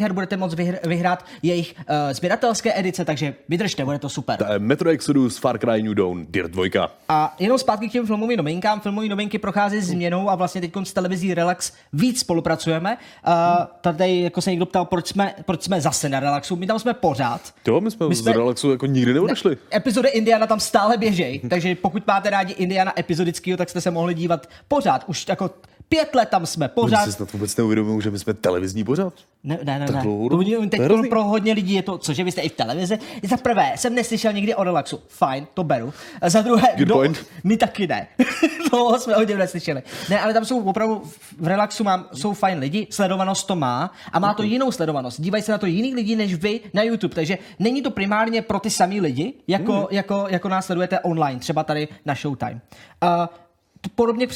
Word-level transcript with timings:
her 0.00 0.12
budete 0.12 0.36
moct 0.36 0.54
vyhr- 0.54 0.88
vyhrát 0.88 1.24
jejich 1.42 1.74
uh, 1.78 1.84
sběratelské 2.12 2.78
edice, 2.78 3.04
takže 3.04 3.34
vydržte, 3.48 3.84
bude 3.84 3.98
to 3.98 4.08
super. 4.08 4.36
To 4.36 4.52
je 4.52 4.58
Metro 4.58 4.90
Exodus, 4.90 5.38
Far 5.38 5.58
Cry 5.58 5.82
New 5.82 5.94
Dawn, 5.94 6.26
Dirt 6.28 6.50
2. 6.50 6.90
A 7.08 7.34
jenom 7.38 7.58
zpátky 7.58 7.88
k 7.88 7.92
těm 7.92 8.06
filmovým 8.06 8.36
novinkám. 8.36 8.80
Filmové 8.80 9.08
novinky 9.08 9.38
prochází 9.38 9.80
změnou 9.80 10.30
a 10.30 10.34
vlastně 10.34 10.60
teď 10.60 10.72
s 10.82 10.92
televizí 10.92 11.34
Relax 11.34 11.72
víc 11.92 12.20
spolupracujeme. 12.20 12.96
Uh, 13.26 13.32
tady 13.80 14.20
jako 14.20 14.40
se 14.40 14.50
někdo 14.50 14.66
ptal, 14.66 14.84
proč 14.84 15.08
jsme, 15.08 15.34
proč 15.44 15.62
jsme 15.62 15.80
zase 15.80 16.08
na 16.08 16.20
Relaxu. 16.20 16.56
My 16.56 16.66
tam 16.66 16.78
jsme 16.78 16.94
pořád. 16.94 17.54
Jo, 17.66 17.80
my 17.80 17.90
jsme, 17.90 18.08
my 18.08 18.14
jsme 18.14 18.32
z 18.32 18.36
Relaxu 18.36 18.70
jako 18.70 18.86
nikdy 18.86 19.14
neodešli. 19.14 19.50
Ne, 19.50 19.76
epizody 19.76 20.08
Indiana 20.08 20.46
tam 20.46 20.60
stále 20.60 20.96
běžejí, 20.96 21.38
takže 21.38 21.74
pokud 21.74 22.06
máte 22.06 22.30
rádi 22.30 22.52
Indiana 22.52 22.92
epizodického, 22.98 23.56
tak 23.56 23.70
jste 23.70 23.80
se 23.80 23.90
mohli 23.90 24.14
dívat 24.14 24.46
pořád. 24.68 25.04
Už 25.06 25.28
jako 25.28 25.50
pět 25.92 26.14
let 26.14 26.28
tam 26.28 26.46
jsme, 26.46 26.68
pořád. 26.68 27.02
Oni 27.02 27.06
si 27.06 27.16
snad 27.16 27.32
vůbec 27.32 27.56
neuvědomují, 27.56 28.02
že 28.02 28.10
my 28.10 28.18
jsme 28.18 28.34
televizní 28.34 28.84
pořád. 28.84 29.14
Ne, 29.44 29.58
ne, 29.64 29.78
ne. 29.78 29.86
ne. 29.86 30.02
Oni, 30.30 30.68
teď 30.68 30.80
pro, 30.86 31.02
pro 31.08 31.24
hodně 31.24 31.52
lidí 31.52 31.74
je 31.74 31.82
to, 31.82 31.98
cože 31.98 32.24
vy 32.24 32.32
jste 32.32 32.40
i 32.40 32.48
v 32.48 32.52
televizi. 32.52 32.98
Za 33.22 33.36
prvé, 33.36 33.72
jsem 33.76 33.94
neslyšel 33.94 34.32
nikdy 34.32 34.54
o 34.54 34.64
relaxu. 34.64 35.00
Fajn, 35.08 35.46
to 35.54 35.64
beru. 35.64 35.92
A 36.20 36.28
za 36.28 36.42
druhé, 36.42 36.68
Good 36.76 36.88
no, 36.88 36.94
point. 36.94 37.26
my 37.44 37.56
taky 37.56 37.86
ne. 37.86 38.06
Toho 38.70 38.98
jsme 38.98 39.14
hodně 39.14 39.36
neslyšeli. 39.36 39.82
Ne, 40.10 40.20
ale 40.20 40.34
tam 40.34 40.44
jsou 40.44 40.64
opravdu, 40.64 41.02
v 41.40 41.46
relaxu 41.46 41.84
mám, 41.84 42.06
jsou 42.12 42.32
fajn 42.32 42.58
lidi, 42.58 42.86
sledovanost 42.90 43.46
to 43.46 43.56
má 43.56 43.92
a 44.12 44.18
má 44.18 44.34
to 44.34 44.42
jinou 44.42 44.72
sledovanost. 44.72 45.20
Dívají 45.20 45.42
se 45.42 45.52
na 45.52 45.58
to 45.58 45.66
jiný 45.66 45.94
lidi 45.94 46.16
než 46.16 46.34
vy 46.34 46.60
na 46.74 46.82
YouTube, 46.82 47.14
takže 47.14 47.38
není 47.58 47.82
to 47.82 47.90
primárně 47.90 48.42
pro 48.42 48.60
ty 48.60 48.70
samý 48.70 49.00
lidi, 49.00 49.34
jako, 49.48 49.72
mm. 49.72 49.86
jako, 49.90 50.26
jako 50.28 50.48
nás 50.48 50.66
sledujete 50.66 51.00
online, 51.00 51.40
třeba 51.40 51.64
tady 51.64 51.88
na 52.04 52.14
Showtime. 52.14 52.60
Uh, 53.02 53.26
podobně 53.88 54.26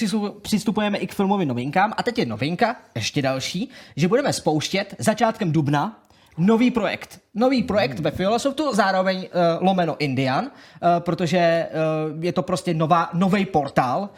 přistupujeme 0.43 0.99
i 0.99 1.07
k 1.07 1.15
filmovým 1.15 1.49
novinkám. 1.49 1.93
A 1.97 2.03
teď 2.03 2.19
je 2.19 2.27
novinka, 2.27 2.77
ještě 2.95 3.23
další, 3.23 3.71
že 3.97 4.09
budeme 4.09 4.33
spouštět 4.33 4.95
začátkem 4.99 5.53
dubna 5.53 6.03
nový 6.39 6.71
projekt. 6.71 7.21
Nový 7.35 7.63
projekt 7.63 7.99
ve 7.99 8.11
Fiolosoftu, 8.11 8.75
zároveň 8.75 9.17
uh, 9.19 9.25
lomeno 9.61 9.97
Indian, 9.99 10.45
uh, 10.45 10.51
protože 10.99 11.69
uh, 12.17 12.25
je 12.25 12.33
to 12.33 12.43
prostě 12.43 12.75
nová, 12.75 13.11
nový 13.13 13.47
portál, 13.47 14.09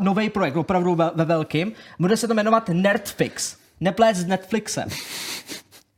nový 0.00 0.30
projekt, 0.30 0.56
opravdu 0.56 0.94
ve, 0.94 1.10
ve 1.14 1.24
velkým. 1.24 1.72
Bude 1.98 2.16
se 2.16 2.28
to 2.28 2.34
jmenovat 2.34 2.68
Nerdfix. 2.68 3.56
Neplést 3.80 4.20
s 4.20 4.26
Netflixem. 4.26 4.88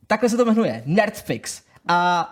Takhle 0.06 0.28
se 0.28 0.36
to 0.36 0.44
jmenuje. 0.44 0.82
Nerdfix. 0.86 1.62
A 1.88 2.28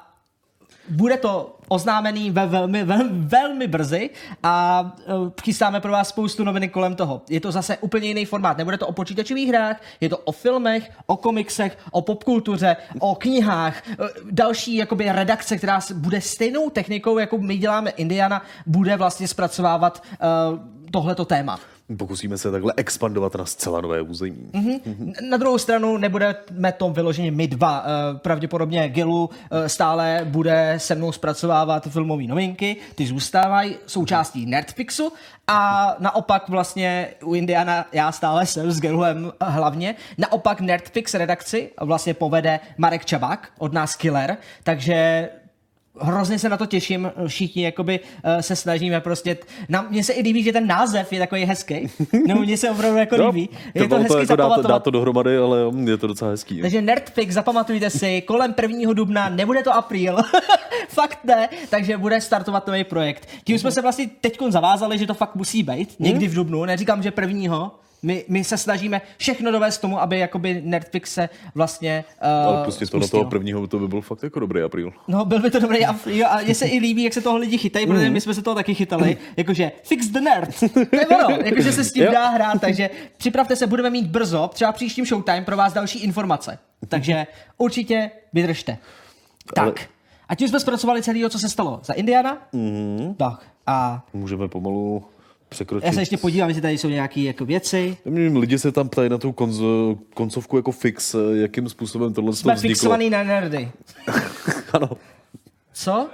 bude 0.89 1.17
to 1.17 1.57
oznámený 1.69 2.31
ve 2.31 2.47
velmi, 2.47 2.85
velmi, 2.85 3.11
velmi 3.13 3.67
brzy 3.67 4.11
a 4.43 4.83
uh, 5.07 5.31
chystáme 5.43 5.81
pro 5.81 5.93
vás 5.93 6.09
spoustu 6.09 6.45
noviny 6.45 6.69
kolem 6.69 6.95
toho. 6.95 7.23
Je 7.31 7.41
to 7.41 7.53
zase 7.53 7.77
úplně 7.77 8.09
jiný 8.09 8.25
formát. 8.25 8.59
Nebude 8.59 8.79
to 8.79 8.87
o 8.87 8.93
počítačových 8.93 9.49
hrách, 9.49 9.83
je 10.01 10.09
to 10.09 10.19
o 10.19 10.33
filmech, 10.33 10.91
o 11.07 11.17
komiksech, 11.17 11.79
o 11.91 12.03
popkultuře, 12.03 12.77
o 12.99 13.15
knihách. 13.15 13.83
Uh, 13.89 14.07
další 14.31 14.77
jakoby 14.77 15.13
redakce, 15.13 15.59
která 15.59 15.81
bude 15.95 16.21
stejnou 16.21 16.71
technikou, 16.71 17.19
jako 17.19 17.39
my 17.39 17.57
děláme 17.57 17.91
Indiana, 17.91 18.43
bude 18.67 18.97
vlastně 18.97 19.29
zpracovávat 19.29 20.03
uh, 20.53 20.59
tohleto 20.91 21.25
téma. 21.25 21.72
Pokusíme 21.99 22.39
se 22.39 22.51
takhle 22.51 22.73
expandovat 22.77 23.35
na 23.35 23.47
zcela 23.47 23.81
nové 23.81 24.03
území. 24.03 24.51
Mm-hmm. 24.53 24.81
Mm-hmm. 24.81 25.29
Na 25.29 25.37
druhou 25.37 25.59
stranu 25.59 25.97
nebudeme 25.97 26.73
to 26.77 26.91
vyloženě 26.91 27.31
my 27.31 27.47
dva. 27.47 27.85
Pravděpodobně 28.17 28.89
Gilu 28.89 29.31
stále 29.67 30.21
bude 30.25 30.75
se 30.77 30.95
mnou 30.95 31.13
zpracovávat 31.13 31.89
filmové 31.89 32.23
novinky, 32.25 32.77
ty 32.95 33.07
zůstávají 33.07 33.77
součástí 33.87 34.47
Nerdfixu 34.47 35.13
a 35.47 35.95
naopak 35.99 36.49
vlastně 36.49 37.09
u 37.25 37.35
Indiana 37.35 37.87
já 37.93 38.13
stále 38.13 38.47
jsem 38.47 38.73
s 38.73 38.81
Gilem 38.81 39.33
hlavně. 39.41 39.95
Naopak 40.19 40.61
Nerdfix 40.61 41.15
redakci 41.15 41.71
vlastně 41.81 42.15
povede 42.15 42.61
Marek 42.79 43.05
Čabák 43.05 43.49
od 43.59 43.73
nás 43.73 43.97
Killer, 43.97 44.37
takže 44.63 45.29
hrozně 46.01 46.39
se 46.39 46.49
na 46.49 46.57
to 46.57 46.67
těším, 46.67 47.13
všichni 47.27 47.63
jakoby 47.63 48.01
uh, 48.01 48.41
se 48.41 48.57
snažíme 48.57 49.01
prostě, 49.01 49.37
na, 49.69 49.83
mně 49.91 50.05
se 50.05 50.13
i 50.13 50.23
líbí, 50.23 50.43
že 50.43 50.53
ten 50.53 50.67
název 50.67 51.13
je 51.13 51.19
takový 51.19 51.45
hezký, 51.45 51.91
no 52.27 52.35
mně 52.35 52.57
se 52.57 52.71
opravdu 52.71 52.99
jako 52.99 53.17
no, 53.17 53.27
líbí, 53.27 53.49
je 53.75 53.89
to 53.89 53.99
hezký 53.99 54.19
jako 54.21 54.37
dá, 54.37 54.55
to, 54.55 54.63
dá 54.63 54.79
to 54.79 54.91
dohromady, 54.91 55.37
ale 55.37 55.59
je 55.85 55.97
to 55.97 56.07
docela 56.07 56.31
hezký. 56.31 56.59
Jo. 56.59 56.63
Takže 56.63 56.83
Nerdfix, 56.83 57.35
zapamatujte 57.35 57.91
si, 57.91 58.23
kolem 58.23 58.55
1. 58.63 58.93
dubna, 58.93 59.29
nebude 59.29 59.63
to 59.63 59.75
apríl, 59.75 60.19
fakt 60.89 61.19
ne, 61.25 61.49
takže 61.71 61.99
bude 61.99 62.21
startovat 62.21 62.67
nový 62.67 62.85
projekt. 62.85 63.29
Tím 63.45 63.59
jsme 63.59 63.73
se 63.73 63.83
vlastně 63.83 64.11
teď 64.21 64.39
zavázali, 64.49 64.99
že 64.99 65.07
to 65.07 65.15
fakt 65.15 65.35
musí 65.35 65.63
být, 65.63 65.97
někdy 65.99 66.29
v 66.29 66.35
dubnu, 66.35 66.65
neříkám, 66.65 67.03
že 67.03 67.11
prvního, 67.11 67.73
my, 68.03 68.25
my 68.29 68.45
se 68.45 68.59
snažíme 68.59 69.01
všechno 69.17 69.53
dovést 69.53 69.81
tomu, 69.81 70.01
aby 70.01 70.19
jakoby 70.19 70.63
Netflix 70.65 71.15
se 71.15 71.29
vlastně 71.55 72.05
uh, 72.23 72.49
Ale 72.55 72.63
prostě 72.63 72.87
to 72.87 72.99
na 72.99 73.07
toho 73.07 73.25
prvního 73.25 73.67
to 73.67 73.79
by 73.79 73.89
byl 73.89 74.01
fakt 74.01 74.23
jako 74.23 74.41
dobrý 74.41 74.63
apríl. 74.63 74.93
No, 75.09 75.25
byl 75.25 75.39
by 75.39 75.51
to 75.51 75.61
dobrý 75.61 75.87
apríl 75.87 76.27
a 76.27 76.41
mně 76.45 76.55
se 76.55 76.67
i 76.67 76.79
líbí, 76.79 77.03
jak 77.03 77.13
se 77.13 77.21
toho 77.21 77.37
lidi 77.37 77.59
chytají, 77.59 77.87
protože 77.87 78.11
my 78.11 78.21
jsme 78.21 78.35
se 78.35 78.43
toho 78.43 78.55
taky 78.55 78.75
chytali. 78.75 79.17
Jakože 79.37 79.73
fix 79.83 80.07
the 80.07 80.21
nerd. 80.21 80.61
To 80.91 80.97
je 80.97 81.07
ono, 81.07 81.37
jakože 81.45 81.73
se 81.73 81.85
s 81.85 81.93
tím 81.93 82.05
dá 82.13 82.29
hrát, 82.29 82.61
takže 82.61 82.91
připravte 83.17 83.57
se, 83.57 83.67
budeme 83.67 83.91
mít 83.91 84.07
brzo, 84.07 84.51
třeba 84.55 84.73
příštím 84.73 85.07
Showtime 85.07 85.43
pro 85.43 85.57
vás 85.57 85.73
další 85.73 85.99
informace. 85.99 86.59
Takže 86.89 87.27
určitě 87.59 88.11
vydržte. 88.33 88.79
Tak. 89.55 89.65
Ale... 89.65 89.75
A 90.29 90.35
tím 90.35 90.49
jsme 90.49 90.61
zpracovali 90.61 91.03
celého, 91.03 91.31
co 91.31 91.39
se 91.39 91.49
stalo 91.49 91.81
za 91.85 91.93
Indiana. 91.93 92.39
Mm-hmm. 92.55 93.15
Tak. 93.17 93.47
A... 93.67 94.03
Můžeme 94.13 94.49
pomalu 94.49 95.05
překročit. 95.53 95.87
Já 95.87 95.93
se 95.93 96.01
ještě 96.01 96.17
podívám, 96.17 96.49
jestli 96.49 96.63
tady 96.63 96.79
jsou 96.79 96.89
nějaké 96.89 97.21
jako 97.21 97.45
věci. 97.45 97.97
Lidi 98.39 98.59
se 98.59 98.73
tam 98.73 98.89
ptají 98.89 99.09
na 99.11 99.19
tu 99.19 99.33
konzo, 99.33 99.99
koncovku 100.15 100.57
jako 100.57 100.73
fix, 100.73 101.17
jakým 101.33 101.69
způsobem 101.69 102.15
tohle 102.15 102.33
Jsme 102.33 102.55
vzniklo. 102.55 102.75
fixovaný 102.75 103.11
na 103.11 103.23
nerdy. 103.23 103.71
ano. 104.73 104.91
Co? 105.73 106.09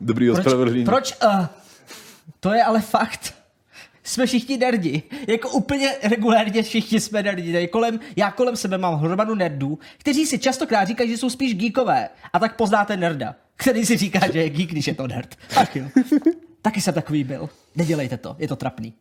Dobrý 0.00 0.30
ospravedlnění. 0.30 0.84
Proč? 0.84 1.12
proč 1.12 1.32
uh, 1.32 1.46
to 2.40 2.52
je 2.52 2.62
ale 2.62 2.80
fakt. 2.80 3.34
Jsme 4.04 4.26
všichni 4.26 4.56
nerdi. 4.56 5.02
Jako 5.26 5.50
úplně 5.50 5.94
regulárně 6.02 6.62
všichni 6.62 7.00
jsme 7.00 7.22
nerdi. 7.22 7.52
Tady 7.52 7.68
kolem, 7.68 8.00
já 8.16 8.30
kolem 8.30 8.56
sebe 8.56 8.78
mám 8.78 8.94
hromadu 8.94 9.34
nerdů, 9.34 9.78
kteří 9.98 10.26
si 10.26 10.38
častokrát 10.38 10.88
říkají, 10.88 11.10
že 11.10 11.16
jsou 11.16 11.30
spíš 11.30 11.54
geekové. 11.54 12.08
A 12.32 12.38
tak 12.38 12.56
poznáte 12.56 12.96
nerda, 12.96 13.34
který 13.56 13.86
si 13.86 13.96
říká, 13.96 14.20
že 14.32 14.42
je 14.42 14.50
geek, 14.50 14.70
když 14.70 14.86
je 14.86 14.94
to 14.94 15.06
nerd. 15.06 15.36
Ach 15.56 15.76
jo. 15.76 15.84
Taky 16.62 16.80
jsem 16.80 16.94
takový 16.94 17.24
byl. 17.24 17.48
Nedělejte 17.76 18.16
to, 18.16 18.36
je 18.38 18.48
to 18.48 18.56
trapný. 18.56 18.94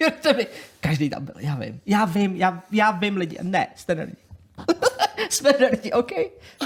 Každý 0.80 1.10
tam 1.10 1.24
byl, 1.24 1.34
já 1.38 1.54
vím. 1.54 1.80
Já 1.86 2.04
vím, 2.04 2.36
já, 2.36 2.62
já 2.70 2.90
vím 2.90 3.16
lidi. 3.16 3.38
Ne, 3.42 3.66
jste 3.76 3.94
nerdi. 3.94 4.16
Jsme 5.30 5.50
nerdi, 5.60 5.92
OK? 5.92 6.10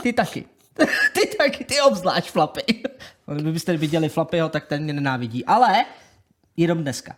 Ty 0.03 0.13
taky. 0.13 0.45
Ty 1.13 1.37
taky, 1.39 1.65
ty 1.65 1.81
obzvlášť 1.81 2.31
Flapy. 2.31 2.63
Kdybyste 3.37 3.77
viděli 3.77 4.09
Flapyho, 4.09 4.49
tak 4.49 4.67
ten 4.67 4.83
mě 4.83 4.93
nenávidí. 4.93 5.45
Ale 5.45 5.85
jenom 6.57 6.79
dneska. 6.79 7.17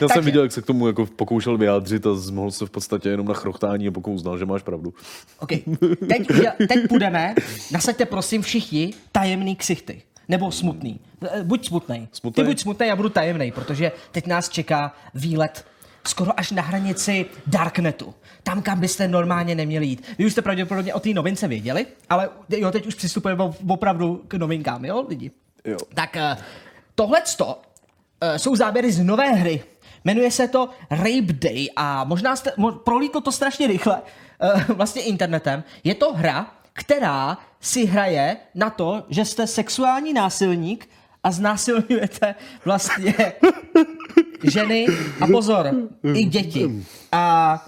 Já 0.00 0.08
jsem 0.08 0.24
viděl, 0.24 0.42
jak 0.42 0.52
se 0.52 0.62
k 0.62 0.66
tomu 0.66 0.86
jako 0.86 1.06
pokoušel 1.06 1.58
vyjádřit 1.58 2.06
a 2.06 2.14
zmohl 2.14 2.50
se 2.50 2.66
v 2.66 2.70
podstatě 2.70 3.08
jenom 3.08 3.26
na 3.26 3.34
chrochtání 3.34 3.88
a 3.88 3.90
pokud 3.90 4.12
uznal, 4.12 4.38
že 4.38 4.46
máš 4.46 4.62
pravdu. 4.62 4.94
OK. 5.38 5.48
Teď, 6.08 6.28
teď 6.68 6.88
půjdeme, 6.88 7.34
nasaďte 7.72 8.06
prosím 8.06 8.42
všichni 8.42 8.94
tajemný 9.12 9.56
ksichty. 9.56 10.02
Nebo 10.30 10.52
smutný. 10.52 11.00
Buď 11.42 11.68
smutný. 11.68 12.08
Ty 12.34 12.42
buď 12.42 12.60
smutný, 12.60 12.86
já 12.86 12.96
budu 12.96 13.08
tajemný, 13.08 13.52
protože 13.52 13.92
teď 14.12 14.26
nás 14.26 14.48
čeká 14.48 14.94
výlet 15.14 15.66
skoro 16.06 16.40
až 16.40 16.50
na 16.50 16.62
hranici 16.62 17.26
Darknetu. 17.46 18.14
Tam, 18.42 18.62
kam 18.62 18.80
byste 18.80 19.08
normálně 19.08 19.54
neměli 19.54 19.86
jít. 19.86 20.06
Vy 20.18 20.26
už 20.26 20.32
jste 20.32 20.42
pravděpodobně 20.42 20.94
o 20.94 21.00
té 21.00 21.08
novince 21.08 21.48
věděli, 21.48 21.86
ale 22.10 22.28
jo, 22.48 22.70
teď 22.70 22.86
už 22.86 22.94
přistupujeme 22.94 23.44
opravdu 23.68 24.24
k 24.28 24.34
novinkám, 24.34 24.84
jo, 24.84 25.06
lidi? 25.08 25.30
Jo. 25.64 25.76
Tak 25.94 26.16
uh, 26.16 26.42
tohle 26.94 27.22
jsou 28.36 28.56
záběry 28.56 28.92
z 28.92 29.04
nové 29.04 29.30
hry. 29.30 29.64
Jmenuje 30.04 30.30
se 30.30 30.48
to 30.48 30.68
Rape 30.90 31.32
Day 31.32 31.68
a 31.76 32.04
možná 32.04 32.36
jste, 32.36 32.52
mo, 32.56 32.72
prolítlo 32.72 33.20
to 33.20 33.32
strašně 33.32 33.66
rychle 33.66 34.02
vlastně 34.68 35.02
internetem. 35.02 35.64
Je 35.84 35.94
to 35.94 36.12
hra, 36.12 36.54
která 36.72 37.38
si 37.60 37.86
hraje 37.86 38.36
na 38.54 38.70
to, 38.70 39.04
že 39.08 39.24
jste 39.24 39.46
sexuální 39.46 40.12
násilník 40.12 40.88
a 41.22 41.30
znásilňujete 41.30 42.34
vlastně 42.64 43.32
ženy 44.42 44.86
a 45.20 45.26
pozor, 45.26 45.74
i 46.14 46.24
děti. 46.24 46.84
A 47.12 47.66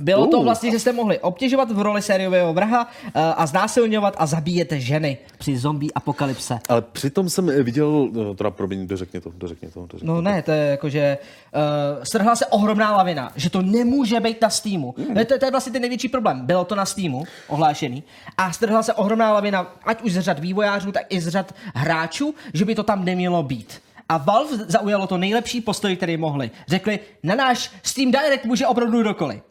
bylo 0.00 0.26
to 0.26 0.42
vlastně, 0.42 0.70
že 0.70 0.78
jste 0.78 0.92
mohli 0.92 1.18
obtěžovat 1.18 1.70
v 1.70 1.80
roli 1.80 2.02
sériového 2.02 2.54
vraha 2.54 2.84
uh, 2.84 3.22
a 3.36 3.46
znásilňovat 3.46 4.14
a 4.18 4.26
zabíjet 4.26 4.72
ženy 4.72 5.18
při 5.38 5.58
zombie 5.58 5.92
apokalypse. 5.94 6.58
Ale 6.68 6.82
přitom 6.82 7.30
jsem 7.30 7.46
viděl, 7.62 8.08
no, 8.12 8.34
teda 8.34 8.50
promiň, 8.50 8.86
dořekně 8.86 9.20
to, 9.20 9.32
dořekně 9.36 9.68
to. 9.68 9.86
Dořekně 9.86 10.08
no 10.08 10.14
to. 10.14 10.22
ne, 10.22 10.42
to 10.42 10.50
je 10.50 10.70
jako, 10.70 10.88
že 10.88 11.18
uh, 11.54 12.04
strhla 12.04 12.36
se 12.36 12.46
ohromná 12.46 12.96
lavina, 12.96 13.32
že 13.36 13.50
to 13.50 13.62
nemůže 13.62 14.20
být 14.20 14.42
na 14.42 14.50
Steamu. 14.50 14.94
Mm. 14.98 15.24
To, 15.24 15.38
to 15.38 15.44
je 15.44 15.50
vlastně 15.50 15.72
ten 15.72 15.82
největší 15.82 16.08
problém. 16.08 16.46
Bylo 16.46 16.64
to 16.64 16.74
na 16.74 16.86
Steamu 16.86 17.24
ohlášený 17.48 18.02
a 18.36 18.52
strhla 18.52 18.82
se 18.82 18.94
ohromná 18.94 19.32
lavina, 19.32 19.76
ať 19.84 20.02
už 20.02 20.12
z 20.12 20.20
řad 20.20 20.38
vývojářů, 20.38 20.92
tak 20.92 21.06
i 21.08 21.20
z 21.20 21.28
řad 21.28 21.54
hráčů, 21.74 22.34
že 22.54 22.64
by 22.64 22.74
to 22.74 22.82
tam 22.82 23.04
nemělo 23.04 23.42
být. 23.42 23.82
A 24.08 24.16
Valve 24.16 24.56
zaujalo 24.56 25.06
to 25.06 25.18
nejlepší 25.18 25.60
postoj, 25.60 25.96
který 25.96 26.16
mohli. 26.16 26.50
Řekli, 26.68 26.98
na 27.22 27.34
náš 27.34 27.70
Steam 27.82 28.10
Direct 28.10 28.44
může 28.44 28.66
opravdu 28.66 29.02
dokoliv. 29.02 29.47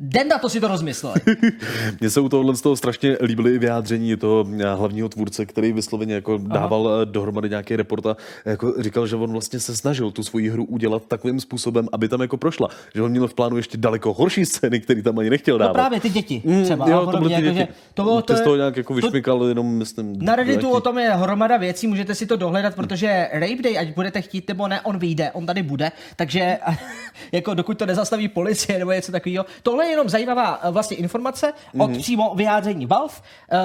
Den 0.00 0.28
na 0.28 0.38
to 0.38 0.48
si 0.48 0.60
to 0.60 0.68
rozmysleli. 0.68 1.20
Mně 2.00 2.10
se 2.10 2.20
u 2.20 2.28
tohohle 2.28 2.56
z 2.56 2.60
toho 2.60 2.76
strašně 2.76 3.16
líbily 3.20 3.54
i 3.54 3.58
vyjádření 3.58 4.16
toho 4.16 4.46
eh, 4.60 4.74
hlavního 4.74 5.08
tvůrce, 5.08 5.46
který 5.46 5.72
vysloveně 5.72 6.14
jako 6.14 6.38
dával 6.42 6.88
Aha. 6.88 7.04
dohromady 7.04 7.48
nějaký 7.48 7.76
report 7.76 8.06
a 8.06 8.16
jako 8.44 8.74
říkal, 8.78 9.06
že 9.06 9.16
on 9.16 9.32
vlastně 9.32 9.60
se 9.60 9.76
snažil 9.76 10.10
tu 10.10 10.22
svoji 10.22 10.48
hru 10.50 10.64
udělat 10.64 11.02
takovým 11.08 11.40
způsobem, 11.40 11.88
aby 11.92 12.08
tam 12.08 12.20
jako 12.20 12.36
prošla. 12.36 12.68
Že 12.94 13.02
on 13.02 13.10
měl 13.10 13.28
v 13.28 13.34
plánu 13.34 13.56
ještě 13.56 13.78
daleko 13.78 14.12
horší 14.12 14.46
scény, 14.46 14.80
který 14.80 15.02
tam 15.02 15.18
ani 15.18 15.30
nechtěl 15.30 15.58
dávat. 15.58 15.68
No 15.68 15.74
právě 15.74 16.00
ty 16.00 16.08
děti 16.08 16.42
třeba. 16.64 16.84
Mm, 16.86 16.92
jo, 16.92 17.00
to 17.00 17.10
podobně, 17.10 17.34
jako, 17.34 17.44
děti. 17.46 17.58
že 17.58 17.68
to, 17.94 18.02
bylo, 18.02 18.22
to, 18.22 18.34
z 18.34 18.38
je, 18.38 18.44
toho 18.44 18.56
nějak 18.56 18.76
jako 18.76 18.94
vyšmykal, 18.94 19.44
jenom 19.44 19.66
myslím... 19.66 20.16
na 20.20 20.36
Redditu 20.36 20.60
nějaký- 20.60 20.76
o 20.76 20.80
tom 20.80 20.98
je 20.98 21.10
hromada 21.10 21.56
věcí, 21.56 21.86
můžete 21.86 22.14
si 22.14 22.26
to 22.26 22.36
dohledat, 22.36 22.74
protože 22.74 23.28
Rape 23.32 23.62
Day, 23.62 23.78
ať 23.78 23.94
budete 23.94 24.22
chtít 24.22 24.48
nebo 24.48 24.68
ne, 24.68 24.80
on 24.80 24.98
vyjde, 24.98 25.30
on 25.32 25.46
tady 25.46 25.62
bude, 25.62 25.92
takže 26.16 26.58
jako 27.32 27.54
dokud 27.54 27.78
to 27.78 27.86
nezastaví 27.86 28.28
policie 28.28 28.78
nebo 28.78 28.92
něco 28.92 29.12
takového. 29.12 29.44
Tohle 29.66 29.84
je 29.84 29.90
jenom 29.90 30.08
zajímavá 30.08 30.60
eh, 30.62 30.70
vlastně 30.70 30.96
informace 30.96 31.52
od 31.78 31.90
Mhm. 31.90 31.98
přímo 31.98 32.34
vyjádření 32.34 32.86
Valve. 32.86 33.14
Eh, 33.52 33.56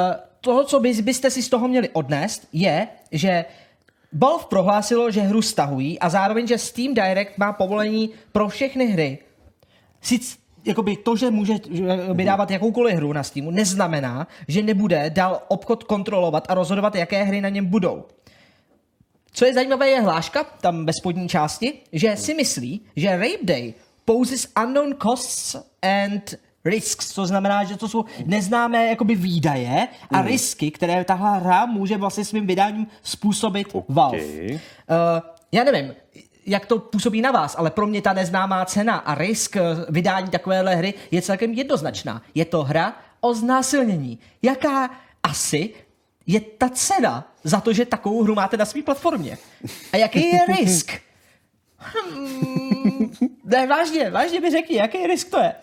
Toho, 0.41 0.63
co 0.63 0.79
bys- 0.79 1.01
byste 1.01 1.29
si 1.29 1.43
z 1.43 1.49
toho 1.49 1.67
měli 1.67 1.89
odnést, 1.89 2.47
je, 2.53 2.87
že 3.11 3.45
Valve 4.13 4.43
prohlásilo, 4.49 5.11
že 5.11 5.21
hru 5.21 5.41
stahují 5.41 5.99
a 5.99 6.09
zároveň, 6.09 6.47
že 6.47 6.57
Steam 6.57 6.93
Direct 6.93 7.37
má 7.37 7.53
povolení 7.53 8.09
pro 8.31 8.49
všechny 8.49 8.85
hry. 8.85 9.19
Sice 10.01 10.37
jakoby 10.65 10.97
to, 10.97 11.15
že 11.15 11.31
může 11.31 11.53
jakoby 11.85 12.23
dávat 12.25 12.51
jakoukoliv 12.51 12.95
hru 12.95 13.13
na 13.13 13.23
Steamu, 13.23 13.51
neznamená, 13.51 14.27
že 14.47 14.63
nebude 14.63 15.09
dál 15.09 15.41
obchod 15.47 15.83
kontrolovat 15.83 16.45
a 16.49 16.53
rozhodovat, 16.53 16.95
jaké 16.95 17.23
hry 17.23 17.41
na 17.41 17.49
něm 17.49 17.65
budou. 17.65 18.03
Co 19.33 19.45
je 19.45 19.53
zajímavé, 19.53 19.89
je 19.89 20.01
hláška 20.01 20.43
tam 20.43 20.85
ve 20.85 20.93
spodní 20.93 21.29
části, 21.29 21.73
že 21.93 22.15
si 22.17 22.33
myslí, 22.33 22.81
že 22.95 23.09
Rape 23.17 23.43
Day 23.43 23.73
poses 24.05 24.47
unknown 24.63 24.95
costs 25.01 25.55
and 25.81 26.35
risks, 26.65 27.13
to 27.13 27.25
znamená, 27.25 27.63
že 27.63 27.77
to 27.77 27.87
jsou 27.87 28.05
neznámé 28.25 28.87
jakoby 28.87 29.15
výdaje 29.15 29.87
a 30.11 30.21
risky, 30.21 30.71
které 30.71 31.03
tahle 31.03 31.39
hra 31.39 31.65
může 31.65 31.97
vlastně 31.97 32.25
svým 32.25 32.47
vydáním 32.47 32.87
způsobit 33.03 33.67
Valve. 33.89 34.17
Uh, 34.17 34.57
já 35.51 35.63
nevím, 35.63 35.93
jak 36.45 36.65
to 36.65 36.79
působí 36.79 37.21
na 37.21 37.31
vás, 37.31 37.55
ale 37.57 37.71
pro 37.71 37.87
mě 37.87 38.01
ta 38.01 38.13
neznámá 38.13 38.65
cena 38.65 38.95
a 38.95 39.15
risk 39.15 39.55
eh, 39.55 39.61
vydání 39.89 40.29
takovéhle 40.29 40.75
hry 40.75 40.93
je 41.11 41.21
celkem 41.21 41.53
jednoznačná. 41.53 42.21
Je 42.35 42.45
to 42.45 42.63
hra 42.63 42.95
o 43.21 43.33
znásilnění. 43.33 44.19
Jaká 44.41 44.89
asi 45.23 45.73
je 46.27 46.39
ta 46.39 46.69
cena 46.69 47.33
za 47.43 47.61
to, 47.61 47.73
že 47.73 47.85
takovou 47.85 48.23
hru 48.23 48.35
máte 48.35 48.57
na 48.57 48.65
své 48.65 48.81
platformě? 48.81 49.37
A 49.93 49.97
jaký 49.97 50.31
je 50.31 50.39
risk? 50.47 50.91
Hmm, 51.81 53.11
ne, 53.43 53.67
vážně, 53.67 54.09
vážně 54.09 54.39
mi 54.39 54.51
řekni, 54.51 54.75
jaký 54.77 55.07
risk 55.07 55.29
to 55.29 55.39
je? 55.39 55.53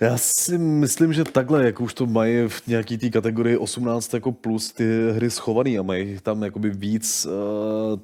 Já 0.00 0.18
si 0.18 0.58
myslím, 0.58 1.12
že 1.12 1.24
takhle, 1.24 1.64
jak 1.64 1.80
už 1.80 1.94
to 1.94 2.06
mají 2.06 2.48
v 2.48 2.66
nějaký 2.66 2.98
té 2.98 3.10
kategorii 3.10 3.56
18 3.56 4.14
jako 4.14 4.32
plus 4.32 4.72
ty 4.72 5.12
hry 5.12 5.30
schovaný 5.30 5.78
a 5.78 5.82
mají 5.82 6.18
tam 6.22 6.42
jakoby 6.42 6.70
víc, 6.70 7.26
uh, 7.26 7.32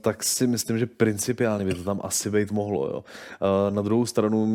tak 0.01 0.25
si 0.25 0.47
myslím, 0.47 0.79
že 0.79 0.87
principiálně 0.87 1.65
by 1.65 1.75
to 1.75 1.83
tam 1.83 2.01
asi 2.03 2.31
být 2.31 2.53
mohlo. 2.53 2.87
Jo. 2.87 2.97
Uh, 2.97 3.75
na 3.75 3.83
druhou 3.83 4.07
stranu, 4.07 4.47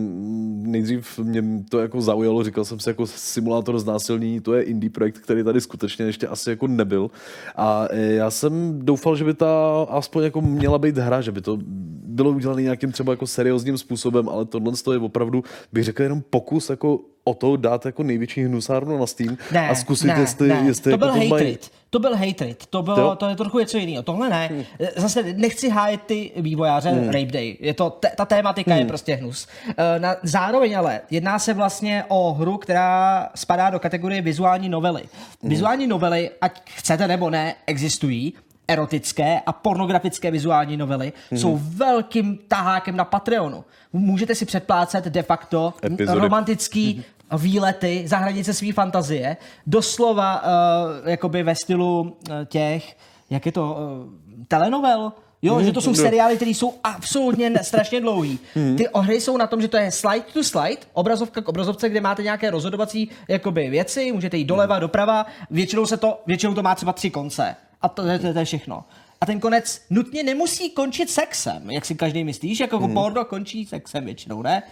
nejdřív 0.62 1.20
mě 1.20 1.44
to 1.70 1.80
jako 1.80 2.02
zaujalo, 2.02 2.44
říkal 2.44 2.66
jsem 2.66 2.80
si 2.80 2.90
jako 2.90 3.08
simulátor 3.08 3.80
znásilnění, 3.80 4.40
to 4.40 4.54
je 4.54 4.64
indie 4.64 4.90
projekt, 4.90 5.20
který 5.20 5.44
tady 5.44 5.62
skutečně 5.62 6.06
ještě 6.06 6.28
asi 6.28 6.50
jako 6.50 6.68
nebyl. 6.68 7.12
A 7.56 7.88
eh, 7.90 8.14
já 8.14 8.32
jsem 8.32 8.80
doufal, 8.86 9.16
že 9.16 9.24
by 9.24 9.34
ta 9.34 9.84
aspoň 9.90 10.24
jako 10.24 10.42
měla 10.42 10.78
být 10.78 10.98
hra, 10.98 11.22
že 11.22 11.32
by 11.32 11.42
to 11.42 11.58
bylo 12.06 12.32
udělané 12.32 12.62
nějakým 12.62 12.92
třeba 12.92 13.14
jako 13.14 13.28
seriózním 13.28 13.78
způsobem, 13.78 14.30
ale 14.30 14.46
tohle 14.46 14.74
je 14.92 14.98
opravdu, 15.00 15.44
bych 15.74 15.84
řekl, 15.84 16.04
jenom 16.04 16.24
pokus 16.30 16.70
jako 16.70 17.00
o 17.28 17.34
to 17.34 17.58
dát 17.58 17.86
jako 17.86 18.04
největší 18.04 18.44
hnusárnu 18.46 18.98
na 19.00 19.06
Steam 19.08 19.38
Ne, 19.52 19.70
a 19.70 19.76
zkusit, 19.76 20.08
ne, 20.08 20.16
jestli, 20.20 20.48
ne. 20.48 20.62
jestli 20.66 20.84
to 20.84 20.90
jako 20.90 21.18
byl 21.20 21.28
mají... 21.30 21.52
rate. 21.52 21.68
To 21.90 22.00
byl 22.00 22.16
hate 22.16 22.46
rate. 22.46 22.66
To, 22.70 22.82
bylo, 22.82 22.98
Jo. 23.00 23.16
to 23.16 23.30
je 23.30 23.36
trochu 23.36 23.60
něco 23.60 23.78
jiného. 23.78 24.04
Tohle 24.04 24.30
ne. 24.30 24.48
Hmm. 24.48 24.64
Zase 24.96 25.24
nechci 25.24 25.70
hájet 25.70 26.02
ty 26.02 26.32
vývojáře 26.36 26.90
hmm. 26.90 27.06
Rape 27.06 27.26
Day. 27.32 27.58
Je 27.60 27.74
to, 27.74 27.90
te, 27.90 28.12
ta 28.18 28.26
tématika 28.26 28.72
hmm. 28.72 28.80
je 28.80 28.86
prostě 28.86 29.16
hnus. 29.16 29.48
Eh, 29.78 30.00
Na, 30.00 30.16
zároveň 30.24 30.78
ale 30.78 31.02
jedná 31.12 31.40
se 31.40 31.54
vlastně 31.54 32.04
o 32.08 32.34
hru, 32.34 32.58
která 32.58 33.30
spadá 33.36 33.70
do 33.70 33.80
kategorie 33.80 34.22
vizuální 34.22 34.70
novely. 34.70 35.02
Hmm. 35.42 35.50
Vizuální 35.50 35.88
novely, 35.88 36.30
ať 36.42 36.62
chcete 36.66 37.08
nebo 37.08 37.30
ne, 37.30 37.56
existují 37.68 38.34
erotické 38.68 39.40
a 39.46 39.52
pornografické 39.52 40.32
vizuální 40.32 40.78
novely 40.78 41.14
Hmm. 41.32 41.40
jsou 41.40 41.60
velkým 41.62 42.40
tahákem 42.48 42.96
na 42.96 43.06
Patreonu. 43.06 43.64
Můžete 43.94 44.36
si 44.36 44.46
předplácet 44.46 45.06
de 45.06 45.22
facto 45.24 45.74
Epizody. 45.86 46.20
romantický 46.20 47.04
výlety 47.38 48.04
za 48.08 48.18
hranice 48.18 48.54
své 48.54 48.74
fantazie. 48.74 49.38
Doslova 49.68 50.44
uh, 50.44 51.10
jakoby 51.10 51.44
ve 51.44 51.56
stylu 51.56 52.02
uh, 52.02 52.36
těch, 52.46 52.98
jak 53.30 53.46
je 53.46 53.52
to, 53.52 53.78
uh, 53.80 54.46
telenovel, 54.48 55.14
Jo, 55.42 55.62
že 55.62 55.72
to 55.72 55.82
jsou 55.82 55.96
seriály, 55.96 56.36
které 56.36 56.52
jsou 56.52 56.74
absolutně 56.84 57.52
strašně 57.62 58.02
dlouhý. 58.02 58.40
Ty 58.78 58.88
hry 58.96 59.22
jsou 59.22 59.38
na 59.38 59.48
tom, 59.48 59.62
že 59.62 59.68
to 59.68 59.78
je 59.78 59.92
slide 59.92 60.26
to 60.34 60.44
slide, 60.44 60.82
obrazovka 60.94 61.42
k 61.42 61.48
obrazovce, 61.48 61.90
kde 61.90 62.02
máte 62.02 62.24
nějaké 62.24 62.52
rozhodovací 62.52 63.10
jakoby, 63.28 63.70
věci, 63.70 64.12
můžete 64.12 64.38
jít 64.38 64.46
doleva, 64.46 64.80
doprava, 64.80 65.26
většinou, 65.52 65.86
se 65.86 65.98
to, 65.98 66.22
většinou 66.28 66.54
to 66.54 66.64
má 66.64 66.76
třeba 66.76 66.94
tři 66.94 67.10
konce. 67.10 67.56
A 67.82 67.90
to, 67.90 68.04
to, 68.04 68.20
to, 68.20 68.34
to 68.34 68.40
je 68.40 68.46
všechno. 68.46 68.84
A 69.22 69.26
ten 69.26 69.40
konec 69.40 69.82
nutně 69.90 70.24
nemusí 70.24 70.70
končit 70.70 71.10
sexem, 71.10 71.72
jak 71.72 71.86
si 71.86 71.96
každý 71.96 72.24
myslíš, 72.24 72.60
jako 72.60 72.80
hmm. 72.80 72.94
porno 72.94 73.26
končí 73.26 73.66
sexem 73.66 74.06
většinou, 74.06 74.42
ne? 74.42 74.64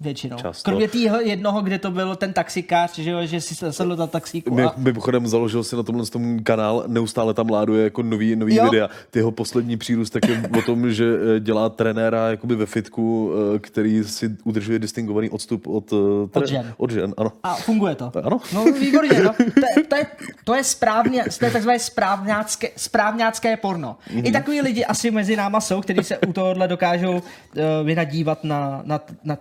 Většinou. 0.00 0.36
Často. 0.36 0.70
Kromě 0.70 0.88
tého 0.88 1.20
jednoho, 1.20 1.62
kde 1.62 1.78
to 1.78 1.90
byl 1.90 2.16
ten 2.16 2.32
taxikář, 2.32 2.98
že, 2.98 3.10
jo, 3.10 3.26
že 3.26 3.40
si 3.40 3.54
sedl 3.70 3.96
do 3.96 4.06
taxíku. 4.06 4.60
A... 4.60 4.74
mimochodem 4.76 5.26
založil 5.26 5.64
si 5.64 5.76
na 5.76 5.82
tomhle 5.82 6.06
tom 6.06 6.38
kanál, 6.42 6.84
neustále 6.86 7.34
tam 7.34 7.50
láduje 7.50 7.84
jako 7.84 8.02
nový, 8.02 8.36
nový 8.36 8.54
Jo. 8.54 8.64
videa. 8.64 8.88
Ty 9.10 9.18
jeho 9.18 9.30
poslední 9.30 9.76
přírůstek 9.76 10.28
je 10.28 10.42
o 10.58 10.62
tom, 10.62 10.90
že 10.92 11.04
eh, 11.36 11.40
dělá 11.40 11.68
trenéra 11.68 12.30
jakoby 12.30 12.56
ve 12.56 12.66
fitku, 12.66 13.32
eh, 13.54 13.58
který 13.58 14.04
si 14.04 14.36
udržuje 14.44 14.78
distingovaný 14.78 15.30
odstup 15.30 15.66
od, 15.66 15.92
eh, 15.92 15.96
tre- 16.38 16.46
žen. 16.46 16.74
Od 16.76 16.90
žen, 16.90 17.14
ano. 17.16 17.32
A 17.42 17.54
funguje 17.54 17.94
to. 17.94 18.12
Ano. 18.24 18.40
No 18.54 18.64
výborně, 18.64 19.20
no. 19.22 19.34
To, 19.34 19.42
je- 19.80 19.84
to, 19.88 19.96
je, 19.96 20.06
to 20.44 20.54
je 20.54 20.64
správně, 20.64 21.24
to 21.38 21.44
je 21.44 21.50
takzvané 21.50 21.78
správňácké, 21.78 22.68
správňácké 22.76 23.56
porno. 23.56 23.96
Mhm. 24.14 24.26
I 24.26 24.32
takový 24.32 24.60
lidi 24.60 24.84
asi 24.84 25.10
mezi 25.10 25.36
náma 25.36 25.60
jsou, 25.60 25.80
kteří 25.80 26.04
se 26.04 26.18
u 26.18 26.32
tohohle 26.32 26.68
dokážou 26.68 27.12
uh, 27.12 27.20
vynadívat 27.84 28.44
na, 28.44 28.82
na, 28.84 29.00
na, 29.24 29.38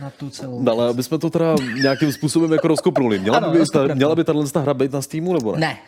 na 0.00 0.10
tu 0.10 0.30
celou. 0.30 0.62
No, 0.62 0.72
ale 0.72 0.88
aby 0.88 1.02
jsme 1.02 1.18
to 1.18 1.30
teda 1.30 1.54
nějakým 1.82 2.12
způsobem 2.12 2.52
jako 2.52 2.68
rozkopnuli. 2.68 3.18
Měla, 3.18 3.36
Ano, 3.36 3.50
by, 3.50 3.58
ta, 3.72 3.94
měla 3.94 4.14
by 4.14 4.24
tahle 4.24 4.44
hra 4.56 4.74
být 4.74 4.92
na 4.92 5.02
Steamu, 5.02 5.32
nebo 5.32 5.52
ne? 5.56 5.60
Ne. 5.60 5.78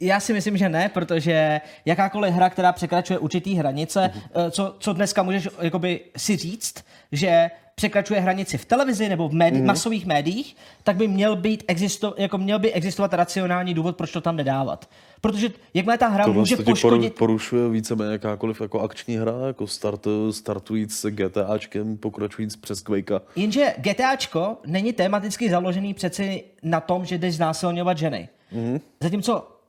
Já 0.00 0.20
si 0.20 0.32
myslím, 0.32 0.56
že 0.56 0.68
ne, 0.68 0.88
protože 0.88 1.60
jakákoliv 1.84 2.34
hra, 2.34 2.50
která 2.50 2.72
překračuje 2.72 3.18
určitý 3.18 3.54
hranice, 3.54 4.10
eh, 4.14 4.50
co, 4.50 4.74
co 4.78 4.92
dneska 4.92 5.22
můžeš 5.22 5.48
jakoby 5.60 6.00
si 6.16 6.36
říct, 6.36 6.74
že 7.12 7.50
překračuje 7.74 8.20
hranici 8.20 8.58
v 8.58 8.64
televizi 8.64 9.08
nebo 9.08 9.28
v 9.28 9.32
médi- 9.32 9.64
masových 9.64 10.06
médiích, 10.06 10.56
tak 10.84 10.96
by 10.96 11.08
měl, 11.08 11.36
být 11.36 11.64
existo- 11.68 12.14
jako 12.16 12.38
měl 12.38 12.58
by 12.58 12.72
existovat 12.72 13.14
racionální 13.14 13.74
důvod, 13.74 13.96
proč 13.96 14.12
to 14.12 14.20
tam 14.20 14.36
nedávat. 14.36 14.88
Protože 15.20 15.48
jakmile 15.74 15.98
ta 15.98 16.08
hra 16.08 16.26
může 16.26 16.56
to 16.56 16.62
ti 16.62 16.70
poru- 16.70 16.72
poškodit... 16.72 17.14
porušuje 17.14 17.68
víceméně 17.68 18.12
jakákoliv 18.12 18.60
jako 18.60 18.80
akční 18.80 19.16
hra, 19.16 19.32
jako 19.46 19.66
start, 19.66 20.06
startujíc 20.30 20.96
s 20.96 21.10
GTAčkem, 21.10 21.96
pokračujíc 21.96 22.56
přes 22.56 22.80
Quakea. 22.80 23.20
Jenže 23.36 23.74
GTAčko 23.78 24.56
není 24.66 24.92
tematicky 24.92 25.50
založený 25.50 25.94
přeci 25.94 26.44
na 26.62 26.80
tom, 26.80 27.04
že 27.04 27.18
jdeš 27.18 27.36
znásilňovat 27.36 27.98
ženy. 27.98 28.28
Mm-hmm. 28.52 28.80
Zatímco 29.02 29.59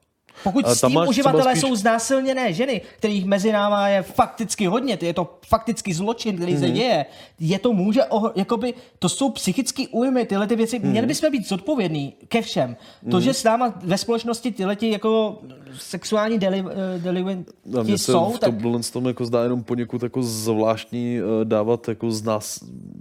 pokud 0.44 0.68
s 0.68 0.82
tím 0.88 0.98
uživatelé 1.08 1.52
spíš- 1.56 1.62
jsou 1.62 1.76
znásilněné 1.76 2.54
ženy, 2.54 2.82
kterých 2.98 3.26
mezi 3.26 3.52
náma 3.52 3.88
je 3.88 4.02
fakticky 4.02 4.66
hodně, 4.66 4.98
je 5.02 5.14
to 5.14 5.40
fakticky 5.48 5.94
zločin, 5.94 6.36
který 6.36 6.52
Mhm. 6.52 6.62
se 6.62 6.70
děje, 6.70 7.06
je 7.40 7.60
to 7.60 7.74
může, 7.74 8.04
oho, 8.04 8.32
jakoby, 8.36 8.74
to 9.00 9.10
jsou 9.10 9.30
psychické 9.30 9.84
újmy, 9.92 10.26
tyhle 10.26 10.48
ty 10.48 10.56
věci, 10.56 10.80
Mhm. 10.80 10.90
měli 10.90 11.08
bychom 11.08 11.32
být 11.32 11.48
zodpovědní 11.48 12.14
ke 12.28 12.42
všem. 12.42 12.76
To, 13.12 13.22
že 13.22 13.34
s 13.34 13.44
náma 13.44 13.74
ve 13.84 13.98
společnosti 13.98 14.52
tyhle 14.52 14.76
ty 14.76 14.90
jako 14.90 15.40
sexuální 15.78 16.40
deli, 16.40 16.64
eh, 16.96 17.00
delinquenti 17.00 17.98
se 17.98 18.12
jsou, 18.12 18.30
v 18.32 18.40
tak 18.40 18.50
tomhle 18.62 18.80
tom 18.94 19.06
jako 19.08 19.26
zdá 19.26 19.44
jenom 19.44 19.64
poněkud 19.64 20.04
jako 20.04 20.24
zvláštní 20.24 21.20
eh, 21.20 21.46
dávat 21.46 21.88
jako 21.88 22.12
znás, 22.12 22.60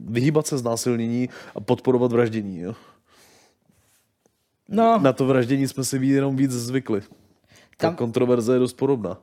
vyhýbat 0.09 0.47
se 0.47 0.59
znásilnění 0.59 1.29
a 1.55 1.61
podporovat 1.61 2.13
vraždění. 2.13 2.59
Jo? 2.59 2.75
no, 4.69 4.99
Na 4.99 5.13
to 5.13 5.27
vraždění 5.27 5.69
jsme 5.69 5.85
si 5.85 5.97
jenom 5.97 6.37
víc 6.37 6.51
zvykli. 6.51 7.03
Ta 7.81 7.87
Tam- 7.87 7.97
kontroverze 7.97 8.53
je 8.53 8.59
dost 8.59 8.73
podobná. 8.73 9.17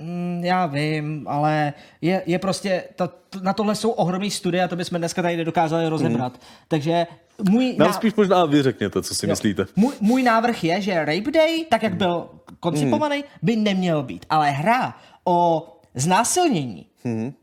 Mm, 0.00 0.40
Já 0.44 0.66
vím, 0.66 1.24
ale 1.28 1.72
je, 2.00 2.22
je 2.26 2.38
prostě, 2.38 2.84
ta, 2.96 3.10
na 3.42 3.52
tohle 3.52 3.74
jsou 3.74 3.90
ohromné 3.90 4.30
studie 4.30 4.64
a 4.64 4.68
to 4.68 4.76
bychom 4.76 4.98
dneska 4.98 5.22
tady 5.22 5.36
nedokázali 5.36 5.88
rozebrat. 5.88 6.32
Mm. 6.32 6.38
Takže 6.68 7.06
můj, 7.50 7.76
Nám 7.78 7.88
ná- 7.88 7.92
spíš 7.94 8.14
možná 8.14 8.44
vy 8.44 8.62
řekněte, 8.62 9.02
co 9.02 9.14
si 9.14 9.26
jo, 9.26 9.30
myslíte. 9.30 9.66
můj, 9.76 9.92
můj 10.00 10.22
návrh 10.22 10.64
je, 10.64 10.80
že 10.80 10.94
Rape 11.04 11.30
Day, 11.30 11.64
tak 11.70 11.82
jak 11.82 11.96
byl 11.96 12.28
koncipovaný, 12.60 13.24
by 13.42 13.56
neměl 13.56 14.02
být. 14.02 14.26
Ale 14.30 14.50
hra 14.50 14.94
o 15.24 15.66
znásilnění, 15.94 16.86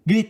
kdy 0.06 0.26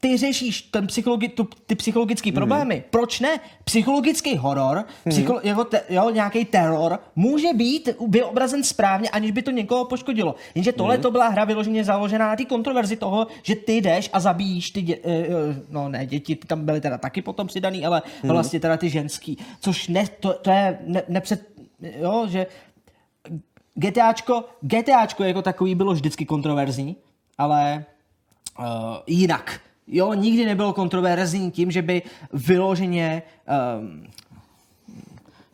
ty 0.00 0.16
řešíš 0.16 0.62
ten 0.62 0.86
psychologi, 0.86 1.28
tu, 1.28 1.48
ty 1.66 1.74
psychologické 1.74 2.32
problémy. 2.32 2.84
Proč 2.90 3.20
ne? 3.20 3.40
Psychologický 3.64 4.36
horor, 4.36 4.84
psycho, 5.08 5.40
jako 5.42 5.64
te, 5.64 5.82
jo, 5.88 6.10
nějaký 6.10 6.44
teror 6.44 6.98
může 7.16 7.48
být 7.54 7.88
vyobrazen 8.08 8.64
správně, 8.64 9.10
aniž 9.10 9.30
by 9.30 9.42
to 9.42 9.50
někoho 9.50 9.84
poškodilo. 9.84 10.34
Jenže 10.54 10.72
tohle 10.72 10.98
to 10.98 11.10
byla 11.10 11.28
hra 11.28 11.44
vyloženě 11.44 11.84
založená 11.84 12.28
na 12.28 12.36
té 12.36 12.44
kontroverzi 12.44 12.96
toho, 12.96 13.26
že 13.42 13.56
ty 13.56 13.76
jdeš 13.76 14.10
a 14.12 14.20
zabíjíš 14.20 14.70
ty, 14.70 14.82
dě, 14.82 14.98
eh, 15.04 15.10
eh, 15.12 15.28
no 15.68 15.88
ne, 15.88 16.06
děti 16.06 16.36
ty 16.36 16.46
tam 16.46 16.64
byly 16.64 16.80
teda 16.80 16.98
taky 16.98 17.22
potom 17.22 17.46
přidaný, 17.46 17.86
ale 17.86 18.02
vlastně 18.24 18.60
teda 18.60 18.76
ty 18.76 18.90
ženský, 18.90 19.38
což 19.60 19.88
ne, 19.88 20.04
to, 20.20 20.32
to 20.32 20.50
je 20.50 20.78
ne, 20.86 21.02
nepřed, 21.08 21.48
jo, 21.80 22.26
že 22.28 22.46
GTAčko, 23.74 24.44
GTAčko 24.60 25.24
jako 25.24 25.42
takový 25.42 25.74
bylo 25.74 25.92
vždycky 25.92 26.26
kontroverzní, 26.26 26.96
ale 27.38 27.84
uh, 28.58 28.64
jinak. 29.06 29.60
Jo, 29.92 30.14
nikdy 30.14 30.46
nebylo 30.46 30.72
kontroverzní 30.72 31.50
tím, 31.50 31.70
že 31.70 31.82
by 31.82 32.02
vyloženě 32.32 33.22
um, 33.80 34.06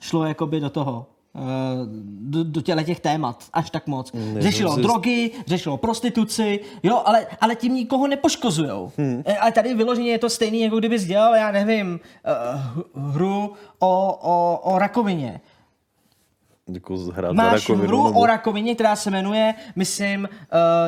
šlo 0.01 0.25
jakoby 0.25 0.61
do 0.61 0.71
toho, 0.71 1.07
uh, 1.33 1.43
do, 2.21 2.45
do 2.45 2.61
těle 2.61 2.85
těch 2.85 3.01
témat 3.01 3.45
až 3.53 3.71
tak 3.71 3.87
moc. 3.87 4.13
Ne, 4.13 4.43
řešilo 4.43 4.75
si- 4.75 4.83
drogy, 4.83 5.31
řešilo 5.47 5.77
prostituci, 5.77 6.61
jo, 6.83 7.03
ale, 7.05 7.27
ale 7.41 7.55
tím 7.55 7.75
nikoho 7.75 8.07
nepoškozujou. 8.07 8.93
Hmm. 8.99 9.23
Ale 9.41 9.53
tady 9.53 9.75
vyloženě 9.75 10.11
je 10.11 10.19
to 10.19 10.31
stejný, 10.31 10.61
jako 10.61 10.79
kdyby 10.79 10.99
dělal, 10.99 11.35
já 11.35 11.53
nevím, 11.53 12.01
uh, 12.95 13.13
hru 13.13 13.53
o, 13.79 14.19
o, 14.23 14.61
o 14.75 14.79
rakovině. 14.79 15.41
Jako 16.75 16.97
hrát 16.97 17.33
Máš 17.33 17.69
rakovinu, 17.69 17.89
hru 17.89 18.07
nebo- 18.07 18.21
o 18.21 18.27
rakovině, 18.27 18.75
která 18.75 18.97
se 18.97 19.11
jmenuje, 19.11 19.55
myslím, 19.77 20.29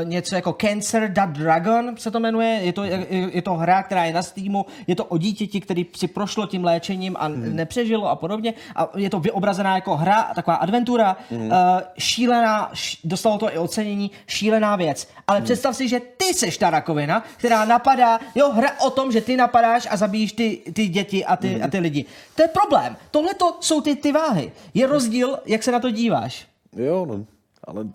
uh, 0.02 0.08
něco 0.08 0.34
jako 0.34 0.56
Cancer 0.60 1.12
That 1.14 1.30
Dragon 1.30 1.96
se 1.96 2.10
to 2.10 2.20
jmenuje. 2.20 2.48
Je 2.48 2.72
to, 2.72 2.84
je, 2.84 3.06
je 3.10 3.42
to 3.42 3.54
hra, 3.54 3.82
která 3.82 4.04
je 4.04 4.12
na 4.12 4.22
Steamu. 4.22 4.66
Je 4.86 4.96
to 4.96 5.04
o 5.04 5.18
dítěti, 5.18 5.60
který 5.60 5.86
si 5.96 6.08
prošlo 6.08 6.46
tím 6.46 6.64
léčením 6.64 7.16
a 7.18 7.26
hmm. 7.26 7.56
nepřežilo 7.56 8.08
a 8.08 8.16
podobně. 8.16 8.54
A 8.76 8.88
je 8.96 9.10
to 9.10 9.20
vyobrazená 9.20 9.74
jako 9.74 9.96
hra, 9.96 10.30
taková 10.34 10.56
adventura. 10.56 11.16
Hmm. 11.30 11.46
Uh, 11.46 11.52
šílená, 11.98 12.70
š, 12.72 12.98
dostalo 13.04 13.38
to 13.38 13.54
i 13.54 13.58
ocenění, 13.58 14.10
šílená 14.26 14.76
věc. 14.76 15.08
Ale 15.26 15.38
hmm. 15.38 15.44
představ 15.44 15.76
si, 15.76 15.88
že 15.88 16.00
ty 16.00 16.34
seš 16.34 16.58
ta 16.58 16.70
rakovina, 16.70 17.24
která 17.36 17.64
napadá, 17.64 18.20
jo, 18.34 18.50
hra 18.52 18.70
o 18.80 18.90
tom, 18.90 19.12
že 19.12 19.20
ty 19.20 19.36
napadáš 19.36 19.88
a 19.90 19.96
zabíjíš 19.96 20.32
ty, 20.32 20.58
ty 20.72 20.88
děti 20.88 21.24
a 21.24 21.36
ty, 21.36 21.48
hmm. 21.48 21.64
a 21.64 21.68
ty 21.68 21.78
lidi. 21.78 22.04
To 22.34 22.42
je 22.42 22.48
problém. 22.48 22.96
Tohle 23.10 23.34
to 23.34 23.56
jsou 23.60 23.80
ty, 23.80 23.96
ty 23.96 24.12
váhy. 24.12 24.52
Je 24.74 24.86
rozdíl, 24.86 25.38
jak 25.46 25.62
se 25.62 25.67
na 25.72 25.80
to 25.80 25.90
díváš. 25.90 26.46
Jo, 26.76 27.06
no, 27.06 27.26
ale 27.64 27.86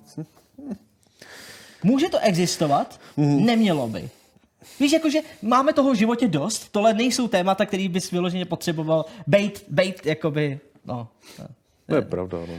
Může 1.83 2.09
to 2.09 2.19
existovat? 2.19 2.99
Mm. 3.17 3.45
Nemělo 3.45 3.87
by. 3.87 4.09
Víš, 4.79 4.91
jakože 4.91 5.19
máme 5.41 5.73
toho 5.73 5.91
v 5.93 5.95
životě 5.95 6.27
dost, 6.27 6.71
tohle 6.71 6.93
nejsou 6.93 7.27
témata, 7.27 7.65
který 7.65 7.89
bys 7.89 8.11
vyloženě 8.11 8.45
potřeboval 8.45 9.05
bejt, 9.27 9.63
bejt, 9.67 10.05
jakoby, 10.05 10.59
no. 10.85 11.07
to 11.87 11.95
je 11.95 12.01
pravda, 12.01 12.37
no. 12.37 12.53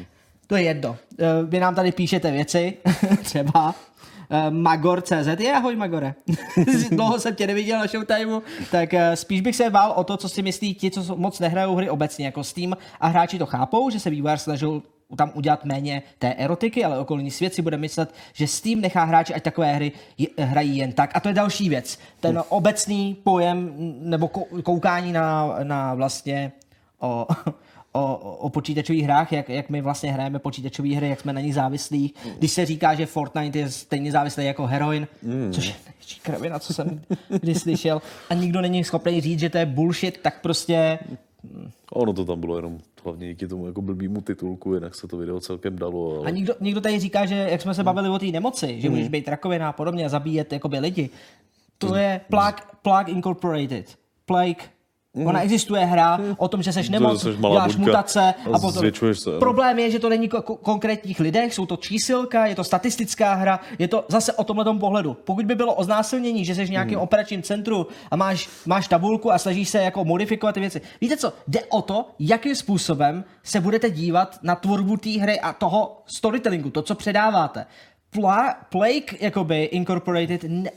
To 0.47 0.57
je 0.57 0.63
jedno. 0.63 0.97
Eh, 1.19 1.25
Vy 1.45 1.61
nám 1.61 1.75
tady 1.75 1.93
píšete 1.93 2.31
věci, 2.31 2.77
třeba 3.23 3.75
eh, 4.31 4.51
Magor.cz, 4.51 5.41
je 5.41 5.53
ahoj 5.53 5.77
Magore. 5.77 6.15
Dlouho 6.91 7.21
jsem 7.21 7.35
tě 7.35 7.47
neviděl 7.47 7.79
na 7.79 7.87
Showtimeu, 7.87 8.43
tak 8.71 8.95
eh, 8.95 9.17
spíš 9.17 9.41
bych 9.41 9.57
se 9.57 9.71
bál 9.71 9.93
o 9.97 10.05
to, 10.05 10.17
co 10.17 10.29
si 10.29 10.43
myslí 10.43 10.75
ti, 10.75 10.91
co 10.91 11.17
moc 11.17 11.41
nehrajou 11.41 11.75
hry 11.75 11.91
obecně, 11.91 12.27
jako 12.27 12.45
Steam 12.45 12.77
a 13.01 13.09
hráči 13.09 13.39
to 13.39 13.47
chápou, 13.47 13.91
že 13.91 14.01
se 14.01 14.11
vývojář 14.11 14.41
snažil 14.41 14.83
tam 15.17 15.31
udělat 15.35 15.65
méně 15.65 16.03
té 16.19 16.35
erotiky, 16.35 16.85
ale 16.85 16.99
okolní 16.99 17.31
svět 17.31 17.55
si 17.55 17.63
bude 17.63 17.77
myslet, 17.77 18.15
že 18.33 18.47
Steam 18.47 18.81
nechá 18.81 19.05
hráči, 19.05 19.35
ať 19.35 19.43
takové 19.43 19.73
hry 19.73 19.93
hrají 20.39 20.77
jen 20.77 20.93
tak. 20.93 21.11
A 21.15 21.21
to 21.21 21.29
je 21.29 21.35
další 21.35 21.69
věc. 21.69 21.99
Ten 22.21 22.43
obecný 22.49 23.17
pojem 23.25 23.73
nebo 24.01 24.27
kou- 24.27 24.63
koukání 24.63 25.13
na, 25.13 25.57
na 25.63 25.95
vlastně 25.95 26.53
o, 26.99 27.27
o, 27.93 28.17
o 28.17 28.51
počítačových 28.51 29.05
hrách, 29.05 29.33
jak, 29.33 29.49
jak 29.49 29.71
my 29.71 29.81
vlastně 29.81 30.13
hrajeme 30.13 30.39
počítačové 30.39 30.97
hry, 30.97 31.09
jak 31.09 31.21
jsme 31.21 31.33
na 31.33 31.41
nich 31.41 31.55
závislí. 31.55 32.15
Když 32.39 32.51
se 32.51 32.67
říká, 32.67 32.95
že 32.95 33.07
Fortnite 33.07 33.59
je 33.59 33.71
stejně 33.71 34.13
závislý 34.13 34.45
jako 34.45 34.67
heroin, 34.67 35.09
mm. 35.23 35.53
což 35.53 35.67
je 35.67 35.75
největší 35.87 36.21
kravina, 36.21 36.59
co 36.59 36.75
jsem 36.75 37.01
kdy 37.29 37.55
slyšel, 37.55 38.03
a 38.31 38.35
nikdo 38.35 38.61
není 38.61 38.85
schopný 38.85 39.21
říct, 39.21 39.41
že 39.41 39.51
to 39.51 39.59
je 39.59 39.67
bullshit, 39.67 40.19
tak 40.23 40.41
prostě 40.41 40.99
Ono 41.93 42.13
to 42.13 42.25
tam 42.25 42.41
bylo 42.41 42.57
jenom 42.57 42.79
hlavně 43.05 43.29
díky 43.29 43.47
tomu 43.49 43.67
jako 43.67 43.83
blbýmu 43.83 44.21
titulku, 44.21 44.75
jinak 44.75 44.95
se 44.95 45.09
to 45.09 45.17
video 45.17 45.41
celkem 45.41 45.77
dalo, 45.77 46.17
A 46.17 46.19
ale 46.19 46.33
někdo, 46.33 46.55
někdo 46.61 46.81
tady 46.81 47.01
říká, 47.01 47.27
že 47.27 47.35
jak 47.51 47.63
jsme 47.63 47.75
se 47.75 47.85
bavili 47.85 48.09
o 48.09 48.19
té 48.19 48.27
nemoci, 48.27 48.81
že 48.81 48.91
můžeš 48.91 49.09
být 49.09 49.29
rakovina 49.29 49.69
a 49.69 49.73
podobně 49.73 50.05
a 50.05 50.09
zabíjet 50.09 50.53
jakoby 50.53 50.79
lidi. 50.79 51.11
To 51.79 51.95
je 51.95 52.21
Plague, 52.29 52.63
Plague 52.83 53.15
Incorporated. 53.15 53.99
Plague 54.27 54.74
Ona 55.27 55.43
existuje 55.43 55.85
hra 55.85 56.21
o 56.37 56.49
tom, 56.49 56.63
že 56.63 56.73
seš 56.73 56.89
nemoc, 56.89 57.23
seš 57.23 57.37
děláš 57.37 57.77
buňka 57.77 57.91
mutace 57.91 58.35
a 58.53 58.59
potom. 58.59 58.73
se. 58.73 58.81
Problém 59.39 59.79
je, 59.79 59.91
že 59.91 59.99
to 59.99 60.09
není 60.09 60.29
ko- 60.31 60.57
konkrétních 60.63 61.21
lidech, 61.21 61.55
jsou 61.55 61.67
to 61.67 61.77
čísilka, 61.77 62.47
je 62.47 62.55
to 62.55 62.65
statistická 62.65 63.35
hra, 63.35 63.61
je 63.79 63.89
to 63.89 64.05
zase 64.09 64.33
o 64.33 64.45
tomhle 64.45 64.79
pohledu. 64.79 65.15
Pokud 65.25 65.47
by 65.47 65.55
bylo 65.55 65.75
o 65.75 65.85
znásilnění, 65.85 66.45
že 66.45 66.55
jsi 66.55 66.65
v 66.65 66.71
nějakém 66.71 66.99
operačním 66.99 67.43
centru 67.43 67.87
a 68.11 68.17
máš, 68.17 68.49
máš 68.67 68.89
tabulku 68.89 69.33
a 69.33 69.39
snažíš 69.39 69.69
se 69.69 69.79
jako 69.83 70.05
modifikovat 70.05 70.53
ty 70.55 70.61
věci. 70.61 70.81
Víte 71.01 71.17
co, 71.17 71.33
jde 71.49 71.61
o 71.71 71.83
to, 71.83 72.09
jakým 72.19 72.55
způsobem 72.57 73.25
se 73.43 73.61
budete 73.61 73.91
dívat 73.91 74.39
na 74.43 74.55
tvorbu 74.55 74.97
té 74.97 75.11
hry 75.11 75.41
a 75.41 75.53
toho 75.53 76.03
storytellingu, 76.07 76.71
to, 76.71 76.83
co 76.83 76.95
předáváte. 76.95 77.67
Pla- 78.17 78.55
Plague, 78.69 79.19
jakoby 79.21 79.63
Incorporated, 79.65 80.45
ne- 80.49 80.71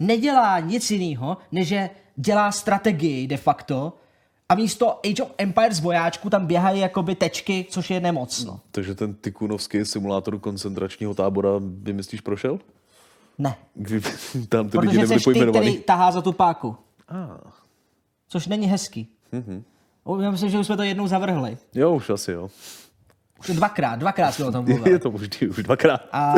nedělá 0.00 0.60
nic 0.60 0.90
jiného, 0.90 1.36
než 1.52 1.68
že 1.68 1.90
dělá 2.16 2.52
strategii 2.52 3.26
de 3.26 3.36
facto 3.36 3.92
a 4.48 4.54
místo 4.54 5.00
Age 5.06 5.22
of 5.22 5.30
Empires 5.38 5.80
vojáčků 5.80 6.30
tam 6.30 6.46
běhají 6.46 6.80
jakoby 6.80 7.14
tečky, 7.14 7.66
což 7.70 7.90
je 7.90 8.00
nemoc. 8.00 8.44
No. 8.44 8.60
takže 8.70 8.94
ten 8.94 9.14
tikunovský 9.14 9.84
simulátor 9.84 10.38
koncentračního 10.38 11.14
tábora, 11.14 11.50
by 11.58 11.92
myslíš, 11.92 12.20
prošel? 12.20 12.58
Ne. 13.38 13.56
Tam 14.48 14.68
ty 14.68 14.78
lidi 14.78 14.88
Protože 14.88 15.00
nebyli 15.00 15.20
jsi 15.20 15.32
ty, 15.32 15.46
který 15.50 15.78
tahá 15.78 16.12
za 16.12 16.22
tu 16.22 16.32
páku. 16.32 16.76
Ah. 17.08 17.50
Což 18.28 18.46
není 18.46 18.66
hezký. 18.66 19.08
Mm-hmm. 19.32 19.62
Já 20.22 20.30
myslím, 20.30 20.50
že 20.50 20.58
už 20.58 20.66
jsme 20.66 20.76
to 20.76 20.82
jednou 20.82 21.06
zavrhli. 21.06 21.58
Jo, 21.74 21.94
už 21.94 22.10
asi 22.10 22.32
jo. 22.32 22.50
Už 23.40 23.56
dvakrát, 23.56 23.98
dvakrát 23.98 24.32
jsme 24.32 24.44
o 24.44 24.52
tom 24.52 24.64
mluvili. 24.64 24.90
Je 24.94 24.98
to 24.98 25.10
možný 25.10 25.48
už 25.48 25.62
dvakrát. 25.62 26.00
A, 26.12 26.34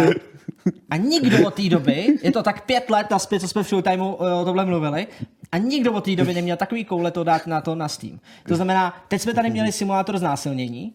a 0.91 0.97
nikdo 0.97 1.47
od 1.47 1.55
té 1.55 1.69
doby, 1.69 2.19
je 2.23 2.33
to 2.33 2.43
tak 2.43 2.67
pět 2.67 2.91
let 2.91 3.11
naspět, 3.11 3.41
co 3.41 3.49
jsme 3.49 3.63
v 3.63 3.69
Showtimeu 3.69 4.17
eh, 4.21 4.35
o 4.35 4.45
tomhle 4.45 4.67
mluvili, 4.67 5.07
a 5.55 5.59
nikdo 5.59 5.93
od 5.93 6.05
té 6.05 6.17
doby 6.17 6.35
neměl 6.35 6.57
takový 6.57 6.85
koule 6.85 7.11
to 7.11 7.25
dát 7.25 7.47
na 7.47 7.61
to 7.61 7.75
na 7.75 7.89
Steam. 7.89 8.21
To 8.49 8.57
znamená, 8.57 8.95
teď 9.09 9.21
jsme 9.21 9.35
tady 9.35 9.51
měli 9.51 9.73
simulátor 9.73 10.19
znásilnění, 10.19 10.93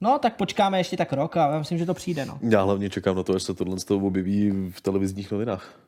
no 0.00 0.18
tak 0.18 0.36
počkáme 0.36 0.78
ještě 0.80 0.96
tak 0.96 1.12
rok 1.12 1.36
a 1.36 1.50
já 1.52 1.58
myslím, 1.58 1.78
že 1.78 1.86
to 1.86 1.94
přijde, 1.94 2.26
no. 2.26 2.38
Já 2.42 2.62
hlavně 2.62 2.90
čekám 2.90 3.16
na 3.16 3.22
to, 3.22 3.34
až 3.34 3.42
se 3.42 3.54
tohle 3.54 3.78
z 3.80 3.84
toho 3.84 4.06
objeví 4.06 4.50
v 4.70 4.80
televizních 4.80 5.30
novinách. 5.30 5.78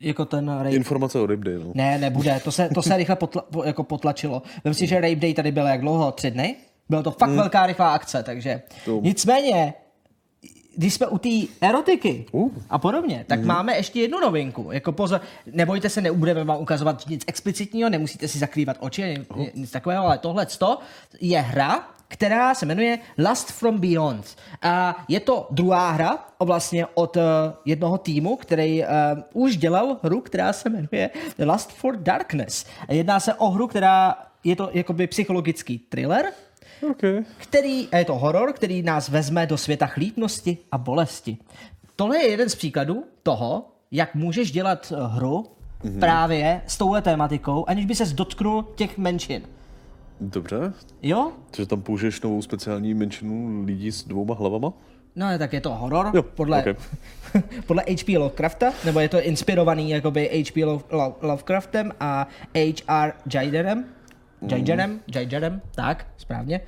Jako 0.00 0.24
ten 0.24 0.48
rape. 0.48 0.70
Informace 0.70 1.18
o 1.20 1.26
Rape 1.26 1.44
Day, 1.44 1.58
no. 1.58 1.72
Ne, 1.74 1.98
nebude, 1.98 2.40
to 2.44 2.52
se, 2.52 2.68
to 2.74 2.82
se 2.82 2.96
rychle 2.96 3.16
potla, 3.16 3.42
po- 3.52 3.64
jako 3.64 3.84
potlačilo. 3.84 4.42
Vem 4.64 4.74
si, 4.74 4.86
že 4.86 4.94
Rape 5.00 5.16
Day 5.16 5.34
tady 5.34 5.52
byl 5.52 5.66
jak 5.66 5.80
dlouho? 5.80 6.12
Tři 6.12 6.30
dny? 6.30 6.56
Bylo 6.88 7.02
to 7.02 7.10
fakt 7.10 7.30
velká 7.30 7.66
rychlá 7.66 7.94
akce, 7.94 8.22
takže. 8.22 8.62
To- 8.84 9.00
Nicméně, 9.02 9.74
když 10.76 10.94
jsme 10.94 11.06
u 11.06 11.18
té 11.18 11.28
erotiky 11.60 12.26
Uh. 12.32 12.50
a 12.70 12.78
podobně, 12.78 13.24
tak 13.28 13.44
máme 13.44 13.76
ještě 13.76 14.00
jednu 14.00 14.20
novinku. 14.20 14.72
Jako 14.72 14.92
pozor, 14.92 15.20
nebojte 15.52 15.88
se, 15.88 16.00
nebudeme 16.00 16.44
vám 16.44 16.60
ukazovat 16.60 17.08
nic 17.08 17.24
explicitního, 17.26 17.90
nemusíte 17.90 18.28
si 18.28 18.38
zakrývat 18.38 18.76
oči, 18.80 19.26
ni- 19.36 19.50
nic 19.54 19.70
takového, 19.70 20.04
ale 20.04 20.18
tohle 20.18 20.46
je 21.20 21.40
hra, 21.40 21.88
která 22.08 22.54
se 22.54 22.66
jmenuje 22.66 22.98
Last 23.18 23.52
from 23.52 23.78
Beyond. 23.78 24.36
A 24.62 25.04
je 25.08 25.20
to 25.20 25.48
druhá 25.50 25.90
hra 25.90 26.18
vlastně 26.40 26.86
od 26.94 27.16
uh, 27.16 27.22
jednoho 27.64 27.98
týmu, 27.98 28.36
který 28.36 28.82
uh, 28.82 28.88
už 29.32 29.56
dělal 29.56 29.96
hru, 30.02 30.20
která 30.20 30.52
se 30.52 30.68
jmenuje 30.70 31.10
Last 31.44 31.72
for 31.72 31.96
Darkness. 31.96 32.66
Jedná 32.88 33.20
se 33.20 33.34
o 33.34 33.50
hru, 33.50 33.66
která 33.66 34.14
je 34.44 34.56
to 34.56 34.70
jakoby 34.72 35.06
psychologický 35.06 35.78
thriller, 35.78 36.32
Okay. 36.90 37.24
který, 37.38 37.88
a 37.92 37.96
je 37.96 38.04
to 38.04 38.14
horor, 38.14 38.52
který 38.52 38.82
nás 38.82 39.08
vezme 39.08 39.46
do 39.46 39.56
světa 39.56 39.86
chlípnosti 39.86 40.58
a 40.72 40.78
bolesti. 40.78 41.36
Tohle 41.96 42.18
je 42.18 42.30
jeden 42.30 42.48
z 42.48 42.54
příkladů 42.54 43.04
toho, 43.22 43.68
jak 43.90 44.14
můžeš 44.14 44.52
dělat 44.52 44.92
eh, 44.92 45.06
hru 45.06 45.46
mm-hmm. 45.84 45.98
právě 45.98 46.62
s 46.66 46.78
touhle 46.78 47.02
tématikou, 47.02 47.64
aniž 47.68 47.86
by 47.86 47.94
ses 47.94 48.12
dotknul 48.12 48.66
těch 48.74 48.98
menšin. 48.98 49.42
Dobře. 50.20 50.72
Jo? 51.02 51.32
Takže 51.50 51.66
tam 51.66 51.82
použiješ 51.82 52.20
novou 52.20 52.42
speciální 52.42 52.94
menšinu 52.94 53.64
lidí 53.64 53.92
s 53.92 54.04
dvouma 54.04 54.34
hlavama? 54.34 54.72
No 55.16 55.26
tak 55.38 55.52
je 55.52 55.60
to 55.60 55.74
horor 55.74 56.10
Jo, 56.14 56.22
podle, 56.22 56.64
ok. 56.64 56.76
podle 57.66 57.82
H.P. 57.82 58.18
Lovecrafta, 58.18 58.72
nebo 58.84 59.00
je 59.00 59.08
to 59.08 59.22
inspirovaný 59.22 59.90
jakoby 59.90 60.44
H.P. 60.44 60.64
Love, 60.64 60.84
Love, 60.90 61.14
Lovecraftem 61.22 61.92
a 62.00 62.28
H.R. 62.54 63.12
Giderem. 63.24 63.84
Jaijerem, 64.50 65.00
Jaijerem, 65.14 65.62
tak, 65.74 66.06
správně. 66.16 66.60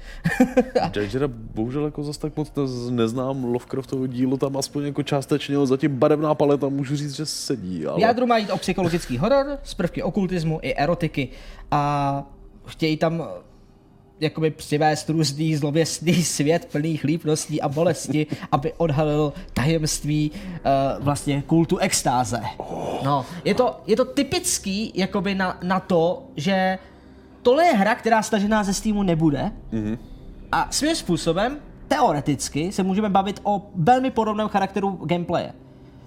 Jajera 0.96 1.28
bohužel 1.28 1.84
jako 1.84 2.02
zase 2.02 2.20
tak 2.20 2.36
moc 2.36 2.52
nez- 2.52 2.90
neznám 2.90 3.44
Lovecraftovo 3.44 4.06
dílo, 4.06 4.36
tam 4.36 4.56
aspoň 4.56 4.84
jako 4.84 5.02
částečně, 5.02 5.56
ale 5.56 5.66
zatím 5.66 5.98
barevná 5.98 6.34
paleta 6.34 6.68
můžu 6.68 6.96
říct, 6.96 7.16
že 7.16 7.26
sedí, 7.26 7.86
ale... 7.86 7.96
V 7.96 8.00
jádru 8.00 8.26
mají 8.26 8.50
o 8.50 8.56
psychologický 8.56 9.18
horor 9.18 9.58
z 9.62 9.74
prvky 9.74 10.02
okultismu 10.02 10.58
i 10.62 10.74
erotiky 10.74 11.28
a 11.70 12.22
chtějí 12.66 12.96
tam 12.96 13.22
eh, 13.22 13.42
jakoby 14.20 14.50
přivést 14.50 15.10
různý 15.10 15.56
zlověstný 15.56 16.14
svět 16.24 16.68
plný 16.72 16.96
chlípností 16.96 17.62
a 17.62 17.68
bolesti, 17.68 18.26
aby 18.52 18.72
odhalil 18.76 19.32
tajemství 19.52 20.30
uh, 20.30 21.04
vlastně 21.04 21.42
kultu 21.46 21.78
extáze. 21.78 22.40
No, 23.04 23.26
je 23.44 23.54
to, 23.54 23.80
je 23.86 23.96
to 23.96 24.04
typický 24.04 24.92
jakoby 24.94 25.34
na, 25.34 25.58
na 25.62 25.80
to, 25.80 26.22
že 26.36 26.78
tohle 27.46 27.64
je 27.64 27.72
hra, 27.72 27.94
která 27.94 28.22
stažená 28.22 28.64
ze 28.64 28.74
Steamu 28.74 29.02
nebude 29.02 29.50
mm-hmm. 29.72 29.98
a 30.52 30.68
svým 30.70 30.96
způsobem 30.96 31.58
teoreticky 31.88 32.72
se 32.72 32.82
můžeme 32.82 33.08
bavit 33.08 33.40
o 33.42 33.70
velmi 33.74 34.10
podobném 34.10 34.48
charakteru 34.48 34.90
gameplaye. 34.90 35.52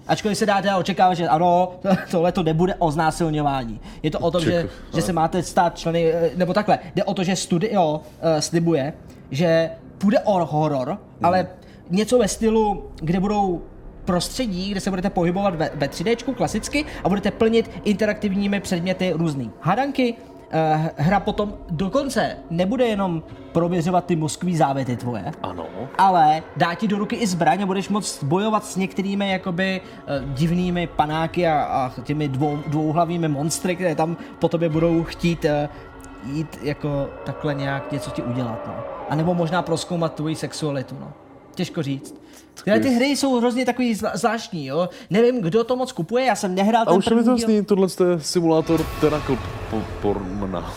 Ačkoliv 0.06 0.38
se 0.38 0.46
dá 0.46 0.62
teda 0.62 0.76
očekávat, 0.76 1.14
že 1.14 1.28
ano, 1.28 1.72
tohle 2.10 2.32
to 2.32 2.42
nebude 2.42 2.74
o 2.74 2.90
znásilňování. 2.90 3.80
Je 4.02 4.10
to 4.10 4.18
o 4.18 4.30
tom, 4.30 4.40
že, 4.40 4.62
Ček- 4.62 4.68
že 4.94 5.02
se 5.02 5.12
máte 5.12 5.42
stát 5.42 5.78
členy, 5.78 6.12
eh, 6.12 6.30
nebo 6.36 6.54
takhle, 6.54 6.78
jde 6.94 7.04
o 7.04 7.14
to, 7.14 7.24
že 7.24 7.36
studio 7.36 7.94
uh, 7.94 8.40
slibuje, 8.40 8.92
že 9.30 9.70
půjde 9.98 10.20
o 10.20 10.46
horor, 10.46 10.98
ale 11.22 11.48
něco 11.90 12.18
ve 12.18 12.28
stylu, 12.28 12.90
kde 13.00 13.20
budou 13.20 13.62
prostředí, 14.04 14.70
kde 14.70 14.80
se 14.80 14.90
budete 14.90 15.10
pohybovat 15.10 15.54
ve, 15.54 15.70
ve 15.74 15.86
3D 15.86 16.34
klasicky 16.34 16.84
a 17.04 17.08
budete 17.08 17.30
plnit 17.30 17.70
interaktivními 17.84 18.60
předměty 18.60 19.12
různý 19.16 19.50
hadanky. 19.60 20.16
Uh, 20.54 20.86
hra 20.96 21.20
potom 21.20 21.54
dokonce 21.70 22.36
nebude 22.50 22.86
jenom 22.86 23.22
prověřovat 23.52 24.04
ty 24.04 24.16
mozkový 24.16 24.56
závěty 24.56 24.96
tvoje, 24.96 25.32
Ano. 25.42 25.66
ale 25.98 26.42
dá 26.56 26.74
ti 26.74 26.88
do 26.88 26.98
ruky 26.98 27.16
i 27.16 27.26
zbraň 27.26 27.62
a 27.62 27.66
budeš 27.66 27.88
moct 27.88 28.24
bojovat 28.24 28.64
s 28.64 28.76
některými 28.76 29.30
jakoby 29.30 29.80
uh, 29.80 30.34
divnými 30.34 30.86
panáky 30.86 31.46
a, 31.46 31.62
a 31.62 32.00
těmi 32.02 32.28
dvou, 32.28 32.58
dvouhlavými 32.66 33.28
monstry, 33.28 33.76
které 33.76 33.94
tam 33.94 34.16
po 34.38 34.48
tobě 34.48 34.68
budou 34.68 35.04
chtít 35.04 35.44
uh, 35.44 36.32
jít 36.34 36.58
jako 36.62 37.08
takhle 37.24 37.54
nějak 37.54 37.92
něco 37.92 38.10
ti 38.10 38.22
udělat, 38.22 38.66
no. 38.66 38.74
A 39.08 39.14
nebo 39.14 39.34
možná 39.34 39.62
proskoumat 39.62 40.14
tvoji 40.14 40.34
sexualitu, 40.36 40.96
no. 41.00 41.12
Těžko 41.54 41.82
říct. 41.82 42.20
Tyhle 42.64 42.80
ty 42.80 42.88
hry 42.88 43.06
jsou 43.06 43.38
hrozně 43.38 43.66
takový 43.66 43.94
zvláštní, 44.14 44.66
jo. 44.66 44.88
Nevím, 45.10 45.40
kdo 45.40 45.64
to 45.64 45.76
moc 45.76 45.92
kupuje, 45.92 46.24
já 46.24 46.34
jsem 46.34 46.54
nehrál 46.54 46.82
A 46.82 46.84
ten 46.84 46.98
už 46.98 47.06
je 47.06 47.14
mi 47.16 47.22
to 47.22 47.24
první 47.24 47.40
jasný, 47.40 47.64
tohle 47.64 47.88
je 48.10 48.20
simulátor 48.20 48.86
Tentacle 49.00 49.38
po- 49.70 49.82
porna. 50.02 50.72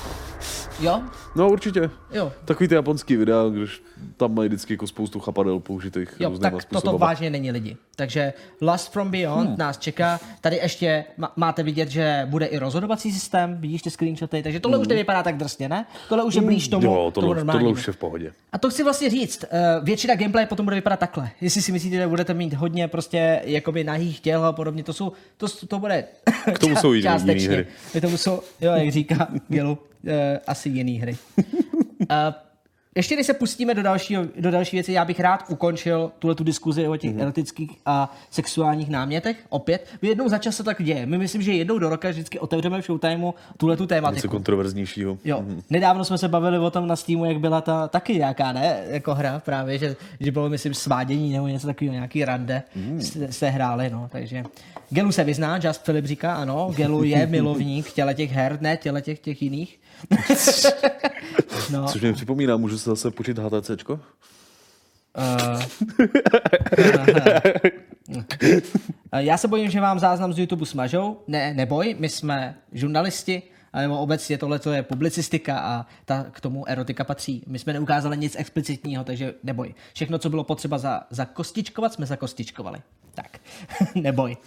Jo? 0.79 1.01
No 1.35 1.49
určitě. 1.49 1.89
Jo. 2.11 2.31
Takový 2.45 2.67
ty 2.67 2.75
japonský 2.75 3.15
videa, 3.15 3.43
když 3.49 3.83
tam 4.17 4.33
mají 4.36 4.50
vždycky 4.50 4.74
jako 4.74 4.88
spoustu 4.88 5.19
chapadel 5.19 5.60
použitých 5.60 6.10
Jo, 6.19 6.38
tak 6.38 6.51
toto 6.53 6.62
způsobama. 6.62 6.98
vážně 7.07 7.29
není 7.29 7.51
lidi. 7.51 7.77
Takže 7.95 8.33
Last 8.62 8.91
from 8.91 9.12
Beyond 9.12 9.48
hmm. 9.50 9.57
nás 9.57 9.77
čeká. 9.77 10.19
Tady 10.41 10.55
ještě 10.55 11.05
má- 11.17 11.33
máte 11.36 11.63
vidět, 11.63 11.89
že 11.89 12.27
bude 12.29 12.45
i 12.45 12.57
rozhodovací 12.57 13.12
systém, 13.12 13.57
vidíš 13.62 13.81
ty 13.81 13.89
screenshoty, 13.91 14.43
takže 14.43 14.60
tohle 14.60 14.77
už 14.77 14.88
nevypadá 14.88 15.24
tak 15.24 15.38
drsně, 15.38 15.69
ne? 15.69 15.86
Tohle 16.10 16.24
už 16.24 16.36
je 16.36 16.41
blíž 16.41 16.67
tomu, 16.67 16.86
Jo, 16.86 16.93
tomu 16.93 17.12
tohle, 17.12 17.36
normálnímu. 17.36 17.65
tohle 17.69 17.79
už 17.81 17.88
je 17.88 17.93
v 17.93 17.98
pohodě. 17.98 18.31
A 18.51 18.57
to 18.57 18.69
chci 18.69 18.83
vlastně 18.83 19.10
říct, 19.10 19.45
uh, 19.79 19.86
většina 19.86 20.15
gameplay 20.15 20.45
potom 20.45 20.65
bude 20.65 20.75
vypadat 20.75 21.00
takhle. 21.00 21.29
Jestli 21.41 21.62
si 21.62 21.72
myslíte, 21.72 21.95
že 21.95 22.07
budete 22.07 22.33
mít 22.33 22.53
hodně 22.53 22.88
prostě 22.88 23.41
jakoby 23.45 23.83
nahých 23.83 24.19
těl 24.19 24.45
a 24.45 24.53
podobně, 24.53 24.83
to 24.83 24.93
jsou, 24.93 25.12
to, 25.38 25.48
to 25.67 25.79
bude 25.79 26.03
K 26.53 26.60
tomu 26.60 26.75
jsou 26.75 26.93
jiný- 26.93 27.03
částečně. 27.03 27.41
jiný 27.43 27.53
hry. 27.55 27.67
K 27.98 28.01
tomu 28.01 28.17
jsou, 28.17 28.41
jo, 28.62 28.72
jak 28.72 28.91
říká 28.91 29.27
Gelu, 29.48 29.72
uh, 29.72 30.10
asi 30.48 30.69
jiný 30.69 31.00
hry. 31.00 31.17
Uh, 31.38 31.45
ještě 32.95 33.15
než 33.15 33.25
se 33.25 33.33
pustíme 33.33 33.73
do, 33.73 33.83
dalšího, 33.83 34.23
do 34.39 34.51
další 34.51 34.75
věci, 34.75 34.91
já 34.93 35.05
bych 35.05 35.19
rád 35.19 35.43
ukončil 35.50 36.12
tuhle 36.19 36.35
tu 36.35 36.43
diskuzi 36.43 36.88
o 36.88 36.97
těch 36.97 37.09
Mhm. 37.09 37.19
mm-hmm. 37.19 37.23
erotických 37.23 37.71
a 37.85 38.15
sexuálních 38.31 38.89
námětech. 38.89 39.38
Opět, 39.50 39.85
jednou 40.01 40.29
za 40.29 40.38
čas 40.38 40.55
se 40.55 40.63
tak 40.63 40.83
děje. 40.83 41.05
My 41.05 41.17
myslím, 41.17 41.41
že 41.41 41.53
jednou 41.53 41.79
do 41.79 41.89
roka 41.89 42.09
vždycky 42.09 42.39
otevřeme 42.39 42.81
v 42.81 42.85
Showtimeu 42.85 43.33
tuhle 43.57 43.77
tu 43.77 43.83
Něco 43.83 43.88
tématiku. 43.88 44.27
kontroverznějšího. 44.27 45.17
Jo, 45.25 45.41
mm-hmm. 45.41 45.62
nedávno 45.69 46.05
jsme 46.05 46.17
se 46.17 46.27
bavili 46.27 46.59
o 46.59 46.71
tom 46.71 46.88
na 46.88 46.95
Steamu, 46.95 47.25
jak 47.25 47.39
byla 47.39 47.62
ta 47.62 47.88
taky 47.88 48.17
nějaká, 48.17 48.51
ne, 48.51 48.77
jako 48.88 49.15
hra 49.15 49.39
právě, 49.45 49.77
že, 49.77 49.95
že 50.19 50.31
bylo, 50.31 50.50
myslím, 50.50 50.73
svádění 50.73 51.33
nebo 51.33 51.47
něco 51.47 51.67
takového, 51.67 51.93
nějaký 51.93 52.25
rande 52.25 52.63
mm. 52.75 53.01
jste, 53.01 53.31
jste 53.31 53.50
hráli, 53.50 53.89
no, 53.89 54.09
takže 54.11 54.44
Gelu 54.94 55.12
se 55.12 55.24
vyzná, 55.24 55.60
Just 55.64 55.86
Filip 55.86 56.06
říká, 56.06 56.36
ano, 56.36 56.72
Gelu 56.75 57.03
je 57.03 57.27
milovník 57.29 57.92
těle 57.92 58.14
těch 58.14 58.32
her, 58.32 58.58
ne 58.62 58.77
těle 58.77 59.01
těch, 59.01 59.20
těch 59.20 59.42
jiných. 59.42 59.79
no, 61.72 61.88
Což 61.88 62.01
mě 62.01 62.14
připomíná, 62.14 62.58
můžu 62.58 62.77
se 62.77 62.90
zase 62.90 63.12
počít 63.12 63.40
HTCčko? 63.40 64.00
uh, 65.18 65.62
já 69.20 69.38
se 69.38 69.48
bojím, 69.48 69.70
že 69.70 69.82
vám 69.82 70.00
záznam 70.00 70.34
z 70.34 70.40
YouTube 70.40 70.66
smažou, 70.66 71.20
ne, 71.27 71.53
neboj, 71.53 71.96
my 72.00 72.10
jsme 72.10 72.56
žurnalisti, 72.72 73.42
nebo 73.82 74.00
obecně 74.00 74.38
tohle 74.38 74.60
je 74.72 74.84
publicistika 74.84 75.60
a 75.60 75.86
ta, 76.06 76.25
k 76.32 76.42
tomu 76.42 76.70
erotika 76.70 77.03
patří. 77.03 77.44
My 77.48 77.60
jsme 77.60 77.74
neukázali 77.74 78.18
nic 78.18 78.36
explicitního, 78.40 79.03
takže 79.03 79.34
neboj. 79.44 79.75
Všechno, 79.94 80.20
co 80.20 80.29
bylo 80.29 80.44
potřeba 80.44 80.77
za, 80.77 81.01
zakostičkovat, 81.10 81.94
jsme 81.94 82.06
zakostičkovali. 82.06 82.79
Tak, 83.16 83.38
neboj. 83.96 84.38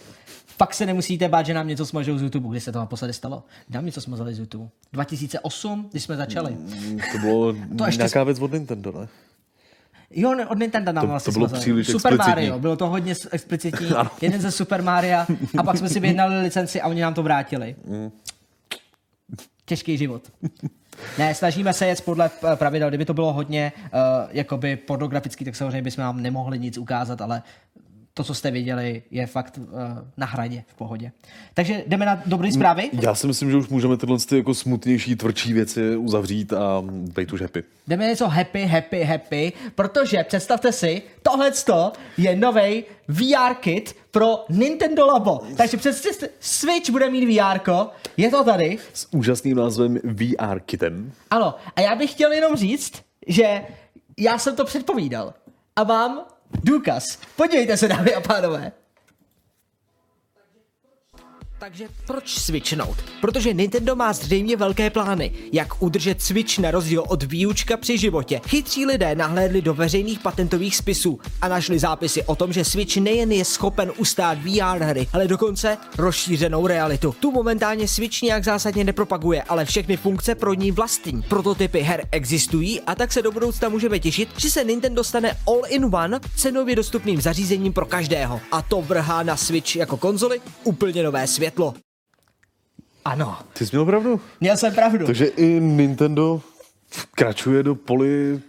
Fakt 0.57 0.73
se 0.73 0.85
nemusíte 0.85 1.29
bát, 1.29 1.45
že 1.45 1.53
nám 1.53 1.67
něco 1.67 1.85
smažou 1.85 2.17
z 2.17 2.21
YouTube, 2.21 2.49
kdy 2.49 2.59
se 2.59 2.71
to 2.71 2.79
naposledy 2.79 3.13
stalo. 3.13 3.43
Nám 3.69 3.85
něco 3.85 4.01
smazali 4.01 4.35
z 4.35 4.39
YouTube. 4.39 4.69
2008, 4.93 5.87
když 5.91 6.03
jsme 6.03 6.15
začali. 6.17 6.51
Mm, 6.51 6.99
To 7.11 7.17
bylo 7.17 7.53
To 7.77 7.85
ještě- 7.85 7.97
nějaká 7.99 8.23
věc 8.23 8.39
od 8.39 8.51
Nintendo, 8.53 8.91
ne? 8.91 9.07
Jo, 10.11 10.35
ne, 10.35 10.45
od 10.47 10.59
Nintendo 10.59 10.91
nám 10.91 11.01
To- 11.03 11.07
vlastně 11.07 11.33
to 11.33 11.39
bylo 11.39 11.47
smazali. 11.47 11.61
příliš 11.61 11.87
Super 11.87 12.13
explicitní. 12.13 12.29
Mario, 12.31 12.59
bylo 12.59 12.75
to 12.75 12.87
hodně 12.89 13.15
explicitní. 13.31 13.87
Jeden 14.21 14.41
ze 14.41 14.51
Super 14.51 14.81
Maria 14.83 15.27
a 15.57 15.63
pak 15.63 15.77
jsme 15.77 15.89
si 15.89 15.99
vyjednali 15.99 16.41
licenci 16.41 16.81
a 16.81 16.87
oni 16.87 17.01
nám 17.01 17.13
to 17.13 17.23
vrátili. 17.23 17.75
Mm. 17.85 18.11
Těžký 19.65 19.97
život. 19.97 20.21
Ne, 21.17 21.35
snažíme 21.35 21.73
se 21.73 21.85
jet 21.87 22.01
podle 22.01 22.29
eh, 22.53 22.55
pravidel. 22.55 22.89
Kdyby 22.89 23.05
to 23.05 23.13
bylo 23.13 23.33
hodně 23.33 23.71
uh, 23.77 23.89
jakoby 24.31 24.75
pornografický, 24.75 25.45
tak 25.45 25.55
samozřejmě 25.55 25.81
bychom 25.81 26.03
vám 26.03 26.21
nemohli 26.21 26.59
nic 26.59 26.77
ukázat, 26.77 27.21
ale 27.21 27.41
to, 28.17 28.23
co 28.23 28.33
jste 28.33 28.51
viděli, 28.51 29.03
je 29.11 29.27
fakt 29.27 29.57
uh, 29.57 29.63
na 30.17 30.25
hradě, 30.25 30.63
v 30.67 30.73
pohodě. 30.73 31.11
Takže 31.53 31.83
jdeme 31.87 32.05
na 32.05 32.21
dobré 32.25 32.51
zprávy. 32.51 32.89
Já 33.01 33.15
si 33.15 33.27
myslím, 33.27 33.51
že 33.51 33.57
už 33.57 33.67
můžeme 33.67 33.97
tyhle 33.97 34.17
ty 34.19 34.37
jako 34.37 34.53
smutnější, 34.53 35.15
tvrdší 35.15 35.53
věci 35.53 35.95
uzavřít 35.95 36.53
a 36.53 36.83
být 36.87 37.33
už 37.33 37.41
happy. 37.41 37.63
Jdeme 37.87 38.07
něco 38.07 38.27
happy, 38.27 38.65
happy, 38.65 39.03
happy, 39.03 39.53
protože 39.75 40.23
představte 40.23 40.71
si, 40.71 41.01
tohle 41.21 41.51
je 42.17 42.35
nový 42.35 42.83
VR 43.07 43.53
kit 43.59 43.95
pro 44.11 44.45
Nintendo 44.49 45.05
Labo. 45.05 45.39
Takže 45.57 45.77
představte, 45.77 46.29
Switch 46.39 46.89
bude 46.89 47.09
mít 47.09 47.39
VR, 47.39 47.59
je 48.17 48.29
to 48.29 48.43
tady. 48.43 48.77
S 48.93 49.07
úžasným 49.13 49.57
názvem 49.57 49.99
VR 50.03 50.59
Kitten. 50.59 51.11
Ano, 51.31 51.55
a 51.75 51.81
já 51.81 51.95
bych 51.95 52.11
chtěl 52.11 52.31
jenom 52.31 52.55
říct, 52.55 52.93
že 53.27 53.61
já 54.17 54.37
jsem 54.37 54.55
to 54.55 54.65
předpovídal. 54.65 55.33
A 55.75 55.83
mám 55.83 56.21
důkaz. 56.63 57.19
Podívejte 57.35 57.77
se, 57.77 57.87
dámy 57.87 58.13
a 58.15 58.21
pánové. 58.21 58.71
Takže 61.59 61.87
proč 62.07 62.39
switchnout? 62.39 62.97
Protože 63.21 63.53
Nintendo 63.53 63.95
má 63.95 64.13
zřejmě 64.13 64.57
velké 64.57 64.89
plány, 64.89 65.31
jak 65.53 65.83
udržet 65.83 66.21
Switch 66.21 66.59
na 66.59 66.71
rozdíl 66.71 67.03
od 67.07 67.23
výučka 67.23 67.77
při 67.77 67.97
životě. 67.97 68.41
Chytří 68.47 68.85
lidé 68.85 69.15
nahlédli 69.15 69.61
do 69.61 69.73
veřejných 69.73 70.19
patentových 70.19 70.75
spisů 70.75 71.19
a 71.41 71.47
našli 71.47 71.79
zápisy 71.79 72.23
o 72.23 72.35
tom, 72.35 72.53
že 72.53 72.65
Switch 72.65 72.97
nejen 72.97 73.31
je 73.31 73.45
schopen 73.45 73.91
ustát 73.97 74.37
VR 74.37 74.83
hry, 74.83 75.07
ale 75.13 75.27
dokonce 75.27 75.77
rozšířenou 75.97 76.67
realitu. 76.67 77.15
Tu 77.19 77.31
momentálně 77.31 77.87
Switch 77.87 78.21
nějak 78.21 78.43
zásadně 78.43 78.83
nepropaguje, 78.83 79.43
ale 79.43 79.65
všechny 79.65 79.97
funkce 79.97 80.35
pro 80.35 80.53
ní 80.53 80.71
vlastní. 80.71 81.21
Prototypy 81.21 81.79
her 81.79 82.07
existují 82.11 82.81
a 82.81 82.95
tak 82.95 83.11
se 83.11 83.21
do 83.21 83.31
budoucna 83.31 83.69
můžeme 83.69 83.99
těšit, 83.99 84.29
že 84.37 84.49
se 84.49 84.63
Nintendo 84.63 85.03
stane 85.03 85.37
all-in-one 85.47 86.19
cenově 86.35 86.75
dostupným 86.75 87.21
zařízením 87.21 87.73
pro 87.73 87.85
každého. 87.85 88.41
A 88.51 88.61
to 88.61 88.81
vrhá 88.81 89.23
na 89.23 89.37
Switch 89.37 89.75
jako 89.75 89.97
konzoli 89.97 90.41
úplně 90.63 91.03
nové 91.03 91.27
světlo. 91.47 91.73
Ano, 93.05 93.37
Ty 93.53 93.65
jsi 93.65 93.75
měl 93.75 93.85
pravdu. 93.85 94.21
měl 94.41 94.57
jsem 94.57 94.73
pravdu. 94.75 95.05
Takže 95.05 95.25
i 95.25 95.45
Nintendo 95.59 96.41
vkračuje 96.89 97.63
do 97.63 97.75
poli 97.75 98.39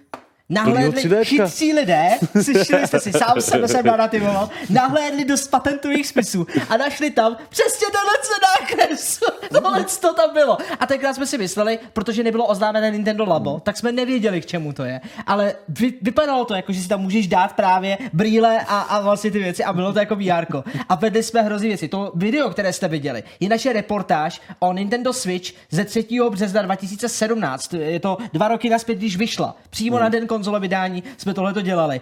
Nahlédli, 0.51 1.03
3Dčka. 1.03 1.25
chytří 1.25 1.73
lidé, 1.73 2.09
slyšeli 2.43 2.87
jste 2.87 3.01
si, 3.01 3.13
sám 3.13 3.41
sebe 3.41 3.69
jsem 3.69 3.87
narrativoval, 3.87 4.51
nahlédli 4.71 5.25
do 5.25 5.35
patentových 5.51 6.07
spisů 6.07 6.47
a 6.69 6.77
našli 6.77 7.11
tam 7.11 7.37
přesně 7.49 7.87
tenhle 7.87 8.13
nákres. 8.43 9.21
Tohle 9.53 9.85
to 10.01 10.15
tam 10.15 10.35
bylo. 10.35 10.59
A 10.81 10.87
tenkrát 10.87 11.15
jsme 11.15 11.27
si 11.27 11.39
mysleli, 11.39 11.79
protože 11.93 12.23
nebylo 12.23 12.47
oznámené 12.47 12.91
Nintendo 12.91 13.25
Labo, 13.25 13.61
tak 13.61 13.77
jsme 13.77 13.93
nevěděli, 13.93 14.41
k 14.41 14.47
čemu 14.47 14.73
to 14.73 14.85
je. 14.85 15.01
Ale 15.27 15.55
vy, 15.69 15.95
vypadalo 16.03 16.45
to 16.45 16.55
jako, 16.55 16.73
že 16.73 16.81
si 16.81 16.89
tam 16.89 17.01
můžeš 17.01 17.27
dát 17.27 17.53
právě 17.53 17.99
brýle 18.13 18.61
a, 18.61 18.81
a 18.81 19.01
vlastně 19.01 19.31
ty 19.31 19.39
věci 19.39 19.65
a 19.65 19.73
bylo 19.73 19.93
to 19.93 19.99
jako 19.99 20.17
VR. 20.17 20.47
A 20.89 20.95
vedli 20.95 21.23
jsme 21.23 21.43
hrozný 21.43 21.69
věci. 21.69 21.89
To 21.89 22.13
video, 22.15 22.51
které 22.51 22.73
jste 22.73 22.89
viděli, 22.89 23.23
je 23.41 23.49
naše 23.49 23.73
reportáž 23.73 24.41
o 24.59 24.73
Nintendo 24.73 25.13
Switch 25.13 25.51
ze 25.71 25.85
3. 25.85 26.07
března 26.31 26.63
2017. 26.63 27.75
Je 27.75 28.01
to 28.01 28.19
dva 28.33 28.49
roky 28.49 28.71
naspět, 28.71 28.95
když 28.95 29.17
vyšla. 29.17 29.57
Přímo 29.71 29.97
hmm. 29.97 30.03
na 30.03 30.09
den 30.09 30.27
konzole 30.39 30.61
vydání 30.61 31.03
jsme 31.17 31.35
tohleto 31.35 31.61
dělali. 31.61 32.01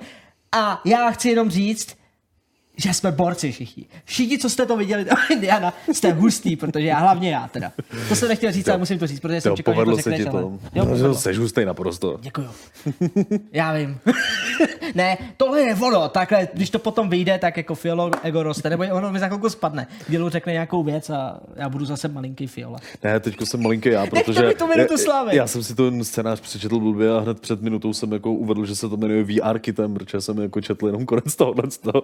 A 0.52 0.80
já 0.84 1.10
chci 1.10 1.28
jenom 1.28 1.50
říct, 1.50 1.95
že 2.76 2.94
jsme 2.94 3.12
borci 3.12 3.52
všichni. 3.52 3.84
Všichni, 4.04 4.38
co 4.38 4.50
jste 4.50 4.66
to 4.66 4.76
viděli, 4.76 5.04
to 5.04 5.14
Indiana, 5.30 5.74
jste 5.92 6.12
hustý, 6.12 6.56
protože 6.56 6.86
já, 6.86 6.98
hlavně 6.98 7.30
já 7.30 7.48
teda. 7.48 7.72
To 8.08 8.16
jsem 8.16 8.28
nechtěl 8.28 8.52
říct, 8.52 8.68
ale 8.68 8.78
musím 8.78 8.98
to 8.98 9.06
říct, 9.06 9.20
protože 9.20 9.40
jsem 9.40 9.56
čekal, 9.56 9.74
že 9.74 9.76
to 9.76 9.84
povedlo 9.84 9.96
se 9.96 10.02
řekneš, 10.10 10.20
ti 10.20 10.28
ale... 10.28 10.42
to. 10.42 10.48
Jo, 10.48 10.58
No, 10.74 10.86
povedlo. 10.86 11.18
Hustej 11.38 11.64
naprosto. 11.66 12.18
Děkuju. 12.20 12.48
Já 13.52 13.72
vím. 13.72 13.98
ne, 14.94 15.18
tohle 15.36 15.60
je 15.60 15.74
ono, 15.74 16.08
takhle, 16.08 16.48
když 16.54 16.70
to 16.70 16.78
potom 16.78 17.08
vyjde, 17.08 17.38
tak 17.38 17.56
jako 17.56 17.74
Fiolo 17.74 18.10
ego 18.22 18.42
roste, 18.42 18.70
nebo 18.70 18.84
ono 18.92 19.12
mi 19.12 19.18
za 19.18 19.26
chvilku 19.26 19.48
spadne. 19.48 19.86
Dělu 20.08 20.28
řekne 20.28 20.52
nějakou 20.52 20.82
věc 20.82 21.10
a 21.10 21.40
já 21.56 21.68
budu 21.68 21.84
zase 21.84 22.08
malinký 22.08 22.46
Fiola. 22.46 22.78
Ne, 23.04 23.20
teďko 23.20 23.46
jsem 23.46 23.62
malinký 23.62 23.88
já, 23.88 24.06
protože... 24.06 24.46
mi 24.46 24.54
tu 24.54 24.66
minutu 24.66 24.92
já- 24.92 24.98
slávy. 24.98 25.36
Já 25.36 25.46
jsem 25.46 25.62
si 25.62 25.74
ten 25.74 26.04
scénář 26.04 26.40
přečetl 26.40 26.78
blbě 26.80 27.10
a 27.10 27.20
hned 27.20 27.40
před 27.40 27.62
minutou 27.62 27.92
jsem 27.92 28.12
jako 28.12 28.32
uvedl, 28.32 28.66
že 28.66 28.76
se 28.76 28.88
to 28.88 28.96
jmenuje 28.96 29.24
VR 29.24 29.58
kitem, 29.58 29.94
protože 29.94 30.20
jsem 30.20 30.38
jako 30.38 30.60
četl 30.60 30.86
jenom 30.86 31.06
konec 31.06 31.36
tohohle 31.36 31.62
toho. 31.82 32.02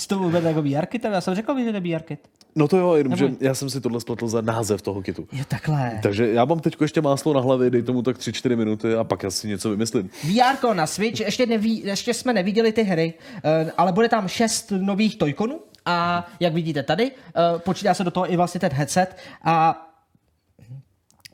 Jsi 0.00 0.08
to 0.08 0.18
vůbec 0.18 0.44
jako 0.44 0.62
VR 0.62 0.86
kit? 0.86 1.04
Já 1.04 1.20
jsem 1.20 1.34
řekl, 1.34 1.58
že 1.58 1.72
to 1.72 1.76
je 1.76 1.96
VR 1.96 2.02
kit. 2.02 2.20
No 2.56 2.68
to 2.68 2.76
jo, 2.76 2.94
jenomže 2.94 3.24
Neboj. 3.24 3.38
já 3.40 3.54
jsem 3.54 3.70
si 3.70 3.80
tohle 3.80 4.00
spletl 4.00 4.28
za 4.28 4.40
název 4.40 4.82
toho 4.82 5.02
kitu. 5.02 5.28
Jo, 5.32 5.44
takhle. 5.48 5.98
Takže 6.02 6.32
já 6.32 6.44
mám 6.44 6.60
teď 6.60 6.76
ještě 6.80 7.00
máslo 7.00 7.34
na 7.34 7.40
hlavě, 7.40 7.70
dej 7.70 7.82
tomu 7.82 8.02
tak 8.02 8.18
3-4 8.18 8.56
minuty 8.56 8.94
a 8.94 9.04
pak 9.04 9.24
asi 9.24 9.48
něco 9.48 9.70
vymyslím. 9.70 10.10
VR 10.24 10.74
na 10.74 10.86
Switch, 10.86 11.20
ještě, 11.20 11.46
neví, 11.46 11.82
ještě 11.84 12.14
jsme 12.14 12.32
neviděli 12.32 12.72
ty 12.72 12.82
hry, 12.82 13.14
eh, 13.44 13.72
ale 13.78 13.92
bude 13.92 14.08
tam 14.08 14.28
šest 14.28 14.72
nových 14.76 15.18
Toykonů 15.18 15.60
a 15.86 16.26
jak 16.40 16.54
vidíte 16.54 16.82
tady, 16.82 17.10
eh, 17.10 17.58
počítá 17.58 17.94
se 17.94 18.04
do 18.04 18.10
toho 18.10 18.32
i 18.32 18.36
vlastně 18.36 18.60
ten 18.60 18.72
headset 18.72 19.16
a 19.44 19.86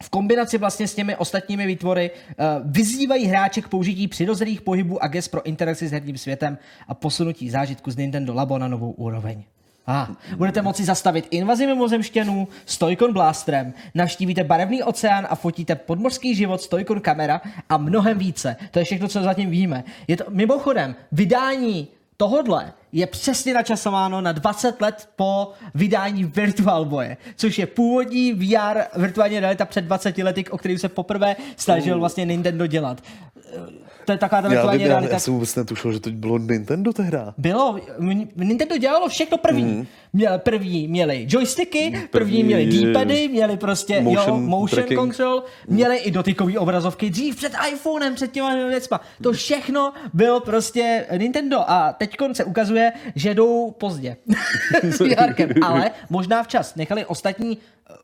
v 0.07 0.11
kombinaci 0.11 0.59
vlastně 0.59 0.89
s 0.89 0.95
těmi 0.95 1.17
ostatními 1.17 1.67
výtvory 1.67 2.11
uh, 2.11 2.45
vyzývají 2.65 3.27
hráče 3.27 3.63
k 3.63 3.69
použití 3.69 4.09
přirozených 4.09 4.61
pohybů 4.61 5.03
a 5.03 5.09
gest 5.09 5.29
pro 5.29 5.43
interakci 5.43 5.89
s 5.89 5.93
herním 5.93 6.19
světem 6.19 6.59
a 6.89 6.95
posunutí 6.95 7.51
zážitku 7.51 7.91
z 7.91 7.97
Nintendo 7.97 8.35
Labo 8.35 8.59
na 8.59 8.69
novou 8.69 8.91
úroveň. 8.91 9.43
A 9.87 10.11
budete 10.37 10.63
moci 10.63 10.85
zastavit 10.85 11.27
invazi 11.31 11.67
mimozemšťanů 11.67 12.49
s 12.67 12.79
Toycon 12.79 13.13
Blasterem, 13.13 13.75
navštívíte 13.95 14.45
barevný 14.45 14.83
oceán 14.83 15.27
a 15.31 15.35
fotíte 15.35 15.75
podmořský 15.75 16.35
život 16.35 16.63
s 16.63 16.69
Toycon 16.69 17.01
kamera 17.01 17.41
a 17.69 17.77
mnohem 17.77 18.19
více. 18.19 18.57
To 18.71 18.79
je 18.79 18.85
všechno, 18.85 19.09
co 19.09 19.23
zatím 19.23 19.51
víme. 19.51 19.85
Je 20.09 20.17
to, 20.17 20.25
mimochodem, 20.29 20.95
vydání 21.13 21.89
tohodle 22.17 22.73
je 22.97 23.07
přesně 23.07 23.55
načasováno 23.55 24.21
na 24.21 24.33
20 24.33 24.81
let 24.81 25.09
po 25.17 25.53
vydání 25.75 26.25
Virtual 26.25 26.85
Boye, 26.85 27.17
což 27.37 27.59
je 27.59 27.67
původní 27.67 28.33
VR 28.33 28.79
virtuální 28.97 29.41
realita 29.41 29.65
před 29.65 29.85
20 29.85 30.19
lety, 30.19 30.45
o 30.51 30.59
kterým 30.59 30.79
se 30.79 30.89
poprvé 30.89 31.37
snažil 31.57 31.99
vlastně 31.99 32.25
Nintendo 32.25 32.67
dělat. 32.67 33.03
To 34.05 34.13
je 34.13 34.19
taková 34.19 34.43
ta 34.43 34.49
Já, 34.49 34.51
virtuální 34.51 34.79
vím, 34.79 34.87
já, 34.87 34.93
realita. 34.95 35.15
já 35.15 35.19
jsem 35.19 35.35
vůbec 35.35 35.55
netušil, 35.57 35.93
že 35.93 36.01
to 36.01 36.11
bylo 36.11 36.39
Nintendo 36.39 36.93
tehda. 36.93 37.35
Bylo, 37.39 37.79
Nintendo 38.37 38.77
dělalo 38.79 39.09
všechno 39.09 39.39
první. 39.39 39.63
Mm. 39.65 39.87
Měl, 40.13 40.39
první 40.39 40.89
měli 40.89 41.27
joysticky, 41.29 41.79
první, 41.91 42.09
první 42.11 42.11
První 42.11 42.43
měli 42.45 42.67
D-pady, 42.67 43.29
měli 43.29 43.57
prostě 43.57 44.01
motion, 44.01 44.17
jo, 44.17 44.33
motion 44.33 44.45
motion 44.45 44.77
tracking. 44.77 45.01
control, 45.01 45.43
měli 45.69 45.97
i 45.97 46.11
dotykové 46.11 46.59
obrazovky 46.59 47.11
dřív 47.11 47.37
před 47.37 47.53
iPhonem, 47.73 48.15
před 48.15 48.33
těma 48.33 48.55
věcma. 48.55 49.01
To 49.23 49.33
všechno 49.33 49.93
bylo 50.15 50.41
prostě 50.41 51.07
Nintendo 51.17 51.71
a 51.71 51.93
teď 51.93 52.17
se 52.33 52.45
ukazuje, 52.45 52.86
že 53.15 53.35
jdou 53.35 53.71
pozdě 53.71 54.17
s 54.83 55.01
ale 55.63 55.91
možná 56.11 56.43
včas. 56.43 56.75
Nechali 56.75 57.05
ostatní 57.05 57.59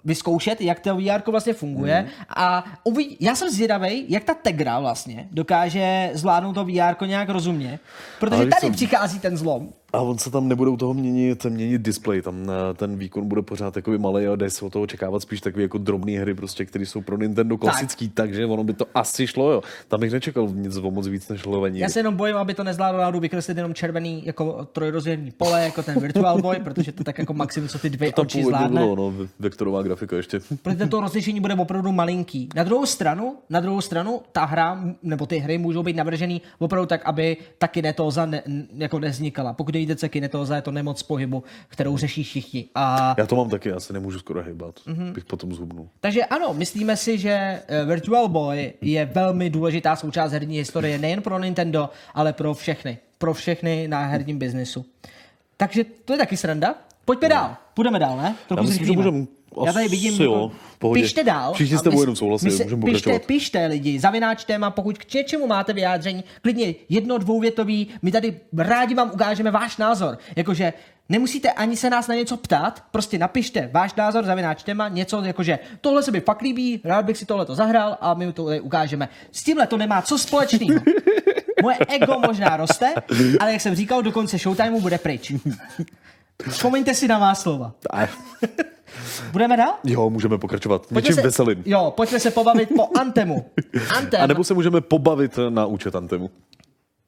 vyzkoušet, 0.05 0.61
jak 0.61 0.81
to 0.81 0.97
VR 0.97 1.31
vlastně 1.31 1.53
funguje 1.53 2.01
Mhm. 2.01 2.11
a 2.37 2.65
uvidí, 2.85 3.17
já 3.21 3.35
jsem 3.35 3.51
zvědavý, 3.51 4.05
jak 4.09 4.25
ta 4.25 4.35
Tegra 4.35 4.81
vlastně 4.81 5.29
dokáže 5.33 6.11
zvládnout 6.15 6.53
to 6.53 6.65
VR 6.65 7.07
nějak 7.07 7.29
rozumně, 7.29 7.79
protože 8.21 8.47
tady 8.47 8.61
co? 8.61 8.71
přichází 8.71 9.19
ten 9.21 9.37
zlom. 9.37 9.69
A 9.95 10.01
on 10.01 10.19
se 10.19 10.31
tam 10.31 10.49
nebude 10.49 10.71
u 10.71 10.77
toho 10.77 10.95
měnit, 10.95 11.45
měnit 11.45 11.83
display, 11.83 12.23
tam 12.23 12.51
eh, 12.51 12.75
ten 12.75 12.97
výkon 12.99 13.29
bude 13.29 13.43
pořád 13.43 13.75
takový 13.75 13.99
malý 13.99 14.27
a 14.27 14.37
jde 14.37 14.51
se 14.51 14.65
od 14.65 14.73
toho 14.73 14.83
očekávat 14.83 15.23
spíš 15.23 15.41
takové 15.41 15.63
jako 15.63 15.79
drobné 15.79 16.13
hry, 16.13 16.35
prostě, 16.35 16.65
které 16.65 16.87
jsou 16.87 17.01
pro 17.01 17.17
Nintendo 17.19 17.59
klasický, 17.59 18.09
tak. 18.09 18.15
takže 18.27 18.47
ono 18.47 18.65
by 18.65 18.73
to 18.73 18.87
asi 18.95 19.27
šlo, 19.27 19.51
jo. 19.53 19.63
Tam 19.89 20.01
bych 20.01 20.13
nečekal 20.13 20.49
nic 20.55 20.77
o 20.77 20.91
moc 20.91 21.07
víc 21.07 21.29
než 21.29 21.45
lovení. 21.45 21.79
Já 21.79 21.89
se 21.89 21.99
jenom 21.99 22.17
bojím, 22.17 22.37
aby 22.37 22.55
to 22.55 22.65
nezvládlo 22.65 23.01
náhodou 23.01 23.21
vykreslit 23.21 23.57
jenom 23.57 23.75
červený 23.75 24.23
jako 24.27 24.69
trojrozměrný 24.73 25.31
pole, 25.31 25.65
jako 25.65 25.83
ten 25.83 26.01
Virtual 26.01 26.43
Boy, 26.43 26.57
protože 26.65 26.93
to 26.93 27.05
tak 27.05 27.19
jako 27.19 27.35
maximum, 27.35 27.69
co 27.69 27.79
ty 27.79 27.91
dvě 27.91 28.13
tam 28.13 28.23
oči 28.23 28.45
zvládne. 28.45 28.81
bylo, 28.81 28.97
no, 28.97 29.15
vektorová 29.73 29.83
grafika 29.83 30.17
ještě. 30.17 30.41
Protože 30.63 30.87
to 30.87 31.01
rozlišení 31.01 31.41
bude 31.41 31.55
opravdu 31.55 31.93
malinký. 31.93 32.49
Na 32.55 32.63
druhou 32.63 32.87
stranu, 32.87 33.37
na 33.51 33.61
druhou 33.61 33.81
stranu, 33.81 34.21
ta 34.33 34.45
hra, 34.45 34.81
nebo 35.03 35.27
ty 35.27 35.39
hry 35.39 35.59
můžou 35.59 35.83
být 35.83 35.97
navržený 35.97 36.43
opravdu 36.59 36.87
tak, 36.87 37.01
aby 37.05 37.37
ta 37.59 37.69
kinetóza 37.69 38.27
ne, 38.27 38.43
jako 38.75 38.99
nevznikala. 38.99 39.53
Pokud 39.53 39.75
co 39.97 40.07
je 40.07 40.11
kinetóza, 40.11 40.57
je 40.57 40.63
to 40.63 40.71
nemoc 40.71 41.03
pohybu, 41.03 41.45
kterou 41.69 41.97
řeší 41.97 42.25
všichni. 42.25 42.65
A 42.75 43.15
Já 43.19 43.27
to 43.27 43.37
mám 43.37 43.49
taky, 43.51 43.69
já 43.69 43.81
se 43.81 43.93
nemůžu 43.93 44.19
skoro 44.19 44.43
hýbat, 44.43 44.75
Mhm. 44.87 44.97
mm-hmm. 44.97 45.13
bych 45.15 45.25
potom 45.25 45.53
zhubnul. 45.55 45.89
Takže 46.01 46.25
ano, 46.25 46.55
myslíme 46.55 46.97
si, 46.97 47.19
že 47.19 47.31
eh, 47.31 47.85
Virtual 47.85 48.29
Boy 48.29 48.73
je 48.81 49.05
velmi 49.05 49.51
důležitá 49.51 49.97
součást 49.97 50.33
herní 50.33 50.57
historie 50.57 50.99
nejen 50.99 51.23
pro 51.23 51.39
Nintendo, 51.39 51.91
ale 52.15 52.33
pro 52.33 52.55
všechny. 52.55 52.99
Pro 53.19 53.35
všechny 53.35 53.89
na 53.89 54.07
herním 54.07 54.39
biznesu. 54.39 54.85
Takže 55.57 55.85
to 56.05 56.13
je 56.13 56.19
taky 56.19 56.37
sranda. 56.37 56.75
Pojďme 57.05 57.29
dál. 57.29 57.57
Půjdeme 57.75 57.99
dál, 57.99 58.17
ne? 58.17 58.35
Trochu 58.49 58.59
Já 58.65 58.69
myslím, 58.69 58.87
že 58.87 58.93
zrychlíme. 58.93 59.27
Já 59.67 59.73
tady 59.73 59.85
Asi 59.85 59.95
vidím, 59.95 60.23
jo, 60.23 60.33
jako- 60.33 60.53
pohodě. 60.79 61.03
pište 61.03 61.25
dál. 61.25 61.53
Všichni 61.55 61.79
s 61.79 61.83
tebou 61.83 62.01
jenom 62.01 62.17
souhlasí, 62.17 62.47
můžeme 62.63 62.83
pište, 62.85 63.19
pište 63.19 63.67
lidi, 63.67 64.01
zavináč 64.01 64.45
téma, 64.45 64.71
pokud 64.71 64.99
k 64.99 65.15
něčemu 65.15 65.47
máte 65.47 65.73
vyjádření, 65.73 66.25
klidně 66.43 66.75
jedno, 66.89 67.19
dvouvětový, 67.19 67.89
my 68.03 68.13
tady 68.13 68.41
rádi 68.57 68.95
vám 68.95 69.11
ukážeme 69.15 69.51
váš 69.51 69.77
názor. 69.77 70.19
Jakože 70.37 70.73
nemusíte 71.09 71.53
ani 71.53 71.77
se 71.77 71.91
nás 71.91 72.09
na 72.09 72.15
něco 72.15 72.37
ptát, 72.37 72.85
prostě 72.91 73.19
napište 73.19 73.71
váš 73.73 73.95
názor, 73.95 74.25
zavináč 74.25 74.63
téma, 74.63 74.89
něco 74.89 75.23
jakože 75.23 75.59
tohle 75.81 76.03
se 76.03 76.11
mi 76.11 76.21
fakt 76.21 76.43
líbí, 76.43 76.81
rád 76.85 77.05
bych 77.05 77.19
si 77.19 77.27
tohle 77.27 77.47
to 77.47 77.55
zahrál 77.55 77.99
a 78.01 78.15
my 78.15 78.33
to 78.33 78.45
ukážeme. 78.45 79.09
S 79.33 79.45
tímhle 79.45 79.67
to 79.67 79.77
nemá 79.77 80.03
co 80.03 80.19
společného. 80.19 80.81
Moje 81.63 81.77
ego 81.89 82.19
možná 82.27 82.57
roste, 82.57 82.95
ale 83.41 83.53
jak 83.53 83.61
jsem 83.61 83.75
říkal, 83.75 84.03
do 84.03 84.13
konce 84.13 84.39
showtimeu 84.39 84.81
bude 84.81 84.99
pryč. 84.99 85.33
Vzpomeňte 86.49 86.95
si 86.95 87.09
na 87.09 87.19
má 87.19 87.35
slova. 87.35 87.73
Budeme 89.33 89.57
dál? 89.57 89.75
jo, 89.85 90.11
můžeme 90.11 90.39
pokračovat. 90.39 90.83
Pojďme 90.87 91.01
Něčím 91.01 91.15
se, 91.15 91.23
veselým. 91.23 91.63
Jo, 91.67 91.93
pojďme 91.97 92.21
se 92.21 92.31
pobavit 92.31 92.69
po 92.77 92.89
Antemu. 93.01 93.47
Antem, 93.97 94.21
A 94.21 94.27
nebo 94.27 94.45
se 94.45 94.55
můžeme 94.55 94.81
pobavit 94.81 95.39
na 95.49 95.67
účet 95.67 95.97
Antemu. 95.97 96.31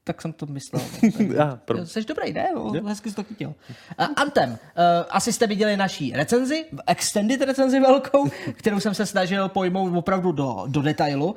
Tak 0.04 0.22
jsem 0.22 0.32
to 0.32 0.46
myslel. 0.46 0.82
Já, 1.34 1.58
Jsi 1.84 2.04
dobrý, 2.04 2.32
ne? 2.32 2.54
O, 2.54 2.86
hezky 2.86 3.10
jsi 3.10 3.16
to 3.16 3.24
chytil. 3.24 3.48
Uh, 4.00 4.06
Antem, 4.16 4.50
uh, 4.50 4.56
asi 5.10 5.32
jste 5.32 5.46
viděli 5.46 5.76
naší 5.76 6.12
recenzi, 6.12 6.64
extended 6.86 7.40
recenzi 7.40 7.80
velkou, 7.80 8.28
kterou 8.56 8.80
jsem 8.80 8.94
se 8.94 9.06
snažil 9.06 9.48
pojmout 9.48 9.96
opravdu 9.96 10.32
do, 10.32 10.64
do 10.66 10.82
detailu. 10.82 11.26
Uh, 11.26 11.36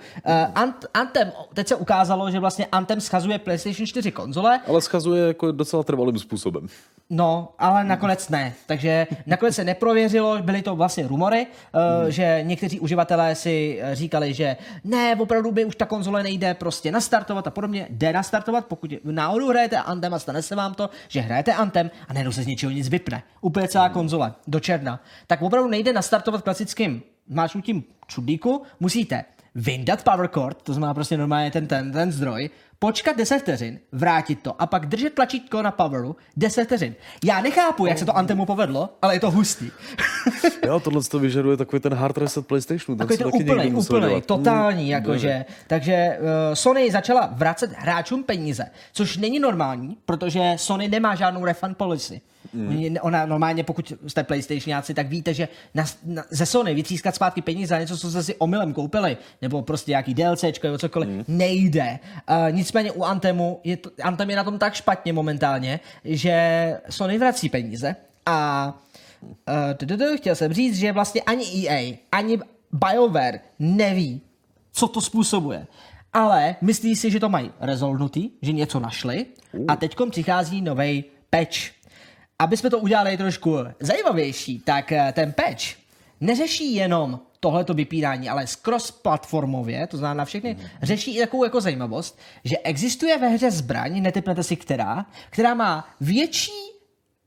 Ant, 0.56 0.86
Antem, 0.93 1.32
teď 1.53 1.67
se 1.67 1.75
ukázalo, 1.75 2.32
že 2.32 2.39
vlastně 2.39 2.67
Antem 2.71 3.01
schazuje 3.01 3.39
PlayStation 3.39 3.88
4 3.88 4.12
konzole, 4.12 4.62
ale 4.67 4.82
schazuje 4.82 5.27
jako 5.27 5.51
docela 5.51 5.84
trvalým 5.84 6.19
způsobem. 6.19 6.67
No, 7.10 7.53
ale 7.60 7.84
nakonec 7.84 8.30
ne. 8.30 8.53
Takže 8.65 9.08
nakonec 9.25 9.56
se 9.56 9.63
neprověřilo, 9.63 10.41
byly 10.41 10.62
to 10.62 10.75
vlastně 10.75 11.08
rumory, 11.08 11.47
hmm. 11.73 12.12
že 12.12 12.39
někteří 12.43 12.80
uživatelé 12.80 13.36
si 13.36 13.82
říkali, 13.93 14.34
že 14.34 14.58
ne, 14.84 15.15
opravdu 15.15 15.51
by 15.51 15.65
už 15.65 15.75
ta 15.75 15.86
konzole 15.86 16.23
nejde 16.23 16.53
prostě 16.53 16.91
nastartovat 16.91 17.47
a 17.47 17.51
podobně. 17.51 17.88
Jde 17.89 18.13
nastartovat, 18.13 18.57
pokud 18.65 18.93
náhodou 19.04 19.50
hrajete 19.50 19.78
Anthem 19.78 20.13
a 20.13 20.20
stane 20.20 20.41
se 20.41 20.56
vám 20.56 20.74
to, 20.74 20.89
že 21.08 21.22
hrajete 21.22 21.54
Anthem 21.54 21.91
a 22.08 22.13
najednou 22.13 22.32
se 22.32 22.43
z 22.43 22.48
něčeho 22.48 22.72
nic 22.72 22.89
vypne. 22.89 23.24
Úplně 23.41 23.67
celá 23.67 23.89
konzole 23.89 24.34
do 24.48 24.60
června. 24.60 25.00
Tak 25.28 25.41
opravdu 25.41 25.70
nejde 25.70 25.93
nastartovat 25.93 26.41
klasickým 26.41 27.02
máčnutím 27.30 27.84
čudlíku, 28.08 28.63
musíte 28.80 29.26
vyndat 29.56 30.04
power 30.04 30.28
cord, 30.28 30.62
to 30.62 30.74
znamená 30.74 30.93
prostě 30.93 31.17
normálně 31.17 31.52
ten, 31.52 31.67
ten, 31.67 31.91
ten 31.91 32.12
zdroj, 32.12 32.50
počkat 32.80 33.18
10 33.18 33.40
vteřin, 33.40 33.80
vrátit 33.92 34.42
to 34.42 34.62
a 34.62 34.66
pak 34.66 34.86
držet 34.86 35.13
tlačítko 35.13 35.62
na 35.62 35.72
poweru 35.72 36.16
10 36.38 36.66
vteřin. 36.66 36.96
Já 37.24 37.42
nechápu, 37.42 37.86
jak 37.86 37.98
se 37.98 38.06
to 38.06 38.18
Antemu 38.18 38.46
povedlo, 38.46 38.90
ale 39.02 39.16
je 39.16 39.20
to 39.20 39.32
hustý. 39.32 39.72
jo, 40.66 40.80
tohle 40.80 41.04
to 41.04 41.20
vyžaduje 41.20 41.58
takový 41.58 41.80
ten 41.80 41.94
hard 41.94 42.18
reset 42.18 42.48
PlayStationu. 42.48 42.98
Takový 42.98 43.18
ten 43.18 43.28
úplný, 43.28 43.74
úplný, 43.74 44.22
totální, 44.22 44.84
hmm, 44.84 44.92
jakože. 44.92 45.46
Takže 45.68 46.18
uh, 46.20 46.26
Sony 46.54 46.92
začala 46.92 47.30
vracet 47.32 47.72
hráčům 47.78 48.24
peníze, 48.24 48.66
což 48.94 49.18
není 49.18 49.40
normální, 49.40 49.98
protože 50.06 50.54
Sony 50.56 50.88
nemá 50.88 51.16
žádnou 51.16 51.46
refund 51.46 51.78
policy. 51.78 52.22
Mm. 52.54 52.98
Ona 53.02 53.26
normálně, 53.26 53.64
pokud 53.64 53.94
jste 54.08 54.24
PlayStationáci, 54.24 54.94
tak 54.94 55.08
víte, 55.08 55.34
že 55.34 55.48
na, 55.74 55.86
na, 56.06 56.24
ze 56.30 56.46
Sony 56.46 56.74
vytřískat 56.74 57.16
zpátky 57.16 57.42
peníze 57.42 57.70
za 57.70 57.80
něco, 57.80 57.98
co 57.98 58.10
jste 58.10 58.24
si 58.24 58.36
omylem 58.36 58.74
koupili, 58.74 59.18
nebo 59.42 59.62
prostě 59.62 59.92
nějaký 59.92 60.14
DLCčko 60.14 60.68
nebo 60.68 60.78
cokoliv, 60.78 61.10
mm. 61.10 61.24
nejde. 61.28 62.00
Uh, 62.30 62.56
nicméně 62.56 62.92
u 62.92 63.04
Antemu, 63.04 63.60
je 63.64 63.78
to, 63.78 63.92
Antem 64.04 64.30
je 64.30 64.36
na 64.36 64.44
tom 64.44 64.60
tak 64.60 64.74
špatně 64.74 65.14
momentálně, 65.14 65.80
že 66.04 66.78
Sony 66.90 67.18
vrací 67.18 67.50
peníze 67.50 67.96
a 68.26 68.74
uh, 70.02 70.16
chtěl 70.16 70.36
jsem 70.36 70.54
říct, 70.54 70.78
že 70.78 70.92
vlastně 70.92 71.22
ani 71.22 71.68
EA, 71.68 71.98
ani 72.12 72.40
BioWare 72.72 73.40
neví, 73.60 74.22
co 74.72 74.88
to 74.88 75.02
způsobuje. 75.02 75.68
Ale 76.14 76.56
myslí 76.62 76.96
si, 76.96 77.12
že 77.12 77.20
to 77.20 77.30
mají 77.30 77.52
rezolnutý, 77.60 78.30
že 78.42 78.52
něco 78.52 78.80
našli 78.80 79.26
a 79.68 79.76
teď 79.76 79.96
přichází 80.10 80.62
nový 80.62 81.04
patch 81.30 81.77
aby 82.39 82.58
jsme 82.58 82.69
to 82.69 82.80
udělali 82.80 83.17
trošku 83.17 83.58
zajímavější, 83.80 84.60
tak 84.60 84.91
eh, 84.91 85.12
ten 85.12 85.34
patch 85.34 85.63
neřeší 86.21 86.76
jenom 86.76 87.19
tohleto 87.39 87.73
vypínání, 87.73 88.30
ale 88.30 88.45
cross-platformově, 88.45 89.88
to 89.88 89.97
znamená 89.97 90.26
všechny, 90.26 90.54
mm. 90.54 90.67
řeší 90.82 91.17
i 91.17 91.19
takovou 91.19 91.43
jako 91.43 91.62
zajímavost, 91.62 92.19
že 92.43 92.58
existuje 92.58 93.17
ve 93.17 93.28
hře 93.30 93.52
zbraň, 93.52 94.02
netypnete 94.02 94.43
si 94.43 94.56
která, 94.56 95.06
která 95.30 95.54
má 95.54 95.88
větší 96.02 96.52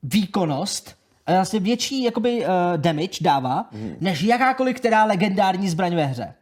výkonnost, 0.03 0.95
vlastně 1.27 1.59
větší 1.59 2.03
jakoby 2.03 2.45
uh, 2.45 2.47
damage 2.77 3.17
dává, 3.21 3.69
mm. 3.71 3.95
než 3.99 4.21
jakákoliv 4.21 4.75
která 4.75 5.05
legendární 5.05 5.69
zbraň 5.69 5.95
ve 5.95 6.05
hře. 6.05 6.33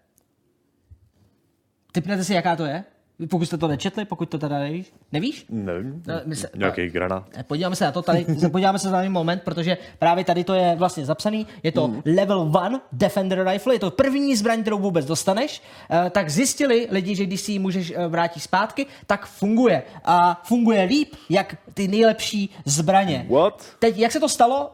Typnete 1.91 2.23
si, 2.23 2.33
jaká 2.33 2.55
to 2.55 2.65
je? 2.65 2.83
Pokud 3.27 3.45
jste 3.45 3.57
to 3.57 3.67
nečetli, 3.67 4.05
pokud 4.05 4.29
to 4.29 4.39
teda 4.39 4.59
nevíš? 4.59 4.93
Nevíš? 5.11 5.45
Nevím. 5.49 6.03
No, 6.07 6.13
my 6.25 6.35
se, 6.35 6.49
Nějaký 6.55 6.85
no, 6.85 6.91
granát. 6.91 7.23
Podíváme 7.47 7.75
se 7.75 7.85
na 7.85 7.91
to 7.91 8.01
tady, 8.01 8.25
podíváme 8.51 8.79
se 8.79 8.91
na 8.91 9.01
ten 9.01 9.11
moment, 9.11 9.41
protože 9.43 9.77
právě 9.99 10.23
tady 10.23 10.43
to 10.43 10.53
je 10.53 10.75
vlastně 10.75 11.05
zapsaný. 11.05 11.47
Je 11.63 11.71
to 11.71 11.87
mm. 11.87 12.01
level 12.05 12.51
1 12.63 12.81
Defender 12.91 13.47
Rifle, 13.47 13.75
je 13.75 13.79
to 13.79 13.91
první 13.91 14.35
zbraň, 14.35 14.61
kterou 14.61 14.79
vůbec 14.79 15.05
dostaneš. 15.05 15.61
Uh, 15.89 16.09
tak 16.09 16.29
zjistili 16.29 16.87
lidi, 16.91 17.15
že 17.15 17.25
když 17.25 17.41
si 17.41 17.51
ji 17.51 17.59
můžeš 17.59 17.91
uh, 17.91 18.05
vrátit 18.05 18.39
zpátky, 18.39 18.85
tak 19.07 19.25
funguje. 19.25 19.83
A 20.05 20.41
funguje 20.43 20.83
líp, 20.83 21.15
jak 21.29 21.55
ty 21.73 21.87
nejlepší 21.87 22.49
zbraně. 22.65 23.25
What? 23.29 23.65
Teď, 23.79 23.97
jak 23.97 24.11
se 24.11 24.19
to 24.19 24.29
stalo? 24.29 24.71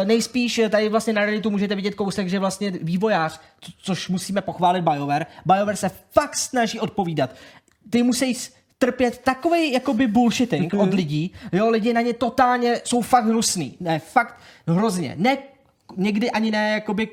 Uh, 0.00 0.08
nejspíš 0.08 0.60
tady 0.70 0.88
vlastně 0.88 1.12
na 1.12 1.24
Redditu 1.24 1.50
můžete 1.50 1.74
vidět 1.74 1.94
kousek, 1.94 2.28
že 2.28 2.38
vlastně 2.38 2.70
vývojář, 2.70 3.40
co, 3.60 3.72
což 3.78 4.08
musíme 4.08 4.40
pochválit 4.40 4.82
BioWare, 4.82 5.26
BioWare 5.46 5.76
se 5.76 5.90
fakt 6.10 6.36
snaží 6.36 6.80
odpovídat 6.80 7.30
ty 7.90 8.02
musí 8.02 8.36
trpět 8.78 9.18
takový 9.18 9.72
jakoby 9.72 10.06
bullshitting 10.06 10.72
mm-hmm. 10.72 10.82
od 10.82 10.94
lidí, 10.94 11.32
jo, 11.52 11.70
lidi 11.70 11.92
na 11.92 12.00
ně 12.00 12.12
totálně 12.12 12.80
jsou 12.84 13.00
fakt 13.00 13.24
hnusný, 13.24 13.76
ne, 13.80 13.98
fakt 13.98 14.40
hrozně, 14.66 15.14
ne 15.18 15.38
někdy 15.96 16.30
ani 16.30 16.50
ne 16.50 16.70
jakoby 16.70 17.08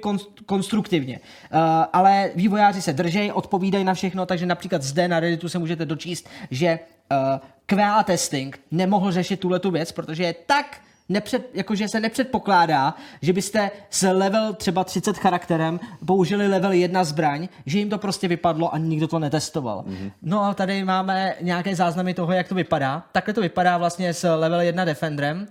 konstruktivně. 0.45 1.19
Uh, 1.53 1.59
ale 1.93 2.31
vývojáři 2.35 2.81
se 2.81 2.93
držejí, 2.93 3.31
odpovídají 3.31 3.83
na 3.83 3.93
všechno, 3.93 4.25
takže 4.25 4.45
například 4.45 4.81
zde 4.81 5.07
na 5.07 5.19
Redditu 5.19 5.49
se 5.49 5.59
můžete 5.59 5.85
dočíst, 5.85 6.29
že 6.51 6.79
uh, 7.11 7.17
QA 7.65 8.03
testing 8.03 8.59
nemohl 8.71 9.11
řešit 9.11 9.39
tuhle 9.39 9.59
tu 9.59 9.71
věc, 9.71 9.91
protože 9.91 10.23
je 10.23 10.35
tak 10.45 10.81
nepřed, 11.09 11.49
jakože 11.53 11.87
se 11.87 11.99
nepředpokládá, 11.99 12.95
že 13.21 13.33
byste 13.33 13.71
s 13.89 14.07
level 14.11 14.53
třeba 14.53 14.83
30 14.83 15.17
charakterem 15.17 15.79
použili 16.07 16.47
level 16.47 16.71
1 16.71 17.03
zbraň, 17.03 17.47
že 17.65 17.79
jim 17.79 17.89
to 17.89 17.97
prostě 17.97 18.27
vypadlo 18.27 18.73
a 18.73 18.77
nikdo 18.77 19.07
to 19.07 19.19
netestoval. 19.19 19.83
Mm-hmm. 19.87 20.11
No 20.21 20.43
a 20.43 20.53
tady 20.53 20.83
máme 20.83 21.35
nějaké 21.41 21.75
záznamy 21.75 22.13
toho, 22.13 22.33
jak 22.33 22.47
to 22.47 22.55
vypadá. 22.55 23.03
Takhle 23.11 23.33
to 23.33 23.41
vypadá 23.41 23.77
vlastně 23.77 24.13
s 24.13 24.35
level 24.35 24.61
1 24.61 24.85
Defenderem 24.85 25.47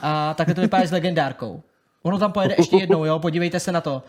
a 0.00 0.34
takhle 0.34 0.54
to 0.54 0.60
vypadá 0.60 0.86
s 0.86 0.92
legendárkou. 0.92 1.62
Ono 2.02 2.18
tam 2.18 2.32
pojede 2.32 2.54
ještě 2.58 2.76
jednou, 2.76 3.04
jo, 3.04 3.18
podívejte 3.18 3.60
se 3.60 3.72
na 3.72 3.80
to, 3.80 4.02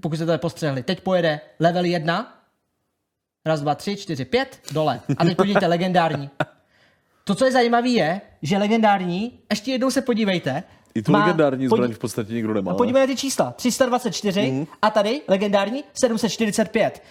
pokud 0.00 0.16
jste 0.16 0.26
to 0.26 0.38
postřehli. 0.38 0.82
Teď 0.82 1.00
pojede 1.00 1.40
level 1.60 1.84
1, 1.84 2.34
raz, 3.44 3.60
dva, 3.60 3.74
tři, 3.74 3.96
čtyři, 3.96 4.24
pět, 4.24 4.60
dole. 4.72 5.00
A 5.16 5.24
teď 5.24 5.36
podívejte, 5.36 5.66
legendární. 5.66 6.30
To, 7.24 7.34
co 7.34 7.44
je 7.44 7.52
zajímavé, 7.52 7.88
je, 7.88 8.20
že 8.42 8.58
legendární, 8.58 9.38
ještě 9.50 9.72
jednou 9.72 9.90
se 9.90 10.02
podívejte, 10.02 10.62
i 10.94 11.02
tu 11.02 11.12
má, 11.12 11.18
legendární 11.18 11.66
zbraň 11.66 11.92
v 11.92 11.98
podstatě 11.98 12.32
nikdo 12.32 12.54
nemá. 12.54 12.74
Podívejte 12.74 13.06
ty 13.12 13.16
čísla. 13.16 13.52
324 13.56 14.50
mm. 14.52 14.66
a 14.82 14.90
tady 14.90 15.20
legendární 15.28 15.84
745. 15.94 17.02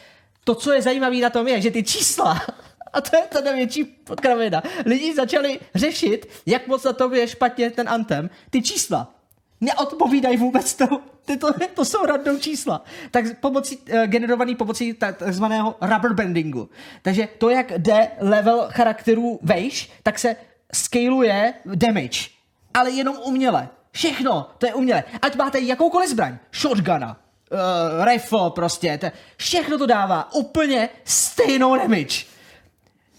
To, 0.44 0.56
co 0.56 0.74
je 0.74 0.82
zajímavé 0.82 1.18
na 1.18 1.30
tom, 1.30 1.48
je, 1.48 1.62
že 1.62 1.72
ty 1.72 1.84
čísla, 1.84 2.42
a 2.94 3.02
to 3.02 3.18
je 3.18 3.24
ta 3.30 3.42
největší 3.42 3.86
kravina, 4.22 4.64
lidi 4.86 5.16
začali 5.16 5.60
řešit, 5.76 6.26
jak 6.46 6.68
moc 6.68 6.84
na 6.84 6.94
tom 6.94 7.14
je 7.14 7.28
špatně 7.28 7.72
ten 7.72 7.90
antem. 7.90 8.30
Ty 8.50 8.62
čísla 8.62 9.14
neodpovídají 9.62 10.38
vůbec 10.38 10.74
to, 10.76 10.88
to, 11.40 11.48
to 11.74 11.86
jsou 11.86 12.06
random 12.06 12.40
čísla. 12.40 12.84
Tak 13.12 13.40
pomocí, 13.40 13.78
uh, 13.78 14.04
generovaný 14.04 14.56
pomocí 14.56 14.94
takzvaného 14.94 15.76
rubber 15.82 16.14
bandingu. 16.14 16.70
Takže 17.02 17.28
to, 17.38 17.50
jak 17.50 17.72
jde 17.72 18.08
level 18.20 18.68
charakterů 18.70 19.40
vejš, 19.42 19.92
tak 20.04 20.20
se 20.20 20.36
scaluje 20.74 21.54
damage. 21.66 22.20
Ale 22.74 22.92
jenom 22.92 23.18
uměle. 23.24 23.70
Všechno, 23.92 24.50
to 24.58 24.66
je 24.66 24.74
uměle. 24.74 25.04
Ať 25.22 25.36
máte 25.36 25.60
jakoukoliv 25.60 26.10
zbraň, 26.10 26.38
shotguna, 26.54 27.18
uh, 27.52 28.06
rifle 28.06 28.52
prostě, 28.52 28.98
to, 28.98 29.08
všechno 29.38 29.78
to 29.78 29.86
dává 29.86 30.34
úplně 30.34 30.90
stejnou 31.04 31.78
damage. 31.78 32.26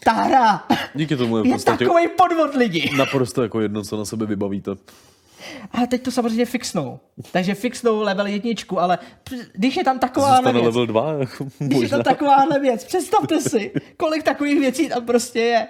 Ta 0.04 0.12
hra 0.12 0.66
Díky 0.94 1.16
tomu 1.16 1.38
je, 1.38 1.48
je 1.50 1.58
takový 1.58 2.08
podvod 2.08 2.54
lidi. 2.54 2.90
Naprosto 2.96 3.42
jako 3.42 3.60
jedno, 3.60 3.82
co 3.82 3.96
na 3.96 4.04
sebe 4.04 4.26
vybavíte. 4.26 4.70
A 5.72 5.86
teď 5.86 6.02
to 6.02 6.10
samozřejmě 6.10 6.44
fixnou. 6.44 7.00
Takže 7.32 7.54
fixnou 7.54 8.00
level 8.00 8.26
jedničku, 8.26 8.80
ale 8.80 8.98
když 9.52 9.76
je 9.76 9.84
tam 9.84 9.98
taková 9.98 10.40
věc. 10.40 10.64
level 10.64 10.86
2, 10.86 11.12
jako 11.12 11.46
Když 11.58 11.80
je 11.80 11.88
tam 11.88 12.02
takováhle 12.02 12.60
věc, 12.60 12.84
představte 12.84 13.40
si, 13.40 13.72
kolik 13.96 14.22
takových 14.22 14.60
věcí 14.60 14.88
tam 14.88 15.06
prostě 15.06 15.40
je. 15.40 15.66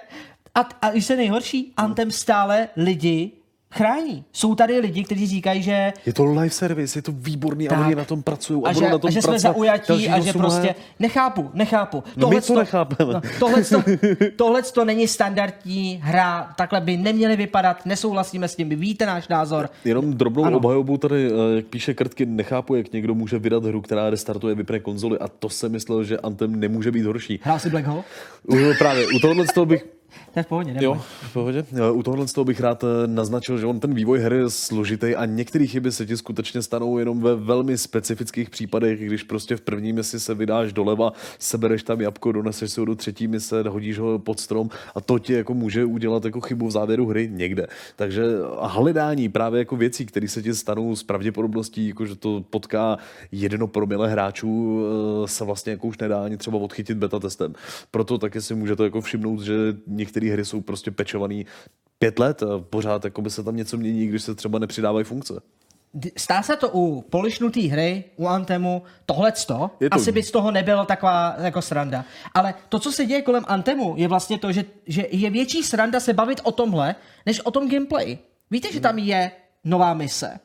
A, 0.55 0.59
a 0.81 0.89
když 0.91 1.05
se 1.05 1.15
nejhorší, 1.15 1.73
Antem 1.77 2.11
stále 2.11 2.67
lidi 2.75 3.31
chrání. 3.71 4.23
Jsou 4.33 4.55
tady 4.55 4.79
lidi, 4.79 5.03
kteří 5.03 5.27
říkají, 5.27 5.61
že... 5.61 5.93
Je 6.05 6.13
to 6.13 6.25
live 6.25 6.49
service, 6.49 6.99
je 6.99 7.03
to 7.03 7.11
výborný 7.11 7.67
tak. 7.67 7.77
a 7.77 7.85
oni 7.85 7.95
na 7.95 8.05
tom 8.05 8.23
pracují. 8.23 8.63
A, 8.65 8.69
a, 8.69 8.73
že, 8.73 8.89
na 8.89 8.97
tom 8.97 9.07
a 9.07 9.11
že 9.11 9.21
jsme 9.21 9.39
zaujatí 9.39 10.09
a 10.09 10.19
že 10.19 10.33
prostě... 10.33 10.67
Let. 10.67 10.77
Nechápu, 10.99 11.49
nechápu. 11.53 12.03
No 12.15 12.21
tohle 12.21 12.35
my 12.35 12.41
to 12.41 12.59
nechápeme. 12.59 13.13
No, 13.13 13.21
tohle, 13.39 13.63
to, 13.63 13.83
tohle 14.35 14.61
to 14.63 14.85
není 14.85 15.07
standardní 15.07 16.01
hra, 16.03 16.53
takhle 16.57 16.81
by 16.81 16.97
neměly 16.97 17.35
vypadat, 17.35 17.85
nesouhlasíme 17.85 18.47
s 18.47 18.55
tím, 18.55 18.69
víte 18.69 19.05
náš 19.05 19.27
názor. 19.27 19.69
Jenom 19.85 20.13
drobnou 20.13 20.43
ano. 20.45 20.57
obhajobu 20.57 20.97
tady, 20.97 21.27
eh, 21.27 21.55
jak 21.55 21.65
píše 21.65 21.93
Krtky, 21.93 22.25
nechápu, 22.25 22.75
jak 22.75 22.91
někdo 22.91 23.15
může 23.15 23.39
vydat 23.39 23.65
hru, 23.65 23.81
která 23.81 24.09
restartuje, 24.09 24.55
vypne 24.55 24.79
konzoli 24.79 25.19
a 25.19 25.27
to 25.27 25.49
se 25.49 25.69
myslel, 25.69 26.03
že 26.03 26.17
Anthem 26.17 26.59
nemůže 26.59 26.91
být 26.91 27.05
horší. 27.05 27.39
Hrál 27.43 27.59
si 27.59 27.69
Black 27.69 27.85
Hole? 27.85 28.03
Právě, 28.79 29.07
u 29.07 29.19
tohohle 29.19 29.45
bych 29.65 29.98
to 30.33 30.39
je 30.39 30.43
v 30.43 30.47
pohodě, 30.47 30.73
neboj. 30.73 30.83
Jo, 30.83 31.01
v 31.21 31.33
pohodě. 31.33 31.65
U 31.93 32.03
tohohle 32.03 32.27
z 32.27 32.33
toho 32.33 32.45
bych 32.45 32.59
rád 32.59 32.83
eh, 32.83 33.07
naznačil, 33.07 33.57
že 33.57 33.65
on 33.65 33.79
ten 33.79 33.93
vývoj 33.93 34.19
hry 34.19 34.37
je 34.37 34.49
složitý 34.49 35.15
a 35.15 35.25
některé 35.25 35.67
chyby 35.67 35.91
se 35.91 36.05
ti 36.05 36.17
skutečně 36.17 36.61
stanou 36.61 36.97
jenom 36.97 37.21
ve 37.21 37.35
velmi 37.35 37.77
specifických 37.77 38.49
případech, 38.49 38.99
když 39.05 39.23
prostě 39.23 39.55
v 39.55 39.61
první 39.61 39.93
misi 39.93 40.19
se 40.19 40.33
vydáš 40.33 40.73
doleva, 40.73 41.13
sebereš 41.39 41.83
tam 41.83 42.01
jabko, 42.01 42.31
doneseš 42.31 42.71
se 42.71 42.81
ho 42.81 42.85
do 42.85 42.95
třetí 42.95 43.27
mise, 43.27 43.63
hodíš 43.69 43.99
ho 43.99 44.19
pod 44.19 44.39
strom 44.39 44.69
a 44.95 45.01
to 45.01 45.19
ti 45.19 45.33
jako 45.33 45.53
může 45.53 45.85
udělat 45.85 46.25
jako 46.25 46.41
chybu 46.41 46.67
v 46.67 46.71
závěru 46.71 47.05
hry 47.05 47.29
někde. 47.31 47.67
Takže 47.95 48.23
hledání 48.61 49.29
právě 49.29 49.59
jako 49.59 49.75
věcí, 49.75 50.05
které 50.05 50.27
se 50.27 50.41
ti 50.41 50.53
stanou 50.53 50.95
s 50.95 51.03
pravděpodobností, 51.03 51.87
jako 51.87 52.05
že 52.05 52.15
to 52.15 52.43
potká 52.49 52.97
jedno 53.31 53.67
promile 53.67 54.09
hráčů, 54.09 54.83
eh, 55.23 55.27
se 55.27 55.45
vlastně 55.45 55.71
jako 55.71 55.87
už 55.87 55.97
nedá 55.97 56.23
ani 56.23 56.37
třeba 56.37 56.57
odchytit 56.57 56.97
beta 56.97 57.19
testem. 57.19 57.53
Proto 57.91 58.17
taky 58.17 58.41
si 58.41 58.55
můžete 58.55 58.83
jako 58.83 59.01
všimnout, 59.01 59.41
že 59.41 59.53
některé 59.87 60.18
hry 60.27 60.45
jsou 60.45 60.61
prostě 60.61 60.91
pečované 60.91 61.43
pět 61.99 62.19
let 62.19 62.43
a 62.43 62.59
pořád 62.69 63.03
jako 63.03 63.21
by 63.21 63.29
se 63.29 63.43
tam 63.43 63.55
něco 63.55 63.77
mění, 63.77 64.07
když 64.07 64.23
se 64.23 64.35
třeba 64.35 64.59
nepřidávají 64.59 65.05
funkce. 65.05 65.33
Stá 66.17 66.43
se 66.43 66.55
to 66.55 66.69
u 66.73 67.01
polišnutý 67.01 67.67
hry, 67.67 68.03
u 68.15 68.27
Antemu, 68.27 68.83
tohle 69.05 69.33
to, 69.47 69.71
asi 69.91 70.11
by 70.11 70.23
z 70.23 70.31
toho 70.31 70.51
nebylo 70.51 70.85
taková 70.85 71.35
jako 71.39 71.61
sranda. 71.61 72.05
Ale 72.33 72.53
to, 72.69 72.79
co 72.79 72.91
se 72.91 73.05
děje 73.05 73.21
kolem 73.21 73.43
Antemu, 73.47 73.93
je 73.97 74.07
vlastně 74.07 74.39
to, 74.39 74.51
že, 74.51 74.65
že 74.85 75.07
je 75.11 75.29
větší 75.29 75.63
sranda 75.63 75.99
se 75.99 76.13
bavit 76.13 76.41
o 76.43 76.51
tomhle, 76.51 76.95
než 77.25 77.39
o 77.39 77.51
tom 77.51 77.69
gameplay. 77.69 78.17
Víte, 78.51 78.71
že 78.73 78.79
tam 78.79 78.97
je 78.97 79.31
nová 79.63 79.93
mise. 79.93 80.39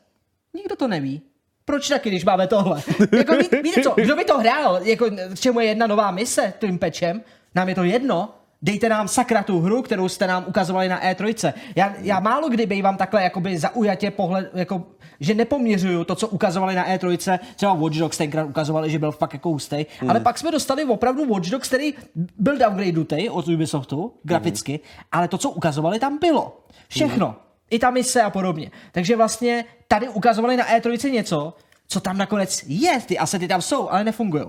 Nikdo 0.53 0.75
to 0.75 0.87
neví. 0.87 1.21
Proč 1.65 1.87
taky, 1.87 2.09
když 2.09 2.25
máme 2.25 2.47
tohle? 2.47 2.83
jako, 3.17 3.35
ví, 3.35 3.61
víte 3.63 3.81
co, 3.81 3.93
kdo 3.95 4.15
by 4.15 4.25
to 4.25 4.39
hrál? 4.39 4.79
Jako, 4.83 5.09
k 5.09 5.39
čemu 5.39 5.59
je 5.59 5.65
jedna 5.65 5.87
nová 5.87 6.11
mise 6.11 6.53
tím 6.59 6.79
pečem? 6.79 7.21
Nám 7.55 7.69
je 7.69 7.75
to 7.75 7.83
jedno 7.83 8.29
dejte 8.65 8.89
nám 8.89 9.07
sakra 9.07 9.43
tu 9.43 9.59
hru, 9.59 9.81
kterou 9.81 10.09
jste 10.09 10.27
nám 10.27 10.43
ukazovali 10.47 10.89
na 10.89 11.01
E3. 11.01 11.53
Já, 11.75 11.93
já 11.97 12.19
málo 12.19 12.49
kdy 12.49 12.65
bývám 12.65 12.97
takhle 12.97 13.23
jakoby 13.23 13.57
zaujatě 13.57 14.11
pohled, 14.11 14.51
jako, 14.53 14.83
že 15.19 15.33
nepoměřuju 15.33 16.03
to, 16.03 16.15
co 16.15 16.27
ukazovali 16.27 16.75
na 16.75 16.87
E3, 16.87 17.39
třeba 17.55 17.73
Watch 17.73 17.95
Dogs 17.95 18.17
tenkrát 18.17 18.49
ukazovali, 18.49 18.89
že 18.89 18.99
byl 18.99 19.11
fakt 19.11 19.33
jako 19.33 19.49
hustý, 19.49 19.85
hmm. 19.99 20.09
ale 20.09 20.19
pak 20.19 20.37
jsme 20.37 20.51
dostali 20.51 20.85
opravdu 20.85 21.25
Watch 21.25 21.49
Dogs, 21.49 21.67
který 21.67 21.93
byl 22.37 22.57
downgradeutý 22.57 23.29
od 23.29 23.47
Ubisoftu, 23.47 24.13
graficky, 24.23 24.71
hmm. 24.71 25.03
ale 25.11 25.27
to, 25.27 25.37
co 25.37 25.49
ukazovali, 25.49 25.99
tam 25.99 26.19
bylo. 26.19 26.65
Všechno. 26.87 27.25
Hmm. 27.25 27.35
I 27.69 27.79
ta 27.79 27.89
mise 27.89 28.21
a 28.21 28.29
podobně. 28.29 28.71
Takže 28.91 29.15
vlastně 29.15 29.65
tady 29.87 30.09
ukazovali 30.09 30.57
na 30.57 30.65
E3 30.65 31.11
něco, 31.11 31.53
co 31.87 31.99
tam 31.99 32.17
nakonec 32.17 32.63
je, 32.67 32.99
ty 33.05 33.17
asety 33.17 33.47
tam 33.47 33.61
jsou, 33.61 33.89
ale 33.89 34.03
nefungují. 34.03 34.45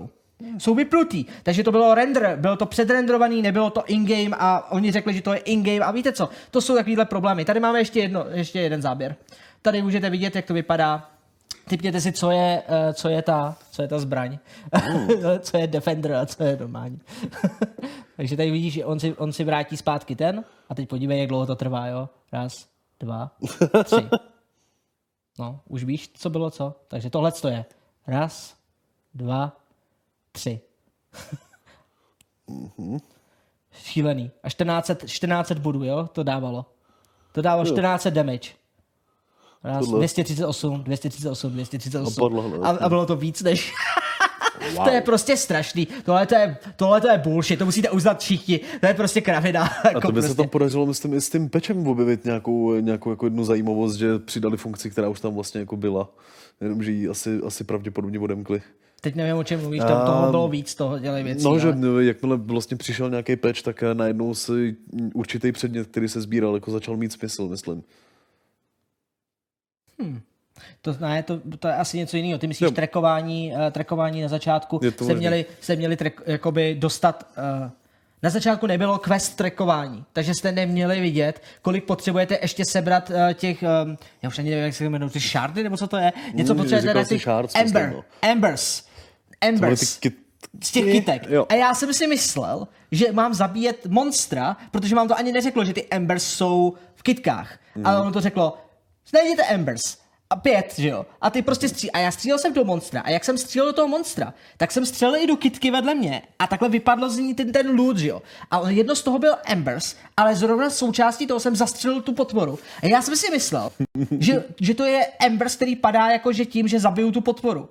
Jsou 0.57 0.75
vyplutý. 0.75 1.25
Takže 1.43 1.63
to 1.63 1.71
bylo 1.71 1.95
render, 1.95 2.37
bylo 2.41 2.55
to 2.55 2.65
předrenderovaný, 2.65 3.41
nebylo 3.41 3.69
to 3.69 3.83
in-game 3.85 4.35
a 4.39 4.71
oni 4.71 4.91
řekli, 4.91 5.13
že 5.13 5.21
to 5.21 5.33
je 5.33 5.39
in-game 5.39 5.79
a 5.79 5.91
víte 5.91 6.11
co, 6.11 6.29
to 6.51 6.61
jsou 6.61 6.75
takovýhle 6.75 7.05
problémy. 7.05 7.45
Tady 7.45 7.59
máme 7.59 7.79
ještě, 7.79 7.99
jedno, 7.99 8.25
ještě 8.31 8.59
jeden 8.59 8.81
záběr. 8.81 9.15
Tady 9.61 9.81
můžete 9.81 10.09
vidět, 10.09 10.35
jak 10.35 10.45
to 10.45 10.53
vypadá. 10.53 11.09
Typněte 11.67 12.01
si, 12.01 12.11
co 12.11 12.31
je, 12.31 12.63
uh, 12.69 12.93
co 12.93 13.09
je, 13.09 13.21
ta, 13.21 13.57
co 13.71 13.81
je 13.81 13.87
ta 13.87 13.99
zbraň. 13.99 14.37
Mm. 14.93 15.07
co 15.39 15.57
je 15.57 15.67
Defender 15.67 16.13
a 16.13 16.25
co 16.25 16.43
je 16.43 16.57
normální. 16.57 17.01
Takže 18.17 18.37
tady 18.37 18.51
vidíš, 18.51 18.73
že 18.73 18.85
on 18.85 18.99
si, 18.99 19.13
on 19.13 19.33
si 19.33 19.43
vrátí 19.43 19.77
zpátky 19.77 20.15
ten 20.15 20.43
a 20.69 20.75
teď 20.75 20.89
podívej, 20.89 21.19
jak 21.19 21.29
dlouho 21.29 21.45
to 21.45 21.55
trvá, 21.55 21.87
jo. 21.87 22.09
Raz, 22.33 22.67
dva, 22.99 23.31
tři. 23.83 23.95
No, 25.39 25.59
už 25.67 25.83
víš, 25.83 26.09
co 26.13 26.29
bylo 26.29 26.49
co. 26.51 26.75
Takže 26.87 27.09
tohle 27.09 27.31
to 27.31 27.47
je. 27.47 27.65
Raz, 28.07 28.55
dva, 29.13 29.57
tři. 30.37 30.61
mm-hmm. 32.49 32.99
Šílený. 33.83 34.31
A 34.43 34.49
1400, 34.49 34.95
1400 35.05 35.55
bodů, 35.55 35.83
jo, 35.83 36.09
to 36.11 36.23
dávalo. 36.23 36.65
To 37.31 37.41
dávalo 37.41 37.63
1400 37.63 38.09
damage. 38.09 38.49
Raz, 39.63 39.87
238, 39.87 40.83
238, 40.83 41.51
238. 41.51 42.63
A, 42.63 42.69
a 42.69 42.89
bylo 42.89 43.05
to 43.05 43.15
víc 43.15 43.41
než... 43.41 43.73
Wow. 44.75 44.83
to 44.83 44.89
je 44.89 45.01
prostě 45.01 45.37
strašný. 45.37 45.87
Tohle 46.05 46.25
to 46.25 46.35
je, 46.35 46.57
tohle 46.75 47.01
to 47.01 47.07
je 47.07 47.17
bullshit, 47.17 47.59
to 47.59 47.65
musíte 47.65 47.89
uznat 47.89 48.19
všichni. 48.19 48.59
To 48.79 48.87
je 48.87 48.93
prostě 48.93 49.21
kravina. 49.21 49.67
A 49.67 49.87
jako 49.87 50.01
to 50.01 50.07
by 50.07 50.13
prostě. 50.13 50.29
se 50.29 50.35
tam 50.35 50.49
podařilo, 50.49 50.85
myslím, 50.85 51.13
i 51.13 51.21
s 51.21 51.29
tím 51.29 51.49
pečem 51.49 51.87
objevit 51.87 52.25
nějakou, 52.25 52.75
nějakou 52.75 53.09
jako 53.09 53.25
jednu 53.25 53.43
zajímavost, 53.43 53.95
že 53.95 54.19
přidali 54.19 54.57
funkci, 54.57 54.89
která 54.89 55.09
už 55.09 55.19
tam 55.19 55.35
vlastně 55.35 55.59
jako 55.59 55.77
byla. 55.77 56.09
Jenom, 56.61 56.83
že 56.83 56.91
ji 56.91 57.09
asi, 57.09 57.39
asi 57.45 57.63
pravděpodobně 57.63 58.19
odemkli. 58.19 58.61
Teď 59.01 59.15
nevím, 59.15 59.35
o 59.35 59.43
čem 59.43 59.61
mluvíš, 59.61 59.81
tam 59.81 60.05
toho 60.05 60.31
bylo 60.31 60.49
víc, 60.49 60.75
toho 60.75 60.99
dělají 60.99 61.23
věcí. 61.23 61.43
No, 61.43 61.49
ale... 61.49 61.59
že 61.59 61.73
jakmile 61.99 62.37
vlastně 62.37 62.77
přišel 62.77 63.09
nějaký 63.09 63.35
patch, 63.35 63.61
tak 63.61 63.83
najednou 63.93 64.33
si 64.33 64.75
určitý 65.13 65.51
předmět, 65.51 65.87
který 65.87 66.07
se 66.07 66.21
sbíral, 66.21 66.53
jako 66.53 66.71
začal 66.71 66.97
mít 66.97 67.11
smysl, 67.11 67.47
myslím. 67.47 67.83
Hmm. 69.99 70.21
To, 70.81 70.95
ne, 70.99 71.23
to, 71.23 71.41
to 71.59 71.67
je 71.67 71.75
asi 71.75 71.97
něco 71.97 72.17
jiného. 72.17 72.39
Ty 72.39 72.47
myslíš 72.47 72.69
no. 72.69 72.75
trackování, 72.75 73.53
uh, 73.53 73.71
trackování 73.71 74.21
na 74.21 74.27
začátku. 74.27 74.79
Jste 75.01 75.15
měli, 75.15 75.45
jste 75.61 75.75
měli 75.75 75.97
track, 75.97 76.21
jakoby 76.25 76.75
dostat... 76.79 77.27
Uh, 77.63 77.71
na 78.23 78.29
začátku 78.29 78.67
nebylo 78.67 78.97
quest 78.97 79.35
trackování, 79.35 80.03
takže 80.13 80.33
jste 80.33 80.51
neměli 80.51 81.01
vidět, 81.01 81.41
kolik 81.61 81.83
potřebujete 81.83 82.39
ještě 82.41 82.63
sebrat 82.65 83.09
uh, 83.09 83.33
těch, 83.33 83.63
um, 83.85 83.97
já 84.21 84.29
už 84.29 84.39
ani 84.39 84.49
nevím, 84.49 84.65
jak 84.65 84.73
se 84.73 84.85
jmenují, 84.85 85.11
ty 85.11 85.19
shardy, 85.19 85.63
nebo 85.63 85.77
co 85.77 85.87
to 85.87 85.97
je? 85.97 86.13
Něco 86.33 86.53
mm, 86.53 86.59
potřebujete 86.59 86.93
na 86.93 87.03
těch 87.03 87.21
shards, 87.21 87.55
Ember, 87.55 87.91
no. 87.93 88.03
Embers. 88.21 88.86
Embers. 89.41 89.99
Z 90.63 90.71
těch 90.71 90.85
kytek. 90.85 91.29
Jo. 91.29 91.45
A 91.49 91.53
já 91.53 91.73
jsem 91.73 91.93
si 91.93 92.07
myslel, 92.07 92.67
že 92.91 93.11
mám 93.11 93.33
zabíjet 93.33 93.85
monstra, 93.85 94.57
protože 94.71 94.95
mám 94.95 95.07
to 95.07 95.17
ani 95.17 95.31
neřeklo, 95.31 95.65
že 95.65 95.73
ty 95.73 95.87
Embers 95.89 96.23
jsou 96.23 96.73
v 96.95 97.03
kytkách. 97.03 97.59
Mm. 97.75 97.87
Ale 97.87 98.01
ono 98.01 98.11
to 98.11 98.21
řeklo, 98.21 98.57
najděte 99.13 99.43
Embers 99.43 99.97
a 100.29 100.35
pět, 100.35 100.73
že 100.77 100.89
jo? 100.89 101.05
A 101.21 101.29
ty 101.29 101.41
prostě 101.41 101.69
stří... 101.69 101.91
A 101.91 101.99
já 101.99 102.11
střílel 102.11 102.39
jsem 102.39 102.53
do 102.53 102.65
monstra. 102.65 103.01
A 103.01 103.09
jak 103.09 103.25
jsem 103.25 103.37
střílel 103.37 103.67
do 103.67 103.73
toho 103.73 103.87
monstra, 103.87 104.33
tak 104.57 104.71
jsem 104.71 104.85
střelil 104.85 105.15
i 105.15 105.27
do 105.27 105.35
kitky 105.35 105.71
vedle 105.71 105.95
mě. 105.95 106.21
A 106.39 106.47
takhle 106.47 106.69
vypadlo 106.69 107.09
z 107.09 107.17
ní 107.17 107.33
ten, 107.33 107.51
ten 107.51 107.75
loot, 107.79 107.97
že 107.97 108.07
jo? 108.07 108.21
A 108.51 108.69
jedno 108.69 108.95
z 108.95 109.01
toho 109.01 109.19
byl 109.19 109.33
Embers, 109.45 109.95
ale 110.17 110.35
zrovna 110.35 110.69
součástí 110.69 111.27
toho 111.27 111.39
jsem 111.39 111.55
zastřelil 111.55 112.01
tu 112.01 112.13
potvoru. 112.13 112.59
A 112.83 112.85
já 112.85 113.01
jsem 113.01 113.15
si 113.15 113.31
myslel, 113.31 113.71
že, 114.19 114.43
že 114.61 114.73
to 114.73 114.85
je 114.85 115.07
Embers, 115.19 115.55
který 115.55 115.75
padá 115.75 116.09
jako 116.09 116.33
že 116.33 116.45
tím, 116.45 116.67
že 116.67 116.79
zabiju 116.79 117.11
tu 117.11 117.21
potvoru 117.21 117.69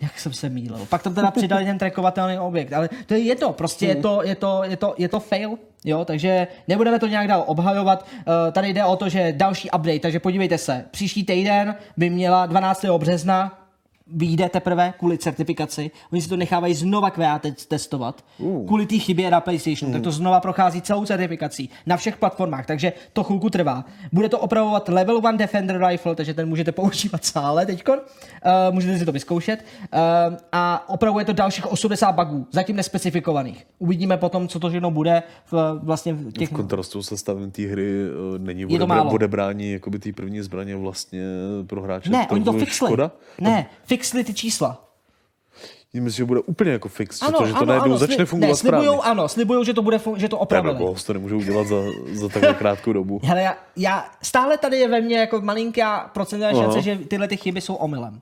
jak 0.00 0.20
jsem 0.20 0.32
se 0.32 0.48
mýlil. 0.48 0.86
Pak 0.88 1.02
tam 1.02 1.14
teda 1.14 1.30
přidali 1.30 1.64
ten 1.64 1.78
trackovatelný 1.78 2.38
objekt, 2.38 2.72
ale 2.72 2.88
to 3.06 3.14
je 3.14 3.20
jedno, 3.20 3.52
prostě 3.52 3.86
je 3.86 3.96
to, 3.96 4.22
je 4.22 4.34
to, 4.34 4.62
je 4.64 4.76
to, 4.76 4.94
je 4.98 5.08
to 5.08 5.20
fail, 5.20 5.58
jo, 5.84 6.04
takže 6.04 6.46
nebudeme 6.68 6.98
to 6.98 7.06
nějak 7.06 7.28
dál 7.28 7.44
obhajovat. 7.46 8.06
Uh, 8.16 8.52
tady 8.52 8.68
jde 8.68 8.84
o 8.84 8.96
to, 8.96 9.08
že 9.08 9.32
další 9.36 9.70
update, 9.70 10.00
takže 10.00 10.20
podívejte 10.20 10.58
se, 10.58 10.84
příští 10.90 11.24
týden 11.24 11.74
by 11.96 12.10
měla 12.10 12.46
12. 12.46 12.84
března 12.84 13.67
vyjde 14.12 14.48
teprve 14.48 14.94
kvůli 14.98 15.18
certifikaci. 15.18 15.90
Oni 16.12 16.22
si 16.22 16.28
to 16.28 16.36
nechávají 16.36 16.74
znova 16.74 17.10
QA 17.10 17.40
testovat. 17.68 18.24
Uh. 18.38 18.66
Kvůli 18.66 18.86
té 18.86 18.98
chybě 18.98 19.30
na 19.30 19.40
PlayStation. 19.40 19.88
Uh. 19.88 19.92
Tak 19.92 20.02
to 20.02 20.12
znova 20.12 20.40
prochází 20.40 20.82
celou 20.82 21.04
certifikací 21.04 21.70
na 21.86 21.96
všech 21.96 22.16
platformách, 22.16 22.66
takže 22.66 22.92
to 23.12 23.24
chvilku 23.24 23.50
trvá. 23.50 23.84
Bude 24.12 24.28
to 24.28 24.38
opravovat 24.38 24.88
Level 24.88 25.16
1 25.16 25.32
Defender 25.32 25.86
Rifle, 25.86 26.14
takže 26.14 26.34
ten 26.34 26.48
můžete 26.48 26.72
používat 26.72 27.24
sále 27.24 27.66
teď. 27.66 27.88
Uh, 27.88 27.94
můžete 28.70 28.98
si 28.98 29.04
to 29.04 29.12
vyzkoušet. 29.12 29.64
Uh, 29.92 30.36
a 30.52 30.88
opravuje 30.88 31.24
to 31.24 31.32
dalších 31.32 31.72
80 31.72 32.12
bugů, 32.12 32.46
zatím 32.50 32.76
nespecifikovaných. 32.76 33.66
Uvidíme 33.78 34.16
potom, 34.16 34.48
co 34.48 34.60
to 34.60 34.68
všechno 34.68 34.90
bude 34.90 35.22
v, 35.52 35.80
vlastně 35.82 36.12
v 36.12 36.32
těch... 36.32 36.48
V 36.48 36.52
kontrastu 36.52 37.02
se 37.02 37.16
stavem 37.16 37.50
té 37.50 37.62
hry 37.62 38.10
uh, 38.10 38.38
není 38.38 38.66
odebra- 38.66 39.14
odebrání 39.14 39.72
jakoby 39.72 39.98
té 39.98 40.12
první 40.12 40.40
zbraně 40.40 40.76
vlastně 40.76 41.22
pro 41.66 41.82
hráče. 41.82 42.10
Ne, 42.10 42.26
oni 42.30 42.44
to 42.44 42.52
fixli. 42.52 42.86
Škoda? 42.86 43.10
Ne, 43.40 43.66
fixli 43.84 43.97
ty 44.24 44.34
čísla. 44.34 44.88
Myslím, 45.92 46.10
že 46.10 46.24
bude 46.24 46.40
úplně 46.40 46.70
jako 46.70 46.88
fix, 46.88 47.22
ano, 47.22 47.38
protože 47.38 47.52
to 47.52 47.58
ano, 47.58 47.66
najednou 47.66 47.84
ano, 47.84 47.98
začne 47.98 48.24
fungovat 48.24 48.48
ne, 48.48 48.56
slibujou, 48.56 48.94
správně. 48.94 49.10
Ano, 49.10 49.28
slibujou, 49.28 49.64
že 49.64 49.74
to 49.74 49.82
bude 49.82 49.96
fun- 49.96 50.16
že 50.16 50.28
to 50.28 50.38
opravili. 50.38 50.78
Boh, 50.78 51.02
to 51.02 51.12
nemůžu 51.12 51.36
udělat 51.36 51.66
za, 51.66 51.76
za 52.12 52.28
takovou 52.28 52.54
krátkou 52.54 52.92
dobu. 52.92 53.20
Hele, 53.24 53.42
já, 53.42 53.58
já, 53.76 54.10
stále 54.22 54.58
tady 54.58 54.78
je 54.78 54.88
ve 54.88 55.00
mně 55.00 55.18
jako 55.18 55.40
malinká 55.40 56.10
procentná 56.14 56.52
šance, 56.52 56.82
že 56.82 56.96
tyhle 56.96 57.28
ty 57.28 57.36
chyby 57.36 57.60
jsou 57.60 57.74
omylem. 57.74 58.20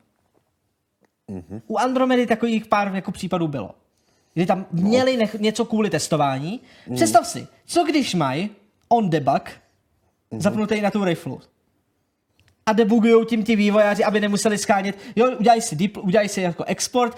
Uh-huh. 1.28 1.60
U 1.66 1.78
Andromedy 1.78 2.26
takových 2.26 2.66
pár 2.66 2.94
jako 2.94 3.12
případů 3.12 3.48
bylo. 3.48 3.70
Kdy 4.34 4.46
tam 4.46 4.58
no. 4.58 4.82
měli 4.88 5.16
nech- 5.16 5.40
něco 5.40 5.64
kvůli 5.64 5.90
testování. 5.90 6.60
Uh-huh. 6.88 6.94
Představ 6.94 7.26
si, 7.26 7.46
co 7.66 7.84
když 7.84 8.14
mají 8.14 8.50
on 8.88 9.10
debug 9.10 9.42
uh-huh. 9.42 10.40
zapnutý 10.40 10.80
na 10.80 10.90
tu 10.90 11.04
riflu 11.04 11.40
a 12.68 12.72
debugují 12.72 13.26
tím 13.26 13.44
ti 13.44 13.56
vývojáři, 13.56 14.04
aby 14.04 14.20
nemuseli 14.20 14.58
skánět. 14.58 14.98
Jo, 15.16 15.30
udělají 15.38 15.60
si, 15.60 15.76
deep, 15.76 15.96
udělají 15.96 16.28
si 16.28 16.40
jako 16.40 16.64
export, 16.64 17.16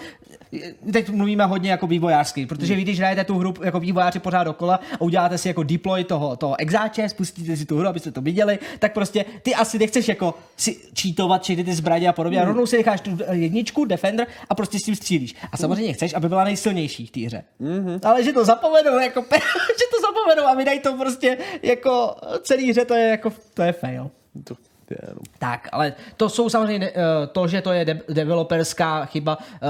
teď 0.93 1.09
mluvíme 1.09 1.45
hodně 1.45 1.71
jako 1.71 1.87
vývojářský, 1.87 2.45
protože 2.45 2.75
vy, 2.75 2.81
když 2.81 2.99
hrajete 2.99 3.23
tu 3.23 3.37
hru 3.37 3.53
jako 3.63 3.79
vývojáři 3.79 4.19
pořád 4.19 4.43
dokola 4.43 4.79
a 4.93 5.01
uděláte 5.01 5.37
si 5.37 5.47
jako 5.47 5.63
deploy 5.63 6.03
toho, 6.03 6.35
toho 6.35 6.59
exáče, 6.59 7.09
spustíte 7.09 7.57
si 7.57 7.65
tu 7.65 7.77
hru, 7.77 7.87
abyste 7.87 8.11
to 8.11 8.21
viděli, 8.21 8.59
tak 8.79 8.93
prostě 8.93 9.25
ty 9.41 9.55
asi 9.55 9.79
nechceš 9.79 10.07
jako 10.07 10.33
si 10.57 10.77
čítovat 10.93 11.43
všechny 11.43 11.63
ty 11.63 11.73
zbraně 11.73 12.09
a 12.09 12.13
podobně. 12.13 12.37
Mm. 12.37 12.43
A 12.43 12.47
rovnou 12.47 12.65
si 12.65 12.77
necháš 12.77 13.01
tu 13.01 13.17
jedničku, 13.31 13.85
Defender 13.85 14.27
a 14.49 14.55
prostě 14.55 14.79
s 14.79 14.83
tím 14.83 14.95
střílíš. 14.95 15.35
A 15.51 15.57
samozřejmě 15.57 15.93
chceš, 15.93 16.13
aby 16.13 16.29
byla 16.29 16.43
nejsilnější 16.43 17.05
v 17.05 17.11
té 17.11 17.19
hře. 17.19 17.43
Mm-hmm. 17.61 17.99
Ale 18.03 18.23
že 18.23 18.33
to 18.33 18.45
zapomenou, 18.45 18.99
jako, 18.99 19.21
že 19.79 19.85
to 19.95 20.01
zapomenou 20.01 20.47
a 20.47 20.53
vydají 20.53 20.79
to 20.79 20.93
prostě 20.93 21.37
jako 21.63 22.15
celý 22.41 22.71
hře, 22.71 22.85
to 22.85 22.93
je 22.93 23.07
jako, 23.07 23.33
to 23.53 23.61
je 23.61 23.71
fail. 23.71 24.11
To 24.43 24.55
prostě 24.89 25.07
jenom. 25.07 25.23
Tak, 25.39 25.69
ale 25.71 25.93
to 26.17 26.29
jsou 26.29 26.49
samozřejmě, 26.49 26.91
eh, 26.95 27.27
to, 27.31 27.47
že 27.47 27.61
to 27.61 27.71
je 27.71 27.85
de- 27.85 28.01
developerská 28.09 29.05
chyba, 29.05 29.37
eh, 29.55 29.67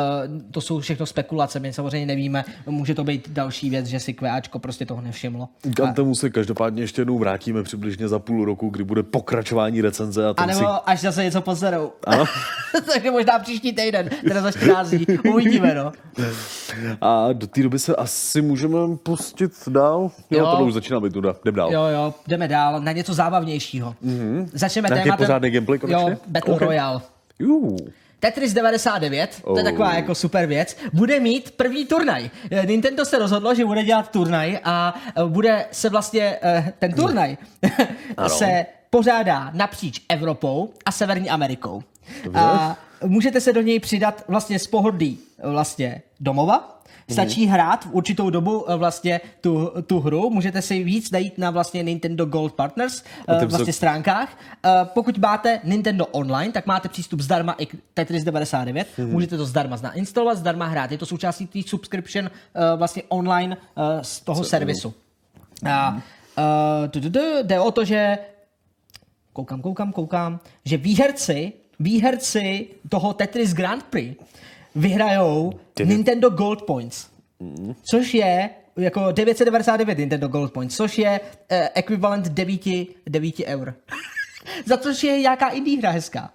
to 0.52 0.62
jsou 0.62 0.80
všechno 0.80 1.06
spekulace, 1.06 1.60
my 1.60 1.74
samozřejmě 1.74 2.06
nevíme, 2.06 2.46
může 2.66 2.96
to 2.96 3.04
být 3.04 3.30
další 3.30 3.70
věc, 3.70 3.86
že 3.86 4.00
si 4.00 4.14
QAčko 4.14 4.60
prostě 4.60 4.86
toho 4.86 5.02
nevšimlo. 5.02 5.50
K 5.76 5.96
tomu 5.96 6.16
se 6.16 6.30
každopádně 6.30 6.84
ještě 6.84 7.02
jednou 7.02 7.18
vrátíme 7.18 7.64
přibližně 7.64 8.08
za 8.08 8.20
půl 8.20 8.46
roku, 8.46 8.70
kdy 8.70 8.84
bude 8.84 9.04
pokračování 9.04 9.82
recenze. 9.82 10.28
A, 10.28 10.34
a 10.38 10.46
nebo 10.46 10.60
si... 10.60 10.66
až 10.86 11.02
zase 11.02 11.24
něco 11.24 11.42
pozerou. 11.42 11.92
Takže 12.94 13.12
možná 13.12 13.40
příští 13.40 13.74
týden, 13.74 14.10
teda 14.28 14.42
za 14.42 14.52
14 14.52 14.90
dní. 14.90 15.18
Uvidíme, 15.34 15.76
no. 15.76 15.92
A 17.02 17.34
do 17.34 17.48
té 17.48 17.64
doby 17.64 17.80
se 17.80 17.96
asi 17.96 18.42
můžeme 18.42 18.78
pustit 19.04 19.52
dál. 19.70 20.12
Jo, 20.30 20.40
jo. 20.40 20.56
to 20.58 20.66
už 20.66 20.74
začíná 20.74 21.00
být 21.00 21.16
nuda. 21.16 21.36
Jdeme 21.46 21.58
dál. 21.58 21.74
Jo, 21.74 21.84
jo, 21.84 22.14
jdeme 22.28 22.48
dál 22.48 22.82
na 22.82 22.92
něco 22.92 23.14
zábavnějšího. 23.14 23.96
Mm-hmm. 24.06 24.50
Začneme 24.54 24.90
tématem... 25.10 25.26
pořádný 25.26 25.50
gameplay 25.50 25.80
konečně? 25.80 26.12
Jo, 26.12 26.18
Battle 26.28 26.54
okay. 26.54 26.68
Royale. 26.68 27.02
Uh. 27.48 27.78
Tetris 28.20 28.54
99, 28.54 29.42
oh. 29.44 29.54
to 29.54 29.60
je 29.60 29.64
taková 29.64 29.94
jako 29.94 30.16
super 30.16 30.46
věc, 30.46 30.78
bude 30.94 31.20
mít 31.20 31.52
první 31.52 31.86
turnaj. 31.86 32.30
Nintendo 32.66 33.06
se 33.06 33.20
rozhodlo, 33.20 33.56
že 33.56 33.66
bude 33.66 33.84
dělat 33.84 34.12
turnaj 34.12 34.60
a 34.64 34.96
eh, 35.18 35.26
bude 35.26 35.66
se 35.72 35.90
vlastně, 35.90 36.38
eh, 36.42 36.74
ten 36.80 36.94
turnaj 36.94 37.38
se 38.28 38.66
pořádá 38.90 39.52
napříč 39.54 40.02
Evropou 40.10 40.70
a 40.86 40.92
Severní 40.92 41.30
Amerikou. 41.30 41.84
Dobře. 42.24 42.40
A 42.40 42.78
můžete 43.06 43.42
se 43.42 43.54
do 43.54 43.62
něj 43.62 43.80
přidat 43.80 44.24
vlastně 44.28 44.60
z 44.60 44.68
pohodlí 44.68 45.20
vlastně 45.44 46.02
domova, 46.20 46.79
Stačí 47.14 47.46
hrát 47.46 47.86
v 47.86 47.90
určitou 47.92 48.30
dobu 48.30 48.72
eh, 48.72 48.76
vlastně 48.76 49.22
tu, 49.42 49.72
tu 49.88 50.00
hru, 50.00 50.30
můžete 50.30 50.62
si 50.62 50.84
víc 50.84 51.12
najít 51.12 51.38
na 51.38 51.52
vlastně 51.52 51.84
Nintendo 51.84 52.26
Gold 52.26 52.54
Partners 52.54 53.04
eh, 53.28 53.46
vlastně 53.46 53.74
stránkách. 53.74 54.38
Eh, 54.66 54.70
Pokud 54.84 55.18
máte 55.18 55.60
Nintendo 55.64 56.06
Online, 56.06 56.52
tak 56.54 56.66
máte 56.66 56.90
přístup 56.90 57.20
zdarma 57.20 57.54
i 57.54 57.66
k 57.66 57.76
Tetris 57.94 58.24
99, 58.24 58.88
můžete 59.06 59.38
to 59.38 59.46
zdarma 59.46 59.78
nainstalovat, 59.82 60.38
zdarma 60.38 60.66
hrát. 60.66 60.92
Je 60.92 60.98
to 60.98 61.06
součástí 61.06 61.48
té 61.48 61.60
subscription 61.68 62.30
vlastně 62.78 63.04
online 63.10 63.58
z 64.02 64.20
toho 64.22 64.44
servisu. 64.44 64.94
A 65.70 66.02
eh, 66.38 66.88
du- 66.88 67.00
du- 67.00 67.10
du, 67.10 67.22
jde 67.44 67.60
o 67.60 67.72
to, 67.72 67.86
že 67.86 68.18
koukám, 69.34 69.62
koukám, 69.62 69.92
koukám, 69.92 70.40
že 70.66 70.78
výherci, 70.78 71.54
výherci 71.80 72.68
toho 72.90 73.14
Tetris 73.14 73.54
Grand 73.54 73.84
Prix 73.84 74.16
vyhrajou 74.80 75.54
Nintendo 75.84 76.30
Gold 76.30 76.62
Points, 76.62 77.08
což 77.92 78.14
je 78.14 78.50
jako 78.78 79.12
999 79.12 79.98
Nintendo 79.98 80.28
Gold 80.28 80.54
Points, 80.54 80.76
což 80.76 80.98
je 80.98 81.20
eh, 81.50 81.70
ekvivalent 81.74 82.28
9, 82.28 82.62
9 83.10 83.36
eur. 83.46 83.74
Za 84.66 84.78
což 84.78 85.04
je 85.04 85.20
nějaká 85.20 85.50
indie 85.50 85.80
hra 85.80 85.92
hezká. 85.92 86.34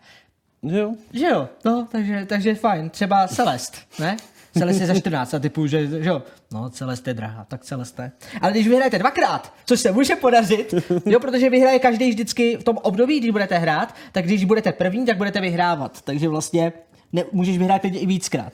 Jo. 0.62 0.94
Že 1.12 1.26
jo, 1.26 1.48
no, 1.64 1.88
takže, 1.92 2.26
takže 2.26 2.54
fajn. 2.54 2.90
Třeba 2.90 3.28
Celest, 3.28 3.78
ne? 4.00 4.16
Celest 4.58 4.80
je 4.80 4.86
za 4.86 4.94
14 4.94 5.34
a 5.34 5.38
typu, 5.38 5.66
že, 5.66 5.86
že 5.86 6.08
jo, 6.08 6.22
no 6.52 6.70
Celest 6.70 7.08
je 7.08 7.14
drahá, 7.14 7.44
tak 7.44 7.64
Celest 7.64 7.98
ne. 7.98 8.12
Ale 8.40 8.52
když 8.52 8.68
vyhrajete 8.68 8.98
dvakrát, 8.98 9.52
což 9.66 9.80
se 9.80 9.92
může 9.92 10.16
podařit, 10.16 10.74
jo, 11.06 11.20
protože 11.20 11.50
vyhraje 11.50 11.78
každý 11.78 12.10
vždycky 12.10 12.56
v 12.56 12.64
tom 12.64 12.76
období, 12.82 13.20
když 13.20 13.30
budete 13.30 13.58
hrát, 13.58 13.94
tak 14.12 14.24
když 14.24 14.44
budete 14.44 14.72
první, 14.72 15.06
tak 15.06 15.16
budete 15.16 15.40
vyhrávat. 15.40 16.02
Takže 16.02 16.28
vlastně 16.28 16.72
ne, 17.14 17.24
můžeš 17.32 17.58
vyhrát 17.58 17.82
teď 17.82 18.02
i 18.02 18.06
víckrát. 18.06 18.52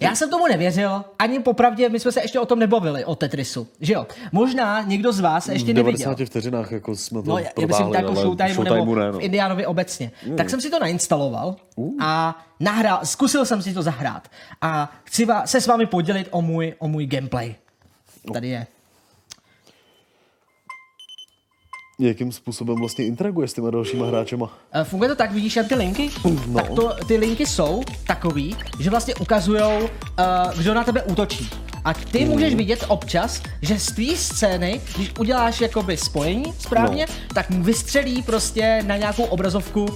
Já 0.00 0.14
jsem 0.14 0.30
tomu 0.30 0.46
nevěřil, 0.46 1.04
ani 1.18 1.40
popravdě, 1.40 1.88
my 1.88 2.00
jsme 2.00 2.12
se 2.12 2.20
ještě 2.22 2.40
o 2.40 2.46
tom 2.46 2.58
nebavili, 2.58 3.04
o 3.04 3.14
Tetrisu, 3.14 3.66
že 3.80 3.92
jo. 3.92 4.06
Možná 4.32 4.82
někdo 4.82 5.12
z 5.12 5.20
vás 5.20 5.48
ještě 5.48 5.72
V 5.72 5.76
neviděl. 5.76 6.04
90 6.04 6.26
vteřinách 6.26 6.72
jako 6.72 6.96
jsme 6.96 7.22
to 7.22 7.30
No, 7.30 7.38
já, 7.38 7.50
já 7.60 7.66
myslím 7.66 7.86
ale 7.86 8.16
Showtime, 8.16 8.54
Showtimeu 8.54 8.74
nebo 8.74 8.94
ne, 8.94 9.12
no. 9.12 9.18
v 9.18 9.22
Indianovi 9.22 9.66
obecně. 9.66 10.10
Mm. 10.26 10.36
Tak 10.36 10.50
jsem 10.50 10.60
si 10.60 10.70
to 10.70 10.78
nainstaloval 10.78 11.56
a 12.00 12.38
nahrál, 12.60 13.00
zkusil 13.04 13.44
jsem 13.44 13.62
si 13.62 13.74
to 13.74 13.82
zahrát. 13.82 14.28
A 14.60 14.92
chci 15.04 15.26
se 15.44 15.60
s 15.60 15.66
vámi 15.66 15.86
podělit 15.86 16.28
o 16.30 16.42
můj, 16.42 16.74
o 16.78 16.88
můj 16.88 17.06
gameplay. 17.06 17.54
Tady 18.32 18.48
je. 18.48 18.66
Jakým 22.02 22.32
způsobem 22.32 22.76
vlastně 22.76 23.04
interaguješ 23.06 23.50
s 23.50 23.54
těma 23.54 23.70
dalšíma 23.70 24.06
hráčema? 24.06 24.50
Eh, 24.72 24.84
Funguje 24.84 25.08
to 25.10 25.16
tak, 25.16 25.32
vidíš 25.32 25.56
jen 25.56 25.68
ty 25.68 25.74
linky? 25.74 26.10
No. 26.46 26.54
Tak 26.54 26.68
to, 26.70 26.92
ty 27.08 27.16
linky 27.16 27.46
jsou 27.46 27.82
takový, 28.06 28.56
že 28.80 28.90
vlastně 28.90 29.14
ukazují, 29.14 29.62
uh, 29.62 29.88
kdo 30.58 30.74
na 30.74 30.84
tebe 30.84 31.02
útočí. 31.02 31.50
A 31.84 31.94
ty 31.94 32.18
Hmm. 32.18 32.28
můžeš 32.32 32.54
vidět 32.54 32.84
občas, 32.88 33.42
že 33.62 33.78
z 33.78 33.86
té 33.86 34.16
scény, 34.16 34.80
když 34.96 35.10
uděláš 35.18 35.60
jakoby 35.60 35.96
spojení 35.96 36.52
správně, 36.58 37.06
No. 37.08 37.14
tak 37.34 37.50
mu 37.50 37.62
vystřelí 37.62 38.22
prostě 38.22 38.82
na 38.86 38.96
nějakou 38.96 39.22
obrazovku 39.24 39.84
uh, 39.84 39.90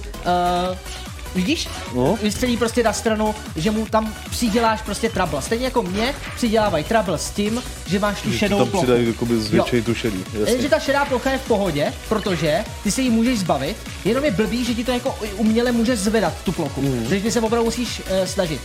Vidíš? 1.37 1.67
No. 1.95 2.17
Vystřelí 2.21 2.57
prostě 2.57 2.83
na 2.83 2.93
stranu, 2.93 3.35
že 3.55 3.71
mu 3.71 3.85
tam 3.85 4.13
přiděláš 4.29 4.81
prostě 4.81 5.09
trouble. 5.09 5.41
Stejně 5.41 5.65
jako 5.65 5.83
mě 5.83 6.15
přidělávají 6.35 6.83
trouble 6.83 7.17
s 7.17 7.29
tím, 7.29 7.63
že 7.87 7.99
máš 7.99 8.21
tu 8.21 8.31
Že 8.31 8.37
šedou 8.37 8.57
tam 8.57 8.67
plochu. 8.67 8.85
přidají 8.85 9.07
jakoby 9.07 9.41
z 9.41 9.53
Jo. 9.53 9.63
větší 9.63 9.85
tu 9.85 9.93
šedý. 9.95 10.23
Jasně. 10.39 10.69
ta 10.69 10.79
šedá 10.79 11.05
plocha 11.05 11.31
je 11.31 11.37
v 11.37 11.47
pohodě, 11.47 11.93
protože 12.09 12.63
ty 12.83 12.91
se 12.91 13.01
jí 13.01 13.09
můžeš 13.09 13.39
zbavit, 13.39 13.77
jenom 14.05 14.25
je 14.25 14.31
blbý, 14.31 14.65
že 14.65 14.73
ti 14.73 14.83
to 14.83 14.91
jako 14.91 15.15
uměle 15.35 15.71
může 15.71 15.95
zvedat 15.95 16.33
tu 16.43 16.51
plochu. 16.51 16.81
Mm. 16.81 17.05
Takže 17.09 17.23
ty 17.23 17.31
se 17.31 17.41
opravdu 17.41 17.65
musíš 17.65 17.99
uh, 17.99 18.25
snažit 18.25 18.61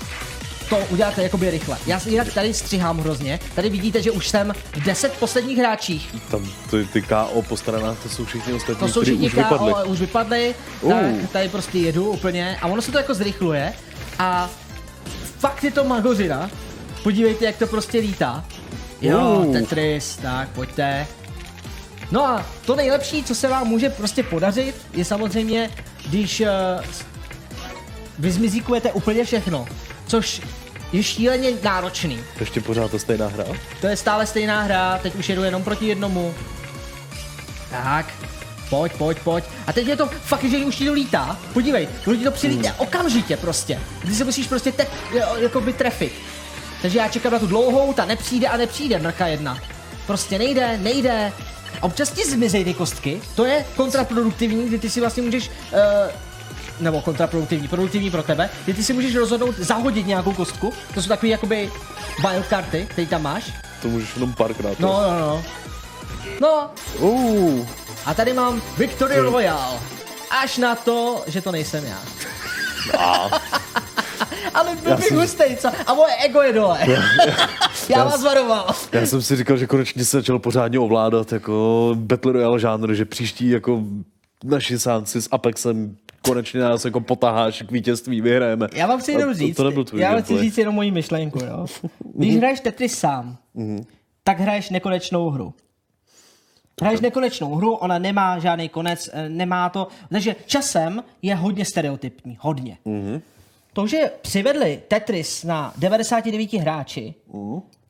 to 0.73 0.87
udělat 0.91 1.19
jakoby 1.19 1.51
rychle. 1.51 1.79
Já 1.87 2.01
si 2.01 2.11
jinak 2.11 2.35
tady 2.35 2.55
střihám 2.55 2.99
hrozně. 2.99 3.41
Tady 3.55 3.69
vidíte, 3.71 4.03
že 4.03 4.11
už 4.11 4.29
jsem 4.29 4.53
v 4.73 4.81
10 4.83 5.13
posledních 5.13 5.59
hráčích. 5.59 6.15
Tam 6.31 6.49
ty, 6.71 6.85
ty 6.85 7.03
KO 7.03 7.43
po 7.49 7.57
stranách, 7.57 7.99
to 8.03 8.09
jsou 8.09 8.25
všichni 8.25 8.53
ostatní, 8.53 8.81
To 8.81 8.89
jsou 8.89 9.03
všichni 9.03 9.27
už 9.27 9.35
vypadli. 9.35 9.73
KO, 9.73 9.85
už 9.85 10.01
vypadli, 10.01 10.55
Uh. 10.81 10.93
tak 10.93 11.31
tady 11.31 11.49
prostě 11.49 11.79
jedu 11.79 12.11
úplně 12.11 12.59
a 12.63 12.67
ono 12.67 12.83
se 12.83 12.93
to 12.93 12.99
jako 12.99 13.15
zrychluje 13.15 13.73
a 14.19 14.51
fakt 15.39 15.65
je 15.65 15.71
to 15.71 15.85
magořina. 15.85 16.51
Podívejte, 17.03 17.45
jak 17.45 17.57
to 17.57 17.67
prostě 17.67 17.99
lítá. 17.99 18.45
Jo, 19.01 19.43
Uh. 19.47 19.53
Tetris, 19.53 20.17
tak 20.23 20.49
pojďte. 20.49 21.07
No 22.11 22.27
a 22.27 22.47
to 22.67 22.77
nejlepší, 22.77 23.25
co 23.25 23.35
se 23.35 23.49
vám 23.49 23.69
může 23.69 23.91
prostě 23.91 24.23
podařit, 24.23 24.75
je 24.95 25.05
samozřejmě, 25.05 25.71
když 26.11 26.41
uh, 26.41 26.47
vyzmizíkujete 28.19 28.93
úplně 28.93 29.25
všechno, 29.25 29.67
což 30.07 30.41
je 30.93 31.03
šíleně 31.03 31.51
náročný. 31.63 32.25
Ještě 32.41 32.61
pořád 32.61 32.91
to 32.91 32.99
stejná 32.99 33.29
hra? 33.29 33.45
To 33.81 33.87
je 33.87 33.97
stále 33.97 34.27
stejná 34.27 34.63
hra, 34.63 34.99
teď 35.03 35.15
už 35.15 35.29
jedu 35.29 35.43
jenom 35.43 35.63
proti 35.65 35.87
jednomu. 35.87 36.35
Tak, 37.71 38.07
pojď, 38.71 38.93
pojď, 38.93 39.19
pojď. 39.19 39.45
A 39.67 39.73
teď 39.73 39.87
je 39.87 39.97
to 39.97 40.07
fakt, 40.07 40.45
že 40.45 40.57
už 40.59 40.77
ti 40.77 40.87
to 40.87 40.93
lítá. 40.93 41.39
Podívej, 41.53 41.89
ono 42.07 42.17
ti 42.17 42.25
to 42.25 42.31
přilítne 42.31 42.69
Hmm. 42.69 42.81
okamžitě 42.81 43.37
prostě. 43.37 43.81
Ty 44.07 44.15
se 44.15 44.25
musíš 44.25 44.47
prostě 44.47 44.73
te, 44.73 44.87
jako 45.39 45.61
by 45.61 45.73
trefit. 45.73 46.13
Takže 46.83 46.99
já 46.99 47.09
čekám 47.09 47.33
na 47.33 47.39
tu 47.39 47.47
dlouhou, 47.47 47.93
ta 47.93 48.05
nepřijde 48.05 48.47
a 48.49 48.57
nepřijde, 48.57 48.99
mrka 48.99 49.27
jedna. 49.27 49.59
Prostě 50.07 50.39
nejde, 50.39 50.79
nejde. 50.79 51.33
A 51.81 51.85
občas 51.85 52.11
ti 52.11 52.25
zmizej 52.31 52.65
ty 52.65 52.75
kostky, 52.75 53.21
to 53.35 53.45
je 53.45 53.65
kontraproduktivní, 53.77 54.69
kdy 54.69 54.79
ty 54.79 54.91
si 54.91 55.01
vlastně 55.01 55.23
můžeš 55.23 55.49
uh, 55.49 55.79
nebo 56.83 57.01
kontraproduktivní, 57.03 57.69
produktivní 57.69 58.11
pro 58.11 58.23
tebe, 58.23 58.51
kdy 58.65 58.75
ty 58.75 58.85
si 58.85 58.93
můžeš 58.93 59.17
rozhodnout 59.17 59.55
zahodit 59.59 60.07
nějakou 60.07 60.33
kostku, 60.33 60.73
to 60.95 61.03
jsou 61.03 61.09
takové 61.09 61.29
jakoby 61.29 61.71
wildcardy, 62.31 62.87
který 62.91 63.07
tam 63.07 63.23
máš. 63.23 63.53
To 63.83 63.89
můžeš 63.89 64.15
jenom 64.15 64.33
párkrát. 64.33 64.81
No, 64.81 64.89
no, 65.03 65.19
no. 65.21 65.43
No, 66.41 66.71
Uh, 66.99 67.67
a 68.07 68.15
tady 68.15 68.33
mám 68.33 68.63
Victory 68.79 69.19
Royale. 69.19 69.79
Až 70.43 70.59
na 70.59 70.75
to, 70.75 71.25
že 71.27 71.41
to 71.41 71.53
nejsem 71.53 71.85
já. 71.85 71.99
Ale 74.55 74.77
byl 74.77 74.97
bych 74.97 75.07
jsem- 75.07 75.17
hustej, 75.21 75.57
co? 75.57 75.69
A 75.87 75.95
moje 75.95 76.15
ego 76.17 76.41
je 76.43 76.53
dole. 76.53 76.79
já 77.89 78.05
vás 78.05 78.23
varoval. 78.23 78.67
já 78.93 79.07
jsem 79.07 79.23
si 79.23 79.37
říkal, 79.37 79.57
že 79.57 79.67
konečně 79.67 80.05
se 80.05 80.17
začal 80.17 80.39
pořádně 80.39 80.79
ovládat 80.79 81.33
jako 81.33 81.91
Battle 81.99 82.33
Royale 82.33 82.61
žánr, 82.61 82.95
že 82.95 83.05
příští 83.05 83.49
jako 83.51 83.83
naši 84.45 84.79
sánci 84.79 85.23
s 85.23 85.29
Apexem 85.33 85.97
konečně 86.23 86.61
nás 86.61 86.85
jako 86.85 87.01
potaháš 87.01 87.63
k 87.63 87.73
vítězství, 87.73 88.21
vyhrajeme. 88.21 88.69
Já 88.75 88.87
vám 88.87 89.01
chci 89.01 89.13
jenom 89.13 89.29
to- 89.29 89.35
říct, 89.35 89.57
To, 89.57 89.65
nebyl 89.65 89.85
tvůj 89.85 90.01
já 90.01 90.13
vám 90.13 90.23
chci 90.23 90.39
říct 90.39 90.59
jenom 90.59 90.75
moji 90.75 90.91
myšlenku, 90.91 91.39
jo. 91.45 91.67
Když 92.15 92.37
hraješ 92.37 92.61
Tetris 92.61 92.99
sám, 92.99 93.37
tak 94.25 94.41
hraješ 94.41 94.71
nekonečnou 94.71 95.31
hru. 95.31 95.55
Hraješ 96.83 97.01
nekonečnou 97.01 97.55
hru, 97.55 97.75
ona 97.75 97.99
nemá 97.99 98.39
žádný 98.39 98.69
konec, 98.69 99.11
eh, 99.13 99.29
nemá 99.29 99.69
to, 99.69 99.89
takže 100.11 100.37
časem 100.47 101.05
je 101.23 101.35
hodně 101.35 101.65
stereotypní, 101.65 102.39
hodně. 102.41 102.79
To, 103.73 103.87
že 103.87 104.11
přivedli 104.23 104.83
Tetris 104.89 105.45
na 105.45 105.75
99 105.79 106.59
hráči, 106.59 107.15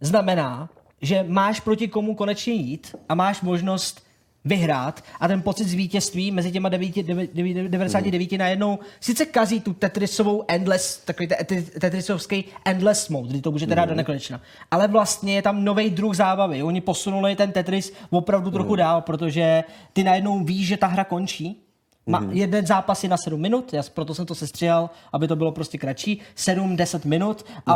znamená, 0.01 0.69
že 1.03 1.25
máš 1.29 1.61
proti 1.61 1.89
komu 1.89 2.15
konečně 2.15 2.53
jít 2.53 2.95
a 3.09 3.15
máš 3.15 3.41
možnost 3.41 4.03
vyhrát 4.45 5.05
a 5.21 5.29
ten 5.29 5.43
pocit 5.43 5.69
z 5.69 5.75
vítězství 5.75 6.31
mezi 6.31 6.53
těma 6.53 6.69
9, 6.69 6.97
9, 6.97 7.31
99 7.69 8.33
najednou 8.33 8.79
sice 9.01 9.27
kazí 9.27 9.61
tu 9.61 9.73
Tetrisovou 9.73 10.45
endless, 10.49 10.99
takový 11.05 11.29
te- 11.29 11.45
te- 11.45 11.63
Tetrisovský 11.63 12.45
endless 12.65 13.09
mode, 13.09 13.29
kdy 13.29 13.41
to 13.41 13.51
můžete 13.51 13.73
hrát 13.73 13.89
do 13.89 13.95
nekonečna. 13.95 14.41
Ale 14.71 14.89
vlastně 14.89 15.35
je 15.35 15.43
tam 15.43 15.65
nový 15.65 15.91
druh 15.91 16.17
zábavy. 16.17 16.63
Oni 16.63 16.81
posunuli 16.81 17.37
ten 17.37 17.53
Tetris 17.53 17.93
opravdu 18.11 18.51
trochu 18.51 18.77
dál, 18.77 19.01
protože 19.01 19.65
ty 19.93 20.05
najednou 20.05 20.45
víš, 20.45 20.67
že 20.67 20.77
ta 20.77 20.87
hra 20.87 21.05
končí, 21.05 21.59
má, 22.07 22.19
jeden 22.31 22.67
zápas 22.67 23.03
je 23.03 23.09
na 23.09 23.17
7 23.17 23.41
minut, 23.41 23.73
já, 23.73 23.83
proto 23.95 24.15
jsem 24.15 24.27
to 24.27 24.35
sestřihal, 24.35 24.91
aby 25.13 25.29
to 25.29 25.37
bylo 25.37 25.53
prostě 25.53 25.79
kratší, 25.79 26.21
7-10 26.37 27.01
minut 27.09 27.47
a, 27.67 27.73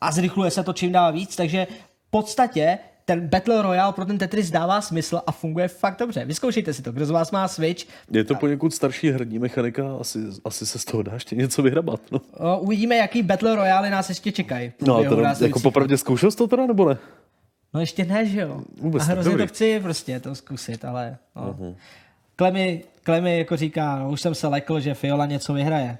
a 0.00 0.12
zrychluje 0.12 0.50
se 0.50 0.62
to 0.62 0.72
čím 0.72 0.92
dál 0.92 1.12
víc, 1.12 1.36
takže 1.36 1.66
v 2.06 2.10
podstatě 2.10 2.78
ten 3.10 3.28
Battle 3.28 3.62
Royale 3.62 3.92
pro 3.92 4.04
ten 4.04 4.18
Tetris 4.18 4.50
dává 4.50 4.80
smysl 4.80 5.20
a 5.26 5.32
funguje 5.32 5.68
fakt 5.68 5.98
dobře. 5.98 6.24
Vyzkoušejte 6.24 6.72
si 6.72 6.82
to, 6.82 6.92
kdo 6.92 7.06
z 7.06 7.10
vás 7.10 7.30
má 7.30 7.48
Switch. 7.48 7.84
Je 8.10 8.24
to 8.24 8.34
poněkud 8.34 8.74
starší 8.74 9.10
herní 9.10 9.38
mechanika, 9.38 9.82
asi, 10.00 10.18
asi 10.44 10.66
se 10.66 10.78
z 10.78 10.84
toho 10.84 11.02
dá 11.02 11.14
ještě 11.14 11.36
něco 11.36 11.62
vyhrabat. 11.62 12.00
No, 12.12 12.20
O, 12.36 12.58
uvidíme, 12.58 12.96
jaký 12.96 13.22
Battle 13.22 13.56
Royale 13.56 13.90
nás 13.90 14.08
ještě 14.08 14.32
čekají. 14.32 14.72
no 14.86 14.96
a 14.96 15.02
teda, 15.02 15.34
jako 15.40 15.60
popravdě 15.60 15.96
zkoušel 15.96 16.30
jsi 16.30 16.36
to 16.36 16.46
teda, 16.46 16.66
nebo 16.66 16.88
ne? 16.88 16.98
No 17.74 17.80
ještě 17.80 18.04
ne, 18.04 18.26
že 18.26 18.40
jo. 18.40 18.60
Vůbec 18.80 19.02
a 19.02 19.06
hrozně 19.06 19.30
dobrý. 19.30 19.46
to 19.46 19.48
chci 19.48 19.80
prostě 19.80 20.20
to 20.20 20.34
zkusit, 20.34 20.84
ale 20.84 21.16
no. 21.36 21.52
uh-huh. 21.52 21.74
Klemy, 22.36 22.84
Klemy 23.02 23.38
jako 23.38 23.56
říká, 23.56 23.98
no 23.98 24.10
už 24.10 24.20
jsem 24.20 24.34
se 24.34 24.46
lekl, 24.46 24.80
že 24.80 24.94
Fiola 24.94 25.26
něco 25.26 25.52
vyhraje. 25.52 25.98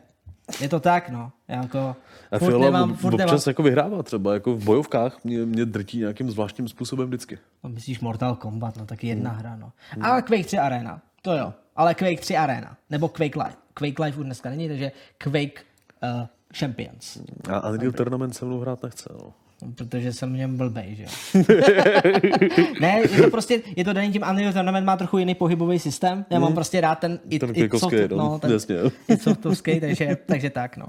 Je 0.60 0.68
to 0.68 0.80
tak, 0.80 1.08
no. 1.08 1.32
Jako 1.48 1.96
A 2.32 2.38
furt 2.38 2.58
nemám, 2.58 2.94
furt 2.96 3.14
občas 3.14 3.30
nemám. 3.30 3.42
jako 3.46 3.62
vyhrává 3.62 4.02
třeba, 4.02 4.34
jako 4.34 4.56
v 4.56 4.64
bojovkách 4.64 5.24
mě, 5.24 5.38
mě 5.46 5.64
drtí 5.64 5.98
nějakým 5.98 6.30
zvláštním 6.30 6.68
způsobem 6.68 7.08
vždycky. 7.08 7.38
No, 7.64 7.70
myslíš 7.70 8.00
Mortal 8.00 8.34
Kombat, 8.36 8.76
no 8.76 8.86
taky 8.86 9.06
jedna 9.06 9.30
hra, 9.30 9.56
no. 9.56 9.72
Ale 10.00 10.22
Quake 10.22 10.46
3 10.46 10.58
Arena, 10.58 11.00
to 11.22 11.32
jo. 11.32 11.52
Ale 11.76 11.94
Quake 11.94 12.20
3 12.20 12.36
Arena, 12.36 12.76
nebo 12.90 13.08
Quake 13.08 13.36
Live. 13.36 13.54
Quake 13.74 13.98
Live 13.98 14.18
už 14.18 14.24
dneska 14.24 14.50
není, 14.50 14.68
takže 14.68 14.92
Quake 15.18 15.60
uh, 16.02 16.26
Champions. 16.58 17.18
A 17.52 17.70
Unreal 17.70 17.92
Tournament 17.92 18.34
se 18.36 18.44
mnou 18.44 18.60
hrát 18.60 18.82
nechce. 18.82 19.08
No. 19.22 19.32
No, 19.62 19.72
Protože 19.72 20.12
jsem 20.12 20.32
v 20.32 20.36
něm 20.36 20.56
blbej, 20.56 20.94
že 20.96 21.02
jo. 21.02 21.44
ne, 22.80 23.00
je 23.10 23.22
to 23.22 23.30
prostě, 23.30 23.62
je 23.76 23.84
to 23.84 23.92
daný 23.92 24.12
tím 24.12 24.22
Unreal 24.30 24.52
Tournament 24.52 24.86
má 24.86 24.96
trochu 24.96 25.18
jiný 25.18 25.34
pohybový 25.34 25.78
systém. 25.78 26.24
Já 26.30 26.38
mám 26.40 26.54
prostě 26.54 26.80
rád 26.80 26.94
ten, 26.98 27.18
i, 27.28 27.38
Ten 27.38 27.50
i 27.50 27.52
klikovský, 27.52 27.96
soft- 27.96 28.16
no, 28.16 28.38
ten, 28.38 28.52
jasně. 28.52 28.76
i 29.08 29.16
softovský, 29.16 29.80
takže, 29.80 30.16
takže 30.26 30.50
tak, 30.50 30.76
no. 30.76 30.86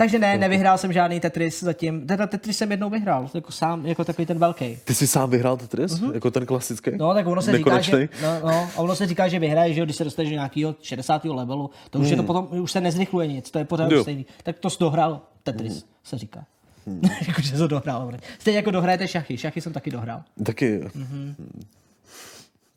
Takže 0.00 0.18
ne, 0.18 0.38
nevyhrál 0.38 0.78
jsem 0.78 0.92
žádný 0.92 1.20
Tetris 1.20 1.62
zatím. 1.62 2.06
Teda 2.06 2.26
Tetris 2.26 2.58
jsem 2.58 2.70
jednou 2.70 2.90
vyhrál, 2.90 3.30
jako 3.34 3.52
sám, 3.52 3.86
jako 3.86 4.04
takový 4.04 4.26
ten 4.26 4.38
velký. 4.38 4.78
Ty 4.84 4.94
jsi 4.94 5.06
sám 5.06 5.30
vyhrál 5.30 5.56
Tetris? 5.56 5.92
Mm-hmm. 5.92 6.14
Jako 6.14 6.30
ten 6.30 6.46
klasický? 6.46 6.90
No, 6.96 7.14
tak 7.14 7.26
ono 7.26 7.42
se 7.42 7.56
říká, 7.56 7.80
že, 7.80 8.08
no, 8.22 8.40
no, 8.42 8.68
a 8.76 8.78
ono 8.78 8.96
se 8.96 9.06
říká, 9.06 9.28
že 9.28 9.38
vyhraje, 9.38 9.74
že 9.74 9.80
jo, 9.80 9.84
když 9.84 9.96
se 9.96 10.04
dostaneš 10.04 10.30
do 10.30 10.34
nějakého 10.34 10.74
60. 10.82 11.24
levelu, 11.24 11.70
to 11.90 11.98
už 11.98 12.08
je 12.08 12.16
to 12.16 12.22
potom, 12.22 12.48
už 12.50 12.72
se 12.72 12.80
nezrychluje 12.80 13.26
nic, 13.26 13.50
to 13.50 13.58
je 13.58 13.64
pořád 13.64 13.92
Jo. 13.92 14.02
stejný. 14.02 14.26
Tak 14.42 14.58
to 14.58 14.70
jsi 14.70 14.76
dohrál 14.80 15.20
Tetris, 15.42 15.84
se 16.04 16.18
říká. 16.18 16.44
Jakože 17.28 17.56
to 17.56 17.66
dohrál. 17.66 18.12
Stejně 18.38 18.58
jako 18.58 18.70
dohrajete 18.70 19.08
šachy. 19.08 19.36
Šachy 19.36 19.60
jsem 19.60 19.72
taky 19.72 19.90
dohrál. 19.90 20.22
Taky. 20.44 20.80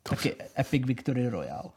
Taky 0.04 0.36
Epic 0.60 0.86
Victory 0.86 1.30
Royale. 1.30 1.70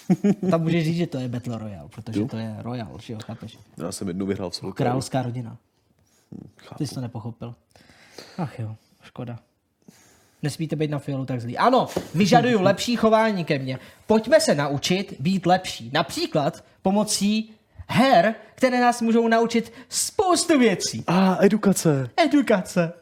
Tam 0.50 0.62
můžeš 0.62 0.84
říct, 0.84 0.96
že 0.96 1.06
to 1.06 1.18
je 1.18 1.28
Battle 1.28 1.58
Royale, 1.58 1.88
protože 1.88 2.24
to 2.24 2.36
je 2.36 2.56
Royale, 2.58 2.98
že 3.00 3.12
jo, 3.12 3.18
chápeš? 3.24 3.58
Já 3.78 3.92
jsem 3.92 4.08
jednou 4.08 4.26
vyhrál 4.26 4.50
v 4.50 4.54
solo. 4.54 4.72
Královská 4.72 5.22
rodina. 5.22 5.56
Chápu. 6.56 6.74
Ty 6.78 6.86
jsi 6.86 6.94
to 6.94 7.00
nepochopil. 7.00 7.54
Ach 8.38 8.58
jo, 8.58 8.76
škoda. 9.02 9.38
Nesmíte 10.42 10.76
být 10.76 10.90
na 10.90 10.98
fialu 10.98 11.24
tak 11.24 11.40
zlý. 11.40 11.58
Ano, 11.58 11.88
vyžaduju 12.14 12.60
lepší 12.62 12.96
chování 12.96 13.44
ke 13.44 13.58
mně. 13.58 13.78
Pojďme 14.06 14.40
se 14.40 14.54
naučit 14.54 15.14
být 15.20 15.46
lepší. 15.46 15.90
Například 15.92 16.64
pomocí 16.82 17.50
her, 17.88 18.34
které 18.54 18.80
nás 18.80 19.02
můžou 19.02 19.28
naučit 19.28 19.72
spoustu 19.88 20.58
věcí. 20.58 21.04
A 21.06 21.38
edukace. 21.44 22.10
Edukace. 22.16 22.92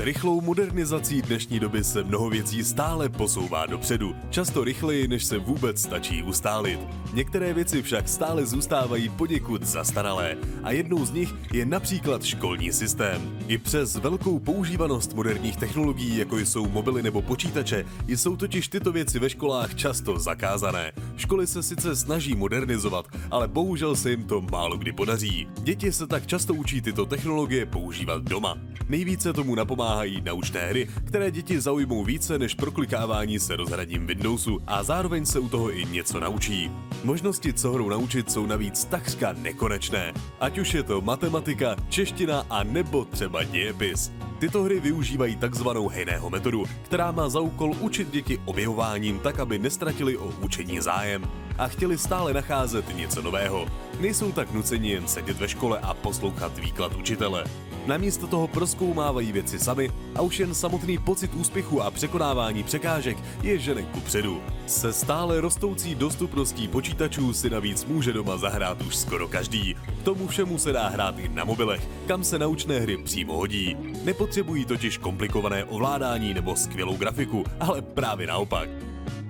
Rychlou 0.00 0.40
modernizací 0.40 1.22
dnešní 1.22 1.60
doby 1.60 1.84
se 1.84 2.04
mnoho 2.04 2.30
věcí 2.30 2.64
stále 2.64 3.08
posouvá 3.08 3.66
dopředu, 3.66 4.16
často 4.30 4.64
rychleji, 4.64 5.08
než 5.08 5.24
se 5.24 5.38
vůbec 5.38 5.82
stačí 5.82 6.22
ustálit. 6.22 6.80
Některé 7.14 7.54
věci 7.54 7.82
však 7.82 8.08
stále 8.08 8.46
zůstávají 8.46 9.08
poněkud 9.08 9.62
zastaralé 9.62 10.36
a 10.62 10.70
jednou 10.70 11.04
z 11.04 11.10
nich 11.10 11.34
je 11.52 11.66
například 11.66 12.24
školní 12.24 12.72
systém. 12.72 13.38
I 13.48 13.58
přes 13.58 13.96
velkou 13.96 14.38
používanost 14.38 15.14
moderních 15.14 15.56
technologií, 15.56 16.18
jako 16.18 16.38
jsou 16.38 16.68
mobily 16.68 17.02
nebo 17.02 17.22
počítače, 17.22 17.84
jsou 18.08 18.36
totiž 18.36 18.68
tyto 18.68 18.92
věci 18.92 19.18
ve 19.18 19.30
školách 19.30 19.74
často 19.74 20.18
zakázané. 20.18 20.92
Školy 21.16 21.46
se 21.46 21.62
sice 21.62 21.96
snaží 21.96 22.34
modernizovat, 22.34 23.06
ale 23.30 23.48
bohužel 23.48 23.96
se 23.96 24.10
jim 24.10 24.24
to 24.24 24.40
málo 24.40 24.76
kdy 24.76 24.92
podaří. 24.92 25.48
Děti 25.60 25.92
se 25.92 26.06
tak 26.06 26.26
často 26.26 26.54
učí 26.54 26.80
tyto 26.82 27.06
technologie 27.06 27.66
používat 27.66 28.22
doma. 28.22 28.58
Nejvíce 28.88 29.32
tomu 29.32 29.54
napomáhají 29.88 30.20
naučné 30.20 30.60
hry, 30.60 30.88
které 31.04 31.30
děti 31.30 31.60
zaujmou 31.60 32.04
více 32.04 32.38
než 32.38 32.54
proklikávání 32.54 33.38
se 33.38 33.56
rozhraním 33.56 34.06
Windowsu 34.06 34.58
a 34.66 34.82
zároveň 34.82 35.26
se 35.26 35.38
u 35.38 35.48
toho 35.48 35.76
i 35.76 35.84
něco 35.84 36.20
naučí. 36.20 36.70
Možnosti, 37.04 37.52
co 37.52 37.72
hrou 37.72 37.88
naučit, 37.88 38.30
jsou 38.30 38.46
navíc 38.46 38.84
takřka 38.84 39.32
nekonečné. 39.32 40.12
Ať 40.40 40.58
už 40.58 40.74
je 40.74 40.82
to 40.82 41.00
matematika, 41.00 41.76
čeština 41.88 42.46
a 42.50 42.62
nebo 42.62 43.04
třeba 43.04 43.42
dějepis. 43.42 44.12
Tyto 44.38 44.62
hry 44.62 44.80
využívají 44.80 45.36
takzvanou 45.36 45.88
hejného 45.88 46.30
metodu, 46.30 46.64
která 46.82 47.12
má 47.12 47.28
za 47.28 47.40
úkol 47.40 47.74
učit 47.80 48.10
děti 48.10 48.40
objevováním 48.44 49.18
tak, 49.18 49.38
aby 49.38 49.58
nestratili 49.58 50.16
o 50.16 50.32
učení 50.40 50.80
zájem 50.80 51.28
a 51.58 51.68
chtěli 51.68 51.98
stále 51.98 52.34
nacházet 52.34 52.96
něco 52.96 53.22
nového. 53.22 53.66
Nejsou 54.00 54.32
tak 54.32 54.52
nuceni 54.52 54.90
jen 54.90 55.08
sedět 55.08 55.38
ve 55.38 55.48
škole 55.48 55.78
a 55.78 55.94
poslouchat 55.94 56.58
výklad 56.58 56.96
učitele. 56.96 57.44
Namísto 57.86 58.26
toho 58.26 58.48
proskoumávají 58.48 59.32
věci 59.32 59.58
sami 59.58 59.90
a 60.14 60.22
už 60.22 60.40
jen 60.40 60.54
samotný 60.54 60.98
pocit 60.98 61.34
úspěchu 61.34 61.82
a 61.82 61.90
překonávání 61.90 62.62
překážek 62.62 63.18
je 63.42 63.58
žene 63.58 63.82
ku 63.82 64.00
předu. 64.00 64.40
Se 64.66 64.92
stále 64.92 65.40
rostoucí 65.40 65.94
dostupností 65.94 66.68
počítačů 66.68 67.32
si 67.32 67.50
navíc 67.50 67.84
může 67.84 68.12
doma 68.12 68.36
zahrát 68.36 68.82
už 68.82 68.96
skoro 68.96 69.28
každý. 69.28 69.74
K 69.74 70.02
tomu 70.04 70.26
všemu 70.26 70.58
se 70.58 70.72
dá 70.72 70.88
hrát 70.88 71.18
i 71.18 71.28
na 71.28 71.44
mobilech, 71.44 71.88
kam 72.06 72.24
se 72.24 72.38
naučné 72.38 72.80
hry 72.80 72.96
přímo 72.96 73.36
hodí. 73.36 73.76
Nepotřebují 74.28 74.64
totiž 74.64 74.98
komplikované 74.98 75.64
ovládání 75.64 76.34
nebo 76.34 76.56
skvělou 76.56 76.96
grafiku, 76.96 77.44
ale 77.60 77.82
právě 77.82 78.26
naopak. 78.26 78.68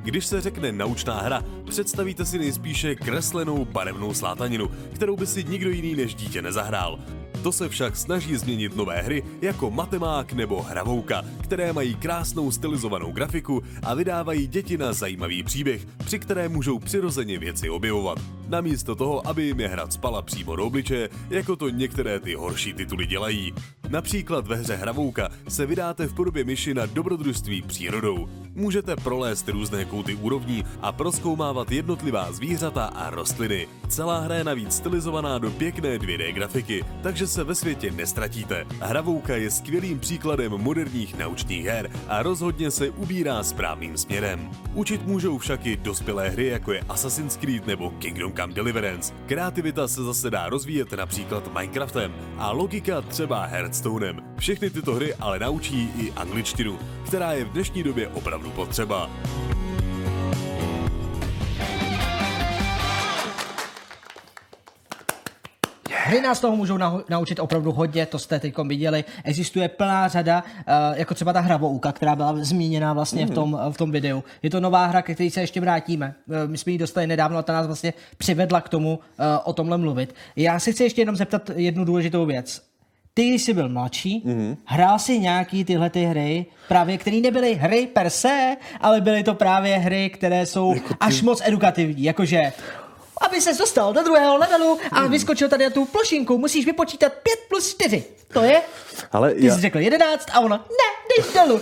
Když 0.03 0.27
se 0.27 0.41
řekne 0.41 0.73
naučná 0.73 1.21
hra, 1.21 1.45
představíte 1.65 2.25
si 2.25 2.39
nejspíše 2.39 2.95
kreslenou 2.95 3.65
barevnou 3.65 4.15
slátaninu, 4.15 4.71
kterou 4.95 5.17
by 5.17 5.27
si 5.27 5.45
nikdo 5.45 5.71
jiný 5.71 5.95
než 5.95 6.15
dítě 6.15 6.43
nezahrál. 6.43 6.99
To 7.43 7.53
se 7.53 7.69
však 7.69 7.97
snaží 7.97 8.37
změnit 8.37 8.77
nové 8.77 9.03
hry 9.03 9.23
jako 9.43 9.71
Matemák 9.71 10.33
nebo 10.33 10.63
Hravouka, 10.63 11.23
které 11.41 11.73
mají 11.73 11.95
krásnou 11.95 12.51
stylizovanou 12.51 13.13
grafiku 13.13 13.63
a 13.83 13.95
vydávají 13.95 14.47
děti 14.47 14.79
na 14.79 14.93
zajímavý 14.93 15.43
příběh, 15.43 15.87
při 16.05 16.19
kterém 16.19 16.53
můžou 16.53 16.79
přirozeně 16.79 17.39
věci 17.39 17.71
objevovat. 17.71 18.19
Namísto 18.49 18.95
toho, 18.95 19.27
aby 19.27 19.45
jim 19.45 19.61
je 19.61 19.69
hra 19.69 19.91
spala 19.91 20.23
přímo 20.23 20.57
do 20.57 20.67
obličeje, 20.67 21.09
jako 21.31 21.57
to 21.57 21.69
některé 21.69 22.21
ty 22.21 22.35
horší 22.35 22.73
tituly 22.73 23.07
dělají. 23.07 23.55
Například 23.89 24.47
ve 24.47 24.57
hře 24.57 24.77
Hravouka 24.77 25.29
se 25.49 25.67
vydáte 25.67 26.07
v 26.07 26.15
podobě 26.15 26.45
myši 26.45 26.75
na 26.75 26.87
dobrodružství 26.87 27.63
přírodou. 27.63 28.29
Můžete 28.55 28.97
prolézt 28.97 29.49
různé 29.49 29.85
kouty 29.85 30.15
úrovní 30.15 30.65
a 30.81 30.93
proskoumávat 30.93 31.73
jednotlivá 31.73 32.33
zvířata 32.33 32.85
a 32.85 33.11
rostliny. 33.11 33.69
Celá 33.89 34.21
hra 34.21 34.35
je 34.35 34.45
navíc 34.45 34.77
stylizovaná 34.77 35.39
do 35.39 35.51
pěkné 35.51 35.99
2D 35.99 36.33
grafiky, 36.33 36.85
takže 37.03 37.27
se 37.29 37.45
ve 37.45 37.55
světě 37.55 37.91
nestratíte. 37.91 38.67
Hravouka 38.81 39.37
je 39.37 39.51
skvělým 39.51 39.99
příkladem 39.99 40.53
moderních 40.53 41.19
naučných 41.19 41.67
her 41.67 41.91
a 42.09 42.23
rozhodně 42.23 42.71
se 42.71 42.91
ubírá 42.91 43.43
správným 43.43 43.97
směrem. 43.97 44.51
Učit 44.75 45.07
můžou 45.07 45.39
však 45.39 45.67
i 45.67 45.77
dospělé 45.77 46.29
hry, 46.29 46.47
jako 46.47 46.73
je 46.73 46.81
Assassin's 46.89 47.37
Creed 47.37 47.67
nebo 47.67 47.91
Kingdom 47.91 48.33
Come 48.33 48.55
Deliverance. 48.55 49.15
Kreativita 49.27 49.89
se 49.89 50.05
zase 50.05 50.31
dá 50.31 50.49
rozvíjet 50.49 50.93
například 50.93 51.55
Minecraftem 51.55 52.15
a 52.39 52.51
logika 52.51 53.01
třeba 53.01 53.45
Hearthstonem. 53.45 54.21
Všechny 54.39 54.71
tyto 54.71 54.95
hry 54.95 55.15
ale 55.15 55.39
naučí 55.39 55.91
i 55.97 56.13
angličtinu, 56.13 56.79
která 57.07 57.33
je 57.33 57.45
v 57.45 57.53
dnešní 57.53 57.83
době 57.83 58.09
opravdu 58.09 58.51
potřeba. 58.51 59.11
Hry 66.05 66.21
nás 66.21 66.41
toho 66.41 66.57
můžou 66.57 66.77
nau- 66.77 67.05
naučit 67.09 67.39
opravdu 67.39 67.73
hodně, 67.73 68.07
to 68.07 68.19
jste 68.19 68.41
teď 68.41 68.55
viděli. 68.65 69.05
Existuje 69.25 69.69
plná 69.69 70.09
řada, 70.09 70.45
uh, 70.45 70.99
jako 70.99 71.15
třeba 71.15 71.33
ta 71.33 71.41
hravouka, 71.41 71.93
která 71.93 72.17
byla 72.17 72.35
zmíněna 72.37 72.93
vlastně 72.93 73.27
v, 73.27 73.31
tom, 73.31 73.59
v 73.71 73.77
tom 73.77 73.91
videu. 73.91 74.25
Je 74.43 74.51
to 74.51 74.61
nová 74.61 74.87
hra, 74.87 75.03
ke 75.03 75.15
které 75.15 75.31
se 75.31 75.41
ještě 75.41 75.61
vrátíme. 75.61 76.15
Uh, 76.27 76.51
my 76.51 76.59
jsme 76.59 76.73
ji 76.73 76.79
dostali 76.79 77.07
nedávno 77.07 77.39
a 77.39 77.43
ta 77.43 77.53
nás 77.53 77.67
vlastně 77.67 77.95
přivedla 78.17 78.61
k 78.61 78.69
tomu 78.69 78.99
uh, 78.99 79.25
o 79.45 79.53
tomhle 79.53 79.79
mluvit. 79.79 80.15
Já 80.37 80.59
si 80.59 80.73
chci 80.73 80.83
ještě 80.83 81.03
jenom 81.03 81.17
zeptat 81.17 81.51
jednu 81.55 81.85
důležitou 81.85 82.27
věc. 82.27 82.63
Ty, 83.15 83.29
když 83.29 83.43
jsi 83.43 83.55
byl 83.55 83.69
mladší, 83.69 84.23
mm-hmm. 84.27 84.57
hrál 84.65 84.99
jsi 84.99 85.19
nějaký 85.19 85.65
tyhle 85.65 85.91
ty 85.91 86.05
hry, 86.05 86.47
právě 86.69 86.99
které 86.99 87.17
nebyly 87.17 87.55
hry 87.55 87.87
per 87.87 88.11
se, 88.11 88.57
ale 88.81 89.01
byly 89.01 89.23
to 89.23 89.35
právě 89.35 89.79
hry, 89.79 90.11
které 90.11 90.47
jsou 90.47 90.75
jako 90.75 90.89
ty... 90.89 90.95
až 91.01 91.23
moc 91.23 91.43
edukativní, 91.45 92.03
jakože 92.03 92.53
aby 93.21 93.41
se 93.41 93.55
dostal 93.55 93.93
do 93.93 94.03
druhého 94.03 94.37
levelu 94.37 94.79
a 94.93 95.07
vyskočil 95.07 95.49
tady 95.49 95.65
na 95.65 95.71
tu 95.71 95.85
plošinku, 95.85 96.39
musíš 96.39 96.67
vypočítat 96.67 97.13
5 97.13 97.23
plus 97.49 97.71
4. 97.71 98.05
To 98.33 98.43
je? 98.43 98.63
Ale 99.13 99.35
Ty 99.35 99.47
já, 99.47 99.55
jsi 99.55 99.61
řekl 99.61 99.79
11 99.79 100.29
a 100.33 100.41
ona, 100.41 100.57
ne, 100.57 101.17
jdeš 101.19 101.35
dolů. 101.35 101.61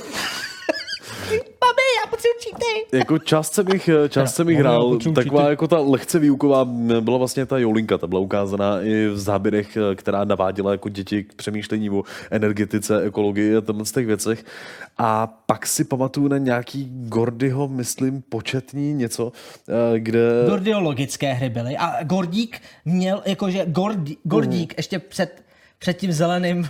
Mami, 1.60 1.86
já 2.04 2.10
potřebuji 2.10 2.34
cheaty. 2.44 2.96
jako 2.96 3.18
část 3.18 3.54
jsem 3.54 3.68
jich, 3.72 3.90
část 4.08 4.34
jsem 4.34 4.48
jich 4.48 4.58
hrál, 4.58 4.98
taková 4.98 5.40
cheaty. 5.40 5.50
jako 5.50 5.68
ta 5.68 5.78
lehce 5.78 6.18
výuková 6.18 6.64
byla 7.00 7.18
vlastně 7.18 7.46
ta 7.46 7.58
Jolinka, 7.58 7.98
ta 7.98 8.06
byla 8.06 8.20
ukázaná 8.20 8.80
i 8.82 9.08
v 9.08 9.18
záběrech, 9.18 9.78
která 9.94 10.24
naváděla 10.24 10.72
jako 10.72 10.88
děti 10.88 11.24
k 11.24 11.34
přemýšlení 11.34 11.90
o 11.90 12.02
energetice, 12.30 13.02
ekologii 13.02 13.56
a 13.56 13.60
tomhle 13.60 13.86
z 13.86 13.92
těch 13.92 14.06
věcech. 14.06 14.44
A 14.98 15.26
pak 15.26 15.66
si 15.66 15.84
pamatuju 15.84 16.28
na 16.28 16.38
nějaký 16.38 16.88
Gordyho, 16.90 17.68
myslím, 17.68 18.22
početní 18.22 18.94
něco, 18.94 19.32
eh, 19.68 19.98
kde... 19.98 20.20
Gordiologické 20.48 21.32
hry 21.32 21.48
byly 21.48 21.76
a 21.76 22.04
Gordík 22.04 22.60
měl, 22.84 23.22
jakože 23.26 23.64
Gordi, 23.66 24.16
Gordík 24.22 24.74
ještě 24.76 24.98
před, 24.98 25.42
před 25.78 25.94
tím 25.94 26.12
zeleným 26.12 26.68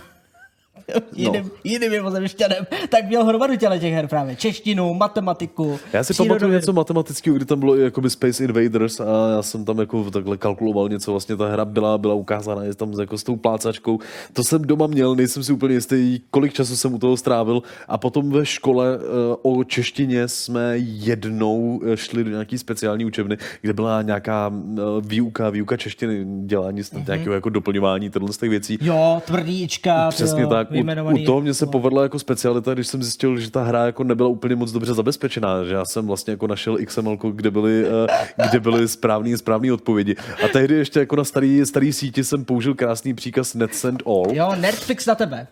jiným, 1.15 1.43
no. 1.43 1.49
jiným 1.63 1.91
mimozemšťanem, 1.91 2.67
tak 2.89 3.07
měl 3.07 3.25
hromadu 3.25 3.55
těle 3.55 3.79
těch 3.79 3.93
her 3.93 4.07
právě. 4.07 4.35
Češtinu, 4.35 4.93
matematiku. 4.93 5.79
Já 5.93 6.03
si 6.03 6.13
pamatuju 6.13 6.51
něco 6.51 6.73
matematického, 6.73 7.35
kdy 7.35 7.45
tam 7.45 7.59
bylo 7.59 7.77
i 7.77 7.81
jakoby 7.81 8.09
Space 8.09 8.43
Invaders 8.43 8.99
a 8.99 9.05
já 9.35 9.41
jsem 9.41 9.65
tam 9.65 9.79
jako 9.79 10.11
takhle 10.11 10.37
kalkuloval 10.37 10.89
něco, 10.89 11.11
vlastně 11.11 11.35
ta 11.35 11.47
hra 11.47 11.65
byla, 11.65 11.97
byla 11.97 12.13
ukázána, 12.13 12.63
je 12.63 12.75
tam 12.75 12.99
jako 12.99 13.17
s 13.17 13.23
tou 13.23 13.35
plácačkou. 13.35 13.99
To 14.33 14.43
jsem 14.43 14.61
doma 14.61 14.87
měl, 14.87 15.15
nejsem 15.15 15.43
si 15.43 15.53
úplně 15.53 15.73
jistý, 15.73 16.19
kolik 16.31 16.53
času 16.53 16.75
jsem 16.75 16.93
u 16.93 16.99
toho 16.99 17.17
strávil 17.17 17.61
a 17.87 17.97
potom 17.97 18.29
ve 18.29 18.45
škole 18.45 18.97
uh, 18.97 19.57
o 19.59 19.63
češtině 19.63 20.27
jsme 20.27 20.73
jednou 20.77 21.81
eh, 21.85 21.97
šli 21.97 22.23
do 22.23 22.29
nějaký 22.29 22.57
speciální 22.57 23.05
učebny, 23.05 23.37
kde 23.61 23.73
byla 23.73 24.01
nějaká 24.01 24.47
uh, 24.47 24.55
výuka, 25.01 25.49
výuka 25.49 25.77
češtiny, 25.77 26.25
dělání 26.45 26.81
mm-hmm. 26.81 27.07
nějakého 27.07 27.33
jako 27.33 27.49
doplňování 27.49 28.11
z 28.31 28.37
těch 28.37 28.49
věcí. 28.49 28.77
Jo, 28.81 29.21
tvrdíčka. 29.25 30.09
Přesně 30.09 30.41
jo, 30.41 30.49
tak. 30.49 30.76
U, 30.83 31.21
u 31.21 31.25
toho 31.25 31.41
mě 31.41 31.53
se 31.53 31.65
povedla 31.65 32.03
jako 32.03 32.19
specialita, 32.19 32.73
když 32.73 32.87
jsem 32.87 33.03
zjistil, 33.03 33.39
že 33.39 33.51
ta 33.51 33.63
hra 33.63 33.85
jako 33.85 34.03
nebyla 34.03 34.29
úplně 34.29 34.55
moc 34.55 34.71
dobře 34.71 34.93
zabezpečená, 34.93 35.63
že 35.63 35.73
já 35.73 35.85
jsem 35.85 36.07
vlastně 36.07 36.31
jako 36.31 36.47
našel 36.47 36.77
XML, 36.85 37.17
kde 37.31 37.51
byly, 37.51 37.85
uh, 37.85 38.49
kde 38.49 38.59
byly 38.59 38.87
správné 38.87 39.37
správné 39.37 39.73
odpovědi. 39.73 40.15
A 40.45 40.47
tehdy 40.47 40.75
ještě 40.75 40.99
jako 40.99 41.15
na 41.15 41.23
starý, 41.23 41.65
starý 41.65 41.93
síti 41.93 42.23
jsem 42.23 42.45
použil 42.45 42.75
krásný 42.75 43.13
příkaz 43.13 43.53
net 43.53 43.75
send 43.75 44.03
all. 44.05 44.25
Jo, 44.31 44.51
Netflix 44.55 45.05
na 45.05 45.15
tebe. 45.15 45.47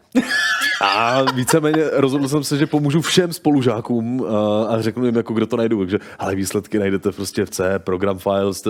A 0.81 1.21
víceméně 1.31 1.83
rozhodl 1.91 2.27
jsem 2.27 2.43
se, 2.43 2.57
že 2.57 2.67
pomůžu 2.67 3.01
všem 3.01 3.33
spolužákům 3.33 4.25
a, 4.29 4.65
a 4.65 4.81
řeknu 4.81 5.05
jim, 5.05 5.15
jako 5.15 5.33
kdo 5.33 5.47
to 5.47 5.57
najdu. 5.57 5.79
Takže, 5.79 5.99
ale 6.19 6.35
výsledky 6.35 6.79
najdete 6.79 7.11
prostě 7.11 7.45
v 7.45 7.49
C, 7.49 7.79
program 7.79 8.17
files, 8.17 8.63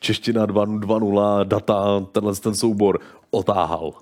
čeština 0.00 0.46
2.0, 0.46 1.44
data, 1.44 2.04
tenhle 2.12 2.34
ten 2.34 2.54
soubor 2.54 2.98
otáhal. 3.30 3.92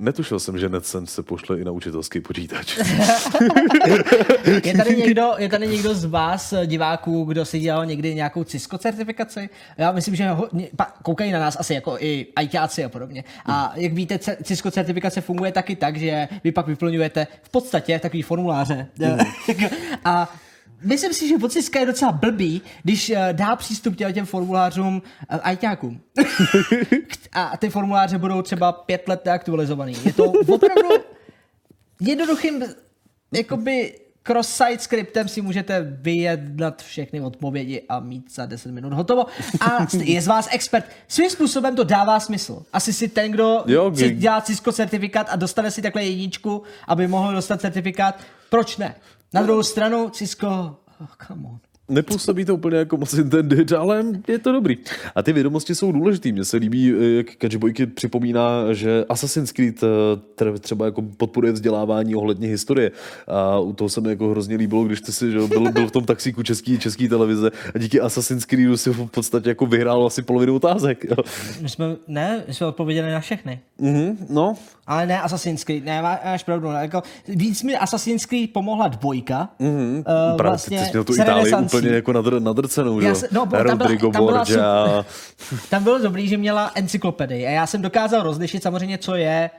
Netušil 0.00 0.40
jsem, 0.40 0.58
že 0.58 0.68
NetSense 0.68 1.14
se 1.14 1.22
pošle 1.22 1.60
i 1.60 1.64
na 1.64 1.72
učitelský 1.72 2.20
počítač. 2.20 2.78
je, 4.64 4.76
tady 4.76 4.96
někdo, 4.96 5.32
je 5.38 5.48
tady 5.48 5.68
někdo 5.68 5.94
z 5.94 6.04
vás, 6.04 6.54
diváků, 6.66 7.24
kdo 7.24 7.44
si 7.44 7.58
dělal 7.58 7.86
někdy 7.86 8.14
nějakou 8.14 8.44
Cisco 8.44 8.78
certifikaci? 8.78 9.48
Já 9.78 9.92
myslím, 9.92 10.14
že 10.14 10.28
ho, 10.28 10.48
koukají 11.02 11.32
na 11.32 11.40
nás 11.40 11.56
asi 11.60 11.74
jako 11.74 11.96
i 12.00 12.26
ITáci 12.42 12.84
a 12.84 12.88
podobně. 12.88 13.24
A 13.46 13.72
jak 13.74 13.92
víte, 13.92 14.18
Cisco 14.42 14.70
certifikace 14.70 15.20
funguje 15.20 15.52
taky 15.52 15.76
tak, 15.76 15.96
že 15.96 16.28
vy 16.44 16.52
pak 16.52 16.66
vyplňujete 16.66 17.26
v 17.42 17.48
podstatě 17.48 17.98
takový 17.98 18.22
formuláře. 18.22 18.86
Mm. 18.98 19.18
a 20.04 20.34
myslím 20.82 21.12
si, 21.12 21.28
že 21.28 21.38
Vociska 21.38 21.80
je 21.80 21.86
docela 21.86 22.12
blbý, 22.12 22.62
když 22.82 23.10
uh, 23.10 23.16
dá 23.32 23.56
přístup 23.56 23.96
těm, 23.96 24.12
těm 24.12 24.26
formulářům 24.26 25.02
uh, 25.32 25.38
ajťákům. 25.42 26.00
a 27.32 27.56
ty 27.56 27.70
formuláře 27.70 28.18
budou 28.18 28.42
třeba 28.42 28.72
pět 28.72 29.08
let 29.08 29.24
neaktualizovaný. 29.24 29.92
Je 30.04 30.12
to 30.12 30.24
opravdu 30.24 30.88
jednoduchým 32.00 32.64
jakoby 33.32 33.94
cross-site 34.22 34.80
skriptem 34.80 35.28
si 35.28 35.42
můžete 35.42 35.86
vyjednat 36.00 36.82
všechny 36.82 37.20
odpovědi 37.20 37.82
a 37.88 38.00
mít 38.00 38.34
za 38.34 38.46
10 38.46 38.72
minut 38.72 38.92
hotovo. 38.92 39.26
A 39.60 39.86
je 40.02 40.22
z 40.22 40.26
vás 40.26 40.48
expert. 40.50 40.84
Svým 41.08 41.30
způsobem 41.30 41.76
to 41.76 41.84
dává 41.84 42.20
smysl. 42.20 42.62
Asi 42.72 42.92
si 42.92 43.08
ten, 43.08 43.30
kdo 43.30 43.64
jo, 43.66 43.94
si 43.94 44.10
dělá 44.10 44.40
Cisco 44.40 44.72
certifikát 44.72 45.26
a 45.30 45.36
dostane 45.36 45.70
si 45.70 45.82
takhle 45.82 46.04
jedničku, 46.04 46.62
aby 46.86 47.08
mohl 47.08 47.32
dostat 47.32 47.60
certifikát, 47.60 48.20
proč 48.50 48.76
ne? 48.76 48.94
Na 49.34 49.42
druhou 49.42 49.62
stranu 49.62 50.10
Cisco, 50.10 50.76
oh, 51.00 51.08
come 51.26 51.48
on. 51.48 51.58
Nepůsobí 51.90 52.44
to 52.44 52.54
úplně 52.54 52.76
jako 52.76 52.96
moc 52.96 53.14
intended, 53.14 53.72
ale 53.72 54.04
je 54.28 54.38
to 54.38 54.52
dobrý. 54.52 54.76
A 55.14 55.22
ty 55.22 55.32
vědomosti 55.32 55.74
jsou 55.74 55.92
důležité. 55.92 56.32
Mně 56.32 56.44
se 56.44 56.56
líbí, 56.56 56.94
jak 57.16 57.26
Kačbojky 57.34 57.86
připomíná, 57.86 58.72
že 58.72 59.04
Assassin's 59.08 59.52
Creed 59.52 59.82
eh, 59.82 60.58
třeba 60.58 60.84
jako 60.84 61.02
podporuje 61.02 61.52
vzdělávání 61.52 62.14
ohledně 62.14 62.48
historie. 62.48 62.90
A 63.26 63.58
u 63.58 63.72
toho 63.72 63.88
se 63.88 64.00
mi 64.00 64.08
jako 64.08 64.28
hrozně 64.28 64.56
líbilo, 64.56 64.84
když 64.84 65.00
ty 65.00 65.12
si 65.12 65.30
že 65.30 65.38
byl, 65.38 65.72
byl 65.72 65.86
v 65.86 65.92
tom 65.92 66.04
taxíku 66.04 66.42
český, 66.42 66.78
český 66.78 67.08
televize 67.08 67.50
a 67.74 67.78
díky 67.78 68.00
Assassin's 68.00 68.44
Creedu 68.44 68.76
si 68.76 68.90
v 68.90 69.06
podstatě 69.06 69.48
jako 69.48 69.66
vyhrál 69.66 70.06
asi 70.06 70.22
polovinu 70.22 70.54
otázek. 70.56 71.04
My 71.60 71.68
jsme, 71.68 71.96
ne, 72.08 72.44
my 72.48 72.54
jsme 72.54 72.66
odpověděli 72.66 73.12
na 73.12 73.20
všechny. 73.20 73.60
Mm-hmm, 73.80 74.16
no. 74.28 74.54
Ale 74.88 75.06
ne 75.06 75.20
Assassin's 75.20 75.64
Creed, 75.64 75.84
ne, 75.84 76.02
máš 76.02 76.44
pravdu. 76.44 76.70
Ne, 76.70 76.80
jako, 76.80 77.02
víc 77.28 77.62
mi 77.62 77.76
Assassin's 77.76 78.26
Creed 78.26 78.52
pomohla 78.52 78.88
dvojka. 78.88 79.48
Mm-hmm. 79.60 80.04
Uh, 80.32 80.40
vlastně, 80.40 80.78
ty 80.78 80.84
jsi 80.84 80.90
měl 80.90 81.04
tu 81.04 81.14
Itálii 81.14 81.54
úplně 81.54 81.88
jako 81.88 82.12
nadr, 82.12 82.40
nadrcenou, 82.40 83.00
jo? 83.00 83.14
No, 83.30 83.48
Rodrigo 83.52 84.10
tam, 84.10 84.26
byla, 84.26 84.44
tam, 84.44 84.54
byla 84.54 85.04
tam 85.70 85.84
bylo 85.84 85.98
dobrý, 85.98 86.28
že 86.28 86.36
měla 86.36 86.70
encyklopedii 86.74 87.46
a 87.46 87.50
já 87.50 87.66
jsem 87.66 87.82
dokázal 87.82 88.22
rozlišit 88.22 88.62
samozřejmě, 88.62 88.98
co 88.98 89.14
je 89.14 89.50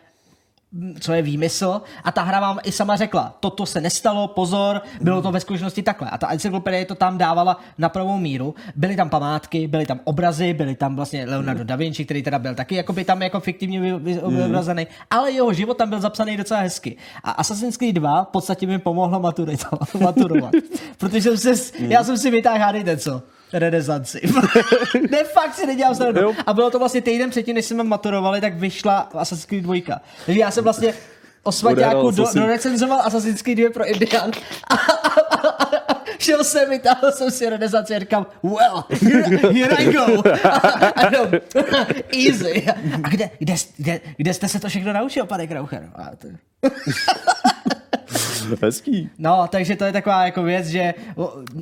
co 0.99 1.13
je 1.13 1.21
výmysl 1.21 1.81
a 2.03 2.11
ta 2.11 2.21
hra 2.21 2.39
vám 2.39 2.59
i 2.63 2.71
sama 2.71 2.95
řekla, 2.95 3.37
toto 3.39 3.65
se 3.65 3.81
nestalo, 3.81 4.27
pozor, 4.27 4.81
bylo 5.01 5.21
to 5.21 5.31
ve 5.31 5.39
skutečnosti 5.39 5.83
takhle. 5.83 6.09
A 6.09 6.17
ta 6.17 6.31
encyklopedie 6.31 6.85
to 6.85 6.95
tam 6.95 7.17
dávala 7.17 7.59
na 7.77 7.89
pravou 7.89 8.17
míru. 8.17 8.55
Byly 8.75 8.95
tam 8.95 9.09
památky, 9.09 9.67
byly 9.67 9.85
tam 9.85 9.99
obrazy, 10.03 10.53
byly 10.53 10.75
tam 10.75 10.95
vlastně 10.95 11.25
Leonardo 11.25 11.63
da 11.63 11.75
Vinci, 11.75 12.05
který 12.05 12.23
teda 12.23 12.39
byl 12.39 12.55
taky 12.55 12.75
jako 12.75 12.93
by 12.93 13.05
tam 13.05 13.21
jako 13.21 13.39
fiktivně 13.39 13.79
vyobrazený, 13.79 14.81
mm. 14.83 15.05
ale 15.09 15.31
jeho 15.31 15.53
život 15.53 15.77
tam 15.77 15.89
byl 15.89 16.01
zapsaný 16.01 16.37
docela 16.37 16.59
hezky. 16.59 16.97
A 17.23 17.31
Assassin's 17.31 17.77
Creed 17.77 17.95
2 17.95 18.23
v 18.23 18.27
podstatě 18.27 18.67
mi 18.67 18.79
pomohlo 18.79 19.19
maturovat. 19.99 20.51
Protože 20.97 21.37
jsem 21.37 21.57
se, 21.57 21.73
já 21.79 22.03
jsem 22.03 22.17
si 22.17 22.31
vytáhl, 22.31 22.59
hádejte 22.59 22.97
co, 22.97 23.23
renesanci. 23.53 24.21
ne, 25.09 25.23
fakt 25.23 25.55
si 25.55 25.67
nedělám 25.67 25.95
srandu. 25.95 26.35
A 26.45 26.53
bylo 26.53 26.71
to 26.71 26.79
vlastně 26.79 27.01
týden 27.01 27.29
předtím, 27.29 27.55
než 27.55 27.65
jsme 27.65 27.83
maturovali, 27.83 28.41
tak 28.41 28.53
vyšla 28.53 28.97
Assassin's 28.99 29.45
Creed 29.45 29.63
2. 29.63 30.01
Takže 30.25 30.39
já 30.39 30.51
jsem 30.51 30.63
vlastně 30.63 30.93
o 31.43 31.51
svaťáku 31.51 32.11
do, 32.11 32.25
do 32.33 32.45
recenzoval 32.45 33.01
Assassin's 33.01 33.41
Creed 33.41 33.57
2 33.57 33.69
pro 33.69 33.85
Indian. 33.85 34.31
A, 34.67 34.75
a, 34.75 34.91
a, 35.17 35.93
a, 35.93 36.03
šel 36.19 36.43
jsem, 36.43 36.69
vytáhl 36.69 37.11
jsem 37.11 37.31
si 37.31 37.49
renesanci 37.49 37.95
a 37.95 37.99
říkám, 37.99 38.25
well, 38.43 38.83
here, 39.01 39.37
here 39.53 39.75
I 39.75 39.93
go. 39.93 40.23
A, 40.95 41.09
no, 41.09 41.19
easy. 42.27 42.65
A 43.03 43.09
kde, 43.09 43.29
kde, 43.39 43.55
kde, 43.77 43.99
kde 44.17 44.33
jste 44.33 44.47
se 44.47 44.59
to 44.59 44.69
všechno 44.69 44.93
naučil, 44.93 45.25
pane 45.25 45.47
Kraucher? 45.47 45.89
A 45.95 46.15
to... 46.15 46.27
Hezký. 48.61 49.09
No, 49.17 49.47
takže 49.49 49.75
to 49.75 49.85
je 49.85 49.91
taková 49.91 50.25
jako 50.25 50.43
věc, 50.43 50.67
že 50.67 50.93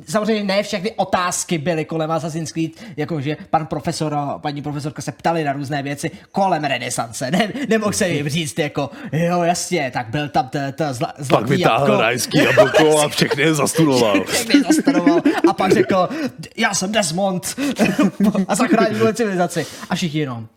samozřejmě 0.08 0.44
ne 0.44 0.62
všechny 0.62 0.92
otázky 0.96 1.58
byly 1.58 1.84
kolem 1.84 2.10
Assassin's 2.10 2.52
Creed, 2.52 2.72
jako 2.96 3.20
že 3.20 3.36
pan 3.50 3.66
profesor 3.66 4.14
a 4.14 4.38
paní 4.38 4.62
profesorka 4.62 5.02
se 5.02 5.12
ptali 5.12 5.44
na 5.44 5.52
různé 5.52 5.82
věci 5.82 6.10
kolem 6.32 6.64
renesance. 6.64 7.30
Ne, 7.30 7.52
nemohl 7.68 7.92
se 7.92 8.08
jim 8.08 8.28
říct 8.28 8.58
jako, 8.58 8.90
jo 9.12 9.42
jasně, 9.42 9.90
tak 9.94 10.08
byl 10.08 10.28
tam 10.28 10.48
ta, 10.48 10.72
ta 10.72 10.92
zla, 10.92 11.12
zlatý 11.18 11.42
Pak 11.42 11.50
vytáhl 11.50 12.00
rajský 12.00 12.38
jablko 12.38 13.00
a 13.00 13.08
všechny 13.08 13.42
je 13.42 13.54
zastudoval. 13.54 14.24
všechny 14.26 14.62
zastudoval 14.62 15.20
a 15.48 15.52
pak 15.52 15.72
řekl, 15.72 16.08
já 16.56 16.74
jsem 16.74 16.92
Desmond 16.92 17.54
a 18.48 18.54
zachránil 18.54 19.12
civilizaci. 19.12 19.66
A 19.90 19.94
všichni 19.94 20.20
jenom, 20.20 20.48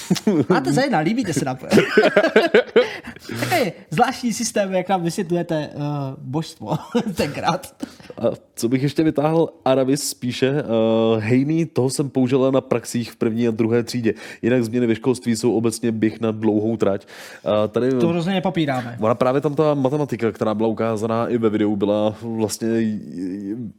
Máte 0.48 0.72
zajímá, 0.72 0.98
líbíte 0.98 1.32
se 1.32 1.44
na 1.44 1.54
Takový 3.40 3.72
zvláštní 3.90 4.32
systém, 4.32 4.72
jak 4.72 4.88
nám 4.88 5.02
vysvětlujete 5.02 5.68
uh, 5.74 5.82
božstvo 6.18 6.78
tenkrát. 7.14 7.74
Co 8.56 8.68
bych 8.68 8.82
ještě 8.82 9.02
vytáhl, 9.02 9.48
Aravis 9.64 10.02
spíše, 10.02 10.50
uh, 10.52 11.20
hejný, 11.20 11.66
toho 11.66 11.90
jsem 11.90 12.10
použila 12.10 12.50
na 12.50 12.60
praxích 12.60 13.12
v 13.12 13.16
první 13.16 13.48
a 13.48 13.50
druhé 13.50 13.82
třídě. 13.82 14.14
Jinak 14.42 14.64
změny 14.64 14.86
ve 14.86 14.94
školství 14.94 15.36
jsou 15.36 15.52
obecně 15.52 15.92
běh 15.92 16.20
na 16.20 16.30
dlouhou 16.30 16.76
trať. 16.76 17.06
Uh, 17.44 17.52
tady, 17.68 17.90
to 17.90 18.08
hrozně 18.08 18.32
nepopíráme. 18.32 18.96
Ona 19.00 19.14
právě 19.14 19.40
tam 19.40 19.54
ta 19.54 19.74
matematika, 19.74 20.32
která 20.32 20.54
byla 20.54 20.68
ukázaná 20.68 21.28
i 21.28 21.38
ve 21.38 21.50
videu, 21.50 21.76
byla 21.76 22.14
vlastně 22.22 23.00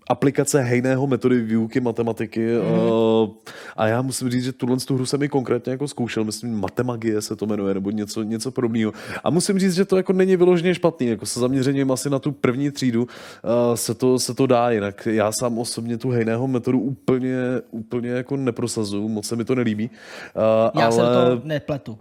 aplikace 0.10 0.62
hejného 0.62 1.08
metody 1.08 1.42
výuky 1.42 1.80
matematiky. 1.80 2.48
Mm-hmm. 2.48 3.24
Uh, 3.24 3.30
a 3.78 3.88
já 3.88 4.02
musím 4.02 4.30
říct, 4.30 4.44
že 4.44 4.52
tuhle 4.52 4.78
tu 4.78 4.96
hru 4.96 5.06
jsem 5.06 5.24
i 5.24 5.30
konkrétně 5.30 5.72
jako 5.72 5.88
zkoušel 5.88 6.04
zkoušel, 6.04 6.24
myslím, 6.24 6.60
matemagie 6.60 7.22
se 7.22 7.36
to 7.36 7.46
jmenuje, 7.46 7.74
nebo 7.74 7.92
něco, 7.92 8.24
něco 8.24 8.52
podobného. 8.52 8.92
A 9.24 9.30
musím 9.30 9.60
říct, 9.60 9.76
že 9.76 9.86
to 9.86 9.98
jako 9.98 10.14
není 10.14 10.36
vyloženě 10.36 10.76
špatný, 10.76 11.08
jako 11.08 11.26
se 11.26 11.40
zaměřením 11.40 11.92
asi 11.92 12.10
na 12.10 12.20
tu 12.20 12.32
první 12.32 12.72
třídu 12.72 13.02
uh, 13.02 13.76
se, 13.76 13.94
to, 13.94 14.20
se 14.20 14.34
to 14.34 14.48
dá, 14.48 14.72
jinak 14.74 15.08
já 15.12 15.32
sám 15.32 15.60
osobně 15.60 15.98
tu 15.98 16.10
hejného 16.10 16.48
metodu 16.48 16.80
úplně, 16.80 17.36
úplně 17.72 18.10
jako 18.10 18.38
neprosazuju, 18.38 19.10
moc 19.10 19.28
se 19.28 19.36
mi 19.36 19.46
to 19.46 19.56
nelíbí. 19.56 19.90
Uh, 19.90 20.82
já 20.82 20.86
ale... 20.86 20.92
jsem 20.92 21.06
to 21.06 21.48
nepletu. 21.48 21.98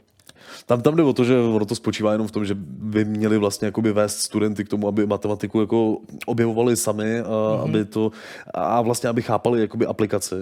Tam, 0.66 0.82
tam 0.82 0.96
jde 0.96 1.02
o 1.02 1.12
to, 1.12 1.24
že 1.24 1.38
ono 1.38 1.66
to 1.66 1.74
spočívá 1.74 2.12
jenom 2.12 2.26
v 2.26 2.30
tom, 2.30 2.44
že 2.44 2.54
by 2.58 3.04
měli 3.04 3.38
vlastně 3.38 3.66
jakoby 3.66 3.92
vést 3.92 4.18
studenty 4.18 4.64
k 4.64 4.68
tomu, 4.68 4.88
aby 4.88 5.06
matematiku 5.06 5.60
jako 5.60 5.98
objevovali 6.26 6.76
sami, 6.76 7.20
a, 7.20 7.24
mm-hmm. 7.24 7.62
aby 7.62 7.84
to, 7.84 8.10
a 8.54 8.80
vlastně 8.80 9.08
aby 9.08 9.22
chápali 9.22 9.60
jakoby 9.60 9.86
aplikace 9.86 10.36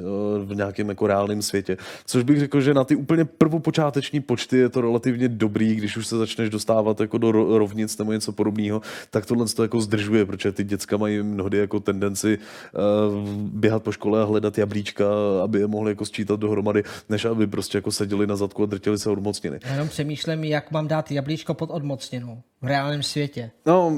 v 0.44 0.54
nějakém 0.54 0.88
jako 0.88 1.06
reálném 1.06 1.42
světě. 1.42 1.76
Což 2.06 2.22
bych 2.22 2.38
řekl, 2.38 2.60
že 2.60 2.74
na 2.74 2.84
ty 2.84 2.96
úplně 2.96 3.24
prvopočáteční 3.24 4.20
počty 4.20 4.56
je 4.58 4.68
to 4.68 4.80
relativně 4.80 5.28
dobrý, 5.28 5.74
když 5.74 5.96
už 5.96 6.06
se 6.06 6.18
začneš 6.18 6.50
dostávat 6.50 7.00
jako 7.00 7.18
do 7.18 7.32
rovnic 7.58 7.98
nebo 7.98 8.12
něco 8.12 8.32
podobného, 8.32 8.80
tak 9.10 9.26
tohle 9.26 9.46
to 9.46 9.62
jako 9.62 9.80
zdržuje, 9.80 10.26
protože 10.26 10.52
ty 10.52 10.64
děcka 10.64 10.96
mají 10.96 11.22
mnohdy 11.22 11.58
jako 11.58 11.80
tendenci 11.80 12.38
uh, 12.38 13.28
běhat 13.36 13.82
po 13.82 13.92
škole 13.92 14.22
a 14.22 14.24
hledat 14.24 14.58
jablíčka, 14.58 15.04
aby 15.44 15.58
je 15.58 15.66
mohli 15.66 15.90
jako 15.90 16.04
sčítat 16.04 16.40
dohromady, 16.40 16.82
než 17.08 17.24
aby 17.24 17.46
prostě 17.46 17.78
jako 17.78 17.92
seděli 17.92 18.26
na 18.26 18.36
zadku 18.36 18.62
a 18.62 18.66
drtili 18.66 18.98
se 18.98 19.10
od 19.10 19.22
mocniny. 19.22 19.58
Jenom 19.70 19.88
přemýšlím, 20.14 20.44
jak 20.44 20.70
mám 20.70 20.88
dát 20.88 21.11
jablíčko 21.11 21.54
pod 21.54 21.70
odmocněnou 21.70 22.42
v 22.62 22.66
reálném 22.66 23.02
světě. 23.02 23.50
No, 23.66 23.92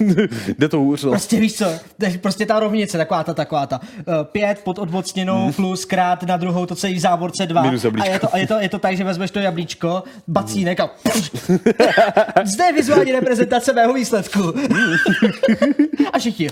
jde 0.58 0.68
to 0.68 0.78
hůř, 0.78 1.04
no. 1.04 1.10
Prostě 1.10 1.40
víš 1.40 1.54
co, 1.54 1.66
prostě 2.20 2.46
ta 2.46 2.60
rovnice, 2.60 2.98
taková 2.98 3.24
ta, 3.24 3.34
taková 3.34 3.66
ta. 3.66 3.80
Uh, 3.80 4.14
pět 4.24 4.60
pod 4.64 4.78
odmocněnou 4.78 5.52
plus 5.52 5.84
krát 5.84 6.22
na 6.22 6.36
druhou, 6.36 6.66
to 6.66 6.74
celý 6.74 6.94
v 6.94 6.98
závorce 6.98 7.46
dva. 7.46 7.62
Minus 7.62 7.84
a 7.84 8.06
je, 8.06 8.18
to, 8.18 8.34
a 8.34 8.38
je, 8.38 8.46
to, 8.46 8.60
je 8.60 8.68
to 8.68 8.78
tak, 8.78 8.96
že 8.96 9.04
vezmeš 9.04 9.30
to 9.30 9.38
jablíčko, 9.38 10.02
bacínek 10.28 10.80
a 10.80 10.90
zde 12.44 12.64
je 12.64 12.72
vizuální 12.72 13.12
reprezentace 13.12 13.72
mého 13.72 13.92
výsledku. 13.92 14.40
a 16.12 16.18
všichni. 16.18 16.48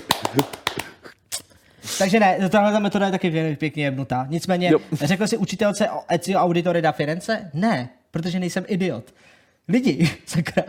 Takže 1.97 2.19
ne, 2.19 2.49
tahle 2.49 2.71
ta 2.71 2.79
metoda 2.79 3.05
je 3.05 3.11
taky 3.11 3.55
pěkně 3.59 3.83
jebnutá. 3.83 4.25
Nicméně, 4.29 4.69
Jo. 4.71 4.79
řekl 4.91 5.27
jsi 5.27 5.37
učitelce 5.37 5.89
o 5.89 6.01
Ezio 6.07 6.39
Auditore 6.39 6.81
da 6.81 6.91
Firenze? 6.91 7.49
Ne, 7.53 7.89
protože 8.15 8.39
nejsem 8.39 8.63
idiot. 8.67 9.03
Lidi, 9.67 10.09
sakra. 10.25 10.63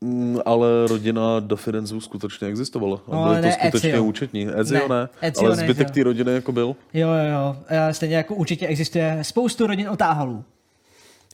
Mm, 0.00 0.38
ale 0.46 0.68
rodina 0.88 1.40
da 1.40 1.56
Firenzu 1.56 2.00
skutečně 2.00 2.48
existovala. 2.48 3.00
A 3.08 3.14
No, 3.16 3.22
byli 3.24 3.36
ale 3.36 3.42
to 3.42 3.50
skutečně 3.62 3.90
Ezio. 3.90 4.04
účetní. 4.04 4.48
Ezio 4.56 4.88
Ne, 4.88 4.94
ne, 4.94 5.08
Ezio 5.20 5.46
ale 5.46 5.56
ne, 5.56 5.62
zbytek 5.62 5.90
té 5.90 6.02
rodiny 6.02 6.32
jako 6.32 6.52
byl. 6.52 6.76
Jo, 6.94 7.08
jo, 7.08 7.24
jo. 7.32 7.56
Stejně 7.92 8.16
jako 8.16 8.34
určitě 8.34 8.66
existuje 8.66 9.18
spoustu 9.22 9.66
rodin 9.66 9.88
otáhalů. 9.88 10.44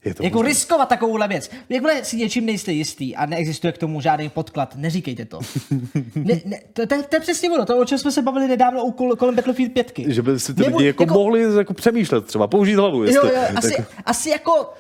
Je 0.05 0.15
to 0.15 0.23
Jako 0.25 0.39
možné. 0.39 0.49
riskovat 0.49 0.89
takovouhle 0.89 1.29
věc. 1.29 1.51
Jakmile 1.69 2.05
si 2.05 2.17
něčím 2.17 2.47
nejste 2.47 2.73
jistý 2.73 3.17
a 3.17 3.27
neexistuje 3.27 3.73
k 3.73 3.79
tomu 3.79 4.01
žádný 4.01 4.29
podklad, 4.29 4.77
neříkejte 4.77 5.25
to. 5.25 5.41
ne, 6.15 6.41
ne, 6.45 6.61
to, 6.73 6.87
to, 6.87 7.03
to, 7.03 7.17
je 7.17 7.21
přesně 7.21 7.51
ono, 7.51 7.67
to, 7.67 7.79
o 7.79 7.85
čem 7.85 7.99
jsme 7.99 8.13
se 8.13 8.23
bavili 8.23 8.49
nedávno 8.49 8.85
u 8.85 8.91
kol, 8.91 9.17
kolem 9.17 9.35
Battlefield 9.37 9.73
5. 9.73 9.93
Že 10.07 10.23
by 10.23 10.41
si 10.41 10.55
ty 10.55 10.63
Nebo 10.63 10.77
lidi 10.77 10.87
jako, 10.87 11.07
mohli 11.07 11.57
jako 11.57 11.75
přemýšlet 11.75 12.27
třeba, 12.27 12.47
použít 12.47 12.75
hlavu. 12.75 12.97
Jo, 12.99 13.05
Jestli, 13.05 13.29
jo, 13.35 13.41
asi, 13.57 13.77
tak, 13.77 13.87
asi 14.05 14.31
jako 14.31 14.73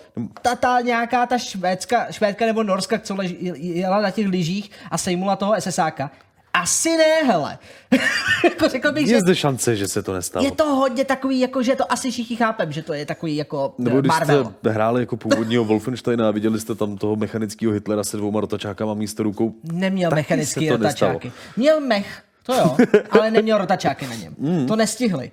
ta, 0.42 0.56
ta 0.56 0.80
nějaká 0.80 1.26
ta 1.26 1.38
švédska, 1.38 2.06
švédka 2.12 2.46
nebo 2.46 2.62
norska, 2.62 2.98
co 2.98 3.14
lež, 3.14 3.34
jela 3.56 4.00
na 4.00 4.10
těch 4.10 4.26
lyžích 4.26 4.70
a 4.90 4.98
sejmula 4.98 5.36
toho 5.36 5.54
SSáka. 5.60 6.10
Asi 6.52 6.96
ne, 6.96 7.14
hele. 7.26 7.58
jako 8.44 8.68
řekl 8.68 8.92
bych, 8.92 9.06
že 9.08 9.14
je 9.14 9.20
zde 9.20 9.34
šance, 9.34 9.76
že 9.76 9.88
se 9.88 10.02
to 10.02 10.14
nestalo. 10.14 10.44
je 10.44 10.52
to 10.52 10.64
hodně 10.64 11.04
takový, 11.04 11.40
jako, 11.40 11.62
že 11.62 11.76
to 11.76 11.92
asi 11.92 12.10
všichni 12.10 12.36
chápem, 12.36 12.72
že 12.72 12.82
to 12.82 12.92
je 12.92 13.06
takový 13.06 13.36
jako 13.36 13.74
Nebo 13.78 14.00
když 14.00 14.08
Marvel. 14.08 14.44
jste 14.44 14.70
hráli 14.70 15.02
jako 15.02 15.16
původního 15.16 15.64
Wolfensteina 15.64 16.28
a 16.28 16.30
viděli 16.30 16.60
jste 16.60 16.74
tam 16.74 16.96
toho 16.96 17.16
mechanického 17.16 17.72
Hitlera 17.72 18.04
se 18.04 18.16
dvouma 18.16 18.40
rotačákama 18.40 18.94
místo 18.94 19.22
rukou. 19.22 19.54
Neměl 19.72 20.10
mechanický 20.10 20.68
to 20.68 20.78
nestalo. 20.78 21.12
rotačáky. 21.12 21.32
Měl 21.56 21.80
mech, 21.80 22.22
to 22.42 22.54
jo, 22.54 22.76
ale 23.10 23.30
neměl 23.30 23.58
rotačáky 23.58 24.06
na 24.06 24.14
něm. 24.14 24.34
Mm. 24.38 24.66
To 24.66 24.76
nestihli. 24.76 25.30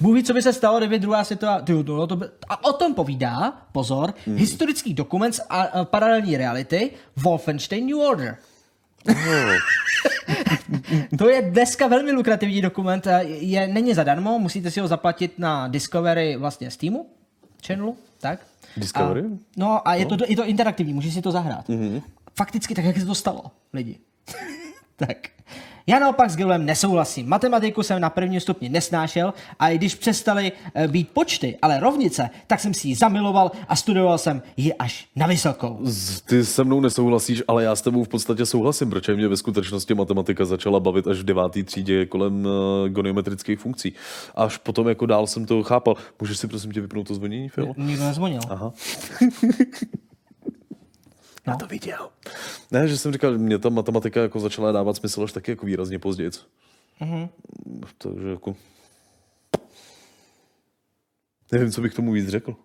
Bůh 0.00 0.22
co 0.22 0.34
by 0.34 0.42
se 0.42 0.52
stalo, 0.52 0.78
kdyby 0.78 0.98
druhá 0.98 1.24
světová... 1.24 1.60
Ty, 1.60 1.72
no, 1.72 2.06
to 2.06 2.16
by... 2.16 2.26
A 2.48 2.64
o 2.64 2.72
tom 2.72 2.94
povídá, 2.94 3.52
pozor, 3.72 4.14
mm. 4.26 4.36
historický 4.36 4.94
dokument 4.94 5.32
z 5.32 5.40
a, 5.48 5.62
a, 5.62 5.84
paralelní 5.84 6.36
reality 6.36 6.90
Wolfenstein 7.16 7.86
New 7.86 7.98
Order. 7.98 8.36
To 11.18 11.28
je 11.28 11.42
dneska 11.42 11.86
velmi 11.86 12.12
lukrativní 12.12 12.62
dokument, 12.62 13.06
a 13.06 13.18
je, 13.20 13.68
není 13.68 13.94
zadarmo, 13.94 14.38
musíte 14.38 14.70
si 14.70 14.80
ho 14.80 14.88
zaplatit 14.88 15.38
na 15.38 15.68
Discovery 15.68 16.36
vlastně 16.36 16.70
Steamu, 16.70 17.06
channelu, 17.66 17.96
tak? 18.20 18.40
Discovery? 18.76 19.20
A, 19.20 19.38
no 19.56 19.88
a 19.88 19.94
je 19.94 20.06
to, 20.06 20.16
je 20.26 20.36
to 20.36 20.44
interaktivní, 20.46 20.94
můžeš 20.94 21.14
si 21.14 21.22
to 21.22 21.32
zahrát. 21.32 21.68
Mm-hmm. 21.68 22.02
Fakticky 22.36 22.74
tak, 22.74 22.84
jak 22.84 22.98
se 22.98 23.06
to 23.06 23.14
stalo, 23.14 23.42
lidi. 23.72 23.98
tak. 24.96 25.16
Já 25.86 25.98
naopak 25.98 26.30
s 26.30 26.36
Gilem 26.36 26.66
nesouhlasím. 26.66 27.28
Matematiku 27.28 27.82
jsem 27.82 28.00
na 28.00 28.10
prvním 28.10 28.40
stupni 28.40 28.68
nesnášel 28.68 29.34
a 29.58 29.68
i 29.68 29.78
když 29.78 29.94
přestali 29.94 30.52
eh, 30.74 30.88
být 30.88 31.08
počty, 31.08 31.58
ale 31.62 31.80
rovnice, 31.80 32.30
tak 32.46 32.60
jsem 32.60 32.74
si 32.74 32.88
ji 32.88 32.94
zamiloval 32.94 33.50
a 33.68 33.76
studoval 33.76 34.18
jsem 34.18 34.42
ji 34.56 34.74
až 34.74 35.06
na 35.16 35.26
vysokou. 35.26 35.80
Ty 36.26 36.44
se 36.44 36.64
mnou 36.64 36.80
nesouhlasíš, 36.80 37.42
ale 37.48 37.64
já 37.64 37.76
s 37.76 37.82
tebou 37.82 38.04
v 38.04 38.08
podstatě 38.08 38.46
souhlasím, 38.46 38.90
protože 38.90 39.14
mě 39.14 39.28
ve 39.28 39.36
skutečnosti 39.36 39.94
matematika 39.94 40.44
začala 40.44 40.80
bavit 40.80 41.06
až 41.06 41.18
v 41.18 41.22
devátý 41.22 41.62
třídě 41.62 42.06
kolem 42.06 42.46
uh, 42.46 42.88
goniometrických 42.88 43.58
funkcí. 43.58 43.92
Až 44.34 44.56
potom 44.56 44.88
jako 44.88 45.06
dál 45.06 45.26
jsem 45.26 45.46
to 45.46 45.62
chápal. 45.62 45.94
Můžeš 46.20 46.38
si 46.38 46.48
prosím 46.48 46.72
tě 46.72 46.80
vypnout 46.80 47.08
to 47.08 47.14
zvonění, 47.14 47.48
Phil? 47.48 47.72
Nikdo 47.76 48.04
nezvonil. 48.04 48.40
Aha. 48.50 48.72
No. 51.46 51.56
To 51.56 51.66
viděl. 51.66 52.08
Ne, 52.70 52.88
že 52.88 52.98
jsem 52.98 53.12
říkal, 53.12 53.38
mě 53.38 53.58
ta 53.58 53.68
matematika 53.68 54.22
jako 54.22 54.40
začala 54.40 54.72
dávat 54.72 54.96
smysl 54.96 55.24
až 55.24 55.32
taky 55.32 55.50
jako 55.50 55.66
výrazně 55.66 55.98
později. 55.98 56.30
Mm-hmm. 57.00 57.28
Takže 57.98 58.28
jako... 58.28 58.56
Nevím, 61.52 61.72
co 61.72 61.80
bych 61.80 61.94
tomu 61.94 62.12
víc 62.12 62.28
řekl. 62.28 62.56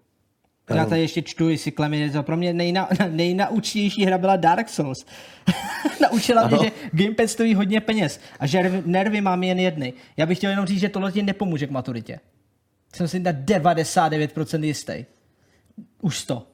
Já 0.76 0.86
tady 0.86 1.02
ještě 1.02 1.22
čtu, 1.22 1.50
jestli 1.50 1.72
Klemi 1.72 2.00
něco. 2.00 2.24
Pro 2.24 2.38
mě 2.38 2.54
nejna, 2.54 2.90
nejnaučnější 3.10 4.06
hra 4.06 4.18
byla 4.18 4.36
Dark 4.36 4.70
Souls. 4.70 5.06
Naučila 6.02 6.48
mě, 6.48 6.58
že 6.64 6.72
gamepad 6.92 7.30
stojí 7.30 7.56
hodně 7.56 7.82
peněz 7.82 8.20
a 8.40 8.48
že 8.48 8.58
nervy, 8.58 8.84
nervy 8.86 9.22
mám 9.22 9.44
jen 9.44 9.60
jedny. 9.60 9.94
Já 10.18 10.26
bych 10.26 10.38
chtěl 10.38 10.50
jenom 10.50 10.66
říct, 10.66 10.80
že 10.80 10.90
tohle 10.90 11.12
ti 11.12 11.24
nepomůže 11.24 11.68
k 11.68 11.72
maturitě. 11.72 12.20
Jsem 12.96 13.08
si 13.08 13.20
na 13.20 13.32
99% 13.32 14.64
jistý. 14.64 15.06
Už 16.02 16.18
100. 16.18 16.48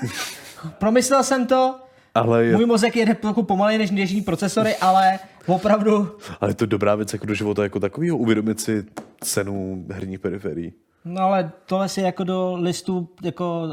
Promyslel 0.78 1.22
jsem 1.22 1.46
to, 1.46 1.74
Ale 2.14 2.44
je, 2.44 2.56
můj 2.56 2.66
mozek 2.66 2.96
jede 2.96 3.14
trochu 3.14 3.42
pomaleji 3.42 3.78
než 3.78 3.90
dnešní 3.90 4.20
procesory, 4.22 4.76
ale 4.76 5.18
opravdu, 5.46 6.16
ale 6.40 6.50
je 6.50 6.54
to 6.54 6.66
dobrá 6.66 6.94
věc 6.94 7.12
jako 7.12 7.26
do 7.26 7.34
života 7.34 7.62
jako 7.62 7.80
takového, 7.80 8.16
uvědomit 8.16 8.60
si 8.60 8.84
cenu 9.20 9.84
herních 9.90 10.20
periferií. 10.20 10.72
no 11.04 11.22
ale 11.22 11.52
tohle 11.66 11.88
si 11.88 12.00
jako 12.00 12.24
do 12.24 12.56
listu 12.60 13.08
jako 13.22 13.62
uh, 13.62 13.72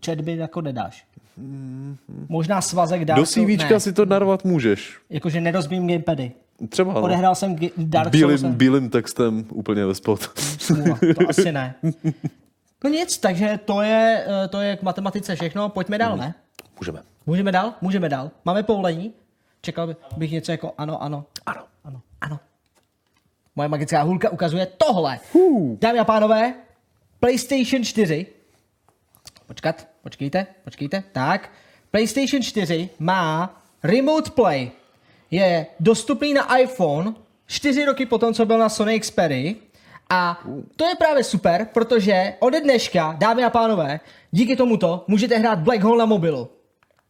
četby 0.00 0.36
jako 0.36 0.60
nedáš. 0.60 1.06
Možná 2.28 2.60
svazek 2.60 3.04
Dark 3.04 3.20
Do 3.20 3.26
CVčka 3.26 3.80
si 3.80 3.92
to 3.92 4.04
narvat 4.04 4.44
můžeš. 4.44 4.98
Jakože 5.10 5.40
nerozbím 5.40 5.86
gamepady. 5.88 6.32
Třeba 6.68 6.92
no. 6.92 7.02
Odehrál 7.02 7.34
jsem 7.34 7.56
Dark 7.76 8.14
Souls. 8.16 8.42
bílým, 8.42 8.90
textem 8.90 9.44
úplně 9.52 9.86
ve 9.86 9.94
spod. 9.94 10.30
Smůla, 10.58 10.98
to 11.14 11.28
asi 11.28 11.52
ne. 11.52 11.74
No 12.84 12.90
nic, 12.90 13.18
takže 13.18 13.58
to 13.64 13.82
je, 13.82 14.26
eh, 14.44 14.48
to 14.48 14.60
je 14.60 14.76
k 14.76 14.82
matematice 14.82 15.34
všechno. 15.36 15.68
Pojďme 15.68 15.98
dál, 15.98 16.16
ne? 16.16 16.34
Můžeme. 16.80 17.02
Můžeme 17.26 17.52
dál? 17.52 17.74
Můžeme 17.80 18.08
dál. 18.08 18.30
Máme 18.44 18.62
povolení? 18.62 19.12
Čekal 19.60 19.86
by- 19.86 19.96
bych 20.16 20.30
něco 20.32 20.52
jako 20.52 20.72
ano, 20.78 21.02
ano, 21.02 21.24
Ano. 21.46 21.62
ano, 21.84 22.00
ano. 22.20 22.40
Moje 23.56 23.68
magická 23.68 24.02
hůlka 24.02 24.30
ukazuje 24.30 24.66
tohle. 24.66 25.20
Dámy 25.80 25.98
a 25.98 26.04
pánové, 26.04 26.54
PlayStation 27.20 27.84
4. 27.84 28.26
Počkat, 29.46 29.86
počkejte, 30.02 30.46
počkejte. 30.64 31.02
Tak, 31.12 31.50
PlayStation 31.90 32.42
4 32.42 32.88
má 32.98 33.56
Remote 33.82 34.30
Play. 34.30 34.70
Je 35.30 35.66
dostupný 35.80 36.34
na 36.34 36.58
iPhone 36.58 37.14
čtyři 37.46 37.84
roky 37.84 38.06
potom, 38.06 38.34
co 38.34 38.46
byl 38.46 38.58
na 38.58 38.68
Sony 38.68 39.00
Xperia. 39.00 39.54
A 40.10 40.40
to 40.76 40.86
je 40.86 40.94
právě 40.94 41.24
super, 41.24 41.66
protože 41.74 42.34
ode 42.40 42.60
dneška, 42.60 43.16
dámy 43.18 43.44
a 43.44 43.50
pánové, 43.50 44.00
díky 44.30 44.56
tomuto 44.56 45.04
můžete 45.08 45.38
hrát 45.38 45.58
Black 45.58 45.82
Hole 45.82 45.98
na 45.98 46.06
mobilu. 46.06 46.48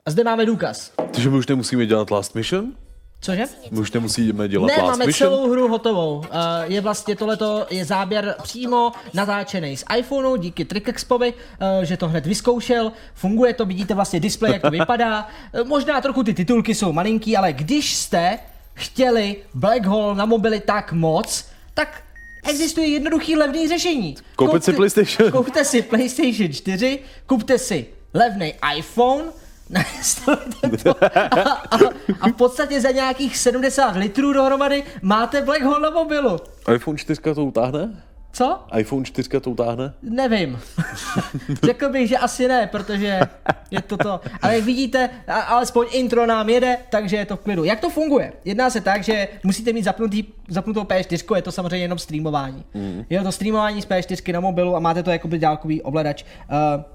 A 0.07 0.11
zde 0.11 0.25
máme 0.25 0.47
důkaz. 0.47 0.93
Takže 0.97 1.31
my 1.31 1.37
už 1.37 1.47
nemusíme 1.47 1.87
dělat 1.87 2.11
Last 2.11 2.35
Mission? 2.35 2.73
Cože? 3.21 3.45
My 3.71 3.79
už 3.81 3.93
nemusíme 3.93 4.49
dělat 4.49 4.67
Ne, 4.67 4.83
Last 4.83 4.87
máme 4.87 5.07
Mission? 5.07 5.31
celou 5.31 5.51
hru 5.51 5.69
hotovou. 5.69 6.17
Uh, 6.17 6.25
je 6.65 6.81
vlastně 6.81 7.17
tohleto 7.17 7.67
je 7.71 7.85
záběr 7.85 8.35
přímo 8.43 8.93
natáčený 9.15 9.77
z 9.77 9.85
iPhoneu 9.97 10.37
díky 10.37 10.65
TrickExpovi, 10.65 11.33
uh, 11.33 11.85
že 11.85 11.97
to 11.97 12.09
hned 12.09 12.27
vyzkoušel. 12.27 12.93
Funguje 13.15 13.55
to, 13.55 13.65
vidíte 13.67 13.95
vlastně 13.95 14.21
displej, 14.21 14.53
jak 14.53 14.63
to 14.63 14.71
vypadá. 14.71 15.29
Uh, 15.61 15.69
možná 15.69 16.01
trochu 16.01 16.23
ty 16.23 16.35
titulky 16.35 16.75
jsou 16.75 16.93
malinký, 16.93 17.37
ale 17.37 17.53
když 17.53 17.95
jste 17.97 18.39
chtěli 18.75 19.37
Black 19.55 19.87
Hole 19.87 20.15
na 20.15 20.27
mobily 20.27 20.61
tak 20.61 20.93
moc, 20.93 21.49
tak 21.75 22.03
existuje 22.49 22.87
jednoduchý 22.87 23.37
levný 23.37 23.69
řešení. 23.69 24.17
Koupit 24.37 24.65
si 24.65 24.73
PlayStation. 24.73 25.33
Kupte 25.33 25.65
si 25.65 25.83
PlayStation 25.83 26.53
4, 26.53 26.99
kupte 27.27 27.59
si 27.59 27.87
levný 28.15 28.55
iPhone, 28.77 29.25
a, 31.01 31.51
a, 31.51 31.79
a 32.21 32.29
v 32.29 32.33
podstatě 32.33 32.81
za 32.81 32.91
nějakých 32.91 33.37
70 33.37 33.97
litrů 33.97 34.33
dohromady 34.33 34.85
máte 35.03 35.43
Black 35.43 35.63
Hole 35.63 35.81
na 35.81 35.91
mobilu. 35.91 36.37
iPhone 36.75 36.99
4 36.99 37.21
to 37.35 37.45
utáhne? 37.45 38.03
Co? 38.35 38.61
iPhone 38.79 39.05
4 39.05 39.41
to 39.41 39.51
utáhne? 39.51 39.95
Nevím. 40.03 40.59
Řekl 41.63 41.89
bych, 41.89 42.09
že 42.09 42.19
asi 42.19 42.49
ne, 42.49 42.67
protože 42.67 43.21
je 43.71 43.83
to 43.83 43.97
to. 43.97 44.21
Ale 44.43 44.55
jak 44.55 44.65
vidíte, 44.65 45.11
alespoň 45.47 45.87
intro 45.93 46.27
nám 46.27 46.49
jede, 46.49 46.79
takže 46.91 47.17
je 47.17 47.27
to 47.27 47.37
v 47.37 47.41
klidu. 47.41 47.65
Jak 47.65 47.81
to 47.81 47.91
funguje? 47.91 48.33
Jedná 48.45 48.71
se 48.71 48.81
tak, 48.81 49.05
že 49.05 49.29
musíte 49.43 49.73
mít 49.73 49.83
zapnutý, 49.83 50.25
zapnutou 50.49 50.83
P4, 50.83 51.37
je 51.37 51.43
to 51.43 51.53
samozřejmě 51.53 51.85
jenom 51.85 51.99
streamování. 51.99 52.65
Mm. 52.75 53.05
Je 53.11 53.23
to 53.23 53.33
streamování 53.33 53.83
z 53.83 53.87
P4 53.87 54.33
na 54.33 54.41
mobilu 54.41 54.77
a 54.77 54.81
máte 54.81 55.03
to 55.03 55.11
jako 55.11 55.29
dálkový 55.29 55.83
ovladač. 55.83 56.25
Uh, 56.51 56.94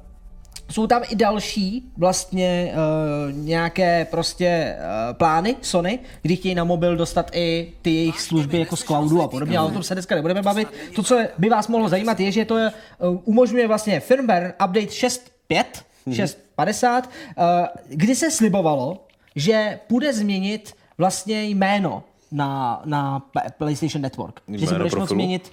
jsou 0.69 0.87
tam 0.87 1.01
i 1.09 1.15
další 1.15 1.91
vlastně 1.97 2.73
uh, 2.73 3.33
nějaké 3.37 4.07
prostě 4.11 4.75
uh, 4.79 5.17
plány 5.17 5.55
Sony, 5.61 5.99
kdy 6.21 6.35
chtějí 6.35 6.55
na 6.55 6.63
mobil 6.63 6.95
dostat 6.97 7.31
i 7.33 7.73
ty 7.81 7.89
jejich 7.95 8.21
služby 8.21 8.59
jako 8.59 8.75
z 8.75 8.83
cloudu 8.83 9.21
a 9.21 9.27
podobně, 9.27 9.57
ale 9.57 9.67
o 9.67 9.71
tom 9.71 9.83
se 9.83 9.95
dneska 9.95 10.15
nebudeme 10.15 10.41
bavit. 10.41 10.67
To, 10.95 11.03
co 11.03 11.19
by 11.37 11.49
vás 11.49 11.67
mohlo 11.67 11.89
zajímat, 11.89 12.19
je, 12.19 12.31
že 12.31 12.45
to 12.45 12.57
je, 12.57 12.71
uh, 12.99 13.19
umožňuje 13.23 13.67
vlastně 13.67 13.99
firmware 13.99 14.53
update 14.65 14.87
6.5, 14.87 15.63
6 16.11 16.37
50, 16.55 17.09
eh, 17.37 17.67
kdy 17.89 18.15
se 18.15 18.31
slibovalo, 18.31 19.07
že 19.35 19.79
půjde 19.87 20.13
změnit 20.13 20.73
vlastně 20.97 21.43
jméno 21.43 22.03
na, 22.31 22.81
na 22.85 23.25
PlayStation 23.57 24.01
Network. 24.01 24.41
že 24.47 24.59
si 24.59 24.65
Jméno 24.65 24.77
budeš 24.77 24.93
moct 24.95 25.09
změnit 25.09 25.51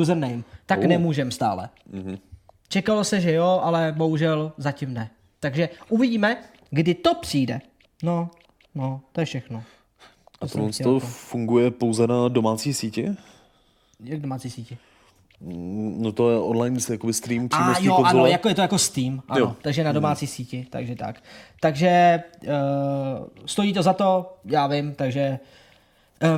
username. 0.00 0.42
Tak 0.66 0.78
Oh. 0.78 0.86
nemůžem 0.86 1.30
stále. 1.30 1.68
Čekalo 2.72 3.04
se, 3.04 3.20
že 3.20 3.32
jo, 3.32 3.60
ale 3.62 3.92
bohužel 3.96 4.52
zatím 4.56 4.94
ne. 4.94 5.10
Takže 5.40 5.68
uvidíme, 5.88 6.36
kdy 6.70 6.94
to 6.94 7.14
přijde. 7.14 7.60
No, 8.02 8.30
no, 8.74 9.00
to 9.12 9.20
je 9.20 9.24
všechno. 9.24 9.62
A 10.40 10.46
tohle 10.46 10.72
chtěl 10.72 10.94
to 10.94 11.00
to. 11.00 11.06
funguje 11.06 11.70
pouze 11.70 12.06
na 12.06 12.28
domácí 12.28 12.74
síti? 12.74 13.08
Jak 14.04 14.20
domácí 14.20 14.50
síti? 14.50 14.78
No 15.96 16.12
to 16.12 16.30
je 16.30 16.38
online 16.38 16.78
jakoby 16.90 17.12
stream 17.12 17.48
přímo 17.48 17.70
A 17.70 17.74
z 17.74 17.82
jo, 17.84 17.94
konzole. 17.94 18.10
ano, 18.22 18.26
jako 18.26 18.48
je 18.48 18.54
to 18.54 18.60
jako 18.60 18.78
Steam, 18.78 19.22
ano, 19.28 19.40
Jo. 19.40 19.56
takže 19.62 19.84
na 19.84 19.92
domácí 19.92 20.26
síti, 20.26 20.66
takže 20.70 20.96
tak. 20.96 21.22
Takže 21.60 22.22
uh, 22.42 22.52
stojí 23.46 23.72
to 23.72 23.82
za 23.82 23.92
to, 23.92 24.36
já 24.44 24.66
vím, 24.66 24.94
takže 24.94 25.38
uh, 25.42 25.46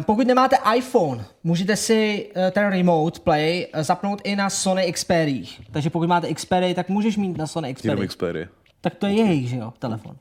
pokud 0.07 0.27
nemáte 0.27 0.57
iPhone, 0.77 1.25
můžete 1.45 1.77
si 1.77 2.31
uh, 2.37 2.51
ten 2.51 2.71
Remote 2.71 3.21
Play 3.21 3.67
uh, 3.75 3.83
zapnout 3.83 4.21
i 4.25 4.37
na 4.37 4.51
Sony 4.51 4.93
Xperia. 4.93 5.47
Takže 5.71 5.91
pokud 5.91 6.09
máte 6.09 6.35
Xperia, 6.35 6.75
tak 6.75 6.89
můžeš 6.89 7.17
mít 7.17 7.37
na 7.37 7.47
Sony 7.47 7.69
Jenom 7.69 7.77
Xperia. 7.77 8.07
Xperia. 8.07 8.49
Tak 8.81 8.95
to 8.95 9.07
je 9.07 9.15
jejich, 9.15 9.49
že 9.49 9.57
jo, 9.57 9.73
telefon. 9.79 10.17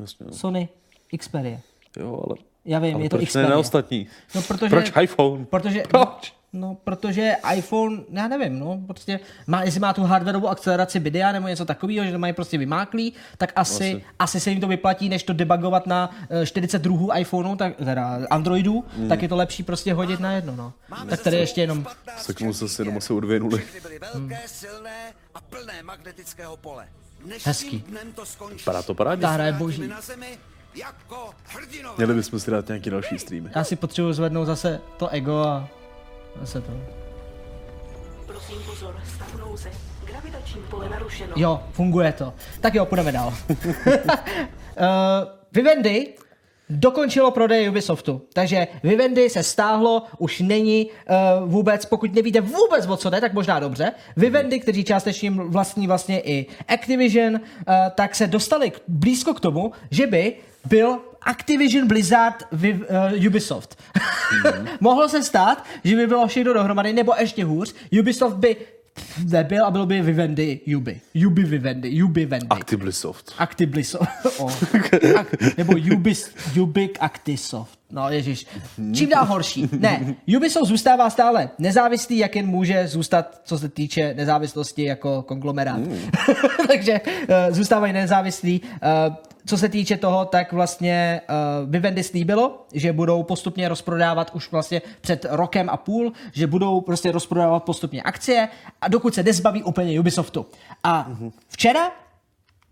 Jasně. 0.00 0.26
Sony 0.30 0.68
Xperia. 1.18 1.58
Jo, 1.98 2.24
ale, 2.26 2.36
Já 2.64 2.78
vím, 2.78 2.94
ale 2.94 3.04
je 3.04 3.10
to 3.10 3.16
proč 3.16 3.22
ne 3.22 3.26
Xperia. 3.28 3.50
na 3.50 3.56
ostatní? 3.58 4.06
No, 4.34 4.42
protože, 4.42 4.70
Proč 4.70 4.92
iPhone? 5.02 5.44
Protože, 5.44 5.82
Proč? 5.88 6.34
No, 6.52 6.76
protože 6.84 7.32
iPhone, 7.54 8.00
já 8.12 8.28
nevím, 8.28 8.58
no, 8.58 8.80
prostě 8.86 9.20
má, 9.46 9.62
jestli 9.62 9.80
má 9.80 9.92
tu 9.92 10.02
hardwareovou 10.02 10.48
akceleraci 10.48 10.98
videa 10.98 11.32
nebo 11.32 11.48
něco 11.48 11.64
takového, 11.64 12.04
že 12.06 12.12
to 12.12 12.18
mají 12.18 12.32
prostě 12.32 12.58
vymáklý, 12.58 13.12
tak 13.38 13.52
asi, 13.56 13.74
asi. 13.94 14.04
asi 14.18 14.40
se 14.40 14.50
jim 14.50 14.60
to 14.60 14.66
vyplatí, 14.66 15.08
než 15.08 15.22
to 15.22 15.32
debugovat 15.32 15.86
na 15.86 16.10
eh, 16.30 16.46
42 16.46 17.18
iPhoneu, 17.18 17.56
tak, 17.56 17.76
teda 17.76 18.18
Androidů, 18.30 18.84
Hmm. 18.96 19.08
tak 19.08 19.22
je 19.22 19.28
to 19.28 19.36
lepší 19.36 19.62
prostě 19.62 19.94
hodit 19.94 20.20
na 20.20 20.32
jedno, 20.32 20.56
no. 20.56 20.72
Tak 21.08 21.20
tady 21.20 21.36
ještě 21.36 21.60
jenom, 21.60 21.86
se 22.52 22.68
si 22.68 22.80
jenom 22.82 22.96
asi 22.96 23.12
odvěnuli. 23.12 23.58
Všechny 23.58 23.80
byly 23.80 23.98
velké, 23.98 24.38
silné 24.46 25.12
a 25.34 25.40
plné 25.40 25.82
magnetického 25.82 26.56
pole. 26.56 26.88
Dnešním 27.24 27.50
Hezký. 27.50 27.84
dnem 27.88 28.12
to 28.12 28.26
skončí. 28.26 28.56
Vypadá 28.58 28.82
to 28.82 28.94
parádně. 28.94 29.22
ta 29.22 29.30
hra 29.30 29.44
je 29.46 29.52
boží. 29.52 29.82
Jako 30.74 31.30
hrdinové. 31.44 31.94
Měli 31.96 32.14
bychom 32.14 32.40
si 32.40 32.50
dát 32.50 32.68
nějaký 32.68 32.90
další 32.90 33.18
streamy. 33.18 33.50
Já 33.54 33.64
si 33.64 33.76
potřebuji 33.76 34.12
zvednout 34.12 34.44
zase 34.44 34.80
to 34.96 35.08
ego 35.08 35.38
a 35.38 35.68
zase 36.40 36.60
to. 36.60 36.72
Prosím 38.26 38.56
pozor, 38.66 39.00
stav 39.14 39.34
nouze. 39.40 39.70
Gravitační 40.04 40.60
pole 40.70 40.88
narušeno. 40.88 41.32
Jo, 41.36 41.62
funguje 41.72 42.12
to. 42.12 42.34
Tak 42.60 42.74
jo, 42.74 42.86
půjdeme 42.86 43.12
dál. 43.12 43.34
uh, 43.50 43.56
Vivendi 45.52 46.14
dokončilo 46.70 47.30
prodej 47.30 47.68
Ubisoftu. 47.68 48.22
Takže 48.32 48.66
Vivendi 48.82 49.30
se 49.30 49.42
stáhlo, 49.42 50.02
už 50.18 50.40
není 50.40 50.86
uh, 50.86 51.48
vůbec, 51.50 51.84
pokud 51.84 52.14
nevíte 52.14 52.40
vůbec 52.40 52.86
o 52.86 52.96
co 52.96 53.10
jde, 53.10 53.20
tak 53.20 53.32
možná 53.32 53.60
dobře. 53.60 53.92
Vivendi, 54.16 54.60
kteří 54.60 54.84
částečně 54.84 55.30
vlastní 55.30 55.86
vlastně 55.86 56.20
i 56.20 56.46
Activision, 56.68 57.34
uh, 57.34 57.40
tak 57.94 58.14
se 58.14 58.26
dostali 58.26 58.70
k, 58.70 58.80
blízko 58.88 59.34
k 59.34 59.40
tomu, 59.40 59.72
že 59.90 60.06
by 60.06 60.36
byl 60.68 60.98
Activision 61.22 61.88
Blizzard 61.88 62.42
Viv, 62.52 62.76
uh, 63.16 63.26
Ubisoft. 63.26 63.78
Mohlo 64.80 65.08
se 65.08 65.22
stát, 65.22 65.64
že 65.84 65.96
by 65.96 66.06
bylo 66.06 66.26
všechno 66.28 66.52
dohromady, 66.52 66.92
nebo 66.92 67.12
ještě 67.18 67.44
hůř, 67.44 67.74
Ubisoft 68.00 68.36
by 68.36 68.56
nebyl 69.24 69.66
a 69.66 69.70
bylo 69.70 69.86
by 69.86 70.02
Vivendi 70.02 70.60
Ubi. 70.76 71.00
Ubi 71.26 71.42
Vivendi, 71.42 72.02
Ubi 72.02 72.26
Vendi. 72.26 72.46
Actiblisoft. 72.50 73.32
Actiblisoft. 73.38 74.10
oh. 74.38 74.52
Ak- 75.16 75.58
nebo 75.58 75.72
Ubis, 75.96 76.30
Ubik 76.60 76.98
Actisoft. 77.00 77.79
No 77.90 78.10
ježiš. 78.10 78.46
Čím 78.94 79.08
dál 79.08 79.24
horší. 79.24 79.68
Ne, 79.78 80.14
Ubisoft 80.36 80.68
zůstává 80.68 81.10
stále 81.10 81.50
nezávislý, 81.58 82.18
jak 82.18 82.36
jen 82.36 82.46
může 82.46 82.88
zůstat, 82.88 83.40
co 83.44 83.58
se 83.58 83.68
týče 83.68 84.14
nezávislosti 84.14 84.84
jako 84.84 85.22
konglomerát. 85.22 85.80
Takže 86.66 87.00
uh, 87.00 87.54
zůstávají 87.54 87.92
nezávislí. 87.92 88.60
Uh, 89.08 89.14
co 89.46 89.58
se 89.58 89.68
týče 89.68 89.96
toho, 89.96 90.24
tak 90.24 90.52
vlastně 90.52 91.20
uh, 91.64 91.70
Vivendi 91.70 92.02
slíbilo, 92.02 92.66
že 92.72 92.92
budou 92.92 93.22
postupně 93.22 93.68
rozprodávat 93.68 94.30
už 94.34 94.52
vlastně 94.52 94.82
před 95.00 95.26
rokem 95.30 95.70
a 95.70 95.76
půl, 95.76 96.12
že 96.32 96.46
budou 96.46 96.80
prostě 96.80 97.12
rozprodávat 97.12 97.64
postupně 97.64 98.02
akcie 98.02 98.48
a 98.80 98.88
dokud 98.88 99.14
se 99.14 99.22
nezbaví 99.22 99.62
úplně 99.62 100.00
Ubisoftu. 100.00 100.46
A 100.84 101.10
včera 101.48 101.90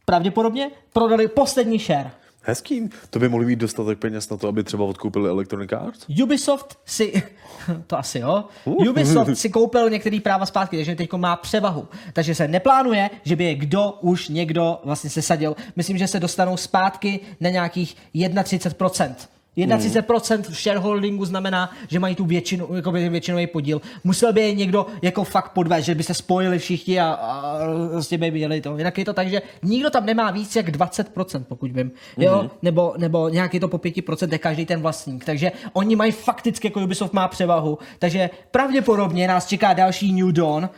pravděpodobně 0.05 0.71
prodali 0.93 1.29
poslední 1.29 1.79
share. 1.79 2.11
Hezký. 2.49 2.91
To 3.11 3.19
by 3.19 3.29
mohli 3.29 3.47
mít 3.47 3.59
dostatek 3.59 3.99
peněz 3.99 4.31
na 4.31 4.37
to, 4.37 4.49
aby 4.49 4.65
třeba 4.65 4.85
odkoupili 4.85 5.29
Electronic 5.29 5.73
Arts? 5.73 6.07
Ubisoft 6.23 6.79
si, 6.85 7.23
to 7.87 7.99
asi 7.99 8.19
jo, 8.19 8.45
Ubisoft 8.65 9.39
si 9.39 9.51
koupil 9.51 9.91
některý 9.91 10.21
práva 10.21 10.47
zpátky, 10.47 10.77
takže 10.77 10.95
teď 10.95 11.13
má 11.13 11.37
převahu. 11.37 11.89
Takže 12.13 12.35
se 12.35 12.49
neplánuje, 12.49 13.11
že 13.25 13.37
by 13.37 13.45
je 13.45 13.55
kdo 13.55 13.99
už 14.01 14.29
někdo 14.29 14.81
vlastně 14.85 15.11
sesadil. 15.11 15.57
Myslím, 15.77 15.99
že 15.99 16.07
se 16.07 16.21
dostanou 16.21 16.57
zpátky 16.57 17.21
na 17.41 17.51
nějakých 17.51 17.97
31%. 18.15 19.15
31% 19.57 20.43
v 20.43 20.63
shareholdingu 20.63 21.25
znamená, 21.25 21.71
že 21.89 21.99
mají 21.99 22.15
tu 22.15 22.25
většinu, 22.25 22.69
jako 22.77 22.93
většinový 22.93 23.47
podíl. 23.47 23.81
Musel 24.05 24.33
by 24.33 24.41
je 24.41 24.55
někdo 24.55 24.87
jako 25.03 25.25
fakt 25.25 25.49
podvést, 25.53 25.87
že 25.87 25.95
by 25.95 26.03
se 26.03 26.15
spojili 26.15 26.59
všichni 26.59 27.01
a, 27.01 27.11
a 27.13 27.59
prostě 27.91 28.19
by 28.19 28.31
měli 28.31 28.61
to. 28.61 28.79
Jinak 28.79 28.99
je 28.99 29.05
to 29.05 29.13
tak, 29.13 29.29
že 29.29 29.43
nikdo 29.63 29.91
tam 29.91 30.07
nemá 30.07 30.31
víc 30.31 30.57
jak 30.57 30.69
20%, 30.69 31.45
pokud 31.49 31.71
vím. 31.73 31.91
Jo? 32.17 32.51
Nebo, 32.63 32.95
nebo 32.99 33.29
nějaký 33.29 33.61
to 33.61 33.69
po 33.69 33.79
5% 33.79 34.33
je 34.33 34.39
každý 34.39 34.67
ten 34.67 34.81
vlastník. 34.81 35.25
Takže 35.25 35.53
oni 35.73 35.97
mají 35.97 36.13
fakticky, 36.13 36.67
jako 36.67 36.81
Ubisoft 36.81 37.13
má 37.13 37.29
převahu. 37.29 37.79
Takže 37.99 38.31
pravděpodobně 38.51 39.29
nás 39.29 39.47
čeká 39.47 39.73
další 39.73 40.13
New 40.13 40.33
Dawn. 40.33 40.69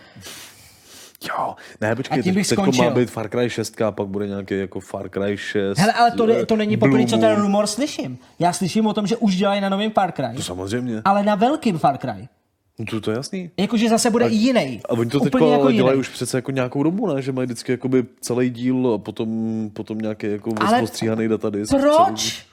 Jo. 1.29 1.55
Ne, 1.81 1.97
počkej, 1.97 2.19
A 2.19 2.23
tím 2.23 2.35
bych 2.35 2.49
teď 2.49 2.59
skončil. 2.59 2.85
má 2.85 2.91
být 2.91 3.11
Far 3.11 3.29
Cry 3.29 3.51
6 3.51 3.83
a 3.83 3.93
pak 3.93 4.07
bude 4.09 4.27
nějaký 4.27 4.59
jako 4.59 4.81
Far 4.81 5.09
Cry 5.09 5.37
6. 5.39 5.79
Hele, 5.79 5.93
ale 5.93 6.11
to, 6.11 6.27
ne- 6.27 6.47
to 6.47 6.57
není 6.57 6.77
poprvé, 6.77 7.07
co 7.07 7.17
ten 7.19 7.37
rumor 7.41 7.67
slyším. 7.67 8.19
Já 8.39 8.53
slyším 8.53 8.87
o 8.87 8.93
tom, 8.93 9.07
že 9.07 9.17
už 9.17 9.37
dělají 9.37 9.61
na 9.61 9.69
novém 9.69 9.91
Far 9.91 10.13
Cry. 10.13 10.37
To 10.37 10.43
samozřejmě. 10.43 11.03
Ale 11.05 11.23
na 11.23 11.35
velkým 11.35 11.79
Far 11.79 11.99
Cry. 11.99 12.29
No 12.79 12.87
to, 12.87 13.01
to 13.01 13.11
je 13.11 13.17
jasný. 13.17 13.51
Jakože 13.57 13.89
zase 13.89 14.11
bude 14.11 14.29
i 14.29 14.35
jiný. 14.35 14.81
A 14.89 14.91
oni 14.91 15.11
to 15.11 15.21
teď 15.21 15.33
jako 15.35 15.49
dělají 15.49 15.77
jiný. 15.77 16.01
už 16.01 16.09
přece 16.09 16.39
jako 16.39 16.51
nějakou 16.51 16.83
dobu, 16.83 17.15
ne? 17.15 17.23
Že 17.23 17.33
mají 17.33 17.47
vždycky 17.47 17.73
jakoby 17.73 18.05
celý 18.21 18.51
díl 18.51 18.93
a 18.95 18.99
potom, 18.99 19.71
potom 19.73 19.99
nějaký 19.99 20.27
jako 20.27 20.51
Ale 20.61 20.83
ostříhaný 20.83 21.29
datadisk. 21.29 21.71
Proč? 21.81 22.25
Celý... 22.27 22.45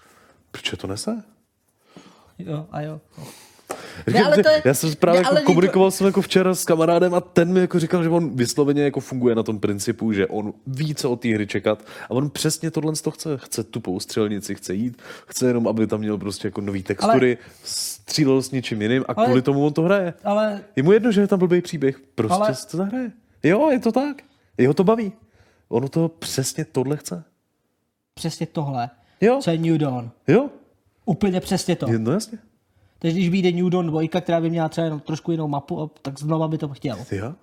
Proč 0.51 0.73
to 0.77 0.87
nese? 0.87 1.23
Jo, 2.39 2.65
a 2.71 2.81
jo. 2.81 3.01
Říkám, 4.07 4.25
ale 4.25 4.43
to 4.43 4.49
je- 4.49 4.61
Já 4.65 4.73
jsem 4.73 4.95
právě 4.95 5.19
ne, 5.19 5.23
jako 5.23 5.31
ale 5.35 5.41
komunikoval 5.41 5.91
jsem 5.91 6.07
jako 6.07 6.21
včera 6.21 6.55
s 6.55 6.65
kamarádem 6.65 7.13
a 7.13 7.21
ten 7.21 7.53
mi 7.53 7.59
jako 7.59 7.79
říkal, 7.79 8.03
že 8.03 8.09
on 8.09 8.35
vysloveně 8.35 8.83
jako 8.83 8.99
funguje 8.99 9.35
na 9.35 9.43
tom 9.43 9.59
principu, 9.59 10.13
že 10.13 10.27
on 10.27 10.53
ví, 10.67 10.95
co 10.95 11.11
od 11.11 11.21
té 11.21 11.33
hry 11.33 11.47
čekat 11.47 11.83
a 12.03 12.11
on 12.11 12.29
přesně 12.29 12.71
tohle 12.71 12.95
z 12.95 13.01
toho 13.01 13.11
chce. 13.11 13.37
Chce 13.37 13.63
tupou 13.63 13.99
střelnici, 13.99 14.55
chce 14.55 14.73
jít, 14.73 15.01
chce 15.27 15.47
jenom, 15.47 15.67
aby 15.67 15.87
tam 15.87 15.99
měl 15.99 16.17
prostě 16.17 16.47
jako 16.47 16.61
nový 16.61 16.83
textury, 16.83 17.37
střílel 17.63 18.41
s 18.41 18.51
něčím 18.51 18.81
jiným 18.81 19.05
a 19.07 19.13
Ale- 19.13 19.25
kvůli 19.25 19.41
tomu 19.41 19.65
on 19.65 19.73
to 19.73 19.81
hraje. 19.81 20.13
Ale 20.23 20.61
Je 20.75 20.83
mu 20.83 20.91
jedno, 20.91 21.11
že 21.11 21.21
je 21.21 21.27
tam 21.27 21.39
blbý 21.39 21.61
příběh, 21.61 21.99
prostě 22.15 22.35
Ale- 22.35 22.47
ale... 22.47 22.55
to 22.71 22.77
zahraje. 22.77 23.11
Jo, 23.43 23.69
je 23.71 23.79
to 23.79 23.91
tak. 23.91 24.17
Jeho 24.57 24.73
to 24.73 24.83
baví. 24.83 25.11
Ono 25.69 25.89
to 25.89 26.09
přesně 26.09 26.65
tohle 26.65 26.97
chce. 26.97 27.23
přesně 28.13 28.45
tohle, 28.45 28.89
Jo. 29.21 29.39
co 29.43 29.51
je 29.51 29.57
New 29.57 29.77
Dawn. 29.77 30.09
Jo, 30.27 30.49
Úplně 31.05 31.39
přesně 31.41 31.75
to. 31.75 31.87
no 31.97 32.11
jasně. 32.11 32.37
Takže 32.99 33.17
když 33.17 33.29
vyjde 33.29 33.51
New 33.51 33.69
Dawn 33.69 33.87
2, 33.87 34.01
která 34.21 34.41
by 34.41 34.49
měla 34.49 34.69
třeba 34.69 34.85
jenom 34.85 34.99
trošku 34.99 35.31
jinou 35.31 35.47
mapu, 35.47 35.81
a- 35.81 35.89
tak 36.01 36.19
znova 36.19 36.47
by 36.47 36.57
to 36.57 36.67
chtěl. 36.67 36.97
Jo. 37.11 37.33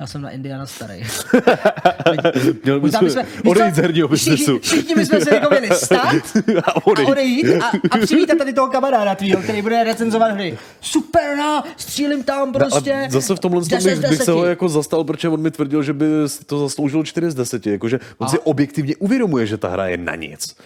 Já 0.00 0.06
jsem 0.06 0.22
na 0.22 0.30
Indiana 0.30 0.66
starý. 0.66 1.02
Měl 2.64 2.80
víš 2.80 2.92
co? 2.92 3.20
odejít 3.50 3.74
z 3.74 3.78
herního 3.78 4.08
biznesu. 4.08 4.58
Všichni, 4.58 4.94
bychom 4.94 5.20
se 5.20 5.34
jako 5.34 5.50
měli 5.50 5.68
stát 5.76 6.14
a 6.64 6.86
odejít. 6.86 7.08
a 7.08 7.10
odejít 7.12 7.46
a, 7.62 7.66
a 7.90 7.98
přivítat 7.98 8.38
tady 8.38 8.52
toho 8.52 8.66
kamaráda 8.68 9.14
tvýho, 9.14 9.42
který 9.42 9.62
bude 9.62 9.84
recenzovat 9.84 10.30
hry. 10.32 10.58
Super, 10.80 11.36
no, 11.36 11.62
střílím 11.76 12.24
tam 12.24 12.52
prostě. 12.52 12.94
No 12.96 13.04
A 13.06 13.10
zase 13.10 13.34
v 13.36 13.38
tomhle 13.38 13.60
tom 13.60 13.68
10 13.68 13.80
z 13.80 13.84
bych, 13.84 13.98
bych 14.00 14.10
se 14.10 14.16
10. 14.18 14.32
ho 14.32 14.44
jako 14.46 14.68
zastal, 14.68 15.04
protože 15.04 15.28
on 15.28 15.40
mi 15.40 15.50
tvrdil, 15.50 15.82
že 15.82 15.92
by 15.92 16.06
to 16.46 16.58
zasloužil 16.58 17.04
4 17.04 17.30
z 17.30 17.34
10. 17.34 17.66
Jakože 17.66 18.00
on 18.18 18.28
si 18.28 18.38
objektivně 18.38 18.96
uvědomuje, 18.96 19.46
že 19.46 19.56
ta 19.56 19.68
hra 19.68 19.86
je 19.86 19.96
na 19.96 20.14
nic. 20.14 20.56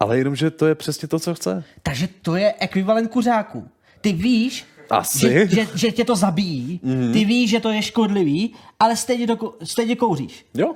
Ale 0.00 0.18
jenom, 0.18 0.36
že 0.36 0.50
to 0.50 0.66
je 0.66 0.74
přesně 0.74 1.08
to, 1.08 1.18
co 1.18 1.34
chce. 1.34 1.64
Takže 1.82 2.08
to 2.22 2.36
je 2.36 2.54
ekvivalent 2.58 3.10
kuřáků. 3.10 3.68
Ty 4.00 4.12
víš, 4.12 4.66
Asi. 4.90 5.18
Že, 5.18 5.46
že, 5.46 5.66
že 5.74 5.92
tě 5.92 6.04
to 6.04 6.16
zabíjí, 6.16 6.80
mm. 6.82 7.12
ty 7.12 7.24
víš, 7.24 7.50
že 7.50 7.60
to 7.60 7.70
je 7.70 7.82
škodlivý, 7.82 8.54
ale 8.80 8.96
stejně, 8.96 9.26
kou- 9.26 9.52
stejně 9.64 9.96
kouříš. 9.96 10.46
Jo. 10.54 10.74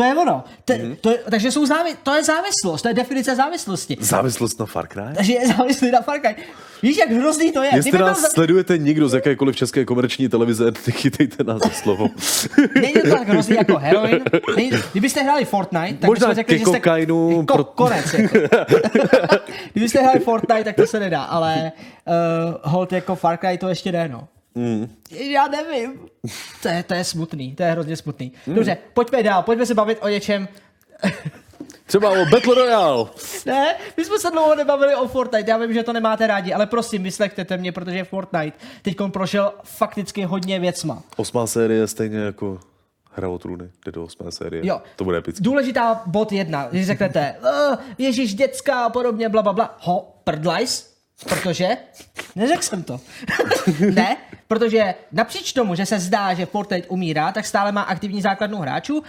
To 0.00 0.04
je 0.04 0.14
ono. 0.14 0.44
Te, 0.64 0.78
Mhm. 0.78 0.96
to 1.00 1.10
takže 1.30 1.52
jsou 1.52 1.66
závi, 1.66 1.90
to 2.02 2.14
je 2.14 2.24
závislost, 2.24 2.82
to 2.82 2.88
je 2.88 2.94
definice 2.94 3.36
závislosti. 3.36 3.96
Závislost 4.00 4.60
na 4.60 4.66
Far 4.66 4.86
Cry? 4.88 5.02
Takže 5.14 5.32
je 5.32 5.48
závislý 5.48 5.90
na 5.90 6.00
Far 6.00 6.20
Cry. 6.20 6.36
Víš, 6.82 6.96
jak 6.96 7.10
hrozný 7.10 7.52
to 7.52 7.62
je? 7.62 7.70
Jestli 7.74 7.90
Kdyby 7.90 8.04
nás 8.04 8.22
za- 8.22 8.28
sledujete 8.28 8.78
někdo 8.78 9.08
z 9.08 9.14
jakékoliv 9.14 9.56
české 9.56 9.84
komerční 9.84 10.28
televize, 10.28 10.64
nechytejte 10.86 11.44
nás 11.44 11.62
za 11.62 11.70
slovo. 11.70 12.08
Není 12.80 12.92
to 12.92 13.10
tak 13.10 13.28
hrozný 13.28 13.56
jako 13.56 13.76
heroin. 13.78 14.20
Není, 14.56 14.70
kdybyste 14.92 15.22
hráli 15.22 15.44
Fortnite, 15.44 15.94
tak 16.00 16.08
Možná 16.08 16.34
řekli, 16.34 16.58
že 16.58 16.64
jste... 16.64 16.78
kokainu 16.78 17.44
Ko, 17.46 17.54
pro- 17.54 17.64
Konec. 17.64 18.14
Jako. 18.14 18.38
kdybyste 19.72 20.00
hráli 20.02 20.20
Fortnite, 20.20 20.64
tak 20.64 20.76
to 20.76 20.86
se 20.86 21.00
nedá, 21.00 21.22
ale 21.22 21.72
uh, 22.06 22.54
hold 22.72 22.92
jako 22.92 23.14
Far 23.16 23.38
Cry 23.38 23.58
to 23.58 23.68
ještě 23.68 23.92
jde, 23.92 24.08
no. 24.08 24.28
Mm. 24.54 24.88
Já 25.10 25.48
nevím. 25.48 26.08
To 26.62 26.68
je, 26.68 26.82
to 26.82 26.94
je 26.94 27.04
smutný, 27.04 27.54
to 27.54 27.62
je 27.62 27.70
hrozně 27.70 27.96
smutný. 27.96 28.32
Mm. 28.46 28.54
Dobře, 28.54 28.76
pojďme 28.94 29.22
dál, 29.22 29.42
pojďme 29.42 29.66
se 29.66 29.74
bavit 29.74 29.98
o 30.00 30.08
něčem, 30.08 30.48
Třeba 31.86 32.10
o 32.10 32.26
Battle 32.26 32.54
Royale. 32.54 33.06
Ne, 33.46 33.76
my 33.96 34.04
jsme 34.04 34.18
se 34.18 34.30
dlouho 34.30 34.54
nebavili 34.54 34.94
o 34.94 35.08
Fortnite, 35.08 35.50
já 35.50 35.56
vím, 35.56 35.72
že 35.72 35.82
to 35.82 35.92
nemáte 35.92 36.26
rádi, 36.26 36.52
ale 36.52 36.66
prosím, 36.66 37.02
vyslechněte 37.02 37.56
mě, 37.56 37.72
protože 37.72 38.04
Fortnite 38.04 38.58
teď 38.82 38.96
prošel 39.12 39.52
fakticky 39.64 40.24
hodně 40.24 40.60
věcma. 40.60 41.02
Osmá 41.16 41.46
série 41.46 41.86
stejně 41.86 42.18
jako 42.18 42.60
Hra 43.12 43.28
o 43.28 43.38
trůny, 43.38 43.70
jde 43.84 43.92
do 43.92 44.04
osmé 44.04 44.32
série. 44.32 44.66
Jo. 44.66 44.82
To 44.96 45.04
bude 45.04 45.18
epický. 45.18 45.44
Důležitá 45.44 46.02
bod 46.06 46.32
jedna, 46.32 46.68
když 46.70 46.86
řeknete, 46.86 47.36
uh, 47.42 47.76
Ježíš 47.98 48.34
dětská 48.34 48.84
a 48.84 48.90
podobně, 48.90 49.28
bla, 49.28 49.42
bla, 49.42 49.52
bla. 49.52 49.76
Ho, 49.80 50.14
prdlajs, 50.24 50.94
protože, 51.28 51.68
neřekl 52.36 52.62
jsem 52.62 52.82
to. 52.82 53.00
ne, 53.94 54.16
protože 54.48 54.94
napříč 55.12 55.52
tomu, 55.52 55.74
že 55.74 55.86
se 55.86 55.98
zdá, 55.98 56.34
že 56.34 56.46
Fortnite 56.46 56.88
umírá, 56.88 57.32
tak 57.32 57.46
stále 57.46 57.72
má 57.72 57.82
aktivní 57.82 58.22
základnu 58.22 58.58
hráčů, 58.58 59.02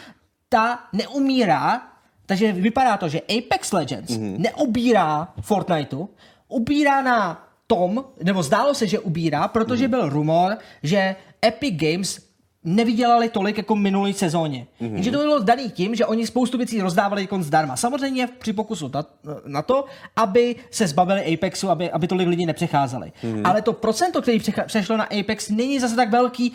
ta 0.49 0.79
neumírá, 0.93 1.81
takže 2.25 2.51
vypadá 2.51 2.97
to, 2.97 3.09
že 3.09 3.21
Apex 3.21 3.71
Legends 3.71 4.11
mm-hmm. 4.11 4.37
neobírá 4.37 5.33
Fortniteu, 5.41 6.09
ubírá 6.47 7.01
na 7.01 7.47
tom, 7.67 8.05
nebo 8.23 8.43
zdálo 8.43 8.73
se, 8.73 8.87
že 8.87 8.99
ubírá, 8.99 9.47
protože 9.47 9.87
byl 9.87 10.09
rumor, 10.09 10.57
že 10.83 11.15
Epic 11.45 11.75
Games 11.75 12.19
nevydělali 12.63 13.29
tolik 13.29 13.57
jako 13.57 13.75
minulý 13.75 14.13
sezóně. 14.13 14.67
Mm-hmm. 14.81 14.93
Jenže 14.93 15.11
to 15.11 15.17
bylo 15.17 15.39
daný 15.39 15.69
tím, 15.71 15.95
že 15.95 16.05
oni 16.05 16.27
spoustu 16.27 16.57
věcí 16.57 16.81
rozdávali 16.81 17.21
jako 17.21 17.43
zdarma. 17.43 17.75
Samozřejmě 17.77 18.27
při 18.39 18.53
pokusu 18.53 18.91
na, 18.93 19.05
na 19.45 19.61
to, 19.61 19.85
aby 20.15 20.55
se 20.71 20.87
zbavili 20.87 21.33
Apexu, 21.33 21.69
aby, 21.69 21.91
aby 21.91 22.07
tolik 22.07 22.27
lidí 22.27 22.45
nepřecházeli. 22.45 23.11
Mm-hmm. 23.23 23.41
Ale 23.49 23.61
to 23.61 23.73
procento, 23.73 24.21
který 24.21 24.39
přešlo 24.65 24.97
na 24.97 25.03
Apex, 25.19 25.49
není 25.49 25.79
zase 25.79 25.95
tak 25.95 26.11
velký, 26.11 26.53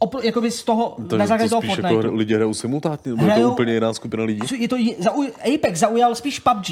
opl- 0.00 0.20
jakoby 0.24 0.50
z 0.50 0.64
toho, 0.64 0.96
To, 1.08 1.16
na 1.16 1.24
to 1.24 1.28
základě 1.28 1.48
toho 1.50 1.62
spíš 1.62 1.74
Fortniteu. 1.74 1.96
jako 2.02 2.14
lidi 2.16 2.34
hrajou 2.34 2.54
simultátně, 2.54 3.10
nebo 3.12 3.24
je 3.24 3.30
to 3.30 3.34
Hrajou- 3.40 3.52
úplně 3.52 3.74
jiná 3.74 3.94
skupina 3.94 4.24
lidí? 4.24 4.40
Je 4.58 4.68
to, 4.68 4.76
zauj, 4.98 5.32
Apex 5.54 5.78
zaujal 5.78 6.14
spíš 6.14 6.38
PUBG 6.40 6.66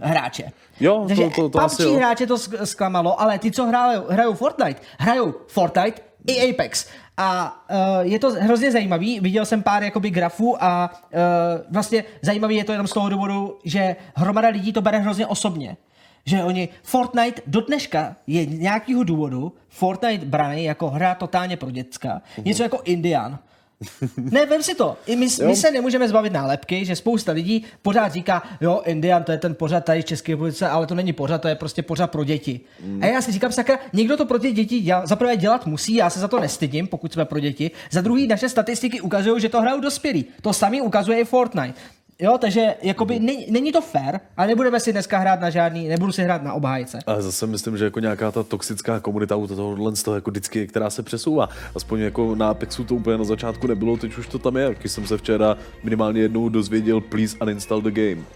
hráče. 0.00 0.52
Jo, 0.80 1.04
Takže 1.08 1.22
to- 1.22 1.30
to- 1.30 1.48
to 1.48 1.58
PUBG 1.58 1.64
asi 1.64 1.82
jo. 1.82 1.94
hráče 1.96 2.26
to 2.26 2.38
zklamalo, 2.64 3.20
ale 3.20 3.38
ty, 3.38 3.50
co 3.50 3.66
hrajou, 3.66 4.02
hrajou 4.08 4.34
Fortnite, 4.34 4.80
hrajou 4.98 5.34
Fortnite 5.46 6.00
i 6.26 6.50
Apex. 6.50 6.86
A 7.20 7.62
uh, 7.70 7.76
je 8.00 8.18
to 8.18 8.30
hrozně 8.30 8.72
zajímavý, 8.72 9.20
viděl 9.20 9.46
jsem 9.46 9.62
pár 9.62 9.82
jakoby 9.82 10.10
grafů 10.10 10.64
a 10.64 10.90
uh, 10.92 11.18
vlastně 11.70 12.04
zajímavý 12.22 12.56
je 12.56 12.64
to 12.64 12.72
jenom 12.72 12.86
z 12.86 12.92
toho 12.92 13.08
důvodu, 13.08 13.58
že 13.64 13.96
hromada 14.14 14.48
lidí 14.48 14.72
to 14.72 14.80
bere 14.82 14.98
hrozně 14.98 15.26
osobně. 15.26 15.76
Že 16.24 16.44
oni, 16.44 16.68
Fortnite 16.82 17.42
do 17.46 17.60
dneška 17.60 18.16
je 18.26 18.46
nějakého 18.46 19.04
důvodu 19.04 19.52
Fortnite 19.68 20.26
braný 20.26 20.64
jako 20.64 20.90
hra 20.90 21.14
totálně 21.14 21.56
pro 21.56 21.70
děcka. 21.70 22.22
Něco 22.44 22.62
jako 22.62 22.80
Indian. 22.84 23.38
Ne, 24.16 24.46
vem 24.46 24.62
si 24.62 24.74
to. 24.74 24.96
I 25.06 25.16
my, 25.16 25.26
my 25.46 25.56
se 25.56 25.70
nemůžeme 25.70 26.08
zbavit 26.08 26.32
nálepky, 26.32 26.84
že 26.84 26.96
spousta 26.96 27.32
lidí 27.32 27.64
pořád 27.82 28.12
říká, 28.12 28.42
jo, 28.60 28.82
Indian, 28.84 29.24
to 29.24 29.32
je 29.32 29.38
ten 29.38 29.54
pořad 29.54 29.84
tady 29.84 30.02
v 30.02 30.04
České 30.04 30.32
republice, 30.32 30.68
ale 30.68 30.86
to 30.86 30.94
není 30.94 31.12
pořad, 31.12 31.42
to 31.42 31.48
je 31.48 31.54
prostě 31.54 31.82
pořad 31.82 32.10
pro 32.10 32.24
děti. 32.24 32.60
Mm. 32.84 33.02
A 33.02 33.06
já 33.06 33.20
si 33.20 33.32
říkám, 33.32 33.52
sakra, 33.52 33.78
někdo 33.92 34.16
to 34.16 34.26
pro 34.26 34.38
ty 34.38 34.52
děti 34.52 34.80
dělá, 34.80 35.06
za 35.06 35.16
prvé 35.16 35.36
dělat 35.36 35.66
musí, 35.66 35.94
já 35.94 36.10
se 36.10 36.20
za 36.20 36.28
to 36.28 36.40
nestydím, 36.40 36.86
pokud 36.86 37.12
jsme 37.12 37.24
pro 37.24 37.40
děti. 37.40 37.70
Za 37.90 38.00
druhý, 38.00 38.26
naše 38.26 38.48
statistiky 38.48 39.00
ukazují, 39.00 39.40
že 39.40 39.48
to 39.48 39.60
hrajou 39.60 39.80
dospělí. 39.80 40.24
To 40.42 40.52
samý 40.52 40.80
ukazuje 40.80 41.20
i 41.20 41.24
Fortnite. 41.24 41.74
Jo, 42.22 42.38
takže 42.38 42.74
jakoby 42.82 43.18
není, 43.20 43.46
není 43.50 43.72
to 43.72 43.80
fair, 43.80 44.20
ale 44.36 44.48
nebudeme 44.48 44.80
si 44.80 44.92
dneska 44.92 45.18
hrát 45.18 45.40
na 45.40 45.50
žádný, 45.50 45.88
nebudu 45.88 46.12
si 46.12 46.22
hrát 46.22 46.42
na 46.42 46.52
obhájce. 46.52 46.98
Ale 47.06 47.22
zase 47.22 47.46
myslím, 47.46 47.76
že 47.78 47.84
jako 47.84 48.00
nějaká 48.00 48.30
ta 48.30 48.42
toxická 48.42 49.00
komunita 49.00 49.36
u 49.36 49.46
tohohle 49.46 49.96
z 49.96 50.02
toho 50.02 50.14
jako 50.14 50.30
vždycky, 50.30 50.66
která 50.66 50.90
se 50.90 51.02
přesouvá. 51.02 51.48
Aspoň 51.74 52.00
jako 52.00 52.34
na 52.34 52.50
Apexu 52.50 52.84
to 52.84 52.94
úplně 52.94 53.18
na 53.18 53.24
začátku 53.24 53.66
nebylo, 53.66 53.96
teď 53.96 54.18
už 54.18 54.26
to 54.26 54.38
tam 54.38 54.56
je. 54.56 54.74
Když 54.80 54.92
jsem 54.92 55.06
se 55.06 55.18
včera 55.18 55.56
minimálně 55.84 56.20
jednou 56.20 56.48
dozvěděl, 56.48 57.00
please 57.00 57.36
uninstall 57.42 57.80
the 57.80 57.90
game. 57.90 58.26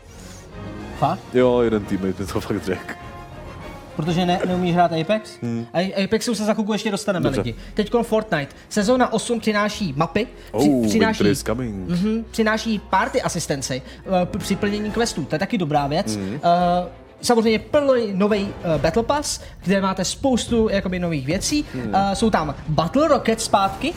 Fakt? 0.98 1.34
Jo, 1.34 1.60
jeden 1.60 1.84
teammate 1.84 2.22
mi 2.22 2.28
to 2.32 2.40
fakt 2.40 2.64
řekl. 2.64 3.11
Protože 3.96 4.26
ne, 4.26 4.40
neumíš 4.46 4.74
hrát 4.74 4.92
Apex? 4.92 5.30
Hmm. 5.42 5.66
A 5.74 6.04
Apexu 6.04 6.34
se 6.34 6.44
za 6.44 6.54
chvilku 6.54 6.72
ještě 6.72 6.90
dostaneme 6.90 7.24
Dobře. 7.24 7.40
lidi. 7.40 7.54
Teď 7.74 7.90
Fortnite. 8.02 8.54
Sezóna 8.68 9.12
8 9.12 9.40
přináší 9.40 9.94
mapy, 9.96 10.26
při, 10.58 10.70
Oh, 10.70 10.86
přináší. 10.86 11.24
Mhm, 11.64 12.24
přináší 12.30 12.78
party 12.78 13.22
asistenci 13.22 13.82
uh, 14.06 14.38
při 14.38 14.56
plnění 14.56 14.90
questů. 14.90 15.24
To 15.24 15.34
je 15.34 15.38
taky 15.38 15.58
dobrá 15.58 15.86
věc. 15.86 16.16
Mhm. 16.16 16.26
Mm. 16.26 16.34
Uh, 16.34 16.40
samozřejmě 17.20 17.58
plný 17.58 18.12
nový 18.12 18.42
uh, 18.42 18.80
Battle 18.80 19.02
Pass, 19.02 19.40
kde 19.64 19.80
máte 19.80 20.04
spoustu 20.04 20.68
jakoby 20.68 20.98
nových 20.98 21.26
věcí. 21.26 21.64
Mhm. 21.74 21.86
Mm. 21.86 21.94
Uh, 21.94 22.12
jsou 22.12 22.30
tam 22.30 22.54
Battle 22.68 23.08
Rocket 23.08 23.40
zpátky, 23.40 23.94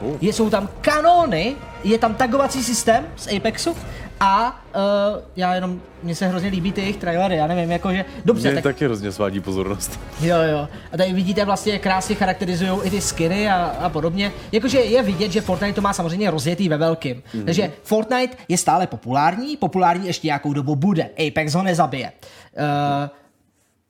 oh. 0.00 0.16
je, 0.20 0.32
jsou 0.32 0.50
tam 0.50 0.68
kanóny, 0.80 1.54
je 1.84 1.98
tam 1.98 2.14
tagovací 2.14 2.64
systém 2.64 3.06
z 3.16 3.36
Apexu 3.36 3.76
a 4.20 4.62
uh, 4.74 5.22
já 5.36 5.54
jenom, 5.54 5.80
mně 6.02 6.14
se 6.14 6.28
hrozně 6.28 6.48
líbí 6.48 6.72
ty 6.72 6.80
jejich 6.80 6.96
trailery, 6.96 7.36
já 7.36 7.46
nevím, 7.46 7.70
jakože, 7.70 8.04
dobře, 8.24 8.48
Mě 8.48 8.54
tak 8.54 8.62
taky 8.62 8.84
hrozně 8.84 9.12
svádí 9.12 9.40
pozornost. 9.40 10.00
Jo, 10.20 10.36
jo. 10.42 10.68
A 10.92 10.96
tady 10.96 11.12
vidíte 11.12 11.44
vlastně, 11.44 11.72
jak 11.72 11.82
krásně 11.82 12.14
charakterizují 12.14 12.80
i 12.84 12.90
ty 12.90 13.00
skiny 13.00 13.48
a, 13.48 13.64
a 13.64 13.88
podobně. 13.88 14.32
Jakože 14.52 14.78
je 14.78 15.02
vidět, 15.02 15.32
že 15.32 15.40
Fortnite 15.40 15.74
to 15.74 15.80
má 15.80 15.92
samozřejmě 15.92 16.30
rozjetý 16.30 16.68
ve 16.68 16.76
velkým. 16.76 17.16
Mm-hmm. 17.16 17.44
Takže 17.44 17.72
Fortnite 17.82 18.36
je 18.48 18.58
stále 18.58 18.86
populární, 18.86 19.56
populární 19.56 20.06
ještě 20.06 20.26
nějakou 20.26 20.52
dobu 20.52 20.76
bude. 20.76 21.10
Apex 21.28 21.54
ho 21.54 21.62
nezabije. 21.62 22.12
Uh, 22.52 22.62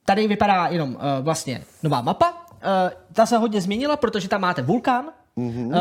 tady 0.05 0.29
vypadá 0.29 0.67
jenom 0.67 0.95
uh, 0.95 1.01
vlastně 1.21 1.63
nová 1.83 2.01
mapa. 2.01 2.31
Uh, 2.31 2.69
ta 3.13 3.27
se 3.27 3.37
hodně 3.37 3.61
změnila, 3.61 3.97
protože 3.97 4.29
tam 4.29 4.41
máte 4.41 4.63
vulkán, 4.63 5.05
Mm-hmm. 5.39 5.67
Uh, 5.67 5.73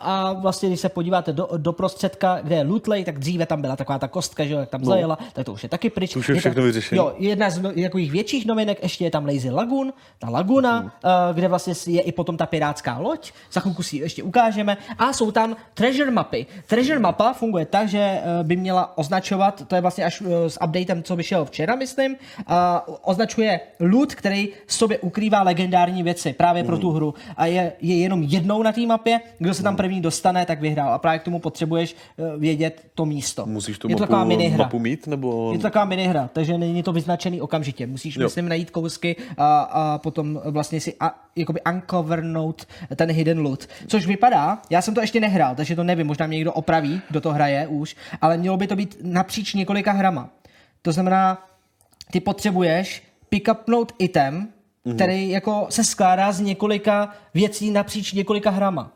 a 0.00 0.32
vlastně, 0.32 0.68
když 0.68 0.80
se 0.80 0.88
podíváte 0.88 1.32
do, 1.32 1.48
do 1.56 1.72
prostředka, 1.72 2.40
kde 2.42 2.56
je 2.56 2.62
Lootley, 2.62 3.04
tak 3.04 3.18
dříve 3.18 3.46
tam 3.46 3.60
byla 3.60 3.76
taková 3.76 3.98
ta 3.98 4.08
kostka, 4.08 4.44
že 4.44 4.52
jo, 4.52 4.60
jak 4.60 4.68
tam 4.68 4.84
zajela, 4.84 5.18
tak 5.32 5.46
to 5.46 5.52
už 5.52 5.62
je 5.62 5.68
taky 5.68 5.90
pryč. 5.90 6.12
To 6.12 6.18
už 6.18 6.28
je 6.28 6.34
všechno 6.34 6.62
vyřešené. 6.62 6.98
Jo, 6.98 7.14
jedna 7.18 7.50
z 7.50 7.58
no, 7.58 7.72
takových 7.82 8.12
větších 8.12 8.46
novinek 8.46 8.82
ještě 8.82 9.04
je 9.04 9.10
tam 9.10 9.26
Lazy 9.26 9.50
Lagoon, 9.50 9.92
ta 10.18 10.28
laguna, 10.28 10.80
mm. 10.80 10.86
uh, 10.86 10.90
kde 11.34 11.48
vlastně 11.48 11.74
je 11.86 12.00
i 12.00 12.12
potom 12.12 12.36
ta 12.36 12.46
pirátská 12.46 12.98
loď, 12.98 13.32
za 13.52 13.60
chvilku 13.60 13.82
si 13.82 13.96
ji 13.96 14.02
ještě 14.02 14.22
ukážeme, 14.22 14.76
a 14.98 15.12
jsou 15.12 15.30
tam 15.30 15.56
treasure 15.74 16.10
mapy. 16.10 16.46
Treasure 16.66 16.98
mapa 16.98 17.32
funguje 17.32 17.66
tak, 17.66 17.88
že 17.88 18.20
uh, 18.20 18.46
by 18.46 18.56
měla 18.56 18.98
označovat, 18.98 19.62
to 19.68 19.74
je 19.74 19.80
vlastně 19.80 20.04
až 20.04 20.20
uh, 20.20 20.28
s 20.46 20.62
updatem, 20.62 21.02
co 21.02 21.16
vyšel 21.16 21.44
včera, 21.44 21.76
myslím, 21.76 22.16
uh, 22.50 22.56
označuje 23.02 23.60
loot, 23.80 24.14
který 24.14 24.48
v 24.66 24.74
sobě 24.74 24.98
ukrývá 24.98 25.42
legendární 25.42 26.02
věci 26.02 26.32
právě 26.32 26.62
mm. 26.62 26.66
pro 26.66 26.78
tu 26.78 26.90
hru 26.90 27.14
a 27.36 27.46
je, 27.46 27.72
je 27.80 27.96
jenom 27.96 28.22
jednou 28.22 28.62
na 28.62 28.72
té 28.72 28.89
mapě, 28.90 29.20
kdo 29.38 29.54
se 29.54 29.62
tam 29.62 29.76
první 29.76 30.00
dostane, 30.00 30.46
tak 30.46 30.60
vyhrál 30.60 30.92
a 30.94 30.98
právě 30.98 31.18
k 31.18 31.22
tomu 31.22 31.38
potřebuješ 31.38 31.96
uh, 32.16 32.40
vědět 32.40 32.86
to 32.94 33.06
místo. 33.06 33.46
Musíš 33.46 33.78
tu 33.78 33.88
je 33.88 33.96
to 33.96 34.00
mapu, 34.00 34.12
taková 34.12 34.24
minihra. 34.24 34.64
mapu 34.64 34.78
mít, 34.78 35.06
nebo... 35.06 35.52
Je 35.52 35.58
to 35.58 35.62
taková 35.62 35.84
minihra, 35.84 36.30
takže 36.32 36.58
není 36.58 36.82
to 36.82 36.92
vyznačený 36.92 37.40
okamžitě. 37.40 37.86
Musíš, 37.86 38.16
Jo. 38.16 38.22
myslím, 38.22 38.48
najít 38.48 38.70
kousky 38.70 39.16
a, 39.38 39.60
a 39.60 39.98
potom 39.98 40.40
vlastně 40.44 40.80
si 40.80 40.94
a, 41.00 41.14
jakoby 41.36 41.60
uncovernout 41.72 42.66
ten 42.96 43.10
hidden 43.10 43.38
loot. 43.38 43.66
Což 43.86 44.06
vypadá, 44.06 44.62
já 44.70 44.82
jsem 44.82 44.94
to 44.94 45.00
ještě 45.00 45.20
nehrál, 45.20 45.54
takže 45.54 45.76
to 45.76 45.84
nevím, 45.84 46.06
možná 46.06 46.26
mě 46.26 46.36
někdo 46.36 46.52
opraví, 46.52 47.00
kdo 47.10 47.20
to 47.20 47.32
hraje 47.32 47.66
už, 47.66 47.96
ale 48.20 48.36
mělo 48.36 48.56
by 48.56 48.66
to 48.66 48.76
být 48.76 48.96
napříč 49.02 49.54
několika 49.54 49.92
hrama. 49.92 50.28
To 50.82 50.92
znamená, 50.92 51.48
ty 52.10 52.20
potřebuješ 52.20 53.02
pick 53.28 53.48
upnout 53.52 53.92
item. 53.98 54.48
Který 54.94 55.30
jako 55.30 55.66
se 55.70 55.84
skládá 55.84 56.32
z 56.32 56.40
několika 56.40 57.14
věcí 57.34 57.70
napříč 57.70 58.12
několika 58.12 58.50
hrama. 58.50 58.92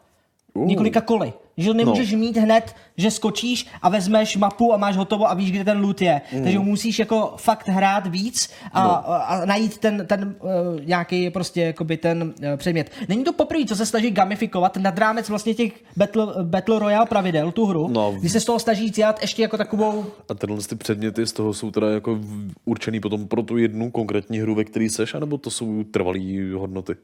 Uh. 0.54 0.66
Několika 0.66 1.00
koly. 1.00 1.32
Že 1.56 1.74
nemůžeš 1.74 2.12
no. 2.12 2.18
mít 2.18 2.36
hned, 2.36 2.74
že 2.96 3.10
skočíš 3.10 3.66
a 3.82 3.88
vezmeš 3.88 4.36
mapu 4.36 4.74
a 4.74 4.76
máš 4.76 4.96
hotovo 4.96 5.30
a 5.30 5.34
víš, 5.34 5.52
kde 5.52 5.64
ten 5.64 5.80
loot 5.80 6.02
je. 6.02 6.20
Mm. 6.32 6.42
Takže 6.42 6.58
musíš 6.58 6.98
jako 6.98 7.34
fakt 7.36 7.68
hrát 7.68 8.06
víc 8.06 8.50
a, 8.72 8.82
no. 8.82 9.12
a, 9.12 9.44
najít 9.44 9.78
ten, 9.78 10.06
ten 10.06 10.36
uh, 10.40 10.50
nějaký 10.84 11.30
prostě 11.30 11.60
jakoby 11.60 11.96
ten 11.96 12.22
uh, 12.22 12.56
předmět. 12.56 12.90
Není 13.08 13.24
to 13.24 13.32
poprvé, 13.32 13.64
co 13.64 13.76
se 13.76 13.86
snaží 13.86 14.10
gamifikovat 14.10 14.76
nad 14.76 14.98
rámec 14.98 15.28
vlastně 15.28 15.54
těch 15.54 15.72
Battle, 15.96 16.26
Battle 16.42 16.78
Royale 16.78 17.06
pravidel, 17.06 17.52
tu 17.52 17.66
hru, 17.66 17.88
No. 17.88 18.12
kdy 18.12 18.28
se 18.28 18.40
z 18.40 18.44
toho 18.44 18.58
snaží 18.58 18.90
dělat 18.90 19.20
ještě 19.20 19.42
jako 19.42 19.56
takovou 19.56 20.06
A 20.28 20.34
tyhle 20.34 20.58
ty 20.58 20.76
předměty 20.76 21.26
z 21.26 21.32
toho 21.32 21.54
jsou 21.54 21.70
teda 21.70 21.90
jako 21.90 22.20
určený 22.64 23.00
potom 23.00 23.28
pro 23.28 23.42
tu 23.42 23.58
jednu 23.58 23.90
konkrétní 23.90 24.38
hru, 24.38 24.54
ve 24.54 24.64
který 24.64 24.88
seš, 24.88 25.14
anebo 25.14 25.38
to 25.38 25.50
jsou 25.50 25.84
trvalý 25.84 26.52
hodnoty? 26.52 26.96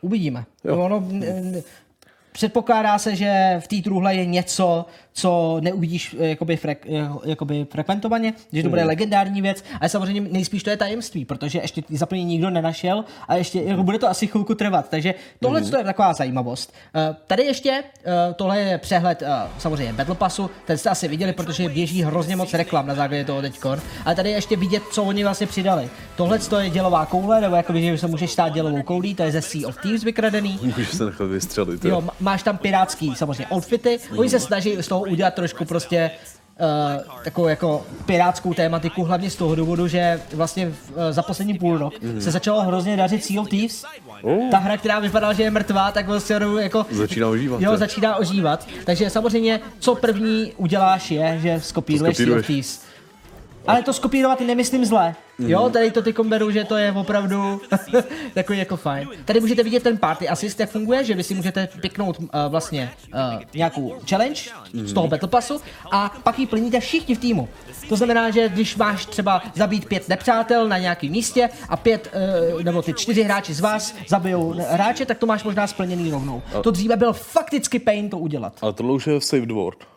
Uvidíme. 0.00 0.44
Jo. 0.64 0.78
Ono, 0.78 1.08
Předpokládá 2.36 2.98
se, 2.98 3.16
že 3.16 3.56
v 3.64 3.68
té 3.68 3.76
truhle 3.82 4.14
je 4.14 4.26
něco, 4.26 4.86
co 5.16 5.56
neuvidíš 5.60 6.16
eh, 6.20 6.26
jakoby, 6.28 6.56
frek, 6.56 6.86
eh, 6.90 7.08
jakoby 7.24 7.66
frekventovaně, 7.72 8.32
že 8.52 8.62
to 8.62 8.68
bude 8.68 8.80
Hmm. 8.80 8.88
legendární 8.88 9.42
věc, 9.42 9.64
ale 9.80 9.88
samozřejmě 9.88 10.20
nejspíš 10.20 10.62
to 10.62 10.70
je 10.70 10.76
tajemství, 10.76 11.24
protože 11.24 11.58
ještě 11.58 11.82
ty 11.82 11.96
zaplnění 11.96 12.30
nikdo 12.30 12.50
nenašel 12.50 13.04
a 13.28 13.34
ještě 13.34 13.62
jako 13.62 13.82
bude 13.82 13.98
to 13.98 14.08
asi 14.08 14.26
chvilku 14.26 14.54
trvat, 14.54 14.88
takže 14.90 15.14
tohle 15.40 15.60
Hmm. 15.60 15.70
to 15.70 15.76
je 15.78 15.84
taková 15.84 16.12
zajímavost. 16.12 16.74
Eh, 16.94 17.16
Tady 17.26 17.42
ještě, 17.42 17.84
tohle 18.36 18.60
je 18.60 18.78
přehled 18.78 19.22
eh, 19.22 19.28
samozřejmě 19.58 19.92
Battle 19.92 20.14
Passu, 20.14 20.50
ten 20.66 20.78
jste 20.78 20.90
asi 20.90 21.08
viděli, 21.08 21.32
protože 21.32 21.68
běží 21.68 22.02
hrozně 22.02 22.36
moc 22.36 22.54
reklam 22.54 22.86
na 22.86 22.94
základě 22.94 23.24
toho 23.24 23.42
teďkon, 23.42 23.78
ale 24.04 24.14
tady 24.14 24.30
je 24.30 24.34
ještě 24.36 24.56
vidět, 24.56 24.82
co 24.92 25.02
oni 25.04 25.24
vlastně 25.24 25.46
přidali. 25.46 25.88
Tohle 26.16 26.38
to 26.38 26.58
je 26.60 26.70
dělová 26.70 27.06
koule, 27.06 27.40
nebo 27.40 27.56
jakoby, 27.56 27.82
že 27.82 27.98
se 27.98 28.06
můžeš 28.06 28.30
stát 28.32 28.48
dělovou 28.48 28.82
koulí, 28.82 29.14
to 29.14 29.22
je 29.22 29.32
ze 29.32 29.42
Sea 29.42 29.68
of 29.68 29.76
Thieves 29.82 30.04
vykradený. 30.04 30.58
Můžeš 30.62 30.88
se 30.88 31.04
nechat 31.04 31.24
vystřelit. 31.24 31.84
Jo, 31.84 32.00
má- 32.00 32.12
máš 32.20 32.42
tam 32.42 32.58
pirátský 32.58 33.14
samozřejmě 33.16 33.46
outfity. 33.54 33.98
Oni 34.16 34.30
se 34.30 34.40
snaží 34.40 34.76
z 34.80 34.88
toho 34.88 35.03
udělat 35.04 35.34
trošku 35.34 35.64
prostě 35.64 36.10
Uh, 36.60 37.02
takovou 37.24 37.48
jako 37.48 37.86
pirátskou 38.06 38.54
tématiku, 38.54 39.04
hlavně 39.04 39.30
z 39.30 39.36
toho 39.36 39.54
důvodu, 39.54 39.88
že 39.88 40.20
vlastně 40.34 40.70
v, 40.70 40.90
uh, 40.90 40.96
za 41.10 41.22
poslední 41.22 41.58
půl 41.58 41.78
rok 41.78 41.94
se 42.18 42.30
začalo 42.30 42.62
hrozně 42.62 42.96
dařit 42.96 43.24
Sea 43.24 43.40
of 43.40 43.48
Thieves. 43.48 43.84
Oh. 44.22 44.50
Ta 44.50 44.58
hra, 44.58 44.76
která 44.76 44.98
vypadala, 44.98 45.32
že 45.32 45.42
je 45.42 45.50
mrtvá, 45.50 45.92
tak 45.92 46.06
vlastně 46.06 46.36
jako 46.58 46.86
Začíná 46.90 47.28
ožívat, 47.28 47.60
Jo, 47.60 47.76
začíná 47.76 48.16
ožívat. 48.16 48.68
Takže 48.84 49.10
samozřejmě, 49.10 49.60
co 49.78 49.94
první 49.94 50.52
uděláš 50.56 51.10
je, 51.10 51.38
že 51.42 51.60
skopíruješ 51.60 52.16
Sea 52.16 52.36
of. 52.38 52.46
Thieves. 52.46 52.80
Ale 53.66 53.82
to 53.82 53.92
skopírovat 53.92 54.40
nemyslím 54.40 54.84
zle. 54.84 55.14
Jo, 55.38 55.70
tady 55.72 55.90
to 55.90 56.02
ty 56.02 56.14
beru, 56.22 56.50
že 56.50 56.64
to 56.64 56.76
je 56.76 56.92
opravdu 56.92 57.60
takový 58.34 58.58
jako 58.58 58.76
fajn. 58.76 59.08
Tady 59.24 59.40
můžete 59.40 59.62
vidět 59.62 59.82
ten 59.82 59.98
party 59.98 60.28
assist, 60.28 60.60
jak 60.60 60.70
funguje, 60.70 61.04
že 61.04 61.14
vy 61.14 61.22
si 61.22 61.34
můžete 61.34 61.68
piknout 61.80 62.18
uh, 62.18 62.26
vlastně 62.48 62.92
uh, 63.14 63.42
nějakou 63.54 63.94
challenge 64.08 64.40
z 64.72 64.92
toho 64.92 65.08
battle 65.08 65.28
passu 65.28 65.60
a 65.90 66.14
pak 66.22 66.38
ji 66.38 66.46
plníte 66.46 66.80
všichni 66.80 67.14
v 67.14 67.18
týmu. 67.18 67.48
To 67.88 67.96
znamená, 67.96 68.30
že 68.30 68.48
když 68.48 68.76
máš 68.76 69.06
třeba 69.06 69.42
zabít 69.54 69.84
pět 69.84 70.08
nepřátel 70.08 70.68
na 70.68 70.78
nějakém 70.78 71.10
místě 71.10 71.48
a 71.68 71.76
pět, 71.76 72.14
uh, 72.54 72.62
nebo 72.62 72.82
ty 72.82 72.94
čtyři 72.94 73.22
hráči 73.22 73.54
z 73.54 73.60
vás 73.60 73.94
zabijou 74.08 74.54
hráče, 74.70 75.06
tak 75.06 75.18
to 75.18 75.26
máš 75.26 75.44
možná 75.44 75.66
splněný 75.66 76.10
rovnou. 76.10 76.42
To 76.62 76.70
dříve 76.70 76.96
byl 76.96 77.12
fakticky 77.12 77.78
pain 77.78 78.10
to 78.10 78.18
udělat. 78.18 78.52
Ale 78.62 78.72
tohle 78.72 78.92
už 78.92 79.06
je 79.06 79.20
Saved 79.20 79.50
World. 79.50 79.93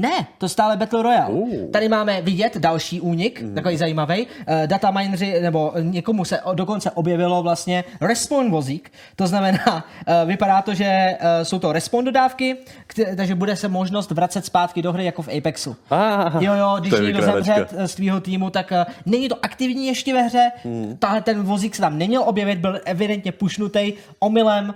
Ne, 0.00 0.26
to 0.38 0.48
stále 0.48 0.76
Battle 0.76 1.02
Royale. 1.02 1.34
Oh. 1.34 1.70
Tady 1.72 1.88
máme 1.88 2.22
vidět 2.22 2.56
další 2.56 3.00
únik, 3.00 3.42
mm. 3.42 3.54
takový 3.54 3.76
zajímavý. 3.76 4.26
Uh, 4.26 4.66
data 4.66 4.90
mineři, 4.90 5.40
nebo 5.42 5.72
někomu 5.80 6.24
se 6.24 6.40
dokonce 6.54 6.90
objevilo 6.90 7.42
vlastně 7.42 7.84
respawn 8.00 8.50
vozík. 8.50 8.92
To 9.16 9.26
znamená, 9.26 9.66
uh, 9.66 10.28
vypadá 10.28 10.62
to, 10.62 10.74
že 10.74 11.16
uh, 11.20 11.26
jsou 11.42 11.58
to 11.58 11.72
respawn 11.72 12.04
dodávky, 12.04 12.56
kte- 12.88 13.16
takže 13.16 13.34
bude 13.34 13.56
se 13.56 13.68
možnost 13.68 14.10
vracet 14.10 14.44
zpátky 14.44 14.82
do 14.82 14.92
hry 14.92 15.04
jako 15.04 15.22
v 15.22 15.28
Apexu. 15.38 15.76
Ah, 15.90 16.42
jo, 16.44 16.54
jo, 16.54 16.76
když 16.80 16.92
někdo 17.00 17.22
zemře 17.22 17.66
eh, 17.76 17.88
z 17.88 17.94
tvýho 17.94 18.20
týmu, 18.20 18.50
tak 18.50 18.70
uh, 18.70 18.92
není 19.06 19.28
to 19.28 19.36
aktivní 19.42 19.86
ještě 19.86 20.12
ve 20.12 20.22
hře. 20.22 20.50
Mm. 20.64 20.96
Tahle 20.98 21.20
ten 21.22 21.42
vozík 21.42 21.74
se 21.74 21.80
tam 21.80 21.98
neměl 21.98 22.22
objevit, 22.26 22.58
byl 22.58 22.80
evidentně 22.84 23.32
pušnutý 23.32 23.92
omylem, 24.18 24.74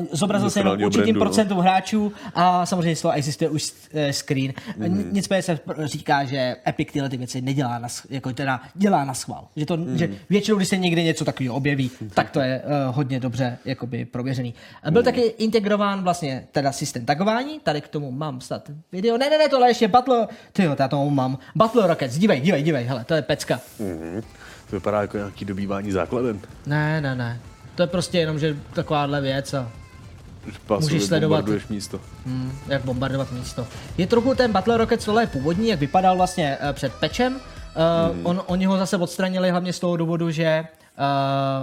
uh, 0.00 0.06
zobrazil 0.12 0.50
se 0.50 0.60
jenom 0.60 0.72
určitým 0.72 1.04
brandu, 1.04 1.20
no. 1.20 1.24
procentu 1.24 1.60
hráčů 1.60 2.12
a 2.34 2.66
samozřejmě 2.66 2.96
z 2.96 3.02
toho 3.02 3.14
existuje 3.14 3.50
už 3.50 3.72
eh, 3.94 4.12
screen. 4.12 4.52
Mm. 4.76 5.08
Nicméně 5.12 5.42
se 5.42 5.58
říká, 5.84 6.24
že 6.24 6.56
Epic 6.66 6.88
tyhle 6.92 7.08
ty 7.08 7.16
věci 7.16 7.40
nedělá 7.40 7.78
na, 7.78 7.88
jako 8.10 8.32
teda 8.32 8.60
dělá 8.74 9.04
na 9.04 9.14
schvál. 9.14 9.48
Že, 9.56 9.66
to, 9.66 9.76
mm. 9.76 9.98
že 9.98 10.08
většinou, 10.30 10.56
když 10.56 10.68
se 10.68 10.76
někde 10.76 11.02
něco 11.02 11.24
takového 11.24 11.54
objeví, 11.54 11.90
tak 12.14 12.30
to 12.30 12.40
je 12.40 12.62
uh, 12.64 12.94
hodně 12.96 13.20
dobře 13.20 13.58
jakoby 13.64 14.04
prověřený. 14.04 14.54
Byl 14.90 15.02
taky 15.02 15.20
integrován 15.20 16.02
vlastně 16.02 16.46
teda 16.52 16.72
systém 16.72 17.04
tagování, 17.04 17.60
tady 17.60 17.80
k 17.80 17.88
tomu 17.88 18.10
mám 18.10 18.40
snad 18.40 18.70
video. 18.92 19.18
Ne, 19.18 19.30
ne, 19.30 19.38
ne, 19.38 19.48
tohle 19.48 19.70
ještě 19.70 19.88
Battle, 19.88 20.28
tyjo, 20.52 20.76
já 20.78 20.88
tomu 20.88 21.10
mám. 21.10 21.38
Battle 21.54 21.86
Rockets, 21.86 22.18
dívej, 22.18 22.40
dívej, 22.40 22.62
dívej, 22.62 22.84
hele, 22.84 23.04
to 23.04 23.14
je 23.14 23.22
pecka. 23.22 23.60
To 24.70 24.76
vypadá 24.76 25.00
jako 25.00 25.16
nějaký 25.16 25.44
dobývání 25.44 25.92
základen. 25.92 26.40
Ne, 26.66 27.00
ne, 27.00 27.14
ne. 27.14 27.40
To 27.74 27.82
je 27.82 27.86
prostě 27.86 28.18
jenom, 28.18 28.38
že 28.38 28.56
takováhle 28.74 29.20
věc 29.20 29.54
a 29.54 29.72
Pasově 30.66 30.94
Můžeš 30.94 31.08
sledovat- 31.08 31.44
místo. 31.70 32.00
Hmm, 32.26 32.52
jak 32.68 32.84
bombardovat 32.84 33.32
místo. 33.32 33.66
Je 33.98 34.06
trochu 34.06 34.34
ten 34.34 34.52
Battle 34.52 34.76
Rocket 34.76 35.08
je 35.20 35.26
původní, 35.26 35.68
jak 35.68 35.80
vypadal 35.80 36.16
vlastně 36.16 36.58
uh, 36.62 36.72
před 36.72 36.92
pečem. 36.92 37.34
Uh, 37.34 38.14
hmm. 38.14 38.26
on, 38.26 38.42
oni 38.46 38.66
ho 38.66 38.76
zase 38.78 38.96
odstranili 38.96 39.50
hlavně 39.50 39.72
z 39.72 39.80
toho 39.80 39.96
důvodu, 39.96 40.30
že 40.30 40.64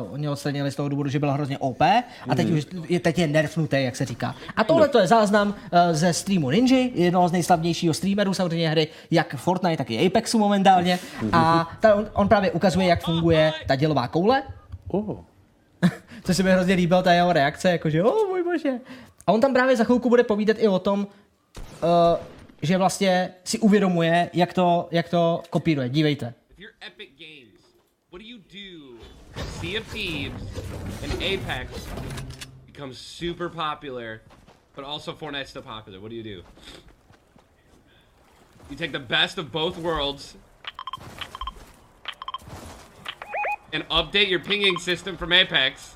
Uh, 0.04 0.14
oni 0.14 0.26
ho 0.28 0.34
odstranili 0.34 0.72
z 0.72 0.76
toho 0.76 0.90
důvodu, 0.90 1.10
že 1.10 1.20
byl 1.20 1.32
hrozně 1.32 1.58
OP 1.58 1.82
a 2.30 2.36
teď, 2.36 2.50
už 2.52 2.68
je, 2.90 3.00
teď 3.00 3.20
je 3.20 3.28
nerfnutý, 3.28 3.84
jak 3.84 3.96
se 3.96 4.06
říká. 4.06 4.36
A 4.56 4.64
tohle 4.64 4.88
to 4.88 5.00
je 5.00 5.08
záznam 5.08 5.48
uh, 5.48 5.54
ze 5.92 6.14
streamu 6.14 6.50
Ninja, 6.50 6.90
jednoho 6.94 7.30
z 7.30 7.32
nejslavnějšího 7.32 7.94
streamerů 7.94 8.34
samozřejmě 8.34 8.70
hry, 8.70 8.88
jak 9.12 9.36
Fortnite, 9.36 9.78
tak 9.78 9.92
i 9.92 10.08
Apexu 10.08 10.40
momentálně. 10.40 11.00
A 11.32 11.70
ta, 11.80 11.96
on, 11.96 12.06
on 12.14 12.28
právě 12.28 12.52
ukazuje, 12.52 12.88
jak 12.88 13.04
funguje 13.04 13.54
ta 13.68 13.76
dělová 13.76 14.08
koule, 14.08 14.44
Oh. 14.88 15.18
což 16.24 16.38
se 16.38 16.44
mi 16.44 16.52
hrozně 16.52 16.76
líbila 16.76 17.02
ta 17.02 17.14
jeho 17.14 17.34
reakce, 17.34 17.72
jakože, 17.72 18.04
o 18.04 18.28
můj 18.28 18.44
bože. 18.44 18.80
A 19.28 19.32
on 19.32 19.42
tam 19.42 19.54
právě 19.54 19.76
za 19.76 19.84
chvilku 19.84 20.10
bude 20.10 20.24
povídat 20.24 20.58
i 20.60 20.68
o 20.68 20.80
tom, 20.80 21.08
uh, 21.84 21.88
že 22.62 22.78
vlastně 22.78 23.34
si 23.44 23.60
uvědomuje, 23.60 24.30
jak 24.34 24.54
to, 24.54 24.88
jak 24.92 25.10
to 25.10 25.42
kopíruje. 25.50 25.90
Dívejte. 25.90 26.34
Apex 31.34 31.88
super 32.94 33.50
popular, 33.50 34.22
but 34.76 34.86
also 34.86 35.14
Fortnite's 35.14 35.50
still 35.50 35.62
popular. 35.62 36.00
What 36.00 36.10
do 36.10 36.16
you 36.16 36.24
do? 36.24 36.44
You 38.70 38.76
take 38.76 38.92
the 38.92 39.00
best 39.00 39.38
of 39.38 39.52
both 39.52 39.78
worlds 39.78 40.36
and 43.74 43.84
update 43.90 44.30
your 44.30 44.40
pinging 44.40 44.80
system 44.80 45.18
from 45.18 45.34
Apex. 45.34 45.96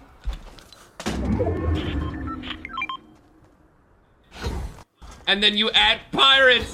And 5.27 5.41
then 5.41 5.57
you 5.57 5.69
add 5.73 5.99
pirates 6.11 6.73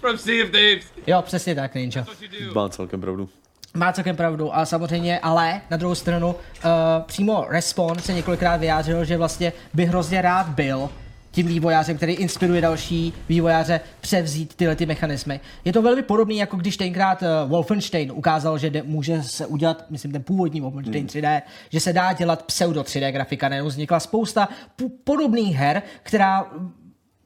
from 0.00 0.18
Sea 0.18 0.42
of 0.42 0.50
Thieves. 0.50 0.86
Jo, 1.06 1.22
přesně 1.22 1.54
tak, 1.54 1.74
Ninja. 1.74 2.06
Má 2.54 2.68
celkem 2.68 3.00
pravdu. 3.00 3.28
Má 3.74 3.92
celkem 3.92 4.16
pravdu 4.16 4.56
a 4.56 4.66
samozřejmě, 4.66 5.20
ale 5.20 5.60
na 5.70 5.76
druhou 5.76 5.94
stranu 5.94 6.28
uh, 6.34 6.70
přímo 7.06 7.46
Respawn 7.48 7.98
se 7.98 8.12
několikrát 8.12 8.56
vyjádřil, 8.56 9.04
že 9.04 9.16
vlastně 9.16 9.52
by 9.74 9.84
hrozně 9.84 10.22
rád 10.22 10.46
byl 10.48 10.90
tím 11.30 11.46
vývojářem, 11.46 11.96
který 11.96 12.12
inspiruje 12.12 12.60
další 12.60 13.12
vývojáře 13.28 13.80
převzít 14.00 14.54
tyhle 14.54 14.76
ty 14.76 14.86
mechanismy. 14.86 15.40
Je 15.64 15.72
to 15.72 15.82
velmi 15.82 16.02
podobný, 16.02 16.36
jako 16.36 16.56
když 16.56 16.76
tenkrát 16.76 17.22
uh, 17.22 17.50
Wolfenstein 17.50 18.12
ukázal, 18.12 18.58
že 18.58 18.70
de, 18.70 18.82
může 18.82 19.22
se 19.22 19.46
udělat, 19.46 19.84
myslím 19.90 20.12
ten 20.12 20.22
původní 20.22 20.60
Wolfenstein 20.60 21.06
3D, 21.06 21.42
že 21.70 21.80
se 21.80 21.92
dá 21.92 22.12
dělat 22.12 22.42
pseudo 22.42 22.82
3D 22.82 23.12
grafika, 23.12 23.48
najednou 23.48 23.68
vznikla 23.68 24.00
spousta 24.00 24.48
p- 24.76 24.84
podobných 25.04 25.56
her, 25.56 25.82
která 26.02 26.50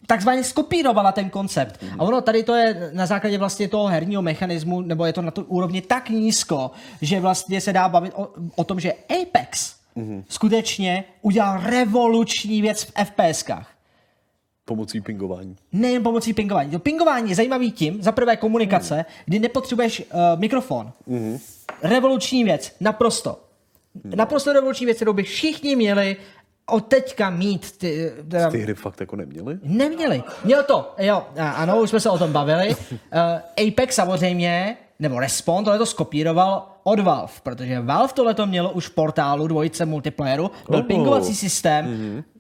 takzvaně 0.07 0.45
skopírovala 0.45 1.13
ten 1.13 1.31
koncept. 1.31 1.85
A 1.99 2.03
ono 2.03 2.21
tady 2.21 2.43
to 2.43 2.55
je 2.55 2.91
na 2.93 3.07
základě 3.07 3.39
vlastně 3.39 3.69
toho 3.69 3.87
herního 3.87 4.23
mechanismu, 4.23 4.81
nebo 4.81 5.05
je 5.05 5.13
to 5.13 5.23
na 5.23 5.31
to 5.31 5.43
úrovni 5.45 5.81
tak 5.81 6.09
nízko, 6.11 6.71
že 7.03 7.21
vlastně 7.21 7.61
se 7.61 7.73
dá 7.73 7.89
bavit 7.89 8.13
o, 8.17 8.29
o 8.57 8.65
tom, 8.65 8.81
že 8.81 8.93
Apex 9.23 9.75
skutečně 10.29 11.05
udělal 11.23 11.61
revoluční 11.65 12.63
věc 12.63 12.85
v 12.85 12.93
FPSkách. 13.05 13.71
Pomocí 14.65 15.01
pingování. 15.01 15.57
Nejen 15.73 16.03
pomocí 16.03 16.33
pingování. 16.33 16.71
To 16.71 16.79
pingování 16.79 17.31
je 17.31 17.37
zajímavý 17.37 17.73
tím, 17.73 18.03
za 18.03 18.13
prvé 18.13 18.37
komunikace, 18.37 19.05
kdy 19.25 19.39
nepotřebuješ 19.39 20.01
uh, 20.01 20.41
mikrofon. 20.41 20.93
Revoluční 21.83 22.45
věc, 22.45 22.77
naprosto. 22.81 23.41
Naprosto 24.05 24.53
revoluční 24.53 24.87
věc, 24.87 24.97
kterou 24.97 25.13
by 25.13 25.23
všichni 25.23 25.77
měli 25.77 26.17
od 26.67 26.81
teďka 26.81 27.31
mít. 27.31 27.79
Ty, 27.79 28.13
teda, 28.29 28.51
Ty 28.51 28.59
hry 28.59 28.75
fakt 28.75 29.01
jako 29.01 29.17
neměly? 29.17 29.59
Neměli. 29.63 30.23
Měl 30.45 30.63
to, 30.63 30.95
jo, 30.99 31.27
ano, 31.37 31.81
už 31.81 31.91
jsme 31.91 32.01
se 32.01 32.11
o 32.11 32.19
tom 32.19 32.33
bavili. 32.33 32.77
Uh, 32.91 33.69
Apex 33.69 33.95
samozřejmě, 33.95 34.77
nebo 34.99 35.21
Respawn, 35.21 35.65
tohle 35.65 35.79
to 35.79 35.87
skopíroval 35.87 36.74
od 36.87 37.01
Valve, 37.01 37.33
protože 37.43 37.81
Valve 37.81 38.13
tohle 38.15 38.35
to 38.35 38.47
mělo 38.47 38.71
už 38.73 38.87
v 38.87 38.95
portálu 38.95 39.47
dvojice 39.47 39.87
multiplayeru, 39.87 40.51
byl 40.71 40.79
Oh. 40.79 40.85
pingovací 40.87 41.35
systém. 41.35 41.87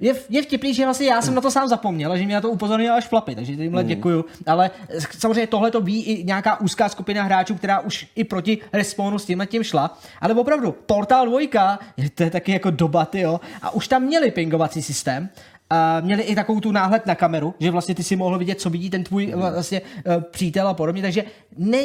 Je, 0.00 0.14
je 0.28 0.42
vtipný, 0.42 0.74
že 0.74 0.84
vlastně 0.84 1.06
já 1.06 1.22
jsem 1.22 1.34
na 1.34 1.40
to 1.40 1.50
sám 1.50 1.68
zapomněl, 1.68 2.16
že 2.18 2.24
mě 2.24 2.34
na 2.34 2.40
to 2.40 2.50
upozornil 2.50 2.94
až 2.94 3.04
Flapy, 3.08 3.34
takže 3.34 3.56
tímhle 3.56 3.84
děkuju. 3.84 4.24
Ale 4.46 4.70
samozřejmě 5.18 5.46
tohle 5.46 5.70
to 5.70 5.80
ví 5.80 6.04
i 6.04 6.24
nějaká 6.24 6.60
úzká 6.60 6.88
skupina 6.88 7.22
hráčů, 7.22 7.54
která 7.54 7.80
už 7.80 8.06
i 8.16 8.24
proti 8.24 8.58
Respawnu 8.72 9.18
s 9.18 9.24
tímhle 9.24 9.46
tím 9.46 9.62
šla. 9.62 9.98
Ale 10.20 10.34
opravdu, 10.34 10.72
portál 10.72 11.26
dvojka, 11.26 11.78
je- 11.96 12.10
to 12.10 12.22
je 12.22 12.30
taky 12.30 12.52
jako 12.52 12.70
doba, 12.70 13.08
jo, 13.14 13.40
a 13.62 13.70
už 13.70 13.88
tam 13.88 14.02
měli 14.02 14.30
pingovací 14.30 14.82
systém. 14.82 15.28
A 15.70 16.00
měli 16.00 16.22
i 16.22 16.34
takovou 16.34 16.60
tu 16.60 16.72
náhled 16.72 17.06
na 17.06 17.14
kameru, 17.14 17.54
že 17.60 17.70
vlastně 17.70 17.94
ty 17.94 18.02
si 18.02 18.16
mohl 18.16 18.38
vidět, 18.38 18.60
co 18.60 18.70
vidí 18.70 18.90
ten 18.90 19.04
tvůj 19.04 19.32
vlastně 19.36 19.82
eh, 20.06 20.20
přítel 20.30 20.68
a 20.68 20.74
podobně, 20.74 21.02
takže 21.02 21.24
ne, 21.58 21.78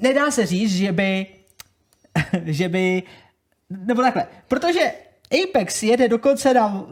nedá 0.00 0.30
se 0.30 0.46
říct, 0.46 0.72
že 0.76 0.92
by 0.92 1.26
že 2.44 2.68
by, 2.68 3.02
nebo 3.70 4.02
takhle, 4.02 4.26
protože 4.48 4.92
Apex 5.42 5.82
jede 5.82 6.08
dokonce 6.08 6.54
na 6.54 6.86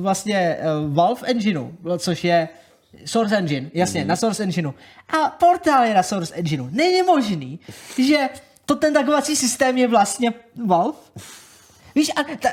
vlastně 0.00 0.56
uh, 0.58 0.94
Valve 0.94 1.28
Engineu, 1.28 1.72
což 1.98 2.24
je 2.24 2.48
Source 3.04 3.36
Engine, 3.36 3.70
jasně, 3.74 4.02
mm. 4.02 4.08
na 4.08 4.16
Source 4.16 4.42
Engineu. 4.42 4.72
A 5.08 5.30
Portal 5.30 5.84
je 5.84 5.94
na 5.94 6.02
Source 6.02 6.34
Engineu. 6.34 6.68
Není 6.70 7.02
možný, 7.02 7.60
že 7.98 8.28
to 8.64 8.76
ten 8.76 8.94
takovací 8.94 9.36
systém 9.36 9.78
je 9.78 9.88
vlastně 9.88 10.32
Valve. 10.66 10.98
Víš, 11.94 12.10
a 12.16 12.36
ta, 12.36 12.48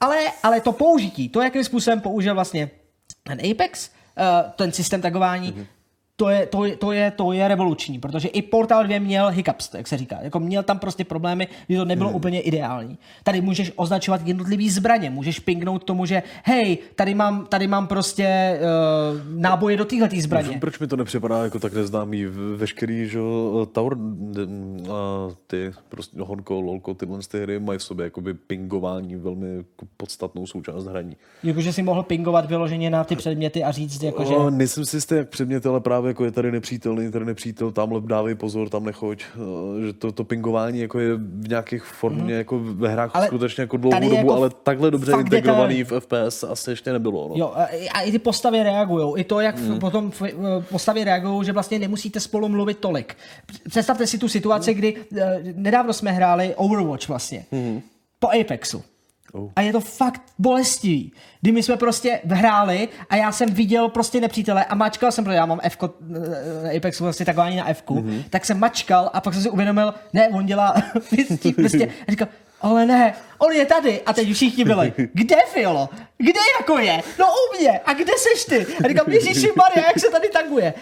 ale, 0.00 0.16
ale 0.42 0.60
to 0.60 0.72
použití, 0.72 1.28
to, 1.28 1.42
jakým 1.42 1.64
způsobem 1.64 2.00
použil 2.00 2.34
vlastně 2.34 2.70
ten 3.22 3.38
Apex, 3.50 3.88
uh, 3.88 4.50
ten 4.56 4.72
systém 4.72 5.02
tagování, 5.02 5.52
mm-hmm. 5.52 5.66
To 6.20 6.28
je, 6.28 6.46
to, 6.46 6.64
je, 6.64 6.76
to, 6.76 6.92
je, 6.92 7.10
to 7.10 7.32
je 7.32 7.48
revoluční, 7.48 7.98
protože 7.98 8.28
i 8.28 8.42
Portal 8.42 8.84
2 8.84 9.00
měl 9.00 9.28
hiccups, 9.28 9.74
jak 9.74 9.88
se 9.88 9.98
říká. 9.98 10.18
Jako 10.22 10.40
měl 10.40 10.62
tam 10.62 10.78
prostě 10.78 11.04
problémy, 11.04 11.48
že 11.68 11.76
to 11.76 11.84
nebylo 11.84 12.10
mm. 12.10 12.16
úplně 12.16 12.40
ideální. 12.40 12.98
Tady 13.24 13.40
můžeš 13.40 13.72
označovat 13.76 14.26
jednotlivý 14.26 14.70
zbraně, 14.70 15.10
můžeš 15.10 15.40
pingnout 15.40 15.84
tomu, 15.84 16.06
že 16.06 16.22
hej, 16.44 16.78
tady 16.94 17.14
mám, 17.14 17.46
tady 17.46 17.66
mám 17.66 17.86
prostě 17.86 18.58
uh, 18.60 19.40
náboje 19.40 19.76
do 19.76 19.84
téhle 19.84 20.08
zbraně. 20.20 20.46
Nevím, 20.46 20.60
proč 20.60 20.78
mi 20.78 20.86
to 20.86 20.96
nepřipadá 20.96 21.44
jako 21.44 21.58
tak 21.58 21.72
neznámý. 21.72 22.24
Veškerý, 22.56 23.08
že 23.08 23.18
jo, 23.18 23.68
Tower 23.72 23.92
a 24.92 25.28
ty, 25.46 25.72
prostě 25.88 26.18
no, 26.18 26.24
Honko, 26.24 26.60
Lolko, 26.60 26.94
tyhle 26.94 27.18
ty 27.30 27.42
hry 27.42 27.58
mají 27.58 27.78
v 27.78 27.82
sobě 27.82 28.04
jakoby 28.04 28.34
pingování 28.34 29.16
velmi 29.16 29.56
jako 29.56 29.86
podstatnou 29.96 30.46
součást 30.46 30.86
hraní. 30.86 31.16
Jakože 31.42 31.72
si 31.72 31.82
mohl 31.82 32.02
pingovat 32.02 32.46
vyloženě 32.46 32.90
na 32.90 33.04
ty 33.04 33.16
předměty 33.16 33.64
a 33.64 33.70
říct, 33.70 34.02
jakože... 34.02 34.34
O, 34.34 34.50
nejsem 34.50 34.84
si 34.84 34.96
jistý, 34.96 35.14
jak 35.14 35.28
předmět, 35.28 35.66
ale 35.66 35.80
právě 35.80 36.09
jako 36.10 36.24
je 36.24 36.30
tady 36.30 36.52
nepřítel, 36.52 36.94
není 36.94 37.12
tady 37.12 37.24
nepřítel, 37.24 37.70
tamhle 37.70 38.00
dávej 38.00 38.34
pozor, 38.34 38.68
tam 38.68 38.84
nechoď. 38.84 39.24
O, 39.38 39.80
Že 39.86 39.92
to, 39.92 40.12
to 40.12 40.24
pingování 40.24 40.80
jako 40.80 41.00
je 41.00 41.14
v 41.16 41.48
nějakých 41.48 41.82
formě, 41.82 42.34
jako 42.34 42.58
ve 42.58 42.88
hrách. 42.88 43.10
Ale 43.14 43.26
skutečně 43.26 43.60
jako 43.60 43.76
dlouhou 43.76 44.00
dobu, 44.00 44.14
jako 44.14 44.34
ale 44.34 44.50
takhle 44.62 44.90
dobře 44.90 45.12
integrovaný 45.12 45.84
v 45.84 46.00
FPS 46.00 46.42
asi 46.42 46.70
ještě 46.70 46.92
nebylo. 46.92 47.28
No. 47.28 47.34
Jo, 47.36 47.52
a, 47.54 47.68
a 47.94 48.00
i 48.00 48.12
ty 48.12 48.18
postavy 48.18 48.62
reagují. 48.62 49.20
I 49.20 49.24
to, 49.24 49.40
jak 49.40 49.58
mm. 49.58 49.78
potom 49.78 50.10
v- 50.10 50.22
postavy 50.70 51.04
reagují, 51.04 51.44
že 51.44 51.52
vlastně 51.52 51.78
nemusíte 51.78 52.20
spolu 52.20 52.48
mluvit 52.48 52.78
tolik. 52.78 53.16
Představte 53.68 54.06
si 54.06 54.18
tu 54.18 54.28
situaci, 54.28 54.74
kdy 54.74 54.96
eh, 55.18 55.40
nedávno 55.54 55.92
jsme 55.92 56.12
hráli 56.12 56.54
Overwatch 56.56 57.08
vlastně. 57.08 57.44
Mm. 57.52 57.80
Po 58.18 58.28
Apexu. 58.40 58.82
Oh. 59.32 59.50
A 59.56 59.60
je 59.60 59.72
to 59.72 59.80
fakt 59.80 60.22
bolestivý. 60.38 61.12
Kdy 61.40 61.52
my 61.52 61.62
jsme 61.62 61.76
prostě 61.76 62.20
hráli 62.24 62.88
a 63.10 63.16
já 63.16 63.32
jsem 63.32 63.48
viděl 63.48 63.88
prostě 63.88 64.20
nepřítele 64.20 64.64
a 64.64 64.74
mačkal 64.74 65.12
jsem, 65.12 65.24
protože 65.24 65.36
já 65.36 65.46
mám 65.46 65.60
F 65.62 65.78
na 66.62 66.70
Apexu 66.76 67.04
vlastně 67.04 67.26
takování 67.26 67.56
na 67.56 67.68
F, 67.68 67.82
mm-hmm. 67.86 68.24
tak 68.30 68.44
jsem 68.44 68.58
mačkal 68.58 69.10
a 69.12 69.20
pak 69.20 69.34
jsem 69.34 69.42
si 69.42 69.50
uvědomil, 69.50 69.94
ne, 70.12 70.28
on 70.28 70.46
dělá 70.46 70.74
vystí 71.12 71.52
prostě 71.52 71.86
a 72.08 72.10
říkal, 72.10 72.28
ale 72.60 72.86
ne, 72.86 73.14
on 73.38 73.52
je 73.52 73.66
tady. 73.66 74.00
A 74.00 74.12
teď 74.12 74.32
všichni 74.32 74.64
byli, 74.64 74.92
kde 75.12 75.36
Fiolo? 75.52 75.88
Kde 76.18 76.40
jako 76.60 76.78
je? 76.78 77.02
No 77.18 77.26
u 77.26 77.60
mě. 77.60 77.80
A 77.84 77.92
kde 77.92 78.12
seš 78.16 78.44
ty? 78.44 78.66
A 78.84 78.88
říkám, 78.88 79.12
Ježíši 79.12 79.48
Maria, 79.56 79.86
jak 79.86 79.98
se 79.98 80.10
tady 80.10 80.28
taguje? 80.28 80.74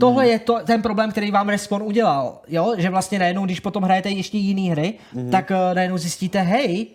Tohle 0.00 0.28
je 0.28 0.38
to, 0.38 0.58
ten 0.64 0.82
problém, 0.82 1.10
který 1.10 1.30
vám 1.30 1.48
Respawn 1.48 1.82
udělal, 1.82 2.40
jo? 2.48 2.74
že 2.78 2.90
vlastně 2.90 3.18
najednou, 3.18 3.44
když 3.44 3.60
potom 3.60 3.82
hrajete 3.82 4.10
ještě 4.10 4.38
jiné 4.38 4.70
hry, 4.70 4.94
mm-hmm. 5.14 5.30
tak 5.30 5.50
uh, 5.50 5.74
najednou 5.74 5.98
zjistíte, 5.98 6.40
hej, 6.40 6.86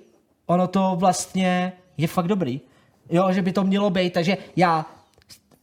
ono 0.51 0.67
to 0.67 0.95
vlastně 0.99 1.73
je 1.97 2.07
fakt 2.07 2.27
dobrý. 2.27 2.61
Jo, 3.09 3.31
že 3.31 3.41
by 3.41 3.51
to 3.51 3.63
mělo 3.63 3.89
být, 3.89 4.13
takže 4.13 4.37
já 4.55 4.85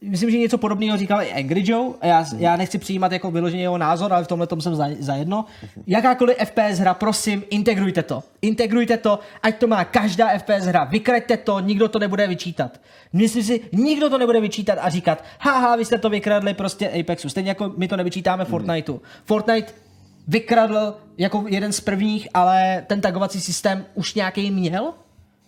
myslím, 0.01 0.31
že 0.31 0.37
něco 0.37 0.57
podobného 0.57 0.97
říkal 0.97 1.21
i 1.21 1.33
Angry 1.33 1.63
Joe 1.65 1.93
a 2.01 2.07
já, 2.07 2.25
já 2.37 2.55
nechci 2.55 2.77
přijímat 2.77 3.11
jako 3.11 3.31
vyloženě 3.31 3.61
jeho 3.61 3.77
názor, 3.77 4.13
ale 4.13 4.23
v 4.23 4.27
tomhle 4.27 4.47
tom 4.47 4.61
jsem 4.61 4.75
za, 4.75 4.85
za 4.99 5.15
jedno. 5.15 5.45
Jakákoliv 5.87 6.37
FPS 6.37 6.79
hra, 6.79 6.93
prosím, 6.93 7.43
integrujte 7.49 8.03
to. 8.03 8.23
Integrujte 8.41 8.97
to, 8.97 9.19
ať 9.43 9.57
to 9.57 9.67
má 9.67 9.85
každá 9.85 10.27
FPS 10.37 10.65
hra. 10.65 10.83
Vykraďte 10.83 11.37
to, 11.37 11.59
nikdo 11.59 11.87
to 11.87 11.99
nebude 11.99 12.27
vyčítat. 12.27 12.81
Myslím 13.13 13.43
si, 13.43 13.61
nikdo 13.71 14.09
to 14.09 14.17
nebude 14.17 14.41
vyčítat 14.41 14.77
a 14.81 14.89
říkat, 14.89 15.23
haha, 15.39 15.75
vy 15.75 15.85
jste 15.85 15.97
to 15.97 16.09
vykradli 16.09 16.53
prostě 16.53 16.89
Apexu. 16.89 17.29
Stejně 17.29 17.49
jako 17.49 17.73
my 17.77 17.87
to 17.87 17.97
nevyčítáme 17.97 18.45
Fortniteu. 18.45 18.99
Fortnite 19.25 19.88
vykradl 20.29 20.95
jako 21.17 21.45
jeden 21.47 21.71
z 21.71 21.79
prvních, 21.81 22.27
ale 22.33 22.83
ten 22.87 23.01
tagovací 23.01 23.41
systém 23.41 23.85
už 23.95 24.13
nějaký 24.13 24.51
měl 24.51 24.93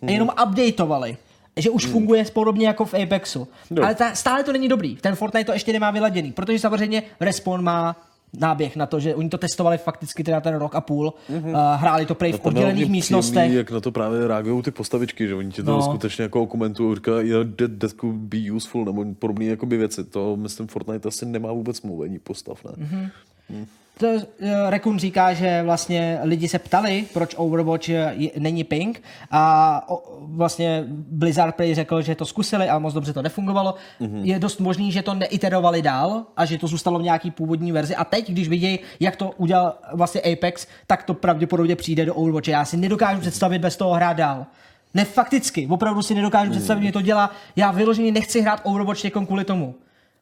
a 0.02 0.10
jenom 0.10 0.30
updateovali. 0.46 1.16
Že 1.56 1.70
už 1.70 1.86
funguje 1.86 2.24
podobně 2.32 2.66
jako 2.66 2.84
v 2.84 2.94
Apexu. 2.94 3.48
Jo. 3.70 3.82
Ale 3.84 3.94
ta, 3.94 4.14
stále 4.14 4.42
to 4.44 4.52
není 4.52 4.68
dobrý. 4.68 4.96
Ten 4.96 5.14
Fortnite 5.16 5.44
to 5.44 5.52
ještě 5.52 5.72
nemá 5.72 5.90
vyladěný, 5.90 6.32
protože 6.32 6.58
samozřejmě 6.58 7.02
Respawn 7.20 7.62
má 7.62 7.96
náběh 8.38 8.76
na 8.76 8.86
to, 8.86 9.00
že 9.00 9.14
oni 9.14 9.28
to 9.28 9.38
testovali 9.38 9.78
fakticky 9.78 10.24
teda 10.24 10.40
ten 10.40 10.54
rok 10.54 10.74
a 10.74 10.80
půl, 10.80 11.14
mm-hmm. 11.30 11.48
uh, 11.48 11.80
hráli 11.80 12.06
to 12.06 12.14
prej 12.14 12.32
v 12.32 12.38
To 12.40 12.48
je 12.48 12.48
oddělených 12.48 12.88
místnostech. 12.90 13.32
příjemný, 13.32 13.56
jak 13.56 13.70
na 13.70 13.80
to 13.80 13.92
právě 13.92 14.28
reagují 14.28 14.62
ty 14.62 14.70
postavičky, 14.70 15.28
že 15.28 15.34
oni 15.34 15.50
ti 15.52 15.62
to 15.62 15.70
No. 15.70 15.76
no. 15.76 15.82
skutečně 15.82 16.22
jako 16.22 16.46
komentují, 16.46 16.94
říkají, 16.94 17.28
yeah, 17.28 17.46
that, 17.56 17.70
that 17.78 17.90
could 18.00 18.14
be 18.16 18.38
useful, 18.52 18.84
nebo 18.84 19.04
podobné 19.18 19.44
jakoby 19.44 19.76
věci. 19.76 20.04
To, 20.04 20.36
myslím, 20.36 20.66
Fortnite 20.66 21.08
asi 21.08 21.26
nemá 21.26 21.52
vůbec 21.52 21.82
mluvení 21.82 22.18
postav, 22.18 22.64
ne? 22.64 22.72
Mhm. 22.76 23.08
Mm-hmm. 23.50 23.66
To, 24.02 24.08
uh, 24.08 24.20
Rekun 24.68 24.98
říká, 24.98 25.32
že 25.32 25.62
vlastně 25.62 26.18
lidi 26.22 26.48
se 26.48 26.58
ptali, 26.58 27.04
proč 27.12 27.34
Overwatch 27.38 27.88
je, 27.88 28.30
není 28.38 28.64
ping 28.64 29.02
a 29.30 29.84
o, 29.88 30.02
vlastně 30.20 30.84
Blizzard 30.88 31.54
Play 31.54 31.74
řekl, 31.74 32.02
že 32.02 32.14
to 32.14 32.26
zkusili, 32.26 32.68
ale 32.68 32.80
moc 32.80 32.94
dobře 32.94 33.12
to 33.12 33.22
nefungovalo. 33.22 33.74
Mm-hmm. 34.00 34.20
Je 34.22 34.38
dost 34.38 34.60
možný, 34.60 34.92
že 34.92 35.02
to 35.02 35.14
neiterovali 35.14 35.82
dál 35.82 36.22
a 36.36 36.44
že 36.44 36.58
to 36.58 36.66
zůstalo 36.66 36.98
v 36.98 37.02
nějaký 37.02 37.30
původní 37.30 37.72
verzi 37.72 37.96
a 37.96 38.04
teď, 38.04 38.30
když 38.30 38.48
vidějí, 38.48 38.78
jak 39.00 39.16
to 39.16 39.30
udělal 39.36 39.74
vlastně 39.92 40.20
Apex, 40.20 40.66
tak 40.86 41.02
to 41.02 41.14
pravděpodobně 41.14 41.76
přijde 41.76 42.04
do 42.04 42.14
Overwatche. 42.14 42.50
Já 42.50 42.64
si 42.64 42.76
nedokážu 42.76 43.20
představit 43.20 43.58
bez 43.58 43.76
toho 43.76 43.92
hrát 43.92 44.16
dál. 44.16 44.46
Ne 44.94 45.04
fakticky, 45.04 45.66
opravdu 45.70 46.02
si 46.02 46.14
nedokážu 46.14 46.50
představit, 46.50 46.84
že 46.84 46.92
to 46.92 47.00
dělá. 47.00 47.30
Já 47.56 47.70
vyloženě 47.70 48.12
nechci 48.12 48.40
hrát 48.40 48.60
Overwatch 48.64 49.04
někom 49.04 49.26
kvůli 49.26 49.44
tomu. 49.44 49.74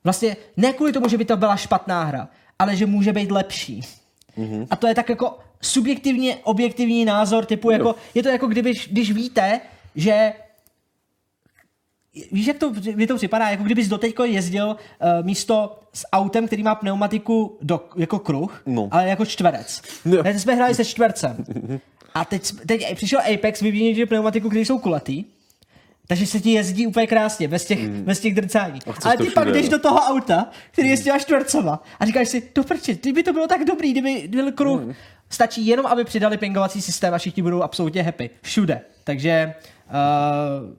Vlastně 0.05 0.37
ne 0.57 0.73
kvůli 0.73 0.93
tomu, 0.93 1.09
že 1.09 1.19
by 1.19 1.25
to 1.25 1.37
byla 1.37 1.57
špatná 1.57 2.05
hra, 2.05 2.29
ale 2.61 2.77
že 2.77 2.87
může 2.87 3.13
být 3.13 3.31
lepší. 3.31 3.81
Mm-hmm. 4.39 4.67
A 4.71 4.77
to 4.77 4.87
je 4.87 4.95
tak 4.95 5.09
jako 5.09 5.39
subjektivně 5.63 6.37
objektivní 6.37 7.05
názor 7.05 7.45
typu 7.45 7.71
jako, 7.71 7.95
je 8.15 8.23
to 8.23 8.29
jako 8.29 8.47
kdyby, 8.47 8.73
když 8.91 9.13
víte, 9.13 9.61
že 9.97 10.33
Víš, 12.33 12.47
jak 12.47 12.59
to, 12.59 12.73
mi 12.95 13.07
to 13.07 13.17
připadá, 13.17 13.49
jako 13.51 13.63
kdybys 13.63 13.89
doteďko 13.89 14.25
jezdil 14.25 14.67
uh, 14.67 14.77
místo 15.27 15.79
s 15.93 16.07
autem, 16.13 16.47
který 16.47 16.63
má 16.63 16.75
pneumatiku 16.75 17.59
do, 17.63 17.81
jako 17.97 18.19
kruh, 18.19 18.63
No. 18.67 18.89
ale 18.91 19.09
jako 19.09 19.27
čtverec. 19.27 19.83
Jo. 20.05 20.23
Teď 20.23 20.37
jsme 20.39 20.55
hráli 20.55 20.75
se 20.75 20.85
čtvercem. 20.85 21.45
A 22.15 22.25
teď, 22.25 22.53
teď 22.67 22.95
přišel 22.97 23.21
Apex, 23.35 23.61
vyvíjí 23.61 24.07
pneumatiku, 24.07 24.49
který 24.49 24.65
jsou 24.65 24.79
kulatý, 24.79 25.25
takže 26.11 26.27
se 26.27 26.41
ti 26.41 26.51
jezdí 26.51 26.87
úplně 26.87 27.07
krásně, 27.07 27.49
bez 27.49 27.65
těch, 27.65 27.89
mm. 27.89 28.03
bez 28.03 28.21
těch 28.21 28.35
drcání. 28.35 28.81
Ale 29.05 29.17
ty 29.17 29.25
pak 29.25 29.49
jdeš 29.49 29.69
do 29.69 29.79
toho 29.79 29.99
auta, 29.99 30.49
který 30.71 30.89
je 30.89 30.97
s 30.97 31.05
těma 31.05 31.19
čtvercema 31.19 31.83
a 32.01 32.07
říkáš 32.07 32.29
si, 32.29 32.41
to 32.41 32.65
prči, 32.65 32.95
kdyby 32.95 33.23
to 33.23 33.33
bylo 33.33 33.47
tak 33.47 33.65
dobrý, 33.65 33.93
kdyby 33.93 34.29
byl 34.29 34.53
kruh. 34.53 34.81
Mm. 34.81 34.95
Stačí 35.29 35.67
jenom, 35.67 35.87
aby 35.87 36.05
přidali 36.05 36.37
pingovací 36.37 36.83
systém 36.83 37.15
a 37.15 37.19
všichni 37.19 37.43
budou 37.43 37.63
absolutně 37.63 38.03
happy. 38.03 38.31
Všude. 38.43 38.81
Takže 39.05 39.55
uh, 39.91 40.75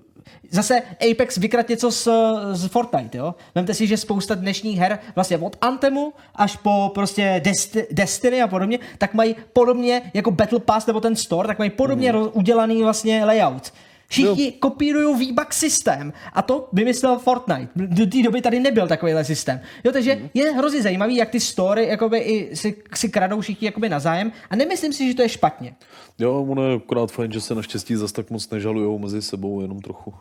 zase 0.50 0.82
Apex 1.12 1.38
vykrat 1.38 1.70
něco 1.70 1.92
z, 1.92 2.08
z 2.52 2.68
Fortnite, 2.68 3.18
jo? 3.18 3.36
Vemte 3.56 3.74
si, 3.74 3.88
že 3.88 3.98
spousta 3.98 4.36
dnešních 4.36 4.80
her, 4.80 5.00
vlastně 5.16 5.38
od 5.38 5.58
Anthemu 5.62 6.14
až 6.36 6.56
po 6.56 6.92
prostě 6.94 7.42
Desti- 7.46 7.86
Destiny 7.92 8.42
a 8.42 8.48
podobně, 8.48 8.80
tak 8.98 9.14
mají 9.14 9.36
podobně 9.54 10.12
jako 10.14 10.32
Battle 10.32 10.60
Pass 10.60 10.88
nebo 10.88 11.00
ten 11.00 11.16
store, 11.16 11.48
tak 11.48 11.60
mají 11.60 11.70
podobně 11.70 12.14
mm. 12.14 12.30
udělaný 12.34 12.84
vlastně 12.84 13.26
layout. 13.26 13.74
Všichni 14.12 14.52
kopírují 14.52 15.16
V-Bucks 15.28 15.58
systém 15.58 16.14
a 16.34 16.42
to 16.42 16.70
vymyslel 16.74 17.20
Fortnite. 17.20 17.68
Do 17.76 18.06
té 18.06 18.22
doby 18.24 18.42
tady 18.42 18.60
nebyl 18.60 18.88
takovýhle 18.88 19.24
systém. 19.24 19.60
Jo, 19.84 19.92
takže 19.92 20.16
Mhm. 20.16 20.30
je 20.34 20.52
hrozně 20.52 20.82
zajímavý, 20.82 21.16
jak 21.16 21.30
ty 21.30 21.40
story 21.40 21.88
jakoby 21.88 22.18
i 22.20 22.56
si, 22.56 22.76
si 22.96 23.10
kradou 23.10 23.42
všichni 23.42 23.66
jakoby 23.66 23.90
na 23.90 24.00
zájem 24.00 24.32
a 24.50 24.56
nemyslím 24.56 24.94
si, 24.94 25.08
že 25.08 25.16
to 25.16 25.22
je 25.22 25.30
špatně. 25.30 25.76
Jo, 26.20 26.46
ono 26.50 26.70
je 26.70 26.76
akorát 26.76 27.12
fajn, 27.12 27.32
že 27.32 27.42
se 27.42 27.56
naštěstí 27.56 27.96
zas 27.96 28.12
tak 28.12 28.30
moc 28.30 28.50
nežalujou 28.50 29.00
mezi 29.00 29.22
sebou, 29.22 29.62
jenom 29.62 29.80
trochu. 29.82 30.14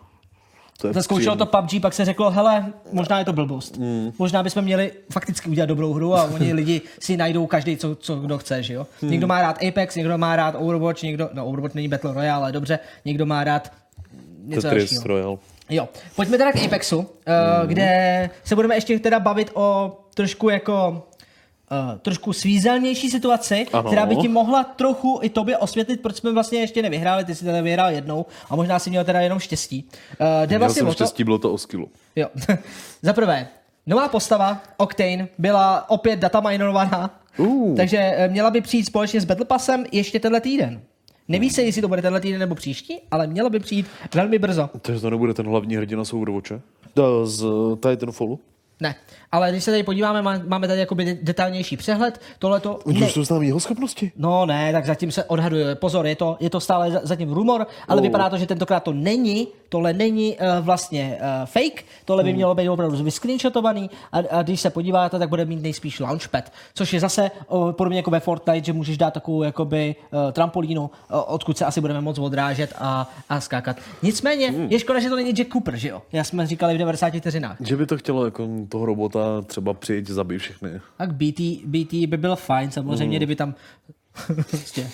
To 0.81 0.86
je 0.86 0.93
Zaskoušelo 0.93 1.36
to. 1.36 1.47
PUBG, 1.47 1.81
pak 1.82 1.94
se 1.94 2.05
řeklo, 2.05 2.31
hele, 2.31 2.73
možná 2.93 3.19
je 3.19 3.24
to 3.24 3.32
blbost. 3.32 3.77
Mm. 3.77 4.12
Možná 4.19 4.43
bychom 4.43 4.65
měli 4.65 4.93
fakticky 5.12 5.51
udělat 5.51 5.66
dobrou 5.66 5.93
hru 5.93 6.15
a 6.15 6.24
oni 6.24 6.52
lidi 6.52 6.81
si 7.01 7.16
najdou 7.16 7.47
každý, 7.47 7.77
co, 7.77 7.97
co 7.97 8.16
kdo 8.16 8.39
chce, 8.39 8.62
že 8.62 8.74
jo. 8.74 8.86
Mm. 9.02 9.11
Někdo 9.11 9.27
má 9.27 9.43
rád 9.43 9.59
Apex, 9.69 9.94
někdo 9.94 10.19
má 10.19 10.36
rád 10.36 10.55
Overwatch, 10.59 11.02
někdo, 11.02 11.31
no 11.32 11.47
Overwatch 11.47 11.74
není 11.74 11.89
Battle 11.89 12.15
Royale, 12.15 12.43
ale 12.43 12.52
dobře, 12.52 12.78
někdo 13.05 13.27
má 13.27 13.44
rád 13.44 13.73
něco 14.44 14.62
Tetris 14.62 14.82
dalšího. 14.82 15.02
Royale. 15.05 15.36
Jo, 15.70 15.89
pojďme 16.16 16.39
teda 16.39 16.52
k 16.52 16.65
Apexu, 16.65 16.98
uh, 16.98 17.05
mm. 17.05 17.69
kde 17.69 18.31
se 18.44 18.55
budeme 18.55 18.74
ještě 18.74 18.98
teda 18.98 19.20
bavit 19.20 19.51
o 19.55 19.98
trošku 20.15 20.48
jako 20.48 21.07
Uh, 21.72 21.98
trošku 21.98 22.32
svízelnější 22.32 23.10
situaci, 23.10 23.66
ano. 23.72 23.82
Která 23.88 24.06
by 24.06 24.16
ti 24.16 24.28
mohla 24.28 24.64
trochu 24.64 25.18
i 25.22 25.28
tobě 25.30 25.59
osvětlit, 25.59 26.01
proč 26.02 26.16
jsme 26.16 26.32
vlastně 26.32 26.59
ještě 26.60 26.82
nevyhráli, 26.82 27.24
ty 27.24 27.34
jsi 27.34 27.44
teda 27.44 27.60
vyhrál 27.60 27.90
jednou 27.90 28.26
a 28.51 28.56
možná 28.56 28.78
si 28.78 28.90
měl 28.90 29.05
teda 29.05 29.20
jenom 29.20 29.38
štěstí. 29.38 29.84
Uh, 30.20 30.26
jde 30.40 30.47
Měl 30.47 30.59
vlastně 30.59 30.80
jsem 30.80 30.86
to, 30.86 30.92
štěstí, 30.92 31.24
bylo 31.24 31.38
to 31.38 31.52
o 31.52 31.59
skillu. 31.59 31.88
Jo. 32.16 32.28
Za 33.02 33.12
prvé, 33.12 33.48
nová 33.86 34.09
postava, 34.09 34.62
Octane, 34.76 35.28
byla 35.38 35.90
opět 35.90 36.18
data 36.18 36.40
minerovaná, 36.40 37.20
Uh. 37.38 37.76
takže 37.76 37.98
eh, 37.98 38.28
měla 38.28 38.51
by 38.51 38.60
přijít 38.60 38.84
společně 38.86 39.20
s 39.20 39.24
Battle 39.24 39.47
Passem 39.47 39.84
ještě 39.92 40.20
tenhle 40.20 40.40
týden. 40.40 40.80
Neví 41.28 41.51
se, 41.51 41.62
jestli 41.62 41.82
to 41.82 41.88
bude 41.88 42.02
tenhle 42.02 42.20
týden 42.20 42.40
nebo 42.40 42.55
příští, 42.55 42.98
ale 43.10 43.26
mělo 43.26 43.51
by 43.51 43.59
přijít 43.60 43.86
velmi 44.14 44.38
brzo. 44.38 44.70
Takže 44.82 45.01
to 45.01 45.10
nebude 45.10 45.34
ten 45.34 45.47
hlavní 45.47 45.76
hrdina 45.76 46.05
z 46.05 46.12
Overwatche? 46.12 46.60
Da, 46.97 47.02
z 47.24 47.44
Titanfallu? 47.90 48.40
Ne, 48.80 48.94
ale 49.32 49.51
když 49.51 49.65
se 49.65 49.70
tady 49.70 49.82
podíváme, 49.82 50.23
má- 50.23 50.40
máme 50.47 50.69
tady 50.69 50.81
jakoby 50.81 51.05
de- 51.05 51.19
detailnější 51.23 51.77
přehled. 51.77 52.20
Tohle 52.39 52.61
to 52.61 52.74
Oni 52.85 53.02
už 53.02 53.12
jsou 53.12 53.24
známí 53.24 53.47
jeho 53.47 53.61
schopnosti. 53.61 54.12
No 54.16 54.47
ne, 54.47 54.73
tak 54.73 54.86
zatím 54.86 55.12
se 55.12 55.24
odhaduje. 55.24 55.74
Pozor, 55.74 56.07
je 56.07 56.16
to, 56.16 56.36
je 56.40 56.51
to 56.51 56.61
stále 56.61 56.90
za- 56.90 57.01
zatím 57.02 57.32
rumor, 57.32 57.66
ale 57.89 58.01
Oh. 58.01 58.02
vypadá 58.07 58.31
to, 58.31 58.39
že 58.39 58.47
tentokrát 58.47 58.81
to 58.82 58.93
není, 58.93 59.48
tohle 59.69 59.93
není 59.93 60.36
uh, 60.36 60.65
vlastně 60.65 61.19
uh, 61.20 61.47
fake, 61.47 61.85
tohle 62.05 62.24
by 62.24 62.32
mělo 62.32 62.55
být 62.55 62.69
opravdu 62.69 63.05
vyscreenshotovaný 63.05 63.90
a, 64.12 64.19
a 64.31 64.43
když 64.43 64.61
se 64.61 64.70
podíváte, 64.70 65.19
tak 65.19 65.28
bude 65.28 65.44
mít 65.44 65.62
nejspíš 65.62 66.01
launchpad, 66.01 66.52
což 66.74 66.93
je 66.93 67.01
zase 67.01 67.31
uh, 67.48 67.73
podobně 67.73 67.98
jako 67.98 68.11
ve 68.11 68.20
Fortnite, 68.20 68.66
že 68.66 68.73
můžeš 68.73 68.98
dát 68.98 69.15
takovou 69.15 69.43
jakoby 69.43 69.94
uh, 70.12 70.32
trampolínu, 70.32 70.82
uh, 70.82 71.20
odkud 71.27 71.59
se 71.59 71.65
asi 71.65 71.81
budeme 71.81 72.01
moc 72.01 72.19
odrážet 72.19 72.74
a, 72.78 73.11
a 73.28 73.40
skákat. 73.40 73.77
Nicméně, 74.02 74.55
je 74.69 74.78
škoda, 74.78 75.01
že 75.01 75.09
to 75.09 75.16
není 75.16 75.31
Jack 75.32 75.52
Cooper, 75.52 75.77
že 75.77 75.89
jo? 75.89 76.02
Já 76.12 76.24
jsme 76.24 76.47
říkali 76.47 76.74
v 76.74 76.78
90 76.78 77.12
vteřinách. 77.15 77.57
Že 77.61 77.77
by 77.77 77.86
to 77.86 77.97
chtělo 77.98 78.24
jako 78.24 78.48
toho 78.69 78.86
robota 78.86 79.19
třeba 79.47 79.74
přijít, 79.74 80.09
zabít 80.10 80.40
všechny. 80.40 80.70
Tak 80.97 81.12
BT, 81.14 81.40
BT 81.64 81.92
by 82.06 82.16
byl 82.16 82.36
fajn, 82.36 82.70
samozřejmě, 82.70 83.16
kdyby 83.16 83.36
tam 83.36 83.55
prostě 84.51 84.86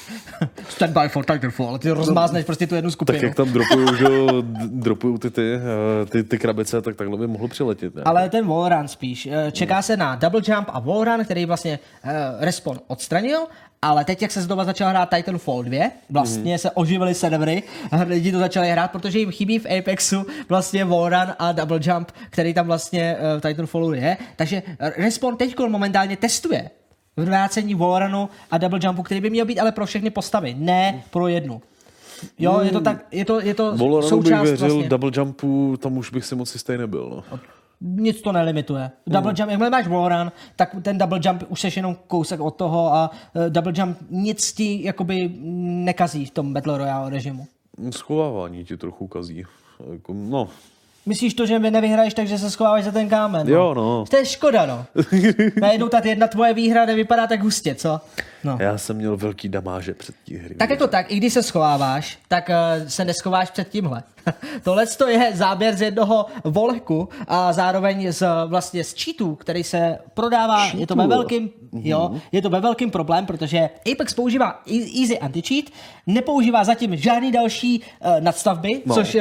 stand 0.68 0.92
by 0.98 1.08
for 1.08 1.24
Titanfall, 1.24 1.74
a 1.74 1.78
ty 1.78 1.90
rozmázneš 1.90 2.44
prostě 2.44 2.66
tu 2.66 2.74
jednu 2.74 2.90
skupinu. 2.90 3.18
Tak 3.18 3.22
jak 3.22 3.34
tam 3.34 3.52
dropujou, 3.52 3.94
že 3.94 4.04
jo, 4.04 4.42
d- 4.42 4.66
dropujou 4.66 5.18
ty, 5.18 5.30
ty, 5.30 5.54
eh, 5.54 6.06
ty, 6.06 6.22
ty 6.24 6.38
krabice, 6.38 6.82
tak 6.82 6.96
takhle 6.96 7.16
by 7.18 7.26
mohlo 7.26 7.48
přiletět. 7.48 7.94
Ne? 7.94 8.02
Ale 8.04 8.28
ten 8.30 8.46
wallrun 8.46 8.88
spíš. 8.88 9.26
Eh, 9.30 9.52
Čeká 9.52 9.82
se 9.82 9.96
na 9.96 10.16
double 10.16 10.40
jump 10.48 10.68
a 10.72 10.80
wallrun, 10.80 11.24
který 11.24 11.44
vlastně 11.46 11.78
uh, 12.04 12.10
Respawn 12.40 12.78
odstranil, 12.86 13.38
ale 13.86 14.04
teď, 14.04 14.22
jak 14.22 14.30
se 14.30 14.42
znova 14.42 14.64
začal 14.64 14.88
hrát 14.88 15.08
Titanfall 15.14 15.62
2, 15.62 15.90
vlastně 16.10 16.52
mm. 16.52 16.58
se 16.58 16.70
oživily 16.70 17.14
servery 17.14 17.62
a 17.90 18.02
lidi 18.06 18.32
to 18.32 18.38
začali 18.38 18.70
hrát, 18.70 18.90
protože 18.90 19.18
jim 19.18 19.30
chybí 19.30 19.58
v 19.58 19.78
Apexu 19.78 20.26
vlastně 20.48 20.84
wallrun 20.84 21.34
a 21.38 21.52
double 21.52 21.80
jump, 21.82 22.12
který 22.30 22.54
tam 22.54 22.66
vlastně 22.66 23.16
uh, 23.16 23.40
v 23.40 23.48
Titanfallu 23.48 23.92
je. 23.92 24.16
Takže 24.36 24.62
Respawn 24.78 25.36
teď 25.36 25.58
momentálně 25.58 26.16
testuje 26.16 26.70
vrácení 27.16 27.74
wallrunu 27.74 28.28
a 28.50 28.58
double 28.58 28.78
jumpu, 28.82 29.02
který 29.02 29.20
by 29.20 29.30
měl 29.30 29.46
být 29.46 29.60
ale 29.60 29.72
pro 29.72 29.86
všechny 29.86 30.10
postavy, 30.10 30.54
ne 30.58 31.02
pro 31.10 31.28
jednu. 31.28 31.62
Jo, 32.38 32.60
je 32.62 32.70
to 32.70 32.80
tak, 32.80 33.06
je 33.12 33.24
to, 33.24 33.40
je 33.40 33.54
to 33.54 33.76
Voloranu 33.76 34.00
bych 34.00 34.08
součást 34.08 34.42
věřil, 34.42 34.68
vlastně. 34.68 34.88
double 34.88 35.10
jumpu, 35.14 35.76
tam 35.76 35.98
už 35.98 36.10
bych 36.10 36.24
si 36.24 36.34
moc 36.34 36.54
jistý 36.54 36.76
nebyl. 36.76 37.24
No. 37.32 37.38
Nic 37.80 38.22
to 38.22 38.32
nelimituje. 38.32 38.90
Double 39.06 39.34
jump, 39.38 39.50
jakmile 39.50 39.70
máš 39.70 39.86
wallrun, 39.88 40.32
tak 40.56 40.76
ten 40.82 40.98
double 40.98 41.20
jump 41.22 41.44
už 41.48 41.60
seš 41.60 41.76
jenom 41.76 41.96
kousek 42.06 42.40
od 42.40 42.50
toho 42.50 42.94
a 42.94 43.10
uh, 43.34 43.48
double 43.48 43.72
jump 43.76 43.98
nic 44.10 44.52
ti 44.52 44.84
jakoby 44.84 45.30
nekazí 45.84 46.26
v 46.26 46.30
tom 46.30 46.52
Battle 46.52 46.78
Royale 46.78 47.10
režimu. 47.10 47.46
Schovávání 47.90 48.64
ti 48.64 48.76
trochu 48.76 49.06
kazí. 49.06 49.44
Jako, 49.92 50.14
no, 50.14 50.48
Myslíš 51.06 51.34
to, 51.34 51.46
že 51.46 51.58
mi 51.58 51.70
nevyhraješ, 51.70 52.14
takže 52.14 52.38
se 52.38 52.50
schováváš 52.50 52.84
za 52.84 52.92
ten 52.92 53.08
kámen? 53.08 53.48
Jo, 53.48 53.74
no. 53.74 54.04
To 54.10 54.16
je 54.16 54.24
škoda, 54.26 54.66
no. 54.66 54.86
Najednou 55.60 55.88
ta 55.88 56.00
jedna 56.04 56.26
tvoje 56.28 56.54
výhra 56.54 56.84
nevypadá 56.84 57.26
tak 57.26 57.42
hustě, 57.42 57.74
co? 57.74 58.00
No. 58.44 58.56
já 58.60 58.78
jsem 58.78 58.96
měl 58.96 59.16
velký 59.16 59.48
damáže 59.48 59.94
před 59.94 60.14
tí 60.24 60.36
hry. 60.36 60.54
Tak 60.54 60.70
jako 60.70 60.86
tak, 60.86 61.12
i 61.12 61.16
když 61.16 61.32
se 61.32 61.42
schováváš, 61.42 62.18
tak 62.28 62.48
uh, 62.48 62.88
se 62.88 63.04
neschováš 63.04 63.50
před 63.50 63.68
tímhle. 63.68 64.02
Tohle 64.62 64.86
to 64.86 65.08
je 65.08 65.30
záběr 65.34 65.76
z 65.76 65.82
jednoho 65.82 66.26
volku 66.44 67.08
a 67.28 67.52
zároveň 67.52 68.12
z, 68.12 68.26
vlastně 68.46 68.84
z 68.84 68.94
cheatů, 69.04 69.34
který 69.34 69.64
se 69.64 69.98
prodává, 70.14 70.66
je 70.74 70.86
to 70.86 70.94
ve 70.94 71.02
Cheatů. 71.02 71.08
velkým, 71.16 71.50
jo, 71.72 72.10
je 72.32 72.42
to 72.42 72.50
ve 72.50 72.60
velkým 72.60 72.90
problém, 72.90 73.26
protože 73.26 73.70
Apex 73.92 74.14
používá 74.14 74.62
e- 74.70 75.00
Easy 75.02 75.18
Anti-Cheat, 75.18 75.64
nepoužívá 76.06 76.64
zatím 76.64 76.96
žádný 76.96 77.32
další 77.32 77.80
uh, 78.00 78.20
nadstavby, 78.20 78.82
No. 78.86 78.94
což 78.94 79.14
uh, 79.14 79.20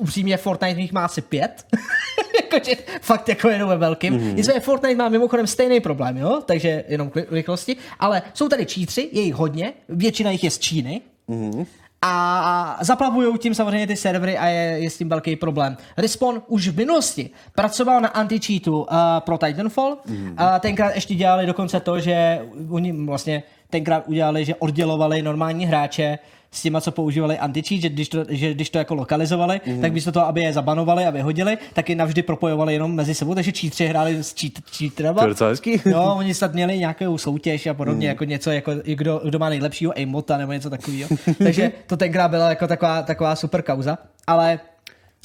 upřímně 0.00 0.36
Fortnite 0.36 0.80
jich 0.80 0.92
má 0.92 1.04
asi 1.04 1.22
pět. 1.22 1.66
Jakože 2.42 2.72
fakt 3.00 3.28
jako 3.28 3.48
jenom 3.48 3.68
ve 3.68 3.76
velkým. 3.76 4.14
Mm-hmm. 4.14 4.34
Nicméně 4.34 4.60
Fortnite 4.60 4.94
má 4.96 5.08
mimochodem 5.08 5.46
stejný 5.46 5.80
problém, 5.80 6.16
jo? 6.16 6.42
Takže 6.46 6.84
jenom 6.88 7.10
k 7.10 7.26
rychlosti. 7.30 7.76
Ale 7.98 8.22
jsou 8.34 8.48
tady 8.48 8.66
cheatři, 8.66 9.08
je 9.12 9.22
jich 9.22 9.34
hodně, 9.34 9.72
většina 9.88 10.30
jich 10.30 10.44
je 10.44 10.50
z 10.50 10.58
Číny. 10.58 11.00
Mm-hmm. 11.28 11.66
A 12.02 12.78
zaplavují 12.80 13.38
tím 13.38 13.54
samozřejmě 13.54 13.86
ty 13.86 13.96
servery 13.96 14.38
a 14.38 14.46
je, 14.46 14.78
je 14.78 14.90
s 14.90 14.98
tím 14.98 15.08
velký 15.08 15.36
problém. 15.36 15.76
Respawn 15.96 16.42
už 16.46 16.68
v 16.68 16.76
minulosti 16.76 17.30
pracoval 17.54 18.00
na 18.00 18.08
anti-cheatu 18.08 18.80
uh, 18.80 18.86
pro 19.18 19.38
Titanfall. 19.38 19.98
Mm. 20.06 20.34
A 20.36 20.58
tenkrát 20.58 20.94
ještě 20.94 21.14
dělali 21.14 21.46
dokonce 21.46 21.80
to, 21.80 22.00
že 22.00 22.40
oni 22.70 22.92
vlastně 22.92 23.42
tenkrát 23.70 24.04
udělali, 24.06 24.44
že 24.44 24.54
oddělovali 24.54 25.22
normální 25.22 25.66
hráče 25.66 26.18
s 26.52 26.62
těma, 26.62 26.80
co 26.80 26.92
používali 26.92 27.38
anti-cheat, 27.38 27.80
že 27.80 27.88
když 27.88 28.08
to, 28.08 28.24
že 28.28 28.54
když 28.54 28.70
to 28.70 28.78
jako 28.78 28.94
lokalizovali, 28.94 29.60
mm. 29.66 29.80
tak 29.80 29.92
místo 29.92 30.12
toho, 30.12 30.26
aby 30.26 30.40
je 30.40 30.52
zabanovali 30.52 31.04
a 31.06 31.10
vyhodili, 31.10 31.58
tak 31.72 31.88
je 31.88 31.96
navždy 31.96 32.22
propojovali 32.22 32.72
jenom 32.72 32.94
mezi 32.94 33.14
sebou, 33.14 33.34
takže 33.34 33.52
cheatři 33.52 33.86
hráli 33.86 34.24
s 34.24 34.34
cheat, 34.40 34.52
cheaterama. 34.76 35.18
To 35.18 35.24
je 35.24 35.28
docela 35.28 35.50
hezký. 35.50 35.80
Jo, 35.84 36.14
oni 36.16 36.34
snad 36.34 36.54
měli 36.54 36.78
nějakou 36.78 37.18
soutěž 37.18 37.66
a 37.66 37.74
podobně, 37.74 38.06
mm. 38.06 38.08
jako 38.08 38.24
něco, 38.24 38.50
jako 38.50 38.72
kdo, 38.84 39.20
kdo 39.24 39.38
má 39.38 39.48
nejlepšího 39.48 39.92
aimota 39.96 40.36
nebo 40.36 40.52
něco 40.52 40.70
takového. 40.70 41.08
Takže 41.38 41.72
to 41.86 41.96
tenkrát 41.96 42.28
byla 42.28 42.48
jako 42.48 42.66
taková, 42.66 43.02
taková 43.02 43.36
super 43.36 43.62
kauza. 43.62 43.98
Ale 44.26 44.60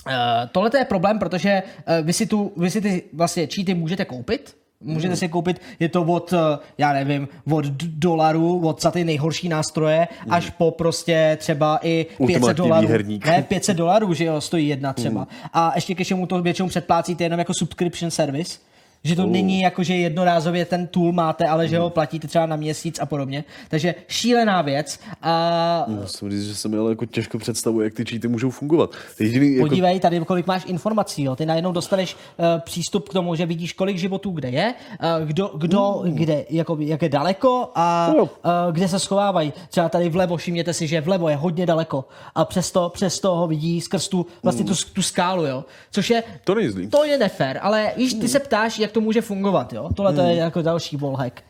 uh, 0.08 0.14
tohle 0.52 0.70
je 0.78 0.86
problém, 0.86 1.20
protože 1.20 1.64
uh, 1.64 2.06
vy, 2.06 2.14
si 2.14 2.26
tu, 2.26 2.54
vy 2.58 2.72
si 2.72 2.82
ty 2.82 3.04
vlastně 3.14 3.48
cheaty 3.48 3.74
můžete 3.74 4.06
koupit, 4.06 4.56
Můžete 4.86 5.16
si 5.16 5.30
koupit, 5.30 5.62
je 5.80 5.90
to 5.90 6.04
od, 6.04 6.34
eh, 6.34 6.58
já 6.78 6.94
nevím, 6.94 7.28
od 7.52 7.66
dolarů, 7.76 8.68
od 8.68 8.82
za 8.82 8.92
ty 8.92 9.04
nejhorší 9.04 9.50
nástroje, 9.50 10.08
až 10.30 10.50
po 10.50 10.72
prostě 10.72 11.38
třeba 11.40 11.80
i 11.84 12.04
500 12.04 12.20
Ultimátní 12.20 12.56
dolarů. 12.56 12.88
Ne, 13.26 13.46
500 13.48 13.78
dolarů, 13.78 14.14
že 14.14 14.26
jo, 14.26 14.42
stojí 14.42 14.68
jedna 14.68 14.94
třeba. 14.94 15.28
A 15.54 15.72
ještě 15.76 15.96
ke 15.96 16.04
všemu 16.04 16.26
to 16.28 16.42
většinou 16.42 16.68
předplácíte 16.68 17.24
jenom 17.24 17.40
jako 17.40 17.54
subscription 17.54 18.12
service, 18.12 18.60
že 19.06 19.16
to 19.16 19.26
není 19.26 19.62
jako, 19.62 19.84
že 19.84 19.96
jednorázově 19.96 20.66
ten 20.66 20.88
tool 20.88 21.12
máte, 21.12 21.46
ale 21.46 21.68
že 21.68 21.80
ho 21.80 21.90
platíte 21.90 22.28
třeba 22.28 22.46
na 22.46 22.56
měsíc 22.56 23.00
a 23.00 23.06
podobně. 23.06 23.44
Takže 23.70 23.96
šílená 24.08 24.62
věc. 24.62 25.00
A 25.22 25.86
Musím 25.88 26.32
říct, 26.32 26.48
že 26.48 26.56
se 26.56 26.70
mi 26.70 26.78
ale 26.78 26.92
jako 26.92 27.06
těžko 27.06 27.38
představuje, 27.38 27.86
jak 27.86 27.94
ty 27.94 28.06
cheaty 28.06 28.28
můžou 28.28 28.50
fungovat. 28.50 28.92
Jediný, 29.20 29.56
jako, 29.56 29.70
podívej 29.70 30.00
tady, 30.00 30.20
kolik 30.20 30.48
máš 30.48 30.64
informací. 30.66 31.24
Jo. 31.24 31.36
Ty 31.36 31.46
najednou 31.46 31.72
dostaneš 31.72 32.16
uh, 32.16 32.46
přístup 32.60 33.10
k 33.10 33.14
tomu, 33.14 33.36
že 33.36 33.46
vidíš, 33.46 33.74
kolik 33.74 33.98
životů 33.98 34.32
kde 34.32 34.50
je, 34.50 34.74
uh, 35.20 35.28
kdo, 35.28 35.52
kdo 35.58 36.04
kde, 36.06 36.46
jako, 36.50 36.78
jak 36.80 37.02
je 37.02 37.10
daleko 37.10 37.72
a 37.76 38.14
uh, 38.22 38.28
kde 38.72 38.88
se 38.88 39.00
schovávají. 39.00 39.54
Třeba 39.70 39.90
tady 39.90 40.10
vlevo, 40.10 40.38
všimněte 40.38 40.74
si, 40.74 40.88
že 40.88 41.02
vlevo 41.02 41.30
je 41.30 41.36
hodně 41.36 41.66
daleko 41.66 42.06
a 42.36 42.46
přesto, 42.46 42.90
přesto 42.90 43.36
ho 43.36 43.48
vidí 43.48 43.82
skrz 43.82 44.08
tu, 44.08 44.26
vlastně 44.44 44.66
tu, 44.66 44.74
tu 44.94 45.02
skálu, 45.02 45.46
jo. 45.46 45.66
Což 45.92 46.10
je, 46.10 46.24
To 46.44 46.56
to 46.90 47.04
je 47.04 47.18
nefér, 47.18 47.60
ale 47.62 47.92
víš, 47.98 48.14
ty 48.14 48.28
se 48.28 48.40
ptáš, 48.40 48.80
jak 48.80 48.95
to 48.96 49.02
může 49.02 49.22
fungovat, 49.22 49.74
jo. 49.74 49.90
Tohle 49.96 50.14
to 50.14 50.22
je 50.22 50.36
jako 50.36 50.62
další 50.62 50.98
wallhack. 50.98 51.42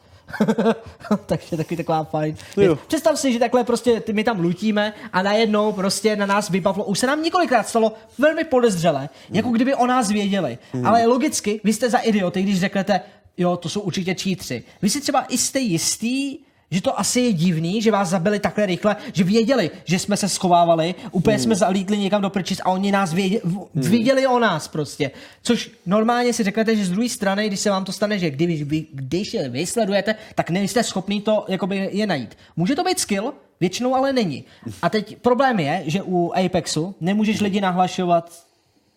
Takže 1.26 1.57
taky 1.57 1.77
taková 1.77 2.03
fajn. 2.03 2.35
Jo. 2.57 2.76
Představ 2.88 3.19
si, 3.19 3.34
že 3.34 3.39
takhle 3.39 3.63
prostě 3.63 4.03
my 4.11 4.23
tam 4.23 4.39
lutíme 4.39 4.93
a 5.13 5.22
najednou 5.22 5.72
prostě 5.72 6.15
na 6.15 6.26
nás 6.26 6.49
vybavlo. 6.49 6.84
Už 6.84 6.99
se 6.99 7.07
nám 7.07 7.23
několikrát 7.23 7.67
stalo 7.67 7.93
velmi 8.17 8.43
podezřelé, 8.43 9.09
jako 9.30 9.49
kdyby 9.49 9.76
o 9.76 9.88
nás 9.88 10.09
věděli. 10.11 10.57
Ale 10.85 11.05
logicky, 11.05 11.61
vy 11.63 11.73
jste 11.73 11.89
za 11.89 11.97
idioty, 11.97 12.43
když 12.43 12.59
řeknete, 12.59 13.01
jo, 13.38 13.57
to 13.57 13.69
jsou 13.69 13.81
určitě 13.81 14.15
čítři. 14.15 14.63
Vy 14.81 14.89
si 14.89 15.01
třeba 15.01 15.26
i 15.30 15.38
jste 15.38 15.59
jistý, 15.59 16.38
že 16.71 16.81
to 16.81 16.99
asi 16.99 17.19
je 17.19 17.33
divný, 17.33 17.81
že 17.81 17.91
vás 17.91 18.09
zabili 18.09 18.39
takhle 18.39 18.65
rychle, 18.65 18.95
že 19.13 19.23
věděli, 19.23 19.71
že 19.85 19.99
jsme 19.99 20.17
se 20.17 20.29
schovávali, 20.29 20.95
úplně 21.11 21.39
jsme 21.39 21.55
zalítli 21.55 21.97
někam 21.97 22.21
do 22.21 22.29
prčic 22.29 22.59
a 22.63 22.69
oni 22.69 22.91
nás 22.91 23.13
věděli, 23.13 23.41
věděli 23.73 24.27
o 24.27 24.39
nás 24.39 24.67
prostě. 24.67 25.11
Což 25.43 25.71
normálně 25.85 26.33
si 26.33 26.43
řeknete, 26.43 26.75
že 26.75 26.85
z 26.85 26.91
druhé 26.91 27.09
strany, 27.09 27.47
když 27.47 27.59
se 27.59 27.69
vám 27.69 27.85
to 27.85 27.91
stane, 27.91 28.19
že 28.19 28.29
když 28.29 28.63
vy, 28.63 28.85
když 28.93 29.33
je 29.33 29.49
vysledujete, 29.49 30.15
tak 30.35 30.49
nejste 30.49 30.83
schopný 30.83 31.21
to 31.21 31.45
jakoby 31.47 31.89
je 31.91 32.07
najít. 32.07 32.37
Může 32.55 32.75
to 32.75 32.83
být 32.83 32.99
skill, 32.99 33.33
většinou 33.59 33.95
ale 33.95 34.13
není. 34.13 34.43
A 34.81 34.89
teď 34.89 35.17
problém 35.17 35.59
je, 35.59 35.83
že 35.85 36.01
u 36.01 36.31
Apexu 36.45 36.95
nemůžeš 37.01 37.41
lidi 37.41 37.61
nahlašovat 37.61 38.45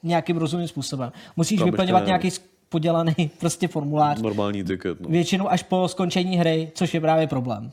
nějakým 0.02 0.36
rozumným 0.36 0.68
způsobem. 0.68 1.12
Musíš 1.36 1.62
vyplňovat 1.62 2.06
nějaký 2.06 2.30
podělaný 2.68 3.14
prostě 3.40 3.68
formulář 3.68 4.20
Normální 4.22 4.64
ticket. 4.64 5.00
No. 5.00 5.08
většinou 5.08 5.50
až 5.50 5.62
po 5.62 5.88
skončení 5.88 6.36
hry, 6.38 6.72
což 6.74 6.94
je 6.94 7.00
právě 7.00 7.26
problém. 7.26 7.70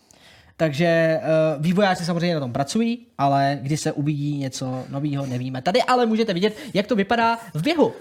Takže 0.58 1.20
uh, 1.58 1.64
vývojáři 1.64 2.06
samozřejmě 2.06 2.34
na 2.34 2.40
tom 2.40 2.54
pracují, 2.54 3.00
ale 3.18 3.60
kdy 3.62 3.78
se 3.78 3.92
uvidí 3.92 4.38
něco 4.38 4.84
nového, 4.90 5.26
nevíme. 5.26 5.62
Tady 5.62 5.82
ale 5.84 6.06
můžete 6.06 6.34
vidět, 6.34 6.58
jak 6.74 6.88
to 6.88 6.96
vypadá 6.96 7.38
v 7.54 7.62
běhu. 7.64 7.94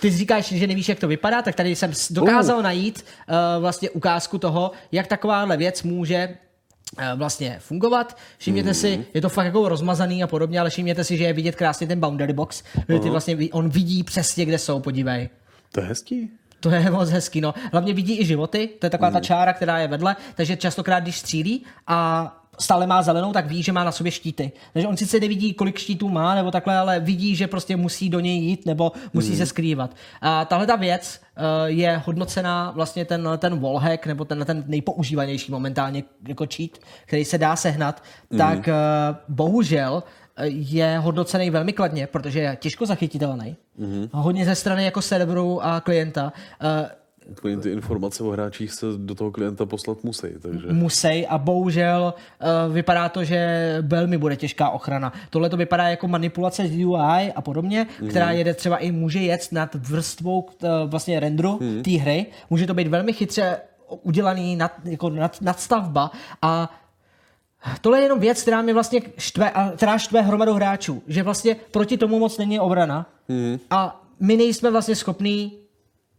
Ty 0.00 0.10
říkáš, 0.10 0.48
že 0.52 0.66
nevíš, 0.66 0.88
jak 0.88 0.98
to 1.00 1.08
vypadá, 1.08 1.42
tak 1.42 1.54
tady 1.54 1.76
jsem 1.76 1.92
s- 1.94 2.12
dokázal 2.12 2.62
najít 2.62 3.04
uh, 3.28 3.34
vlastně 3.60 3.90
ukázku 3.90 4.38
toho, 4.38 4.72
jak 4.92 5.06
takováhle 5.06 5.56
věc 5.56 5.82
může 5.82 6.16
eh, 6.98 7.12
vlastně 7.14 7.56
fungovat. 7.60 8.16
Všimněte 8.38 8.74
si, 8.74 9.04
je 9.14 9.20
to 9.20 9.28
fakt 9.28 9.46
jako 9.46 9.68
rozmazaný 9.68 10.22
a 10.22 10.26
podobně, 10.26 10.60
ale 10.60 10.70
všimněte 10.70 11.04
si, 11.04 11.16
že 11.16 11.24
je 11.24 11.32
vidět 11.32 11.56
krásně 11.56 11.86
ten 11.86 12.00
boundary 12.00 12.32
box, 12.32 12.62
že 12.88 12.98
ty 13.00 13.10
vlastně, 13.10 13.36
on 13.52 13.68
vidí 13.68 14.04
přesně, 14.04 14.44
kde 14.44 14.58
jsou, 14.58 14.80
podívej. 14.80 15.28
To 15.72 15.80
je 15.80 15.86
hezký. 15.86 16.30
To 16.60 16.70
je 16.70 16.90
moc 16.90 17.10
hezký, 17.10 17.40
no. 17.40 17.54
Hlavně 17.72 17.94
vidí 17.94 18.20
i 18.20 18.24
životy, 18.24 18.68
to 18.78 18.86
je 18.86 18.90
taková 18.90 19.10
ta 19.10 19.20
čára, 19.20 19.52
která 19.52 19.78
je 19.78 19.88
vedle, 19.88 20.16
takže 20.34 20.56
častokrát, 20.56 21.02
když 21.02 21.18
střílí 21.18 21.64
a 21.86 22.34
stále 22.58 22.86
má 22.86 23.02
zelenou, 23.02 23.32
tak 23.32 23.46
ví, 23.46 23.62
že 23.62 23.72
má 23.72 23.84
na 23.84 23.92
sobě 23.92 24.12
štíty. 24.12 24.52
Takže 24.72 24.88
on 24.88 24.96
sice 24.96 25.20
nevidí, 25.20 25.54
kolik 25.54 25.78
štítů 25.78 26.08
má, 26.08 26.34
nebo 26.34 26.50
takhle, 26.50 26.76
ale 26.76 27.00
vidí, 27.00 27.36
že 27.36 27.46
prostě 27.46 27.76
musí 27.76 28.10
do 28.10 28.20
něj 28.20 28.38
jít, 28.38 28.66
nebo 28.66 28.92
musí 29.12 29.36
se 29.36 29.46
skrývat. 29.46 29.94
A 30.20 30.44
tahle 30.44 30.66
ta 30.66 30.76
věc 30.76 31.20
uh, 31.36 31.44
je 31.66 32.02
hodnocená 32.06 32.70
vlastně 32.70 33.04
ten, 33.04 33.28
ten 33.38 33.60
wallhack, 33.60 34.06
nebo 34.06 34.24
ten, 34.24 34.44
ten 34.44 34.64
nejpoužívanější 34.66 35.52
momentálně 35.52 36.04
jako 36.28 36.46
cheat, 36.54 36.70
který 37.06 37.24
se 37.24 37.38
dá 37.38 37.56
sehnat, 37.56 38.02
tak 38.38 38.58
uh, 38.58 38.64
bohužel 39.28 40.02
eh, 40.36 40.46
je 40.48 40.98
hodnocený 40.98 41.50
velmi 41.50 41.72
kladně, 41.72 42.06
protože 42.06 42.40
je 42.40 42.56
těžko 42.60 42.86
zachytitelný. 42.86 43.56
Mm-hmm. 43.80 44.08
Hodně 44.12 44.44
ze 44.44 44.54
strany 44.54 44.84
jako 44.84 45.02
serveru 45.02 45.64
a 45.64 45.80
klienta. 45.80 46.32
Uh, 46.62 47.60
ty 47.60 47.70
informace 47.70 48.24
o 48.24 48.30
hráčích 48.30 48.72
se 48.72 48.86
do 48.96 49.14
toho 49.14 49.30
klienta 49.30 49.66
poslat 49.66 50.04
musí, 50.04 50.26
takže... 50.42 50.72
musí 50.72 51.26
a 51.26 51.38
bohužel 51.38 52.14
uh, 52.66 52.74
vypadá 52.74 53.08
to, 53.08 53.24
že 53.24 53.78
velmi 53.86 54.18
bude 54.18 54.36
těžká 54.36 54.70
ochrana. 54.70 55.12
Tohle 55.30 55.50
to 55.50 55.56
vypadá 55.56 55.88
jako 55.88 56.08
manipulace 56.08 56.68
z 56.68 56.84
UI 56.84 57.32
a 57.34 57.42
podobně, 57.42 57.86
mm. 58.02 58.08
která 58.08 58.30
jede 58.30 58.54
třeba 58.54 58.76
i 58.76 58.92
může 58.92 59.18
jet 59.18 59.48
nad 59.52 59.74
vrstvou 59.74 60.40
uh, 60.40 60.68
vlastně 60.86 61.20
renderu 61.20 61.58
mm. 61.60 61.82
té 61.82 61.90
hry. 61.90 62.26
Může 62.50 62.66
to 62.66 62.74
být 62.74 62.88
velmi 62.88 63.12
chytře 63.12 63.56
udělaný 64.02 64.56
nad, 64.56 64.72
jako 64.84 65.10
nad, 65.10 65.40
nadstavba 65.40 66.10
a 66.42 66.80
Tohle 67.80 67.98
je 67.98 68.02
jenom 68.02 68.20
věc, 68.20 68.42
která 68.42 68.62
mi 68.62 68.72
vlastně 68.72 69.00
štve, 69.18 69.50
a 69.50 69.70
která 69.70 69.98
štve 69.98 70.22
hromadu 70.22 70.54
hráčů, 70.54 71.02
že 71.06 71.22
vlastně 71.22 71.56
proti 71.70 71.96
tomu 71.96 72.18
moc 72.18 72.38
není 72.38 72.60
obrana 72.60 73.06
mm. 73.28 73.58
a 73.70 74.04
my 74.20 74.36
nejsme 74.36 74.70
vlastně 74.70 74.96
schopní 74.96 75.58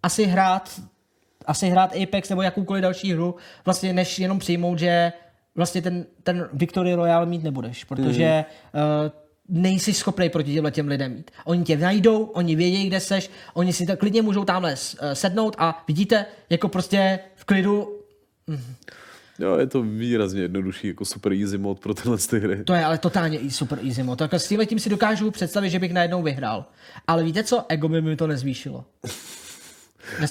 asi 0.04 0.26
hrát 0.26 0.82
asi 1.46 1.70
hrát 1.70 1.96
Apex 2.04 2.30
nebo 2.30 2.42
jakoukoliv 2.42 2.82
další 2.82 3.14
hru, 3.14 3.36
vlastně 3.66 3.94
než 3.94 4.20
jenom 4.20 4.40
přijmout, 4.40 4.80
že 4.80 5.14
vlastně 5.56 5.82
ten, 5.82 6.06
ten 6.24 6.50
Victory 6.54 6.94
Royale 6.94 7.26
mít 7.26 7.44
nebudeš, 7.44 7.84
protože 7.84 8.46
mm. 8.74 8.82
uh, 8.82 9.62
nejsi 9.62 9.94
schopný 9.94 10.30
proti 10.30 10.54
těmhle 10.54 10.72
těm 10.72 10.88
lidem 10.88 11.14
mít. 11.14 11.32
Oni 11.46 11.64
tě 11.64 11.78
najdou, 11.78 12.24
oni 12.24 12.56
vědí, 12.56 12.88
kde 12.88 13.00
seš, 13.00 13.30
oni 13.54 13.74
si 13.74 13.86
tak 13.86 14.00
klidně 14.00 14.22
můžou 14.22 14.46
tamhle 14.46 14.74
uh, 14.74 15.12
sednout 15.14 15.56
a 15.58 15.84
vidíte, 15.88 16.26
jako 16.50 16.68
prostě 16.68 17.20
v 17.36 17.46
klidu 17.46 18.00
Jo, 19.40 19.58
je 19.58 19.68
to 19.68 19.82
výrazně 19.82 20.42
jednodušší, 20.42 20.88
jako 20.88 21.06
super 21.06 21.34
easy 21.34 21.58
mod 21.58 21.80
pro 21.80 21.94
tyhle 21.94 22.18
ty 22.18 22.40
hry. 22.40 22.64
To 22.64 22.74
je 22.74 22.86
ale 22.86 22.98
totálně 22.98 23.38
i 23.38 23.52
super 23.52 23.80
easy 23.86 24.04
mod. 24.04 24.20
Tak 24.20 24.34
s 24.34 24.48
tímhle 24.48 24.66
tím 24.66 24.80
si 24.80 24.90
dokážu 24.90 25.32
představit, 25.32 25.70
že 25.70 25.80
bych 25.80 25.94
najednou 25.94 26.22
vyhrál. 26.22 26.66
Ale 27.08 27.24
víte 27.24 27.44
co? 27.44 27.66
Ego 27.70 27.90
by 27.90 28.02
mi 28.02 28.16
to 28.16 28.28
nezvýšilo. 28.28 28.86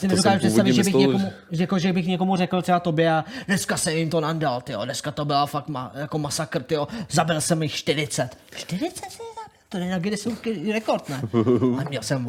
To 0.01 0.07
nedokážu 0.07 0.39
představit, 0.39 0.73
že 0.73 0.83
bych, 0.83 0.93
původně 0.93 1.15
někomu, 1.15 1.33
že, 1.51 1.63
jako, 1.63 1.79
že 1.79 1.93
bych 1.93 2.07
někomu 2.07 2.37
řekl 2.37 2.63
třeba 2.63 2.81
tobě 2.81 3.13
a 3.13 3.25
dneska 3.47 3.77
se 3.77 3.95
jim 3.95 4.11
to 4.11 4.21
nandal, 4.21 4.61
tyjo, 4.61 4.85
dneska 4.85 5.11
to 5.11 5.25
byla 5.25 5.47
fakt 5.47 5.69
ma, 5.69 5.93
jako 5.95 6.19
masakr, 6.19 6.63
tyjo, 6.63 6.89
zabil 7.11 7.41
jsem 7.41 7.63
jich 7.63 7.73
40. 7.73 8.29
40 8.57 9.05
jsi 9.05 9.19
zabil? 9.19 9.29
To 9.69 9.79
je 9.79 9.91
na 9.91 9.99
Guinnessův 9.99 10.47
rekord, 10.73 11.09
ne? 11.09 11.23
A 11.79 11.89
měl 11.89 12.03
jsem 12.03 12.25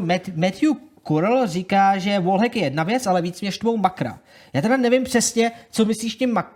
Matt, 0.00 0.28
Matthew 0.36 0.70
Kurl 1.08 1.46
říká, 1.46 1.98
že 1.98 2.20
wallhack 2.20 2.56
je 2.56 2.62
jedna 2.62 2.82
věc, 2.82 3.06
ale 3.06 3.22
víc 3.22 3.40
mě 3.40 3.52
štvou 3.52 3.76
makra. 3.76 4.18
Já 4.52 4.62
teda 4.62 4.76
nevím 4.76 5.04
přesně, 5.04 5.52
co 5.70 5.84
myslíš 5.84 6.14
tím 6.14 6.34
mak- 6.34 6.52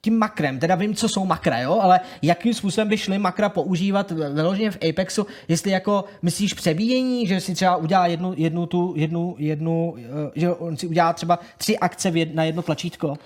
tím 0.00 0.18
makrem, 0.18 0.58
teda 0.58 0.74
vím, 0.74 0.94
co 0.94 1.08
jsou 1.08 1.26
makra, 1.26 1.60
jo, 1.60 1.78
ale 1.82 2.00
jakým 2.22 2.54
způsobem 2.54 2.88
by 2.88 2.96
šli 2.96 3.18
makra 3.18 3.48
používat 3.48 4.10
vyloženě 4.10 4.70
v 4.70 4.78
Apexu, 4.88 5.26
jestli 5.48 5.70
jako 5.70 6.04
myslíš 6.22 6.54
přebíjení, 6.54 7.26
že 7.26 7.40
si 7.40 7.54
třeba 7.54 7.76
udělá 7.76 8.06
jednu, 8.06 8.34
jednu 8.36 8.66
tu, 8.66 8.94
jednu, 8.96 9.34
jednu, 9.38 9.94
eh, 9.98 10.30
že 10.34 10.50
on 10.50 10.76
si 10.76 10.86
udělá 10.86 11.12
třeba 11.12 11.38
tři 11.58 11.78
akce 11.78 12.12
na 12.32 12.44
jedno 12.44 12.62
tlačítko, 12.62 13.16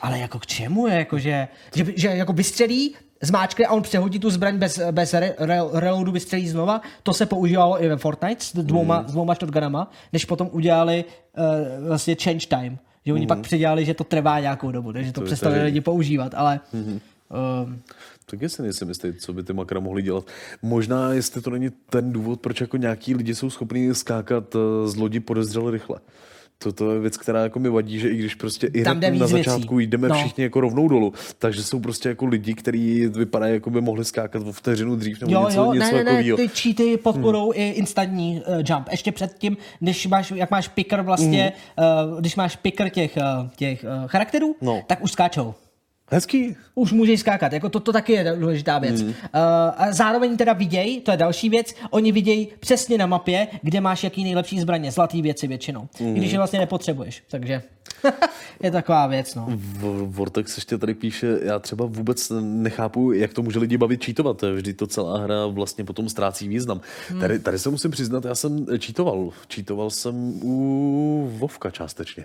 ale 0.00 0.18
jako 0.18 0.38
k 0.38 0.46
čemu 0.46 0.86
je, 0.86 0.94
jako 0.94 1.18
že, 1.18 1.48
že, 1.74 1.86
že 1.96 2.08
jako 2.08 2.32
vystřelí, 2.32 2.94
zmáčkne 3.24 3.66
a 3.66 3.72
on 3.72 3.82
přehodí 3.82 4.18
tu 4.18 4.30
zbraň 4.30 4.58
bez, 4.58 4.80
bez 4.90 5.14
re, 5.14 5.34
re, 5.38 5.58
reloadu, 5.72 6.12
vystřelí 6.12 6.48
znova. 6.48 6.80
To 7.02 7.14
se 7.14 7.26
používalo 7.26 7.84
i 7.84 7.88
ve 7.88 7.96
Fortnite 7.96 8.44
s 8.44 8.52
dvouma, 8.52 9.00
mm. 9.00 9.08
s 9.08 9.12
dvouma 9.12 9.34
shotgunama, 9.34 9.90
než 10.12 10.24
potom 10.24 10.48
udělali 10.52 11.04
uh, 11.36 11.86
vlastně 11.88 12.16
change 12.22 12.46
time. 12.46 12.78
Že 13.06 13.12
oni 13.12 13.22
mm. 13.22 13.28
pak 13.28 13.40
předělali, 13.40 13.84
že 13.84 13.94
to 13.94 14.04
trvá 14.04 14.40
nějakou 14.40 14.70
dobu, 14.70 14.92
takže 14.92 15.12
to, 15.12 15.20
To 15.20 15.26
přestali 15.26 15.54
tady- 15.54 15.64
lidi 15.64 15.80
používat, 15.80 16.34
ale 16.34 16.60
mm. 16.72 17.00
um, 17.62 17.82
Taky 18.26 18.48
si 18.48 18.62
nejsem 18.62 18.88
jistý, 18.88 19.12
co 19.12 19.32
by 19.32 19.42
ty 19.42 19.52
makra 19.52 19.80
mohli 19.80 20.02
dělat. 20.02 20.26
Možná, 20.62 21.12
jestli 21.12 21.42
to 21.42 21.50
není 21.50 21.70
ten 21.90 22.12
důvod, 22.12 22.40
proč 22.40 22.60
jako 22.60 22.76
nějaký 22.76 23.14
lidi 23.14 23.34
jsou 23.34 23.50
schopní 23.50 23.94
skákat 23.94 24.54
eh, 24.54 24.88
z 24.88 24.96
lodi 24.96 25.20
podezřele 25.20 25.70
rychle. 25.70 26.00
To, 26.58 26.72
to 26.72 26.90
je 26.92 27.00
věc, 27.00 27.16
která 27.16 27.42
jako 27.42 27.58
mi 27.58 27.68
vadí, 27.68 27.98
že 27.98 28.08
i 28.08 28.16
když 28.16 28.34
prostě 28.34 28.66
i 28.66 28.80
hned 28.82 28.94
na 29.00 29.08
víc 29.08 29.18
věcí. 29.20 29.32
začátku 29.32 29.78
jdeme 29.78 30.08
No. 30.08 30.14
všichni 30.14 30.44
jako 30.44 30.60
rovnou 30.60 30.88
dolů, 30.88 31.12
takže 31.38 31.62
jsou 31.62 31.80
prostě 31.80 32.08
jako 32.08 32.26
lidi, 32.26 32.54
kteří 32.54 33.06
vypadají, 33.06 33.54
jako 33.54 33.70
by 33.70 33.80
mohli 33.80 34.04
skákat 34.04 34.42
o 34.46 34.52
vteřinu 34.52 34.96
dřív 34.96 35.20
nebo 35.20 35.32
jo, 35.32 35.44
něco, 35.48 35.60
jo, 35.64 35.72
něco 35.72 35.96
ne, 35.96 36.04
ne, 36.04 36.22
ne, 36.22 36.36
ty 36.36 36.48
cheaty 36.48 36.96
podporou 36.96 37.52
i 37.54 37.68
instantní 37.68 38.42
uh, 38.48 38.62
jump. 38.68 38.88
Ještě 38.90 39.12
předtím, 39.12 39.56
když 39.80 40.06
máš, 40.06 40.30
jak 40.30 40.50
máš 40.50 40.68
picker 40.68 41.00
vlastně, 41.02 41.52
uh, 42.12 42.20
když 42.20 42.36
máš 42.36 42.56
picker 42.56 42.88
těch, 42.90 43.16
uh, 43.16 43.48
těch 43.56 43.84
uh, 44.02 44.08
charakterů, 44.08 44.56
No. 44.60 44.82
tak 44.86 45.02
už 45.04 45.12
skáčou. 45.12 45.54
Hezký. 46.10 46.56
Už 46.74 46.92
můžeš 46.92 47.20
skákat, 47.20 47.52
jako 47.52 47.68
to, 47.68 47.80
to 47.80 47.92
taky 47.92 48.12
je 48.12 48.36
důležitá 48.38 48.78
věc. 48.78 49.02
Mm. 49.02 49.08
Uh, 49.08 49.14
a 49.76 49.86
zároveň 49.92 50.36
teda 50.36 50.52
viděj, 50.52 51.00
to 51.00 51.10
je 51.10 51.16
další 51.16 51.48
věc, 51.48 51.74
oni 51.90 52.12
vidějí 52.12 52.48
přesně 52.60 52.98
na 52.98 53.06
mapě, 53.06 53.48
kde 53.62 53.80
máš 53.80 54.04
jaký 54.04 54.24
nejlepší 54.24 54.60
zbraně, 54.60 54.92
zlatý 54.92 55.22
věci 55.22 55.46
většinou. 55.46 55.88
Mm. 56.00 56.14
Když 56.14 56.32
je 56.32 56.38
vlastně 56.38 56.58
nepotřebuješ, 56.58 57.22
takže 57.30 57.62
je 58.62 58.70
taková 58.70 59.06
věc, 59.06 59.34
no. 59.34 59.46
V- 59.50 60.06
Vortex 60.06 60.56
ještě 60.56 60.78
tady 60.78 60.94
píše, 60.94 61.38
já 61.42 61.58
třeba 61.58 61.86
vůbec 61.86 62.32
nechápu, 62.40 63.12
jak 63.12 63.32
to 63.34 63.42
může 63.42 63.58
lidi 63.58 63.76
bavit 63.78 64.02
čítovat. 64.02 64.42
Vždy 64.54 64.72
to 64.72 64.86
celá 64.86 65.18
hra 65.18 65.46
vlastně 65.46 65.84
potom 65.84 66.08
ztrácí 66.08 66.48
význam. 66.48 66.80
Hmm. 67.08 67.20
Tady, 67.20 67.38
tady 67.38 67.58
se 67.58 67.70
musím 67.70 67.90
přiznat, 67.90 68.24
já 68.24 68.34
jsem 68.34 68.66
čítoval. 68.78 69.30
Čítoval 69.48 69.90
jsem 69.90 70.14
u 70.42 71.30
Vovka 71.38 71.70
částečně. 71.70 72.24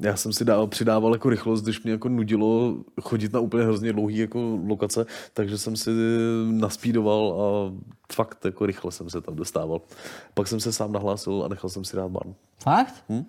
Já 0.00 0.16
jsem 0.16 0.32
si 0.32 0.44
dával, 0.44 0.66
přidával 0.66 1.12
jako 1.12 1.30
rychlost, 1.30 1.62
když 1.62 1.82
mě 1.82 1.92
jako 1.92 2.08
nudilo 2.08 2.76
chodit 3.02 3.32
na 3.32 3.40
úplně 3.40 3.64
hrozně 3.64 3.92
dlouhý 3.92 4.18
jako 4.18 4.58
lokace, 4.66 5.06
takže 5.32 5.58
jsem 5.58 5.76
si 5.76 5.90
naspídoval 6.50 7.42
a 7.42 7.72
fakt 8.14 8.44
jako 8.44 8.66
rychle 8.66 8.92
jsem 8.92 9.10
se 9.10 9.20
tam 9.20 9.36
dostával. 9.36 9.80
Pak 10.34 10.48
jsem 10.48 10.60
se 10.60 10.72
sám 10.72 10.92
nahlásil 10.92 11.42
a 11.44 11.48
nechal 11.48 11.70
jsem 11.70 11.84
si 11.84 11.96
dát 11.96 12.08
ban. 12.10 12.34
Fakt? 12.62 13.04
Hm? 13.08 13.24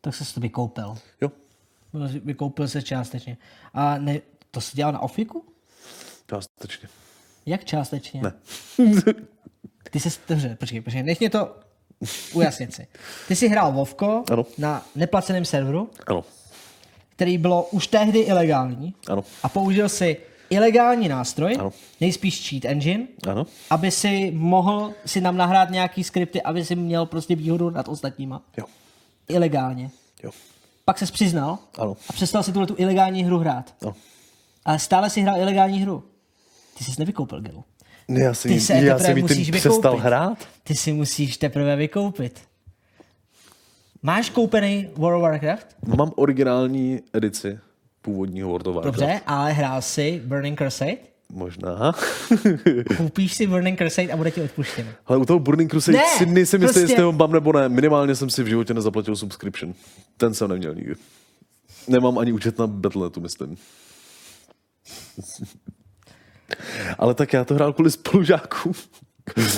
Tak 0.00 0.14
se 0.14 0.34
to 0.34 0.40
vykoupil. 0.40 0.94
Jo, 1.20 1.30
Vykoupil 2.24 2.68
se 2.68 2.82
částečně. 2.82 3.36
A 3.74 3.98
ne, 3.98 4.20
to 4.50 4.60
jsi 4.60 4.76
dělal 4.76 4.92
na 4.92 5.00
ofiku? 5.00 5.44
částečně. 6.26 6.88
Jak 7.46 7.64
částečně? 7.64 8.22
Ne. 8.22 8.32
Ty 9.90 10.00
jsi, 10.00 10.10
dobře, 10.28 10.56
počkej, 10.60 10.80
počkej, 10.80 11.02
nech 11.02 11.20
mě 11.20 11.30
to 11.30 11.56
ujasnit 12.32 12.74
si. 12.74 12.86
Ty 13.28 13.36
jsi 13.36 13.48
hrál 13.48 13.72
Vovko 13.72 14.24
Ano. 14.32 14.46
na 14.58 14.86
neplaceném 14.94 15.44
serveru, 15.44 15.90
Ano, 16.06 16.24
který 17.16 17.38
bylo 17.38 17.62
už 17.62 17.86
tehdy 17.86 18.18
ilegální 18.18 18.94
ano, 19.08 19.24
a 19.42 19.48
použil 19.48 19.88
si 19.88 20.16
ilegální 20.50 21.08
nástroj, 21.08 21.56
Ano. 21.58 21.72
nejspíš 22.00 22.48
cheat 22.48 22.64
engine, 22.64 23.06
ano. 23.30 23.46
aby 23.70 23.90
si 23.90 24.30
mohl 24.34 24.92
si 25.06 25.20
nám 25.20 25.36
nahrát 25.36 25.70
nějaký 25.70 26.04
skripty, 26.04 26.42
aby 26.42 26.64
si 26.64 26.74
měl 26.76 27.06
prostě 27.06 27.34
výhodu 27.36 27.70
nad 27.70 27.88
ostatníma. 27.88 28.42
Jo, 28.56 28.64
Ilegálně. 29.28 29.90
jo, 30.22 30.30
Pak 30.84 30.98
se 30.98 31.06
přiznal 31.06 31.58
ano, 31.78 31.96
a 32.08 32.12
přestal 32.12 32.42
si 32.42 32.52
tuhle 32.52 32.66
tu 32.66 32.74
ilegální 32.78 33.24
hru 33.24 33.38
hrát. 33.38 33.74
ano. 33.82 33.94
Ale 34.64 34.78
stále 34.78 35.10
si 35.10 35.20
hrál 35.20 35.36
ilegální 35.40 35.80
hru. 35.82 36.04
Ty 36.78 36.84
jsi 36.84 36.92
nevykoupil 36.98 37.40
Gelu. 37.40 37.64
Ne, 38.08 38.20
já 38.20 38.34
jsem, 38.34 38.52
Ty 38.52 38.60
se 38.60 38.72
já 38.72 39.08
jí 39.10 39.22
musíš 39.22 39.36
tím 39.46 39.54
vykoupit. 39.54 39.60
přestal 39.70 39.96
hrát. 39.96 40.48
Ty 40.64 40.74
si 40.74 40.92
musíš 40.92 41.36
teprve 41.36 41.76
vykoupit. 41.76 42.40
Máš 44.02 44.30
koupený 44.30 44.88
World 44.96 45.16
of 45.16 45.22
Warcraft? 45.22 45.66
Mám 45.96 46.12
originální 46.16 47.00
edici 47.12 47.58
původního 48.02 48.48
World 48.48 48.66
of 48.66 48.74
Warcraft. 48.74 48.98
Dobře, 48.98 49.20
ale 49.26 49.52
hrál 49.52 49.82
si 49.82 50.22
Burning 50.24 50.58
Crusade? 50.58 50.96
Možná. 51.32 51.92
Koupíš 52.96 53.34
si 53.34 53.46
Burning 53.46 53.78
Crusade 53.78 54.12
a 54.12 54.16
bude 54.16 54.30
ti 54.30 54.42
odpuštěno. 54.42 54.88
Ale 55.06 55.18
u 55.18 55.24
toho 55.24 55.38
Burning 55.38 55.70
Crusade 55.70 55.98
Ne, 55.98 56.04
si 56.18 56.26
nejsem 56.26 56.62
jistý, 56.62 56.74
prostě- 56.80 56.92
jestli 56.92 57.02
ho 57.04 57.12
mám 57.12 57.32
nebo 57.32 57.52
ne. 57.52 57.68
Minimálně 57.68 58.14
jsem 58.14 58.30
si 58.30 58.42
v 58.42 58.46
životě 58.46 58.74
nezaplatil 58.74 59.16
subscription. 59.16 59.74
Ten 60.16 60.34
jsem 60.34 60.48
neměl 60.50 60.74
nikdy. 60.74 60.94
Nemám 61.88 62.18
ani 62.18 62.32
účet 62.32 62.58
na 62.58 62.66
Battle.netu, 62.66 63.20
myslím. 63.20 63.56
Ale 66.98 67.14
tak 67.14 67.32
já 67.32 67.44
to 67.44 67.54
hrál 67.54 67.72
kvůli 67.72 67.90
spolužákům. 67.90 68.72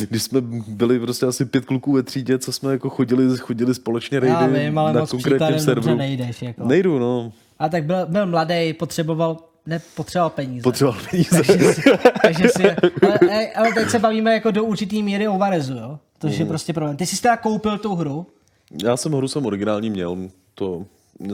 Když 0.09 0.22
jsme 0.22 0.40
byli 0.68 1.01
prostě 1.01 1.27
asi 1.27 1.44
pět 1.44 1.64
kluků 1.64 1.93
ve 1.93 2.02
třídě, 2.02 2.39
co 2.39 2.52
jsme 2.52 2.72
jako 2.72 2.90
chodili, 2.90 3.39
chodili 3.39 3.74
společně 3.74 4.20
raidy 4.20 4.35
Já 4.35 4.47
vím, 4.47 4.78
ale 4.78 4.93
na 4.93 5.01
moc 5.01 5.10
konkrétním 5.10 5.59
serveru. 5.60 5.97
nejdeš. 5.97 6.43
Jako. 6.43 6.64
Nejdu, 6.66 6.98
no. 6.98 7.32
A 7.59 7.68
tak 7.68 7.85
byl, 7.85 8.06
byl 8.06 8.27
mladý, 8.27 8.72
potřeboval, 8.72 9.36
ne, 9.66 9.81
potřeboval 9.94 10.31
peníze. 10.31 10.62
Potřeboval 10.62 11.01
peníze. 11.10 11.31
takže 11.47 11.72
si, 11.74 11.82
takže 12.22 12.48
si, 12.48 12.70
ale, 13.31 13.52
ale, 13.56 13.72
teď 13.74 13.89
se 13.90 13.98
bavíme 13.98 14.32
jako 14.35 14.51
do 14.51 14.64
určitý 14.64 15.02
míry 15.02 15.28
o 15.28 15.39
Varezu, 15.39 15.74
jo? 15.74 15.98
To 16.18 16.27
Mm. 16.27 16.32
je 16.32 16.44
prostě 16.44 16.72
problém. 16.72 16.97
Ty 16.97 17.06
jsi 17.06 17.22
teda 17.22 17.36
koupil 17.36 17.78
tu 17.78 17.94
hru, 17.94 18.27
Já 18.85 18.97
jsem 18.97 19.12
hru 19.12 19.28
jsem 19.28 19.47
originální 19.47 19.90
měl, 19.90 20.16
to 20.55 20.85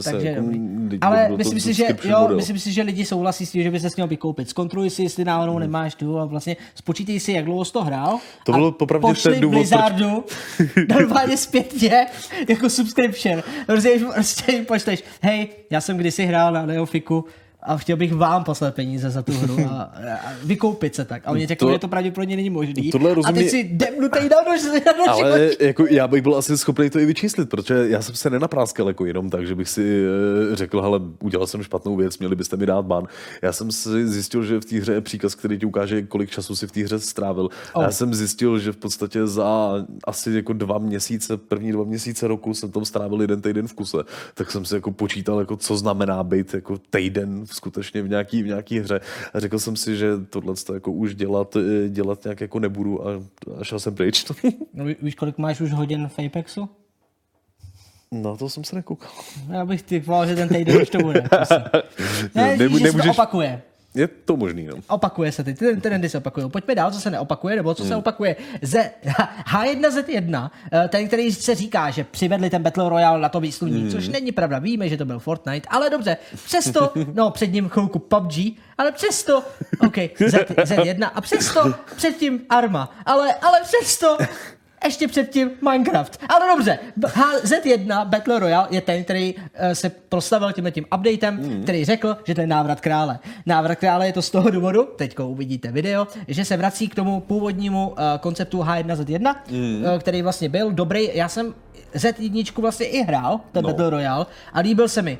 Takže 0.03 0.27
jako 0.27 0.47
lidi 0.49 0.97
Ale 1.01 1.27
to 1.27 1.37
myslím 1.37 1.59
si, 1.59 1.73
že, 1.73 1.85
jo, 2.03 2.19
model. 2.21 2.35
myslím 2.35 2.59
si, 2.59 2.71
že 2.71 2.81
lidi 2.81 3.05
souhlasí 3.05 3.45
s 3.45 3.51
tím, 3.51 3.63
že 3.63 3.71
by 3.71 3.79
se 3.79 3.89
s 3.89 3.95
měl 3.95 4.07
vykoupit. 4.07 4.49
Zkontroluj 4.49 4.89
si, 4.89 5.03
jestli 5.03 5.25
náhodou 5.25 5.59
nemáš 5.59 5.95
tu 5.95 6.19
a 6.19 6.25
vlastně 6.25 6.57
spočítej 6.75 7.19
si, 7.19 7.31
jak 7.31 7.45
dlouho 7.45 7.65
jsi 7.65 7.73
to 7.73 7.83
hrál. 7.83 8.19
To 8.45 8.51
bylo 8.51 8.71
popravdě 8.71 9.13
ten 9.23 9.41
důvod, 9.41 9.51
proč- 9.53 9.69
Blizzardu 9.69 10.23
normálně 10.89 11.37
zpětně 11.37 12.05
jako 12.49 12.69
subscription. 12.69 13.43
Prostě, 13.65 13.99
prostě 14.13 14.65
pošleš, 14.67 15.03
hej, 15.21 15.47
já 15.69 15.81
jsem 15.81 15.97
kdysi 15.97 16.25
hrál 16.25 16.53
na 16.53 16.65
Neofiku 16.65 17.25
a 17.67 17.77
chtěl 17.77 17.97
bych 17.97 18.13
vám 18.13 18.43
poslat 18.43 18.75
peníze 18.75 19.09
za 19.09 19.21
tu 19.21 19.31
hru 19.31 19.57
a, 19.69 19.81
a 19.81 20.31
vykoupit 20.43 20.95
se 20.95 21.05
tak. 21.05 21.21
A 21.25 21.31
oni 21.31 21.47
To- 21.47 21.71
že 21.71 21.79
to 21.79 21.87
pravděpodobně 21.87 22.35
není 22.35 22.49
možný. 22.49 22.91
Tohle 22.91 23.11
a 23.11 23.13
rozumí- 23.13 23.33
ty 23.43 23.49
si 23.49 23.63
demnutej 23.63 24.29
na 24.29 24.51
nož, 24.51 24.61
na 24.85 25.11
Ale 25.11 25.49
jako 25.59 25.85
já 25.89 26.07
bych 26.07 26.21
byl 26.21 26.35
asi 26.35 26.57
schopný 26.57 26.89
to 26.89 26.99
i 26.99 27.05
vyčíslit, 27.05 27.49
protože 27.49 27.85
já 27.87 28.01
jsem 28.01 28.15
se 28.15 28.29
nenapráskal 28.29 28.87
jako 28.87 29.05
jenom 29.05 29.29
tak, 29.29 29.47
že 29.47 29.55
bych 29.55 29.69
si 29.69 30.03
eh, 30.51 30.55
řekl, 30.55 30.81
hele, 30.81 30.99
udělal 31.23 31.47
jsem 31.47 31.63
špatnou 31.63 31.95
věc, 31.95 32.17
měli 32.17 32.35
byste 32.35 32.57
mi 32.57 32.65
dát 32.65 32.85
ban. 32.85 33.03
Já 33.41 33.51
jsem 33.51 33.71
si 33.71 34.07
zjistil, 34.07 34.43
že 34.43 34.59
v 34.59 34.65
té 34.65 34.75
hře 34.79 34.93
je 34.93 35.01
příkaz, 35.01 35.35
který 35.35 35.59
ti 35.59 35.65
ukáže, 35.65 36.01
kolik 36.01 36.29
času 36.29 36.55
si 36.55 36.67
v 36.67 36.71
té 36.71 36.83
hře 36.83 36.99
strávil. 36.99 37.49
A 37.75 37.81
já 37.81 37.91
jsem 37.91 38.13
zjistil, 38.13 38.59
že 38.59 38.71
v 38.71 38.77
podstatě 38.77 39.27
za 39.27 39.73
asi 40.03 40.31
jako 40.31 40.53
dva 40.53 40.77
měsíce, 40.77 41.37
první 41.37 41.71
dva 41.71 41.83
měsíce 41.83 42.27
roku 42.27 42.53
jsem 42.53 42.71
tam 42.71 42.85
strávil 42.85 43.21
jeden 43.21 43.41
týden 43.41 43.67
v 43.67 43.73
kuse. 43.73 43.97
Tak 44.33 44.51
jsem 44.51 44.65
si 44.65 44.75
jako 44.75 44.91
počítal, 44.91 45.39
jako 45.39 45.57
co 45.57 45.77
znamená 45.77 46.23
být 46.23 46.53
jako 46.53 46.77
týden 46.89 47.45
skutečně 47.57 48.01
v 48.01 48.09
nějaký, 48.09 48.43
v 48.43 48.47
nějaký 48.47 48.79
hře. 48.79 48.99
A 49.33 49.39
řekl 49.39 49.59
jsem 49.59 49.75
si, 49.75 49.97
že 49.97 50.11
tohle 50.29 50.53
jako 50.73 50.91
už 50.91 51.15
dělat, 51.15 51.55
eh, 51.55 51.89
dělat 51.89 52.23
nějak 52.23 52.41
jako 52.41 52.59
nebudu 52.59 53.07
a, 53.07 53.11
a 53.59 53.63
šel 53.63 53.79
jsem 53.79 53.95
pryč. 53.95 54.25
No, 54.73 54.85
ví- 54.85 54.95
víš, 55.01 55.15
kolik 55.15 55.37
máš 55.37 55.61
už 55.61 55.71
hodin 55.71 56.07
v 56.07 56.25
Apexu? 56.25 56.69
Na 58.11 58.35
to 58.35 58.49
jsem 58.49 58.63
se 58.63 58.75
nekoukal. 58.75 59.09
Já 59.51 59.65
bych 59.65 59.81
ty 59.83 59.99
volal, 59.99 60.27
že 60.27 60.35
ten 60.35 60.49
týden 60.49 60.81
už 60.81 60.89
to 60.89 60.97
bude. 60.97 61.21
prosím. 61.21 61.57
Ne, 62.35 62.57
Nemu- 62.57 62.79
že 62.79 62.91
se 62.91 62.97
to 62.97 63.11
opakuje. 63.11 63.61
Je 63.97 64.07
to 64.07 64.37
možný, 64.37 64.65
no. 64.65 64.75
Opakuje 64.87 65.31
se 65.31 65.43
ty, 65.43 65.53
ty 65.53 65.77
trendy 65.81 66.09
se 66.09 66.17
opakují. 66.17 66.49
Pojďme 66.49 66.75
dál, 66.75 66.91
co 66.91 66.99
se 66.99 67.11
neopakuje, 67.11 67.55
nebo 67.55 67.73
co 67.73 67.85
se 67.85 67.95
opakuje. 67.95 68.35
Z, 68.61 68.91
H1Z1, 69.51 70.51
eh, 70.71 70.87
ten, 70.87 71.07
který 71.07 71.31
se 71.31 71.55
říká, 71.55 71.89
že 71.89 72.03
přivedli 72.03 72.49
ten 72.49 72.63
Battle 72.63 72.89
Royale 72.89 73.19
na 73.19 73.29
to 73.29 73.39
výsluní, 73.39 73.91
což 73.91 74.07
není 74.07 74.31
pravda, 74.31 74.59
víme, 74.59 74.89
že 74.89 74.97
to 74.97 75.05
byl 75.05 75.19
Fortnite, 75.19 75.67
ale 75.71 75.89
dobře, 75.89 76.17
přesto, 76.45 76.93
no 77.13 77.31
před 77.31 77.47
ním 77.53 77.69
chvilku 77.69 77.99
PUBG, 77.99 78.33
ale 78.77 78.91
přesto, 78.91 79.43
OK, 79.79 79.95
Z, 80.27 80.33
Z1 80.49 81.09
a 81.13 81.21
přesto 81.21 81.73
předtím 81.95 82.39
Arma, 82.49 82.91
ale, 83.05 83.33
ale 83.33 83.59
přesto 83.63 84.17
ještě 84.85 85.07
předtím 85.07 85.51
Minecraft. 85.71 86.19
Ale 86.29 86.55
dobře, 86.55 86.79
B- 86.95 87.07
Z1 87.43 88.05
Battle 88.05 88.39
Royale 88.39 88.67
je 88.71 88.81
ten, 88.81 89.03
který 89.03 89.35
eh, 89.53 89.75
se 89.75 89.89
proslavil 89.89 90.51
tímhle 90.51 90.71
tím 90.71 90.85
updatem, 90.97 91.35
mm. 91.35 91.63
který 91.63 91.85
řekl, 91.85 92.17
že 92.23 92.35
to 92.35 92.41
je 92.41 92.47
návrat 92.47 92.81
krále. 92.81 93.19
Návrat 93.45 93.75
krále 93.75 94.07
je 94.07 94.13
to 94.13 94.21
z 94.21 94.29
toho 94.29 94.49
důvodu, 94.49 94.87
teďko 94.95 95.27
uvidíte 95.27 95.71
video, 95.71 96.07
že 96.27 96.45
se 96.45 96.57
vrací 96.57 96.87
k 96.87 96.95
tomu 96.95 97.19
původnímu 97.19 97.89
uh, 97.89 97.95
konceptu 98.19 98.59
H1Z1, 98.59 99.35
mm. 99.51 99.83
uh, 99.83 99.99
který 99.99 100.21
vlastně 100.21 100.49
byl 100.49 100.71
dobrý. 100.71 101.09
Já 101.13 101.29
jsem 101.29 101.53
Z1 101.95 102.61
vlastně 102.61 102.85
i 102.85 103.03
hrál, 103.03 103.39
ten 103.51 103.63
no. 103.63 103.69
Battle 103.69 103.89
Royale, 103.89 104.25
a 104.53 104.59
líbil 104.59 104.87
se 104.87 105.01
mi 105.01 105.17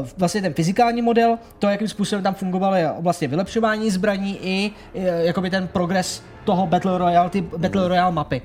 uh, 0.00 0.08
vlastně 0.16 0.42
ten 0.42 0.54
fyzikální 0.54 1.02
model, 1.02 1.38
to, 1.58 1.68
jakým 1.68 1.88
způsobem 1.88 2.22
tam 2.22 2.34
fungovaly 2.34 2.82
vlastně 2.98 3.28
vylepšování 3.28 3.90
zbraní 3.90 4.38
i 4.42 4.70
uh, 4.92 5.02
jakoby 5.04 5.50
ten 5.50 5.68
progres 5.68 6.22
toho 6.44 6.66
Battle 6.66 6.98
Royale, 6.98 7.30
ty 7.30 7.40
Battle 7.40 7.88
Royale 7.88 8.12
mapy. 8.12 8.42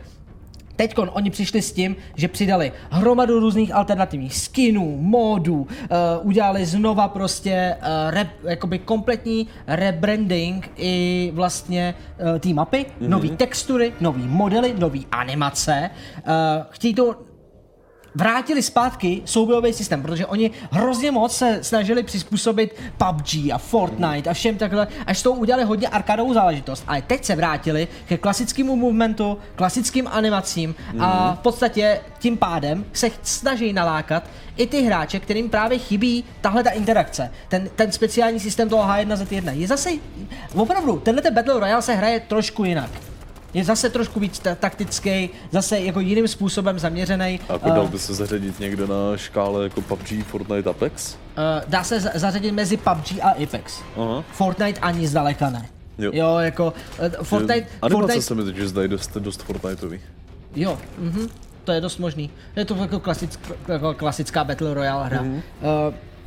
Teď 0.76 0.96
oni 0.98 1.30
přišli 1.30 1.62
s 1.62 1.72
tím, 1.72 1.96
že 2.16 2.28
přidali 2.28 2.72
hromadu 2.90 3.40
různých 3.40 3.76
alternativních 3.76 4.36
skinů, 4.36 4.98
módů, 5.02 5.56
uh, 5.56 5.68
udělali 6.22 6.66
znova 6.66 7.08
prostě 7.08 7.76
uh, 7.80 8.12
rep, 8.12 8.28
jakoby 8.44 8.80
kompletní 8.80 9.48
rebranding 9.68 10.72
i 10.76 11.32
vlastně 11.34 11.96
uh, 12.34 12.40
té 12.40 12.50
mapy, 12.50 12.78
mm-hmm. 12.78 13.08
nové 13.08 13.30
textury, 13.30 13.94
nové 14.02 14.24
modely, 14.28 14.74
nové 14.78 15.00
animace. 15.12 15.90
Uh, 16.18 16.32
chtějí 16.70 16.94
to 16.94 17.33
vrátili 18.16 18.62
zpátky 18.62 19.22
soubojový 19.26 19.74
systém, 19.74 20.02
protože 20.02 20.26
oni 20.26 20.52
hrozně 20.72 21.12
moc 21.12 21.36
se 21.36 21.60
snažili 21.62 22.04
přizpůsobit 22.04 22.76
PUBG 22.98 23.52
a 23.54 23.58
Fortnite 23.58 24.30
a 24.30 24.34
všem 24.34 24.58
takhle, 24.58 24.88
až 25.08 25.22
toho 25.22 25.36
udělali 25.36 25.64
hodně 25.64 25.88
arkadovou 25.88 26.34
záležitost. 26.34 26.84
Ale 26.88 27.02
teď 27.02 27.26
se 27.26 27.36
vrátili 27.36 27.88
ke 28.08 28.18
klasickému 28.18 28.76
movementu, 28.76 29.38
klasickým 29.56 30.08
animacím 30.08 30.76
a 31.00 31.36
v 31.36 31.40
podstatě 31.40 32.02
tím 32.20 32.38
pádem 32.38 32.86
se 32.94 33.10
snaží 33.24 33.74
nalákat 33.74 34.24
i 34.58 34.68
ty 34.68 34.82
hráče, 34.82 35.20
kterým 35.20 35.50
právě 35.50 35.78
chybí 35.78 36.24
tahle 36.42 36.64
ta 36.64 36.70
interakce. 36.70 37.32
Ten, 37.48 37.70
ten 37.76 37.92
speciální 37.92 38.40
systém 38.40 38.70
toho 38.70 38.84
H1Z1 38.84 39.54
je 39.54 39.68
zase, 39.68 39.90
opravdu, 40.56 41.00
tenhle 41.00 41.22
ten 41.22 41.34
Battle 41.34 41.60
Royale 41.60 41.82
se 41.82 41.94
hraje 41.94 42.20
trošku 42.20 42.64
jinak. 42.64 43.13
Je 43.54 43.64
zase 43.64 43.90
trošku 43.90 44.20
víc 44.20 44.40
ta- 44.40 44.56
taktický, 44.56 45.30
zase 45.52 45.80
jako 45.80 46.00
jiným 46.00 46.28
způsobem 46.28 46.80
zaměřený. 46.80 47.40
A 47.50 47.54
jako 47.54 47.70
dal 47.70 47.88
by 47.88 48.00
se 48.00 48.14
zařadit 48.14 48.60
někde 48.60 48.88
na 48.88 49.18
škále 49.18 49.64
jako 49.64 49.82
PUBG, 49.82 50.24
Fortnite, 50.26 50.70
Apex? 50.70 51.14
Uh, 51.16 51.18
dá 51.68 51.84
se 51.84 52.00
za- 52.00 52.10
zařadit 52.16 52.52
mezi 52.52 52.78
PUBG 52.78 53.12
a 53.22 53.30
Apex. 53.44 53.82
Aha. 53.98 54.24
Fortnite 54.32 54.80
ani 54.80 55.08
zdaleka 55.08 55.50
ne. 55.50 55.70
Jo. 55.98 56.12
Jo, 56.14 56.38
jako 56.38 56.74
uh, 57.00 57.24
Fortnite, 57.24 57.68
Animace 57.82 58.02
Fortnite, 58.02 58.22
se 58.22 58.36
mi 58.36 58.44
teď 58.44 58.58
zdají 58.60 58.88
dost, 58.88 59.18
dost 59.18 59.44
Fortniteový. 59.44 60.00
jo, 60.56 60.78
mhm, 61.00 61.28
to 61.64 61.72
je 61.72 61.82
dost 61.82 61.98
možný. 61.98 62.30
Je 62.56 62.66
to 62.66 62.76
jako, 62.76 63.00
klasick, 63.00 63.40
jako 63.68 63.94
klasická 63.94 64.44
Battle 64.44 64.74
Royale 64.74 65.06
hra. 65.06 65.22
Mhm. 65.22 65.34
Uh, 65.36 65.42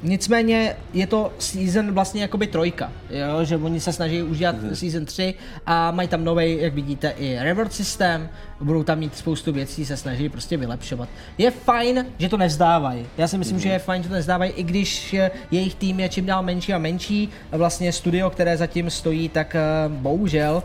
nicméně 0.03 0.77
je 0.93 1.07
to 1.07 1.33
season 1.39 1.93
vlastně 1.93 2.23
jakoby 2.23 2.47
trojka, 2.47 2.93
jo, 3.11 3.45
že 3.45 3.57
oni 3.57 3.81
se 3.81 3.93
snaží 3.93 4.23
udělat 4.23 4.63
Mhm. 4.63 4.77
season 4.77 5.05
3 5.05 5.35
a 5.67 5.91
mají 5.91 6.09
tam 6.09 6.25
nový, 6.25 6.59
jak 6.61 6.75
vidíte, 6.75 7.15
i 7.19 7.39
reward 7.41 7.73
systém, 7.73 8.29
budou 8.61 8.83
tam 8.83 8.99
mít 8.99 9.17
spoustu 9.17 9.53
věcí, 9.53 9.87
se 9.87 9.97
snaží 9.97 10.29
prostě 10.29 10.57
vylepšovat. 10.57 11.09
Je 11.39 11.51
fajn, 11.51 12.07
že 12.19 12.29
to 12.29 12.37
nevzdávají. 12.37 13.07
Já 13.19 13.29
si 13.29 13.39
myslím, 13.39 13.59
že 13.59 13.69
je 13.69 13.79
fajn, 13.79 14.03
že 14.03 14.09
to 14.09 14.15
nevzdávají, 14.15 14.51
i 14.53 14.63
když 14.63 15.15
jejich 15.51 15.75
tým 15.75 16.01
je 16.01 16.09
čím 16.09 16.27
dál 16.27 16.43
menší 16.43 16.73
a 16.73 16.79
menší. 16.79 17.29
Vlastně 17.53 17.93
studio, 17.93 18.31
které 18.31 18.57
zatím 18.57 18.91
stojí, 18.91 19.29
tak 19.29 19.55
eh, 19.55 19.61
bohužel 19.89 20.63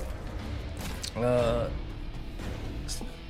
eh, 1.16 1.81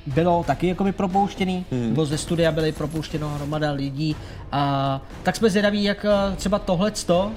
bylo 0.06 0.44
taky 0.46 0.66
jakoby 0.68 0.92
propouštěný, 0.92 1.64
hmm. 1.70 1.94
bylo 1.94 2.06
ze 2.06 2.18
studia 2.18 2.52
byly 2.52 2.72
propouštěno 2.72 3.28
hromada 3.28 3.70
lidí 3.72 4.16
a 4.52 5.00
tak 5.22 5.36
jsme 5.36 5.50
zvědaví, 5.50 5.84
jak 5.84 6.04
eh, 6.04 6.36
třeba 6.36 6.58
tohleto, 6.58 7.32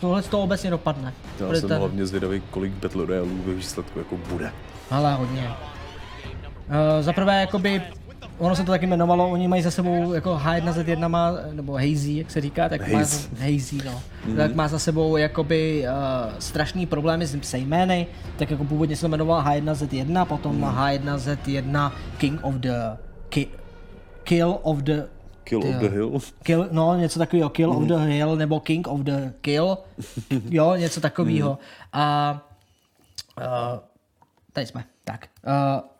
tohleto 0.00 0.40
obecně 0.40 0.70
dopadne. 0.70 1.12
Já 1.40 1.46
Bude 1.46 1.60
jsem 1.60 1.68
ten- 1.68 1.78
hlavně 1.78 2.06
zvědavý, 2.06 2.42
kolik 2.50 2.72
Battle 2.72 3.06
Royaleů 3.06 3.42
ve 3.46 3.54
výsledku 3.54 3.98
jako 3.98 4.16
bude. 4.16 4.52
Ale 4.90 5.14
hodně. 5.14 5.50
Uh, 6.68 6.74
za 7.00 7.12
prvé, 7.12 7.40
jakoby, 7.40 7.82
ono 8.38 8.56
se 8.56 8.64
to 8.64 8.72
taky 8.72 8.86
jmenovalo, 8.86 9.30
oni 9.30 9.48
mají 9.48 9.62
za 9.62 9.70
sebou, 9.70 10.12
jako 10.12 10.40
H1Z1 10.44 11.08
má, 11.08 11.32
nebo 11.52 11.72
Hazy, 11.72 12.12
jak 12.12 12.30
se 12.30 12.40
říká, 12.40 12.68
tak 12.68 12.88
má, 12.92 12.98
Haze. 12.98 13.28
Hazy, 13.38 13.78
no. 13.84 14.02
Mm-hmm. 14.26 14.36
Tak 14.36 14.54
má 14.54 14.68
za 14.68 14.78
sebou 14.78 15.16
jakoby 15.16 15.84
uh, 15.84 16.38
strašný 16.38 16.86
problémy 16.86 17.26
s 17.26 17.40
se 17.42 17.58
jmény, 17.58 18.06
tak 18.36 18.50
jako 18.50 18.64
původně 18.64 18.96
se 18.96 19.08
jmenoval 19.08 19.42
H1Z1, 19.42 20.24
potom 20.26 20.56
mm. 20.56 20.64
H1Z1 20.64 21.92
King 22.18 22.40
of 22.42 22.54
the, 22.54 22.74
ki, 23.28 23.48
Kill 24.24 24.58
of 24.62 24.78
the, 24.78 25.02
Kill 25.44 25.62
Ty 25.62 25.68
of 25.68 25.76
the 25.76 25.88
Hill. 25.88 26.18
Kill, 26.42 26.68
no, 26.70 26.96
něco 26.96 27.18
takového, 27.18 27.50
Kill 27.50 27.70
of 27.70 27.84
the 27.84 27.96
Hill, 27.96 28.36
nebo 28.36 28.60
King 28.60 28.86
of 28.88 29.00
the 29.00 29.32
Kill, 29.40 29.78
jo, 30.50 30.74
něco 30.76 31.00
takového. 31.00 31.58
A 31.92 32.38
uh, 33.38 33.78
tady 34.52 34.66
jsme, 34.66 34.84
tak. 35.04 35.26
Uh, 35.46 35.95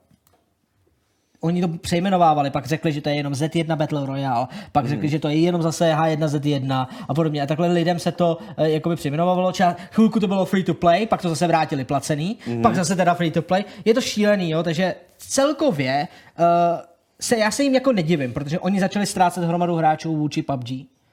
Oni 1.47 1.61
to 1.61 1.69
přejmenovávali, 1.69 2.51
pak 2.51 2.67
řekli, 2.67 2.93
že 2.93 3.01
to 3.01 3.09
je 3.09 3.15
jenom 3.15 3.33
Z1 3.33 3.77
Battle 3.77 4.07
Royale, 4.07 4.47
pak 4.73 4.87
řekli, 4.89 5.09
že 5.09 5.19
to 5.19 5.29
je 5.29 5.37
jenom 5.37 5.63
zase 5.63 5.93
H1Z1 5.93 6.87
a 7.09 7.15
podobně. 7.15 7.43
A 7.43 7.47
takhle 7.47 7.69
lidem 7.73 7.99
se 7.99 8.13
to 8.13 8.39
eh, 8.57 8.71
jakoby 8.71 8.97
přejmenovalo. 8.97 9.51
Ča- 9.51 9.77
chvilku 9.91 10.21
to 10.21 10.27
bylo 10.27 10.45
free 10.45 10.65
to 10.65 10.75
play, 10.75 11.07
pak 11.07 11.23
to 11.23 11.29
zase 11.29 11.47
vrátili 11.47 11.85
placený, 11.85 12.39
pak 12.63 12.75
zase 12.75 12.97
teda 12.97 13.15
free 13.15 13.31
to 13.31 13.43
play. 13.43 13.65
Je 13.85 13.95
to 13.95 14.01
šílený, 14.01 14.51
jo, 14.51 14.63
takže 14.63 14.95
celkově 15.19 16.09
uh, 16.39 16.45
se, 17.21 17.37
já 17.37 17.51
se 17.51 17.63
jim 17.63 17.75
jako 17.75 17.93
nedivím, 17.93 18.33
protože 18.33 18.59
oni 18.59 18.81
začali 18.81 19.07
ztrácet 19.07 19.45
hromadu 19.45 19.75
hráčů 19.75 20.17
vůči 20.17 20.43
PUBG. 20.43 20.69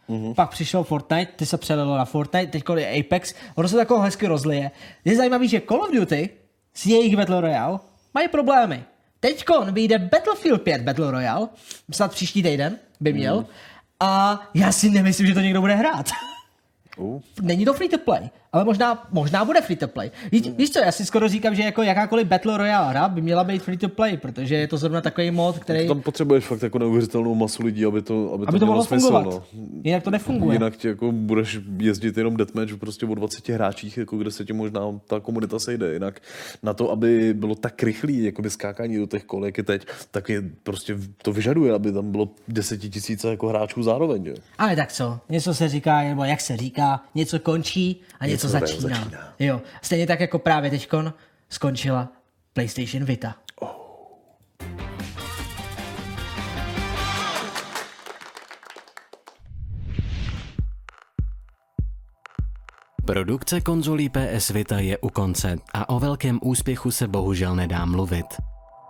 Mm-hmm. 0.10 0.34
Pak 0.34 0.50
přišel 0.50 0.84
Fortnite, 0.84 1.32
ty 1.36 1.46
se 1.46 1.58
přelilo 1.58 1.98
na 1.98 2.06
Fortnite, 2.06 2.52
teď 2.52 2.64
je 2.76 3.00
Apex, 3.00 3.34
ono 3.56 3.68
se 3.68 3.76
takové 3.76 4.06
hezky 4.06 4.28
rozlije. 4.28 4.72
Je 5.06 5.16
zajímavý, 5.16 5.48
že 5.48 5.62
Call 5.62 5.82
of 5.82 5.92
Duty 5.92 6.30
s 6.74 6.86
jejich 6.86 7.18
Battle 7.18 7.42
Royale 7.42 7.80
mají 8.14 8.28
problémy. 8.28 8.84
Teďkon 9.24 9.74
vyjde 9.74 10.00
Battlefield 10.00 10.62
5 10.62 10.82
Battle 10.82 11.12
Royale, 11.12 11.48
snad 11.92 12.12
příští 12.12 12.44
týden 12.44 12.80
by 13.00 13.14
měl, 13.14 13.46
a 14.00 14.42
já 14.54 14.72
si 14.72 14.90
nemyslím, 14.90 15.28
že 15.28 15.34
to 15.34 15.40
někdo 15.40 15.62
bude 15.62 15.76
hrát. 15.76 16.10
Uh. 16.98 17.22
Není 17.42 17.66
to 17.66 17.74
free 17.74 17.90
to 17.90 17.98
play. 17.98 18.30
Ale 18.54 18.66
možná, 18.66 19.08
možná 19.12 19.46
bude 19.46 19.62
free 19.62 19.76
to 19.76 19.88
play. 19.88 20.12
Víš, 20.32 20.50
víš 20.58 20.70
co, 20.70 20.80
já 20.80 20.92
si 20.92 21.06
skoro 21.06 21.28
říkám, 21.28 21.56
že 21.56 21.64
jako 21.64 21.84
jakákoliv 21.84 22.28
Battle 22.28 22.58
Royale 22.58 22.90
hra 22.90 23.08
by 23.08 23.22
měla 23.22 23.44
být 23.44 23.62
free 23.64 23.78
to 23.78 23.90
play, 23.90 24.18
protože 24.18 24.56
je 24.56 24.68
to 24.68 24.78
zrovna 24.78 25.02
takový 25.02 25.32
mod, 25.32 25.60
který... 25.60 25.88
Tam 25.88 26.02
potřebuješ 26.02 26.46
fakt 26.46 26.62
jako 26.62 26.80
neuvěřitelnou 26.80 27.36
masu 27.36 27.64
lidí, 27.64 27.86
aby 27.86 28.02
to, 28.02 28.34
aby, 28.34 28.46
aby 28.48 28.60
to 28.60 28.66
mělo 28.66 28.68
mohlo 28.68 28.86
smysl, 28.86 29.08
fungovat. 29.08 29.26
No. 29.26 29.44
Jinak 29.84 30.04
to 30.04 30.12
nefunguje. 30.12 30.56
Jinak 30.56 30.78
ti 30.78 30.88
jako 30.88 31.12
budeš 31.12 31.60
jezdit 31.78 32.18
jenom 32.18 32.38
deathmatch 32.38 32.76
prostě 32.76 33.06
o 33.06 33.16
20 33.16 33.50
hráčích, 33.50 33.98
jako 33.98 34.18
kde 34.18 34.32
se 34.32 34.46
ti 34.46 34.54
možná 34.54 34.82
ta 35.08 35.20
komunita 35.20 35.60
sejde. 35.60 35.94
Jinak 35.94 36.22
na 36.64 36.74
to, 36.74 36.92
aby 36.92 37.34
bylo 37.34 37.56
tak 37.56 37.84
rychlý 37.84 38.24
jakoby 38.24 38.50
skákání 38.50 38.98
do 38.98 39.06
těch 39.06 39.24
kol, 39.24 39.46
jak 39.46 39.58
je 39.58 39.64
teď, 39.64 39.86
tak 40.12 40.30
je 40.30 40.44
prostě 40.64 40.98
to 41.22 41.34
vyžaduje, 41.34 41.74
aby 41.74 41.92
tam 41.92 42.12
bylo 42.12 42.30
desetitisíce 42.48 43.30
jako 43.30 43.48
hráčů 43.48 43.84
zároveň. 43.84 44.26
Že? 44.26 44.34
Ale 44.58 44.76
tak 44.76 44.92
co, 44.92 45.20
něco 45.30 45.54
se 45.54 45.70
říká, 45.70 46.02
nebo 46.02 46.24
jak 46.24 46.42
se 46.42 46.58
říká, 46.58 47.02
něco 47.16 47.40
končí 47.40 48.02
a 48.20 48.28
něco, 48.28 48.43
Něco 48.44 48.60
začíná. 48.60 49.00
začíná. 49.00 49.34
Jo, 49.40 49.62
stejně 49.82 50.08
tak 50.08 50.20
jako 50.20 50.40
právě 50.40 50.70
teďkon 50.70 51.14
skončila 51.50 52.10
PlayStation 52.54 53.06
Vita. 53.06 53.36
Produkce 63.06 63.62
konzolí 63.62 64.10
PS 64.10 64.50
Vita 64.50 64.80
je 64.80 64.98
u 64.98 65.10
konce 65.10 65.56
a 65.74 65.90
o 65.90 66.00
velkém 66.00 66.40
úspěchu 66.44 66.92
se 66.92 67.08
bohužel 67.08 67.56
nedá 67.56 67.86
mluvit. 67.86 68.26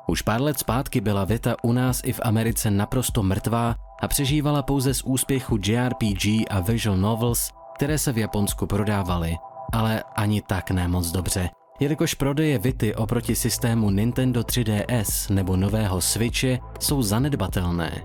Už 0.07 0.21
pár 0.21 0.41
let 0.41 0.59
zpátky 0.59 1.01
byla 1.01 1.25
Vita 1.25 1.55
u 1.63 1.71
nás 1.71 2.01
i 2.05 2.13
v 2.13 2.19
Americe 2.23 2.71
naprosto 2.71 3.23
mrtvá 3.23 3.75
a 4.01 4.07
přežívala 4.07 4.61
pouze 4.61 4.93
z 4.93 5.01
úspěchu 5.03 5.57
JRPG 5.65 6.25
a 6.49 6.59
visual 6.59 6.97
novels, 6.97 7.51
které 7.83 7.97
se 7.97 8.11
v 8.11 8.17
Japonsku 8.17 8.67
prodávaly, 8.67 9.35
ale 9.73 10.03
ani 10.15 10.41
tak 10.41 10.71
ne 10.71 10.87
moc 10.87 11.11
dobře, 11.11 11.49
jelikož 11.79 12.13
prodeje 12.13 12.59
Vity 12.59 12.95
oproti 12.95 13.35
systému 13.35 13.89
Nintendo 13.89 14.41
3DS 14.41 15.33
nebo 15.33 15.55
nového 15.55 16.01
Switche 16.01 16.59
jsou 16.79 17.01
zanedbatelné. 17.01 18.01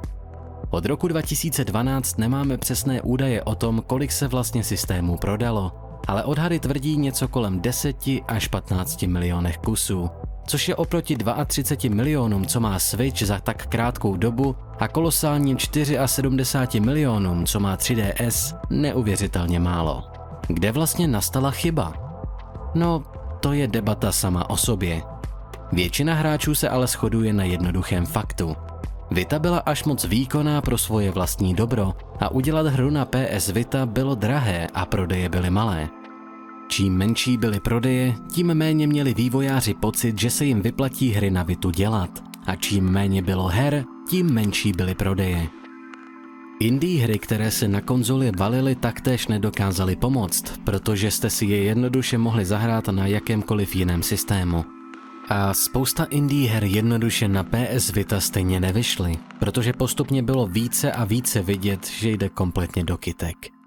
Od 0.70 0.86
roku 0.86 1.08
2012 1.08 2.18
nemáme 2.18 2.58
přesné 2.58 3.02
údaje 3.02 3.42
o 3.42 3.54
tom, 3.54 3.82
kolik 3.86 4.12
se 4.12 4.28
vlastně 4.28 4.64
systémů 4.64 5.16
prodalo, 5.16 5.72
ale 6.06 6.24
odhady 6.24 6.60
tvrdí 6.60 6.96
něco 6.96 7.28
kolem 7.28 7.60
10 7.60 7.96
až 8.28 8.48
15 8.48 9.02
milionech 9.02 9.58
kusů, 9.58 10.10
což 10.48 10.68
je 10.68 10.76
oproti 10.76 11.16
32 11.46 11.96
milionům, 11.96 12.46
co 12.46 12.60
má 12.60 12.78
Switch 12.78 13.22
za 13.22 13.38
tak 13.38 13.66
krátkou 13.66 14.16
dobu 14.16 14.56
a 14.78 14.88
kolosálním 14.88 15.56
74 16.06 16.80
milionům, 16.80 17.46
co 17.46 17.60
má 17.60 17.76
3DS, 17.76 18.58
neuvěřitelně 18.70 19.60
málo. 19.60 20.04
Kde 20.46 20.72
vlastně 20.72 21.08
nastala 21.08 21.50
chyba? 21.50 21.92
No, 22.74 23.02
to 23.40 23.52
je 23.52 23.68
debata 23.68 24.12
sama 24.12 24.50
o 24.50 24.56
sobě. 24.56 25.02
Většina 25.72 26.14
hráčů 26.14 26.54
se 26.54 26.68
ale 26.68 26.86
shoduje 26.86 27.32
na 27.32 27.44
jednoduchém 27.44 28.06
faktu. 28.06 28.56
Vita 29.10 29.38
byla 29.38 29.58
až 29.58 29.84
moc 29.84 30.04
výkonná 30.04 30.60
pro 30.60 30.78
svoje 30.78 31.10
vlastní 31.10 31.54
dobro 31.54 31.94
a 32.20 32.28
udělat 32.28 32.66
hru 32.66 32.90
na 32.90 33.04
PS 33.04 33.48
Vita 33.48 33.86
bylo 33.86 34.14
drahé 34.14 34.66
a 34.74 34.86
prodeje 34.86 35.28
byly 35.28 35.50
malé. 35.50 35.88
Čím 36.68 36.96
menší 36.96 37.36
byly 37.36 37.60
prodeje, 37.60 38.14
tím 38.32 38.54
méně 38.54 38.86
měli 38.86 39.14
vývojáři 39.14 39.74
pocit, 39.74 40.20
že 40.20 40.30
se 40.30 40.44
jim 40.44 40.62
vyplatí 40.62 41.10
hry 41.10 41.30
na 41.30 41.42
Vitu 41.42 41.70
dělat. 41.70 42.24
A 42.46 42.56
čím 42.56 42.84
méně 42.84 43.22
bylo 43.22 43.46
her, 43.46 43.84
tím 44.10 44.32
menší 44.32 44.72
byly 44.72 44.94
prodeje. 44.94 45.48
Indie 46.60 47.02
hry, 47.02 47.18
které 47.18 47.50
se 47.50 47.68
na 47.68 47.80
konzoli 47.80 48.32
valily, 48.36 48.74
taktéž 48.74 49.26
nedokázaly 49.26 49.96
pomoct, 49.96 50.60
protože 50.64 51.10
jste 51.10 51.30
si 51.30 51.46
je 51.46 51.62
jednoduše 51.62 52.18
mohli 52.18 52.44
zahrát 52.44 52.88
na 52.88 53.06
jakémkoliv 53.06 53.76
jiném 53.76 54.02
systému. 54.02 54.64
A 55.28 55.54
spousta 55.54 56.04
indie 56.04 56.50
her 56.50 56.64
jednoduše 56.64 57.28
na 57.28 57.44
PS 57.44 57.92
Vita 57.92 58.20
stejně 58.20 58.60
nevyšly, 58.60 59.14
protože 59.38 59.72
postupně 59.72 60.22
bylo 60.22 60.46
více 60.46 60.92
a 60.92 61.04
více 61.04 61.42
vidět, 61.42 61.86
že 61.86 62.10
jde 62.10 62.28
kompletně 62.28 62.84
do 62.84 62.96
kytek. 62.96 63.57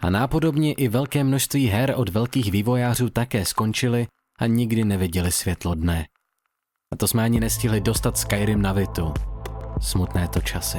A 0.00 0.10
nápodobně 0.10 0.72
i 0.72 0.88
velké 0.88 1.24
množství 1.24 1.66
her 1.66 1.94
od 1.96 2.08
velkých 2.08 2.50
vývojářů 2.50 3.10
také 3.10 3.44
skončily 3.44 4.06
a 4.38 4.46
nikdy 4.46 4.84
neviděli 4.84 5.32
světlo 5.32 5.74
dne. 5.74 6.06
A 6.92 6.96
to 6.96 7.08
jsme 7.08 7.24
ani 7.24 7.40
nestihli 7.40 7.80
dostat 7.80 8.18
Skyrim 8.18 8.62
na 8.62 8.72
Vitu. 8.72 9.14
Smutné 9.80 10.28
to 10.28 10.40
časy. 10.40 10.78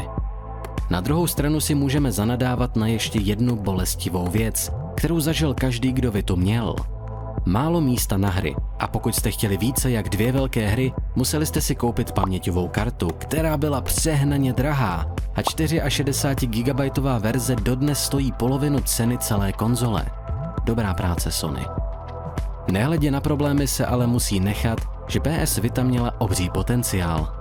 Na 0.90 1.02
druhou 1.02 1.28
stranu 1.28 1.60
si 1.60 1.76
můžeme 1.76 2.12
zanadávat 2.12 2.76
na 2.76 2.88
ještě 2.88 3.20
jednu 3.20 3.56
bolestivou 3.56 4.28
věc, 4.28 4.72
kterou 4.96 5.20
zažil 5.20 5.54
každý, 5.54 5.92
kdo 5.92 6.12
Vitu 6.12 6.36
měl. 6.36 6.76
Málo 7.46 7.82
místa 7.82 8.18
na 8.18 8.30
hry 8.30 8.56
a 8.80 8.88
pokud 8.88 9.16
jste 9.16 9.32
chtěli 9.32 9.58
více 9.58 9.92
jak 9.92 10.10
dvě 10.10 10.32
velké 10.32 10.68
hry, 10.68 10.94
museli 11.16 11.46
jste 11.46 11.62
si 11.62 11.76
koupit 11.76 12.12
paměťovou 12.12 12.68
kartu, 12.68 13.08
která 13.18 13.58
byla 13.58 13.82
přehnaně 13.82 14.54
drahá 14.54 15.06
a 15.36 15.90
64 15.90 16.64
GB 16.64 16.98
verze 17.20 17.56
dodnes 17.56 18.04
stojí 18.04 18.32
polovinu 18.32 18.80
ceny 18.80 19.18
celé 19.18 19.54
konzole. 19.54 20.06
Dobrá 20.64 20.94
práce 20.94 21.32
Sony. 21.32 21.66
Nehledě 22.72 23.12
na 23.12 23.22
problémy 23.22 23.68
se 23.68 23.86
ale 23.86 24.08
musí 24.08 24.40
nechat, 24.40 24.80
že 25.08 25.20
PS 25.20 25.58
Vita 25.58 25.84
měla 25.84 26.22
obří 26.22 26.50
potenciál. 26.50 27.34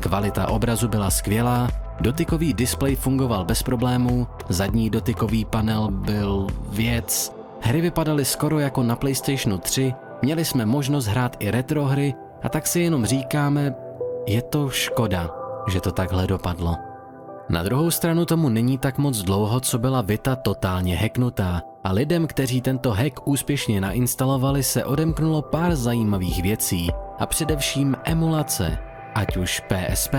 Kvalita 0.00 0.48
obrazu 0.48 0.88
byla 0.88 1.10
skvělá, 1.10 1.68
dotykový 2.00 2.54
displej 2.54 2.96
fungoval 2.96 3.44
bez 3.44 3.62
problémů, 3.62 4.26
zadní 4.48 4.90
dotykový 4.90 5.44
panel 5.44 5.88
byl 5.90 6.46
věc, 6.68 7.41
hry 7.62 7.80
vypadaly 7.80 8.24
skoro 8.24 8.58
jako 8.58 8.82
na 8.82 8.96
PlayStationu 8.96 9.58
3, 9.58 9.94
měli 10.22 10.44
jsme 10.44 10.66
možnost 10.66 11.06
hrát 11.06 11.36
i 11.38 11.50
retro 11.50 11.84
hry 11.84 12.14
a 12.42 12.48
tak 12.48 12.66
si 12.66 12.80
jenom 12.80 13.06
říkáme, 13.06 13.74
je 14.26 14.42
to 14.42 14.70
škoda, 14.70 15.30
že 15.68 15.80
to 15.80 15.92
takhle 15.92 16.26
dopadlo. 16.26 16.76
Na 17.50 17.62
druhou 17.62 17.90
stranu 17.90 18.24
tomu 18.24 18.48
není 18.48 18.78
tak 18.78 18.98
moc 18.98 19.22
dlouho, 19.22 19.60
co 19.60 19.78
byla 19.78 20.02
Vita 20.02 20.36
totálně 20.36 20.96
hacknutá 20.96 21.62
a 21.84 21.92
lidem, 21.92 22.26
kteří 22.26 22.60
tento 22.60 22.90
hack 22.90 23.28
úspěšně 23.28 23.80
nainstalovali, 23.80 24.62
se 24.62 24.84
odemknulo 24.84 25.42
pár 25.42 25.76
zajímavých 25.76 26.42
věcí 26.42 26.90
a 27.18 27.26
především 27.26 27.96
emulace, 28.04 28.78
ať 29.14 29.36
už 29.36 29.60
PSP, 29.60 30.14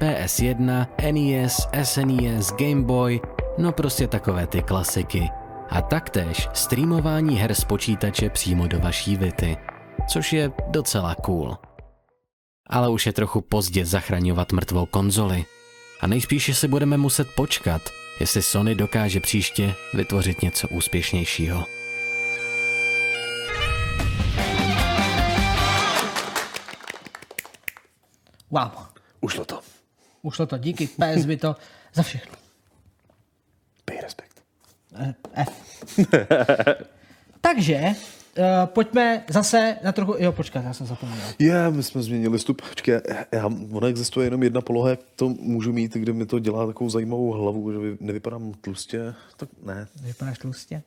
PS1, 0.00 0.86
NES, 1.12 1.68
SNES, 1.82 2.52
Game 2.52 2.82
Boy, 2.82 3.20
no 3.58 3.72
prostě 3.72 4.08
takové 4.08 4.46
ty 4.46 4.62
klasiky. 4.62 5.30
A 5.72 5.82
taktéž 5.82 6.48
streamování 6.52 7.36
her 7.36 7.54
z 7.54 7.64
počítače 7.64 8.30
přímo 8.30 8.66
do 8.66 8.78
vaší 8.80 9.16
Vity, 9.16 9.56
což 10.08 10.32
je 10.32 10.52
docela 10.68 11.14
cool. 11.14 11.58
Ale 12.66 12.88
už 12.88 13.06
je 13.06 13.12
trochu 13.12 13.40
pozdě 13.40 13.86
zachraňovat 13.86 14.52
mrtvou 14.52 14.86
konzoli. 14.86 15.44
A 16.00 16.06
nejspíše 16.06 16.54
si 16.54 16.68
budeme 16.68 16.96
muset 16.96 17.28
počkat, 17.34 17.82
jestli 18.20 18.42
Sony 18.42 18.74
dokáže 18.74 19.20
příště 19.20 19.74
vytvořit 19.94 20.42
něco 20.42 20.68
úspěšnějšího. 20.68 21.64
Wow, 28.50 28.70
Ušlo 29.20 29.44
to. 29.44 29.60
ušlo 30.22 30.46
to, 30.46 30.58
díky 30.58 30.86
PS 30.86 31.24
Vito 31.24 31.56
za 31.94 32.02
všechno. 32.02 32.36
Pej 33.84 34.00
respekt. 34.00 34.31
Eh, 34.94 35.14
F. 35.34 35.48
Takže, 37.40 37.80
uh, 38.38 38.44
pojďme 38.66 39.24
zase 39.28 39.76
na 39.84 39.92
trochu, 39.92 40.14
jo 40.18 40.32
počkat, 40.32 40.64
já 40.64 40.72
jsem 40.72 40.86
zapomněl. 40.86 41.18
Je, 41.38 41.70
my 41.70 41.82
jsme 41.82 42.02
změnili 42.02 42.38
stup. 42.38 42.62
Počkej, 42.68 43.00
já, 43.32 43.50
ona 43.72 43.88
existuje 43.88 44.26
jenom 44.26 44.42
jedna 44.42 44.60
poloha, 44.60 44.90
jak 44.90 45.00
to 45.16 45.28
můžu 45.28 45.72
mít, 45.72 45.94
kde 45.94 46.12
mi 46.12 46.26
to 46.26 46.38
dělá 46.38 46.66
takovou 46.66 46.90
zajímavou 46.90 47.30
hlavu, 47.30 47.72
že 47.72 47.78
vy- 47.78 47.96
nevypadám 48.00 48.52
tlustě. 48.60 49.14
Tak 49.36 49.48
ne. 49.62 49.86
Vypadáš 50.02 50.38
tlustě. 50.38 50.82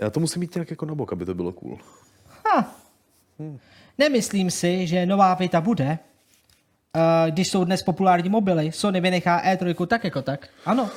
Já 0.00 0.10
to 0.10 0.20
musím 0.20 0.40
mít 0.40 0.54
nějak 0.54 0.70
jako 0.70 0.86
na 0.86 0.94
bok, 0.94 1.12
aby 1.12 1.24
to 1.24 1.34
bylo 1.34 1.52
cool. 1.52 1.78
Ha. 2.52 2.74
Nemyslím 3.98 4.50
si, 4.50 4.86
že 4.86 5.06
nová 5.06 5.34
Vita 5.34 5.60
bude, 5.60 5.98
uh, 6.96 7.30
když 7.30 7.48
jsou 7.48 7.64
dnes 7.64 7.82
populární 7.82 8.28
mobily. 8.28 8.72
Sony 8.72 9.00
vynechá 9.00 9.42
E3 9.44 9.86
tak 9.86 10.04
jako 10.04 10.22
tak. 10.22 10.48
Ano. 10.66 10.90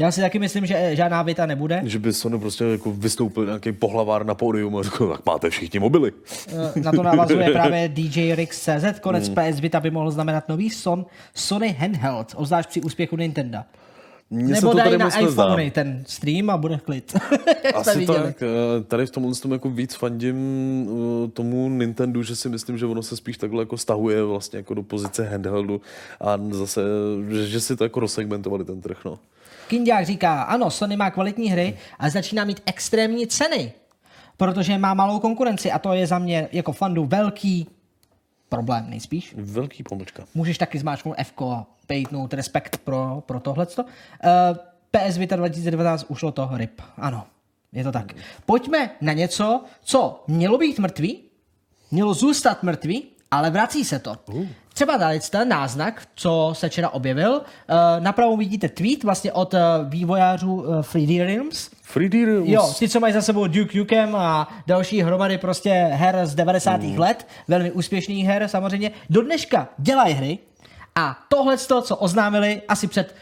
Já 0.00 0.10
si 0.12 0.20
taky 0.20 0.38
myslím, 0.38 0.66
že 0.66 0.74
eh, 0.78 0.96
žádná 0.96 1.22
Vita 1.22 1.46
nebude. 1.46 1.80
Že 1.84 1.98
by 1.98 2.12
Sony 2.12 2.38
prostě 2.38 2.64
jako 2.64 2.92
vystoupil 2.92 3.46
nějaký 3.46 3.72
pohlavár 3.72 4.26
na 4.26 4.34
pódium 4.34 4.76
a 4.76 4.82
řekl, 4.82 5.08
tak 5.08 5.26
máte 5.26 5.50
všichni 5.50 5.80
mobily. 5.80 6.12
Eh, 6.76 6.80
Na 6.80 6.92
to 6.92 7.02
navazuje 7.02 7.50
právě 7.52 7.88
DJ 7.88 8.34
Rix 8.34 8.60
CZ. 8.60 9.00
Konec 9.00 9.28
PS 9.28 9.60
Vita 9.60 9.80
by 9.80 9.90
mohl 9.90 10.10
znamenat 10.10 10.48
nový 10.48 10.70
son 10.70 11.06
Sony 11.34 11.76
Handheld, 11.78 12.32
obzvlášť 12.36 12.68
při 12.68 12.80
úspěchu 12.80 13.16
Nintendo. 13.16 13.58
Mně 14.30 14.54
Nebo 14.54 14.72
dají 14.72 14.98
na 14.98 15.18
iPhony 15.18 15.70
ten 15.70 16.02
stream 16.06 16.50
a 16.50 16.56
bude 16.56 16.78
klid. 16.78 17.16
Asi 17.74 18.06
tak. 18.06 18.42
eh, 18.42 18.46
Tady 18.84 19.06
v 19.06 19.10
tomhle 19.10 19.34
tom 19.34 19.52
jako 19.52 19.70
víc 19.70 19.94
fandím 19.94 20.36
tomu 21.32 21.68
Nintendo, 21.68 22.22
že 22.22 22.36
si 22.36 22.48
myslím, 22.48 22.78
že 22.78 22.86
ono 22.86 23.02
se 23.02 23.16
spíš 23.16 23.38
takhle 23.38 23.62
jako 23.62 23.76
stahuje 23.76 24.24
vlastně 24.24 24.56
jako 24.56 24.74
do 24.74 24.82
pozice 24.82 25.24
handheldu 25.28 25.80
a 26.20 26.38
zase, 26.50 26.80
že, 27.30 27.46
že 27.46 27.60
si 27.60 27.76
to 27.76 27.84
jako 27.84 28.00
rozsegmentovali 28.00 28.64
ten 28.64 28.80
trh, 28.80 28.98
no. 29.04 29.18
Kindiák 29.70 30.06
říká, 30.06 30.42
ano, 30.42 30.70
Sony 30.70 30.96
má 30.96 31.10
kvalitní 31.10 31.50
hry 31.50 31.78
a 31.98 32.10
začíná 32.10 32.44
mít 32.44 32.62
extrémní 32.66 33.26
ceny. 33.26 33.72
protože 34.36 34.78
má 34.78 34.94
malou 34.94 35.20
konkurenci 35.20 35.72
a 35.72 35.78
to 35.78 35.92
je 35.92 36.06
za 36.06 36.18
mě 36.18 36.48
jako 36.52 36.72
fandu 36.72 37.04
velký 37.04 37.66
problém 38.48 38.90
nejspíš. 38.90 39.34
Velký 39.36 39.82
pomlčka. 39.82 40.24
Můžeš 40.34 40.58
taky 40.58 40.78
zmáčknout 40.78 41.14
F 41.18 41.32
a 41.42 41.66
pejtnout 41.86 42.34
respekt 42.34 42.76
pro, 42.84 43.22
pro 43.26 43.40
tohleto. 43.40 43.82
Uh, 43.84 43.88
PS 44.90 45.16
Vita 45.16 45.36
2019 45.36 46.04
ušlo 46.08 46.32
to 46.32 46.50
RIP. 46.54 46.80
Ano, 46.96 47.26
je 47.72 47.84
to 47.84 47.92
tak. 47.92 48.12
Pojďme 48.46 48.90
na 49.00 49.12
něco, 49.12 49.64
co 49.82 50.24
mělo 50.28 50.58
být 50.58 50.78
mrtvý, 50.78 51.20
mělo 51.90 52.14
zůstat 52.14 52.62
mrtvý, 52.62 53.04
ale 53.30 53.50
vrací 53.50 53.84
se 53.84 53.98
to. 53.98 54.16
Třeba 54.80 54.98
tady 54.98 55.20
ten 55.20 55.48
náznak, 55.48 56.02
co 56.14 56.50
se 56.56 56.68
včera 56.68 56.88
objevil. 56.88 57.32
Uh, 57.32 57.42
napravo 57.98 58.36
vidíte 58.36 58.68
tweet 58.68 59.04
vlastně 59.04 59.32
od 59.32 59.54
uh, 59.54 59.60
vývojářů 59.88 60.54
uh, 60.54 60.80
3D 60.80 61.26
Realms, 61.26 61.70
3D 61.94 62.42
Jo, 62.44 62.72
ty, 62.78 62.88
co 62.88 63.00
mají 63.00 63.12
za 63.14 63.22
sebou 63.22 63.46
Duke 63.46 63.78
Nukem 63.78 64.16
a 64.16 64.48
další 64.66 65.02
hromady 65.02 65.38
prostě 65.38 65.70
her 65.72 66.26
z 66.26 66.34
90. 66.34 66.82
Mm. 66.82 66.98
let, 66.98 67.26
velmi 67.48 67.72
úspěšných 67.72 68.26
her 68.26 68.48
samozřejmě, 68.48 68.90
do 69.10 69.22
dneška 69.22 69.68
dělají 69.78 70.14
hry 70.14 70.38
a 70.94 71.18
tohle, 71.28 71.58
co 71.58 71.96
oznámili 71.96 72.62
asi 72.68 72.86
před 72.86 73.14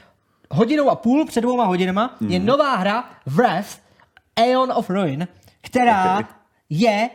hodinou 0.51 0.91
a 0.91 0.95
půl, 0.95 1.27
před 1.27 1.41
dvouma 1.41 1.65
hodinama, 1.65 2.17
mm. 2.21 2.31
je 2.31 2.39
nová 2.39 2.77
hra 2.77 3.05
Wrath 3.27 3.79
Aeon 4.37 4.73
of 4.73 4.91
Ruin, 4.91 5.29
která 5.61 6.19
okay. 6.19 6.25
je 6.71 7.11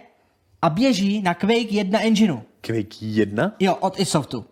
a 0.64 0.70
běží 0.70 1.22
na 1.22 1.34
Quake 1.34 1.72
1 1.72 2.00
engineu. 2.02 2.40
Quake 2.62 3.02
1? 3.02 3.56
Jo, 3.60 3.76
od 3.76 4.00
iSoftu. 4.00 4.46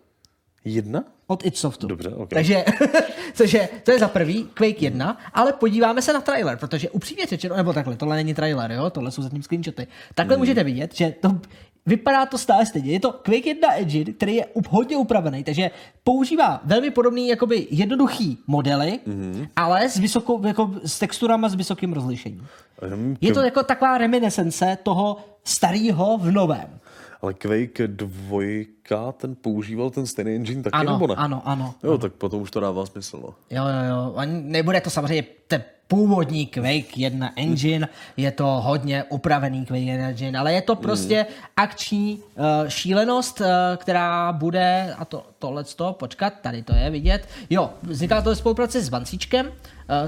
Jedna? 0.64 1.04
Od 1.26 1.46
iSoftu. 1.46 1.86
Dobře, 1.86 2.08
ok. 2.08 2.28
Takže, 2.30 2.64
což 3.34 3.52
je, 3.52 3.68
to 3.82 3.90
je 3.90 3.98
za 3.98 4.08
prvý, 4.08 4.44
Quake 4.54 4.82
1, 4.82 5.18
ale 5.34 5.52
podíváme 5.52 6.02
se 6.02 6.12
na 6.12 6.20
trailer, 6.20 6.58
protože 6.58 6.90
upřímně 6.90 7.26
řečeno, 7.26 7.56
nebo 7.56 7.72
takhle, 7.72 7.96
tohle 7.96 8.16
není 8.16 8.34
trailer, 8.34 8.72
jo, 8.72 8.90
tohle 8.90 9.10
jsou 9.10 9.22
zatím 9.22 9.42
screenshoty. 9.42 9.86
Takhle 10.14 10.34
Hmm. 10.36 10.40
můžete 10.40 10.64
vidět, 10.64 10.94
že 10.94 11.14
to 11.20 11.40
vypadá 11.86 12.26
to 12.26 12.38
stále 12.38 12.66
stejně. 12.66 12.92
Je 12.92 13.00
to 13.00 13.12
Quake 13.12 13.46
1 13.46 13.74
engine, 13.74 14.12
který 14.12 14.34
je 14.34 14.46
hodně 14.68 14.96
upravený, 14.96 15.44
takže 15.44 15.70
používá 16.04 16.60
velmi 16.64 16.90
podobný, 16.90 17.28
jakoby 17.28 17.66
jednoduchý 17.70 18.38
modely, 18.46 19.00
Hmm. 19.06 19.46
ale 19.56 19.88
s, 19.88 19.98
vysokou, 19.98 20.46
jako, 20.46 20.70
s 20.84 20.98
texturama 20.98 21.48
s 21.48 21.54
vysokým 21.54 21.92
rozlišením. 21.92 22.46
Um, 22.94 23.16
Je 23.20 23.32
to 23.34 23.40
jako 23.40 23.62
taková 23.62 23.98
reminiscence 23.98 24.78
toho 24.82 25.16
starého 25.44 26.18
v 26.18 26.30
novém. 26.30 26.78
Ale 27.22 27.34
Quake 27.34 27.86
2, 27.86 29.12
ten 29.12 29.34
používal 29.34 29.90
ten 29.90 30.06
stejný 30.06 30.34
engine 30.34 30.62
taky, 30.62 30.72
Ano, 30.74 30.92
nebo 30.92 31.06
ne? 31.06 31.14
ano, 31.14 31.42
ano. 31.44 31.74
Jo, 31.82 31.98
tak 31.98 32.12
potom 32.12 32.42
už 32.42 32.50
to 32.50 32.60
dává 32.60 32.86
smysl, 32.86 33.16
no. 33.22 33.34
Jo, 33.50 33.64
jo, 33.64 33.84
jo. 33.90 34.14
A 34.16 34.24
nebude 34.24 34.80
to 34.80 34.90
samozřejmě 34.90 35.24
ten 35.46 35.62
původní 35.88 36.46
Quake 36.46 36.96
1 36.98 37.30
engine, 37.36 37.88
je 38.16 38.30
to 38.30 38.46
hodně 38.46 39.04
upravený 39.04 39.66
Quake 39.66 39.82
1 39.82 40.08
engine, 40.08 40.38
ale 40.38 40.52
je 40.52 40.62
to 40.62 40.76
prostě 40.76 41.26
akční 41.56 42.16
uh, 42.36 42.44
šílenost, 42.68 43.40
uh, 43.40 43.46
která 43.76 44.32
bude, 44.32 44.94
a 44.98 45.04
to, 45.04 45.26
tohle 45.38 45.64
to, 45.64 45.92
počkat, 45.92 46.34
tady 46.42 46.62
to 46.62 46.74
je 46.74 46.90
vidět. 46.90 47.28
Jo, 47.50 47.70
vzniká 47.82 48.22
to 48.22 48.30
ve 48.30 48.36
spolupráci 48.36 48.80
s 48.80 48.88
Vancíčkem, 48.88 49.46
uh, 49.46 49.52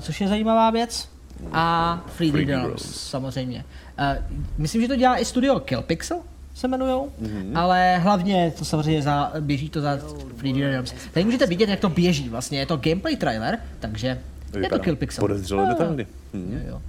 což 0.01 0.21
je 0.21 0.29
zajímavá 0.29 0.71
věc. 0.71 1.09
A 1.53 2.03
3D 2.19 2.33
3D 2.33 2.47
Realms, 2.47 2.65
Realms. 2.67 2.83
samozřejmě. 3.11 3.65
Uh, 3.99 4.25
myslím, 4.59 4.83
že 4.83 4.89
to 4.89 4.97
dělá 4.97 5.19
i 5.19 5.25
studio 5.25 5.61
Killpixel, 5.61 6.21
se 6.55 6.67
jmenujou, 6.67 7.13
mm-hmm. 7.23 7.59
ale 7.59 7.99
hlavně 7.99 8.53
to 8.59 8.65
samozřejmě 8.65 9.03
za, 9.03 9.33
běží 9.41 9.69
to 9.69 9.81
za 9.81 9.97
3D 9.97 10.61
Realms. 10.61 10.95
Tady 11.13 11.25
můžete 11.25 11.47
vidět, 11.47 11.69
jak 11.69 11.81
to 11.81 11.89
běží 11.89 12.29
vlastně, 12.29 12.59
je 12.59 12.67
to 12.67 12.77
gameplay 12.77 13.17
trailer, 13.17 13.59
takže 13.81 14.07
je 14.07 14.19
to 14.53 14.59
Vypadá 14.59 14.85
Killpixel. 14.85 15.23
Podezřele 15.23 15.63
Jo, 15.63 15.69
detailně. 15.69 16.07
Jo, 16.35 16.59
jo. 16.69 16.83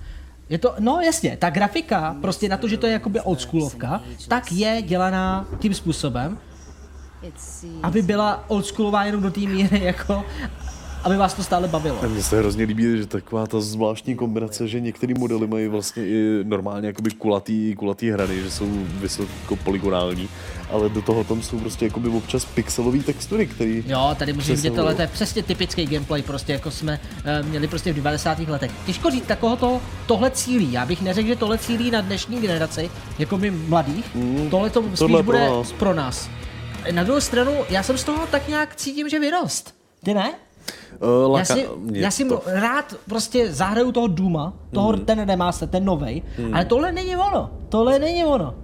Je 0.49 0.57
to, 0.57 0.75
no 0.79 0.99
jasně, 1.01 1.37
ta 1.37 1.49
grafika, 1.49 2.15
prostě 2.21 2.49
na 2.49 2.57
to, 2.57 2.67
že 2.67 2.77
to 2.77 2.85
je 2.85 2.93
jakoby 2.93 3.21
oldschoolovka, 3.21 4.01
tak 4.27 4.51
je 4.51 4.81
dělaná 4.81 5.47
tím 5.59 5.73
způsobem, 5.73 6.37
aby 7.83 8.01
byla 8.01 8.43
oldschoolová 8.47 9.05
jenom 9.05 9.21
do 9.21 9.31
té 9.31 9.39
míry, 9.39 9.83
jako, 9.83 10.25
aby 11.05 11.17
vás 11.17 11.33
to 11.33 11.43
stále 11.43 11.67
bavilo. 11.67 12.03
A 12.03 12.07
Mně 12.07 12.23
se 12.23 12.39
hrozně 12.39 12.65
líbí, 12.65 12.97
že 12.97 13.05
taková 13.05 13.47
ta 13.47 13.61
zvláštní 13.61 14.15
kombinace, 14.15 14.67
že 14.67 14.79
některé 14.79 15.13
modely 15.17 15.47
mají 15.47 15.67
vlastně 15.67 16.05
i 16.05 16.43
normálně 16.43 16.87
jakoby 16.87 17.11
kulatý, 17.11 17.75
kulatý 17.75 18.09
hrany, 18.09 18.41
že 18.41 18.51
jsou 18.51 18.67
vysoko 18.85 19.55
polygonální, 19.55 20.29
ale 20.71 20.89
do 20.89 21.01
toho 21.01 21.23
tam 21.23 21.41
jsou 21.41 21.59
prostě 21.59 21.85
jakoby 21.85 22.09
občas 22.09 22.45
pixelové 22.45 22.99
textury, 22.99 23.47
které 23.47 23.81
Jo, 23.85 24.15
tady 24.19 24.33
můžeme 24.33 24.55
vidět, 24.55 24.75
tohle 24.75 24.95
to 24.95 25.01
je 25.01 25.07
přesně 25.07 25.43
typický 25.43 25.85
gameplay, 25.85 26.21
prostě 26.21 26.53
jako 26.53 26.71
jsme 26.71 26.99
uh, 27.41 27.47
měli 27.49 27.67
prostě 27.67 27.93
v 27.93 27.95
90. 27.95 28.39
letech. 28.39 28.71
Těžko 28.85 29.09
říct, 29.09 29.25
takového 29.25 29.57
to, 29.57 29.81
tohle 30.05 30.31
cílí. 30.31 30.71
Já 30.73 30.85
bych 30.85 31.01
neřekl, 31.01 31.27
že 31.27 31.35
tohle 31.35 31.57
cílí 31.57 31.91
na 31.91 32.01
dnešní 32.01 32.41
generaci, 32.41 32.89
jako 33.19 33.37
my 33.37 33.51
mladých. 33.51 34.15
Mm, 34.15 34.49
tohle 34.49 34.69
to 34.69 34.83
spíš 34.83 34.99
tohle 34.99 35.23
pro 35.23 35.25
bude 35.25 35.49
nás. 35.49 35.71
pro 35.71 35.93
nás. 35.93 36.29
Na 36.91 37.03
druhou 37.03 37.21
stranu, 37.21 37.51
já 37.69 37.83
jsem 37.83 37.97
z 37.97 38.03
toho 38.03 38.27
tak 38.27 38.47
nějak 38.47 38.75
cítím, 38.75 39.09
že 39.09 39.19
vyrost. 39.19 39.75
Ty 40.03 40.13
ne? 40.13 40.33
Uh, 41.27 41.37
Já 41.39 41.45
si, 41.45 41.67
já 41.91 42.11
si 42.11 42.25
to. 42.25 42.41
rád 42.45 42.95
prostě 43.09 43.51
zahraju 43.53 43.91
toho 43.91 44.07
Duma, 44.07 44.53
toho, 44.73 44.91
Mhm. 44.91 45.05
ten 45.05 45.19
remaster, 45.27 45.69
ten 45.69 45.85
novej, 45.85 46.21
ale 46.53 46.65
tohle 46.65 46.91
není 46.91 47.17
ono. 47.17 47.49
Tohle 47.69 47.99
není 47.99 48.25
ono. 48.25 48.55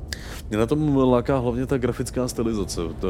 Mě 0.50 0.58
na 0.58 0.66
tom 0.66 0.98
láká 0.98 1.38
hlavně 1.38 1.66
ta 1.66 1.78
grafická 1.78 2.28
stylizace. 2.28 2.82
To 3.00 3.08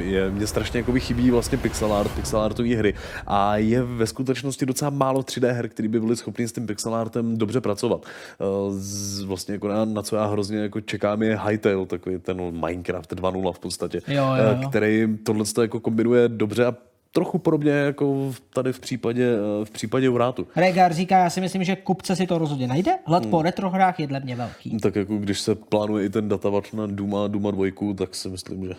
je, 0.00 0.30
mě 0.30 0.46
strašně 0.46 0.78
jakoby 0.80 1.00
chybí 1.00 1.30
vlastně 1.30 1.58
pixel 1.58 1.92
art, 1.94 2.10
pixel 2.12 2.40
artové 2.40 2.68
hry. 2.76 2.94
A 3.26 3.56
je 3.56 3.82
ve 3.82 4.06
skutečnosti 4.06 4.66
docela 4.66 4.90
málo 4.90 5.20
3D 5.22 5.52
her, 5.52 5.68
které 5.68 5.88
by 5.88 6.00
byly 6.00 6.16
schopny 6.16 6.48
s 6.48 6.52
tím 6.52 6.66
pixel 6.66 6.94
artem 6.94 7.36
dobře 7.38 7.60
pracovat. 7.60 8.00
Eh, 8.40 8.44
Z, 8.70 9.22
vlastně 9.22 9.54
jako 9.54 9.68
na, 9.68 9.84
na, 9.84 10.02
co 10.02 10.16
já 10.16 10.26
hrozně 10.26 10.58
jako 10.58 10.80
čekám 10.80 11.22
je 11.22 11.40
Hytale, 11.48 11.86
takový 11.86 12.18
ten 12.18 12.40
Minecraft 12.66 13.12
2.0 13.12 13.52
v 13.52 13.58
podstatě, 13.58 14.00
Jo, 14.08 14.14
jo, 14.16 14.34
eh, 14.38 14.58
jo. 14.62 14.68
který 14.68 15.08
tohle 15.24 15.44
jako 15.60 15.80
kombinuje 15.80 16.28
dobře 16.28 16.66
a 16.66 16.74
trochu 17.14 17.38
podobně 17.38 17.70
jako 17.70 18.32
tady 18.52 18.72
v 18.72 18.80
případě, 18.80 19.28
eh, 19.34 19.64
v 19.64 19.70
případě 19.70 20.08
Urátu. 20.08 20.46
Regar 20.56 20.92
říká, 20.94 21.18
já 21.18 21.30
si 21.30 21.40
myslím, 21.40 21.64
že 21.64 21.76
kupce 21.76 22.16
si 22.16 22.26
to 22.26 22.38
rozhodně 22.38 22.66
najde. 22.66 22.92
Hled 23.04 23.22
Hmm. 23.22 23.30
po 23.30 23.42
retrohrách 23.42 24.00
je 24.00 24.06
dle 24.06 24.20
mě 24.20 24.36
velký. 24.36 24.76
Tak 24.78 24.96
jako 24.96 25.16
když 25.16 25.40
se 25.40 25.54
plánuje 25.54 26.04
i 26.06 26.10
ten 26.10 26.28
datavat 26.28 26.72
na 26.72 26.86
Duma, 26.86 27.26
Duma 27.28 27.50
2, 27.50 27.94
tak 27.94 28.14
si 28.14 28.28
myslím, 28.28 28.64
že 28.66 28.72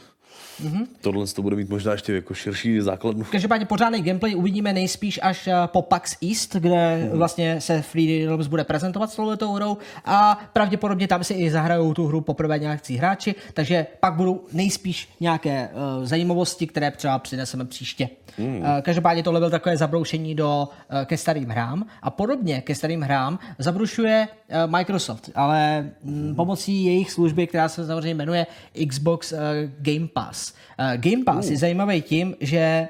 mm-hmm. 0.64 0.88
tohle 1.02 1.27
to 1.27 1.41
bude 1.41 1.56
mít 1.56 1.69
možná 1.69 1.91
ještě 1.91 2.14
jako 2.14 2.34
širší 2.34 2.82
základnu. 2.82 3.23
Každopádně 3.32 3.65
pořádný 3.65 4.02
gameplay 4.02 4.36
uvidíme 4.36 4.73
nejspíš 4.73 5.19
až 5.23 5.48
eh, 5.48 5.53
po 5.65 5.82
PAX 5.82 6.18
East, 6.30 6.56
kde 6.56 7.10
vlastně 7.14 7.61
se 7.61 7.84
3D 7.94 8.26
Realms 8.26 8.48
bude 8.48 8.64
prezentovat 8.64 9.11
s 9.11 9.15
touhletou 9.15 9.53
hrou 9.53 9.77
a 10.06 10.40
pravděpodobně 10.53 11.07
tam 11.07 11.23
si 11.23 11.34
i 11.34 11.52
zahrajou 11.52 11.94
tu 11.94 12.07
hru 12.07 12.22
poprvé 12.22 12.60
nějaký 12.60 12.98
hráči, 12.98 13.36
takže 13.53 13.88
pak 13.99 14.14
budou 14.14 14.41
nejspíš 14.53 15.10
nějaké 15.19 15.69
uh, 15.69 16.06
zajímavosti, 16.06 16.68
které 16.68 16.91
třeba 16.91 17.19
přineseme 17.19 17.65
příště. 17.65 18.10
Mm. 18.38 18.57
Uh, 18.57 18.65
každopádně 18.82 19.23
tohle 19.23 19.40
byl 19.40 19.49
takové 19.49 19.77
zabroušení 19.77 20.36
do, 20.36 20.69
uh, 20.69 21.06
ke 21.06 21.18
starým 21.18 21.49
hrám 21.49 21.86
a 22.02 22.10
podobně 22.10 22.61
ke 22.61 22.76
starým 22.76 23.02
hrám 23.02 23.40
zabrušuje 23.60 24.27
uh, 24.27 24.72
Microsoft, 24.72 25.30
ale 25.36 25.90
mm, 26.03 26.36
pomocí 26.36 26.86
jejich 26.86 27.11
služby, 27.11 27.48
která 27.48 27.69
se 27.69 27.88
samozřejmě 27.88 28.14
jmenuje 28.14 28.48
Xbox 28.88 29.32
uh, 29.32 29.40
Game 29.80 30.07
Pass. 30.14 30.44
Uh, 30.80 31.01
Game 31.01 31.23
Pass 31.23 31.49
je 31.49 31.57
zajímavý 31.57 32.01
tím, 32.01 32.35
že 32.39 32.88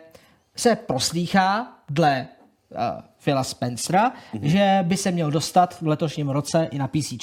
se 0.55 0.75
proslýchá 0.75 1.67
dle 1.89 2.27
uh, 2.69 2.77
Phila 3.23 3.43
Spencera, 3.43 4.11
mm-hmm. 4.11 4.39
že 4.41 4.79
by 4.83 4.97
se 4.97 5.11
měl 5.11 5.31
dostat 5.31 5.81
v 5.81 5.87
letošním 5.87 6.29
roce 6.29 6.67
i 6.71 6.77
na 6.77 6.87
PC. 6.87 7.13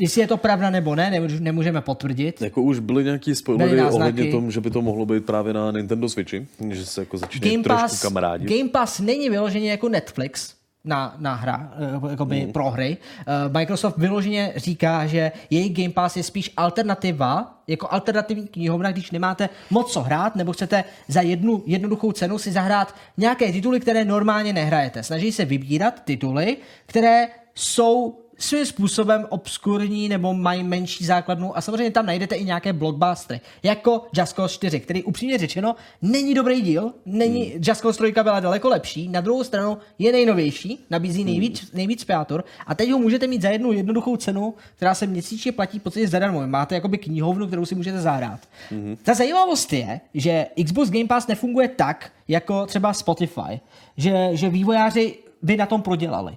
Jestli 0.00 0.20
je 0.20 0.26
to 0.26 0.36
pravda 0.36 0.70
nebo 0.70 0.94
ne, 0.94 1.10
nemůž- 1.10 1.40
nemůžeme 1.40 1.80
potvrdit. 1.80 2.42
Jako 2.42 2.62
už 2.62 2.78
byly 2.78 3.04
nějaký 3.04 3.34
spoilery 3.34 3.76
náznaky. 3.76 3.94
ohledně 3.94 4.30
tomu, 4.30 4.50
že 4.50 4.60
by 4.60 4.70
to 4.70 4.82
mohlo 4.82 5.06
být 5.06 5.26
právě 5.26 5.52
na 5.52 5.70
Nintendo 5.70 6.08
Switchi, 6.08 6.46
že 6.70 6.86
se 6.86 7.00
jako 7.00 7.18
začínají 7.18 7.52
Game 7.52 7.64
trošku 7.64 7.82
Pass, 7.82 8.02
kamarádi. 8.02 8.58
Game 8.58 8.70
Pass 8.70 9.00
není 9.00 9.30
vyloženě 9.30 9.70
jako 9.70 9.88
Netflix 9.88 10.53
na, 10.84 11.14
na 11.18 11.34
hra, 11.34 11.72
eh, 12.06 12.10
jakoby 12.10 12.40
Mm. 12.46 12.52
pro 12.52 12.70
hry. 12.70 12.96
Eh, 13.20 13.24
Microsoft 13.48 13.96
vyloženě 13.98 14.52
říká, 14.56 15.06
že 15.06 15.32
jejich 15.50 15.72
Game 15.76 15.90
Pass 15.92 16.16
je 16.16 16.22
spíš 16.22 16.50
alternativa, 16.56 17.62
jako 17.66 17.88
alternativní 17.90 18.48
knihovna, 18.48 18.92
když 18.92 19.10
nemáte 19.10 19.48
moc 19.70 19.92
co 19.92 20.00
hrát, 20.02 20.36
nebo 20.36 20.52
chcete 20.52 20.84
za 21.08 21.20
jednu 21.20 21.62
jednoduchou 21.66 22.12
cenu 22.12 22.38
si 22.38 22.52
zahrát 22.52 22.94
nějaké 23.16 23.52
tituly, 23.52 23.80
které 23.80 24.04
normálně 24.04 24.52
nehrajete. 24.52 25.02
Snaží 25.02 25.32
se 25.32 25.44
vybírat 25.44 26.04
tituly, 26.04 26.56
které 26.86 27.26
jsou 27.54 28.20
svým 28.38 28.66
způsobem 28.66 29.26
obskurní 29.28 30.08
nebo 30.08 30.34
mají 30.34 30.62
menší 30.62 31.04
základnu 31.04 31.56
a 31.56 31.60
samozřejmě 31.60 31.90
tam 31.90 32.06
najdete 32.06 32.34
i 32.34 32.44
nějaké 32.44 32.72
blockbustery, 32.72 33.40
jako 33.62 34.06
Just 34.16 34.36
Cause 34.36 34.54
4, 34.54 34.80
který 34.80 35.02
upřímně 35.02 35.38
řečeno 35.38 35.76
není 36.02 36.34
dobrý 36.34 36.62
díl, 36.62 36.92
není, 37.06 37.44
hmm. 37.44 37.62
Just 37.62 37.80
Cause 37.80 38.02
3 38.04 38.12
byla 38.22 38.40
daleko 38.40 38.68
lepší, 38.68 39.08
na 39.08 39.20
druhou 39.20 39.44
stranu 39.44 39.78
je 39.98 40.12
nejnovější, 40.12 40.84
nabízí 40.90 41.24
nejvíc, 41.24 41.72
nejvíc 41.72 42.04
piátor 42.04 42.44
a 42.66 42.74
teď 42.74 42.90
ho 42.90 42.98
můžete 42.98 43.26
mít 43.26 43.42
za 43.42 43.48
jednu 43.48 43.72
jednoduchou 43.72 44.16
cenu, 44.16 44.54
která 44.76 44.94
se 44.94 45.06
měsíčně 45.06 45.52
platí 45.52 45.78
v 45.78 45.82
podstatě 45.82 46.08
zadarmo. 46.08 46.46
Máte 46.46 46.74
jakoby 46.74 46.98
knihovnu, 46.98 47.46
kterou 47.46 47.66
si 47.66 47.74
můžete 47.74 48.00
zahrát. 48.00 48.40
Hmm. 48.70 48.96
Ta 49.02 49.14
zajímavost 49.14 49.72
je, 49.72 50.00
že 50.14 50.46
Xbox 50.64 50.90
Game 50.90 51.06
Pass 51.06 51.26
nefunguje 51.26 51.68
tak, 51.68 52.12
jako 52.28 52.66
třeba 52.66 52.92
Spotify, 52.92 53.60
že, 53.96 54.28
že 54.32 54.48
vývojáři 54.48 55.18
by 55.42 55.56
na 55.56 55.66
tom 55.66 55.82
prodělali. 55.82 56.36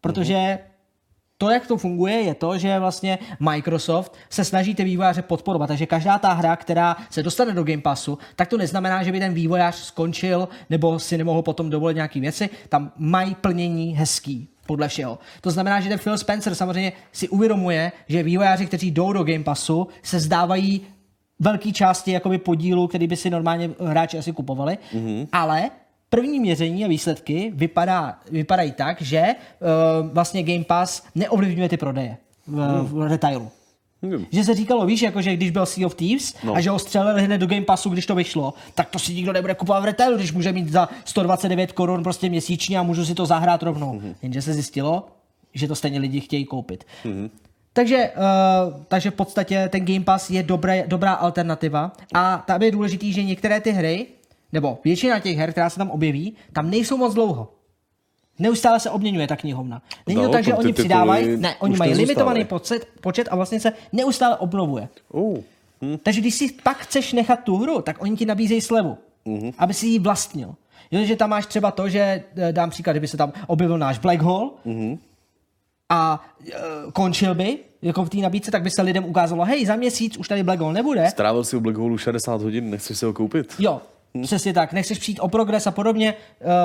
Protože 0.00 0.58
to, 1.38 1.50
jak 1.50 1.66
to 1.66 1.76
funguje, 1.76 2.14
je 2.14 2.34
to, 2.34 2.58
že 2.58 2.78
vlastně 2.78 3.18
Microsoft 3.40 4.14
se 4.30 4.44
snaží 4.44 4.74
ty 4.74 4.84
vývojáře 4.84 5.22
podporovat. 5.22 5.66
Takže 5.66 5.86
každá 5.86 6.18
ta 6.18 6.32
hra, 6.32 6.56
která 6.56 6.96
se 7.10 7.22
dostane 7.22 7.52
do 7.52 7.64
Game 7.64 7.82
Passu, 7.82 8.18
tak 8.36 8.48
to 8.48 8.58
neznamená, 8.58 9.02
že 9.02 9.12
by 9.12 9.20
ten 9.20 9.34
vývojář 9.34 9.74
skončil 9.74 10.48
nebo 10.70 10.98
si 10.98 11.18
nemohl 11.18 11.42
potom 11.42 11.70
dovolit 11.70 11.94
nějaké 11.94 12.20
věci. 12.20 12.50
Tam 12.68 12.92
mají 12.96 13.34
plnění 13.34 13.96
hezký 13.96 14.48
podle 14.66 14.88
všeho. 14.88 15.18
To 15.40 15.50
znamená, 15.50 15.80
že 15.80 15.88
ten 15.88 15.98
Phil 15.98 16.18
Spencer 16.18 16.54
samozřejmě 16.54 16.92
si 17.12 17.28
uvědomuje, 17.28 17.92
že 18.08 18.22
vývojáři, 18.22 18.66
kteří 18.66 18.90
jdou 18.90 19.12
do 19.12 19.24
Game 19.24 19.44
Passu, 19.44 19.88
se 20.02 20.20
zdávají 20.20 20.80
velké 21.38 21.72
části 21.72 22.12
jakoby 22.12 22.38
podílu, 22.38 22.88
který 22.88 23.06
by 23.06 23.16
si 23.16 23.30
normálně 23.30 23.70
hráči 23.86 24.18
asi 24.18 24.32
kupovali, 24.32 24.78
mm-hmm. 24.94 25.28
ale 25.32 25.70
první 26.10 26.40
měření 26.40 26.84
a 26.84 26.88
výsledky 26.88 27.52
vypadá, 27.54 28.18
vypadají 28.30 28.72
tak, 28.72 29.02
že 29.02 29.22
uh, 29.22 30.08
vlastně 30.12 30.42
Game 30.42 30.64
Pass 30.64 31.02
neovlivňuje 31.14 31.68
ty 31.68 31.76
prodeje 31.76 32.16
v, 32.46 32.82
v 32.82 33.08
retailu. 33.08 33.50
Hmm. 34.02 34.26
Že 34.32 34.44
se 34.44 34.54
říkalo, 34.54 34.86
víš, 34.86 35.02
jako 35.02 35.22
že 35.22 35.36
když 35.36 35.50
byl 35.50 35.66
Sea 35.66 35.86
of 35.86 35.94
Thieves 35.94 36.34
no. 36.44 36.54
a 36.54 36.60
že 36.60 36.70
ho 36.70 36.78
střelili 36.78 37.22
hned 37.22 37.38
do 37.38 37.46
Game 37.46 37.62
Passu, 37.62 37.90
když 37.90 38.06
to 38.06 38.14
vyšlo, 38.14 38.54
tak 38.74 38.90
to 38.90 38.98
si 38.98 39.14
nikdo 39.14 39.32
nebude 39.32 39.54
kupovat 39.54 39.82
v 39.82 39.86
retailu, 39.86 40.16
když 40.16 40.32
může 40.32 40.52
mít 40.52 40.68
za 40.68 40.88
129 41.04 41.72
korun 41.72 42.02
prostě 42.02 42.28
měsíčně 42.28 42.78
a 42.78 42.82
můžu 42.82 43.04
si 43.04 43.14
to 43.14 43.26
zahrát 43.26 43.62
rovnou. 43.62 43.94
Mm-hmm. 43.94 44.14
Jenže 44.22 44.42
se 44.42 44.54
zjistilo, 44.54 45.06
že 45.54 45.68
to 45.68 45.74
stejně 45.74 45.98
lidi 45.98 46.20
chtějí 46.20 46.44
koupit. 46.44 46.84
Mm-hmm. 47.04 47.30
Takže, 47.72 48.10
uh, 48.16 48.82
takže 48.88 49.10
v 49.10 49.14
podstatě 49.14 49.68
ten 49.68 49.84
Game 49.84 50.04
Pass 50.04 50.30
je 50.30 50.42
dobré, 50.42 50.84
dobrá 50.86 51.12
alternativa 51.12 51.92
a 52.14 52.44
tam 52.46 52.62
je 52.62 52.70
důležitý, 52.70 53.12
že 53.12 53.22
některé 53.22 53.60
ty 53.60 53.70
hry, 53.70 54.06
nebo 54.52 54.78
většina 54.84 55.20
těch 55.20 55.36
her, 55.36 55.52
která 55.52 55.70
se 55.70 55.78
tam 55.78 55.90
objeví, 55.90 56.34
tam 56.52 56.70
nejsou 56.70 56.96
moc 56.96 57.14
dlouho. 57.14 57.52
Neustále 58.38 58.80
se 58.80 58.90
obměňuje 58.90 59.26
ta 59.26 59.36
knihovna. 59.36 59.82
Není 60.06 60.20
No, 60.20 60.26
to 60.26 60.32
tak, 60.32 60.44
že 60.44 60.54
oni 60.54 60.72
přidávají, 60.72 61.36
ne, 61.36 61.56
oni 61.58 61.76
mají 61.76 61.94
limitovaný 61.94 62.44
počet, 62.44 62.88
počet 63.00 63.28
a 63.30 63.36
vlastně 63.36 63.60
se 63.60 63.72
neustále 63.92 64.36
obnovuje. 64.36 64.88
Uh. 65.12 65.38
Takže 66.02 66.20
když 66.20 66.34
si 66.34 66.52
pak 66.62 66.76
chceš 66.78 67.12
nechat 67.12 67.44
tu 67.44 67.56
hru, 67.56 67.82
tak 67.82 68.02
oni 68.02 68.16
ti 68.16 68.26
nabízejí 68.26 68.60
slevu, 68.60 68.98
mm-hmm. 69.26 69.54
aby 69.58 69.74
si 69.74 69.86
ji 69.86 69.98
vlastnil. 69.98 70.54
Jo, 70.90 71.04
že 71.04 71.16
tam 71.16 71.30
máš 71.30 71.46
třeba 71.46 71.70
to, 71.70 71.88
že 71.88 72.24
eh, 72.36 72.52
dám 72.52 72.70
příklad, 72.70 72.92
kdyby 72.92 73.08
se 73.08 73.16
tam 73.16 73.32
objevil 73.46 73.78
náš 73.78 73.98
Black 73.98 74.22
Hole 74.22 74.50
mm-hmm. 74.66 74.98
a 75.88 76.24
uh, 76.40 76.92
končil 76.92 77.34
by 77.34 77.58
jako 77.82 78.04
v 78.04 78.10
té 78.10 78.18
nabídce, 78.18 78.50
tak 78.50 78.62
by 78.62 78.70
se 78.70 78.82
lidem 78.82 79.04
ukázalo, 79.04 79.44
hej, 79.44 79.66
za 79.66 79.76
měsíc 79.76 80.16
už 80.16 80.28
tady 80.28 80.42
Black 80.42 80.60
Hole 80.60 80.74
nebude. 80.74 81.10
Strávil 81.10 81.44
si 81.44 81.56
u 81.56 81.60
Black 81.60 81.76
Hole 81.76 81.98
60 81.98 82.42
hodin, 82.42 82.70
nechceš 82.70 82.98
si 82.98 83.04
ho 83.04 83.12
koupit? 83.12 83.54
Jo, 83.58 83.80
přesně 84.22 84.52
tak. 84.52 84.72
Nechceš 84.72 84.98
přijít 84.98 85.20
o 85.20 85.28
progres 85.28 85.66
a 85.66 85.70
podobně, 85.70 86.14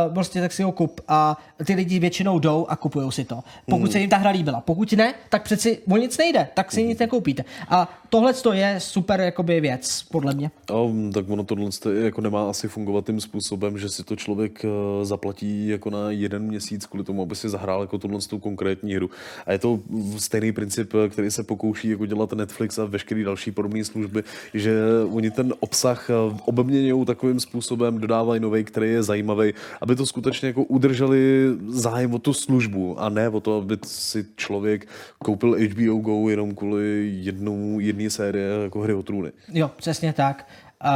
uh, 0.08 0.14
prostě 0.14 0.42
tak 0.42 0.52
si 0.52 0.64
ho 0.64 0.72
kup. 0.72 1.02
A 1.08 1.38
ty 1.66 1.74
lidi 1.74 2.00
většinou 2.00 2.40
jdou 2.40 2.66
a 2.70 2.76
kupují 2.76 3.12
si 3.12 3.26
to. 3.26 3.44
Pokud 3.70 3.92
se 3.92 4.00
jim 4.00 4.10
ta 4.10 4.18
hra 4.18 4.30
líbila. 4.30 4.62
Pokud 4.62 4.94
ne, 4.94 5.14
tak 5.30 5.44
přeci 5.44 5.80
o 5.90 5.98
nic 5.98 6.18
nejde, 6.18 6.48
tak 6.54 6.72
si 6.72 6.84
nic 6.84 7.00
nekoupíte. 7.00 7.44
A 7.70 7.90
tohle 8.14 8.34
je 8.54 8.80
super 8.80 9.22
jakoby 9.22 9.62
věc, 9.62 10.04
podle 10.12 10.34
mě. 10.34 10.52
A, 10.70 10.74
tak 11.14 11.30
ono 11.30 11.44
tohle 11.44 11.70
to 11.80 11.92
jako 11.92 12.22
nemá 12.22 12.50
asi 12.50 12.68
fungovat 12.68 13.06
tím 13.06 13.22
způsobem, 13.22 13.78
že 13.78 13.90
si 13.90 14.04
to 14.04 14.16
člověk 14.16 14.66
eh, 14.66 15.06
zaplatí 15.06 15.68
jako 15.68 15.90
na 15.90 16.12
jeden 16.12 16.44
měsíc 16.44 16.86
kvůli 16.86 17.04
tomu, 17.04 17.22
aby 17.22 17.36
si 17.36 17.50
zahrál 17.50 17.82
jako 17.82 17.98
tuhle 17.98 18.20
tu 18.30 18.40
konkrétní 18.40 18.96
hru. 18.96 19.10
A 19.46 19.52
je 19.52 19.60
to 19.60 19.80
stejný 20.18 20.52
princip, 20.52 20.94
eh, 20.94 21.10
který 21.10 21.32
se 21.32 21.44
pokouší 21.44 21.90
jako 21.90 22.06
dělat 22.06 22.34
Netflix 22.34 22.80
a 22.80 22.86
veškeré 22.86 23.24
další 23.24 23.52
podobné 23.52 23.86
služby, 23.86 24.24
že 24.54 24.74
oni 25.12 25.32
ten 25.32 25.54
obsah 25.60 26.10
eh, 26.10 26.14
obměňují 26.46 27.06
takovým 27.06 27.40
způsobem, 27.40 27.98
dodávají 27.98 28.40
nový, 28.42 28.64
který 28.64 28.92
je 28.92 29.04
zajímavý, 29.04 29.54
aby 29.82 29.96
to 29.96 30.06
skutečně 30.06 30.48
jako 30.48 30.64
udrželi 30.64 31.50
zájem 31.68 32.14
o 32.14 32.20
tu 32.20 32.34
službu 32.34 33.00
a 33.00 33.10
ne 33.10 33.30
o 33.30 33.40
to, 33.40 33.58
aby 33.58 33.78
si 33.86 34.26
člověk 34.36 34.88
koupil 35.18 35.58
HBO 35.70 35.98
Go 35.98 36.30
jenom 36.30 36.56
kvůli 36.56 37.12
jednou, 37.24 37.80
jedné 38.04 38.16
série 38.16 38.64
jako 38.64 38.82
hry 38.82 38.94
o 38.94 39.04
trůny. 39.04 39.32
Jo, 39.54 39.72
přesně 39.78 40.14
tak. 40.14 40.48
Uh, 40.86 40.90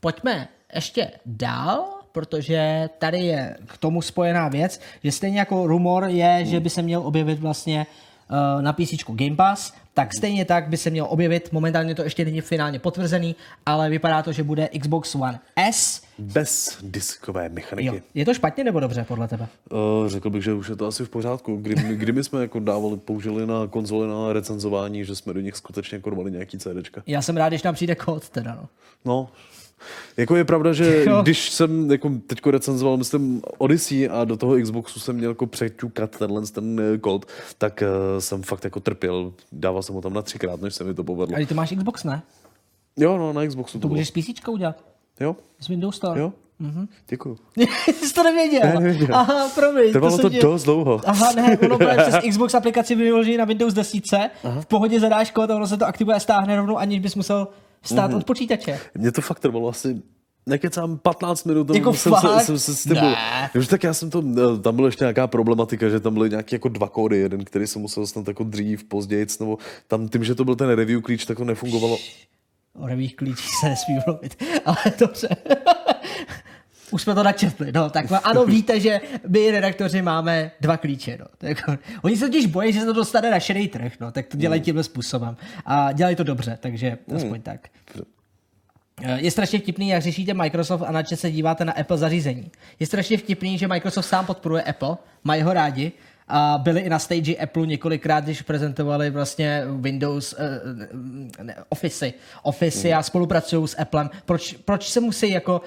pojďme 0.00 0.48
ještě 0.74 1.10
dál, 1.26 1.84
protože 2.12 2.88
tady 2.98 3.18
je 3.18 3.56
k 3.66 3.78
tomu 3.78 4.02
spojená 4.02 4.48
věc, 4.48 4.80
že 5.04 5.12
stejně 5.12 5.38
jako 5.38 5.66
rumor 5.66 6.04
je, 6.04 6.44
že 6.44 6.60
by 6.60 6.70
se 6.70 6.82
měl 6.82 7.00
objevit 7.06 7.38
vlastně 7.38 7.86
uh, 8.30 8.62
na 8.62 8.72
PC 8.72 8.94
Game 9.08 9.36
Pass, 9.36 9.72
tak 9.94 10.14
stejně 10.14 10.44
tak 10.44 10.68
by 10.68 10.76
se 10.76 10.90
měl 10.90 11.06
objevit, 11.08 11.52
momentálně 11.52 11.94
to 11.94 12.02
ještě 12.02 12.24
není 12.24 12.40
finálně 12.40 12.78
potvrzený, 12.78 13.36
ale 13.66 13.90
vypadá 13.90 14.22
to, 14.22 14.32
že 14.32 14.42
bude 14.42 14.68
Xbox 14.80 15.14
One 15.14 15.40
S. 15.56 16.02
Bez 16.18 16.78
diskové 16.82 17.48
mechaniky. 17.48 17.86
Jo. 17.86 18.02
Je 18.14 18.24
to 18.24 18.34
špatně 18.34 18.64
nebo 18.64 18.80
dobře 18.80 19.04
podle 19.08 19.28
tebe? 19.28 19.48
Uh, 19.70 20.08
řekl 20.08 20.30
bych, 20.30 20.44
že 20.44 20.52
už 20.52 20.68
je 20.68 20.76
to 20.76 20.86
asi 20.86 21.04
v 21.04 21.08
pořádku. 21.08 21.56
Kdy, 21.56 21.74
kdy 21.96 22.12
my 22.12 22.24
jsme 22.24 22.40
jako 22.40 22.58
dávali, 22.60 22.96
použili 22.96 23.46
na 23.46 23.66
konzoli 23.66 24.08
na 24.08 24.32
recenzování, 24.32 25.04
že 25.04 25.16
jsme 25.16 25.32
do 25.32 25.40
nich 25.40 25.56
skutečně 25.56 25.98
korvali 25.98 26.30
nějaký 26.30 26.58
CDčka. 26.58 27.02
Já 27.06 27.22
jsem 27.22 27.36
rád, 27.36 27.48
když 27.48 27.62
nám 27.62 27.74
přijde 27.74 27.94
kód 27.94 28.28
teda, 28.28 28.54
no. 28.54 28.68
No, 29.04 29.28
jako 30.16 30.36
je 30.36 30.44
pravda, 30.44 30.72
že 30.72 31.04
Jo. 31.08 31.22
když 31.22 31.50
jsem 31.50 31.90
jako 31.90 32.10
teďko 32.26 32.50
recenzoval, 32.50 32.96
myslím, 32.96 33.42
Odyssey 33.58 34.08
a 34.12 34.24
do 34.24 34.36
toho 34.36 34.56
Xboxu 34.62 35.00
jsem 35.00 35.16
měl 35.16 35.30
jako 35.30 35.46
přeťukat 35.46 36.18
tenhle 36.18 36.42
ten 36.46 36.80
eh, 36.94 36.98
kód, 36.98 37.26
tak 37.58 37.82
uh, 37.82 38.18
jsem 38.20 38.42
fakt 38.42 38.64
jako 38.64 38.80
trpěl. 38.80 39.32
Dával 39.52 39.82
jsem 39.82 39.94
ho 39.94 40.00
tam 40.00 40.12
na 40.12 40.22
třikrát, 40.22 40.60
než 40.60 40.74
se 40.74 40.84
mi 40.84 40.94
to 40.94 41.04
povedlo. 41.04 41.36
Ale 41.36 41.46
ty 41.46 41.54
máš 41.54 41.72
Xbox, 41.76 42.04
ne? 42.04 42.22
Jo, 42.96 43.18
no, 43.18 43.32
na 43.32 43.46
Xboxu 43.46 43.78
to, 43.78 43.82
To 43.82 43.88
můžeš 43.88 44.08
s 44.08 44.10
PC 44.10 44.48
udělat. 44.48 44.84
Jo, 45.20 45.36
Z 45.60 45.68
Windows 45.68 45.96
Store. 45.96 46.20
jo. 46.20 46.32
Mm-hmm. 46.60 46.88
Děkuju. 47.08 47.38
Jsi 48.02 48.14
to 48.14 48.22
nevěděl? 48.22 48.60
Ne, 48.64 48.74
nevěděl. 48.74 49.08
Aha, 49.16 49.48
promiň. 49.54 49.92
Trvalo 49.92 50.16
jsem 50.16 50.22
to 50.22 50.30
tě- 50.30 50.42
dost 50.42 50.64
dlouho. 50.64 51.00
Aha, 51.06 51.32
ne, 51.32 51.58
ono 51.58 51.78
přes 52.08 52.14
Xbox 52.30 52.54
aplikaci 52.54 52.94
vyloží 52.94 53.36
na 53.36 53.44
Windows 53.44 53.74
10, 53.74 54.30
v 54.60 54.66
pohodě 54.66 55.00
zadáš 55.00 55.30
kód 55.30 55.50
a 55.50 55.56
ono 55.56 55.66
se 55.66 55.76
to 55.76 55.86
aktivuje 55.86 56.16
a 56.16 56.20
stáhne 56.20 56.56
rovnou, 56.56 56.78
aniž 56.78 56.98
bys 57.00 57.14
musel 57.14 57.48
vstát 57.84 58.06
Mhm. 58.10 58.16
od 58.18 58.24
počítače. 58.24 58.80
Mně 58.94 59.12
to 59.12 59.20
fakt 59.20 59.40
trvalo 59.40 59.68
asi 59.68 60.02
nekecám 60.46 60.98
15 60.98 61.44
minut, 61.44 61.74
Jako 61.74 61.94
jsem, 61.94 62.12
fakt? 62.12 62.40
se, 62.40 62.46
jsem 62.46 62.58
se 62.58 62.74
s. 62.74 62.84
Ne. 62.86 63.16
Už 63.58 63.66
tak 63.68 63.82
já 63.84 63.94
jsem 63.94 64.10
to, 64.10 64.22
eh, 64.56 64.58
tam 64.62 64.76
byla 64.76 64.88
ještě 64.88 65.04
nějaká 65.04 65.26
problematika, 65.26 65.88
že 65.88 66.00
tam 66.00 66.14
byly 66.14 66.30
nějaké 66.30 66.54
jako 66.56 66.68
dva 66.68 66.88
kódy, 66.88 67.18
jeden, 67.18 67.44
který 67.44 67.66
jsem 67.66 67.82
musel 67.82 68.06
snad 68.06 68.28
jako 68.28 68.44
dřív, 68.44 68.84
později, 68.84 69.26
nebo 69.40 69.58
tam 69.88 70.08
tím, 70.08 70.24
že 70.24 70.34
to 70.34 70.44
byl 70.44 70.56
ten 70.56 70.68
review 70.70 71.00
klíč, 71.02 71.24
tak 71.24 71.36
to 71.36 71.44
nefungovalo. 71.44 71.98
O 72.78 72.86
revých 72.86 73.16
klíčích 73.16 73.50
se 73.60 73.68
nesmí 73.68 73.94
mluvit, 74.06 74.44
ale 74.64 74.76
dobře. 74.98 75.28
Už 76.94 77.02
jsme 77.02 77.14
to 77.14 77.22
načetli, 77.22 77.72
no, 77.72 77.90
tak 77.90 78.06
ano, 78.24 78.44
víte, 78.56 78.80
že 78.80 79.00
my 79.28 79.50
redaktoři 79.50 80.02
máme 80.02 80.50
dva 80.60 80.76
klíče, 80.76 81.18
no. 81.20 81.26
Je 81.42 81.48
Jako, 81.48 81.76
oni 82.02 82.16
se 82.16 82.26
totiž 82.26 82.46
bojí, 82.46 82.72
že 82.72 82.80
se 82.80 82.86
to 82.86 82.92
dostane 82.92 83.30
na 83.30 83.40
šedý 83.40 83.68
trh, 83.68 83.92
no, 84.00 84.12
tak 84.12 84.26
to 84.26 84.36
dělají 84.36 84.60
tímhle 84.60 84.84
způsobem. 84.84 85.36
A 85.66 85.92
dělají 85.92 86.16
to 86.16 86.24
dobře, 86.24 86.58
takže 86.60 86.98
aspoň 87.16 87.42
tak. 87.42 87.68
Eh, 89.02 89.20
Je 89.20 89.30
strašně 89.30 89.58
vtipný, 89.58 89.88
jak 89.88 90.02
řešíte 90.02 90.34
Microsoft 90.34 90.82
a 90.82 90.92
na 90.92 91.02
co 91.02 91.16
se 91.16 91.30
díváte 91.30 91.64
na 91.64 91.72
Apple 91.72 91.98
zařízení. 91.98 92.50
Je 92.80 92.86
strašně 92.86 93.18
vtipný, 93.18 93.58
že 93.58 93.68
Microsoft 93.68 94.06
sám 94.06 94.26
podporuje 94.26 94.62
Apple, 94.62 94.96
mají 95.24 95.42
ho 95.42 95.52
rádi 95.52 95.92
a 96.28 96.58
byli 96.62 96.80
i 96.80 96.88
na 96.88 96.98
stage 96.98 97.36
Apple 97.36 97.66
několikrát, 97.66 98.24
když 98.24 98.42
prezentovali 98.42 99.10
vlastně 99.10 99.64
Windows, 99.66 100.32
uh, 100.32 101.42
ne, 101.42 101.56
Office, 101.68 102.12
Office 102.42 102.92
a 102.92 103.02
spolupracují 103.02 103.68
s 103.68 103.80
Applem. 103.80 104.10
Proč, 104.24 104.52
proč 104.64 104.90
se 104.90 105.00
musí 105.00 105.30
jako... 105.30 105.60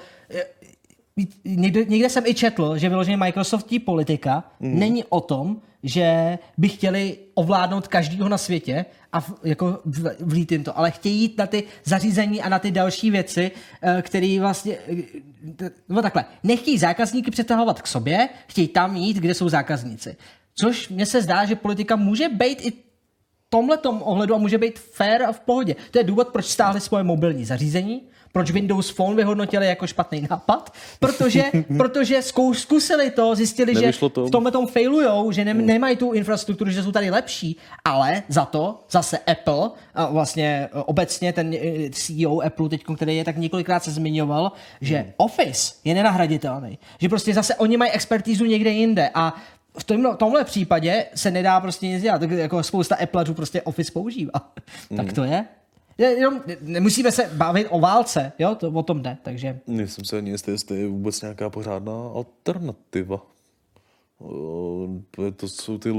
Někde, 1.44 1.84
někde 1.84 2.08
jsem 2.08 2.26
i 2.26 2.34
četl, 2.34 2.78
že 2.78 2.88
vyloženě 2.88 3.16
Microsoftí 3.16 3.78
politika 3.78 4.44
mm. 4.60 4.78
není 4.78 5.04
o 5.04 5.20
tom, 5.20 5.56
že 5.82 6.38
by 6.58 6.68
chtěli 6.68 7.18
ovládnout 7.34 7.88
každýho 7.88 8.28
na 8.28 8.38
světě 8.38 8.84
a 9.12 9.20
v, 9.20 9.32
jako 9.44 9.80
v- 9.84 10.16
vlít 10.20 10.52
jim 10.52 10.64
to, 10.64 10.78
ale 10.78 10.90
chtějí 10.90 11.20
jít 11.20 11.38
na 11.38 11.46
ty 11.46 11.64
zařízení 11.84 12.42
a 12.42 12.48
na 12.48 12.58
ty 12.58 12.70
další 12.70 13.10
věci, 13.10 13.50
eh, 13.82 14.02
které 14.02 14.36
vlastně, 14.40 14.76
eh, 15.62 15.70
no 15.88 16.02
takhle, 16.02 16.24
nechtějí 16.42 16.78
zákazníky 16.78 17.30
přetahovat 17.30 17.82
k 17.82 17.86
sobě, 17.86 18.28
chtějí 18.46 18.68
tam 18.68 18.96
jít, 18.96 19.16
kde 19.16 19.34
jsou 19.34 19.48
zákazníci. 19.48 20.16
Což 20.60 20.88
mně 20.88 21.06
se 21.06 21.22
zdá, 21.22 21.44
že 21.44 21.56
politika 21.56 21.96
může 21.96 22.28
být 22.28 22.66
i 22.66 22.72
tomhle 23.48 23.78
ohledu 23.82 24.34
a 24.34 24.38
může 24.38 24.58
být 24.58 24.78
fair 24.78 25.22
a 25.22 25.32
v 25.32 25.40
pohodě. 25.40 25.76
To 25.90 25.98
je 25.98 26.04
důvod, 26.04 26.28
proč 26.28 26.46
stáhli 26.46 26.80
svoje 26.80 27.04
mobilní 27.04 27.44
zařízení, 27.44 28.02
proč 28.32 28.50
Windows 28.50 28.90
Phone 28.90 29.16
vyhodnotili 29.16 29.66
jako 29.66 29.86
špatný 29.86 30.26
nápad, 30.30 30.72
protože, 31.00 31.42
protože 31.76 32.22
zkou, 32.22 32.54
zkusili 32.54 33.10
to, 33.10 33.34
zjistili, 33.34 33.74
Nevyšlo 33.74 34.08
že 34.08 34.14
to. 34.14 34.26
v 34.26 34.30
tomhle 34.30 34.52
tom 34.52 34.66
failujou, 34.66 35.32
že 35.32 35.44
ne, 35.44 35.54
nemají 35.54 35.96
tu 35.96 36.12
infrastrukturu, 36.12 36.70
že 36.70 36.82
jsou 36.82 36.92
tady 36.92 37.10
lepší, 37.10 37.56
ale 37.84 38.22
za 38.28 38.44
to 38.44 38.84
zase 38.90 39.18
Apple, 39.18 39.70
a 39.94 40.10
vlastně 40.10 40.46
e, 40.46 40.68
obecně 40.72 41.32
ten 41.32 41.54
e, 41.54 41.90
CEO 41.90 42.40
Apple 42.40 42.68
teď, 42.68 42.84
který 42.96 43.16
je 43.16 43.24
tak 43.24 43.36
několikrát 43.36 43.84
se 43.84 43.90
zmiňoval, 43.90 44.52
že 44.80 45.12
Office 45.16 45.74
je 45.84 45.94
nenahraditelný, 45.94 46.78
že 47.00 47.08
prostě 47.08 47.34
zase 47.34 47.54
oni 47.54 47.76
mají 47.76 47.90
expertízu 47.90 48.44
někde 48.44 48.70
jinde. 48.70 49.10
A 49.14 49.34
v 49.78 49.84
tomhle, 49.84 50.16
tomhle 50.16 50.44
případě 50.44 51.06
se 51.14 51.30
nedá 51.30 51.60
prostě 51.60 51.86
nic 51.88 52.02
dělat, 52.02 52.18
tak 52.18 52.30
jako 52.30 52.62
spousta 52.62 52.96
Appleařů 52.96 53.34
prostě 53.34 53.62
Office 53.62 53.92
používá. 53.92 54.32
tak 54.96 55.12
to 55.12 55.24
je. 55.24 55.44
Je- 55.98 56.10
Jenom, 56.18 56.42
nemusíme 56.60 57.12
se 57.12 57.30
bavit 57.36 57.66
o 57.70 57.80
válce, 57.80 58.32
jo, 58.38 58.54
to 58.54 58.68
o 58.70 58.82
tom 58.82 59.02
jde, 59.02 59.16
takže 59.22 59.58
Nejsem 59.66 60.04
se 60.04 60.18
ani 60.18 60.30
jistý, 60.30 60.50
jestli 60.50 60.80
je 60.80 60.88
vůbec 60.88 61.22
nějaká 61.22 61.50
pořádná 61.50 61.92
alternativa. 62.14 63.26
Uh, 64.18 65.00
to 65.36 65.48
jsou 65.48 65.78
ty 65.78 65.90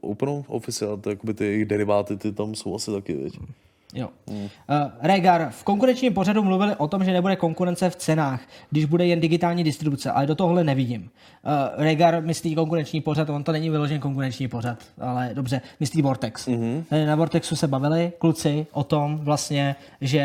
Open 0.00 0.28
Office 0.48 0.86
to 1.00 1.10
jakoby 1.10 1.34
ty 1.34 1.44
jejich 1.44 1.64
deriváty, 1.64 2.16
ty 2.16 2.32
tam 2.32 2.54
jsou 2.54 2.74
asi 2.74 2.90
taky, 2.92 3.14
viď? 3.14 3.38
Jo. 3.94 4.08
Uh, 4.26 4.36
Regar, 5.00 5.50
v 5.50 5.64
konkurenčním 5.64 6.14
pořadu 6.14 6.42
mluvili 6.42 6.76
o 6.76 6.88
tom, 6.88 7.04
že 7.04 7.12
nebude 7.12 7.36
konkurence 7.36 7.90
v 7.90 7.96
cenách, 7.96 8.40
když 8.70 8.84
bude 8.84 9.06
jen 9.06 9.20
digitální 9.20 9.64
distribuce, 9.64 10.10
ale 10.10 10.26
do 10.26 10.34
tohohle 10.34 10.64
nevidím. 10.64 11.02
Uh, 11.02 11.84
Regar 11.84 12.22
myslí 12.22 12.54
konkurenční 12.54 13.00
pořad, 13.00 13.30
on 13.30 13.44
to 13.44 13.52
není 13.52 13.70
vyložen 13.70 14.00
konkurenční 14.00 14.48
pořad, 14.48 14.78
ale 15.00 15.30
dobře, 15.34 15.60
myslí 15.80 16.02
Vortex. 16.02 16.48
Mm-hmm. 16.48 17.06
Na 17.06 17.14
Vortexu 17.14 17.56
se 17.56 17.68
bavili 17.68 18.12
kluci 18.18 18.66
o 18.72 18.84
tom 18.84 19.18
vlastně, 19.18 19.76
že 20.00 20.24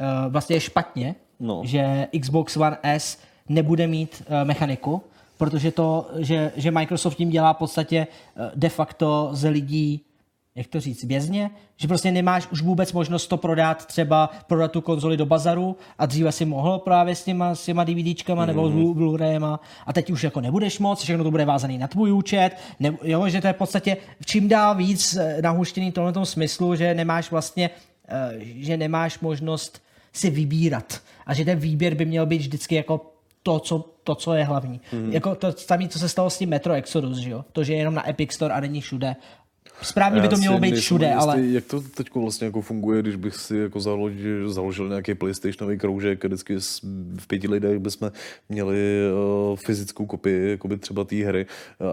uh, 0.00 0.32
vlastně 0.32 0.56
je 0.56 0.60
špatně, 0.60 1.14
No. 1.40 1.62
že 1.64 2.06
Xbox 2.20 2.56
One 2.56 2.78
S 2.82 3.18
nebude 3.48 3.86
mít 3.86 4.22
uh, 4.26 4.48
mechaniku, 4.48 5.02
protože 5.38 5.70
to, 5.70 6.10
že, 6.18 6.52
že 6.56 6.70
Microsoft 6.70 7.14
tím 7.14 7.30
dělá 7.30 7.52
v 7.52 7.56
podstatě 7.56 8.06
uh, 8.06 8.44
de 8.54 8.68
facto 8.68 9.28
z 9.32 9.48
lidí 9.48 10.00
jak 10.54 10.66
to 10.66 10.80
říct, 10.80 11.04
vězně, 11.04 11.50
že 11.76 11.88
prostě 11.88 12.10
nemáš 12.12 12.46
už 12.52 12.62
vůbec 12.62 12.92
možnost 12.92 13.26
to 13.26 13.36
prodat, 13.36 13.86
třeba 13.86 14.30
prodat 14.46 14.72
tu 14.72 14.80
konzoli 14.80 15.16
do 15.16 15.26
bazaru 15.26 15.76
a 15.98 16.06
dříve 16.06 16.32
si 16.32 16.44
mohl 16.44 16.78
právě 16.78 17.14
s 17.14 17.24
těma, 17.24 17.54
s 17.54 17.64
těma 17.64 17.84
DVDčkama 17.84 18.46
nebo 18.46 18.68
Mhm. 18.68 18.78
mm. 18.78 18.84
Blu- 18.84 18.94
Blu-rayema 18.94 19.58
a 19.86 19.92
teď 19.92 20.10
už 20.10 20.24
jako 20.24 20.40
nebudeš 20.40 20.78
moc, 20.78 21.02
všechno 21.02 21.24
to 21.24 21.30
bude 21.30 21.44
vázaný 21.44 21.78
na 21.78 21.88
tvůj 21.88 22.12
účet, 22.12 22.50
ne, 22.80 22.96
jo, 23.02 23.28
že 23.28 23.40
to 23.40 23.46
je 23.46 23.52
v 23.52 23.56
podstatě 23.56 23.96
čím 24.26 24.48
dál 24.48 24.74
víc 24.74 25.16
eh, 25.16 25.42
nahuštěný 25.42 25.90
v 25.90 25.94
tomhle 25.94 26.26
smyslu, 26.26 26.74
že 26.74 26.94
nemáš 26.94 27.30
vlastně, 27.30 27.70
eh, 28.08 28.32
že 28.40 28.76
nemáš 28.76 29.18
možnost 29.20 29.82
si 30.12 30.30
vybírat 30.30 31.00
a 31.26 31.34
že 31.34 31.44
ten 31.44 31.58
výběr 31.58 31.94
by 31.94 32.04
měl 32.04 32.26
být 32.26 32.38
vždycky 32.38 32.74
jako 32.74 33.06
to, 33.42 33.58
co, 33.60 33.84
to, 34.04 34.14
co 34.14 34.34
je 34.34 34.44
hlavní. 34.44 34.80
Mhm. 34.92 35.02
Mm. 35.06 35.12
Jako 35.12 35.34
to 35.34 35.52
samé, 35.52 35.88
co 35.88 35.98
se 35.98 36.08
stalo 36.08 36.30
s 36.30 36.38
tím 36.38 36.48
Metro 36.48 36.72
Exodus, 36.72 37.18
že 37.18 37.30
jo? 37.30 37.44
To, 37.52 37.64
že 37.64 37.72
je 37.72 37.78
jenom 37.78 37.94
na 37.94 38.08
Epic 38.10 38.32
Store 38.32 38.54
a 38.54 38.60
není 38.60 38.80
všude. 38.80 39.16
Správně 39.82 40.20
by 40.20 40.28
to 40.28 40.36
mělo 40.36 40.58
být 40.58 40.74
všude, 40.74 41.06
jistý, 41.06 41.20
ale... 41.20 41.40
Jak 41.46 41.64
to 41.64 41.80
teď 41.80 42.14
vlastně 42.14 42.44
jako 42.44 42.60
funguje, 42.60 43.02
když 43.02 43.16
bych 43.16 43.36
si 43.36 43.56
jako 43.56 43.80
založil, 43.80 44.52
založil 44.52 44.88
nějaký 44.88 45.14
PlayStationový 45.14 45.78
kroužek 45.78 46.24
vždycky 46.24 46.56
v 47.18 47.26
pěti 47.26 47.48
lidech 47.48 47.78
bychom 47.78 48.12
měli 48.48 48.78
uh, 49.50 49.56
fyzickou 49.56 50.06
kopii 50.06 50.50
jakoby 50.50 50.78
třeba 50.78 51.04
té 51.04 51.16
hry 51.16 51.46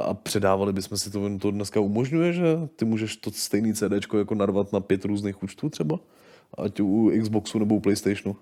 a 0.04 0.14
předávali 0.14 0.74
bychom 0.74 0.98
si 0.98 1.12
to, 1.12 1.38
to 1.40 1.52
dneska 1.52 1.80
umožňuje, 1.80 2.34
že 2.34 2.44
ty 2.76 2.86
můžeš 2.86 3.18
to 3.18 3.32
stejný 3.32 3.74
CD 3.74 3.92
jako 4.18 4.36
narvat 4.36 4.74
na 4.74 4.80
pět 4.80 5.06
různých 5.06 5.44
účtů 5.44 5.70
třeba? 5.70 6.00
Ať 6.58 6.80
u 6.80 7.12
Xboxu 7.22 7.60
nebo 7.60 7.76
u 7.76 7.80
PlayStationu. 7.80 8.36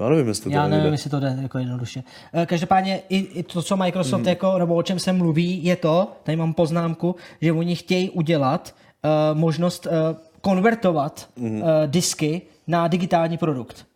Já 0.00 0.08
nevím, 0.08 0.28
jestli 0.28 0.44
to 0.50 0.56
Já 0.56 0.68
nevím, 0.68 0.92
jestli 0.92 1.10
to 1.10 1.20
jde 1.20 1.38
jako 1.42 1.58
jednoduše. 1.58 2.02
Eh, 2.34 2.46
Každopádně 2.46 3.02
i, 3.08 3.16
i 3.18 3.42
to, 3.42 3.62
co 3.62 3.76
Microsoft 3.76 4.20
mm. 4.22 4.28
jako, 4.28 4.58
nebo 4.58 4.74
o 4.74 4.82
čem 4.82 4.98
se 4.98 5.12
mluví, 5.12 5.64
je 5.64 5.76
to, 5.76 6.12
tady 6.22 6.36
mám 6.36 6.54
poznámku, 6.54 7.16
že 7.40 7.52
oni 7.52 7.76
chtějí 7.76 8.10
udělat 8.10 8.74
uh, 9.04 9.38
možnost 9.38 9.86
uh, 9.86 9.92
konvertovat 10.40 11.28
Mhm. 11.36 11.62
uh, 11.62 11.68
disky 11.86 12.42
na 12.66 12.88
digitální 12.88 13.38
produkt. 13.38 13.86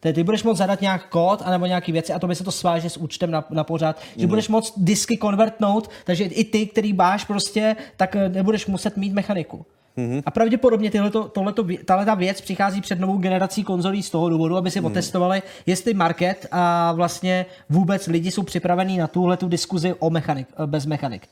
Tedy 0.00 0.12
ty 0.12 0.24
budeš 0.24 0.42
moct 0.42 0.56
zadat 0.58 0.80
nějak 0.80 1.08
kód 1.08 1.42
anebo 1.44 1.66
nějaké 1.66 1.92
věci 1.92 2.12
a 2.12 2.18
to 2.18 2.26
by 2.26 2.34
se 2.34 2.44
to 2.44 2.52
sváže 2.52 2.90
s 2.90 2.96
účtem 2.96 3.30
na, 3.30 3.44
na 3.50 3.64
pořád, 3.64 4.00
že 4.16 4.20
Mhm. 4.22 4.28
budeš 4.28 4.48
moct 4.48 4.72
disky 4.76 5.16
konvertnout, 5.16 5.90
takže 6.04 6.24
i 6.24 6.44
ty, 6.44 6.66
který 6.66 6.92
máš 6.92 7.24
prostě, 7.24 7.76
tak 7.96 8.14
nebudeš 8.28 8.66
muset 8.66 8.96
mít 8.96 9.12
mechaniku. 9.12 9.66
Mhm. 9.96 10.22
A 10.26 10.30
pravděpodobně 10.30 10.90
tohleto, 10.90 11.24
tohleto, 11.28 11.66
tahleta 11.84 12.14
věc 12.14 12.40
přichází 12.40 12.80
před 12.80 13.00
novou 13.00 13.18
generací 13.18 13.64
konzolí 13.64 14.02
z 14.02 14.10
toho 14.10 14.28
důvodu, 14.28 14.56
aby 14.56 14.70
si 14.70 14.80
Mhm. 14.80 14.86
otestovali, 14.86 15.42
jestli 15.66 15.94
market 15.94 16.46
a 16.52 16.92
vlastně 16.92 17.46
vůbec 17.70 18.06
lidi 18.06 18.30
jsou 18.30 18.42
připravení 18.42 18.98
na 18.98 19.06
tuhle 19.06 19.36
tu 19.36 19.48
diskuzi 19.48 19.94
o 19.98 20.10
mechanik, 20.10 20.48
eh, 20.62 20.66
bez 20.66 20.86
mechanik. 20.86 21.28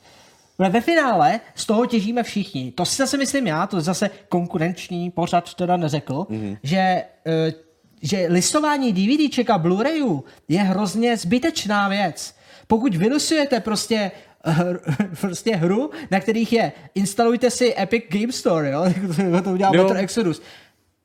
Ale 0.59 0.69
ve 0.69 0.81
finále 0.81 1.39
z 1.55 1.65
toho 1.65 1.85
těžíme 1.85 2.23
všichni. 2.23 2.71
To 2.71 2.85
si 2.85 2.95
zase 2.95 3.17
myslím 3.17 3.47
já, 3.47 3.67
to 3.67 3.81
zase 3.81 4.09
konkurenční 4.29 5.11
pořad 5.11 5.53
teda 5.53 5.77
neřekl, 5.77 6.13
mm-hmm. 6.13 6.57
že, 6.63 6.77
eh, 7.25 7.53
že 8.01 8.25
listování 8.29 8.93
DVDček 8.93 9.49
a 9.49 9.57
Blu-rayů 9.57 10.23
je 10.47 10.59
hrozně 10.59 11.17
zbytečná 11.17 11.89
věc. 11.89 12.35
Pokud 12.67 12.95
vylusujete 12.95 13.59
prostě 13.59 14.11
hr, 14.45 14.79
prostě 15.21 15.55
hru, 15.55 15.91
na 16.11 16.19
kterých 16.19 16.53
je 16.53 16.71
instalujte 16.95 17.49
si 17.49 17.75
Epic 17.79 18.03
Game 18.09 18.31
Store, 18.31 18.71
jo? 18.71 18.85
to 19.43 19.51
udělal 19.51 19.75
Jo. 19.75 19.83
Metro 19.83 19.97
Exodus. 19.97 20.41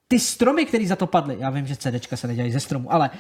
Ty 0.08 0.18
stromy, 0.18 0.66
které 0.66 0.86
za 0.86 0.96
to 0.96 1.06
padly, 1.06 1.36
já 1.40 1.50
vím, 1.50 1.66
že 1.66 1.76
CDčka 1.76 2.16
se 2.16 2.26
nedělají 2.26 2.52
ze 2.52 2.60
stromu, 2.60 2.92
ale 2.92 3.10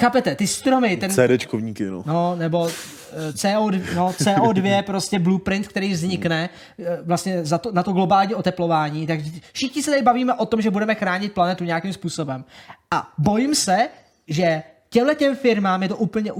chápete, 0.00 0.34
ty 0.34 0.46
stromy, 0.46 0.96
ten, 0.96 1.10
CDčkovníky, 1.10 1.84
no. 1.84 2.02
No, 2.06 2.36
nebo 2.36 2.68
eh, 2.68 3.32
CO2, 3.32 3.82
no, 3.94 4.08
CO2 4.08 4.82
prostě 4.86 5.18
blueprint, 5.18 5.68
který 5.68 5.92
vznikne 5.92 6.50
eh, 6.78 6.98
vlastně 7.02 7.44
za 7.44 7.58
to, 7.58 7.72
na 7.72 7.82
to 7.82 7.92
globální 7.92 8.34
oteplování. 8.34 9.06
Tak 9.06 9.20
všichni 9.52 9.82
se 9.82 9.90
tady 9.90 10.02
bavíme 10.02 10.34
o 10.34 10.46
tom, 10.46 10.60
že 10.62 10.70
budeme 10.70 10.94
chránit 10.94 11.32
planetu 11.32 11.64
nějakým 11.64 11.92
způsobem. 11.92 12.44
A 12.90 13.12
bojím 13.18 13.54
se, 13.54 13.88
že 14.28 14.62
těmhle 14.90 15.14
těm 15.14 15.36
firmám 15.36 15.82
je 15.82 15.88
to 15.88 15.96
úplně 15.96 16.32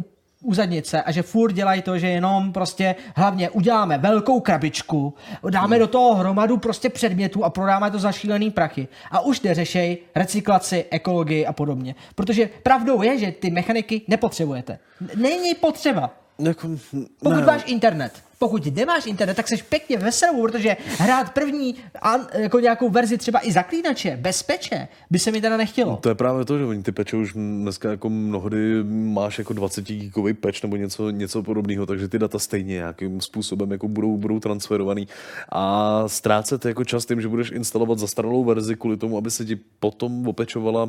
u, 0.43 0.49
u 0.49 0.55
zadnice 0.55 1.03
a 1.03 1.13
že 1.13 1.23
furt 1.23 1.53
dělají 1.53 1.83
to, 1.83 1.99
že 1.99 2.09
jenom 2.09 2.53
prostě 2.53 2.95
hlavně 3.17 3.51
uděláme 3.51 3.99
velkou 3.99 4.41
krabičku, 4.41 5.15
dáme 5.51 5.79
do 5.79 5.87
toho 5.87 6.15
hromadu 6.15 6.57
prostě 6.57 6.89
předmětů 6.89 7.45
a 7.45 7.51
prodáme 7.51 7.91
to 7.91 7.99
za 7.99 8.13
šílený 8.13 8.51
prachy. 8.51 8.89
A 9.11 9.21
už 9.21 9.41
neřešej 9.41 9.99
recyklaci, 10.15 10.85
ekologii 10.91 11.47
a 11.47 11.53
podobně. 11.53 11.95
Protože 12.15 12.51
pravdou 12.63 13.03
je, 13.03 13.19
že 13.19 13.33
ty 13.33 13.51
mechaniky 13.51 14.03
nepotřebujete. 14.09 14.79
Není 15.17 15.55
potřeba. 15.55 16.22
Jako, 16.39 16.69
Pokud 17.19 17.47
máš 17.47 17.63
internet. 17.67 18.13
Pokud 18.39 18.77
nemáš 18.77 19.07
internet, 19.07 19.35
tak 19.35 19.49
seš 19.49 19.63
pěkně 19.63 19.97
veselou, 19.97 20.43
protože 20.43 20.77
hrát 20.99 21.33
první 21.35 21.75
an, 22.03 22.27
jako 22.35 22.61
nějakou 22.61 22.91
verzi 22.91 23.19
třeba 23.19 23.47
i 23.47 23.53
zaklínače, 23.53 24.19
bez 24.21 24.43
peče, 24.43 24.89
by 25.11 25.19
se 25.19 25.31
mi 25.31 25.41
teda 25.41 25.57
nechtělo. 25.57 25.97
To 25.97 26.09
je 26.09 26.15
právě 26.15 26.45
to, 26.45 26.59
že 26.59 26.65
oni 26.65 26.83
ty 26.83 26.93
peče 26.93 27.17
už 27.17 27.33
dneska 27.33 27.91
jako 27.91 28.11
mnohdy 28.11 28.85
máš 28.85 29.39
jako 29.39 29.53
20 29.53 29.85
gigový 29.85 30.35
peč 30.35 30.63
nebo 30.63 30.77
něco, 30.77 31.11
něco 31.11 31.43
podobného, 31.43 31.87
takže 31.87 32.09
ty 32.09 32.19
data 32.19 32.39
stejně 32.39 32.75
nějakým 32.75 33.21
způsobem 33.21 33.71
jako 33.71 33.89
budou, 33.89 34.17
budou 34.17 34.41
transferovaný. 34.41 35.09
A 35.53 36.05
ztrácet 36.07 36.65
jako 36.65 36.85
čas 36.85 37.07
tím, 37.07 37.21
že 37.21 37.29
budeš 37.29 37.51
instalovat 37.51 37.99
zastaralou 37.99 38.45
verzi 38.45 38.77
kvůli 38.77 38.97
tomu, 38.97 39.19
aby 39.19 39.31
se 39.31 39.45
ti 39.45 39.57
potom 39.81 40.29
opečovala 40.29 40.89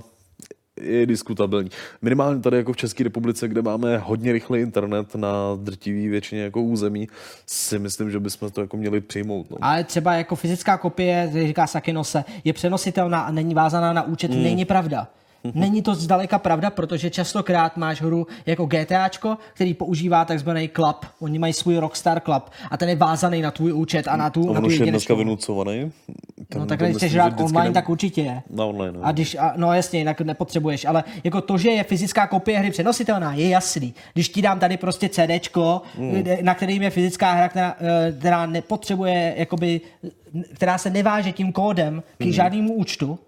je 0.81 1.05
diskutabilní. 1.05 1.69
Minimálně 2.01 2.41
tady 2.41 2.57
jako 2.57 2.73
v 2.73 2.77
České 2.77 3.03
republice, 3.03 3.47
kde 3.47 3.61
máme 3.61 3.97
hodně 3.97 4.33
rychlý 4.33 4.59
internet 4.59 5.15
na 5.15 5.33
drtivý 5.55 6.07
většině 6.07 6.41
jako 6.41 6.61
území, 6.61 7.07
si 7.45 7.79
myslím, 7.79 8.11
že 8.11 8.19
bychom 8.19 8.51
to 8.51 8.61
jako 8.61 8.77
měli 8.77 9.01
přijmout. 9.01 9.51
No. 9.51 9.57
Ale 9.61 9.83
třeba 9.83 10.13
jako 10.13 10.35
fyzická 10.35 10.77
kopie, 10.77 11.31
říká 11.33 11.67
Sakinose, 11.67 12.23
je 12.43 12.53
přenositelná 12.53 13.21
a 13.21 13.31
není 13.31 13.53
vázaná 13.53 13.93
na 13.93 14.03
účet, 14.03 14.31
mm. 14.31 14.43
není 14.43 14.65
pravda. 14.65 15.07
Není 15.53 15.81
to 15.81 15.95
zdaleka 15.95 16.39
pravda, 16.39 16.69
protože 16.69 17.09
častokrát 17.09 17.77
máš 17.77 18.01
hru 18.01 18.27
jako 18.45 18.65
GTAčko, 18.65 19.37
který 19.53 19.73
používá 19.73 20.25
takzvaný 20.25 20.69
club. 20.75 21.05
Oni 21.19 21.39
mají 21.39 21.53
svůj 21.53 21.77
Rockstar 21.77 22.19
Club 22.19 22.49
a 22.71 22.77
ten 22.77 22.89
je 22.89 22.95
vázaný 22.95 23.41
na 23.41 23.51
tvůj 23.51 23.73
účet 23.73 24.07
a 24.07 24.15
na 24.17 24.29
tu, 24.29 24.49
A 24.49 24.53
na 24.53 24.61
tu 24.61 24.69
je 24.69 24.79
dneska 24.91 25.13
vynucovaný. 25.15 25.81
No 25.83 26.45
Ten- 26.59 26.67
tak 26.67 26.79
to 26.79 26.85
když 26.85 26.97
chceš 26.97 27.13
hrát 27.13 27.39
online, 27.39 27.63
nem- 27.63 27.73
tak 27.73 27.89
určitě 27.89 28.21
je. 28.21 28.41
Na 28.49 28.65
online, 28.65 28.97
no. 28.97 29.05
A 29.05 29.11
když, 29.11 29.35
a, 29.35 29.53
no 29.55 29.73
jasně, 29.73 29.99
jinak 29.99 30.21
nepotřebuješ, 30.21 30.85
ale 30.85 31.03
jako 31.23 31.41
to, 31.41 31.57
že 31.57 31.69
je 31.69 31.83
fyzická 31.83 32.27
kopie 32.27 32.59
hry 32.59 32.71
přenositelná, 32.71 33.33
je 33.33 33.49
jasný. 33.49 33.93
Když 34.13 34.29
ti 34.29 34.41
dám 34.41 34.59
tady 34.59 34.77
prostě 34.77 35.09
CDčko, 35.09 35.81
mm. 35.97 36.23
na 36.41 36.55
kterým 36.55 36.81
je 36.81 36.89
fyzická 36.89 37.31
hra, 37.31 37.49
která, 37.49 37.75
eh, 37.79 38.11
která 38.19 38.45
nepotřebuje, 38.45 39.33
jakoby, 39.37 39.81
která 40.53 40.77
se 40.77 40.89
neváže 40.89 41.31
tím 41.31 41.51
kódem 41.51 42.03
k 42.17 42.23
Hmm. 42.23 42.31
žádnému 42.33 42.73
účtu, 42.73 43.19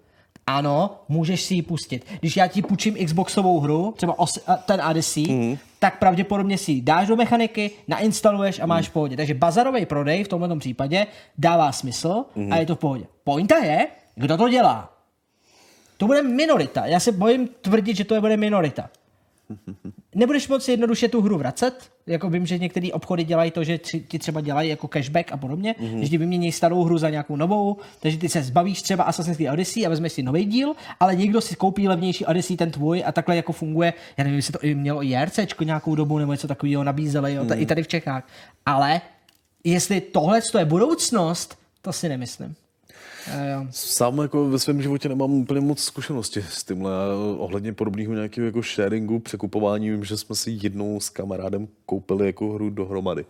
ano, 0.46 1.00
můžeš 1.08 1.42
si 1.42 1.54
ji 1.54 1.62
pustit. 1.62 2.06
Když 2.20 2.36
já 2.36 2.46
ti 2.46 2.62
půjčím 2.62 3.06
Xboxovou 3.06 3.60
hru, 3.60 3.94
třeba 3.96 4.18
os, 4.18 4.38
ten 4.64 4.82
Odyssey, 4.90 5.32
mm. 5.32 5.58
tak 5.78 5.98
pravděpodobně 5.98 6.58
si 6.58 6.72
ji 6.72 6.82
dáš 6.82 7.08
do 7.08 7.16
mechaniky, 7.16 7.70
nainstaluješ 7.88 8.60
a 8.60 8.66
máš 8.66 8.88
v 8.88 8.92
pohodě. 8.92 9.16
Takže 9.16 9.34
bazarový 9.34 9.86
prodej 9.86 10.24
v 10.24 10.28
tomto 10.28 10.56
případě 10.56 11.06
dává 11.38 11.72
smysl 11.72 12.24
mm. 12.34 12.52
a 12.52 12.56
je 12.56 12.66
to 12.66 12.76
v 12.76 12.78
pohodě. 12.78 13.04
Pointa 13.24 13.56
je, 13.56 13.86
kdo 14.14 14.36
to 14.36 14.48
dělá. 14.48 14.92
To 15.96 16.06
bude 16.06 16.22
minorita. 16.22 16.86
Já 16.86 17.00
se 17.00 17.12
bojím 17.12 17.48
tvrdit, 17.48 17.96
že 17.96 18.04
to 18.04 18.20
bude 18.20 18.36
minorita. 18.36 18.90
Nebudeš 20.16 20.48
moc 20.48 20.68
jednoduše 20.68 21.08
tu 21.08 21.20
hru 21.20 21.38
vracet. 21.38 21.90
Jako 22.06 22.30
vím, 22.30 22.46
že 22.46 22.58
některé 22.58 22.88
obchody 22.92 23.24
dělají 23.24 23.50
to, 23.50 23.64
že 23.64 23.78
tři- 23.78 24.02
ti 24.08 24.18
třeba 24.18 24.40
dělají 24.40 24.70
jako 24.70 24.88
cashback 24.88 25.32
a 25.32 25.36
podobně, 25.36 25.74
mm-hmm. 25.80 26.00
že 26.00 26.08
ti 26.08 26.18
vymění 26.18 26.52
starou 26.52 26.84
hru 26.84 26.98
za 26.98 27.10
nějakou 27.10 27.36
novou, 27.36 27.76
takže 28.00 28.18
ty 28.18 28.28
se 28.28 28.42
zbavíš 28.42 28.82
třeba 28.82 29.04
Assassin's 29.04 29.36
Creed 29.36 29.52
Odyssey 29.52 29.86
a 29.86 29.88
vezmeš 29.88 30.12
si 30.12 30.22
nový 30.22 30.44
díl, 30.44 30.74
ale 31.00 31.16
někdo 31.16 31.40
si 31.40 31.56
koupí 31.56 31.88
levnější 31.88 32.26
Odyssey, 32.26 32.56
ten 32.56 32.70
tvůj 32.70 33.02
a 33.06 33.12
takhle 33.12 33.36
jako 33.36 33.52
funguje. 33.52 33.94
Já 34.16 34.24
nevím, 34.24 34.36
jestli 34.36 34.52
to 34.52 34.58
i 34.62 34.74
mělo 34.74 35.04
i 35.04 35.08
JRCčko 35.08 35.64
nějakou 35.64 35.94
dobu 35.94 36.18
nebo 36.18 36.32
něco 36.32 36.48
takového 36.48 36.84
nabízeli, 36.84 37.34
jo, 37.34 37.44
mm. 37.44 37.50
i 37.56 37.66
tady 37.66 37.82
v 37.82 37.88
Čechách. 37.88 38.28
Ale 38.66 39.00
jestli 39.64 40.00
tohle 40.00 40.40
je 40.58 40.64
budoucnost, 40.64 41.58
to 41.82 41.92
si 41.92 42.08
nemyslím. 42.08 42.54
Jo. 43.28 43.66
Sám 43.70 44.18
jako 44.18 44.48
ve 44.50 44.58
svém 44.58 44.82
životě 44.82 45.08
nemám 45.08 45.32
úplně 45.32 45.60
moc 45.60 45.80
zkušenosti 45.82 46.44
s 46.50 46.64
tímhle. 46.64 46.92
Ohledně 47.38 47.72
podobného 47.72 48.14
nějakého 48.14 48.46
jako 48.46 48.62
sharingu, 48.62 49.18
překupování, 49.18 49.90
vím, 49.90 50.04
že 50.04 50.16
jsme 50.16 50.34
si 50.36 50.58
jednou 50.62 51.00
s 51.00 51.08
kamarádem 51.08 51.68
koupili 51.86 52.26
jako 52.26 52.52
hru 52.52 52.70
dohromady. 52.70 53.24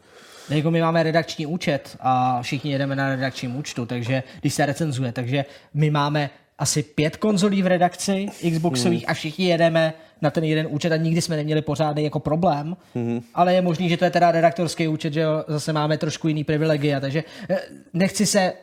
Jako 0.51 0.71
my 0.71 0.81
máme 0.81 1.03
redakční 1.03 1.47
účet 1.47 1.97
a 2.01 2.43
všichni 2.43 2.73
jedeme 2.73 2.97
na 2.97 3.09
redakčním 3.09 3.57
účtu, 3.57 3.87
takže 3.87 4.23
když 4.41 4.55
se 4.55 4.67
recenzuje, 4.67 5.13
takže 5.13 5.45
my 5.75 5.91
máme 5.91 6.31
asi 6.59 6.83
pět 6.83 7.17
konzolí 7.17 7.63
v 7.63 7.67
redakci 7.67 8.27
Xboxových 8.53 9.03
Hmm. 9.03 9.11
a 9.11 9.15
všichni 9.15 9.47
jedeme 9.49 9.93
na 10.23 10.31
ten 10.31 10.45
jeden 10.45 10.67
účet 10.71 10.93
a 10.93 10.97
nikdy 10.97 11.23
jsme 11.23 11.37
neměli 11.37 11.63
pořádný 11.63 12.05
jako 12.05 12.21
problém, 12.21 12.77
Hmm. 12.95 13.21
ale 13.35 13.55
je 13.55 13.63
možný, 13.63 13.89
že 13.89 13.97
to 13.97 14.05
je 14.05 14.11
teda 14.11 14.31
redaktorský 14.33 14.89
účet, 14.89 15.13
že 15.13 15.21
jo, 15.21 15.45
zase 15.49 15.73
máme 15.73 15.99
trošku 15.99 16.29
jiný 16.29 16.45
privilegia, 16.45 17.01
takže 17.01 17.25
eh, 17.51 17.59
nechci 17.93 18.27
se 18.27 18.41
eh, 18.41 18.55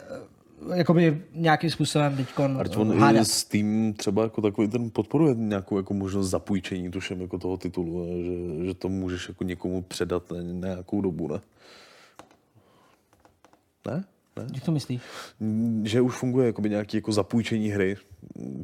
jakoby 0.73 1.21
nějakým 1.33 1.69
způsobem 1.69 2.25
Ať 2.59 2.77
on 2.77 2.99
hádat. 2.99 3.21
i 3.21 3.25
Steam 3.25 3.93
třeba 3.93 4.23
jako 4.23 4.41
takový 4.41 4.67
ten 4.67 4.89
podporuje 4.89 5.35
nějakou 5.35 5.77
jako 5.77 5.93
možnost 5.93 6.29
zapůjčení, 6.29 6.91
tuším, 6.91 7.21
jako 7.21 7.37
toho 7.37 7.57
titulu, 7.57 8.05
ne? 8.05 8.23
že, 8.23 8.65
že 8.65 8.73
to 8.73 8.89
můžeš 8.89 9.29
jako 9.29 9.43
někomu 9.43 9.81
předat 9.81 10.31
na 10.31 10.67
nějakou 10.67 11.01
dobu, 11.01 11.27
ne? 11.27 11.39
Ne? 13.87 14.03
Ne? 14.37 14.45
Jak 14.53 14.63
to 14.63 14.71
myslíš? 14.71 15.01
Že 15.83 16.01
už 16.01 16.15
funguje 16.15 16.47
jakoby 16.47 16.69
nějaký 16.69 16.97
jako 16.97 17.11
zapůjčení 17.11 17.69
hry 17.69 17.95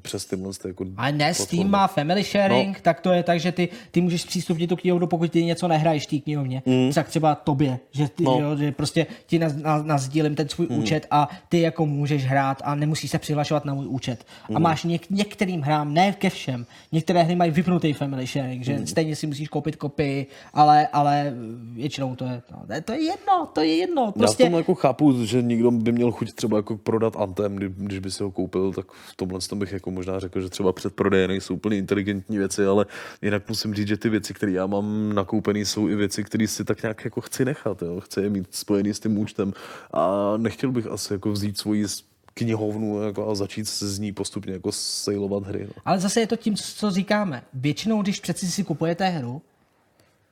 přes 0.01 0.25
tyhle 0.25 0.51
ty 0.61 0.67
jako 0.67 0.85
Ale 0.97 1.11
ne, 1.11 1.33
Steam 1.33 1.47
platformy. 1.47 1.69
má 1.71 1.87
family 1.87 2.23
sharing, 2.23 2.77
No. 2.77 2.81
tak 2.83 3.01
to 3.01 3.11
je 3.11 3.23
tak, 3.23 3.39
že 3.39 3.51
ty, 3.51 3.69
ty 3.91 4.01
můžeš 4.01 4.25
přístupnit 4.25 4.67
tu 4.67 4.75
knihovnu, 4.75 5.07
pokud 5.07 5.31
ty 5.31 5.43
něco 5.45 5.67
nehraješ 5.67 6.03
v 6.07 6.09
té 6.09 6.17
knihovně. 6.17 6.63
Mm. 6.65 6.91
Tak 6.93 7.07
třeba 7.07 7.35
tobě, 7.35 7.79
že, 7.91 8.07
ty, 8.09 8.23
No. 8.23 8.39
jo, 8.41 8.55
že 8.57 8.71
prostě 8.71 9.07
ti 9.25 9.39
naz, 9.39 9.55
na, 9.55 9.83
nazdílím 9.83 10.35
ten 10.35 10.49
svůj 10.49 10.67
mm. 10.69 10.79
účet 10.79 11.07
a 11.11 11.29
ty 11.49 11.61
jako 11.61 11.85
můžeš 11.85 12.25
hrát 12.25 12.61
a 12.65 12.75
nemusíš 12.75 13.11
se 13.11 13.19
přihlašovat 13.19 13.65
na 13.65 13.73
můj 13.73 13.87
účet. 13.87 14.25
Mm. 14.49 14.55
A 14.55 14.59
máš 14.59 14.83
něk, 14.83 15.09
některým 15.09 15.61
hrám, 15.61 15.93
ne 15.93 16.11
ke 16.11 16.29
všem, 16.29 16.65
některé 16.91 17.23
hry 17.23 17.35
mají 17.35 17.51
vypnutý 17.51 17.93
family 17.93 18.27
sharing, 18.27 18.63
že 18.63 18.77
mm. 18.77 18.87
stejně 18.87 19.15
si 19.15 19.27
musíš 19.27 19.47
koupit 19.47 19.75
kopii, 19.75 20.27
ale, 20.53 20.87
ale 20.87 21.33
většinou 21.73 22.15
to 22.15 22.25
je, 22.25 22.41
no, 22.51 22.81
to 22.85 22.91
je 22.91 23.01
jedno, 23.03 23.49
to 23.53 23.61
je 23.61 23.75
jedno. 23.75 24.01
Já 24.05 24.11
v 24.11 24.13
Prostě, 24.13 24.43
tom 24.43 24.53
jako 24.53 24.75
chápu, 24.75 25.25
že 25.25 25.41
někdo 25.41 25.71
by 25.71 25.91
měl 25.91 26.11
chuť 26.11 26.33
třeba 26.33 26.57
jako 26.57 26.77
prodat 26.77 27.15
Anthem, 27.17 27.55
kdy- 27.55 27.73
když 27.77 27.99
by 27.99 28.11
si 28.11 28.23
ho 28.23 28.31
koupil, 28.31 28.73
tak 28.73 28.85
v 28.91 29.15
tomhle 29.15 29.39
tom 29.49 29.59
bych 29.59 29.71
jako 29.71 29.91
možná 29.91 30.19
řekl, 30.19 30.41
že 30.41 30.49
třeba 30.49 30.73
před 30.73 30.95
prodeje 30.95 31.27
nejsou 31.27 31.53
úplně 31.55 31.77
inteligentní 31.77 32.37
věci, 32.37 32.65
ale 32.65 32.85
jinak 33.21 33.49
musím 33.49 33.73
říct, 33.73 33.87
že 33.87 33.97
ty 33.97 34.09
věci, 34.09 34.33
které 34.33 34.51
já 34.51 34.67
mám 34.67 35.13
nakoupený, 35.13 35.65
jsou 35.65 35.89
i 35.89 35.95
věci, 35.95 36.23
které 36.23 36.47
si 36.47 36.65
tak 36.65 36.81
nějak 36.81 37.05
jako 37.05 37.21
chci 37.21 37.45
nechat, 37.45 37.81
jo? 37.81 37.99
chci 37.99 38.21
je 38.21 38.29
mít 38.29 38.47
spojený 38.51 38.93
s 38.93 38.99
tím 38.99 39.17
účtem 39.17 39.53
a 39.93 40.33
nechtěl 40.37 40.71
bych 40.71 40.87
asi 40.87 41.13
jako 41.13 41.31
vzít 41.31 41.57
svoji 41.57 41.85
knihovnu 42.33 43.03
jako 43.03 43.29
a 43.29 43.35
začít 43.35 43.67
se 43.67 43.89
z 43.89 43.99
ní 43.99 44.11
postupně 44.11 44.53
jako 44.53 44.71
sejlovat 44.71 45.43
hry. 45.43 45.63
No. 45.67 45.81
Ale 45.85 45.99
zase 45.99 46.19
je 46.19 46.27
to 46.27 46.35
tím, 46.35 46.55
co 46.55 46.91
říkáme. 46.91 47.43
Většinou, 47.53 48.01
když 48.01 48.19
přeci 48.19 48.47
si 48.47 48.63
kupujete 48.63 49.09
hru, 49.09 49.41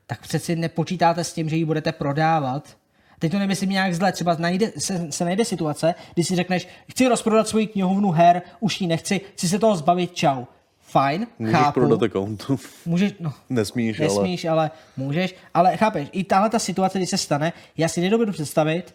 tak 0.07 0.21
přeci 0.21 0.55
nepočítáte 0.55 1.23
s 1.23 1.33
tím, 1.33 1.49
že 1.49 1.55
ji 1.55 1.65
budete 1.65 1.91
prodávat. 1.91 2.77
Teď 3.19 3.31
to 3.31 3.39
nemyslím 3.39 3.69
nějak 3.69 3.95
zle, 3.95 4.11
třeba 4.11 4.35
najde, 4.39 4.71
se, 4.77 5.07
se 5.09 5.25
najde 5.25 5.45
situace, 5.45 5.95
kdy 6.13 6.23
si 6.23 6.35
řekneš, 6.35 6.67
chci 6.91 7.07
rozprodat 7.07 7.47
svoji 7.47 7.67
knihovnu 7.67 8.11
her, 8.11 8.41
už 8.59 8.81
ji 8.81 8.87
nechci, 8.87 9.21
chci 9.33 9.49
se 9.49 9.59
toho 9.59 9.75
zbavit, 9.75 10.15
čau. 10.15 10.43
Fajn, 10.81 11.27
Můžeš 11.39 11.55
chápu. 11.55 11.79
prodat 11.79 12.03
account. 12.03 12.45
Můžeš, 12.85 13.13
no, 13.19 13.33
Nesmíš, 13.49 13.99
ale... 13.99 14.09
nesmíš, 14.09 14.45
ale... 14.45 14.59
ale 14.61 14.71
můžeš. 14.97 15.35
Ale 15.53 15.77
chápeš, 15.77 16.09
i 16.11 16.23
tahle 16.23 16.49
ta 16.49 16.59
situace, 16.59 16.97
když 16.97 17.09
se 17.09 17.17
stane, 17.17 17.53
já 17.77 17.87
si 17.87 18.01
nedovedu 18.01 18.31
představit, 18.31 18.93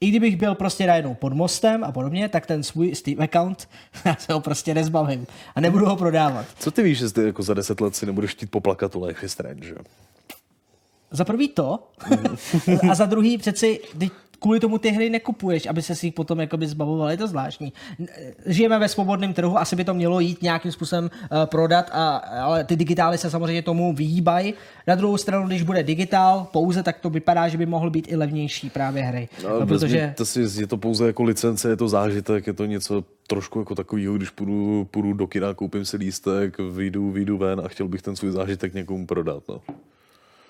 i 0.00 0.08
kdybych 0.08 0.36
byl 0.36 0.54
prostě 0.54 0.86
najednou 0.86 1.14
pod 1.14 1.32
mostem 1.32 1.84
a 1.84 1.92
podobně, 1.92 2.28
tak 2.28 2.46
ten 2.46 2.62
svůj 2.62 2.94
Steam 2.94 3.22
account, 3.22 3.68
já 4.04 4.16
se 4.18 4.32
ho 4.32 4.40
prostě 4.40 4.74
nezbavím 4.74 5.26
a 5.54 5.60
nebudu 5.60 5.86
ho 5.86 5.96
prodávat. 5.96 6.46
Co 6.58 6.70
ty 6.70 6.82
víš, 6.82 6.98
že 6.98 7.12
ty 7.12 7.24
jako 7.24 7.42
za 7.42 7.54
deset 7.54 7.80
let 7.80 7.96
si 7.96 8.06
nebudeš 8.06 8.30
chtít 8.30 8.50
poplakat 8.50 8.96
u 8.96 9.04
Life 9.04 9.26
is 9.26 9.32
Strange, 9.32 9.66
že? 9.66 9.74
Za 11.10 11.24
prvý 11.24 11.48
to, 11.48 11.78
a 12.90 12.94
za 12.94 13.06
druhý 13.06 13.38
přeci 13.38 13.80
kvůli 14.44 14.60
tomu 14.60 14.78
ty 14.78 14.90
hry 14.90 15.10
nekupuješ, 15.10 15.66
aby 15.66 15.82
se 15.82 15.94
si 15.94 16.06
jich 16.06 16.14
potom 16.14 16.40
jakoby 16.40 16.66
zbavoval. 16.66 17.10
Je 17.10 17.16
to 17.16 17.26
zvláštní. 17.26 17.72
Žijeme 18.46 18.78
ve 18.78 18.88
svobodném 18.88 19.34
trhu, 19.34 19.58
asi 19.58 19.76
by 19.76 19.84
to 19.84 19.94
mělo 19.94 20.20
jít 20.20 20.42
nějakým 20.42 20.72
způsobem 20.72 21.04
uh, 21.04 21.38
prodat, 21.44 21.90
a, 21.92 22.16
ale 22.16 22.64
ty 22.64 22.76
digitály 22.76 23.18
se 23.18 23.30
samozřejmě 23.30 23.62
tomu 23.62 23.94
vyhýbají. 23.94 24.54
Na 24.86 24.94
druhou 24.94 25.16
stranu, 25.16 25.46
když 25.46 25.62
bude 25.62 25.82
digitál 25.82 26.46
pouze, 26.52 26.82
tak 26.82 26.98
to 26.98 27.10
vypadá, 27.10 27.48
že 27.48 27.58
by 27.58 27.66
mohl 27.66 27.90
být 27.90 28.12
i 28.12 28.16
levnější 28.16 28.70
právě 28.70 29.02
hry. 29.02 29.28
Ale 29.48 29.60
no, 29.60 29.66
protože 29.66 30.14
to 30.16 30.26
si, 30.26 30.40
je 30.60 30.66
to 30.66 30.76
pouze 30.76 31.06
jako 31.06 31.22
licence, 31.22 31.68
je 31.68 31.76
to 31.76 31.88
zážitek, 31.88 32.46
je 32.46 32.52
to 32.52 32.64
něco 32.64 33.04
trošku 33.26 33.58
jako 33.58 33.74
takového, 33.74 34.16
když 34.16 34.30
půjdu, 34.30 34.88
půjdu 34.90 35.12
do 35.12 35.26
kina, 35.26 35.54
koupím 35.54 35.84
si 35.84 35.96
lístek, 35.96 36.58
vyjdu, 36.58 37.10
vyjdu 37.10 37.38
ven 37.38 37.62
a 37.64 37.68
chtěl 37.68 37.88
bych 37.88 38.02
ten 38.02 38.16
svůj 38.16 38.30
zážitek 38.30 38.74
někomu 38.74 39.06
prodat. 39.06 39.42
No. 39.48 39.60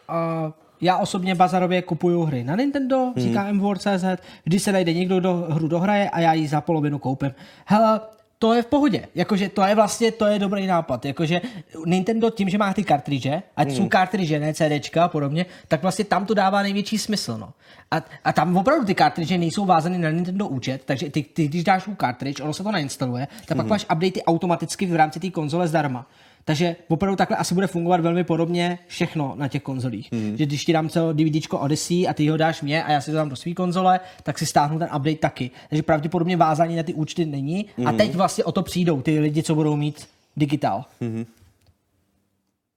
Uh, 0.09 0.53
já 0.81 0.97
osobně 0.99 1.35
bazarově 1.35 1.83
kupuju 1.83 2.23
hry 2.23 2.45
na 2.45 2.57
Nintendo, 2.57 2.99
hmm. 2.99 3.15
říká 3.17 3.53
MWord.cz, 3.53 4.05
když 4.45 4.63
se 4.63 4.73
najde 4.73 4.93
někdo, 4.93 5.21
kdo 5.21 5.35
hru 5.35 5.69
dohraje 5.69 6.11
a 6.11 6.21
já 6.21 6.33
ji 6.33 6.49
za 6.49 6.61
polovinu 6.61 6.99
koupím. 6.99 7.35
Hele, 7.67 8.01
to 8.39 8.55
je 8.55 8.63
v 8.63 8.67
pohodě. 8.67 9.07
Jakože 9.15 9.49
to 9.49 9.63
je 9.63 9.75
vlastně, 9.75 10.13
to 10.13 10.27
je 10.27 10.39
dobrý 10.39 10.67
nápad. 10.67 11.05
Jakože 11.05 11.41
Nintendo 11.87 12.31
tím, 12.31 12.49
že 12.49 12.59
má 12.59 12.75
ty 12.75 12.85
kartridže, 12.85 13.43
ať 13.57 13.71
jsou 13.71 13.89
kartridže, 13.89 14.41
ne 14.41 14.55
CDčka 14.55 15.05
a 15.05 15.09
podobně, 15.09 15.47
tak 15.69 15.83
vlastně 15.83 16.05
tam 16.05 16.27
to 16.27 16.35
dává 16.35 16.63
největší 16.63 16.99
smysl. 16.99 17.39
No. 17.39 17.53
A, 17.91 18.03
a 18.25 18.33
tam 18.33 18.57
opravdu 18.57 18.85
ty 18.85 18.95
kartridže 18.95 19.39
nejsou 19.39 19.65
vázané 19.65 19.99
na 19.99 20.11
Nintendo 20.11 20.49
účet, 20.49 20.83
takže 20.85 21.11
ty, 21.11 21.23
ty 21.23 21.49
když 21.49 21.65
dáš 21.65 21.89
u 21.89 21.95
kartridž, 21.95 22.41
ono 22.41 22.55
se 22.55 22.63
to 22.63 22.73
nainstaluje, 22.73 23.29
tak 23.47 23.57
pak 23.57 23.67
máš 23.67 23.87
updaty 23.93 24.23
automaticky 24.23 24.87
v 24.87 24.97
rámci 24.97 25.21
té 25.21 25.31
konzole 25.31 25.69
zdarma. 25.69 26.07
Takže 26.45 26.77
opravdu 26.89 27.17
takhle 27.17 27.37
asi 27.37 27.55
bude 27.55 27.67
fungovat 27.67 28.01
velmi 28.01 28.25
podobně 28.25 28.79
všechno 28.87 29.35
na 29.37 29.49
těch 29.49 29.63
konzolích. 29.63 30.13
Hmm. 30.13 30.37
Že 30.37 30.47
když 30.47 30.65
ti 30.65 30.73
dám 30.73 30.89
celo 30.89 31.13
DVDčko 31.13 31.59
Odyssey 31.59 32.09
a 32.09 32.15
ty 32.15 32.29
ho 32.29 32.37
dáš 32.37 32.63
mě 32.63 32.85
a 32.85 32.93
já 32.93 33.01
si 33.01 33.11
to 33.11 33.17
dám 33.17 33.29
do 33.29 33.37
své 33.37 33.53
konzole, 33.55 34.01
tak 34.23 34.39
si 34.39 34.47
stáhnu 34.47 34.79
ten 34.79 34.89
update 34.97 35.17
taky. 35.17 35.51
Takže 35.69 35.83
pravděpodobně 35.83 36.37
vázání 36.37 36.77
na 36.77 36.83
ty 36.83 36.95
účty 36.95 37.25
není. 37.25 37.67
Hmm. 37.77 37.87
A 37.87 37.93
teď 37.93 38.15
vlastně 38.15 38.45
o 38.45 38.53
to 38.53 38.63
přijdou 38.63 39.03
ty 39.03 39.21
lidi, 39.21 39.43
co 39.43 39.55
budou 39.55 39.77
mít 39.77 40.09
digitál. 40.37 40.85
Hmm. 41.01 41.27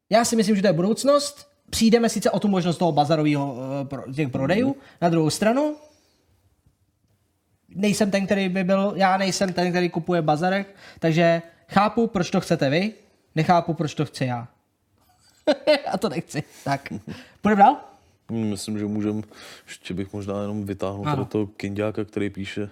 Já 0.10 0.26
si 0.26 0.35
myslím, 0.35 0.56
že 0.56 0.61
to 0.61 0.68
je 0.68 0.73
budoucnost. 0.73 1.48
Přijdeme 1.69 2.10
sice 2.10 2.31
o 2.31 2.39
tu 2.39 2.48
možnost 2.48 2.77
toho 2.77 2.91
bazarového 2.91 3.57
uh, 4.07 4.14
těch 4.14 4.30
prodejů. 4.30 4.68
Hmm. 4.68 4.81
Na 5.02 5.10
druhou 5.10 5.30
stranu, 5.30 5.76
nejsem 7.76 8.11
ten, 8.11 8.26
který 8.26 8.49
by 8.49 8.64
byl, 8.64 8.94
já 8.95 9.18
nejsem 9.18 9.53
ten, 9.53 9.69
který 9.69 9.89
kupuje 9.89 10.22
bazarek, 10.22 10.76
takže 10.99 11.41
chápu, 11.68 12.07
proč 12.07 12.30
to 12.30 12.41
chcete 12.41 12.69
vy, 12.69 12.94
nechápu, 13.38 13.73
proč 13.73 13.95
to 13.95 14.05
chci 14.05 14.26
já. 14.26 14.47
a 15.93 15.97
to 15.97 16.09
nechci. 16.09 16.43
Tak, 16.64 16.93
půjdeme 17.41 17.64
dál? 17.64 17.77
Myslím, 18.31 18.80
že 18.80 18.85
můžem, 18.85 19.23
ještě 19.68 19.93
bych 19.93 20.14
možná 20.14 20.41
jenom 20.41 20.65
vytáhnul 20.65 21.07
Ano. 21.07 21.15
tady 21.15 21.27
toho 21.30 21.47
kindiáka, 21.47 22.05
který 22.05 22.30
píše. 22.30 22.69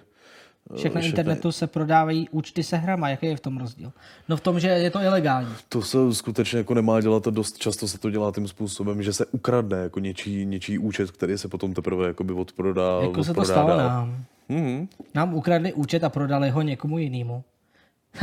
Však 0.76 0.94
na 0.94 1.00
eh, 1.00 1.04
internetu 1.04 1.52
se 1.52 1.66
prodávají 1.66 2.28
účty 2.28 2.62
se 2.62 2.76
hrama. 2.76 3.08
Jaký 3.08 3.26
je 3.26 3.36
v 3.36 3.40
tom 3.40 3.58
rozdíl? 3.58 3.92
No 4.28 4.36
v 4.36 4.40
tom, 4.40 4.60
že 4.60 4.68
je 4.68 4.90
to 4.90 5.00
ilegální. 5.00 5.48
To 5.68 5.82
se 5.82 6.14
skutečně 6.14 6.58
jako 6.58 6.74
nemá 6.74 7.00
dělat 7.00 7.26
a 7.26 7.30
dost 7.30 7.58
často 7.58 7.88
se 7.88 7.98
to 7.98 8.10
dělá 8.10 8.32
tím 8.32 8.48
způsobem, 8.48 9.02
že 9.02 9.12
se 9.12 9.26
ukradne 9.26 9.78
jako 9.78 10.00
něčí, 10.00 10.44
něčí 10.44 10.78
účet, 10.78 11.10
který 11.10 11.38
se 11.38 11.48
potom 11.48 11.74
teprve 11.74 12.06
jakoby 12.06 12.32
odprodá. 12.32 13.00
Jako 13.02 13.24
se 13.24 13.34
to 13.34 13.44
stalo 13.44 13.76
nám. 13.76 14.24
Mhm. 14.48 14.88
Nám 15.14 15.34
ukradli 15.34 15.72
účet 15.72 16.04
a 16.04 16.08
prodali 16.08 16.50
ho 16.50 16.62
někomu 16.62 16.98
jinému. 16.98 17.44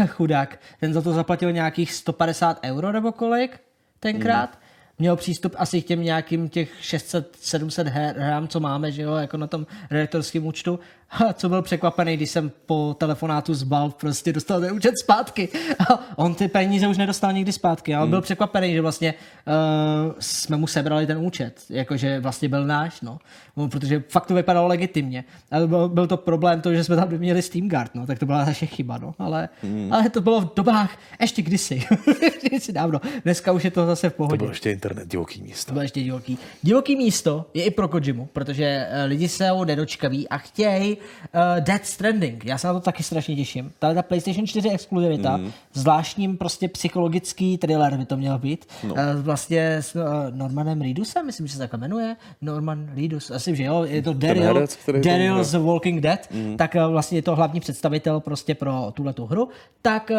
Chudák. 0.08 0.60
Ten 0.80 0.94
za 0.94 1.02
to 1.02 1.14
zaplatil 1.14 1.52
nějakých 1.52 1.94
150 1.94 2.60
euro 2.64 2.92
nebo 2.92 3.12
kolik 3.12 3.60
tenkrát. 4.00 4.50
Hmm. 4.50 4.64
Měl 5.00 5.16
přístup 5.16 5.56
asi 5.58 5.82
k 5.82 5.86
těm 5.86 6.04
nějakým 6.04 6.50
těch 6.50 6.82
600-700 6.82 7.88
hrám, 8.18 8.48
co 8.48 8.60
máme, 8.60 8.92
že 8.92 9.02
jo, 9.02 9.14
jako 9.14 9.38
na 9.38 9.48
tom 9.48 9.68
redaktorském 9.92 10.46
účtu. 10.46 10.80
A 11.14 11.34
co 11.34 11.50
byl 11.50 11.62
překvapený, 11.62 12.18
když 12.18 12.30
jsem 12.30 12.52
po 12.66 12.96
telefonátu 13.00 13.54
z 13.54 13.64
Valve 13.64 13.94
prostě 14.00 14.34
dostal 14.34 14.62
ten 14.62 14.74
účet 14.74 14.98
zpátky. 14.98 15.50
A 15.90 16.00
on 16.16 16.36
ty 16.36 16.48
peníze 16.48 16.88
už 16.88 16.98
nedostal 16.98 17.34
nikdy 17.34 17.52
zpátky. 17.52 17.96
A 17.96 18.04
on 18.04 18.10
byl 18.10 18.22
překvapený, 18.22 18.74
že 18.74 18.82
vlastně 18.82 19.14
uh, 19.48 20.14
jsme 20.20 20.58
mu 20.58 20.68
sebrali 20.68 21.08
ten 21.08 21.18
účet. 21.18 21.62
Jakože 21.70 22.20
vlastně 22.20 22.50
byl 22.50 22.66
náš, 22.66 23.02
no. 23.02 23.20
No, 23.58 23.68
Protože 23.70 24.04
fakt 24.10 24.26
to 24.26 24.34
vypadalo 24.34 24.68
legitimně. 24.68 25.24
Ale 25.52 25.68
byl, 25.68 25.90
byl 25.90 26.08
to 26.08 26.18
problém 26.18 26.62
to, 26.62 26.74
že 26.74 26.84
jsme 26.84 26.96
tam 26.96 27.10
neměli 27.12 27.42
Steam 27.42 27.70
Guard, 27.70 27.96
no. 27.96 28.06
Tak 28.08 28.20
to 28.20 28.26
byla 28.26 28.46
naše 28.46 28.66
chyba, 28.66 28.98
no. 28.98 29.16
Ale, 29.20 29.50
ale 29.92 30.10
to 30.10 30.22
bylo 30.22 30.42
v 30.42 30.50
dobách 30.56 30.98
ještě 31.22 31.42
kdysi. 31.42 31.84
kdysi 32.48 32.74
dávno. 32.74 33.02
Dneska 33.24 33.52
už 33.52 33.64
je 33.64 33.72
to 33.72 33.86
zase 33.86 34.10
v 34.10 34.14
To 34.14 34.18
pohodě. 34.18 34.38
bylo 34.38 34.50
ještě 34.50 34.72
internet 34.72 35.08
divoký 35.08 35.42
místo. 35.42 35.66
To 35.70 35.74
bylo 35.74 35.82
ještě 35.82 36.02
divoký. 36.04 36.38
Divoký 36.62 36.96
místo 36.96 37.46
je 37.54 37.64
i 37.64 37.72
pro 37.72 37.88
Kojimu, 37.88 38.26
protože 38.34 38.88
eh, 38.90 39.04
lidi 39.06 39.28
se 39.30 39.50
ho 39.50 39.66
nedočkaví 39.66 40.30
a 40.30 40.38
chtějí 40.38 40.98
uh, 41.04 41.64
Dead 41.64 41.86
Stranding. 41.86 42.46
Já 42.46 42.58
se 42.58 42.68
na 42.68 42.74
to 42.74 42.80
taky 42.80 43.04
strašně 43.04 43.36
těším. 43.36 43.72
Tahle 43.80 43.96
ta 43.96 44.02
PlayStation 44.02 44.48
4 44.48 44.70
exkluzivita, 44.70 45.38
mm. 45.38 45.52
zvláštním 45.74 46.38
prostě 46.38 46.68
psychologický 46.68 47.58
thriller 47.58 47.98
by 47.98 48.06
to 48.06 48.18
měl 48.18 48.40
být. 48.40 48.66
No. 48.84 48.94
Uh, 48.94 49.00
vlastně 49.22 49.76
s 49.76 49.96
uh, 49.96 50.02
Normanem 50.30 50.82
Reedusem, 50.82 51.26
myslím, 51.26 51.48
že 51.48 51.54
se 51.54 51.60
takhle 51.60 51.80
jmenuje. 51.80 52.16
Norman 52.42 52.90
Reedus, 52.96 53.32
asi, 53.32 53.56
že 53.56 53.64
jo, 53.64 53.84
je 53.84 54.02
to 54.02 54.14
Daryl, 54.14 54.68
Daryl 55.04 55.44
z 55.44 55.54
Walking 55.54 56.02
Dead, 56.02 56.28
mm. 56.32 56.58
tak 56.58 56.76
uh, 56.76 56.92
vlastně 56.92 57.18
je 57.18 57.22
to 57.22 57.36
hlavní 57.36 57.60
představitel 57.60 58.20
prostě 58.20 58.56
pro 58.56 58.92
tuhle 58.94 59.14
tu 59.14 59.26
hru. 59.26 59.50
Tak 59.82 60.12
uh, 60.12 60.18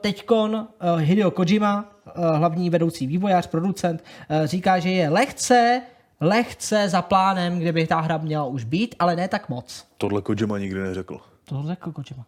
teďkon 0.00 0.54
uh, 0.54 1.00
Hideo 1.00 1.30
Kojima, 1.30 1.84
uh, 2.18 2.24
hlavní 2.36 2.70
vedoucí 2.70 3.06
vývojář, 3.06 3.46
producent, 3.46 4.04
uh, 4.30 4.46
říká, 4.46 4.78
že 4.78 4.90
je 4.90 5.08
lehce 5.08 5.82
lehce 6.20 6.88
za 6.88 7.02
plánem, 7.02 7.58
kde 7.58 7.72
by 7.72 7.86
ta 7.86 8.00
hra 8.00 8.18
měla 8.18 8.44
už 8.44 8.64
být, 8.64 8.94
ale 8.98 9.16
ne 9.16 9.28
tak 9.28 9.48
moc. 9.48 9.86
Tohle 9.98 10.22
Kojima 10.22 10.58
nikdy 10.58 10.80
neřekl. 10.80 11.20
To 11.44 11.62
řekl 11.66 11.92
Kojima. 11.92 12.26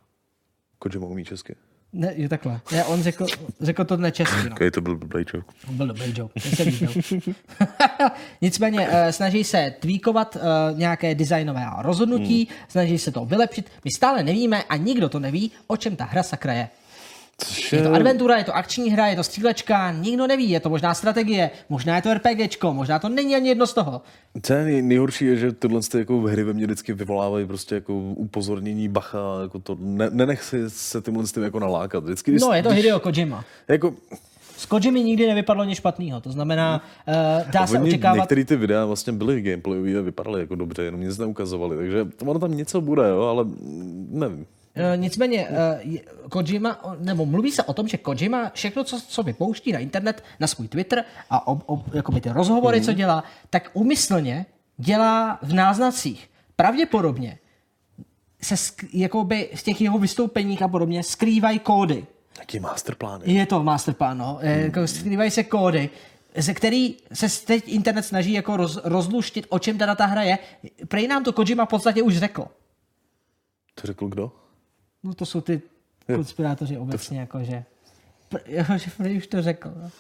Kojima 0.78 1.06
umí 1.06 1.24
česky. 1.24 1.56
Ne, 1.93 2.12
je 2.16 2.28
takhle. 2.28 2.60
Ne, 2.73 2.85
on 2.85 3.02
řekl, 3.02 3.27
řekl 3.60 3.85
to 3.85 3.97
nečesky. 3.97 4.48
No. 4.48 4.55
Okay, 4.55 4.70
to 4.70 4.81
byl 4.81 4.97
blbý 4.97 5.24
joke. 5.35 5.52
To 5.66 5.73
byl 5.73 5.86
dobrý 5.86 6.15
joke. 6.16 6.40
Nicméně 8.40 8.89
uh, 8.89 8.94
snaží 9.10 9.44
se 9.44 9.74
tweakovat 9.81 10.36
uh, 10.36 10.78
nějaké 10.78 11.15
designové 11.15 11.66
rozhodnutí, 11.78 12.48
hmm. 12.51 12.59
snaží 12.69 12.98
se 12.98 13.12
to 13.12 13.24
vylepšit. 13.24 13.70
My 13.85 13.90
stále 13.90 14.23
nevíme 14.23 14.62
a 14.62 14.77
nikdo 14.77 15.09
to 15.09 15.19
neví, 15.19 15.51
o 15.66 15.77
čem 15.77 15.97
ta 15.97 16.05
hra 16.05 16.23
sakra 16.23 16.52
je. 16.52 16.69
Což 17.44 17.73
Je 17.73 17.82
to 17.82 17.93
adventura, 17.93 18.36
je 18.39 18.44
to 18.44 18.56
akční 18.56 18.90
hra, 18.90 19.06
je 19.06 19.16
to 19.16 19.23
střílečka, 19.23 19.93
nikdo 19.93 20.27
neví, 20.27 20.51
je 20.51 20.60
to 20.60 20.70
možná 20.70 20.94
strategie, 20.94 21.51
možná 21.69 21.97
je 21.97 22.02
to 22.02 22.15
RPGčko, 22.15 22.74
možná 22.74 22.98
to 22.98 23.09
není 23.09 23.36
ani 23.36 23.48
jedno 23.48 23.66
z 23.66 23.74
toho. 23.74 24.02
Co 24.43 24.52
je 24.52 24.65
nej- 24.65 24.82
nejhorší 24.82 25.24
je, 25.24 25.36
že 25.36 25.52
tyhle 25.52 25.81
ty 25.81 25.98
jako 25.98 26.20
hry 26.20 26.44
ve 26.44 26.52
mně 26.52 26.66
vždycky 26.66 26.93
vyvolávají 26.93 27.47
prostě 27.47 27.74
jako 27.74 27.94
upozornění 27.98 28.89
bacha, 28.89 29.19
jako 29.43 29.59
to, 29.59 29.77
ne, 29.81 30.10
nenech 30.10 30.43
si 30.43 30.70
se 30.70 31.01
tímhle 31.01 31.27
s 31.27 31.32
tím 31.32 31.43
jako 31.43 31.60
nalákat. 31.60 32.05
Vždycky, 32.05 32.31
když, 32.31 32.43
No, 32.43 32.52
je 32.52 32.62
to 32.62 32.69
když, 32.69 32.82
Hideo 32.82 33.01
Kojima. 33.01 33.44
Jako, 33.69 33.94
S 34.56 34.66
Kojimi 34.66 35.02
nikdy 35.05 35.27
nevypadlo 35.27 35.65
nic 35.65 35.78
špatného, 35.78 36.20
to 36.20 36.32
znamená, 36.32 36.82
uh, 37.09 37.51
dá 37.52 37.66
se 37.66 37.78
oni, 37.78 37.89
očekávat... 37.89 38.16
některé 38.16 38.44
ty 38.44 38.56
videa 38.56 38.85
vlastně 38.85 39.12
byly 39.12 39.43
gameplayové 39.43 39.98
a 39.98 40.02
vypadaly 40.02 40.40
jako 40.40 40.55
dobře, 40.55 40.82
jenom 40.82 41.01
nic 41.01 41.19
neukazovali, 41.19 41.77
takže 41.77 42.06
ono 42.27 42.39
tam 42.39 42.56
něco 42.56 42.81
bude, 42.81 43.09
jo, 43.09 43.20
ale 43.20 43.44
nevím. 44.10 44.47
Eh, 44.79 44.97
Nicméně 44.97 45.49
eh, 45.49 45.81
Kojima, 46.31 46.81
nebo 46.99 47.27
mluví 47.27 47.51
se 47.53 47.63
o 47.63 47.73
tom, 47.73 47.89
že 47.89 47.97
Kojima 47.97 48.51
všechno, 48.55 48.85
co, 48.85 49.01
co 49.01 49.23
vypouští 49.23 49.73
na 49.73 49.79
internet, 49.79 50.25
na 50.41 50.47
svůj 50.47 50.69
Twitter 50.69 51.05
a 51.31 51.47
ob, 51.47 51.63
ob, 51.67 51.95
jakoby 51.95 52.21
ty 52.21 52.29
rozhovory, 52.31 52.81
co 52.81 52.93
dělá, 52.93 53.25
tak 53.51 53.71
úmyslně 53.73 54.47
dělá 54.77 55.39
v 55.43 55.53
náznacích. 55.55 56.31
Pravděpodobně 56.57 57.39
se 58.43 58.55
sk- 58.55 58.89
jakoby 58.93 59.51
z 59.55 59.63
těch 59.63 59.81
jeho 59.81 59.99
vystoupeních 59.99 60.63
a 60.63 60.69
podobně 60.69 61.03
skrývají 61.03 61.59
kódy. 61.59 62.07
Jaký 62.39 62.61
masterplány? 62.61 63.33
Je 63.33 63.47
to 63.47 63.63
masterplan, 63.63 64.19
no. 64.19 64.39
Jako 64.43 64.87
skrývají 64.87 65.31
se 65.31 65.45
kódy, 65.45 65.91
ze 66.37 66.55
který 66.55 66.97
se 67.13 67.47
teď 67.47 67.65
internet 67.67 68.03
snaží 68.03 68.33
jako 68.33 68.57
roz, 68.57 68.79
rozluštit, 68.85 69.47
o 69.49 69.59
čem 69.59 69.79
teda 69.79 69.95
ta 69.95 70.07
hra 70.07 70.23
je. 70.23 70.39
Prej 70.89 71.09
nám 71.09 71.25
to 71.25 71.33
Kojima 71.33 71.65
v 71.67 71.69
podstatě 71.69 72.03
už 72.03 72.19
řekl. 72.19 72.47
To 73.75 73.87
řekl 73.87 74.09
kdo? 74.09 74.33
No 75.03 75.15
to 75.15 75.27
jsou 75.27 75.41
ty 75.41 75.62
konspirátoři 76.15 76.79
obecně, 76.79 77.20
jakože. 77.20 77.65
Jakože 78.47 78.91
už 79.16 79.27
to 79.27 79.43
řekl. 79.43 79.73
No. 79.83 79.91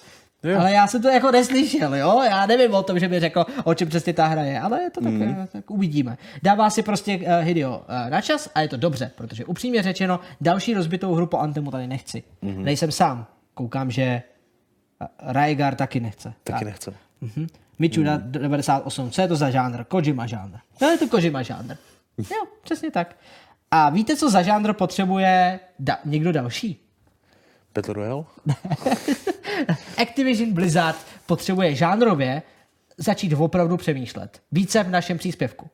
Jo. 0.42 0.60
Ale 0.60 0.72
já 0.72 0.86
jsem 0.86 1.02
to 1.02 1.08
jako 1.08 1.30
neslyšel, 1.30 1.94
jo? 1.94 2.22
Já 2.22 2.46
nevím 2.46 2.74
o 2.74 2.82
tom, 2.82 2.98
že 2.98 3.08
by 3.08 3.20
řekl, 3.20 3.46
o 3.64 3.74
čem 3.74 3.88
přesně 3.88 4.12
ta 4.12 4.26
hra 4.26 4.42
je, 4.42 4.60
ale 4.60 4.82
je 4.82 4.90
to 4.90 5.00
tak, 5.00 5.12
mm. 5.12 5.46
tak 5.52 5.70
uvidíme. 5.70 6.18
Dává 6.42 6.70
si 6.70 6.82
prostě 6.82 7.16
uh, 7.16 7.24
Hideo 7.40 7.78
uh, 7.78 8.10
na 8.10 8.20
čas 8.20 8.50
a 8.54 8.60
je 8.60 8.68
to 8.68 8.76
dobře, 8.76 9.10
protože 9.14 9.44
upřímně 9.44 9.82
řečeno, 9.82 10.20
další 10.40 10.74
rozbitou 10.74 11.14
hru 11.14 11.26
po 11.26 11.38
Antemu 11.38 11.70
tady 11.70 11.86
nechci. 11.86 12.22
Mm-hmm. 12.42 12.62
Nejsem 12.62 12.92
sám. 12.92 13.26
Koukám, 13.54 13.90
že 13.90 14.22
uh, 15.00 15.32
Rygar 15.32 15.74
taky 15.74 16.00
nechce. 16.00 16.32
Taky 16.44 16.58
Tak. 16.58 16.62
nechce. 16.62 16.94
Mhm. 17.20 17.46
Mičuda 17.78 18.16
98, 18.16 19.10
co 19.10 19.22
je 19.22 19.28
to 19.28 19.36
za 19.36 19.50
žánr? 19.50 19.84
Kojima 19.84 20.26
žánr. 20.26 20.56
No 20.82 20.88
je 20.88 20.98
to 20.98 21.08
Kojima 21.08 21.42
žánr. 21.42 21.76
Jo, 22.18 22.44
přesně 22.62 22.90
tak. 22.90 23.16
A 23.70 23.90
víte, 23.90 24.16
co 24.16 24.30
za 24.30 24.42
žánr 24.42 24.72
potřebuje 24.72 25.60
da- 25.80 25.98
někdo 26.04 26.32
další? 26.32 26.80
Battle 27.74 27.94
Royale? 27.94 28.24
Activision 30.02 30.52
Blizzard 30.52 30.98
potřebuje 31.26 31.74
žánrově 31.74 32.42
začít 32.98 33.32
opravdu 33.32 33.76
přemýšlet. 33.76 34.42
Více 34.52 34.82
v 34.82 34.90
našem 34.90 35.18
příspěvku. 35.18 35.70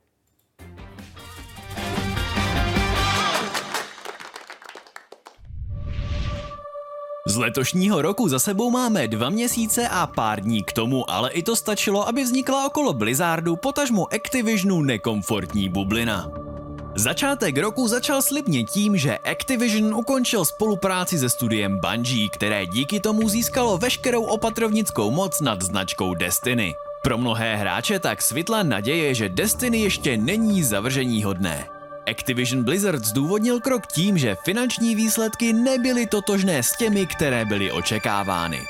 Z 7.28 7.36
letošního 7.36 8.02
roku 8.02 8.28
za 8.28 8.38
sebou 8.38 8.70
máme 8.70 9.08
dva 9.08 9.30
měsíce 9.30 9.88
a 9.88 10.06
pár 10.06 10.40
dní 10.40 10.62
k 10.62 10.72
tomu, 10.72 11.10
ale 11.10 11.30
i 11.30 11.42
to 11.42 11.56
stačilo, 11.56 12.08
aby 12.08 12.24
vznikla 12.24 12.66
okolo 12.66 12.92
Blizzardu 12.92 13.56
potažmo 13.56 14.14
Activisionu 14.14 14.82
nekomfortní 14.82 15.68
bublina. 15.68 16.53
Začátek 16.96 17.58
roku 17.58 17.88
začal 17.88 18.22
slibně 18.22 18.64
tím, 18.64 18.96
že 18.96 19.18
Activision 19.18 19.94
ukončil 19.94 20.44
spolupráci 20.44 21.18
se 21.18 21.28
studiem 21.28 21.80
Bungie, 21.80 22.28
které 22.28 22.66
díky 22.66 23.00
tomu 23.00 23.28
získalo 23.28 23.78
veškerou 23.78 24.24
opatrovnickou 24.24 25.10
moc 25.10 25.40
nad 25.40 25.62
značkou 25.62 26.14
Destiny. 26.14 26.74
Pro 27.02 27.18
mnohé 27.18 27.56
hráče 27.56 27.98
tak 27.98 28.22
svitla 28.22 28.62
naděje, 28.62 29.14
že 29.14 29.28
Destiny 29.28 29.78
ještě 29.78 30.16
není 30.16 30.62
zavržení 30.62 31.24
hodné. 31.24 31.68
Activision 32.10 32.64
Blizzard 32.64 33.04
zdůvodnil 33.04 33.60
krok 33.60 33.86
tím, 33.86 34.18
že 34.18 34.36
finanční 34.44 34.94
výsledky 34.94 35.52
nebyly 35.52 36.06
totožné 36.06 36.62
s 36.62 36.76
těmi, 36.76 37.06
které 37.06 37.44
byly 37.44 37.72
očekávány. 37.72 38.60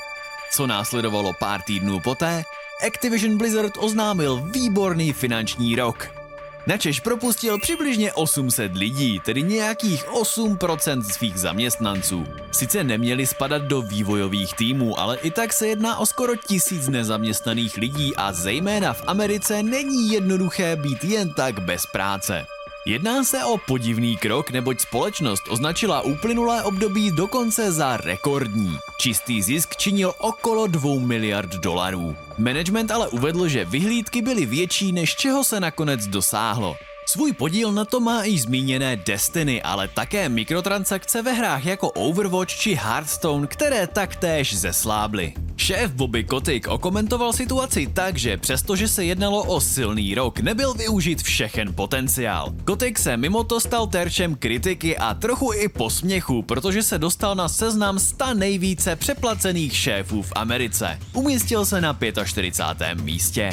Co 0.51 0.67
následovalo 0.67 1.33
pár 1.39 1.61
týdnů 1.61 1.99
poté, 1.99 2.43
Activision 2.87 3.37
Blizzard 3.37 3.73
oznámil 3.77 4.41
výborný 4.53 5.13
finanční 5.13 5.75
rok. 5.75 6.24
Načež 6.67 6.99
propustil 6.99 7.59
přibližně 7.59 8.13
800 8.13 8.75
lidí, 8.75 9.19
tedy 9.19 9.43
nějakých 9.43 10.07
8% 10.07 11.01
svých 11.01 11.37
zaměstnanců. 11.37 12.25
Sice 12.51 12.83
neměli 12.83 13.27
spadat 13.27 13.61
do 13.61 13.81
vývojových 13.81 14.53
týmů, 14.53 14.99
ale 14.99 15.17
i 15.17 15.31
tak 15.31 15.53
se 15.53 15.67
jedná 15.67 15.97
o 15.97 16.05
skoro 16.05 16.35
tisíc 16.35 16.87
nezaměstnaných 16.87 17.77
lidí 17.77 18.15
a 18.15 18.33
zejména 18.33 18.93
v 18.93 19.03
Americe 19.07 19.63
není 19.63 20.09
jednoduché 20.09 20.75
být 20.75 21.03
jen 21.03 21.33
tak 21.33 21.59
bez 21.59 21.85
práce. 21.85 22.45
Jedná 22.87 23.23
se 23.23 23.43
o 23.43 23.57
podivný 23.57 24.17
krok, 24.17 24.51
neboť 24.51 24.79
společnost 24.79 25.43
označila 25.49 26.01
uplynulé 26.01 26.63
období 26.63 27.11
dokonce 27.11 27.71
za 27.71 27.97
rekordní. 27.97 28.77
Čistý 28.97 29.41
zisk 29.41 29.75
činil 29.75 30.13
okolo 30.17 30.67
2 30.67 30.99
miliard 30.99 31.49
dolarů. 31.49 32.15
Management 32.37 32.91
ale 32.91 33.07
uvedl, 33.07 33.47
že 33.47 33.65
vyhlídky 33.65 34.21
byly 34.21 34.45
větší, 34.45 34.91
než 34.91 35.15
čeho 35.15 35.43
se 35.43 35.59
nakonec 35.59 36.07
dosáhlo. 36.07 36.77
Svůj 37.07 37.33
podíl 37.33 37.71
na 37.71 37.85
to 37.85 37.99
má 37.99 38.23
i 38.23 38.37
zmíněné 38.37 38.95
Destiny, 38.95 39.61
ale 39.61 39.87
také 39.87 40.29
mikrotransakce 40.29 41.21
ve 41.21 41.33
hrách 41.33 41.65
jako 41.65 41.89
Overwatch 41.89 42.55
či 42.55 42.75
Hearthstone, 42.75 43.47
které 43.47 43.87
taktéž 43.87 44.57
zeslábly. 44.57 45.33
Šéf 45.57 45.91
Bobby 45.91 46.23
Kotick 46.23 46.67
okomentoval 46.67 47.33
situaci 47.33 47.87
tak, 47.93 48.17
že 48.17 48.37
přestože 48.37 48.87
se 48.87 49.05
jednalo 49.05 49.43
o 49.43 49.61
silný 49.61 50.15
rok, 50.15 50.39
nebyl 50.39 50.73
využit 50.73 51.21
všechen 51.21 51.73
potenciál. 51.73 52.53
Kotick 52.63 52.99
se 52.99 53.17
mimo 53.17 53.43
to 53.43 53.59
stal 53.59 53.87
terčem 53.87 54.35
kritiky 54.35 54.97
a 54.97 55.13
trochu 55.13 55.53
i 55.53 55.69
posměchu, 55.69 56.41
protože 56.41 56.83
se 56.83 56.97
dostal 56.97 57.35
na 57.35 57.49
seznam 57.49 57.99
100 57.99 58.33
nejvíce 58.33 58.95
přeplacených 58.95 59.77
šéfů 59.77 60.21
v 60.21 60.33
Americe. 60.35 60.99
Umístil 61.13 61.65
se 61.65 61.81
na 61.81 61.97
45. 62.25 63.01
místě. 63.01 63.49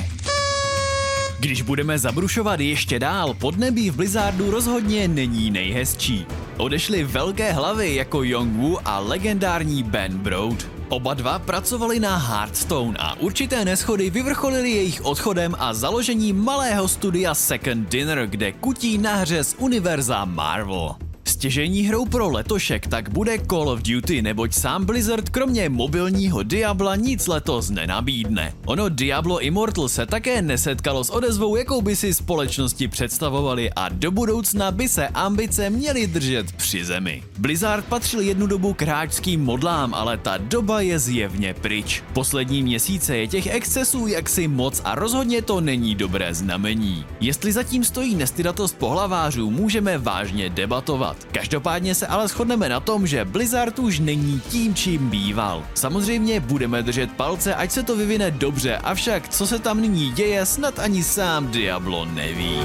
Když 1.43 1.63
budeme 1.63 1.99
zabrušovat 1.99 2.61
ještě 2.61 2.99
dál, 2.99 3.35
podnebí 3.35 3.91
v 3.91 3.97
Blizzardu 3.97 4.51
rozhodně 4.51 5.09
není 5.09 5.51
nejhezčí. 5.51 6.27
Odešly 6.57 7.05
velké 7.05 7.53
hlavy 7.53 7.95
jako 7.95 8.23
Yongwu 8.23 8.79
a 8.85 8.99
legendární 8.99 9.83
Ben 9.83 10.19
Broad. 10.19 10.67
Oba 10.89 11.15
dva 11.15 11.39
pracovali 11.39 12.01
na 12.01 12.17
Hearthstone 12.17 12.99
a 12.99 13.15
určité 13.15 13.65
neschody 13.65 14.11
vyvrcholily 14.11 14.71
jejich 14.71 15.05
odchodem 15.05 15.55
a 15.59 15.75
založením 15.75 16.45
malého 16.45 16.89
studia 16.89 17.35
Second 17.35 17.89
Dinner, 17.89 18.27
kde 18.27 18.53
kutí 18.53 18.99
na 18.99 19.15
hře 19.15 19.45
z 19.45 19.55
univerza 19.59 20.25
Marvel. 20.25 20.95
Stěžení 21.43 21.83
hrou 21.83 22.05
pro 22.05 22.31
letošek 22.31 22.87
tak 22.87 23.09
bude 23.09 23.39
Call 23.51 23.69
of 23.69 23.83
Duty, 23.83 24.23
neboť 24.23 24.55
sám 24.55 24.85
Blizzard 24.85 25.29
kromě 25.29 25.69
mobilního 25.69 26.43
Diabla 26.43 26.97
nic 26.97 27.27
letos 27.27 27.71
nenabídne. 27.71 28.55
Ono 28.67 28.89
Diablo 28.89 29.41
Immortal 29.41 29.89
se 29.89 30.07
také 30.07 30.43
nesetkalo 30.43 31.05
s 31.05 31.11
odezvou, 31.11 31.57
jakou 31.57 31.83
by 31.83 31.97
si 31.97 32.15
společnosti 32.15 32.89
představovali 32.89 33.71
a 33.77 33.89
do 33.89 34.11
budoucna 34.11 34.71
by 34.71 34.89
se 34.89 35.09
ambice 35.09 35.71
měly 35.71 36.07
držet 36.07 36.53
při 36.53 36.85
zemi. 36.85 37.23
Blizzard 37.39 37.85
patřil 37.85 38.21
jednu 38.21 38.47
dobu 38.47 38.75
k 38.75 38.83
hráčským 38.83 39.45
modlám, 39.45 39.95
ale 39.95 40.19
ta 40.19 40.37
doba 40.39 40.81
je 40.81 40.99
zjevně 40.99 41.55
pryč. 41.55 42.03
Poslední 42.13 42.63
měsíce 42.63 43.17
je 43.17 43.29
těch 43.29 43.47
excesů 43.47 44.07
jaksi 44.07 44.49
moc 44.49 44.81
a 44.85 44.95
rozhodně 44.95 45.43
to 45.43 45.61
není 45.61 45.95
dobré 45.95 46.35
znamení. 46.35 47.05
Jestli 47.21 47.53
zatím 47.53 47.85
stojí 47.85 48.15
nestydatost 48.15 48.79
pohlavářů, 48.79 49.51
můžeme 49.51 49.99
vážně 49.99 50.51
debatovat. 50.51 51.32
Každopádně 51.35 51.95
se 51.95 52.07
ale 52.07 52.29
shodneme 52.29 52.69
na 52.69 52.81
tom, 52.81 53.07
že 53.07 53.25
Blizzard 53.25 53.79
už 53.79 53.99
není 53.99 54.41
tím, 54.41 54.75
čím 54.75 55.11
býval. 55.11 55.67
Samozřejmě 55.75 56.41
budeme 56.41 56.83
držet 56.83 57.13
palce, 57.13 57.55
ať 57.55 57.71
se 57.71 57.83
to 57.83 57.97
vyvine 57.97 58.31
dobře, 58.31 58.77
avšak 58.77 59.29
co 59.29 59.47
se 59.47 59.59
tam 59.59 59.81
nyní 59.81 60.11
děje, 60.13 60.47
snad 60.47 60.79
ani 60.79 61.05
sám 61.05 61.51
Diablo 61.51 62.05
neví. 62.05 62.61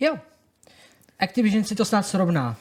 Jo. 0.00 0.18
Activision 1.18 1.64
si 1.64 1.74
to 1.74 1.84
snad 1.84 2.02
srovná. 2.02 2.56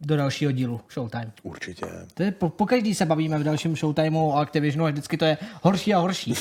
Do 0.00 0.16
dalšího 0.16 0.52
dílu 0.52 0.80
Showtime. 0.92 1.32
Určitě. 1.42 1.86
To 2.14 2.22
je 2.22 2.32
po, 2.32 2.48
po 2.48 2.66
každý 2.66 2.94
se 2.94 3.06
bavíme 3.06 3.38
v 3.38 3.42
dalším 3.44 3.76
Showtimeu 3.76 4.28
o 4.28 4.36
Activisionu 4.36 4.86
a 4.86 4.90
vždycky 4.90 5.16
to 5.16 5.24
je 5.24 5.38
horší 5.62 5.94
a 5.94 5.98
horší. 5.98 6.34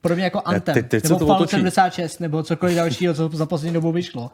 Pro 0.00 0.14
mě 0.14 0.24
jako 0.24 0.42
Anthem, 0.44 0.74
teď- 0.74 0.88
teď 0.88 1.02
se 1.02 1.08
nebo 1.08 1.18
to 1.18 1.26
Fallout 1.26 1.42
otočí. 1.42 1.56
76, 1.56 2.18
nebo 2.20 2.42
cokoliv 2.42 2.76
dalšího, 2.76 3.14
co 3.14 3.28
za 3.32 3.46
poslední 3.46 3.74
dobu 3.74 3.92
vyšlo. 3.92 4.30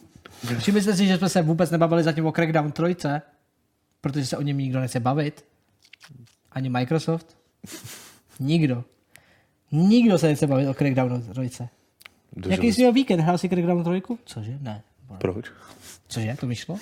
Všimli 0.58 0.82
si, 0.82 1.06
že 1.06 1.18
jsme 1.18 1.28
se 1.28 1.42
vůbec 1.42 1.70
nebavili 1.70 2.02
zatím 2.02 2.26
o 2.26 2.32
Crackdown 2.32 2.72
3, 2.72 2.84
protože 4.00 4.26
se 4.26 4.36
o 4.36 4.42
něm 4.42 4.58
nikdo 4.58 4.80
nechce 4.80 5.00
bavit. 5.00 5.44
Ani 6.52 6.68
Microsoft. 6.68 7.36
Nikdo. 8.40 8.84
Nikdo 9.72 10.18
se 10.18 10.26
nechce 10.26 10.46
bavit 10.46 10.68
o 10.68 10.74
Crackdown 10.74 11.22
3. 11.22 11.68
Dožili 12.36 12.54
Jaký 12.54 12.72
jsi 12.72 12.80
měl 12.80 12.92
víkend? 12.92 13.20
Hrál 13.20 13.38
jsi 13.38 13.48
Crackdown 13.48 13.84
3? 13.84 14.02
Cože? 14.24 14.58
Ne. 14.60 14.82
Proč? 15.18 15.46
Cože, 16.08 16.36
to 16.40 16.46
vyšlo? 16.46 16.76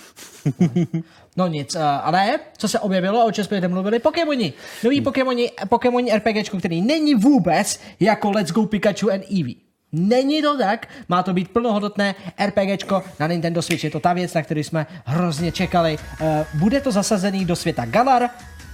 No 1.37 1.47
nic, 1.47 1.75
uh, 1.75 1.83
ale 1.83 2.39
co 2.57 2.69
se 2.69 2.81
objevilo, 2.81 3.27
o 3.27 3.33
čem 3.33 3.45
jsme 3.45 3.69
mluvili, 3.69 3.99
Pokémoni. 3.99 4.53
Nový 4.85 5.01
Pokémoni, 5.01 5.51
Pokémoni 5.69 6.13
RPGčko, 6.17 6.59
který 6.59 6.83
není 6.83 7.15
vůbec 7.15 7.81
jako 8.01 8.31
Let's 8.31 8.53
Go 8.53 8.67
Pikachu 8.67 9.13
and 9.13 9.23
Eevee. 9.31 9.55
Není 9.93 10.43
to 10.43 10.59
tak, 10.59 10.89
má 11.09 11.23
to 11.23 11.35
být 11.35 11.51
plnohodnotné 11.51 12.15
RPGčko 12.47 13.03
na 13.21 13.27
Nintendo 13.27 13.63
Switch. 13.63 13.85
Je 13.85 13.91
to 13.91 14.01
ta 14.01 14.13
věc, 14.13 14.35
na 14.35 14.43
kterou 14.43 14.61
jsme 14.61 14.87
hrozně 15.05 15.53
čekali. 15.53 15.99
Uh, 16.21 16.61
bude 16.61 16.81
to 16.81 16.93
zasazený 16.93 17.45
do 17.45 17.57
světa 17.57 17.85
Galar, 17.85 18.31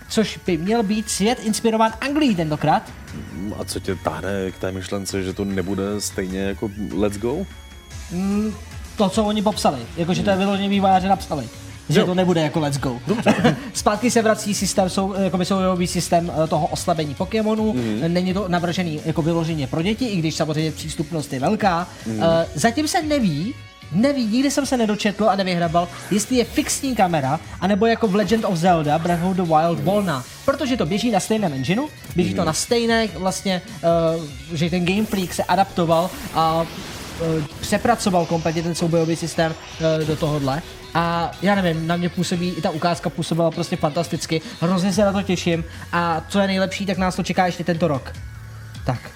což 0.09 0.39
by 0.47 0.57
měl 0.57 0.83
být 0.83 1.11
svět 1.11 1.39
inspirován 1.45 1.93
Anglií 2.01 2.37
tentokrát. 2.37 2.93
A 3.59 3.65
co 3.65 3.81
tě 3.81 3.95
táhne 3.95 4.51
k 4.51 4.59
té 4.59 4.73
myšlence, 4.73 5.23
že 5.23 5.33
to 5.33 5.45
nebude 5.45 6.01
stejně 6.01 6.41
jako 6.41 6.71
Let's 6.93 7.19
Go? 7.19 7.47
To, 8.97 9.09
co 9.09 9.25
oni 9.25 9.43
popsali. 9.43 9.79
Jakože 9.97 10.23
to 10.23 10.31
je 10.31 10.37
vyloženě 10.37 10.69
vývojáři 10.69 11.09
napsali. 11.09 11.49
Že 11.89 12.01
Jo. 12.01 12.07
to 12.07 12.15
nebude 12.15 12.41
jako 12.41 12.61
let's 12.61 12.79
go. 12.79 12.99
Zpátky 13.75 14.11
se 14.11 14.23
vrací 14.23 14.55
systém, 14.55 14.91
sou, 14.91 15.15
jakoby 15.19 15.45
soubojový 15.45 15.87
systém 15.87 16.33
eh, 16.45 16.47
toho 16.47 16.67
oslabení 16.67 17.15
Pokémonů. 17.15 17.73
Mm. 17.73 18.01
Není 18.07 18.35
to 18.35 18.45
navržený 18.49 19.01
jako 19.05 19.23
vyloženě 19.23 19.67
pro 19.67 19.83
děti, 19.83 20.07
i 20.07 20.17
když 20.17 20.35
samozřejmě 20.35 20.73
přístupnost 20.73 21.33
je 21.33 21.41
velká. 21.41 21.87
Mm. 22.07 22.19
Uh, 22.19 22.25
zatím 22.55 22.89
se 22.89 23.03
neví, 23.03 23.55
neví, 23.93 24.27
nikdy 24.27 24.51
jsem 24.51 24.67
se 24.67 24.77
nedočetl 24.77 25.31
a 25.31 25.37
nevyhrabal, 25.37 25.89
jestli 26.11 26.37
je 26.37 26.45
fixní 26.45 26.97
kamera, 26.97 27.41
anebo 27.61 27.87
jako 27.87 28.09
v 28.09 28.15
Legend 28.15 28.45
of 28.45 28.57
Zelda 28.57 28.99
Breath 28.99 29.25
of 29.25 29.37
the 29.37 29.43
Wild 29.43 29.81
volná. 29.81 30.25
Protože 30.45 30.77
to 30.77 30.87
běží 30.87 31.11
na 31.11 31.21
stejném 31.21 31.53
engineu, 31.53 31.89
běží 32.17 32.35
to 32.35 32.45
na 32.45 32.53
stejné 32.53 33.09
vlastně, 33.15 33.63
uh, 34.17 34.25
že 34.53 34.71
ten 34.71 34.85
Game 34.87 35.05
Freak 35.07 35.35
se 35.35 35.45
adaptoval 35.45 36.11
a 36.35 36.67
přepracoval 37.61 38.27
kompletně 38.27 38.63
ten 38.63 38.75
soubojový 38.75 39.17
systém 39.17 39.55
eh, 40.01 40.05
do 40.05 40.17
tohohle. 40.17 40.63
A 40.95 41.31
já 41.43 41.55
nevím, 41.55 41.87
na 41.87 41.97
mě 41.97 42.09
působí, 42.09 42.49
i 42.49 42.63
ta 42.63 42.71
ukázka 42.71 43.11
působila 43.11 43.51
prostě 43.51 43.77
fantasticky, 43.77 44.41
hrozně 44.61 44.93
se 44.93 45.05
na 45.05 45.13
to 45.13 45.23
těším 45.23 45.65
a 45.93 46.25
co 46.29 46.39
je 46.41 46.47
nejlepší, 46.47 46.87
tak 46.87 46.99
nás 46.99 47.17
to 47.17 47.23
čeká 47.23 47.47
ještě 47.47 47.65
tento 47.65 47.89
rok. 47.89 48.13
Tak, 48.87 49.11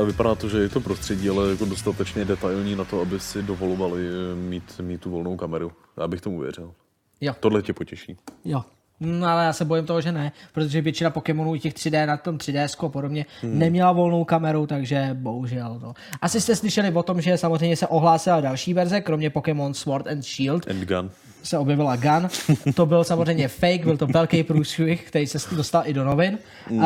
A 0.00 0.02
vypadá 0.02 0.34
to, 0.34 0.48
že 0.48 0.58
je 0.58 0.68
to 0.68 0.80
prostředí, 0.80 1.28
ale 1.28 1.50
jako 1.50 1.64
dostatečně 1.64 2.24
detailní 2.24 2.76
na 2.76 2.84
to, 2.84 3.00
aby 3.00 3.20
si 3.20 3.42
dovolovali 3.42 4.02
mít, 4.34 4.80
mít 4.80 5.00
tu 5.00 5.10
volnou 5.10 5.36
kameru. 5.36 5.72
Já 6.00 6.08
bych 6.08 6.20
tomu 6.20 6.40
věřil. 6.40 6.74
jo, 7.20 7.34
Tohle 7.40 7.62
tě 7.62 7.72
potěší. 7.72 8.16
jo. 8.44 8.62
No, 9.00 9.26
ale 9.26 9.44
já 9.44 9.52
se 9.52 9.64
bojím 9.64 9.86
toho, 9.86 10.00
že 10.00 10.12
ne, 10.12 10.32
protože 10.52 10.80
většina 10.80 11.10
Pokémonů 11.10 11.56
těch 11.56 11.74
3D 11.74 12.06
na 12.06 12.16
tom 12.16 12.36
3DS 12.36 12.86
a 12.86 12.88
podobně 12.88 13.26
hmm. 13.42 13.58
neměla 13.58 13.92
volnou 13.92 14.24
kameru, 14.24 14.66
takže 14.66 15.10
bohužel. 15.12 15.78
No. 15.82 15.94
Asi 16.20 16.40
jste 16.40 16.56
slyšeli 16.56 16.92
o 16.92 17.02
tom, 17.02 17.20
že 17.20 17.38
samozřejmě 17.38 17.76
se 17.76 17.86
ohlásila 17.86 18.40
další 18.40 18.74
verze, 18.74 19.00
kromě 19.00 19.30
Pokémon 19.30 19.74
Sword 19.74 20.06
and 20.06 20.22
Shield, 20.22 20.66
Endgun. 20.66 21.10
Se 21.46 21.58
objevila 21.58 21.96
Gun. 21.96 22.28
To 22.74 22.86
byl 22.86 23.04
samozřejmě 23.04 23.48
fake, 23.48 23.84
byl 23.84 23.96
to 23.96 24.06
velký 24.06 24.42
průšvih, 24.42 25.04
který 25.08 25.26
se 25.26 25.56
dostal 25.56 25.82
i 25.86 25.92
do 25.92 26.04
novin. 26.04 26.38
Mm. 26.70 26.78
Uh, 26.78 26.84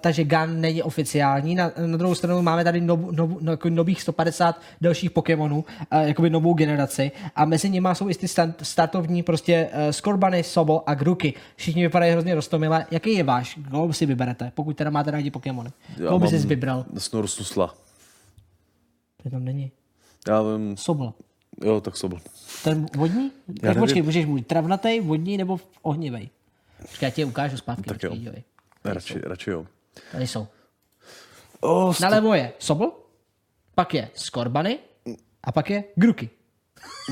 takže 0.00 0.24
Gun 0.24 0.60
není 0.60 0.82
oficiální. 0.82 1.54
Na, 1.54 1.72
na 1.86 1.96
druhou 1.96 2.14
stranu 2.14 2.42
máme 2.42 2.64
tady 2.64 2.80
nov, 2.80 3.00
nov, 3.10 3.30
no, 3.40 3.52
jako 3.52 3.70
nových 3.70 4.02
150 4.02 4.60
dalších 4.80 5.10
Pokémonů, 5.10 5.56
uh, 5.92 6.00
jakoby 6.00 6.30
novou 6.30 6.54
generaci. 6.54 7.12
A 7.36 7.44
mezi 7.44 7.70
nimi 7.70 7.88
jsou 7.92 8.08
i 8.08 8.14
ty 8.14 8.26
stan- 8.26 8.54
startovní 8.62 9.22
prostě 9.22 9.68
uh, 9.72 9.90
Skorbany, 9.90 10.42
Sobol 10.42 10.82
a 10.86 10.94
Gruky. 10.94 11.34
Všichni 11.56 11.82
vypadají 11.82 12.12
hrozně 12.12 12.34
rostomile. 12.34 12.86
Jaký 12.90 13.14
je 13.14 13.24
váš? 13.24 13.58
Koho 13.70 13.92
si 13.92 14.06
vyberete, 14.06 14.52
pokud 14.54 14.76
teda 14.76 14.90
máte 14.90 15.10
rádi 15.10 15.30
Pokémony? 15.30 15.70
Koho 16.06 16.18
by 16.18 16.28
jsi 16.28 16.38
vybral? 16.38 16.84
Snorsusla. 16.98 17.74
To 19.22 19.30
tam 19.30 19.44
není. 19.44 19.70
Já 20.28 20.42
vím, 20.42 20.76
Sobol. 20.76 21.12
jo, 21.64 21.80
tak 21.80 21.96
sobl. 21.96 22.16
Ten 22.64 22.86
vodní? 22.96 23.30
Tak 23.46 23.62
nevím. 23.62 23.82
počkej, 23.82 24.02
můžeš 24.02 24.26
mít 24.26 24.46
travnatý, 24.46 25.00
vodní 25.00 25.36
nebo 25.36 25.60
ohnivej? 25.82 26.30
Počkej, 26.80 27.06
já 27.06 27.10
ti 27.10 27.20
je 27.20 27.24
ukážu 27.24 27.56
zpátky. 27.56 27.82
Tak 27.82 28.02
jo. 28.02 28.10
počkej, 28.10 28.24
dívej. 28.24 28.42
Radši, 28.84 29.20
radši 29.22 29.50
jo. 29.50 29.66
Tady 30.12 30.26
jsou. 30.26 30.48
Oh, 31.60 31.94
Nalevo 32.00 32.34
je 32.34 32.52
Sobol, 32.58 32.92
pak 33.74 33.94
je 33.94 34.08
Skorbany 34.14 34.78
a 35.44 35.52
pak 35.52 35.70
je 35.70 35.84
Gruky. 35.94 36.30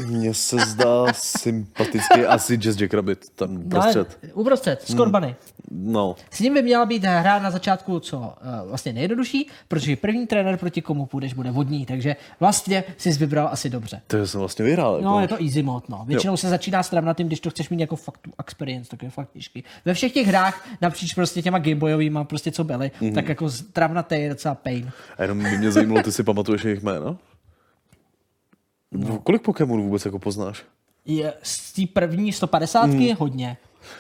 Mně 0.07 0.35
se 0.35 0.57
zdá 0.57 1.07
sympatický 1.13 2.25
asi 2.25 2.57
Jazz 2.57 2.81
Jackrabbit, 2.81 3.29
ten 3.35 3.71
prostřed. 3.71 4.19
No, 4.23 4.29
uprostřed, 4.35 4.83
Skorbany. 4.83 5.37
No, 5.71 6.17
S 6.31 6.41
ním 6.41 6.55
by 6.55 6.63
měla 6.63 6.87
být 6.87 7.05
hra 7.05 7.39
na 7.39 7.51
začátku 7.51 8.01
co 8.01 8.19
uh, 8.19 8.69
vlastně 8.69 8.93
nejjednodušší, 8.93 9.49
protože 9.69 9.97
první 9.97 10.27
trenér 10.27 10.57
proti 10.57 10.83
komu 10.83 11.07
půjdeš 11.07 11.35
bude 11.35 11.51
vodní, 11.51 11.87
takže 11.87 12.17
vlastně 12.41 12.85
jsi 12.97 13.13
vybral 13.13 13.49
asi 13.53 13.71
dobře. 13.71 14.01
to 14.07 14.27
jsem 14.27 14.41
vlastně 14.41 14.65
vyhrál. 14.65 14.97
Jako. 14.97 15.05
No, 15.05 15.21
je 15.21 15.29
to 15.29 15.43
easy 15.43 15.63
mod, 15.63 15.89
no. 15.89 16.05
Většinou 16.07 16.37
se 16.37 16.49
začíná 16.49 16.83
s 16.83 16.91
travnatým, 16.91 17.27
když 17.27 17.41
to 17.41 17.51
chceš 17.51 17.69
mít 17.69 17.81
jako 17.81 17.97
fakt 17.97 18.19
tu 18.19 18.31
experience, 18.41 18.91
tak 18.91 19.03
je 19.03 19.11
fakt 19.11 19.31
těžký. 19.33 19.65
Ve 19.85 19.95
všech 19.95 20.13
těch 20.13 20.27
hrách, 20.27 20.69
napříč 20.81 21.15
prostě 21.15 21.43
těma 21.43 21.59
gameboyovýma, 21.59 22.25
prostě 22.25 22.51
co 22.51 22.65
byly, 22.65 22.91
mm-hmm. 23.01 23.15
tak 23.15 23.29
jako 23.29 23.51
travnatý 23.73 24.15
je 24.15 24.29
docela 24.29 24.55
pain. 24.55 24.91
A 25.19 25.23
jenom 25.23 25.43
by 25.43 25.59
mě 25.59 25.73
zajímalo, 25.73 26.03
ty 26.03 26.13
si 26.13 26.23
pamatuješ 26.23 26.65
jejich 26.65 26.83
jména? 26.83 27.17
No. 28.93 29.19
Kolik 29.19 29.43
Pokémonů 29.43 29.83
vůbec 29.83 30.05
jako 30.05 30.19
poznáš? 30.19 30.65
Je 31.05 31.35
z 31.43 31.73
té 31.73 31.83
první 31.93 32.33
150 32.33 32.87
mm. 32.87 33.01
je 33.01 33.15
hodně. 33.15 33.57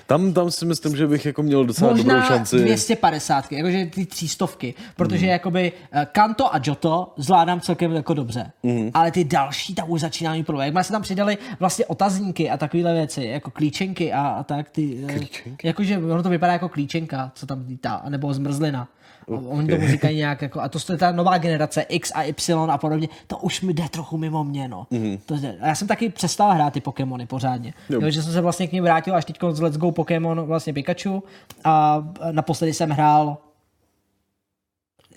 Tam, 0.06 0.32
tam 0.32 0.50
si 0.50 0.66
myslím, 0.66 0.96
že 0.96 1.06
bych 1.06 1.26
jako 1.26 1.42
měl 1.42 1.64
docela 1.64 1.92
dobrou 1.92 2.04
Možná 2.04 2.26
šanci. 2.26 2.56
250, 2.56 3.52
jakože 3.52 3.86
ty 3.86 4.06
třístovky, 4.06 4.74
protože 4.96 5.26
mm. 5.26 5.32
jakoby 5.32 5.72
eh, 5.92 6.06
Kanto 6.12 6.54
a 6.54 6.60
Johto 6.64 7.12
zvládám 7.16 7.60
celkem 7.60 7.92
jako 7.92 8.14
dobře, 8.14 8.52
mm. 8.62 8.90
ale 8.94 9.10
ty 9.10 9.24
další 9.24 9.74
tam 9.74 9.90
už 9.90 10.00
začínají 10.00 10.42
problém. 10.42 10.76
Jak 10.76 10.86
se 10.86 10.92
tam 10.92 11.02
přidali 11.02 11.38
vlastně 11.60 11.86
otazníky 11.86 12.50
a 12.50 12.56
takovéhle 12.56 12.94
věci, 12.94 13.24
jako 13.24 13.50
klíčenky 13.50 14.12
a, 14.12 14.20
a 14.20 14.42
tak, 14.42 14.70
ty, 14.70 15.04
eh, 15.08 15.12
Klíčenky? 15.12 15.66
jakože 15.66 15.98
ono 15.98 16.22
to 16.22 16.30
vypadá 16.30 16.52
jako 16.52 16.68
klíčenka, 16.68 17.32
co 17.34 17.46
tam 17.46 17.64
lítá, 17.68 18.02
nebo 18.08 18.34
zmrzlina. 18.34 18.88
Okay. 19.28 19.58
Oni 19.58 19.68
tomu 19.68 19.88
říkají 19.88 20.16
nějak 20.16 20.42
jako, 20.42 20.60
a 20.60 20.68
to 20.68 20.92
je 20.92 20.98
ta 20.98 21.12
nová 21.12 21.38
generace 21.38 21.82
X 21.82 22.12
a 22.14 22.22
Y 22.22 22.70
a 22.70 22.78
podobně, 22.78 23.08
to 23.26 23.38
už 23.38 23.60
mi 23.60 23.74
jde 23.74 23.88
trochu 23.88 24.16
mimo 24.16 24.44
mě, 24.44 24.68
no. 24.68 24.86
Mm. 24.90 25.18
To. 25.26 25.34
A 25.60 25.66
já 25.66 25.74
jsem 25.74 25.88
taky 25.88 26.08
přestal 26.08 26.50
hrát 26.50 26.72
ty 26.72 26.80
Pokémony 26.80 27.26
pořádně. 27.26 27.74
Jo. 27.90 28.00
Jo. 28.00 28.10
že 28.10 28.22
jsem 28.22 28.32
se 28.32 28.40
vlastně 28.40 28.66
k 28.66 28.72
ním 28.72 28.84
vrátil 28.84 29.14
až 29.14 29.24
teď 29.24 29.38
z 29.50 29.60
Let's 29.60 29.78
Go 29.78 29.92
Pokémon 29.92 30.40
vlastně 30.40 30.72
Pikachu 30.72 31.22
a 31.64 32.04
naposledy 32.32 32.72
jsem 32.74 32.90
hrál 32.90 33.38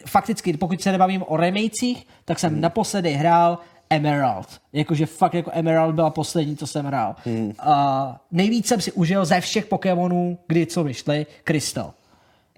fakticky, 0.06 0.58
pokud 0.58 0.82
se 0.82 0.92
nebavím 0.92 1.24
o 1.28 1.38
remakech, 1.38 2.06
tak 2.26 2.40
jsem 2.40 2.52
hmm. 2.52 2.62
naposledy 2.62 3.14
hrál 3.14 3.58
Emerald. 3.90 4.62
Jakože 4.74 5.06
fakt 5.06 5.34
jako 5.34 5.52
Emerald 5.54 5.96
byla 5.96 6.10
poslední, 6.10 6.58
co 6.58 6.68
jsem 6.68 6.86
hrál. 6.86 7.16
Hmm. 7.26 7.54
A 7.60 8.22
nejvíc 8.32 8.68
jsem 8.68 8.82
si 8.82 8.92
užil 8.92 9.26
ze 9.26 9.42
všech 9.42 9.66
Pokémonů, 9.66 10.38
kdy 10.48 10.66
co 10.66 10.84
vyšly, 10.84 11.26
Crystal. 11.44 11.94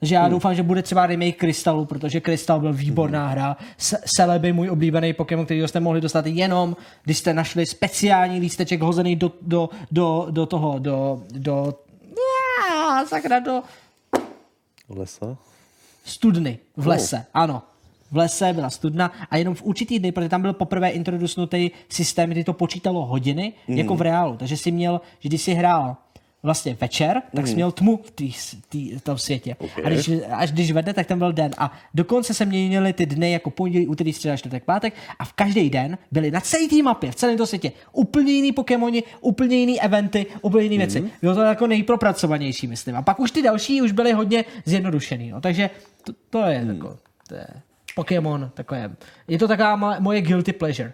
Takže 0.03 0.15
já 0.15 0.21
hmm. 0.21 0.31
doufám, 0.31 0.55
že 0.55 0.63
bude 0.63 0.81
třeba 0.81 1.07
remake 1.07 1.37
Krystalu, 1.37 1.85
protože 1.85 2.21
Krystal 2.21 2.59
byl 2.59 2.73
výborná 2.73 3.27
hra. 3.27 3.57
S- 3.77 4.01
Celebi, 4.15 4.53
můj 4.53 4.69
oblíbený 4.69 5.13
Pokémon, 5.13 5.45
který 5.45 5.67
jste 5.67 5.79
mohli 5.79 6.01
dostat 6.01 6.25
jenom, 6.27 6.75
když 7.03 7.17
jste 7.17 7.33
našli 7.33 7.65
speciální 7.65 8.39
lísteček 8.39 8.81
hozený 8.81 9.15
do, 9.15 9.31
do, 9.41 9.69
do, 9.91 10.27
do 10.29 10.45
toho, 10.45 10.79
do, 10.79 11.23
do, 11.33 11.73
Já, 12.69 13.05
sakra, 13.05 13.39
do 13.39 13.63
Lesa? 14.89 15.37
studny 16.05 16.59
v 16.77 16.87
lese, 16.87 17.17
oh. 17.17 17.23
ano. 17.33 17.61
V 18.11 18.17
lese 18.17 18.53
byla 18.53 18.69
studna 18.69 19.11
a 19.29 19.37
jenom 19.37 19.55
v 19.55 19.63
určitý 19.63 19.99
dny, 19.99 20.11
protože 20.11 20.29
tam 20.29 20.41
byl 20.41 20.53
poprvé 20.53 20.89
introdusnutý 20.89 21.71
systém, 21.89 22.29
kdy 22.29 22.43
to 22.43 22.53
počítalo 22.53 23.05
hodiny, 23.05 23.53
mm. 23.67 23.77
jako 23.77 23.95
v 23.95 24.01
reálu. 24.01 24.37
Takže 24.37 24.57
si 24.57 24.71
měl, 24.71 25.01
že 25.19 25.29
když 25.29 25.41
si 25.41 25.53
hrál 25.53 25.95
vlastně 26.43 26.77
večer, 26.81 27.21
tak 27.35 27.47
jsi 27.47 27.55
měl 27.55 27.71
tmu 27.71 27.99
v, 28.03 28.11
tý, 28.11 28.31
tý, 28.69 28.95
v 28.95 29.01
tom 29.01 29.17
světě. 29.17 29.55
Okay. 29.59 29.85
A 29.85 29.89
když, 29.89 30.09
až 30.31 30.51
když 30.51 30.71
vede, 30.71 30.93
tak 30.93 31.07
tam 31.07 31.19
byl 31.19 31.33
den. 31.33 31.51
A 31.57 31.71
dokonce 31.93 32.33
se 32.33 32.45
měnily 32.45 32.93
ty 32.93 33.05
dny 33.05 33.31
jako 33.31 33.49
pondělí, 33.49 33.87
úterý, 33.87 34.13
středa, 34.13 34.37
čtvrtek, 34.37 34.63
pátek 34.63 34.93
a 35.19 35.25
v 35.25 35.33
každý 35.33 35.69
den 35.69 35.97
byly 36.11 36.31
na 36.31 36.41
celé 36.41 36.67
té 36.67 36.83
mapě, 36.83 37.11
v 37.11 37.15
celém 37.15 37.37
tom 37.37 37.47
světě 37.47 37.71
úplně 37.91 38.33
jiný 38.33 38.51
Pokémoni, 38.51 39.03
úplně 39.21 39.57
jiný 39.57 39.81
eventy, 39.81 40.25
úplně 40.41 40.63
jiné 40.63 40.77
věci. 40.77 41.11
Bylo 41.21 41.35
to 41.35 41.41
jako 41.41 41.67
nejpropracovanější, 41.67 42.67
myslím. 42.67 42.95
A 42.95 43.01
pak 43.01 43.19
už 43.19 43.31
ty 43.31 43.41
další 43.41 43.81
už 43.81 43.91
byly 43.91 44.11
hodně 44.11 44.45
zjednodušený. 44.65 45.29
No. 45.31 45.41
Takže 45.41 45.69
to, 46.03 46.13
to 46.29 46.41
je 46.41 46.65
jako, 46.67 46.97
to 47.27 47.35
je 47.35 47.47
Pokémon, 47.95 48.51
takové. 48.53 48.95
Je 49.27 49.39
to 49.39 49.47
taková 49.47 49.77
mo- 49.77 50.01
moje 50.01 50.21
guilty 50.21 50.53
pleasure. 50.53 50.93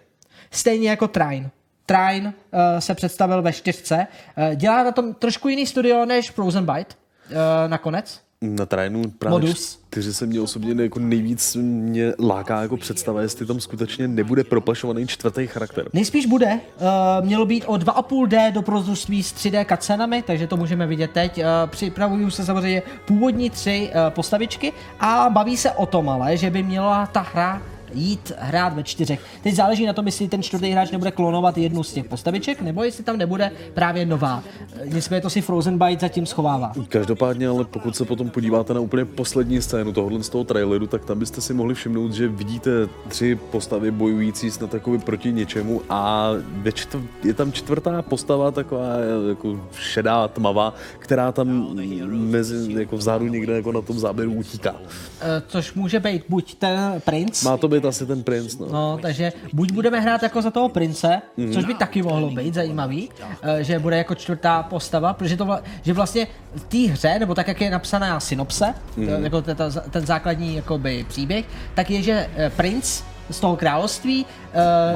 Stejně 0.50 0.90
jako 0.90 1.08
Trine. 1.08 1.50
Trine 1.90 2.26
uh, 2.26 2.60
se 2.78 2.94
představil 2.94 3.42
ve 3.42 3.52
čtyřce. 3.52 4.06
Uh, 4.48 4.54
dělá 4.54 4.84
na 4.84 4.92
tom 4.92 5.14
trošku 5.14 5.48
jiný 5.48 5.66
studio 5.66 6.04
než 6.04 6.30
Frozen 6.30 6.66
Byte 6.66 6.94
uh, 7.30 7.36
nakonec. 7.66 8.20
Na 8.42 8.66
Trajnu 8.66 9.02
právě 9.18 9.38
Modus. 9.38 9.78
čtyři 9.88 10.14
se 10.14 10.26
mě 10.26 10.40
osobně 10.40 10.82
jako 10.82 10.98
nejvíc 10.98 11.56
mě 11.60 12.12
láká 12.18 12.62
jako 12.62 12.76
představa, 12.76 13.22
jestli 13.22 13.46
tam 13.46 13.60
skutečně 13.60 14.08
nebude 14.08 14.44
propašovaný 14.44 15.06
čtvrtý 15.06 15.46
charakter. 15.46 15.88
Nejspíš 15.92 16.26
bude. 16.26 16.60
Uh, 16.80 17.26
mělo 17.26 17.46
být 17.46 17.64
o 17.66 17.74
2,5D 17.74 18.52
do 18.52 18.62
prozružství 18.62 19.22
s 19.22 19.34
3D 19.34 19.66
cutscenami, 19.68 20.22
takže 20.22 20.46
to 20.46 20.56
můžeme 20.56 20.86
vidět 20.86 21.10
teď. 21.10 21.38
Uh, 21.38 21.44
připravují 21.66 22.30
se 22.30 22.44
samozřejmě 22.44 22.82
původní 23.06 23.50
tři 23.50 23.90
uh, 23.90 24.10
postavičky 24.10 24.72
a 25.00 25.30
baví 25.30 25.56
se 25.56 25.72
o 25.72 25.86
tom 25.86 26.08
ale, 26.08 26.36
že 26.36 26.50
by 26.50 26.62
měla 26.62 27.06
ta 27.06 27.20
hra 27.20 27.62
jít 27.94 28.32
hrát 28.38 28.74
ve 28.74 28.82
čtyřech. 28.82 29.20
Teď 29.42 29.54
záleží 29.54 29.86
na 29.86 29.92
tom, 29.92 30.06
jestli 30.06 30.28
ten 30.28 30.42
čtvrtý 30.42 30.70
hráč 30.70 30.90
nebude 30.90 31.10
klonovat 31.10 31.58
jednu 31.58 31.82
z 31.82 31.92
těch 31.92 32.04
postaviček, 32.04 32.60
nebo 32.62 32.84
jestli 32.84 33.04
tam 33.04 33.16
nebude 33.16 33.50
právě 33.74 34.06
nová. 34.06 34.42
Nicméně 34.84 35.20
to 35.20 35.30
si 35.30 35.40
Frozen 35.40 35.78
Byte 35.78 36.00
zatím 36.00 36.26
schovává. 36.26 36.72
Každopádně, 36.88 37.48
ale 37.48 37.64
pokud 37.64 37.96
se 37.96 38.04
potom 38.04 38.30
podíváte 38.30 38.74
na 38.74 38.80
úplně 38.80 39.04
poslední 39.04 39.62
scénu 39.62 39.92
tohohle 39.92 40.22
z 40.22 40.28
toho 40.28 40.44
traileru, 40.44 40.86
tak 40.86 41.04
tam 41.04 41.18
byste 41.18 41.40
si 41.40 41.54
mohli 41.54 41.74
všimnout, 41.74 42.12
že 42.12 42.28
vidíte 42.28 42.70
tři 43.08 43.38
postavy 43.50 43.90
bojující 43.90 44.50
snad 44.50 44.70
takový 44.70 44.98
proti 44.98 45.32
něčemu 45.32 45.82
a 45.88 46.30
ve 46.52 46.70
čtv- 46.70 47.02
je 47.24 47.34
tam 47.34 47.52
čtvrtá 47.52 48.02
postava 48.02 48.50
taková 48.50 48.86
jako 49.28 49.60
šedá, 49.78 50.28
tmavá, 50.28 50.74
která 50.98 51.32
tam 51.32 51.66
mezi, 52.08 52.72
jako 52.80 52.96
vzadu 52.96 53.26
někde 53.28 53.52
jako 53.56 53.72
na 53.72 53.80
tom 53.80 53.98
záběru 53.98 54.32
utíká. 54.32 54.74
Eh, 55.20 55.42
Což 55.48 55.74
může 55.74 56.00
být 56.00 56.22
buď 56.28 56.54
ten 56.54 57.02
princ, 57.04 57.42
Má 57.44 57.56
to 57.56 57.68
být 57.68 57.79
asi 57.84 58.06
ten 58.06 58.22
princ, 58.22 58.58
no. 58.58 58.66
No, 58.70 58.98
takže 59.02 59.32
buď 59.52 59.72
budeme 59.72 60.00
hrát 60.00 60.22
jako 60.22 60.42
za 60.42 60.50
toho 60.50 60.68
prince, 60.68 61.22
mm. 61.36 61.52
což 61.52 61.64
by 61.64 61.74
taky 61.74 62.02
mohlo 62.02 62.30
být 62.30 62.54
zajímavý, 62.54 63.10
eh, 63.42 63.64
že 63.64 63.78
bude 63.78 63.96
jako 63.96 64.14
čtvrtá 64.14 64.62
postava, 64.62 65.12
protože 65.12 65.36
to 65.36 65.44
vla, 65.44 65.62
že 65.82 65.92
vlastně 65.92 66.26
v 66.54 66.64
té 66.64 66.92
hře, 66.92 67.18
nebo 67.18 67.34
tak, 67.34 67.48
jak 67.48 67.60
je 67.60 67.70
napsaná 67.70 68.20
synopse, 68.20 68.74
mm. 68.96 69.24
jako 69.24 69.42
ten, 69.42 69.56
ten 69.90 70.06
základní 70.06 70.56
jakoby, 70.56 71.04
příběh, 71.08 71.44
tak 71.74 71.90
je, 71.90 72.02
že 72.02 72.30
eh, 72.36 72.50
princ 72.50 73.02
z 73.30 73.40
toho 73.40 73.56
království 73.56 74.26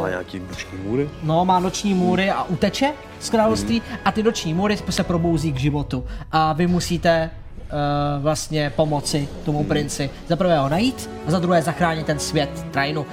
Má 0.01 0.09
nějaký 0.09 0.39
noční 0.39 0.79
můry? 0.79 1.11
no, 1.23 1.45
má 1.45 1.61
noční 1.61 1.95
můry 1.95 2.31
a 2.31 2.45
uteče 2.45 2.93
z 3.21 3.31
království 3.31 3.83
a 4.05 4.13
ty 4.13 4.23
noční 4.23 4.55
můry 4.55 4.77
se 4.91 5.05
probouzí 5.05 5.53
k 5.53 5.57
životu. 5.57 6.05
A 6.33 6.53
vy 6.53 6.67
musíte 6.67 7.31
uh, 7.75 8.23
vlastně 8.23 8.73
pomoci 8.77 9.29
tomu 9.45 9.65
princi. 9.65 10.11
Za 10.29 10.37
prvé 10.37 10.59
ho 10.59 10.69
najít 10.69 11.11
a 11.27 11.31
za 11.31 11.39
druhé 11.39 11.63
zachránit 11.63 12.07
ten 12.07 12.19
svět 12.19 12.67
Trainu. 12.71 13.01
Uh, 13.01 13.07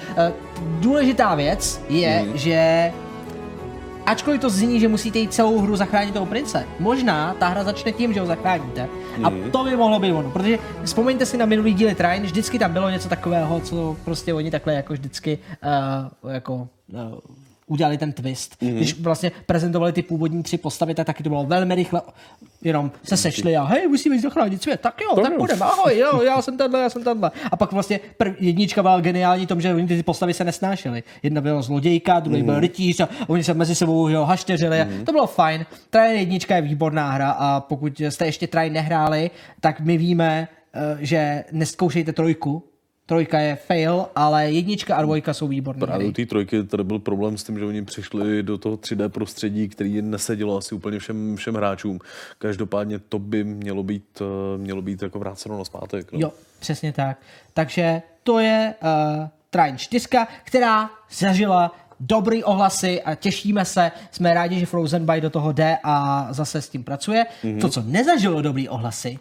důležitá 0.80 1.36
věc 1.36 1.82
je, 1.90 2.26
že 2.34 2.92
ačkoliv 4.06 4.42
to 4.42 4.50
zní, 4.50 4.80
že 4.80 4.88
musíte 4.88 5.20
jít 5.20 5.34
celou 5.34 5.60
hru 5.60 5.76
zachránit 5.76 6.14
toho 6.14 6.26
prince, 6.26 6.66
možná 6.80 7.34
ta 7.34 7.48
hra 7.48 7.64
začne 7.64 7.92
tím, 7.92 8.14
že 8.14 8.20
ho 8.20 8.26
zachráníte. 8.26 8.88
A 9.24 9.32
to 9.52 9.64
by 9.64 9.76
mohlo 9.76 10.00
být 10.00 10.12
ono, 10.12 10.32
protože 10.32 10.60
vzpomeňte 10.84 11.26
si 11.26 11.38
na 11.38 11.46
minulý 11.46 11.74
díly 11.74 11.96
Train, 11.96 12.24
vždycky 12.24 12.60
tam 12.60 12.74
bylo 12.74 12.90
něco 12.90 13.10
takového, 13.10 13.60
co 13.60 13.96
prostě 14.06 14.34
oni 14.34 14.52
takhle 14.52 14.74
jako 14.74 14.94
vždycky 14.94 15.40
uh, 16.24 16.32
jako 16.32 16.54
uh, 16.54 17.20
udělali 17.72 17.98
ten 17.98 18.12
twist. 18.12 18.62
Mm-hmm. 18.62 18.74
Když 18.74 19.00
vlastně 19.00 19.32
prezentovali 19.46 19.92
ty 19.92 20.02
původní 20.02 20.44
tři 20.44 20.58
postavy, 20.58 20.94
tak 20.96 21.08
taky 21.08 21.24
to 21.24 21.30
bylo 21.30 21.46
velmi 21.46 21.76
rychle, 21.76 22.02
jenom 22.62 22.92
se 23.04 23.18
sešli 23.18 23.58
a 23.58 23.64
hej, 23.64 23.88
musíme 23.88 24.16
jít 24.16 24.22
zachránit 24.22 24.62
svět, 24.62 24.82
tak 24.82 25.02
jo, 25.02 25.22
tak 25.22 25.38
budeme, 25.38 25.66
ahoj, 25.66 25.98
jo, 25.98 26.22
já 26.22 26.42
jsem 26.42 26.58
tenhle, 26.58 26.82
já 26.82 26.90
jsem 26.90 27.04
tenhle. 27.04 27.32
A 27.52 27.56
pak 27.56 27.72
vlastně 27.72 28.00
prv, 28.18 28.36
jednička 28.40 28.82
byla 28.82 29.02
geniální 29.02 29.48
tom, 29.48 29.62
že 29.62 29.74
oni 29.74 29.88
ty 29.88 30.04
postavy 30.04 30.34
se 30.34 30.44
nesnášely. 30.44 31.04
Jedna 31.24 31.42
byla 31.42 31.62
zlodějka, 31.62 32.20
druhý 32.20 32.40
mm. 32.40 32.46
byl 32.46 32.60
rytíř 32.60 33.00
a 33.00 33.10
oni 33.28 33.44
se 33.44 33.54
mezi 33.54 33.76
sebou 33.76 34.08
jo, 34.08 34.26
hašteřili. 34.26 34.86
Mm. 34.86 35.06
To 35.06 35.12
bylo 35.12 35.28
fajn. 35.28 35.66
Train 35.90 36.20
jednička 36.20 36.56
je 36.56 36.62
výborná 36.62 37.12
hra 37.12 37.32
a 37.32 37.60
pokud 37.60 38.00
jste 38.00 38.26
ještě 38.26 38.48
Train 38.48 38.74
nehráli, 38.74 39.32
tak 39.60 39.80
my 39.80 39.98
víme, 39.98 40.48
eh, 40.74 40.98
že 41.00 41.44
neskoušejte 41.52 42.14
trojku, 42.14 42.71
Trojka 43.12 43.40
je 43.40 43.56
fail, 43.56 44.06
ale 44.16 44.52
jednička 44.52 44.96
a 44.96 45.02
dvojka 45.02 45.34
jsou 45.34 45.48
výborné. 45.48 45.88
Právě 45.88 46.08
u 46.08 46.12
té 46.12 46.26
trojky 46.26 46.64
tady 46.64 46.84
byl 46.84 47.00
problém 47.00 47.38
s 47.38 47.44
tím, 47.44 47.60
že 47.60 47.66
oni 47.66 47.86
přišli 47.86 48.44
do 48.44 48.58
toho 48.58 48.76
3D 48.78 49.10
prostředí, 49.10 49.70
který 49.70 50.02
nesedělo 50.02 50.58
asi 50.58 50.76
úplně 50.76 51.00
všem, 51.00 51.36
všem 51.36 51.56
hráčům. 51.56 52.00
Každopádně 52.38 53.00
to 53.00 53.20
by 53.20 53.44
mělo 53.44 53.84
být, 53.84 54.22
eh, 54.22 54.58
mělo 54.58 54.82
být 54.82 55.02
jako 55.02 55.20
vráceno 55.20 55.58
na 55.58 55.64
zpátek. 55.64 56.12
No. 56.12 56.20
Jo, 56.20 56.32
přesně 56.60 56.94
tak. 56.94 57.18
Takže 57.54 58.02
to 58.24 58.40
je 58.40 58.74
uh, 58.84 59.28
Train 59.50 59.78
4, 59.78 60.08
která 60.44 60.90
zažila 61.12 61.76
dobrý 62.00 62.44
ohlasy 62.44 63.02
a 63.02 63.16
těšíme 63.16 63.66
se. 63.66 63.92
Jsme 64.12 64.34
rádi, 64.34 64.60
že 64.60 64.66
Frozen 64.66 65.06
by 65.06 65.22
do 65.22 65.30
toho 65.30 65.52
jde 65.52 65.78
a 65.84 66.28
zase 66.34 66.62
s 66.62 66.70
tím 66.70 66.84
pracuje. 66.84 67.26
Mm-hmm. 67.44 67.62
To, 67.62 67.70
co 67.70 67.84
nezažilo 67.86 68.42
dobrý 68.42 68.70
ohlasy, 68.70 69.20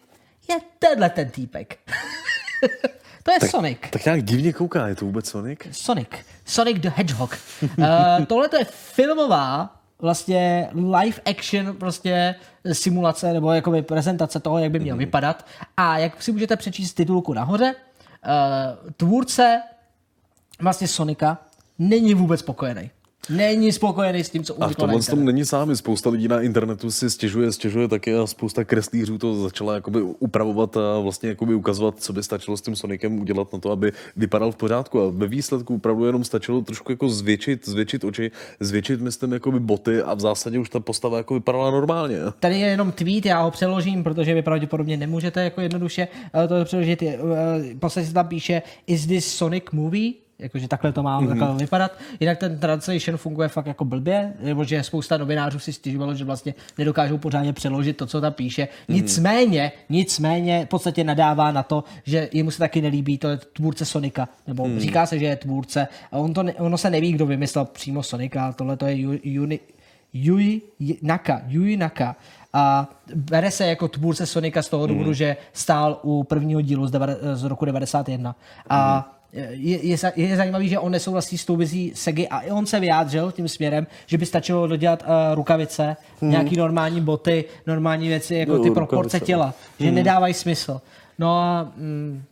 je 0.50 0.56
tenhle 0.78 1.10
ten 1.10 1.30
týpek. 1.30 1.78
to 3.22 3.32
je 3.32 3.40
tak, 3.40 3.50
Sonic. 3.50 3.78
Tak 3.90 4.04
nějak 4.04 4.22
divně 4.22 4.52
kouká, 4.52 4.88
je 4.88 4.94
to 4.94 5.04
vůbec 5.04 5.28
Sonic? 5.28 5.58
Sonic. 5.72 6.08
Sonic 6.44 6.78
the 6.78 6.90
Hedgehog. 6.94 7.38
Uh, 7.62 7.86
tohle 8.26 8.48
je 8.58 8.64
filmová 8.70 9.76
vlastně 9.98 10.68
live 10.74 11.16
action 11.30 11.76
prostě 11.76 12.34
simulace 12.72 13.32
nebo 13.32 13.52
jakoby 13.52 13.82
prezentace 13.82 14.40
toho, 14.40 14.58
jak 14.58 14.70
by 14.72 14.78
měl 14.78 14.96
vypadat. 14.96 15.46
A 15.76 15.98
jak 15.98 16.22
si 16.22 16.32
můžete 16.32 16.56
přečíst 16.56 16.94
titulku 16.94 17.32
nahoře, 17.32 17.74
uh, 17.74 18.90
tvůrce 18.96 19.62
vlastně 20.60 20.88
Sonika 20.88 21.38
není 21.78 22.14
vůbec 22.14 22.40
spokojený. 22.40 22.90
Není 23.28 23.72
spokojený 23.72 24.24
s 24.24 24.30
tím, 24.30 24.44
co 24.44 24.62
A 24.62 24.68
v 24.68 24.76
tomhle 24.76 25.00
tom 25.02 25.24
není 25.24 25.44
sám. 25.44 25.76
Spousta 25.76 26.10
lidí 26.10 26.28
na 26.28 26.40
internetu 26.40 26.90
si 26.90 27.10
stěžuje, 27.10 27.52
stěžuje 27.52 27.88
taky 27.88 28.14
a 28.14 28.26
spousta 28.26 28.64
kreslířů 28.64 29.18
to 29.18 29.42
začala 29.42 29.74
jakoby 29.74 30.02
upravovat 30.02 30.76
a 30.76 30.98
vlastně 30.98 31.28
jakoby 31.28 31.54
ukazovat, 31.54 31.94
co 31.98 32.12
by 32.12 32.22
stačilo 32.22 32.56
s 32.56 32.60
tím 32.60 32.76
Sonicem 32.76 33.20
udělat 33.20 33.52
na 33.52 33.58
to, 33.58 33.70
aby 33.70 33.92
vypadal 34.16 34.52
v 34.52 34.56
pořádku. 34.56 35.00
A 35.00 35.10
ve 35.10 35.26
výsledku 35.26 35.74
opravdu 35.74 36.04
jenom 36.06 36.24
stačilo 36.24 36.60
trošku 36.60 36.92
jako 36.92 37.08
zvětšit, 37.08 37.68
zvětšit 37.68 38.04
oči, 38.04 38.30
zvětšit 38.60 39.00
myslím 39.00 39.32
jakoby 39.32 39.60
boty 39.60 40.02
a 40.02 40.14
v 40.14 40.20
zásadě 40.20 40.58
už 40.58 40.70
ta 40.70 40.80
postava 40.80 41.16
jako 41.16 41.34
vypadala 41.34 41.70
normálně. 41.70 42.16
Tady 42.40 42.60
je 42.60 42.66
jenom 42.66 42.92
tweet, 42.92 43.26
já 43.26 43.42
ho 43.42 43.50
přeložím, 43.50 44.04
protože 44.04 44.34
vy 44.34 44.42
pravděpodobně 44.42 44.96
nemůžete 44.96 45.44
jako 45.44 45.60
jednoduše 45.60 46.08
to 46.48 46.64
přeložit. 46.64 47.02
Eh, 47.02 47.18
Prostě 47.80 48.04
se 48.04 48.12
tam 48.12 48.28
píše, 48.28 48.62
is 48.86 49.06
this 49.06 49.26
Sonic 49.26 49.64
movie? 49.72 50.12
Jakože 50.40 50.68
takhle 50.68 50.92
to 50.92 51.02
má 51.02 51.20
mm-hmm. 51.20 51.28
takhle 51.28 51.54
vypadat. 51.54 51.92
Jinak 52.20 52.38
ten 52.38 52.58
translation 52.58 53.16
funguje 53.16 53.48
fakt 53.48 53.66
jako 53.66 53.84
blbě, 53.84 54.32
nebo 54.42 54.64
že 54.64 54.82
spousta 54.82 55.16
novinářů 55.16 55.58
si 55.58 55.72
stěžovalo, 55.72 56.14
že 56.14 56.24
vlastně 56.24 56.54
nedokážou 56.78 57.18
pořádně 57.18 57.52
přeložit 57.52 57.96
to, 57.96 58.06
co 58.06 58.20
tam 58.20 58.32
píše. 58.32 58.68
Nicméně, 58.88 59.72
nicméně 59.88 60.64
v 60.66 60.68
podstatě 60.68 61.04
nadává 61.04 61.52
na 61.52 61.62
to, 61.62 61.84
že 62.04 62.28
jemu 62.32 62.50
se 62.50 62.58
taky 62.58 62.80
nelíbí, 62.80 63.18
to 63.18 63.28
je 63.28 63.36
tvůrce 63.36 63.84
Sonika, 63.84 64.28
nebo 64.46 64.68
mm. 64.68 64.80
říká 64.80 65.06
se, 65.06 65.18
že 65.18 65.26
je 65.26 65.36
tvůrce. 65.36 65.88
A 66.12 66.18
on 66.18 66.34
to, 66.34 66.42
ne, 66.42 66.54
ono 66.54 66.78
se 66.78 66.90
neví, 66.90 67.12
kdo 67.12 67.26
vymyslel 67.26 67.64
přímo 67.64 68.02
Sonika, 68.02 68.52
tohle 68.52 68.76
to 68.76 68.86
je 68.86 68.96
Yuni, 69.22 69.60
Yui 70.12 70.60
Naka, 71.02 71.42
Yui 71.46 71.76
Naka. 71.76 72.16
A 72.52 72.90
bere 73.14 73.50
se 73.50 73.66
jako 73.66 73.88
tvůrce 73.88 74.26
Sonika 74.26 74.62
z 74.62 74.68
toho 74.68 74.86
důvodu, 74.86 75.04
Hmm. 75.04 75.14
že 75.14 75.36
stál 75.52 76.00
u 76.02 76.24
prvního 76.24 76.60
dílu 76.60 76.86
z, 76.86 76.90
deva, 76.90 77.06
z 77.34 77.44
roku 77.44 77.64
91. 77.64 78.36
A 78.68 78.94
Hmm. 78.94 79.19
Je, 79.32 79.86
je, 79.86 79.96
je 80.16 80.36
zajímavý, 80.36 80.68
že 80.68 80.78
on 80.78 80.92
nesouhlasí 80.92 81.38
s 81.38 81.44
tou 81.44 81.56
vizí 81.56 81.92
Segy 81.94 82.28
a 82.28 82.40
i 82.40 82.50
on 82.50 82.66
se 82.66 82.80
vyjádřil 82.80 83.32
tím 83.32 83.48
směrem, 83.48 83.86
že 84.06 84.18
by 84.18 84.26
stačilo 84.26 84.66
dodělat 84.66 85.02
uh, 85.02 85.34
rukavice, 85.34 85.96
nějaký 86.22 86.56
normální 86.56 87.00
boty, 87.00 87.44
normální 87.66 88.08
věci, 88.08 88.34
jako 88.34 88.52
Hmm. 88.52 88.62
Ty 88.62 88.70
proporce 88.70 89.20
no. 89.20 89.26
těla, 89.26 89.54
že 89.80 89.90
nedávají 89.90 90.34
smysl. 90.34 90.80
No 91.18 91.40
a 91.40 91.72
mm, 91.76 92.22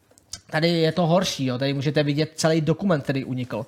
tady 0.50 0.68
je 0.68 0.92
to 0.92 1.06
horší, 1.06 1.44
jo. 1.44 1.58
tady 1.58 1.74
můžete 1.74 2.02
vidět 2.02 2.32
celý 2.34 2.60
dokument, 2.60 3.00
který 3.00 3.24
unikl. 3.24 3.56
Uh, 3.56 3.66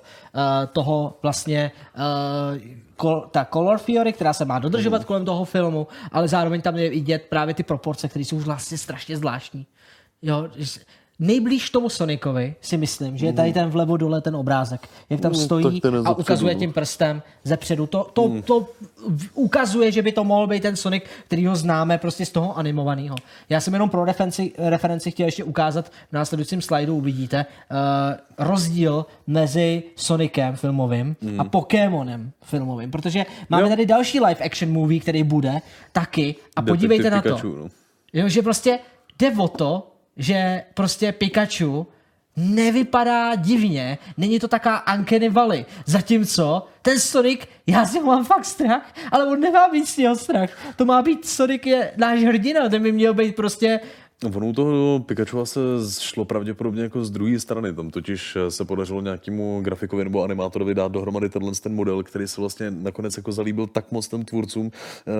toho 0.73 1.17
vlastně 1.21 1.71
uh, 1.97 2.61
kol, 2.95 3.27
ta 3.31 3.45
color 3.45 3.79
theory, 3.79 4.13
která 4.13 4.33
se 4.33 4.45
má 4.45 4.59
dodržovat 4.59 5.05
kolem 5.05 5.25
toho 5.25 5.45
filmu, 5.45 5.87
ale 6.11 6.27
zároveň 6.27 6.61
tam 6.61 6.77
je 6.77 6.89
vidět 6.89 7.25
právě 7.29 7.53
ty 7.53 7.63
proporce, 7.63 8.07
které 8.07 8.25
jsou 8.25 8.39
vlastně 8.39 8.77
strašně 8.77 9.17
zvláštní. 9.17 9.65
Jo, 10.21 10.49
Nejblíž 11.23 11.69
tomu 11.69 11.89
Sonicovi 11.89 12.55
si 12.61 12.77
myslím, 12.77 13.17
že 13.17 13.25
je 13.25 13.33
tady 13.33 13.53
ten 13.53 13.69
vlevo 13.69 13.97
dole 13.97 14.21
ten 14.21 14.35
obrázek, 14.35 14.89
jak 15.09 15.21
tam 15.21 15.31
Mm, 15.31 15.37
stojí 15.37 15.65
a 15.65 15.69
zepředu, 15.71 16.03
ukazuje 16.15 16.53
no. 16.53 16.59
tím 16.59 16.73
prstem 16.73 17.21
ze 17.43 17.57
předu. 17.57 17.87
To, 17.87 18.09
to, 18.13 18.41
to 18.45 18.67
v- 19.17 19.29
ukazuje, 19.33 19.91
že 19.91 20.01
by 20.01 20.11
to 20.11 20.23
mohl 20.23 20.47
být 20.47 20.63
ten 20.63 20.75
Sonic, 20.75 21.03
který 21.27 21.45
ho 21.45 21.55
známe 21.55 21.97
prostě 21.97 22.25
z 22.25 22.31
toho 22.31 22.57
animovaného. 22.57 23.15
Já 23.49 23.59
jsem 23.61 23.73
jenom 23.73 23.89
pro 23.89 24.05
referenci, 24.05 24.51
referenci 24.57 25.11
chtěl 25.11 25.25
ještě 25.25 25.43
ukázat, 25.43 25.89
v 25.89 26.13
následujícím 26.13 26.61
slajdu 26.61 26.95
uvidíte 26.95 27.45
uh, 27.71 28.45
rozdíl 28.47 29.05
mezi 29.27 29.83
Sonicem 29.95 30.55
filmovým 30.55 31.15
a 31.37 31.43
Pokémonem 31.43 32.31
filmovým, 32.43 32.91
protože 32.91 33.25
máme 33.49 33.63
Jo. 33.63 33.69
tady 33.69 33.85
další 33.85 34.19
live 34.19 34.45
action 34.45 34.71
movie, 34.71 34.99
který 34.99 35.23
bude 35.23 35.61
taky 35.91 36.35
a 36.55 36.61
podívejte 36.61 37.09
Detektiv 37.09 37.31
na 37.31 37.37
to. 37.37 37.47
No. 37.47 37.69
Jo, 38.13 38.29
že 38.29 38.41
prostě 38.41 38.79
jde 39.19 39.31
o 39.37 39.47
to, 39.47 39.90
že 40.17 40.63
prostě 40.73 41.11
Pikachu 41.11 41.87
nevypadá 42.35 43.35
divně, 43.35 43.97
není 44.17 44.39
to 44.39 44.47
taká 44.47 44.83
Uncanny 44.95 45.29
Valley. 45.29 45.65
Zatímco 45.85 46.67
ten 46.81 46.99
Sonic, 46.99 47.41
já 47.67 47.85
si 47.85 47.99
ho 47.99 48.05
mám 48.05 48.25
fakt 48.25 48.45
strach, 48.45 48.93
ale 49.11 49.25
on 49.25 49.39
nemá 49.39 49.69
být 49.69 49.87
z 49.87 49.97
něho 49.97 50.15
strach. 50.15 50.49
To 50.75 50.85
má 50.85 51.01
být, 51.01 51.27
Sonic 51.27 51.65
je 51.65 51.91
náš 51.97 52.23
hrdina, 52.23 52.69
ten 52.69 52.83
by 52.83 52.91
měl 52.91 53.13
být 53.13 53.35
prostě 53.35 53.79
Ono 54.35 54.47
u 54.47 54.53
toho 54.53 54.99
Pikachu 54.99 55.45
se 55.45 55.59
šlo 55.99 56.25
pravděpodobně 56.25 56.83
jako 56.83 57.05
z 57.05 57.09
druhé 57.11 57.39
strany. 57.39 57.73
Tam 57.73 57.89
totiž 57.89 58.35
eh, 58.35 58.51
se 58.51 58.65
podařilo 58.65 59.01
nějakému 59.01 59.61
grafikovi 59.61 60.03
nebo 60.03 60.23
animátorovi 60.23 60.75
dát 60.75 60.91
dohromady 60.91 61.29
tenhle 61.29 61.51
ten 61.63 61.75
model, 61.75 62.03
který 62.03 62.27
se 62.27 62.41
vlastně 62.41 62.71
nakonec 62.71 63.17
jako 63.17 63.31
zalíbil 63.31 63.67
tak 63.67 63.91
moc 63.91 64.07
těm 64.07 64.25
tvůrcům, 64.25 64.71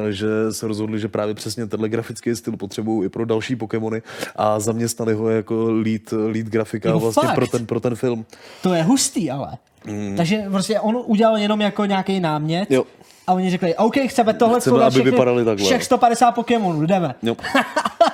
eh, 0.07 0.11
že 0.11 0.27
se 0.51 0.67
rozhodli, 0.67 0.99
že 0.99 1.07
právě 1.07 1.33
přesně 1.33 1.67
tenhle 1.67 1.89
grafický 1.89 2.35
styl 2.35 2.57
potřebují 2.57 3.05
i 3.05 3.09
pro 3.09 3.25
další 3.25 3.55
Pokémony 3.55 4.01
a 4.35 4.59
zaměstnali 4.59 5.13
ho 5.13 5.29
jako 5.29 5.71
lead, 5.71 6.11
lead 6.11 6.45
grafika 6.47 6.89
Jako 6.89 6.99
vlastně 6.99 7.27
fakt? 7.27 7.35
pro 7.35 7.47
ten, 7.47 7.65
pro 7.65 7.79
ten 7.79 7.95
film. 7.95 8.25
To 8.63 8.73
je 8.73 8.83
hustý, 8.83 9.31
ale. 9.31 9.57
Mm. 9.85 10.13
Takže 10.17 10.43
prostě 10.51 10.79
on 10.79 10.97
udělal 11.05 11.37
jenom 11.37 11.61
jako 11.61 11.85
nějaký 11.85 12.19
námět 12.19 12.71
Jo. 12.71 12.83
a 13.27 13.33
oni 13.33 13.49
řekli, 13.49 13.75
OK, 13.75 13.95
chceme 14.07 14.33
tohle 14.33 14.59
Chceme, 14.59 14.83
aby 14.83 15.01
vypadaly 15.01 15.45
takhle. 15.45 15.65
všech 15.65 15.83
150 15.83 16.31
Pokémonů, 16.31 16.85
jdeme. 16.85 17.15
Jo. 17.23 17.35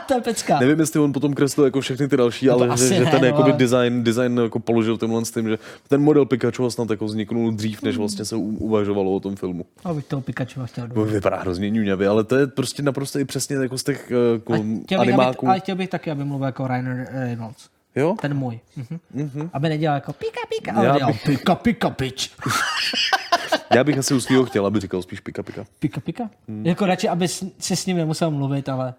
to 0.07 0.13
je 0.13 0.21
pecka. 0.21 0.59
Nevím, 0.59 0.79
jestli 0.79 0.99
on 0.99 1.13
potom 1.13 1.33
kreslil 1.33 1.65
jako 1.65 1.81
všechny 1.81 2.07
ty 2.07 2.17
další, 2.17 2.45
No 2.47 2.53
ale 2.53 2.77
že, 2.77 2.87
že 2.87 3.05
ten 3.05 3.21
no, 3.21 3.25
jakoby 3.27 3.49
ale- 3.51 3.57
design, 3.59 4.03
design 4.03 4.37
jako 4.43 4.59
položil 4.59 4.97
tímhle 4.97 5.25
s 5.25 5.31
tím, 5.31 5.49
že 5.49 5.57
ten 5.87 6.01
model 6.01 6.25
Pikachu 6.25 6.69
snad 6.69 6.89
jako 6.89 7.05
vzniknul 7.05 7.51
dřív, 7.51 7.81
než 7.81 7.97
vlastně 7.97 8.25
se 8.25 8.35
uvažovalo 8.35 9.11
o 9.15 9.19
tom 9.19 9.35
filmu. 9.35 9.65
Abych 9.85 10.05
toho 10.05 10.21
Pikachu 10.21 10.65
chtěl 10.65 10.87
domů. 10.87 11.05
Vypadá 11.05 11.37
hrozně 11.39 11.69
ňuňavě, 11.69 12.07
ale 12.07 12.23
to 12.23 12.35
je 12.35 12.47
prostě 12.47 12.83
naprosto 12.83 13.19
i 13.19 13.25
přesně 13.25 13.55
jako 13.55 13.77
z 13.77 13.83
těch 13.83 14.11
A 14.11 14.33
jako 14.33 14.53
chtěl, 14.53 14.63
bych, 14.83 14.91
aby, 14.99 15.13
animáků. 15.13 15.47
ale 15.49 15.59
chtěl 15.59 15.75
bych 15.75 15.89
taky, 15.89 16.11
aby 16.11 16.23
mluvil 16.23 16.45
jako 16.45 16.67
Ryan 16.67 17.05
Reynolds. 17.11 17.69
Jo? 17.95 18.15
Ten 18.21 18.33
můj. 18.33 18.59
Mhm. 18.75 18.99
Mm-hmm. 19.15 19.49
Aby 19.53 19.69
nedělal 19.69 19.95
jako 19.97 20.13
pika 20.13 20.39
pika, 20.57 20.71
ale 20.75 20.85
Já 20.85 20.97
dělal 20.97 21.11
bych- 21.13 21.23
pika 21.23 21.55
pika 21.55 21.89
pič. 21.89 22.31
Já 23.75 23.83
bych 23.83 23.97
asi 23.97 24.13
u 24.13 24.19
svého 24.19 24.45
chtěl, 24.45 24.65
aby 24.65 24.79
říkal 24.79 25.01
spíš 25.01 25.19
pika 25.19 25.43
pika. 25.43 25.65
Pika 25.79 26.01
pika? 26.01 26.29
Hmm. 26.47 26.65
Jako 26.65 26.85
radši, 26.85 27.09
aby 27.09 27.27
si 27.27 27.75
s 27.75 27.85
ním 27.85 27.97
nemusel 27.97 28.31
mluvit, 28.31 28.69
ale 28.69 28.93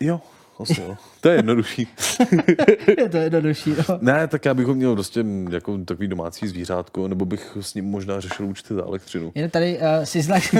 Jo, 0.00 0.20
asi 0.62 0.80
jo. 0.80 0.96
To 1.20 1.28
je 1.28 1.36
jednodušší. 1.36 1.88
je 2.98 3.08
to 3.08 3.16
jednodušší. 3.16 3.70
No. 3.70 3.98
ne, 4.00 4.26
tak 4.26 4.44
já 4.44 4.54
bych 4.54 4.66
ho 4.66 4.74
měl 4.74 4.94
prostě 4.94 5.24
jako 5.50 5.78
takový 5.78 6.08
domácí 6.08 6.48
zvířátko, 6.48 7.08
nebo 7.08 7.24
bych 7.24 7.56
s 7.60 7.74
ním 7.74 7.84
možná 7.84 8.20
řešil 8.20 8.46
určitě 8.46 8.74
za 8.74 8.82
elektřinu. 8.82 9.32
Jen 9.34 9.50
tady 9.50 9.78
uh, 9.78 10.04
Sislak, 10.04 10.42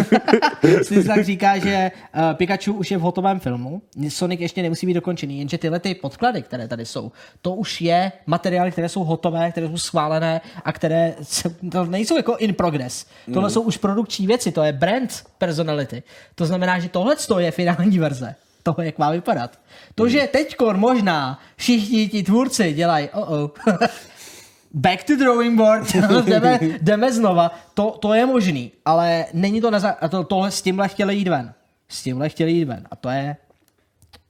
Sislak 0.82 1.24
říká, 1.24 1.58
že 1.58 1.90
uh, 2.16 2.22
Pikachu 2.32 2.72
už 2.72 2.90
je 2.90 2.98
v 2.98 3.00
hotovém 3.00 3.40
filmu, 3.40 3.82
Sonic 4.08 4.40
ještě 4.40 4.62
nemusí 4.62 4.86
být 4.86 4.94
dokončený, 4.94 5.38
jenže 5.38 5.58
tyhle 5.58 5.80
ty 5.80 5.94
podklady, 5.94 6.42
které 6.42 6.68
tady 6.68 6.86
jsou, 6.86 7.12
to 7.42 7.54
už 7.54 7.80
je 7.80 8.12
materiály, 8.26 8.72
které 8.72 8.88
jsou 8.88 9.04
hotové, 9.04 9.50
které 9.50 9.68
jsou 9.68 9.78
schválené 9.78 10.40
a 10.64 10.72
které 10.72 11.14
se, 11.22 11.56
to 11.72 11.84
nejsou 11.84 12.16
jako 12.16 12.36
in 12.36 12.54
progress. 12.54 13.06
Tohle 13.34 13.50
jsou 13.50 13.62
už 13.62 13.76
produkční 13.76 14.26
věci, 14.26 14.52
to 14.52 14.62
je 14.62 14.72
brand 14.72 15.24
personality. 15.38 16.02
To 16.34 16.46
znamená, 16.46 16.78
že 16.78 16.88
tohle 16.88 17.16
je 17.38 17.50
finální 17.50 17.98
verze 17.98 18.34
toho, 18.62 18.82
jak 18.82 18.98
má 18.98 19.10
vypadat. 19.10 19.58
To, 19.94 20.08
že 20.08 20.28
teďkor 20.32 20.76
možná 20.76 21.38
všichni 21.56 22.08
ti 22.08 22.22
tvůrci 22.22 22.72
dělají, 22.72 23.08
oh 23.12 23.32
oh, 23.32 23.50
back 24.74 25.04
to 25.04 25.16
drawing 25.16 25.56
board, 25.56 25.94
jdeme, 26.26 26.58
jdeme 26.82 27.12
znova, 27.12 27.50
to, 27.74 27.90
to 27.90 28.14
je 28.14 28.26
možný, 28.26 28.72
ale 28.84 29.24
není 29.32 29.60
to, 29.60 29.70
na, 29.70 29.78
za- 29.80 29.90
a 30.00 30.08
to 30.08 30.24
tohle 30.24 30.50
s 30.50 30.62
tímhle 30.62 30.88
chtěli 30.88 31.14
jít 31.16 31.28
ven. 31.28 31.54
S 31.88 32.02
tímhle 32.02 32.28
chtěli 32.28 32.52
jít 32.52 32.64
ven 32.64 32.84
a 32.90 32.96
to 32.96 33.08
je, 33.08 33.36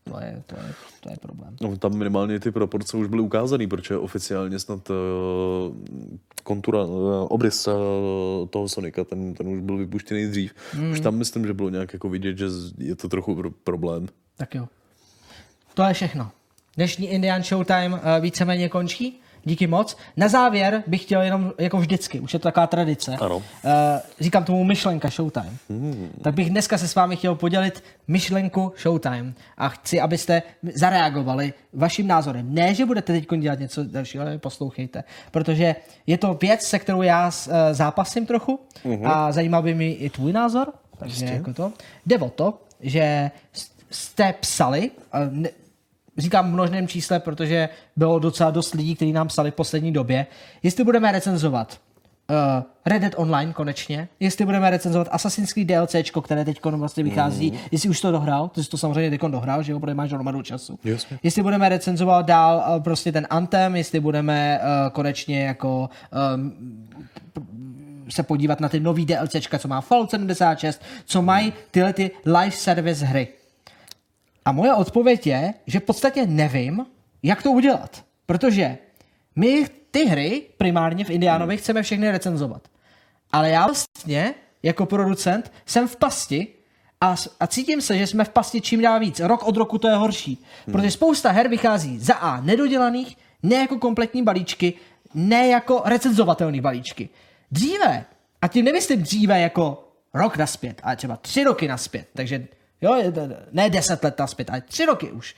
to 0.04 0.20
je, 0.20 0.42
to 0.46 0.54
je, 0.56 0.74
to 1.00 1.10
je 1.10 1.16
problém. 1.20 1.56
No, 1.60 1.76
tam 1.76 1.94
minimálně 1.98 2.40
ty 2.40 2.50
proporce 2.50 2.96
už 2.96 3.06
byly 3.06 3.22
ukázané, 3.22 3.66
protože 3.66 3.96
oficiálně 3.96 4.58
snad 4.58 4.90
uh, 4.90 4.96
kontura, 6.42 6.84
uh, 6.84 7.26
obrys 7.28 7.66
uh, 7.66 7.72
toho 8.50 8.68
Sonika, 8.68 9.04
ten, 9.04 9.34
ten 9.34 9.48
už 9.48 9.60
byl 9.60 9.76
vypuštěný 9.76 10.26
dřív. 10.26 10.54
Mm. 10.78 10.90
Už 10.90 11.00
tam 11.00 11.14
myslím, 11.14 11.46
že 11.46 11.54
bylo 11.54 11.68
nějak 11.70 11.92
jako 11.92 12.08
vidět, 12.08 12.38
že 12.38 12.46
je 12.78 12.96
to 12.96 13.08
trochu 13.08 13.34
pro- 13.34 13.50
problém. 13.50 14.06
Tak 14.36 14.54
jo. 14.54 14.68
To 15.74 15.82
je 15.82 15.94
všechno. 15.94 16.30
Dnešní 16.76 17.08
Indian 17.08 17.42
Showtime 17.42 17.88
uh, 17.88 18.00
víceméně 18.20 18.68
končí. 18.68 19.20
Díky 19.44 19.66
moc. 19.66 19.96
Na 20.16 20.28
závěr 20.28 20.82
bych 20.86 21.02
chtěl 21.02 21.20
jenom, 21.22 21.52
jako 21.58 21.78
vždycky, 21.78 22.20
už 22.20 22.32
je 22.32 22.38
to 22.38 22.42
taková 22.42 22.66
tradice, 22.66 23.16
Ano. 23.20 23.36
Uh, 23.36 23.42
říkám 24.20 24.44
tomu 24.44 24.64
myšlenka 24.64 25.08
Showtime. 25.10 25.52
Hmm. 25.70 26.10
Tak 26.22 26.34
bych 26.34 26.50
dneska 26.50 26.78
se 26.78 26.88
s 26.88 26.94
vámi 26.94 27.16
chtěl 27.16 27.34
podělit 27.34 27.84
myšlenku 28.08 28.72
Showtime 28.82 29.32
a 29.58 29.68
chci, 29.68 30.00
abyste 30.00 30.42
zareagovali 30.74 31.52
vaším 31.72 32.06
názorem. 32.06 32.54
Ne, 32.54 32.74
že 32.74 32.86
budete 32.86 33.12
teď 33.12 33.28
dělat 33.38 33.58
něco 33.58 33.84
dalšího, 33.84 34.24
ale 34.24 34.38
poslouchejte. 34.38 35.04
Protože 35.30 35.76
je 36.06 36.18
to 36.18 36.38
věc, 36.42 36.62
se 36.62 36.78
kterou 36.78 37.02
já 37.02 37.26
uh, 37.26 37.52
zápasím 37.72 38.26
trochu 38.26 38.60
Mhm. 38.84 39.06
a 39.06 39.32
zajímal 39.32 39.62
by 39.62 39.74
mi 39.74 39.90
i 39.90 40.10
tvůj 40.10 40.32
názor. 40.32 40.72
Takže 40.98 41.24
jako 41.26 41.54
to. 41.54 41.72
Jde 42.06 42.18
o 42.18 42.30
to, 42.30 42.62
že 42.80 43.30
jste 43.92 44.34
psali, 44.40 44.90
ne, 45.30 45.48
říkám 46.18 46.50
v 46.50 46.52
množném 46.52 46.88
čísle, 46.88 47.20
protože 47.20 47.68
bylo 47.96 48.18
docela 48.18 48.50
dost 48.50 48.74
lidí, 48.74 48.94
kteří 48.94 49.12
nám 49.12 49.28
psali 49.28 49.50
v 49.50 49.54
poslední 49.54 49.92
době, 49.92 50.26
jestli 50.62 50.84
budeme 50.84 51.12
recenzovat 51.12 51.80
uh, 52.30 52.62
Red 52.86 53.02
Dead 53.02 53.14
Online 53.16 53.52
konečně, 53.52 54.08
jestli 54.20 54.44
budeme 54.44 54.70
recenzovat 54.70 55.08
Assassin's 55.10 55.52
Creed 55.52 55.68
DLCčko, 55.68 56.20
které 56.20 56.44
teď 56.44 56.64
vlastně 56.64 57.04
vychází, 57.04 57.50
mm. 57.50 57.58
jestli 57.70 57.88
už 57.88 58.00
to 58.00 58.12
dohrál, 58.12 58.48
ty 58.48 58.64
jsi 58.64 58.70
to 58.70 58.78
samozřejmě 58.78 59.10
teď 59.10 59.20
dohrál, 59.20 59.62
že 59.62 59.72
jo, 59.72 59.80
protože 59.80 59.94
máš 59.94 60.12
hromadu 60.12 60.42
času. 60.42 60.78
Jasně. 60.84 61.18
Jestli 61.22 61.42
budeme 61.42 61.68
recenzovat 61.68 62.26
dál 62.26 62.64
uh, 62.76 62.82
prostě 62.82 63.12
ten 63.12 63.26
Anthem, 63.30 63.76
jestli 63.76 64.00
budeme 64.00 64.60
uh, 64.60 64.92
konečně 64.92 65.44
jako 65.44 65.90
um, 66.34 66.52
se 68.08 68.22
podívat 68.22 68.60
na 68.60 68.68
ty 68.68 68.80
nový 68.80 69.06
DLCčka, 69.06 69.58
co 69.58 69.68
má 69.68 69.80
Fallout 69.80 70.10
76, 70.10 70.82
co 71.04 71.22
mají 71.22 71.52
tyhle 71.70 71.92
ty 71.92 72.10
live 72.26 72.50
service 72.50 73.04
hry. 73.04 73.28
A 74.44 74.52
moje 74.52 74.74
odpověď 74.74 75.26
je, 75.26 75.54
že 75.66 75.80
v 75.80 75.82
podstatě 75.82 76.26
nevím, 76.26 76.86
jak 77.22 77.42
to 77.42 77.50
udělat. 77.50 78.04
Protože 78.26 78.78
my 79.36 79.66
ty 79.90 80.04
hry 80.04 80.42
primárně 80.58 81.04
v 81.04 81.10
Indiánovi 81.10 81.56
chceme 81.56 81.82
všechny 81.82 82.10
recenzovat. 82.10 82.68
Ale 83.32 83.50
já 83.50 83.66
vlastně 83.66 84.34
jako 84.62 84.86
producent 84.86 85.52
jsem 85.66 85.88
v 85.88 85.96
pasti 85.96 86.48
a, 87.00 87.14
a 87.40 87.46
cítím 87.46 87.80
se, 87.80 87.98
že 87.98 88.06
jsme 88.06 88.24
v 88.24 88.28
pasti 88.28 88.60
čím 88.60 88.82
dál 88.82 89.00
víc. 89.00 89.20
Rok 89.20 89.42
od 89.42 89.56
roku 89.56 89.78
to 89.78 89.88
je 89.88 89.94
horší. 89.94 90.44
Protože 90.64 90.90
spousta 90.90 91.30
her 91.30 91.48
vychází 91.48 91.98
za 91.98 92.14
A 92.14 92.40
nedodělaných, 92.40 93.16
ne 93.42 93.56
jako 93.56 93.78
kompletní 93.78 94.22
balíčky, 94.22 94.74
ne 95.14 95.48
jako 95.48 95.82
recenzovatelné 95.84 96.60
balíčky. 96.60 97.08
Dříve, 97.50 98.04
a 98.42 98.48
tím 98.48 98.64
nemyslím 98.64 99.02
dříve 99.02 99.40
jako 99.40 99.88
rok 100.14 100.36
naspět, 100.36 100.80
ale 100.84 100.96
třeba 100.96 101.16
tři 101.16 101.44
roky 101.44 101.68
naspět, 101.68 102.08
takže 102.14 102.46
jo, 102.82 103.12
ne 103.52 103.70
deset 103.70 104.04
let 104.04 104.18
naspět, 104.18 104.50
ale 104.50 104.60
tři 104.60 104.84
roky 104.84 105.10
už. 105.10 105.34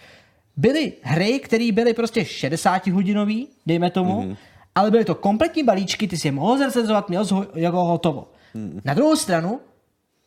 Byly 0.57 0.93
hry, 1.03 1.41
které 1.41 1.73
byly 1.73 1.95
prostě 1.95 2.25
60 2.25 2.87
hodinový, 2.87 3.49
dejme 3.67 3.91
tomu, 3.91 4.23
mm-hmm. 4.23 4.37
ale 4.75 4.91
byly 4.91 5.05
to 5.05 5.15
kompletní 5.15 5.63
balíčky, 5.63 6.09
ty 6.09 6.17
si 6.17 6.29
je 6.29 6.33
mohl 6.33 6.59
zrecenzovat, 6.59 7.09
měl 7.09 7.25
ho, 7.25 7.47
jako 7.55 7.85
hotovo. 7.85 8.29
Mm. 8.55 8.81
Na 8.85 8.95
druhou 8.95 9.17
stranu, 9.17 9.61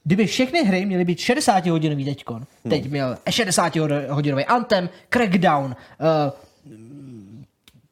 kdyby 0.07 0.25
všechny 0.25 0.63
hry 0.63 0.85
měly 0.85 1.05
být 1.05 1.19
60 1.19 1.65
hodinový 1.65 2.05
teďkon, 2.05 2.35
hmm. 2.35 2.69
teď 2.69 2.89
měl 2.89 3.17
60 3.29 3.75
hodinový 4.09 4.45
Anthem, 4.45 4.89
Crackdown, 5.09 5.65
uh, 5.65 6.75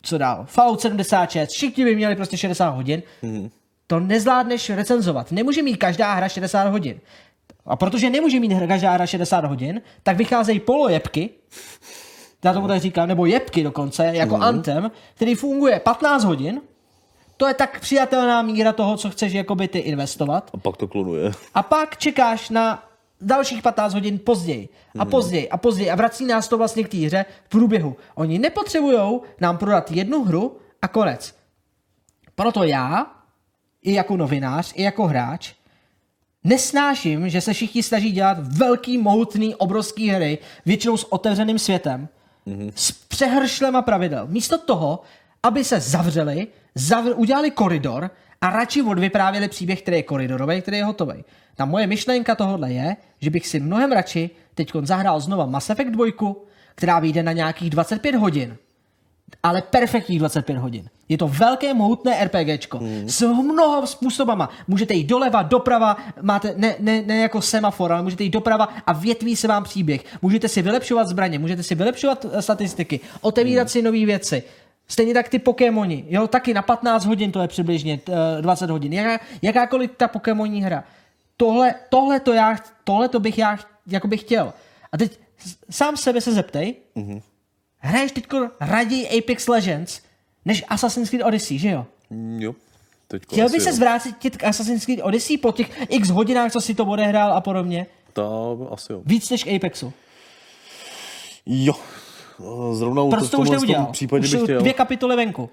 co 0.02 0.18
dál, 0.18 0.45
Fallout 0.47 0.81
76, 0.81 1.49
všichni 1.49 1.85
by 1.85 1.95
měli 1.95 2.15
prostě 2.15 2.38
60 2.38 2.69
hodin, 2.69 3.03
hmm. 3.22 3.49
to 3.88 3.99
nezvládneš 3.99 4.69
recenzovat. 4.69 5.31
Nemůže 5.31 5.61
mít 5.61 5.77
každá 5.77 6.14
hra 6.14 6.30
60 6.30 6.68
hodin. 6.69 6.99
A 7.66 7.76
protože 7.76 8.10
nemůže 8.10 8.40
mít 8.40 8.52
hra 8.52 9.06
60 9.06 9.46
hodin, 9.46 9.82
tak 10.04 10.18
vycházejí 10.18 10.60
polojebky, 10.60 11.30
já 12.46 12.54
tomu 12.54 12.68
tak 12.68 12.82
říkám, 12.82 13.08
nebo 13.08 13.26
jebky 13.26 13.64
dokonce, 13.64 14.06
jako 14.06 14.38
mm. 14.38 14.44
Anthem, 14.44 14.92
který 15.16 15.36
funguje 15.36 15.80
15 15.80 16.24
hodin, 16.24 16.62
to 17.38 17.48
je 17.48 17.54
tak 17.54 17.80
přijatelná 17.80 18.42
míra 18.42 18.74
toho, 18.74 18.98
co 18.98 19.10
chceš 19.10 19.34
jakoby 19.34 19.68
ty 19.68 19.80
investovat. 19.80 20.50
A 20.54 20.58
pak 20.58 20.78
to 20.78 20.88
klonuje. 20.88 21.32
A 21.54 21.64
pak 21.64 21.98
čekáš 21.98 22.50
na 22.50 22.84
dalších 23.22 23.62
15 23.62 23.94
hodin 23.94 24.20
později 24.20 24.70
a 25.00 25.06
později 25.06 25.50
a 25.50 25.58
později 25.58 25.92
a 25.92 25.96
vrací 25.96 26.26
nás 26.26 26.48
to 26.48 26.58
vlastně 26.58 26.84
k 26.84 26.90
té 26.90 26.98
hře 26.98 27.26
v 27.46 27.50
průběhu. 27.50 27.96
Oni 28.16 28.40
nepotřebují 28.40 29.20
nám 29.42 29.58
prodat 29.58 29.92
jednu 29.92 30.24
hru 30.24 30.58
a 30.82 30.88
konec. 30.88 31.36
Proto 32.36 32.64
já, 32.64 33.08
i 33.82 33.94
jako 33.94 34.18
novinář, 34.18 34.74
i 34.76 34.84
jako 34.84 35.08
hráč, 35.08 35.54
nesnáším, 36.45 37.30
že 37.30 37.41
se 37.41 37.53
všichni 37.53 37.84
snaží 37.84 38.11
dělat 38.11 38.38
velký, 38.39 38.97
mohutný, 38.97 39.55
obrovský 39.55 40.09
hry, 40.09 40.38
většinou 40.65 40.97
s 40.97 41.13
otevřeným 41.13 41.59
světem, 41.59 42.07
mm-hmm. 42.47 42.72
s 42.76 42.91
přehršlema 42.91 43.81
pravidel. 43.81 44.27
Místo 44.27 44.57
toho, 44.57 45.01
aby 45.43 45.63
se 45.63 45.80
zavřeli, 45.80 46.47
zavr- 46.76 47.13
udělali 47.15 47.51
koridor 47.51 48.09
a 48.41 48.49
radši 48.49 48.81
odvyprávěli 48.81 49.47
příběh, 49.47 49.81
který 49.81 49.97
je 49.97 50.03
koridorový, 50.03 50.61
který 50.61 50.77
je 50.77 50.85
hotový. 50.85 51.23
Ta 51.55 51.65
moje 51.65 51.88
myšlenka 51.88 52.35
tohohle 52.35 52.72
je, 52.72 52.95
že 53.19 53.30
bych 53.30 53.47
si 53.47 53.59
mnohem 53.59 53.91
radši 53.91 54.30
teď 54.55 54.72
zahrál 54.81 55.19
znova 55.19 55.45
Mass 55.45 55.69
Effect 55.69 55.91
2, 55.91 56.05
která 56.76 56.99
vyjde 56.99 57.23
na 57.23 57.31
nějakých 57.31 57.69
25 57.69 58.15
hodin. 58.15 58.57
Ale 59.45 59.61
perfektních 59.61 60.19
25 60.19 60.57
hodin. 60.57 60.89
Je 61.09 61.17
to 61.17 61.27
velké, 61.27 61.73
mohutné 61.73 62.26
RPGčko 62.26 62.80
mm. 62.80 63.09
s 63.09 63.22
mnoha 63.22 63.85
způsobama. 63.85 64.49
Můžete 64.67 64.93
jít 64.93 65.03
doleva, 65.03 65.43
doprava, 65.43 65.97
máte 66.22 66.53
ne, 66.57 66.76
ne, 66.80 67.01
ne 67.01 67.17
jako 67.17 67.41
semafor, 67.41 67.91
ale 67.93 68.03
můžete 68.03 68.23
jít 68.23 68.30
doprava 68.30 68.69
a 68.88 68.93
větví 68.93 69.35
se 69.35 69.47
vám 69.47 69.63
příběh. 69.63 70.05
Můžete 70.22 70.47
si 70.47 70.61
vylepšovat 70.61 71.07
zbraně, 71.07 71.39
můžete 71.39 71.63
si 71.63 71.76
vylepšovat 71.76 72.26
eh, 72.31 72.41
statistiky, 72.41 72.99
otevírat 73.22 73.65
mm. 73.65 73.69
si 73.69 73.81
nové 73.81 74.05
věci. 74.05 74.43
Stejně 74.88 75.13
tak 75.13 75.30
ty 75.30 75.39
Pokémoni, 75.39 76.05
jo, 76.09 76.27
taky 76.27 76.53
na 76.53 76.61
15 76.61 77.05
hodin 77.05 77.31
to 77.31 77.41
je 77.41 77.47
přibližně 77.47 77.99
uh, 78.07 78.15
20 78.41 78.69
hodin. 78.69 78.93
Jaká, 78.93 79.23
jakákoliv 79.41 79.91
ta 79.97 80.07
Pokémonní 80.07 80.63
hra. 80.63 80.84
Tohle, 81.38 81.76
tohle, 81.89 82.19
to 82.19 82.34
já, 82.34 82.55
tohle 82.84 83.09
to 83.09 83.19
bych 83.19 83.38
já 83.38 83.57
jako 83.88 84.07
bych 84.07 84.22
chtěl. 84.22 84.53
A 84.91 84.97
teď 84.97 85.19
sám 85.69 85.97
sebe 85.97 86.22
se 86.22 86.34
zeptej, 86.34 86.76
mm-hmm. 86.95 87.22
Hraješ 87.86 88.12
teď 88.12 88.26
raději 88.60 89.10
Apex 89.20 89.48
Legends 89.48 90.02
než 90.45 90.64
Assassin's 90.68 91.10
Creed 91.10 91.26
Odyssey, 91.26 91.57
že 91.57 91.70
jo? 91.70 91.86
Jo. 92.40 92.56
Teďko 93.07 93.36
Chtěl 93.36 93.49
by 93.49 93.60
se 93.60 93.74
zvrátit 93.74 94.38
k 94.38 94.44
Assassin's 94.44 94.86
Creed 94.86 94.99
Odyssey 95.03 95.38
po 95.38 95.52
těch 95.52 95.82
x 95.90 96.10
hodinách, 96.10 96.52
co 96.52 96.62
si 96.62 96.76
to 96.76 96.86
odehrál 96.86 97.34
a 97.34 97.41
podobně? 97.41 97.86
Ta, 98.14 98.24
asi 98.72 98.91
jo. 98.94 99.02
Víc 99.06 99.30
než 99.30 99.44
k 99.44 99.56
Apexu. 99.56 99.94
Jo. 101.45 101.74
Zrovna 102.74 103.02
u 103.02 103.10
Proč 103.10 103.30
to 103.30 103.38
už 103.38 103.49
neudělal? 103.49 103.86
případě 103.86 104.24
Už 104.24 104.32
bych 104.34 104.44
chtěl. 104.44 104.60
dvě 104.60 104.74
kapitoly 104.74 105.16
venku. 105.16 105.49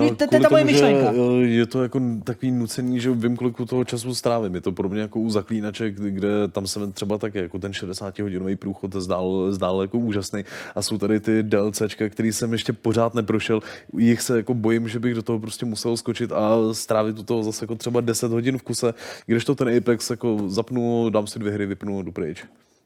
Víte, 0.00 0.26
to 0.26 0.34
je 0.34 0.40
ta 0.40 0.48
moje 0.48 0.64
myšlenka. 0.64 1.12
Je 1.40 1.66
to 1.66 1.82
jako 1.82 2.00
takový 2.24 2.50
nucený, 2.52 3.00
že 3.00 3.10
vím, 3.10 3.36
kolik 3.36 3.56
toho 3.68 3.84
času 3.84 4.14
strávím. 4.14 4.54
Je 4.54 4.60
to 4.60 4.72
podobně 4.72 5.00
jako 5.00 5.20
u 5.20 5.30
zaklínače, 5.30 5.90
kdy- 5.90 6.10
kde 6.10 6.48
tam 6.48 6.66
jsem 6.66 6.92
třeba 6.92 7.18
taky 7.18 7.38
jako 7.38 7.58
ten 7.58 7.72
60-hodinový 7.72 8.56
průchod 8.56 8.94
zdál, 8.94 9.52
zdál 9.52 9.82
jako 9.82 9.98
úžasný. 9.98 10.44
A 10.74 10.82
jsou 10.82 10.98
tady 10.98 11.20
ty 11.20 11.42
DLCčka, 11.42 12.08
který 12.08 12.32
jsem 12.32 12.52
ještě 12.52 12.72
pořád 12.72 13.14
neprošel. 13.14 13.60
Jich 13.98 14.20
se 14.22 14.36
jako 14.36 14.54
bojím, 14.54 14.88
že 14.88 14.98
bych 14.98 15.14
do 15.14 15.22
toho 15.22 15.38
prostě 15.40 15.66
musel 15.66 15.96
skočit 15.96 16.32
a 16.32 16.58
strávit 16.72 17.18
u 17.18 17.22
toho 17.22 17.42
zase 17.42 17.64
jako 17.64 17.74
třeba 17.74 18.00
10 18.00 18.32
hodin 18.32 18.58
v 18.58 18.62
kuse, 18.62 18.94
když 19.26 19.44
to 19.44 19.54
ten 19.54 19.76
Apex 19.76 20.10
jako 20.10 20.38
zapnu, 20.46 21.10
dám 21.10 21.26
si 21.26 21.38
dvě 21.38 21.52
hry, 21.52 21.66
vypnu, 21.66 22.02
jdu 22.02 22.12
pryč. 22.12 22.44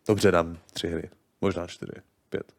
Dobře, 0.08 0.30
dám 0.30 0.56
tři 0.72 0.88
hry, 0.88 1.08
možná 1.40 1.66
čtyři, 1.66 1.92
pět. 2.30 2.52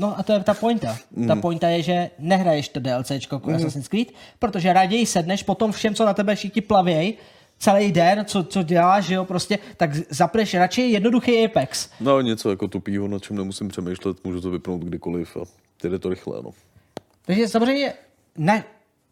No 0.00 0.18
a 0.18 0.22
to 0.22 0.32
je 0.32 0.40
ta 0.40 0.54
pointa. 0.54 0.96
Ta 1.28 1.34
Mm. 1.34 1.40
pointa 1.40 1.68
je, 1.68 1.82
že 1.82 2.10
nehraješ 2.18 2.68
to 2.68 2.80
DLCčko 2.80 3.34
jako 3.36 3.50
Assassin's 3.54 3.88
Creed, 3.88 4.08
protože 4.38 4.72
raději 4.72 5.06
sedneš 5.06 5.42
potom 5.42 5.72
všem, 5.72 5.94
co 5.94 6.04
na 6.04 6.14
tebe 6.14 6.34
všichni 6.34 6.62
plavěj, 6.62 7.14
celý 7.58 7.92
den, 7.92 8.24
co, 8.24 8.44
co 8.44 8.62
děláš, 8.62 9.04
že 9.04 9.14
jo, 9.14 9.24
prostě, 9.24 9.58
tak 9.76 9.90
zapneš 9.94 10.54
radši 10.54 10.82
jednoduchý 10.82 11.44
Apex. 11.44 11.88
No 12.00 12.20
něco 12.20 12.50
jako 12.50 12.68
tupýho, 12.68 13.08
na 13.08 13.18
čem 13.18 13.36
nemusím 13.36 13.68
přemýšlet, 13.68 14.24
můžu 14.24 14.40
to 14.40 14.50
vypnout 14.50 14.80
kdykoliv 14.82 15.36
a 15.36 15.40
jde 15.88 15.98
to 15.98 16.08
rychle, 16.08 16.42
no. 16.42 16.50
Takže 17.26 17.48
samozřejmě 17.48 17.92
ne, 18.38 18.64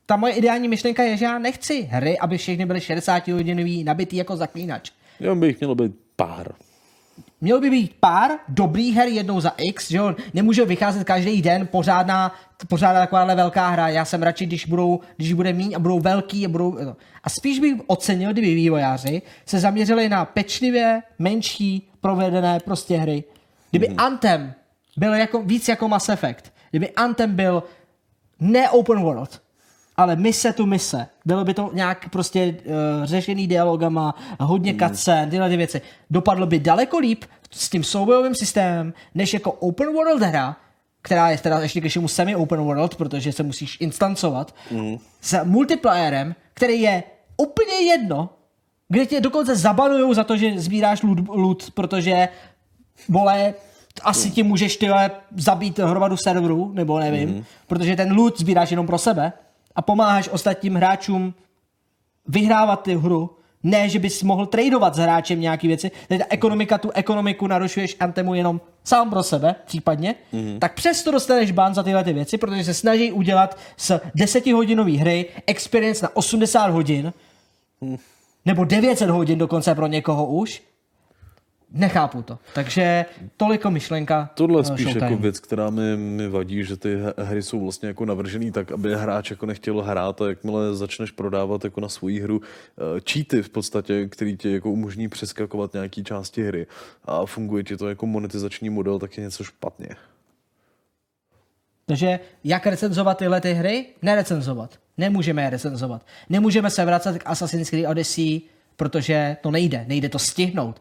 ta 0.06 0.16
moje 0.16 0.32
ideální 0.32 0.68
myšlenka 0.68 1.02
je, 1.02 1.16
že 1.16 1.24
já 1.24 1.38
nechci 1.38 1.82
hry, 1.82 2.18
aby 2.18 2.38
všechny 2.38 2.66
byly 2.66 2.80
60 2.80 3.28
hodinový, 3.28 3.84
nabitý 3.84 4.16
jako 4.16 4.36
zaklínač. 4.36 4.90
Já 5.20 5.34
bych 5.34 5.60
mělo 5.60 5.74
být 5.74 5.92
pár. 6.16 6.52
Mělo 7.40 7.60
by 7.60 7.70
být 7.70 7.96
pár 8.00 8.30
dobrých 8.48 8.96
her 8.96 9.08
jednou 9.08 9.40
za 9.40 9.52
X, 9.56 9.90
že 9.90 9.96
jo? 9.96 10.14
Nemůže 10.34 10.64
vycházet 10.64 11.04
každý 11.04 11.42
den 11.42 11.66
pořádná, 11.66 12.34
pořádná 12.68 13.00
takováhle 13.00 13.34
velká 13.34 13.68
hra. 13.68 13.88
Já 13.88 14.04
jsem 14.04 14.22
radši, 14.22 14.46
když, 14.46 14.66
budou, 14.66 15.00
když 15.16 15.32
bude 15.32 15.52
míň 15.52 15.74
a 15.76 15.78
budou 15.78 16.00
velký 16.00 16.46
a 16.46 16.48
budou... 16.48 16.78
no. 16.84 16.96
A 17.24 17.30
spíš 17.30 17.58
bych 17.58 17.74
ocenil, 17.86 18.32
kdyby 18.32 18.54
vývojáři 18.54 19.22
se 19.46 19.60
zaměřili 19.60 20.08
na 20.08 20.24
pečlivě 20.24 21.02
menší 21.18 21.90
provedené 22.00 22.60
prostě 22.60 22.96
hry. 22.96 23.24
Kdyby 23.70 23.88
mm. 23.88 23.94
Anthem 23.98 24.54
byl 24.96 25.14
jako, 25.14 25.42
víc 25.42 25.68
jako 25.68 25.88
Mass 25.88 26.08
Effect, 26.08 26.52
kdyby 26.70 26.90
Anthem 26.90 27.34
byl 27.34 27.62
ne 28.40 28.70
open 28.70 29.00
world, 29.00 29.42
ale 29.98 30.16
mise 30.16 30.52
tu 30.52 30.66
mise. 30.66 31.06
Bylo 31.24 31.44
by 31.44 31.54
to 31.54 31.70
nějak 31.72 32.08
prostě 32.08 32.54
uh, 32.64 32.74
řešený 33.04 33.46
dialogama, 33.46 34.14
hodně 34.40 34.74
cutscene, 34.74 35.30
tyhle 35.30 35.48
ty 35.48 35.56
věci. 35.56 35.80
Dopadlo 36.10 36.46
by 36.46 36.58
daleko 36.58 36.98
líp 36.98 37.24
s 37.50 37.70
tím 37.70 37.84
soubojovým 37.84 38.34
systémem, 38.34 38.94
než 39.14 39.34
jako 39.34 39.52
open 39.52 39.92
world 39.92 40.22
hra, 40.22 40.56
která 41.02 41.30
je 41.30 41.38
teda 41.38 41.60
ještě 41.60 41.80
k 41.80 41.84
něčemu 41.84 42.08
semi-open 42.08 42.60
world, 42.60 42.96
protože 42.96 43.32
se 43.32 43.42
musíš 43.42 43.76
instancovat, 43.80 44.54
mm. 44.70 44.98
s 45.20 45.44
multiplayerem, 45.44 46.34
který 46.54 46.80
je 46.80 47.02
úplně 47.36 47.74
jedno, 47.74 48.30
kde 48.88 49.06
tě 49.06 49.20
dokonce 49.20 49.56
zabanujou 49.56 50.14
za 50.14 50.24
to, 50.24 50.36
že 50.36 50.60
sbíráš 50.60 51.02
loot, 51.02 51.18
loot 51.28 51.70
protože 51.70 52.28
vole, 53.08 53.54
asi 54.02 54.30
ti 54.30 54.42
můžeš 54.42 54.76
tyhle 54.76 55.10
zabít 55.36 55.78
hromadu 55.78 56.16
serverů, 56.16 56.72
nebo 56.74 56.98
nevím, 56.98 57.28
mm. 57.28 57.44
protože 57.66 57.96
ten 57.96 58.16
loot 58.16 58.38
sbíráš 58.38 58.70
jenom 58.70 58.86
pro 58.86 58.98
sebe 58.98 59.32
a 59.78 59.82
pomáháš 59.82 60.28
ostatním 60.28 60.74
hráčům 60.74 61.34
vyhrávat 62.26 62.82
ty 62.82 62.96
hru, 62.96 63.30
ne, 63.62 63.88
že 63.88 63.98
bys 63.98 64.22
mohl 64.22 64.46
tradovat 64.46 64.94
s 64.94 64.98
hráčem 64.98 65.40
nějaký 65.40 65.68
věci. 65.68 65.90
Tady 66.08 66.18
ta 66.18 66.24
ekonomika, 66.28 66.78
tu 66.78 66.90
ekonomiku 66.90 67.46
narušuješ 67.46 67.96
Antemu 68.00 68.34
jenom 68.34 68.60
sám 68.84 69.10
pro 69.10 69.22
sebe, 69.22 69.54
případně, 69.66 70.14
mm. 70.32 70.58
tak 70.60 70.74
přesto 70.74 71.10
dostaneš 71.10 71.50
ban 71.50 71.74
za 71.74 71.82
tyhle 71.82 72.04
ty 72.04 72.12
věci, 72.12 72.38
protože 72.38 72.64
se 72.64 72.74
snaží 72.74 73.12
udělat 73.12 73.58
z 73.76 74.00
10 74.14 74.46
hodinový 74.46 74.96
hry 74.96 75.26
experience 75.46 76.06
na 76.06 76.16
80 76.16 76.70
hodin, 76.70 77.12
nebo 78.44 78.64
900 78.64 79.10
hodin 79.10 79.38
dokonce 79.38 79.74
pro 79.74 79.86
někoho 79.86 80.26
už. 80.26 80.62
Nechápu 81.72 82.22
to. 82.22 82.38
Takže 82.54 83.04
toliko 83.36 83.70
myšlenka. 83.70 84.30
Tohle 84.34 84.60
eh, 84.60 84.64
spíš 84.64 84.82
Showtime. 84.84 85.06
jako 85.06 85.22
věc, 85.22 85.40
která 85.40 85.70
mi, 85.70 85.96
mi 85.96 86.28
vadí, 86.28 86.64
že 86.64 86.76
ty 86.76 86.98
hry 87.18 87.42
jsou 87.42 87.60
vlastně 87.60 87.88
jako 87.88 88.04
navržený 88.04 88.52
tak, 88.52 88.72
aby 88.72 88.94
hráč 88.96 89.30
jako 89.30 89.46
nechtěl 89.46 89.82
hrát 89.82 90.20
a 90.20 90.28
jakmile 90.28 90.76
začneš 90.76 91.10
prodávat 91.10 91.64
jako 91.64 91.80
na 91.80 91.88
svoji 91.88 92.20
hru 92.20 92.36
uh, 92.36 92.44
cheaty 93.10 93.42
v 93.42 93.48
podstatě, 93.48 94.08
který 94.08 94.36
ti 94.36 94.52
jako 94.52 94.70
umožní 94.70 95.08
přeskakovat 95.08 95.72
nějaký 95.72 96.04
části 96.04 96.42
hry 96.44 96.66
a 97.04 97.26
funguje 97.26 97.64
ti 97.64 97.76
to 97.76 97.88
jako 97.88 98.06
monetizační 98.06 98.70
model, 98.70 98.98
tak 98.98 99.18
je 99.18 99.24
něco 99.24 99.44
špatně. 99.44 99.88
Takže 101.86 102.20
jak 102.44 102.66
recenzovat 102.66 103.18
tyhle 103.18 103.40
ty 103.40 103.52
hry? 103.52 103.86
Nerecenzovat. 104.02 104.78
Nemůžeme 104.98 105.42
je 105.42 105.50
recenzovat. 105.50 106.06
Nemůžeme 106.28 106.70
se 106.70 106.84
vracet 106.84 107.18
k 107.18 107.26
Assassin's 107.26 107.70
Creed 107.70 107.88
Odyssey, 107.88 108.40
protože 108.76 109.36
to 109.42 109.50
nejde. 109.50 109.84
Nejde 109.88 110.08
to 110.08 110.18
stihnout. 110.18 110.80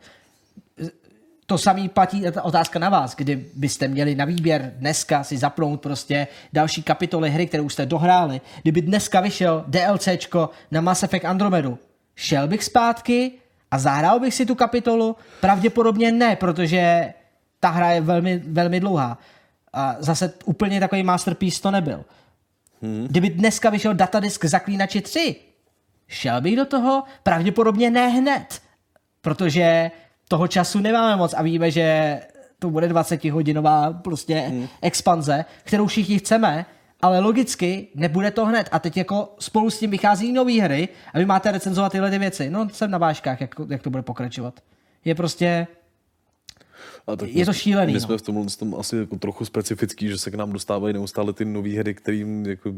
To 1.49 1.57
samý 1.57 1.89
platí 1.89 2.23
ta 2.31 2.43
otázka 2.43 2.79
na 2.79 2.89
vás, 2.89 3.15
kdy 3.15 3.45
byste 3.55 3.87
měli 3.87 4.15
na 4.15 4.25
výběr 4.25 4.73
dneska 4.77 5.23
si 5.23 5.37
zapnout 5.37 5.81
prostě 5.81 6.27
další 6.53 6.83
kapitoly 6.83 7.29
hry, 7.29 7.47
kterou 7.47 7.69
jste 7.69 7.85
dohráli. 7.85 8.41
Kdyby 8.61 8.81
dneska 8.81 9.21
vyšel 9.21 9.65
DLCčko 9.67 10.49
na 10.71 10.81
Mass 10.81 11.03
Effect 11.03 11.25
Andromedu, 11.25 11.79
šel 12.15 12.47
bych 12.47 12.63
zpátky 12.63 13.31
a 13.71 13.79
zahrál 13.79 14.19
bych 14.19 14.33
si 14.33 14.45
tu 14.45 14.55
kapitolu? 14.55 15.15
Pravděpodobně 15.41 16.11
ne, 16.11 16.35
protože 16.35 17.13
ta 17.59 17.69
hra 17.69 17.91
je 17.91 18.01
velmi, 18.01 18.37
velmi 18.37 18.79
dlouhá. 18.79 19.17
A 19.73 19.95
zase 19.99 20.33
úplně 20.45 20.79
takový 20.79 21.03
masterpiece 21.03 21.61
to 21.61 21.71
nebyl. 21.71 22.05
Hmm. 22.81 23.07
Kdyby 23.07 23.29
dneska 23.29 23.69
vyšel 23.69 23.93
datadisk 23.93 24.45
Zaklínači 24.45 25.01
3, 25.01 25.35
šel 26.07 26.41
bych 26.41 26.55
do 26.55 26.65
toho? 26.65 27.03
Pravděpodobně 27.23 27.91
ne 27.91 28.07
hned, 28.07 28.61
protože 29.21 29.91
toho 30.27 30.47
času 30.47 30.79
nemáme 30.79 31.15
moc 31.15 31.33
a 31.33 31.41
víme, 31.41 31.71
že 31.71 32.19
to 32.59 32.69
bude 32.69 32.87
20 32.87 33.25
hodinová 33.25 33.93
prostě 33.93 34.35
hmm. 34.35 34.67
expanze, 34.81 35.45
kterou 35.63 35.87
všichni 35.87 36.19
chceme, 36.19 36.65
ale 37.01 37.19
logicky 37.19 37.87
nebude 37.95 38.31
to 38.31 38.45
hned. 38.45 38.69
A 38.71 38.79
teď 38.79 38.97
jako 38.97 39.35
spolu 39.39 39.69
s 39.69 39.79
tím 39.79 39.91
vychází 39.91 40.31
nové 40.31 40.61
hry 40.61 40.89
a 41.13 41.19
vy 41.19 41.25
máte 41.25 41.51
recenzovat 41.51 41.91
tyhle 41.91 42.11
ty 42.11 42.19
věci. 42.19 42.49
No 42.49 42.69
jsem 42.69 42.91
na 42.91 42.97
vážkách, 42.97 43.41
jak, 43.41 43.55
jak 43.69 43.83
to 43.83 43.89
bude 43.89 44.03
pokračovat. 44.03 44.59
Je 45.05 45.15
prostě 45.15 45.67
A 47.07 47.15
tak 47.15 47.29
Je 47.29 47.45
to 47.45 47.53
šílený, 47.53 47.93
My 47.93 47.99
no. 47.99 48.05
jsme 48.05 48.17
v 48.17 48.21
tomhle 48.21 48.45
tom 48.59 48.75
asi 48.79 48.97
jako 48.97 49.15
trochu 49.15 49.45
specifický, 49.45 50.07
že 50.07 50.17
se 50.17 50.31
k 50.31 50.35
nám 50.35 50.53
dostávají 50.53 50.93
neustále 50.93 51.33
ty 51.33 51.45
nové 51.45 51.69
hry, 51.69 51.93
kterým 51.93 52.45
jako 52.45 52.73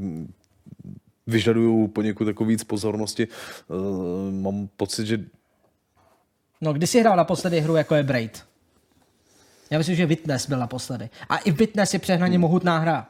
vyžadují 1.28 1.88
poněkud 1.88 2.28
jako 2.28 2.46
víc 2.46 2.64
pozornosti. 2.64 3.28
Uh, 3.68 4.34
mám 4.34 4.70
pocit, 4.78 5.06
že 5.06 5.26
No, 6.62 6.74
kdy 6.74 6.88
jsi 6.88 7.00
hrál 7.00 7.16
naposledy 7.18 7.60
hru, 7.62 7.76
jako 7.76 7.96
je 7.96 8.04
Braid? 8.04 8.44
Já 9.70 9.78
myslím, 9.78 9.96
že 9.96 10.06
Witness 10.06 10.48
byl 10.50 10.60
naposledy. 10.60 11.10
A 11.30 11.38
i 11.38 11.52
Witness 11.52 11.94
je 11.94 12.00
přehnaně 12.00 12.34
Hmm. 12.34 12.42
mohutná 12.42 12.78
hra. 12.80 13.08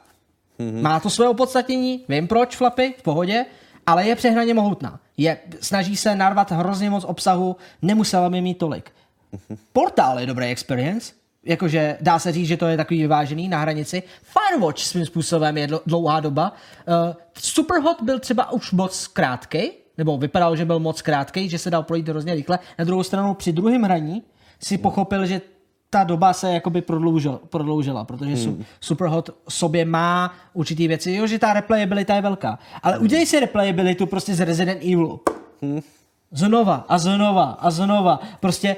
Má 0.81 0.99
to 0.99 1.09
své 1.09 1.29
opodstatnění, 1.29 2.05
vím 2.09 2.27
proč, 2.27 2.55
flapy, 2.55 2.93
v 2.97 3.03
pohodě, 3.03 3.45
ale 3.85 4.05
je 4.07 4.15
přehnaně 4.15 4.53
mohutná. 4.53 4.99
Je, 5.17 5.37
snaží 5.61 5.97
se 5.97 6.15
narvat 6.15 6.51
hrozně 6.51 6.89
moc 6.89 7.03
obsahu, 7.03 7.55
nemusela 7.81 8.29
by 8.29 8.41
mít 8.41 8.57
tolik. 8.57 8.91
Portál 9.73 10.19
je 10.19 10.25
dobrý 10.25 10.45
experience, 10.45 11.13
jakože 11.45 11.97
dá 12.01 12.19
se 12.19 12.31
říct, 12.31 12.47
že 12.47 12.57
to 12.57 12.67
je 12.67 12.77
takový 12.77 13.01
vyvážený 13.01 13.47
na 13.47 13.59
hranici. 13.59 14.03
Firewatch 14.23 14.79
svým 14.79 15.05
způsobem 15.05 15.57
je 15.57 15.67
dl- 15.67 15.81
dlouhá 15.85 16.19
doba. 16.19 16.53
Uh, 16.87 17.13
Superhot 17.39 18.01
byl 18.01 18.19
třeba 18.19 18.51
už 18.51 18.71
moc 18.71 19.07
krátkej, 19.07 19.71
nebo 19.99 20.17
vypadalo, 20.17 20.55
že 20.55 20.65
byl 20.65 20.79
moc 20.79 21.01
krátkej, 21.01 21.49
že 21.49 21.57
se 21.57 21.69
dal 21.69 21.83
projít 21.83 22.09
hrozně 22.09 22.35
rychle. 22.35 22.59
Na 22.79 22.85
druhou 22.85 23.03
stranu 23.03 23.33
při 23.33 23.51
druhém 23.51 23.81
hraní 23.81 24.23
si 24.59 24.77
pochopil, 24.77 25.25
že 25.25 25.41
ta 25.89 26.03
doba 26.03 26.33
se 26.33 26.53
jakoby 26.53 26.81
prodloužila, 26.81 27.39
prodloužila 27.49 28.03
protože 28.03 28.35
hmm. 28.35 28.65
Superhot 28.79 29.29
sobě 29.49 29.85
má 29.85 30.33
určitý 30.53 30.87
věci, 30.87 31.11
jo, 31.11 31.27
že 31.27 31.39
ta 31.39 31.53
replayabilita 31.53 32.15
je 32.15 32.21
velká. 32.21 32.59
Ale 32.83 32.95
hmm. 32.95 33.03
udělej 33.03 33.25
si 33.25 33.39
replayabilitu 33.39 34.05
prostě 34.05 34.35
z 34.35 34.39
Resident 34.39 34.81
Evilu. 34.81 35.21
Hmm. 35.61 35.81
Znova 36.31 36.85
a 36.87 36.97
znova 36.97 37.43
a 37.43 37.71
znova. 37.71 38.19
Prostě 38.39 38.75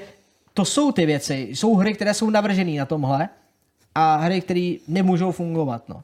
to 0.54 0.66
jsou 0.66 0.92
ty 0.92 1.06
věci. 1.06 1.50
Jsou 1.52 1.76
hry, 1.76 1.94
které 1.94 2.14
jsou 2.14 2.30
navržené 2.30 2.80
na 2.80 2.86
tomhle 2.86 3.30
a 3.96 4.16
hry, 4.16 4.42
které 4.42 4.76
nemůžou 4.88 5.32
fungovat. 5.32 5.90
No. 5.90 6.04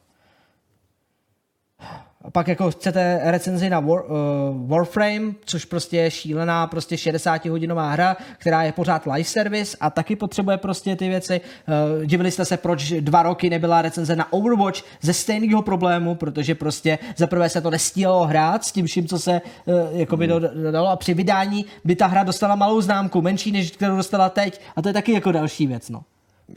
Pak 2.32 2.48
jako 2.48 2.72
chcete 2.72 3.20
recenzi 3.24 3.70
na 3.70 3.80
War, 3.80 4.04
uh, 4.06 4.70
Warframe, 4.70 5.34
což 5.46 5.66
prostě 5.66 5.98
je 5.98 6.12
šílená 6.12 6.68
prostě 6.68 6.98
60 6.98 7.46
hodinová 7.46 7.92
hra, 7.92 8.18
která 8.38 8.64
je 8.64 8.72
pořád 8.72 9.06
live 9.06 9.24
service 9.24 9.78
a 9.80 9.90
taky 9.90 10.16
potřebuje 10.16 10.58
prostě 10.58 10.96
ty 10.96 11.10
věci. 11.10 11.42
Uh, 11.68 12.06
divili 12.06 12.32
jste 12.32 12.46
se, 12.46 12.58
proč 12.58 12.92
dva 12.92 13.24
roky 13.24 13.50
nebyla 13.50 13.82
recenze 13.82 14.16
na 14.16 14.34
Overwatch 14.34 14.82
ze 15.02 15.14
stejného 15.14 15.62
problému, 15.62 16.16
protože 16.16 16.56
prostě 16.56 17.00
za 17.18 17.28
prvé 17.28 17.50
se 17.50 17.62
to 17.62 17.70
nestíhalo 17.70 18.26
hrát 18.26 18.66
s 18.66 18.72
tím 18.72 18.86
vším, 18.86 19.08
co 19.08 19.20
se 19.20 19.42
uh, 19.66 19.76
jakoby 19.92 20.28
hmm. 20.28 20.64
dodalo 20.64 20.88
a 20.88 20.96
při 20.96 21.14
vydání 21.14 21.66
by 21.84 21.96
ta 21.96 22.08
hra 22.08 22.24
dostala 22.24 22.56
malou 22.56 22.82
známku, 22.82 23.22
menší 23.22 23.52
než 23.52 23.72
kterou 23.72 23.96
dostala 23.96 24.30
teď 24.30 24.62
a 24.76 24.82
to 24.82 24.90
je 24.90 24.94
taky 24.94 25.12
jako 25.12 25.32
další 25.32 25.68
věc, 25.68 25.90
no. 25.90 26.04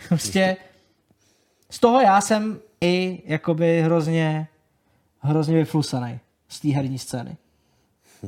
Prostě 0.09 0.57
z 1.71 1.81
toho 1.81 2.01
já 2.01 2.21
jsem 2.21 2.59
i 2.81 3.23
jakoby 3.27 3.83
hrozně 3.83 4.47
hrozně 5.21 5.57
vyflusaný 5.57 6.21
z 6.49 6.61
té 6.61 6.69
herní 6.69 6.99
scény. 6.99 7.37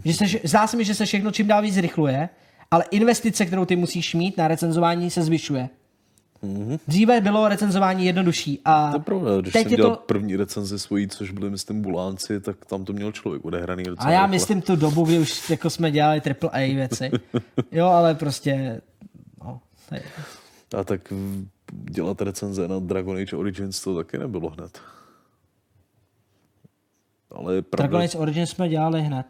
Že 0.05 0.15
se, 0.15 0.25
zdá 0.45 0.67
se 0.67 0.77
mi, 0.77 0.85
že 0.85 0.95
se 0.95 1.05
všechno 1.05 1.31
čím 1.31 1.47
dál 1.47 1.63
víc 1.63 1.75
zrychluje, 1.75 2.29
ale 2.71 2.85
investice, 2.91 3.47
kterou 3.47 3.65
ty 3.65 3.77
musíš 3.77 4.15
mít 4.15 4.37
na 4.37 4.49
recenzování, 4.49 5.11
se 5.11 5.23
zvyšuje. 5.23 5.69
Mm-hmm. 6.45 6.79
Dříve 6.89 7.21
bylo 7.21 7.49
recenzování 7.49 8.07
jednodušší. 8.07 8.61
A 8.65 8.91
to 8.91 8.97
je 8.97 9.03
pravda, 9.03 9.41
když 9.41 9.53
teď 9.53 9.63
jsem 9.69 9.77
dělal 9.77 9.97
to... 9.97 10.03
první 10.07 10.37
recenzi 10.37 10.79
svojí, 10.79 11.09
což 11.09 11.31
byly, 11.31 11.51
myslím, 11.51 11.83
Bulánci, 11.83 12.41
tak 12.41 12.65
tam 12.65 12.85
to 12.85 12.93
měl 12.93 13.13
člověk 13.13 13.45
odehraný 13.45 13.85
A 13.99 14.11
já 14.11 14.21
rychle. 14.21 14.29
myslím 14.29 14.63
tu 14.63 14.77
dobu, 14.77 15.05
kdy 15.05 15.19
už 15.19 15.51
jako 15.51 15.71
jsme 15.71 15.91
dělali 15.91 16.21
triple 16.21 16.51
A 16.53 16.75
věci. 16.75 17.11
Jo, 17.73 17.87
ale 17.87 18.15
prostě... 18.15 18.81
No. 19.45 19.61
A 20.79 20.85
tak 20.85 21.13
dělat 21.71 22.23
recenze 22.23 22.69
na 22.69 22.79
Dragon 22.79 23.17
Age 23.17 23.37
Origins 23.37 23.81
to 23.81 23.97
taky 23.97 24.19
nebylo 24.19 24.51
hned. 24.51 24.81
Ale 27.35 27.63
pravda, 27.63 27.89
Dragon 27.89 28.05
Age 28.05 28.19
Origins 28.19 28.51
jsme 28.51 28.69
dělali 28.69 29.03
hned. 29.03 29.27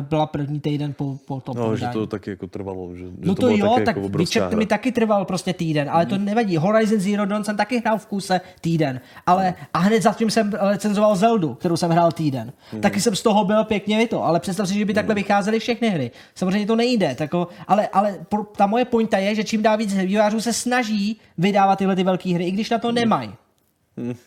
Byla 0.00 0.26
první 0.26 0.60
týden 0.60 0.92
po, 0.92 1.16
po 1.26 1.40
tom 1.40 1.56
no, 1.56 1.76
že 1.76 1.86
to 1.92 2.06
taky 2.06 2.30
jako 2.30 2.46
trvalo. 2.46 2.96
Že, 2.96 3.04
No 3.04 3.32
že 3.32 3.34
to, 3.34 3.46
bylo 3.46 3.56
jo, 3.56 3.68
taky 3.74 3.84
tak 3.84 3.96
jako 3.96 4.08
Witcher 4.08 4.56
mi 4.56 4.66
taky 4.66 4.92
trval 4.92 5.24
prostě 5.24 5.52
týden, 5.52 5.90
ale 5.90 6.06
to 6.06 6.18
nevadí. 6.18 6.56
Horizon 6.56 7.00
Zero 7.00 7.26
Dawn 7.26 7.44
jsem 7.44 7.56
taky 7.56 7.78
hrál 7.80 7.98
v 7.98 8.06
kuse 8.06 8.40
týden, 8.60 9.00
ale 9.26 9.54
a 9.74 9.78
hned 9.78 10.02
zatím 10.02 10.30
jsem 10.30 10.52
recenzoval 10.52 11.16
Zeldu, 11.16 11.54
kterou 11.54 11.76
jsem 11.76 11.90
hrál 11.90 12.12
týden. 12.12 12.52
Taky 12.80 13.00
jsem 13.00 13.16
z 13.16 13.22
toho 13.22 13.44
byl 13.44 13.64
pěkně 13.64 14.08
to, 14.08 14.24
ale 14.24 14.40
představ 14.40 14.68
si, 14.68 14.74
že 14.74 14.84
by 14.84 14.94
takhle 14.94 15.14
vycházely 15.14 15.58
všechny 15.58 15.88
hry. 15.88 16.10
Samozřejmě 16.34 16.66
to 16.66 16.76
nejde, 16.76 17.14
tako, 17.14 17.48
ale, 17.68 17.88
ale 17.88 18.18
ta 18.56 18.66
moje 18.66 18.84
pointa 18.84 19.18
je, 19.18 19.34
že 19.34 19.44
čím 19.44 19.62
dál 19.62 19.76
víc 19.76 19.94
vývojářů 19.94 20.40
se 20.40 20.52
snaží 20.52 21.20
vydávat 21.38 21.78
tyhle 21.78 21.96
ty 21.96 22.04
velké 22.04 22.34
hry, 22.34 22.44
i 22.44 22.50
když 22.50 22.70
na 22.70 22.78
to 22.78 22.92
nemají. 22.92 23.32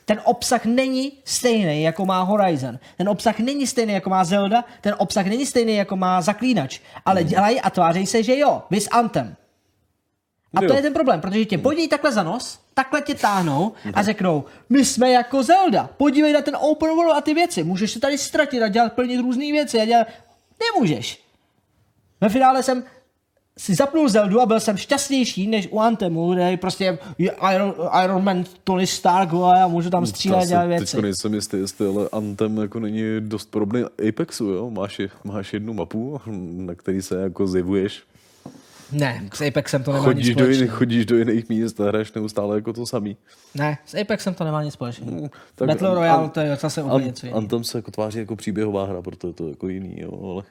Ten 0.06 0.22
obsah 0.24 0.66
není 0.66 1.12
stejný, 1.26 1.84
jako 1.84 2.06
má 2.06 2.22
Horizon. 2.22 2.80
Ten 2.98 3.10
obsah 3.10 3.40
není 3.40 3.68
stejný, 3.68 3.94
jako 3.94 4.10
má 4.10 4.24
Zelda. 4.24 4.66
Ten 4.82 4.96
obsah 4.98 5.26
není 5.26 5.46
stejný, 5.46 5.76
jako 5.76 5.96
má 5.96 6.22
Zaklínač. 6.22 6.80
Ale 7.06 7.24
dělají 7.24 7.62
a 7.62 7.70
tváří 7.70 8.06
se, 8.06 8.24
že 8.24 8.38
jo. 8.38 8.64
Vys 8.70 8.88
Anthem. 8.92 9.36
A 10.56 10.60
to 10.60 10.66
Jo. 10.66 10.74
je 10.74 10.82
ten 10.82 10.94
problém, 10.94 11.22
protože 11.22 11.46
tě 11.46 11.58
podí 11.58 11.88
takhle 11.88 12.12
za 12.12 12.24
nos, 12.24 12.60
takhle 12.74 13.02
tě 13.02 13.16
táhnou 13.16 13.74
a 13.94 14.04
řeknou, 14.04 14.44
my 14.70 14.86
jsme 14.86 15.12
jako 15.12 15.44
Zelda, 15.44 15.90
podívej 15.98 16.34
na 16.34 16.42
ten 16.42 16.58
open 16.60 16.90
world 16.90 17.18
a 17.18 17.22
ty 17.22 17.34
věci, 17.34 17.64
můžeš 17.64 17.92
se 17.92 18.00
tady 18.00 18.18
ztratit 18.18 18.64
a 18.64 18.68
dělat 18.68 18.94
plnit 18.94 19.22
různé 19.22 19.52
věci 19.52 19.82
a 19.82 19.86
dělat... 19.86 20.08
Nemůžeš. 20.74 21.24
Ve 22.22 22.30
finále 22.30 22.64
jsem 22.64 22.84
si 23.60 23.76
zapnul 23.76 24.10
Zeldu 24.10 24.42
a 24.42 24.46
byl 24.46 24.60
jsem 24.60 24.78
šťastnější 24.78 25.48
než 25.48 25.68
u 25.72 25.80
Anthemu, 25.80 26.34
kde 26.34 26.58
prostě 26.58 26.98
je 27.18 27.32
Iron, 27.54 27.74
Iron 28.04 28.24
Man 28.24 28.44
Tony 28.64 28.88
Stark 28.88 29.30
a 29.34 29.68
můžu 29.68 29.90
tam 29.90 30.06
střílet 30.06 30.38
a 30.38 30.46
dělat 30.46 30.62
Teď 30.68 30.70
věci. 30.78 31.02
nejsem 31.02 31.34
jistý, 31.34 31.58
jestli 31.58 31.88
ale 31.88 32.10
Anthem 32.12 32.58
jako 32.58 32.80
není 32.80 33.02
dost 33.20 33.52
podobný 33.52 33.84
Apexu, 34.10 34.46
jo? 34.46 34.70
Máš, 34.70 35.02
máš 35.24 35.54
jednu 35.54 35.74
mapu, 35.74 36.22
na 36.56 36.76
který 36.76 37.02
se 37.02 37.16
jako 37.22 37.48
zjevuješ. 37.48 38.04
Ne, 38.92 39.30
s 39.34 39.42
Apexem 39.42 39.84
to 39.84 39.92
nemá 39.94 40.04
Chodíš 40.06 40.28
nic 40.28 40.38
do, 40.38 40.50
jiných, 40.50 40.72
chodíš 40.72 41.06
do 41.06 41.18
jiných 41.18 41.50
míst 41.50 41.82
a 41.82 41.86
hraješ 41.88 42.14
neustále 42.14 42.56
jako 42.56 42.74
to 42.74 42.86
samý. 42.86 43.18
Ne, 43.56 43.78
s 43.86 43.96
Apexem 44.02 44.34
to 44.34 44.44
nemá 44.44 44.64
nic 44.64 44.74
společného. 44.74 45.30
Tak 45.56 45.68
Battle 45.68 45.90
An- 45.90 45.96
Royale 45.96 46.24
An- 46.24 46.30
to 46.30 46.40
je 46.40 46.56
zase 46.62 46.84
úplně 46.84 46.96
An- 46.96 47.08
něco 47.08 47.26
jiného. 47.26 47.38
Anthem 47.38 47.64
se 47.64 47.78
jako 47.78 47.92
tváří 47.92 48.20
jako 48.20 48.36
příběhová 48.36 48.86
hra, 48.86 49.02
proto 49.02 49.28
je 49.28 49.34
to 49.34 49.50
jako 49.50 49.68
jiný, 49.68 49.96
jo, 50.02 50.20
ale... 50.34 50.44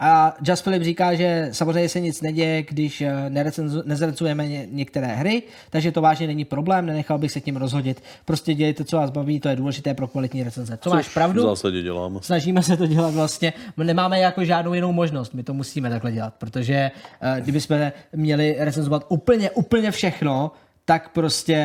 A 0.00 0.36
Just 0.42 0.64
Philip 0.64 0.82
říká, 0.82 1.14
že 1.14 1.48
samozřejmě 1.52 1.88
se 1.88 2.00
nic 2.00 2.20
neděje, 2.22 2.62
když 2.62 3.00
eh, 3.00 3.12
nerecenzu- 3.28 3.82
nezrecujeme 3.86 4.46
ně- 4.48 4.66
některé 4.70 5.06
hry, 5.06 5.42
takže 5.70 5.92
to 5.92 6.00
vážně 6.00 6.26
není 6.26 6.44
problém, 6.44 6.86
nenechal 6.86 7.18
bych 7.18 7.32
se 7.32 7.40
tím 7.40 7.56
rozhodit. 7.56 8.02
Prostě 8.24 8.54
dějte, 8.54 8.84
co 8.84 8.96
vás 8.96 9.10
baví, 9.10 9.40
to 9.40 9.48
je 9.48 9.56
důležité 9.56 9.94
pro 9.94 10.08
kvalitní 10.08 10.42
recenze. 10.42 10.78
Co 10.80 10.90
máš 10.90 11.08
V 11.08 11.14
pravdu? 11.14 11.42
zásadě 11.42 11.82
dělám. 11.82 12.18
Snažíme 12.22 12.62
se 12.62 12.76
to 12.76 12.86
dělat 12.86 13.14
vlastně, 13.14 13.52
my 13.76 13.84
nemáme 13.84 14.20
jako 14.20 14.44
žádnou 14.44 14.74
jinou 14.74 14.92
možnost, 14.92 15.34
my 15.34 15.42
to 15.42 15.54
musíme 15.54 15.90
takhle 15.90 16.12
dělat, 16.12 16.34
protože 16.38 16.74
eh, 17.20 17.40
kdybychom 17.40 17.92
měli 18.12 18.56
recenzovat 18.58 19.04
úplně, 19.08 19.50
úplně 19.50 19.90
všechno, 19.90 20.52
tak 20.84 21.08
prostě 21.08 21.56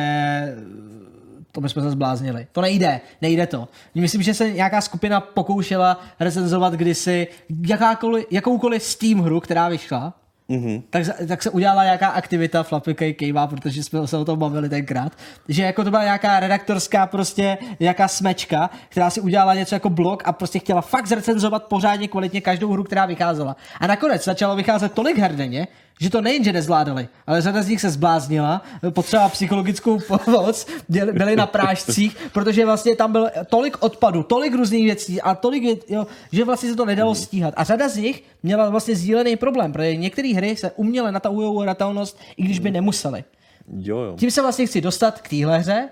to 1.54 1.60
bychom 1.60 1.82
se 1.82 1.90
zbláznili. 1.90 2.46
To 2.52 2.60
nejde, 2.60 3.00
nejde 3.22 3.46
to. 3.46 3.68
Myslím, 3.94 4.22
že 4.22 4.34
se 4.34 4.52
nějaká 4.52 4.80
skupina 4.80 5.20
pokoušela 5.20 6.00
recenzovat 6.20 6.72
kdysi 6.72 7.28
jakákoliv, 7.68 8.26
jakoukoliv 8.30 8.82
Steam 8.82 9.20
hru, 9.20 9.40
která 9.40 9.68
vyšla, 9.68 10.14
Mm-hmm. 10.50 10.82
Tak, 10.90 11.02
tak 11.28 11.42
se 11.42 11.50
udělala 11.50 11.84
nějaká 11.84 12.08
aktivita 12.08 12.62
Fluffy 12.62 12.94
Cake 12.94 13.26
Cave, 13.32 13.46
protože 13.46 13.82
jsme 13.82 14.06
se 14.06 14.16
o 14.16 14.24
tom 14.24 14.38
bavili 14.38 14.68
tenkrát, 14.68 15.12
že 15.48 15.62
jako 15.62 15.84
to 15.84 15.90
byla 15.90 16.02
nějaká 16.02 16.40
redaktorská 16.40 17.06
prostě 17.06 17.58
nějaká 17.80 18.08
smečka, 18.08 18.70
která 18.88 19.10
si 19.10 19.20
udělala 19.20 19.54
něco 19.54 19.74
jako 19.74 19.90
blog 19.90 20.22
a 20.24 20.32
prostě 20.32 20.58
chtěla 20.58 20.80
fakt 20.80 21.06
zrecenzovat 21.06 21.64
pořádně 21.64 22.08
kvalitně 22.08 22.40
každou 22.40 22.72
hru, 22.72 22.84
která 22.84 23.06
vycházela. 23.06 23.56
A 23.80 23.86
nakonec 23.86 24.24
začalo 24.24 24.56
vycházet 24.56 24.92
tolik 24.92 25.18
her 25.18 25.36
denně, 25.36 25.66
že 26.00 26.10
to 26.10 26.20
nejen, 26.20 26.44
že 26.44 26.52
nezvládali, 26.52 27.08
ale 27.26 27.42
řada 27.42 27.62
z 27.62 27.68
nich 27.68 27.80
se 27.80 27.90
zbláznila, 27.90 28.62
potřeba 28.90 29.28
psychologickou 29.28 29.98
pomoc, 30.00 30.66
byli 30.88 31.36
na 31.36 31.46
prášcích, 31.46 32.16
protože 32.32 32.64
vlastně 32.64 32.96
tam 32.96 33.12
byl 33.12 33.28
tolik 33.46 33.82
odpadu, 33.82 34.22
tolik 34.22 34.54
různých 34.54 34.84
věcí 34.84 35.20
a 35.20 35.34
tolik, 35.34 35.90
jo, 35.90 36.06
že 36.32 36.44
vlastně 36.44 36.68
se 36.68 36.76
to 36.76 36.84
nedalo 36.84 37.14
stíhat. 37.14 37.54
A 37.56 37.64
řada 37.64 37.88
z 37.88 37.96
nich 37.96 38.22
měla 38.42 38.70
vlastně 38.70 38.96
sdílený 38.96 39.36
problém, 39.36 39.72
protože 39.72 39.96
některé 39.96 40.34
hry 40.34 40.56
se 40.56 40.70
uměle 40.70 41.12
natahujou 41.12 41.58
hratelnost, 41.58 42.18
i 42.36 42.42
když 42.42 42.58
by 42.58 42.70
nemuseli. 42.70 43.24
Jo, 43.78 43.98
jo. 43.98 44.16
Tím 44.18 44.30
se 44.30 44.42
vlastně 44.42 44.66
chci 44.66 44.80
dostat 44.80 45.20
k 45.20 45.28
téhle 45.28 45.58
hře. 45.58 45.88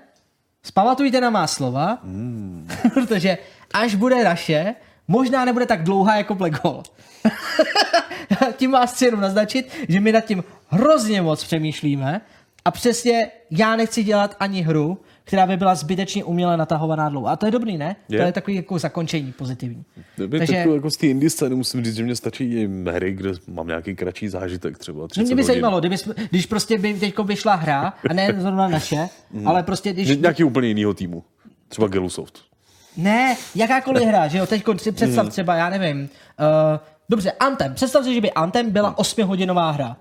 Spamatujte 0.63 1.21
na 1.21 1.31
má 1.31 1.47
slova, 1.47 1.99
protože 2.95 3.39
až 3.75 3.95
bude 3.95 4.25
naše, 4.25 4.75
možná 5.09 5.45
nebude 5.45 5.67
tak 5.67 5.83
dlouhá 5.83 6.17
jako 6.17 6.35
Black 6.35 6.65
Hole. 6.65 6.83
tím 8.57 8.71
vás 8.73 8.95
chci 8.95 9.05
jenom 9.05 9.21
naznačit, 9.21 9.69
že 9.89 10.01
my 10.01 10.13
nad 10.13 10.21
tím 10.21 10.45
hrozně 10.69 11.23
moc 11.23 11.45
přemýšlíme 11.45 12.21
a 12.65 12.71
přesně 12.71 13.29
já 13.51 13.77
nechci 13.77 14.05
dělat 14.05 14.37
ani 14.41 14.63
hru, 14.63 14.99
která 15.25 15.47
by 15.47 15.57
byla 15.57 15.75
zbytečně 15.75 16.25
uměle 16.25 16.57
natahovaná 16.57 17.09
dlouho. 17.09 17.27
A 17.29 17.37
to 17.37 17.47
je 17.47 17.53
dobrý, 17.53 17.79
ne? 17.79 17.97
Je. 18.09 18.19
To 18.19 18.25
je 18.25 18.33
takový 18.33 18.57
jako 18.57 18.79
zakončení 18.79 19.33
pozitivní. 19.33 19.85
Takže... 20.17 20.39
Takže- 20.39 20.53
Tak 20.53 20.67
jako 20.75 20.91
z 20.91 20.97
té 20.97 21.07
indie 21.07 21.31
scény 21.31 21.55
musím 21.55 21.85
říct, 21.85 21.97
že 21.97 22.03
mě 22.05 22.17
stačí 22.17 22.45
i 22.45 22.69
hry, 22.91 23.13
kde 23.13 23.31
mám 23.49 23.67
nějaký 23.67 23.97
kratší 23.97 24.29
zážitek, 24.29 24.79
třeba 24.79 25.09
30 25.09 25.27
Mě 25.27 25.35
by 25.37 25.43
zajímalo, 25.45 25.81
kdyby, 25.81 25.97
když 26.31 26.47
prostě 26.47 26.79
by 26.79 26.95
teď 26.95 27.19
vyšla 27.19 27.55
hra, 27.55 27.93
a 28.11 28.13
ne 28.13 28.35
zrovna 28.39 28.69
naše, 28.69 29.09
ale 29.45 29.63
prostě 29.63 29.93
když... 29.93 30.17
Nějaký 30.17 30.45
úplně 30.45 30.69
jinýho 30.69 30.95
týmu. 30.95 31.25
Třeba 31.69 31.89
Gelusoft. 31.89 32.52
Ne, 32.97 33.37
jakákoliv 33.55 34.03
hra, 34.03 34.29
že 34.29 34.39
jo, 34.39 34.47
teď 34.47 34.65
si 34.77 34.93
představ 34.93 35.29
třeba, 35.29 35.55
já 35.55 35.69
nevím, 35.71 36.03
uh, 36.03 36.81
dobře, 37.09 37.33
Anthem, 37.33 37.75
představ 37.75 38.05
si, 38.05 38.15
že 38.15 38.21
by 38.21 38.33
Anthem 38.33 38.71
byla 38.71 38.95
8-hodinová 38.95 39.71
hra. 39.71 39.97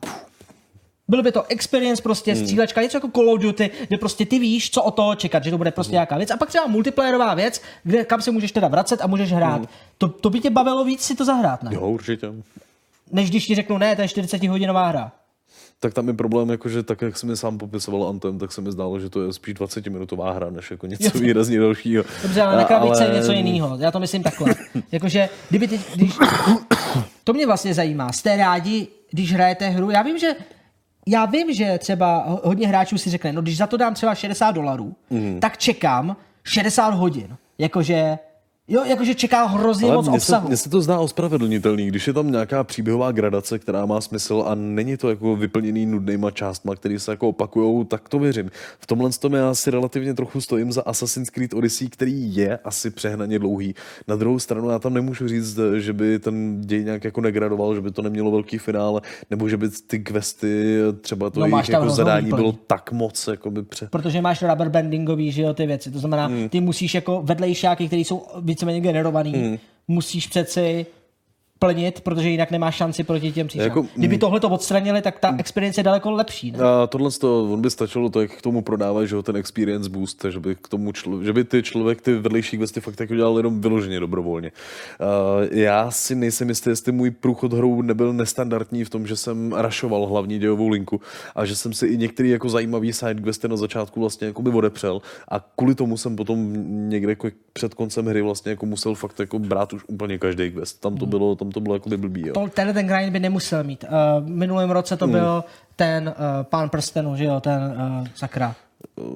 Byl 1.08 1.24
by 1.24 1.32
to 1.32 1.44
experience 1.44 2.02
prostě, 2.04 2.36
střílečka, 2.36 2.82
něco 2.82 2.98
jako 2.98 3.08
Call 3.08 3.30
of 3.30 3.40
Duty, 3.40 3.72
kde 3.88 3.98
prostě 3.98 4.26
ty 4.26 4.40
víš, 4.40 4.72
co 4.72 4.84
od 4.84 4.92
toho 4.92 5.16
čekat, 5.16 5.44
že 5.44 5.52
to 5.52 5.58
bude 5.58 5.72
prostě 5.72 5.92
nějaká 5.94 6.18
věc. 6.18 6.32
A 6.32 6.38
pak 6.38 6.50
třeba 6.50 6.68
multiplayerová 6.68 7.34
věc, 7.34 7.62
kde, 7.84 8.06
kam 8.06 8.22
se 8.22 8.32
můžeš 8.32 8.52
teda 8.52 8.68
vracet 8.68 9.02
a 9.02 9.08
můžeš 9.08 9.32
hrát. 9.32 9.62
To, 9.98 10.08
to 10.08 10.30
by 10.30 10.40
tě 10.40 10.50
bavilo 10.50 10.86
víc 10.86 11.02
si 11.02 11.16
to 11.16 11.26
zahrát, 11.26 11.64
ne? 11.64 11.72
Jo, 11.74 11.88
určitě. 11.88 12.28
Než 13.12 13.30
když 13.30 13.46
ti 13.46 13.56
řeknu, 13.56 13.78
ne, 13.78 13.96
to 13.96 14.02
je 14.02 14.08
40-hodinová 14.08 14.90
hra. 14.90 15.12
Tak 15.84 15.94
tam 15.94 16.08
je 16.08 16.14
problém, 16.14 16.50
jako, 16.50 16.70
že 16.70 16.84
tak, 16.84 17.02
jak 17.02 17.18
jsem 17.18 17.30
mi 17.30 17.38
sám 17.38 17.58
popisoval 17.58 18.08
Anthem, 18.10 18.40
tak 18.40 18.52
se 18.52 18.62
mi 18.62 18.72
zdálo, 18.72 19.00
že 19.00 19.10
to 19.10 19.24
je 19.24 19.34
spíš 19.34 19.56
20-minutová 19.56 20.34
hra, 20.36 20.50
než 20.50 20.72
jako 20.72 20.88
něco 20.88 21.20
výrazně 21.20 21.60
dalšího. 21.60 22.04
Dobře, 22.24 22.42
ale 22.42 22.56
na 22.58 22.64
krabice 22.64 23.04
je 23.06 23.14
něco 23.14 23.32
jiného. 23.32 23.78
Já 23.80 23.92
to 23.92 24.00
myslím 24.00 24.24
takhle. 24.24 24.56
Jakože, 24.92 25.30
kdyby 25.50 25.68
teď, 25.68 25.82
když... 25.96 26.14
To 27.24 27.34
mě 27.34 27.46
vlastně 27.48 27.74
zajímá. 27.74 28.12
Jste 28.12 28.38
rádi, 28.38 28.88
když 29.12 29.34
hrajete 29.34 29.70
hru? 29.70 29.90
Já 29.90 30.02
vím, 30.02 30.18
že 30.18 30.36
já 31.08 31.26
vím, 31.26 31.54
že 31.54 31.78
třeba 31.78 32.24
ho- 32.28 32.42
hodně 32.44 32.68
hráčů 32.68 32.98
si 32.98 33.10
řekne, 33.10 33.34
no 33.34 33.42
když 33.42 33.58
za 33.58 33.68
to 33.68 33.78
dám 33.78 33.94
třeba 33.94 34.16
60 34.16 34.52
dolarů, 34.52 34.96
Mhm. 35.10 35.40
tak 35.40 35.58
čekám 35.58 36.16
60 36.44 36.94
hodin. 36.94 37.38
Jakože, 37.58 38.18
jo, 38.68 38.84
jakože 38.86 39.14
čeká 39.16 39.46
hrozně 39.46 39.88
Ale 39.88 39.96
moc 39.96 40.06
se, 40.06 40.12
obsahu. 40.12 40.48
mně 40.48 40.58
se 40.58 40.70
to 40.70 40.82
zdá 40.82 41.00
ospravedlnitelný, 41.00 41.88
když 41.88 42.08
je 42.08 42.14
tam 42.14 42.32
nějaká 42.32 42.64
příběhová 42.64 43.12
gradace, 43.12 43.60
která 43.60 43.86
má 43.86 44.02
smysl 44.02 44.44
a 44.48 44.56
není 44.56 44.98
to 44.98 45.10
jako 45.10 45.36
vyplněný 45.36 45.86
nudnýma 45.86 46.32
částma, 46.32 46.76
které 46.76 47.00
se 47.00 47.12
jako 47.12 47.30
opakujou, 47.30 47.84
tak 47.84 48.10
to 48.10 48.20
věřím. 48.20 48.52
V 48.80 48.88
tomhle 48.88 49.10
tom 49.20 49.34
já 49.34 49.54
si 49.56 49.72
relativně 49.72 50.14
trochu 50.14 50.42
stojím 50.42 50.72
za 50.72 50.82
Assassin's 50.82 51.30
Creed 51.30 51.54
Odyssey, 51.54 51.90
který 51.90 52.36
je 52.36 52.58
asi 52.58 52.90
přehnaně 52.92 53.40
dlouhý. 53.40 53.76
Na 54.08 54.16
druhou 54.16 54.40
stranu 54.40 54.70
já 54.70 54.80
tam 54.80 54.94
nemůžu 54.94 55.28
říct, 55.28 55.60
že 55.78 55.94
by 55.94 56.20
ten 56.20 56.62
děj 56.62 56.84
nějak 56.84 57.04
jako 57.04 57.22
negradoval, 57.22 57.76
že 57.76 57.82
by 57.82 57.92
to 57.92 58.02
nemělo 58.02 58.32
velký 58.32 58.58
finále, 58.58 59.02
nebo 59.30 59.50
že 59.50 59.58
by 59.58 59.70
ty 59.88 60.00
questy, 60.00 60.78
třeba 61.02 61.30
to 61.30 61.40
No, 61.40 61.46
jejich 61.46 61.70
jako 61.70 61.90
zadání 61.90 62.26
výplň. 62.26 62.40
bylo 62.42 62.52
tak 62.52 62.92
moc 62.92 63.28
jako 63.28 63.52
by 63.52 63.64
pře... 63.64 63.88
Protože 63.92 64.22
máš 64.22 64.42
rubber 64.42 64.70
bandingový, 64.70 65.32
že 65.32 65.42
jo, 65.42 65.54
ty 65.54 65.66
věci. 65.68 65.92
To 65.92 66.00
znamená, 66.00 66.26
Hmm. 66.28 66.50
ty 66.50 66.62
musíš 66.62 66.94
jako 66.94 67.22
vedlejšáky, 67.26 67.88
které 67.88 68.00
jsou 68.02 68.22
víceméně 68.62 68.82
generovaný, 68.82 69.34
Hmm. 69.34 69.58
musíš 69.88 70.28
přeci 70.28 70.86
plnit, 71.66 72.02
protože 72.02 72.30
jinak 72.30 72.52
nemáš 72.52 72.76
šanci 72.76 73.04
proti 73.04 73.32
těm 73.32 73.48
příšerám. 73.48 73.70
Jako, 73.70 73.80
Jako, 73.80 73.94
Kdyby 73.96 74.16
mm. 74.16 74.20
tohle 74.20 74.40
to 74.40 74.50
odstranili, 74.50 75.02
tak 75.02 75.20
ta 75.20 75.36
experience 75.38 75.80
je 75.80 75.84
daleko 75.84 76.12
lepší. 76.12 76.52
Ne? 76.52 76.60
A 76.60 76.88
tohle 76.88 77.12
to, 77.12 77.44
on 77.44 77.62
by 77.62 77.70
stačilo 77.70 78.10
to, 78.10 78.22
jak 78.22 78.32
k 78.32 78.42
tomu 78.42 78.62
prodávat, 78.62 79.06
že 79.06 79.16
jo, 79.16 79.24
ten 79.24 79.38
experience 79.38 79.90
boost, 79.90 80.26
že 80.30 80.40
by 80.40 80.56
k 80.56 80.68
tomu 80.68 80.92
člo, 80.92 81.24
že 81.24 81.34
by 81.34 81.44
ty 81.44 81.64
člověk 81.64 82.02
ty 82.02 82.14
vedlejší 82.14 82.58
questy 82.58 82.82
fakt 82.82 83.00
jako 83.00 83.16
dělal 83.16 83.38
jenom 83.38 83.62
vyloženě 83.62 84.00
dobrovolně. 84.00 84.52
Uh, 85.00 85.58
já 85.58 85.92
si 85.92 86.16
nejsem 86.16 86.50
jistý, 86.50 86.70
jestli 86.70 86.92
můj 86.92 87.12
průchod 87.12 87.54
hrou 87.54 87.82
nebyl 87.82 88.14
nestandardní 88.14 88.84
v 88.84 88.90
tom, 88.90 89.08
že 89.08 89.16
jsem 89.16 89.54
rašoval 89.54 90.06
hlavní 90.06 90.40
dějovou 90.40 90.68
linku 90.68 91.02
a 91.36 91.46
že 91.46 91.56
jsem 91.56 91.74
si 91.74 91.88
i 91.88 91.98
některý 91.98 92.30
jako 92.30 92.50
zajímavý 92.50 92.94
side 92.94 93.22
questy 93.22 93.48
na 93.48 93.58
začátku 93.58 94.00
vlastně 94.00 94.28
jako 94.28 94.42
by 94.42 94.50
odepřel 94.50 95.02
a 95.28 95.40
kvůli 95.56 95.76
tomu 95.76 95.98
jsem 95.98 96.16
potom 96.16 96.54
někde 96.90 97.12
jako 97.12 97.28
před 97.54 97.74
koncem 97.74 98.06
hry 98.06 98.22
vlastně 98.22 98.52
jako 98.52 98.66
musel 98.66 98.96
fakt 98.96 99.20
jako 99.20 99.40
brát 99.40 99.74
už 99.74 99.84
úplně 99.88 100.18
každý 100.18 100.52
quest. 100.52 100.82
Tam 100.82 100.98
to 100.98 101.06
bylo, 101.06 101.36
tam 101.36 101.51
to 101.52 101.60
bylo 101.60 101.76
jako 101.76 101.90
by 101.90 101.98
blbý, 101.98 102.28
jo. 102.28 102.34
To, 102.34 102.48
tenhle 102.48 102.74
ten 102.74 102.88
grind 102.88 103.12
by 103.14 103.20
nemusel 103.20 103.64
mít. 103.64 103.84
Uh, 103.84 104.28
minulém 104.28 104.72
roce 104.72 104.98
to 104.98 105.06
Hmm. 105.06 105.14
byl 105.14 105.44
ten 105.76 106.08
uh, 106.08 106.44
pán 106.44 106.70
prstenu, 106.70 107.16
že 107.16 107.26
jo, 107.26 107.40
ten 107.40 107.76
uh, 108.02 108.08
sakra. 108.16 108.56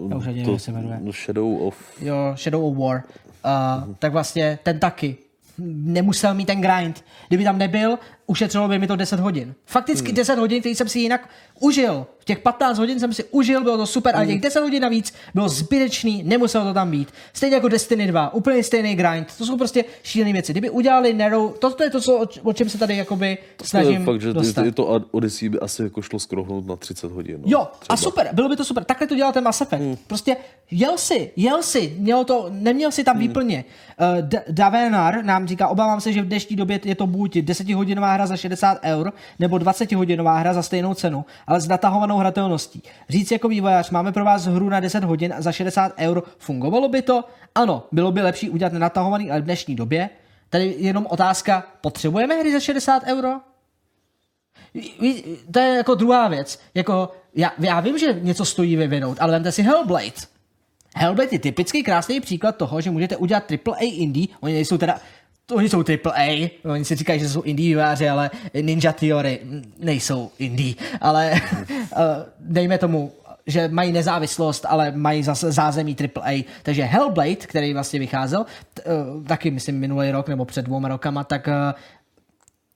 Já 0.10 0.16
už 0.16 0.26
nevím, 0.26 0.46
to, 0.46 0.52
jak 0.52 0.62
se 0.62 0.72
jmenuje. 0.72 1.00
Shadow 1.12 1.62
of... 1.68 2.02
Jo, 2.02 2.34
Shadow 2.36 2.66
of 2.66 2.78
War. 2.78 3.04
Uh, 3.46 3.94
tak 4.00 4.12
vlastně 4.12 4.60
ten 4.64 4.80
taky 4.80 5.18
nemusel 5.58 6.34
mít 6.34 6.46
ten 6.46 6.62
grind. 6.62 7.04
Kdyby 7.28 7.44
tam 7.44 7.58
nebyl, 7.58 8.00
ušetřilo 8.28 8.68
by 8.68 8.80
mi 8.80 8.88
to 8.88 8.96
10 8.96 9.20
hodin. 9.20 9.54
Fakticky 9.66 10.08
Hmm. 10.08 10.16
10 10.16 10.40
hodin, 10.40 10.60
který 10.60 10.76
jsem 10.76 10.90
si 10.90 11.00
jinak 11.00 11.30
užil. 11.60 12.08
V 12.20 12.26
těch 12.26 12.40
15 12.40 12.78
hodin 12.78 13.00
jsem 13.00 13.14
si 13.14 13.24
užil, 13.24 13.64
bylo 13.64 13.78
to 13.78 13.86
super, 13.86 14.14
Hmm. 14.16 14.20
ale 14.20 14.28
těch 14.34 14.42
10 14.42 14.60
hodin 14.62 14.82
navíc 14.82 15.14
bylo 15.34 15.50
zbytečný, 15.50 16.24
nemuselo 16.24 16.66
to 16.66 16.74
tam 16.74 16.92
být. 16.92 17.10
Stejně 17.34 17.56
jako 17.56 17.68
Destiny 17.68 18.08
2, 18.08 18.34
úplně 18.34 18.64
stejný 18.64 18.96
grind. 18.96 19.28
To 19.38 19.46
jsou 19.46 19.58
prostě 19.58 19.86
šílené 20.04 20.34
věci. 20.34 20.52
Kdyby 20.54 20.70
udělali 20.70 21.14
Narrow, 21.14 21.52
to, 21.54 21.70
to 21.74 21.84
je 21.84 21.90
to, 21.90 22.02
co, 22.02 22.26
o, 22.44 22.54
čem 22.54 22.70
se 22.70 22.78
tady 22.78 22.98
jakoby 22.98 23.38
To 23.58 23.64
je 23.64 23.68
snažím 23.68 24.06
fakt, 24.06 24.22
že 24.22 24.34
dostat. 24.34 24.64
ty, 24.64 24.72
to 24.72 24.86
Odyssey 25.12 25.50
by 25.50 25.60
asi 25.60 25.84
jako 25.84 26.02
šlo 26.02 26.20
skrohnout 26.20 26.68
na 26.68 26.76
30 26.76 27.12
hodin. 27.12 27.36
No, 27.38 27.44
Jo, 27.46 27.68
třeba. 27.80 27.94
a 27.94 27.98
super, 27.98 28.30
bylo 28.34 28.50
by 28.50 28.56
to 28.56 28.66
super. 28.66 28.84
Takhle 28.84 29.08
to 29.08 29.16
dělal 29.16 29.34
ten 29.34 29.44
Mass 29.44 29.62
Effect. 29.62 29.82
Hmm. 29.84 29.98
Prostě 30.08 30.38
jel 30.72 30.98
si, 30.98 31.32
jel 31.36 31.64
si, 31.64 31.96
měl 31.98 32.24
to, 32.24 32.48
neměl 32.50 32.92
si 32.92 33.04
tam 33.04 33.18
výplně. 33.20 33.66
Uh, 34.16 34.22
D- 34.28 34.44
Davenar 34.50 35.24
nám 35.26 35.48
říká, 35.48 35.68
obávám 35.68 36.02
se, 36.02 36.14
že 36.14 36.22
v 36.22 36.26
dnešní 36.26 36.56
době 36.56 36.80
je 36.84 36.96
to 36.96 37.08
buď 37.08 37.36
10-hodinová 37.36 38.15
hra 38.16 38.28
za 38.28 38.38
60 38.38 38.80
eur, 38.84 39.14
nebo 39.40 39.58
20-hodinová 39.58 40.40
hra 40.40 40.54
za 40.54 40.64
stejnou 40.64 40.94
cenu, 40.94 41.26
ale 41.48 41.62
s 41.62 41.68
natahovanou 41.68 42.18
hratelností. 42.18 42.84
Říct 43.10 43.32
jako 43.32 43.48
vývojář, 43.48 43.90
máme 43.90 44.12
pro 44.12 44.26
vás 44.26 44.46
hru 44.46 44.70
na 44.70 44.80
10 44.80 45.04
hodin 45.04 45.34
za 45.38 45.52
60 45.52 45.94
eur, 45.98 46.24
fungovalo 46.38 46.88
by 46.88 47.02
to? 47.02 47.24
Ano, 47.56 47.84
bylo 47.92 48.12
by 48.12 48.22
lepší 48.22 48.50
udělat 48.50 48.74
nenatahovaný, 48.74 49.32
ale 49.32 49.42
v 49.42 49.44
dnešní 49.44 49.76
době. 49.76 50.10
Tady 50.50 50.66
je 50.66 50.76
jenom 50.78 51.08
otázka, 51.10 51.64
potřebujeme 51.82 52.36
hry 52.36 52.54
za 52.54 52.60
60 52.60 53.04
euro? 53.04 53.30
To 55.52 55.60
je 55.60 55.76
jako 55.76 55.96
druhá 55.96 56.28
věc. 56.28 56.60
Jako, 56.74 57.12
já, 57.36 57.52
já 57.60 57.80
vím, 57.80 57.98
že 57.98 58.20
něco 58.22 58.46
stojí 58.46 58.76
vyvinout, 58.76 59.18
ale 59.22 59.32
vemte 59.32 59.52
si 59.52 59.64
Hellblade. 59.64 60.12
Hellblade 60.96 61.30
je 61.32 61.40
typický 61.40 61.84
krásný 61.84 62.20
příklad 62.20 62.58
toho, 62.58 62.82
že 62.82 62.92
můžete 62.92 63.18
udělat 63.18 63.44
AAA 63.52 63.80
indie, 63.80 64.28
oni 64.40 64.54
nejsou 64.54 64.78
teda 64.78 65.00
Oni 65.52 65.70
jsou 65.70 65.84
AAA, 66.06 66.50
oni 66.66 66.86
si 66.86 66.96
říkají, 66.96 67.20
že 67.20 67.30
jsou 67.30 67.42
indie 67.42 67.70
výváři, 67.70 68.10
ale 68.10 68.32
Ninja 68.62 68.94
Theory 68.94 69.40
nejsou 69.80 70.32
indie, 70.40 70.76
ale 71.02 71.32
eh, 71.72 71.82
dejme 72.40 72.78
tomu, 72.78 73.12
že 73.48 73.68
mají 73.68 73.92
nezávislost, 73.92 74.66
ale 74.70 74.92
mají 74.92 75.24
zase 75.24 75.52
zázemí 75.52 75.96
AAA. 76.16 76.44
Takže 76.64 76.84
Hellblade, 76.84 77.36
který 77.36 77.74
vlastně 77.74 78.00
vycházel, 78.00 78.46
eh, 78.80 78.84
taky 79.28 79.52
myslím 79.52 79.80
minulý 79.80 80.12
rok 80.12 80.30
nebo 80.30 80.46
před 80.46 80.66
dvouma 80.66 80.88
rokama, 80.88 81.24
tak 81.24 81.48
eh, 81.48 81.74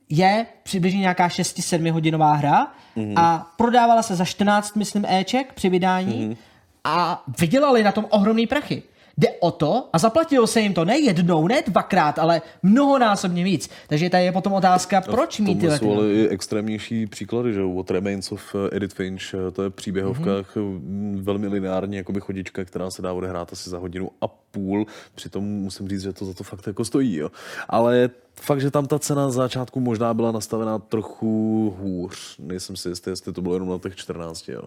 je 0.10 0.46
přibližně 0.64 1.00
nějaká 1.00 1.28
6-7 1.28 1.92
hodinová 1.92 2.34
hra 2.34 2.68
mm-hmm. 2.98 3.14
a 3.16 3.52
prodávala 3.58 4.04
se 4.04 4.16
za 4.16 4.26
14, 4.26 4.76
myslím, 4.76 5.06
Eček 5.06 5.54
při 5.54 5.70
vydání 5.70 6.30
mm-hmm. 6.30 6.38
a 6.84 7.24
vydělali 7.40 7.84
na 7.84 7.92
tom 7.92 8.06
ohromný 8.10 8.48
prachy. 8.48 8.84
Jde 9.18 9.28
o 9.40 9.52
to 9.52 9.90
a 9.94 9.98
zaplatilo 9.98 10.48
se 10.48 10.62
jim 10.62 10.74
to 10.74 10.86
ne 10.86 11.00
jednou, 11.00 11.48
ne 11.48 11.62
dvakrát, 11.68 12.20
ale 12.20 12.42
mnohonásobně 12.64 13.44
víc. 13.44 13.70
Takže 13.88 14.10
tady 14.10 14.26
je 14.26 14.32
potom 14.32 14.54
otázka, 14.54 15.02
proč 15.02 15.40
mít 15.40 15.60
tyhle 15.60 15.78
jsou 15.78 15.94
ale 15.94 16.08
i 16.08 16.28
extrémnější 16.28 17.08
příklady, 17.08 17.54
že 17.54 17.60
jo, 17.60 17.74
What 17.76 17.92
Remains 17.92 18.32
of 18.32 18.56
Edith 18.72 18.94
Finch, 18.94 19.34
eh, 19.34 19.52
to 19.52 19.64
je 19.64 19.70
příběhovka 19.70 20.32
mm-hmm. 20.32 21.22
velmi 21.24 21.48
lineární, 21.48 21.98
jakoby 21.98 22.20
chodička, 22.20 22.66
která 22.66 22.92
se 22.92 23.02
dá 23.02 23.14
odehrát 23.14 23.54
asi 23.54 23.70
za 23.70 23.78
hodinu 23.78 24.10
a 24.22 24.28
půl, 24.28 24.86
přitom 25.16 25.44
musím 25.44 25.90
říct, 25.90 26.02
že 26.02 26.14
to 26.14 26.26
za 26.26 26.34
to 26.34 26.44
fakt 26.44 26.68
jako 26.68 26.86
stojí, 26.86 27.16
jo. 27.16 27.32
Ale 27.70 28.10
fakt, 28.36 28.62
že 28.62 28.72
tam 28.72 28.88
ta 28.88 29.00
cena 29.00 29.22
na 29.22 29.32
začátku 29.32 29.80
možná 29.80 30.14
byla 30.14 30.32
nastavená 30.32 30.80
trochu 30.80 31.76
hůř, 31.80 32.36
nejsem 32.40 32.76
si 32.76 32.90
jistý, 32.90 33.10
jestli 33.10 33.34
to 33.34 33.42
bylo 33.42 33.54
jenom 33.54 33.70
na 33.70 33.78
těch 33.78 33.96
14, 33.96 34.50
jo. 34.50 34.62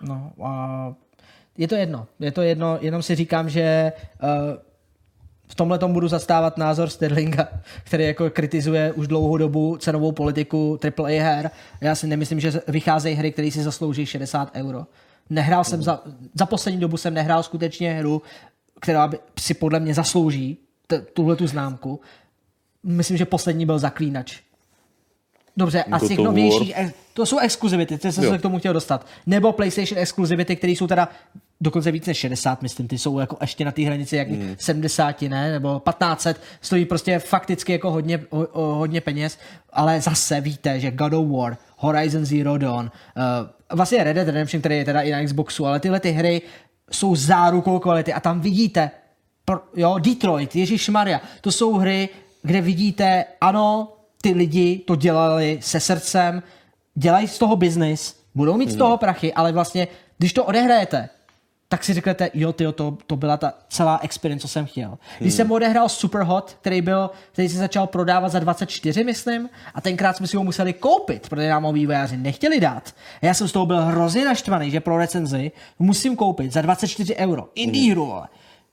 No, 0.00 0.32
a 0.44 0.94
je 1.60 1.68
to 1.68 1.74
jedno. 1.74 2.06
Je 2.20 2.32
to 2.32 2.42
jedno, 2.42 2.78
jenom 2.80 3.02
si 3.02 3.14
říkám, 3.14 3.50
že 3.50 3.92
uh, 4.22 4.28
v 5.48 5.54
tomhle 5.54 5.78
tom 5.78 5.92
budu 5.92 6.08
zastávat 6.08 6.58
názor 6.58 6.88
Sterlinga, 6.88 7.48
který 7.84 8.04
jako 8.04 8.30
kritizuje 8.30 8.92
už 8.92 9.08
dlouhou 9.08 9.36
dobu 9.36 9.76
cenovou 9.76 10.12
politiku 10.12 10.78
AAA 10.98 11.22
her. 11.22 11.50
Já 11.80 11.94
si 11.94 12.06
nemyslím, 12.06 12.40
že 12.40 12.62
vycházejí 12.68 13.16
hry, 13.16 13.32
které 13.32 13.50
si 13.50 13.62
zaslouží 13.62 14.06
60 14.06 14.50
euro. 14.54 14.86
Nehrál 15.30 15.64
jsem 15.64 15.82
za, 15.82 16.02
za 16.34 16.46
poslední 16.46 16.80
dobu 16.80 16.96
jsem 16.96 17.14
nehrál 17.14 17.42
skutečně 17.42 17.92
hru, 17.92 18.22
která 18.80 19.08
by 19.08 19.18
si 19.38 19.54
podle 19.54 19.80
mě 19.80 19.94
zaslouží 19.94 20.58
t- 20.86 21.00
tuhle 21.00 21.36
tu 21.36 21.46
známku. 21.46 22.00
Myslím, 22.82 23.16
že 23.16 23.24
poslední 23.24 23.66
byl 23.66 23.78
Zaklínač. 23.78 24.40
Dobře, 25.56 25.84
a 25.84 25.98
z 25.98 26.00
God 26.00 26.08
těch 26.08 26.18
novějších, 26.18 26.72
eh, 26.76 26.92
to 27.14 27.26
jsou 27.26 27.38
exkluzivity, 27.38 27.98
to 27.98 28.12
jsem 28.12 28.24
Jo. 28.24 28.30
se 28.30 28.38
k 28.38 28.42
tomu 28.42 28.58
chtěl 28.58 28.72
dostat. 28.72 29.06
Nebo 29.26 29.52
PlayStation 29.52 29.98
exkluzivity, 29.98 30.56
které 30.56 30.72
jsou 30.72 30.86
teda 30.86 31.08
dokonce 31.60 31.90
víc 31.90 32.06
než 32.06 32.18
60, 32.18 32.62
myslím, 32.62 32.88
ty 32.88 32.98
jsou 32.98 33.18
jako 33.18 33.36
ještě 33.40 33.64
na 33.64 33.72
té 33.72 33.82
hranici 33.82 34.16
jak 34.16 34.28
Hmm. 34.28 34.54
70, 34.58 35.22
ne, 35.22 35.52
nebo 35.52 35.82
1500, 35.90 36.40
stojí 36.60 36.84
prostě 36.84 37.18
fakticky 37.18 37.72
jako 37.72 37.90
hodně, 37.90 38.20
ho, 38.30 38.48
ho, 38.52 38.74
hodně 38.74 39.00
peněz, 39.00 39.38
ale 39.72 40.00
zase 40.00 40.40
víte, 40.40 40.80
že 40.80 40.90
God 40.90 41.12
of 41.12 41.28
War, 41.28 41.56
Horizon 41.76 42.24
Zero 42.24 42.58
Dawn, 42.58 42.90
uh, 43.16 43.76
vlastně 43.76 44.04
Red 44.04 44.14
Dead 44.16 44.26
Redemption, 44.26 44.60
který 44.60 44.76
je 44.76 44.84
teda 44.84 45.00
i 45.00 45.12
na 45.12 45.24
Xboxu, 45.24 45.66
ale 45.66 45.80
tyhle 45.80 46.00
ty 46.00 46.10
hry 46.10 46.42
jsou 46.90 47.16
zárukou 47.16 47.78
kvality. 47.78 48.12
A 48.12 48.20
tam 48.20 48.40
vidíte, 48.40 48.90
pro, 49.44 49.60
jo, 49.76 49.98
Detroit, 49.98 50.56
Ježíš 50.56 50.88
Maria, 50.88 51.20
to 51.40 51.52
jsou 51.52 51.72
hry, 51.74 52.08
kde 52.42 52.60
vidíte, 52.60 53.24
ano, 53.40 53.92
ty 54.22 54.32
lidi 54.32 54.78
to 54.78 54.96
dělali 54.96 55.58
se 55.62 55.80
srdcem, 55.80 56.42
dělají 56.94 57.28
z 57.28 57.38
toho 57.38 57.56
biznis, 57.56 58.20
budou 58.34 58.56
mít 58.56 58.70
z 58.70 58.76
toho 58.76 58.96
prachy, 58.96 59.32
ale 59.32 59.52
vlastně, 59.52 59.88
když 60.18 60.32
to 60.32 60.44
odehrajete, 60.44 61.08
tak 61.72 61.84
si 61.84 61.94
řeknete, 61.94 62.30
jo, 62.34 62.52
tyjo, 62.52 62.72
to, 62.72 62.96
to 63.06 63.16
byla 63.16 63.36
ta 63.36 63.54
celá 63.68 63.98
experience, 64.02 64.42
co 64.42 64.48
jsem 64.48 64.66
chtěl. 64.66 64.98
Když 65.18 65.34
jsem 65.34 65.52
odehrál 65.52 65.88
Superhot, 65.88 66.56
který 66.60 66.82
byl, 66.82 67.10
který 67.32 67.48
se 67.48 67.58
začal 67.58 67.86
prodávat 67.86 68.28
za 68.28 68.38
24, 68.38 69.04
myslím, 69.04 69.48
a 69.74 69.80
tenkrát 69.80 70.16
jsme 70.16 70.26
si 70.26 70.36
ho 70.36 70.44
museli 70.44 70.72
koupit, 70.72 71.28
protože 71.28 71.48
nám 71.48 71.62
ho 71.62 71.72
vývojáři 71.72 72.16
nechtěli 72.16 72.60
dát. 72.60 72.94
A 73.22 73.26
já 73.26 73.34
jsem 73.34 73.48
z 73.48 73.52
toho 73.52 73.66
byl 73.66 73.82
hrozně 73.82 74.24
naštvaný, 74.24 74.70
že 74.70 74.80
pro 74.80 74.98
recenzi 74.98 75.52
musím 75.78 76.16
koupit 76.16 76.52
za 76.52 76.60
24 76.60 77.16
euro. 77.16 77.48
Indie 77.54 77.92
hru, 77.92 78.06
vole. 78.06 78.28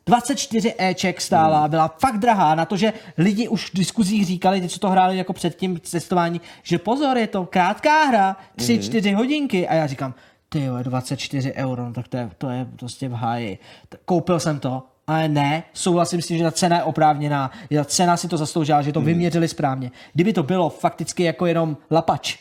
24 0.06 0.74
Eček 0.78 1.22
stála, 1.22 1.68
byla 1.68 1.96
fakt 2.00 2.18
drahá 2.18 2.56
na 2.56 2.66
to, 2.66 2.78
že 2.78 2.94
lidi 3.18 3.48
už 3.48 3.70
v 3.70 3.78
diskuzích 3.78 4.26
říkali, 4.26 4.62
ty, 4.62 4.70
co 4.70 4.80
to 4.80 4.90
hráli 4.90 5.18
jako 5.18 5.34
před 5.34 5.56
tím 5.56 5.80
testování, 5.92 6.42
že 6.64 6.78
pozor, 6.78 7.18
je 7.18 7.28
to 7.28 7.46
krátká 7.46 8.04
hra, 8.04 8.38
3-4 8.58 9.16
hodinky 9.16 9.68
a 9.68 9.74
já 9.74 9.88
říkám, 9.88 10.14
ty 10.50 10.64
jo, 10.64 10.76
24 10.84 11.54
euro, 11.54 11.86
no 11.86 11.94
tak 11.94 12.08
to 12.08 12.18
je, 12.18 12.30
to 12.38 12.50
je 12.50 12.66
prostě 12.80 13.10
v 13.10 13.14
háji. 13.14 13.58
Koupil 14.06 14.40
jsem 14.40 14.60
to, 14.60 14.84
ale 15.08 15.28
ne, 15.28 15.64
souhlasím 15.74 16.22
s 16.22 16.28
tím, 16.28 16.38
že 16.38 16.44
ta 16.44 16.52
cena 16.52 16.78
je 16.78 16.84
oprávněná, 16.84 17.52
že 17.72 17.78
ta 17.78 17.86
cena 17.86 18.18
si 18.18 18.28
to 18.28 18.38
zasloužila, 18.38 18.82
že 18.82 18.92
to 18.92 19.02
vyměřili 19.02 19.48
správně. 19.48 19.92
Kdyby 20.14 20.34
to 20.34 20.44
bylo 20.44 20.70
fakticky 20.70 21.24
jako 21.24 21.46
jenom 21.46 21.78
lapač, 21.92 22.38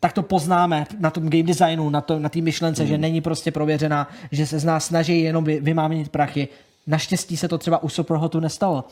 tak 0.00 0.12
to 0.12 0.22
poznáme 0.22 0.86
na 0.98 1.10
tom 1.10 1.30
game 1.30 1.42
designu, 1.42 1.90
na, 1.90 2.00
to, 2.00 2.18
na 2.18 2.28
té 2.28 2.40
myšlence, 2.40 2.82
mm. 2.82 2.88
že 2.88 2.98
není 2.98 3.20
prostě 3.20 3.50
prověřená, 3.50 4.08
že 4.32 4.46
se 4.46 4.58
z 4.58 4.64
nás 4.64 4.84
snaží 4.84 5.20
jenom 5.20 5.44
vy, 5.44 5.60
vymámnit 5.60 6.08
prachy. 6.08 6.48
Naštěstí 6.86 7.36
se 7.36 7.48
to 7.48 7.58
třeba 7.58 7.82
u 7.82 7.88
Superhotu 7.88 8.40
nestalo. 8.40 8.84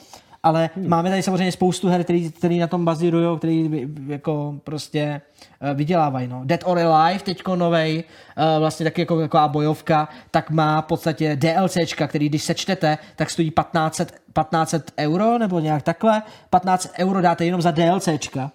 Ale 0.45 0.71
hmm. 0.77 0.89
máme 0.89 1.11
tady 1.11 1.23
samozřejmě 1.23 1.53
spoustu 1.53 1.89
her, 1.89 2.05
který, 2.05 2.33
který 2.33 2.59
na 2.59 2.67
tom 2.67 2.85
bazírují, 2.85 3.39
který 3.39 3.89
jako 4.07 4.55
prostě 4.65 5.21
uh, 5.63 5.77
vydělávají. 5.77 6.29
No. 6.29 6.41
Dead 6.45 6.61
or 6.65 6.79
Alive, 6.79 7.25
teďko 7.25 7.57
novej, 7.57 8.05
uh, 8.39 8.61
vlastně 8.61 8.85
taky 8.85 9.01
jako 9.01 9.21
taková 9.21 9.49
bojovka, 9.49 10.09
tak 10.31 10.51
má 10.51 10.81
v 10.81 10.85
podstatě 10.85 11.37
DLCčka, 11.37 12.07
který 12.07 12.29
když 12.29 12.43
sečtete, 12.43 12.99
tak 13.17 13.31
stojí 13.31 13.51
1500, 13.51 14.11
1500 14.11 14.93
euro, 14.99 15.39
nebo 15.39 15.61
nějak 15.61 15.83
takhle. 15.83 16.23
15 16.51 16.91
euro 16.99 17.21
dáte 17.21 17.45
jenom 17.45 17.63
za 17.63 17.71
DLCčka. 17.71 18.51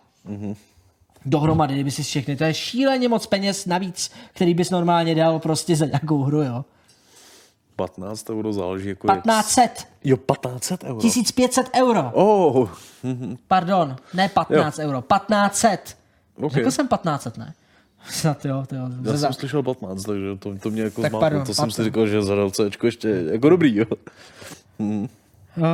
Dohromady, 1.26 1.74
kdyby 1.74 1.92
si 1.92 2.03
všechny. 2.03 2.35
To 2.35 2.43
je 2.43 2.53
šíleně 2.53 3.09
moc 3.09 3.27
peněz 3.27 3.66
navíc, 3.66 4.11
který 4.34 4.53
bys 4.53 4.69
normálně 4.69 5.16
dal 5.16 5.40
prostě 5.40 5.76
za 5.76 5.85
nějakou 5.85 6.24
hru, 6.24 6.42
jo. 6.42 6.66
15 7.83 8.30
euro 8.30 8.53
záleží 8.53 8.90
jako... 8.90 9.08
jak- 9.11 9.24
1500, 9.24 9.88
Jo, 10.03 10.17
1500 10.17 10.83
euro. 10.83 10.99
1500 11.01 11.69
euro. 11.80 12.09
Oh, 12.14 12.69
Pardon, 13.48 13.95
ne 14.14 14.30
15 14.30 14.80
euro, 14.80 15.01
1500. 15.01 15.98
Ok. 16.41 16.51
Řekl 16.53 16.72
jsem 16.72 16.88
1500, 16.88 17.38
ne? 17.38 17.53
Snad 18.09 18.45
jo, 18.45 18.64
to 18.67 18.75
jo. 18.75 18.82
já 19.03 19.17
jsem 19.17 19.33
slyšel 19.33 19.64
15, 19.64 20.03
takže 20.03 20.35
to, 20.40 20.56
to 20.59 20.69
mě 20.69 20.82
jako 20.82 21.01
Tak 21.01 21.11
zmátlo. 21.11 21.19
pardon, 21.19 21.43
to 21.45 21.53
jsem 21.53 21.72
si 21.72 21.83
říkal, 21.83 22.08
že 22.08 22.22
za 22.22 22.35
DLCčko 22.35 22.85
ještě 22.88 23.09
jako 23.32 23.49
dobrý, 23.49 23.75
jo. 23.75 23.85
Uh, 24.80 25.66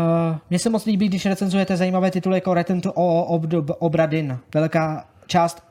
mně 0.49 0.59
se 0.59 0.69
moc 0.69 0.85
líbí, 0.85 1.07
když 1.09 1.25
recenzujete 1.25 1.77
zajímavé 1.77 2.11
tituly 2.11 2.37
jako 2.37 2.53
Return 2.53 2.81
to 2.81 2.93
O- 2.93 3.23
Ob- 3.39 3.75
Obradin. 3.79 4.39
Velká 4.53 5.05
část 5.27 5.63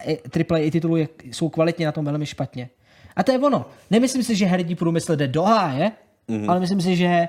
AAA 0.51 0.71
titulů 0.71 0.97
je, 0.97 1.09
jsou 1.25 1.49
kvalitně 1.49 1.87
na 1.87 1.93
tom 1.93 2.05
velmi 2.05 2.27
špatně. 2.27 2.71
A 3.17 3.23
to 3.23 3.33
je 3.33 3.39
ono. 3.39 3.67
Nemyslím 3.91 4.23
si, 4.23 4.37
že 4.37 4.47
herní 4.47 4.75
průmysl 4.75 5.17
jde 5.17 5.29
do 5.29 5.43
háje, 5.43 5.93
mm-hmm. 6.29 6.51
ale 6.51 6.61
myslím 6.61 6.81
si, 6.81 6.97
že 6.97 7.29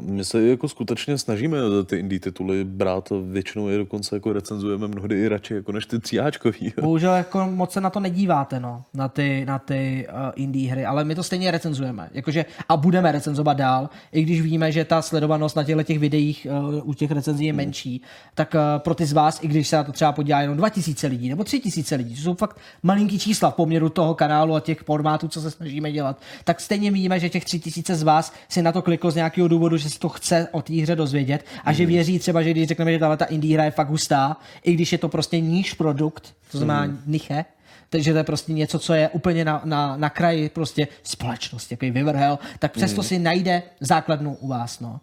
my 0.00 0.24
se 0.24 0.42
jako 0.42 0.68
skutečně 0.68 1.18
snažíme 1.18 1.58
ty 1.86 1.96
indie 1.96 2.20
tituly 2.20 2.64
brát 2.64 3.12
a 3.12 3.14
většinou 3.22 3.68
je 3.68 3.78
dokonce 3.78 4.16
jako 4.16 4.32
recenzujeme 4.32 4.88
mnohdy 4.88 5.20
i 5.20 5.28
radši 5.28 5.54
jako 5.54 5.72
než 5.72 5.86
ty 5.86 5.98
tříáčkový. 5.98 6.72
bohužel 6.80 7.14
jako 7.14 7.46
moc 7.50 7.72
se 7.72 7.80
na 7.80 7.90
to 7.90 8.00
nedíváte, 8.00 8.60
no, 8.60 8.84
na 8.94 9.08
ty, 9.08 9.44
na 9.44 9.58
ty 9.58 10.06
uh, 10.10 10.16
indie 10.36 10.72
hry, 10.72 10.84
ale 10.84 11.04
my 11.04 11.14
to 11.14 11.22
stejně 11.22 11.50
recenzujeme. 11.50 12.08
Jakože, 12.12 12.44
a 12.68 12.76
budeme 12.76 13.12
recenzovat 13.12 13.56
dál, 13.56 13.90
i 14.12 14.22
když 14.22 14.42
víme, 14.42 14.72
že 14.72 14.84
ta 14.84 15.02
sledovanost 15.02 15.56
na 15.56 15.64
těchto 15.64 15.82
těch 15.82 15.98
videích 15.98 16.46
uh, 16.50 16.88
u 16.88 16.94
těch 16.94 17.10
recenzí 17.10 17.44
je 17.44 17.52
menší, 17.52 18.02
tak 18.34 18.54
uh, 18.54 18.60
pro 18.78 18.94
ty 18.94 19.06
z 19.06 19.12
vás, 19.12 19.38
i 19.42 19.48
když 19.48 19.68
se 19.68 19.76
na 19.76 19.84
to 19.84 19.92
třeba 19.92 20.12
podívá 20.12 20.40
jenom 20.40 20.56
2000 20.56 21.06
lidí 21.06 21.28
nebo 21.28 21.44
3000 21.44 21.94
lidí, 21.94 22.14
to 22.14 22.22
jsou 22.22 22.34
fakt 22.34 22.56
malinký 22.82 23.18
čísla 23.18 23.50
v 23.50 23.54
poměru 23.54 23.88
toho 23.88 24.14
kanálu 24.14 24.54
a 24.54 24.60
těch 24.60 24.80
formátů, 24.80 25.28
co 25.28 25.40
se 25.40 25.50
snažíme 25.50 25.92
dělat, 25.92 26.20
tak 26.44 26.60
stejně 26.60 26.90
víme, 26.90 27.20
že 27.20 27.28
těch 27.28 27.44
3000 27.44 27.94
z 27.94 28.02
vás 28.02 28.32
si 28.48 28.62
na 28.62 28.72
to 28.72 28.82
kliklo 28.82 29.10
z 29.10 29.14
nějakého 29.14 29.48
důvodu, 29.48 29.78
že 29.84 29.90
si 29.90 29.98
to 29.98 30.08
chce 30.08 30.48
o 30.52 30.62
té 30.62 30.74
hře 30.74 30.96
dozvědět 30.96 31.44
a 31.64 31.72
že 31.72 31.86
věří 31.86 32.18
třeba, 32.18 32.42
že 32.42 32.50
když 32.50 32.68
řekneme, 32.68 32.92
že 32.92 32.98
tahle 32.98 33.16
ta 33.16 33.24
indie 33.24 33.54
hra 33.54 33.64
je 33.64 33.70
fakt 33.70 33.88
hustá, 33.88 34.36
i 34.64 34.74
když 34.74 34.92
je 34.92 34.98
to 34.98 35.08
prostě 35.08 35.40
níž 35.40 35.74
produkt, 35.74 36.34
to 36.50 36.58
znamená 36.58 36.86
mm. 36.86 37.02
niche, 37.06 37.44
takže 37.90 38.12
to 38.12 38.18
je 38.18 38.24
prostě 38.24 38.52
něco, 38.52 38.78
co 38.78 38.94
je 38.94 39.08
úplně 39.08 39.44
na, 39.44 39.62
na, 39.64 39.96
na 39.96 40.10
kraji 40.10 40.48
prostě 40.48 40.88
společnosti, 41.02 41.74
jaký 41.74 41.90
vyvrhel, 41.90 42.38
tak 42.58 42.72
přesto 42.72 43.02
si 43.02 43.18
najde 43.18 43.62
základnu 43.80 44.34
u 44.40 44.48
vás. 44.48 44.80
No. 44.80 45.00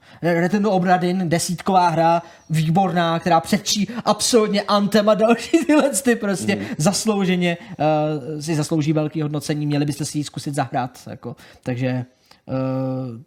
To 0.62 0.72
Obradin, 0.72 1.30
desítková 1.30 1.90
hra, 1.90 2.22
výborná, 2.50 3.20
která 3.20 3.40
předčí 3.40 3.88
absolutně 4.06 4.62
Antem 4.62 5.10
a 5.10 5.14
další 5.14 5.66
tyhle 5.66 5.90
ty 5.90 6.16
prostě 6.16 6.56
mm. 6.56 6.66
zaslouženě 6.78 7.58
uh, 7.62 8.42
si 8.42 8.56
zaslouží 8.56 8.94
velký 8.94 9.22
hodnocení, 9.22 9.66
měli 9.66 9.86
byste 9.86 10.06
si 10.06 10.18
ji 10.18 10.24
zkusit 10.24 10.56
zahrát. 10.56 11.00
Jako. 11.10 11.36
Takže 11.64 12.06
uh, 12.46 12.56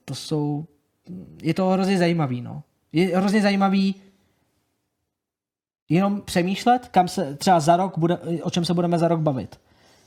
to 0.05 0.15
jsou, 0.15 0.65
je 1.42 1.55
to 1.55 1.68
hrozně 1.68 1.99
zajímavý. 1.99 2.41
No. 2.41 2.62
Je 2.92 3.16
hrozně 3.16 3.42
zajímavý 3.42 3.94
jenom 5.89 6.20
přemýšlet, 6.20 6.89
kam 6.89 7.08
se 7.08 7.36
třeba 7.36 7.60
za 7.60 7.76
rok 7.76 7.99
bude, 7.99 8.18
o 8.42 8.50
čem 8.50 8.65
se 8.65 8.74
budeme 8.74 8.99
za 8.99 9.08
rok 9.08 9.20
bavit. 9.20 9.60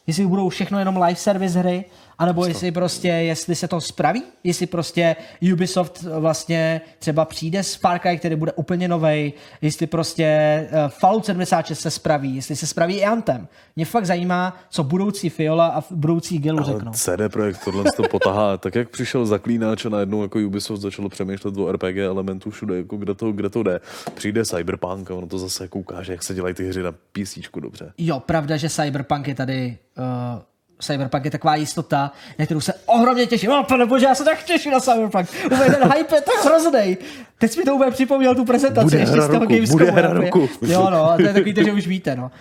Jestli 0.08 0.28
budou 0.28 0.50
všechno 0.50 0.80
jenom 0.80 1.02
live 1.02 1.16
service 1.16 1.60
hry, 1.60 1.86
anebo 2.18 2.46
jestli 2.46 2.72
prostě, 2.72 3.08
jestli 3.08 3.56
se 3.56 3.68
to 3.68 3.82
spraví, 3.82 4.24
jestli 4.44 4.66
prostě 4.66 5.16
Ubisoft 5.54 6.04
vlastně 6.04 6.82
třeba 7.00 7.26
přijde 7.26 7.64
s 7.64 7.76
Far 7.76 8.00
Cry, 8.00 8.18
který 8.18 8.36
bude 8.36 8.52
úplně 8.52 8.88
novej, 8.88 9.34
jestli 9.62 9.88
prostě 9.88 10.28
uh, 10.72 10.78
Fallout 10.88 11.26
76 11.26 11.80
se 11.80 11.92
spraví, 11.92 12.36
jestli 12.36 12.56
se 12.56 12.68
spraví 12.68 12.96
i 12.96 13.06
Anthem. 13.06 13.48
Mě 13.76 13.86
fakt 13.86 14.06
zajímá, 14.06 14.58
co 14.70 14.84
budoucí 14.84 15.30
Fiola 15.30 15.68
a 15.68 15.84
budoucí 15.92 16.40
Gelu 16.40 16.58
Ale 16.58 16.74
řeknou. 16.74 16.92
CD 16.92 17.34
Projekt 17.34 17.60
tohle 17.66 17.84
to 17.98 18.04
potahá. 18.04 18.58
Tak 18.68 18.76
jak 18.76 18.90
přišel 18.90 19.26
zaklínač 19.26 19.86
a 19.86 19.90
najednou 19.90 20.22
jako 20.22 20.40
Ubisoft 20.40 20.82
začalo 20.82 21.10
přemýšlet 21.10 21.58
o 21.58 21.72
RPG 21.72 21.98
elementu 21.98 22.50
všude, 22.50 22.78
jako 22.78 22.98
kde 22.98 23.16
to, 23.16 23.32
kde 23.32 23.50
to 23.50 23.64
jde. 23.64 23.80
Přijde 24.14 24.46
Cyberpunk 24.46 25.12
a 25.12 25.16
ono 25.16 25.28
to 25.28 25.40
zase 25.40 25.64
jako 25.64 25.80
ukáže, 25.80 26.12
jak 26.12 26.24
se 26.24 26.34
dělají 26.34 26.56
ty 26.56 26.70
hry 26.70 26.84
na 26.84 26.92
PC 26.92 27.38
dobře. 27.60 27.94
Jo, 27.98 28.20
pravda, 28.20 28.58
že 28.58 28.70
Cyberpunk 28.70 29.28
je 29.28 29.36
tady 29.36 29.78
uh, 29.98 30.42
Cyberpunk 30.80 31.26
je 31.26 31.32
taková 31.32 31.56
jistota, 31.56 32.12
na 32.40 32.46
kterou 32.46 32.62
se 32.62 32.74
ohromně 32.86 33.26
těším. 33.26 33.50
Oh, 33.52 33.64
pane 33.64 33.86
bože, 33.86 34.06
já 34.06 34.16
se 34.16 34.24
tak 34.24 34.44
těším 34.44 34.72
na 34.72 34.80
Cyberpunk. 34.80 35.30
Úplně 35.46 35.66
ten 35.66 35.92
hype 35.94 36.16
je 36.16 36.22
tak 36.22 36.46
hrozný. 36.46 36.98
Teď 37.38 37.58
mi 37.58 37.64
to 37.64 37.76
úplně 37.76 37.92
připomněl 37.92 38.36
tu 38.36 38.46
prezentaci 38.46 38.86
Bude 38.86 38.98
ještě 38.98 39.22
z 39.22 39.28
toho 39.28 39.40
roku, 39.40 39.54
Gamescomu. 39.54 39.80
bude 39.80 39.92
hra 39.92 40.14
roku. 40.14 40.50
Jo, 40.68 40.90
no, 40.90 41.14
to 41.16 41.22
je 41.22 41.34
takový 41.34 41.54
to, 41.54 41.64
že 41.64 41.74
už 41.74 41.88
víte, 41.88 42.16
no. 42.16 42.32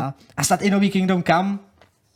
A, 0.00 0.14
a 0.36 0.44
snad 0.44 0.62
i 0.62 0.70
nový 0.70 0.90
Kingdom 0.90 1.22
Come, 1.22 1.58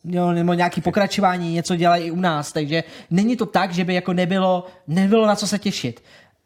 Jo, 0.08 0.32
nebo 0.32 0.52
nějaký 0.52 0.80
pokračování, 0.80 1.52
něco 1.52 1.76
dělají 1.76 2.04
i 2.04 2.10
u 2.10 2.16
nás, 2.16 2.52
takže 2.52 2.84
není 3.10 3.36
to 3.36 3.46
tak, 3.46 3.72
že 3.72 3.84
by 3.84 3.94
jako 3.94 4.12
nebylo, 4.12 4.66
nebylo 4.86 5.26
na 5.26 5.36
co 5.36 5.46
se 5.46 5.58
těšit. 5.58 6.02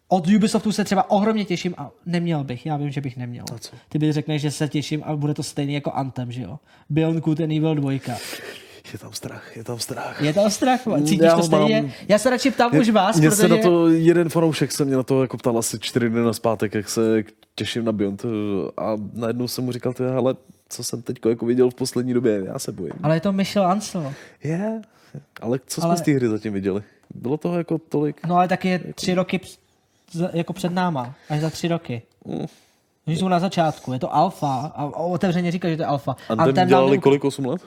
Od 0.08 0.28
Ubisoftu 0.28 0.72
se 0.72 0.84
třeba 0.84 1.10
ohromně 1.10 1.44
těším 1.44 1.74
a 1.78 1.90
neměl 2.06 2.44
bych, 2.44 2.66
já 2.66 2.76
vím, 2.76 2.90
že 2.90 3.00
bych 3.00 3.16
neměl. 3.16 3.44
Ty 3.88 3.98
by 3.98 4.12
řekneš, 4.12 4.42
že 4.42 4.50
se 4.50 4.68
těším 4.68 5.02
a 5.04 5.16
bude 5.16 5.34
to 5.34 5.42
stejný 5.42 5.74
jako 5.74 5.92
Anthem, 5.92 6.32
že 6.32 6.42
jo? 6.42 6.58
Beyond 6.90 7.24
Good 7.24 7.40
and 7.40 7.50
Evil 7.50 7.74
2. 7.74 7.92
Je 8.92 8.98
tam 8.98 9.12
strach, 9.12 9.56
je 9.56 9.64
tam 9.64 9.78
strach. 9.78 10.22
Je 10.22 10.32
tam 10.32 10.50
strach, 10.50 10.80
cítíš 10.98 11.18
Já 11.20 11.36
to 11.36 11.42
stejně? 11.42 11.82
mám. 11.82 11.90
Já 12.08 12.18
se 12.18 12.30
radši 12.30 12.50
ptám 12.50 12.76
už 12.76 12.88
vás, 12.90 13.16
Mě 13.18 13.28
protože... 13.30 13.42
se 13.42 13.48
na 13.48 13.56
to 13.56 13.88
jeden 13.88 14.28
fanoušek 14.28 14.72
se 14.72 14.84
mě 14.84 14.96
na 14.96 15.02
to 15.02 15.22
jako 15.22 15.36
ptal 15.36 15.58
asi 15.58 15.78
čtyři 15.80 16.08
dny 16.10 16.20
naspátek, 16.20 16.74
jak 16.74 16.88
se 16.88 17.22
těším 17.54 17.84
na 17.84 17.92
Beyond 17.92 18.22
a 18.76 18.96
najednou 19.12 19.48
jsem 19.48 19.64
mu 19.64 19.72
říkal, 19.72 19.94
ale 20.18 20.34
co 20.68 20.84
jsem 20.84 21.02
teď 21.02 21.16
jako 21.28 21.46
viděl 21.46 21.70
v 21.70 21.74
poslední 21.74 22.14
době, 22.14 22.42
já 22.46 22.58
se 22.58 22.72
bojím. 22.72 22.92
Ale 23.02 23.16
je 23.16 23.20
to 23.20 23.32
Michel 23.32 23.66
Ansel. 23.66 24.12
Je, 24.44 24.80
ale 25.40 25.60
co 25.66 25.84
Ale- 25.84 25.96
jsme 25.96 26.02
z 26.02 26.04
té 26.04 26.12
hry 26.12 26.28
zatím 26.28 26.52
viděli? 26.52 26.82
Bylo 27.14 27.36
toho 27.36 27.58
jako 27.58 27.78
tolik? 27.78 28.26
No 28.26 28.36
ale 28.36 28.48
taky 28.48 28.68
je 28.68 28.80
tři 28.94 29.14
roky 29.14 29.40
jako 30.32 30.52
před 30.52 30.72
náma. 30.72 31.14
Až 31.28 31.40
za 31.40 31.50
tři 31.50 31.68
roky. 31.68 32.02
Mm. 32.24 32.46
Oni 33.06 33.16
jsou 33.16 33.28
na 33.28 33.38
začátku. 33.40 33.92
Je 33.92 33.98
to 33.98 34.14
alfa. 34.14 34.72
A 34.74 34.84
otevřeně 34.84 35.50
říká, 35.50 35.68
že 35.68 35.76
to 35.76 35.82
je 35.82 35.86
alfa. 35.86 36.16
A 36.38 36.52
ten 36.52 36.68
dělali 36.68 36.98
kolik, 36.98 37.24
8 37.24 37.46
let? 37.46 37.62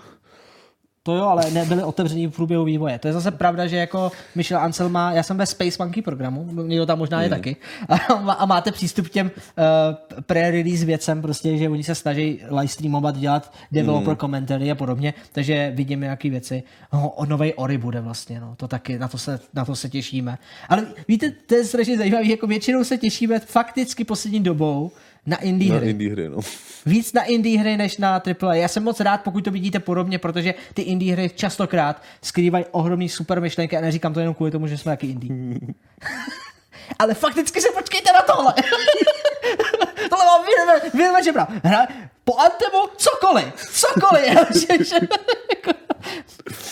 To 1.06 1.16
jo, 1.16 1.24
ale 1.24 1.52
nebyli 1.52 1.84
otevření 1.84 2.28
v 2.28 2.32
průběhu 2.32 2.64
vývoje. 2.64 3.00
To 3.00 3.08
je 3.08 3.14
zase 3.14 3.32
pravda, 3.32 3.68
že 3.68 3.78
jako 3.78 4.12
Michel 4.36 4.60
Ancel 4.60 4.90
má, 4.90 5.12
já 5.12 5.24
jsem 5.24 5.38
ve 5.38 5.46
Space 5.46 5.76
Monkey 5.80 6.04
programu, 6.04 6.64
někdo 6.64 6.86
tam 6.86 6.98
možná 6.98 7.22
je 7.22 7.28
Hmm. 7.28 7.38
taky, 7.38 7.56
a, 7.90 7.96
a 8.32 8.46
máte 8.46 8.72
přístup 8.72 9.08
k 9.08 9.12
těm 9.12 9.32
uh, 9.36 10.22
pre-release 10.22 10.86
věcem, 10.86 11.22
prostě, 11.22 11.58
že 11.58 11.70
oni 11.70 11.84
se 11.84 11.96
snaží 11.96 12.40
live 12.50 12.68
streamovat, 12.68 13.18
dělat 13.18 13.54
developer 13.72 14.08
Hmm. 14.08 14.18
commentary 14.18 14.72
a 14.72 14.76
podobně, 14.76 15.14
takže 15.32 15.72
vidíme 15.76 16.06
nějaké 16.06 16.30
věci. 16.30 16.64
No, 16.94 17.10
o 17.10 17.26
novej 17.26 17.54
Ori 17.56 17.78
bude 17.78 18.02
vlastně, 18.02 18.40
no, 18.40 18.56
to 18.58 18.68
taky, 18.68 19.00
na 19.00 19.08
to, 19.08 19.18
se, 19.18 19.40
na 19.54 19.66
to 19.66 19.76
se 19.76 19.90
těšíme. 19.90 20.38
Ale 20.70 20.86
víte, 21.08 21.32
to 21.32 21.56
je 21.56 21.66
strašně 21.66 21.98
zajímavé, 21.98 22.26
jako 22.26 22.48
většinou 22.48 22.84
se 22.84 22.98
těšíme 22.98 23.40
fakticky 23.40 24.04
poslední 24.04 24.40
dobou 24.40 24.92
na 25.26 25.38
indie 25.38 25.72
Na 25.72 25.78
hry. 25.78 25.90
indie 25.90 26.12
hry, 26.12 26.30
no. 26.30 26.38
Víc 26.86 27.14
na 27.14 27.24
indie 27.24 27.60
hry 27.60 27.78
než 27.78 27.98
na 27.98 28.22
AAA. 28.42 28.54
Já 28.54 28.68
jsem 28.68 28.84
moc 28.84 29.00
rád, 29.00 29.18
pokud 29.24 29.44
to 29.44 29.52
vidíte 29.52 29.80
podobně, 29.80 30.20
protože 30.20 30.54
ty 30.74 30.82
indie 30.82 31.14
hry 31.14 31.30
častokrát 31.36 32.02
skrývají 32.22 32.66
ohromný 32.72 33.10
super 33.10 33.42
myšlenky 33.42 33.78
a 33.78 33.82
neříkám 33.82 34.14
to 34.14 34.20
jenom 34.20 34.36
kvůli 34.36 34.52
tomu, 34.52 34.68
že 34.68 34.78
jsme 34.78 34.92
taky 34.92 35.08
indie. 35.08 35.60
Ale 37.00 37.14
fakticky 37.14 37.62
se 37.62 37.68
počkejte 37.74 38.14
na 38.14 38.22
tohle. 38.22 38.54
tohle 40.10 40.26
mám 40.26 40.46
věnové, 40.46 40.90
věnové 40.94 41.24
žebra. 41.24 41.48
Hra, 41.64 41.88
po 42.24 42.36
Antemu 42.38 42.78
cokoliv, 42.98 43.54
cokoliv. 43.72 44.34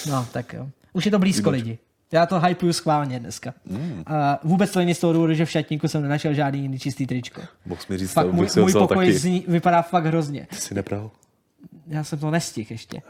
no, 0.10 0.28
tak 0.32 0.54
jo. 0.54 0.68
Už 0.94 1.06
je 1.06 1.12
to 1.12 1.20
blízko 1.20 1.50
lidi. 1.50 1.78
Já 2.12 2.26
to 2.26 2.40
hypuju 2.40 2.74
schválně 2.74 3.20
dneska. 3.20 3.54
Mm. 3.66 4.04
A 4.06 4.40
vůbec 4.44 4.72
to 4.72 4.80
není 4.80 4.94
z 4.94 5.00
toho 5.00 5.14
důvodu, 5.14 5.34
že 5.34 5.46
v 5.46 5.52
šatníku 5.52 5.88
jsem 5.88 6.02
nenašel 6.02 6.34
žádný 6.34 6.62
jiný 6.62 6.80
čistý 6.80 7.08
tričko. 7.08 7.42
Mohl 7.66 7.82
mi 7.90 7.98
říct, 7.98 8.12
Fakt 8.12 8.32
můj, 8.32 8.48
můj 8.60 8.74
pokoj 8.74 9.06
taky. 9.06 9.18
zní, 9.18 9.46
vypadá 9.48 9.82
fakt 9.82 10.06
hrozně. 10.06 10.48
Ty 10.50 10.56
jsi 10.56 10.74
nepral? 10.76 11.12
Já 11.88 12.04
jsem 12.04 12.20
to 12.20 12.32
nestihl 12.32 12.68
ještě. 12.72 13.02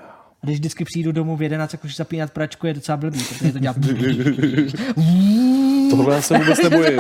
A 0.44 0.46
když 0.46 0.56
vždycky 0.60 0.86
přijdu 0.86 1.12
domů 1.12 1.36
v 1.38 1.42
11, 1.42 1.74
jak 1.74 1.84
už 1.84 1.96
zapínat 1.96 2.32
pračku, 2.32 2.68
je 2.68 2.74
docela 2.74 2.98
blbý, 2.98 3.24
protože 3.24 3.52
to 3.52 3.60
dělá... 3.60 3.76
Tohle 5.90 6.16
já 6.16 6.22
se 6.22 6.38
vůbec 6.38 6.64
nebojím. 6.70 7.00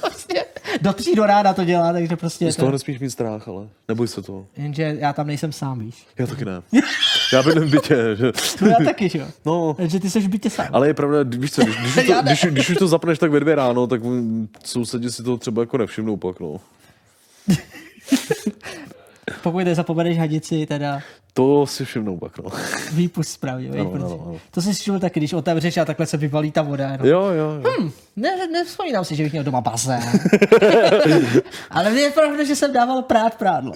Prostě 0.00 0.44
do 0.80 0.92
tří 0.92 1.14
do 1.14 1.26
ráda 1.26 1.54
to 1.54 1.64
dělá, 1.64 1.92
takže 1.92 2.16
prostě... 2.16 2.52
Z 2.52 2.56
To, 2.56 2.60
toho 2.62 2.72
nesmíš 2.72 2.98
mít 2.98 3.10
strach, 3.10 3.48
ale 3.48 3.68
neboj 3.88 4.08
se 4.08 4.22
toho. 4.22 4.46
jenže 4.56 4.96
já 4.98 5.12
tam 5.12 5.26
nejsem 5.26 5.52
sám, 5.52 5.78
víš. 5.78 6.06
Já 6.18 6.26
taky 6.26 6.44
ne. 6.44 6.62
Já 7.34 7.42
bydlím 7.42 7.64
v 7.64 7.70
bytě, 7.70 7.96
že... 8.14 8.32
No 8.60 8.68
já 8.68 8.76
taky, 8.84 9.08
že 9.08 9.18
jo. 9.18 9.26
No, 9.44 9.74
Takže 9.74 10.00
ty 10.00 10.10
jsi 10.10 10.20
v 10.20 10.28
bytě 10.28 10.50
sám. 10.50 10.66
ale 10.72 10.86
je 10.86 10.94
pravda, 10.94 11.18
víš 11.38 11.52
co, 11.52 11.62
když, 11.64 11.76
když, 11.76 11.94
to, 12.06 12.12
ne. 12.14 12.22
když, 12.22 12.44
když 12.44 12.70
už 12.70 12.76
to 12.76 12.88
zapneš 12.88 13.18
tak 13.18 13.30
ve 13.30 13.40
dvě 13.40 13.54
ráno, 13.54 13.86
tak 13.86 14.00
sousedi 14.64 15.10
si 15.10 15.22
to 15.22 15.36
třeba 15.36 15.62
jako 15.62 15.78
nevšimnou 15.78 16.16
pak, 16.16 16.40
no. 16.40 16.56
Pokud 19.42 19.58
nezapomeneš 19.58 20.18
hadici, 20.18 20.66
teda 20.66 21.00
To 21.32 21.66
si 21.66 21.84
všimnou 21.84 22.18
pak, 22.18 22.38
no. 22.38 22.50
výpust 22.92 23.30
správně. 23.30 23.68
Ano, 23.70 23.92
Ano, 23.94 24.06
ano, 24.06 24.20
ano. 24.26 24.36
To 24.50 24.62
si 24.62 24.72
všiml 24.72 25.00
taky, 25.00 25.20
když 25.20 25.32
otevřeš 25.32 25.76
a 25.76 25.84
takhle 25.84 26.06
se 26.06 26.16
vyvalí 26.16 26.50
ta 26.52 26.62
voda. 26.62 26.96
No. 26.96 27.06
Jo, 27.08 27.22
jo, 27.26 27.60
jo. 27.64 27.90
Ne, 28.16 28.46
nevzpomínám 28.52 29.04
si, 29.04 29.16
že 29.16 29.22
bych 29.22 29.32
měl 29.32 29.44
doma 29.44 29.60
bazén. 29.60 30.02
Ale 31.70 31.90
je 32.00 32.10
pravda, 32.10 32.44
že 32.44 32.56
jsem 32.56 32.72
dával 32.72 33.02
prát 33.02 33.34
prádlo. 33.34 33.72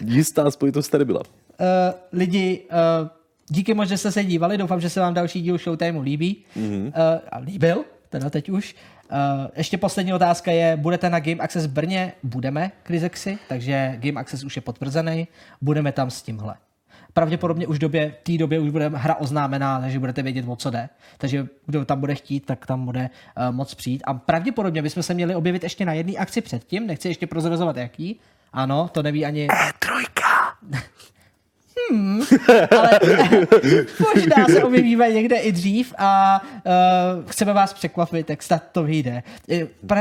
Jistá 0.00 0.50
spojitost 0.50 0.90
tady 0.90 1.04
byla. 1.04 1.20
uh, 1.20 1.66
lidi, 2.12 2.60
uh, 3.02 3.08
díky 3.48 3.74
moc, 3.74 3.88
že 3.88 3.98
jste 3.98 4.12
se 4.12 4.24
dívali, 4.24 4.58
doufám, 4.58 4.80
že 4.80 4.90
se 4.90 5.00
vám 5.00 5.14
další 5.14 5.42
díl 5.42 5.58
Showtimeu 5.58 6.00
líbí. 6.00 6.44
Mm-hmm. 6.56 6.86
Uh, 6.86 6.92
a 7.32 7.38
líbil, 7.38 7.84
teda 8.08 8.30
teď 8.30 8.48
už. 8.48 8.74
Uh, 9.12 9.18
ještě 9.56 9.78
poslední 9.78 10.14
otázka 10.14 10.50
je, 10.50 10.76
budete 10.76 11.10
na 11.10 11.20
Game 11.20 11.40
Access 11.40 11.66
v 11.66 11.72
Brně? 11.72 12.12
Budeme, 12.22 12.72
Krizexy, 12.82 13.38
takže 13.48 13.98
Game 13.98 14.20
Access 14.20 14.44
už 14.44 14.56
je 14.56 14.62
potvrzený, 14.62 15.28
budeme 15.60 15.92
tam 15.92 16.10
s 16.10 16.22
tímhle. 16.22 16.54
Pravděpodobně 17.12 17.66
už 17.66 17.76
v 17.76 17.80
době, 17.80 18.14
té 18.22 18.38
době 18.38 18.60
už 18.60 18.70
bude 18.70 18.88
hra 18.94 19.14
oznámená, 19.14 19.80
takže 19.80 19.98
budete 19.98 20.22
vědět, 20.22 20.44
o 20.48 20.56
co 20.56 20.70
jde. 20.70 20.88
Takže 21.18 21.46
kdo 21.66 21.84
tam 21.84 22.00
bude 22.00 22.14
chtít, 22.14 22.46
tak 22.46 22.66
tam 22.66 22.84
bude 22.84 23.10
uh, 23.38 23.54
moc 23.54 23.74
přijít. 23.74 24.02
A 24.06 24.14
pravděpodobně 24.14 24.82
bychom 24.82 25.02
se 25.02 25.14
měli 25.14 25.34
objevit 25.34 25.62
ještě 25.62 25.84
na 25.84 25.92
jedné 25.92 26.12
akci 26.12 26.40
předtím, 26.40 26.86
nechci 26.86 27.08
ještě 27.08 27.26
prozrazovat 27.26 27.76
jaký. 27.76 28.20
Ano, 28.54 28.88
to 28.92 29.02
neví 29.02 29.26
ani... 29.26 29.48
ale 32.78 33.00
možná 34.14 34.46
se 34.46 34.64
objevíme 34.64 35.12
někde 35.12 35.36
i 35.36 35.52
dřív 35.52 35.94
a 35.98 36.42
uh, 36.42 37.30
chceme 37.30 37.52
vás 37.52 37.72
překvapit, 37.72 38.30
jak 38.30 38.42
snad 38.42 38.62
to 38.72 38.82
vyjde. 38.82 39.22
Eh, 39.50 39.66
uh, 39.84 39.98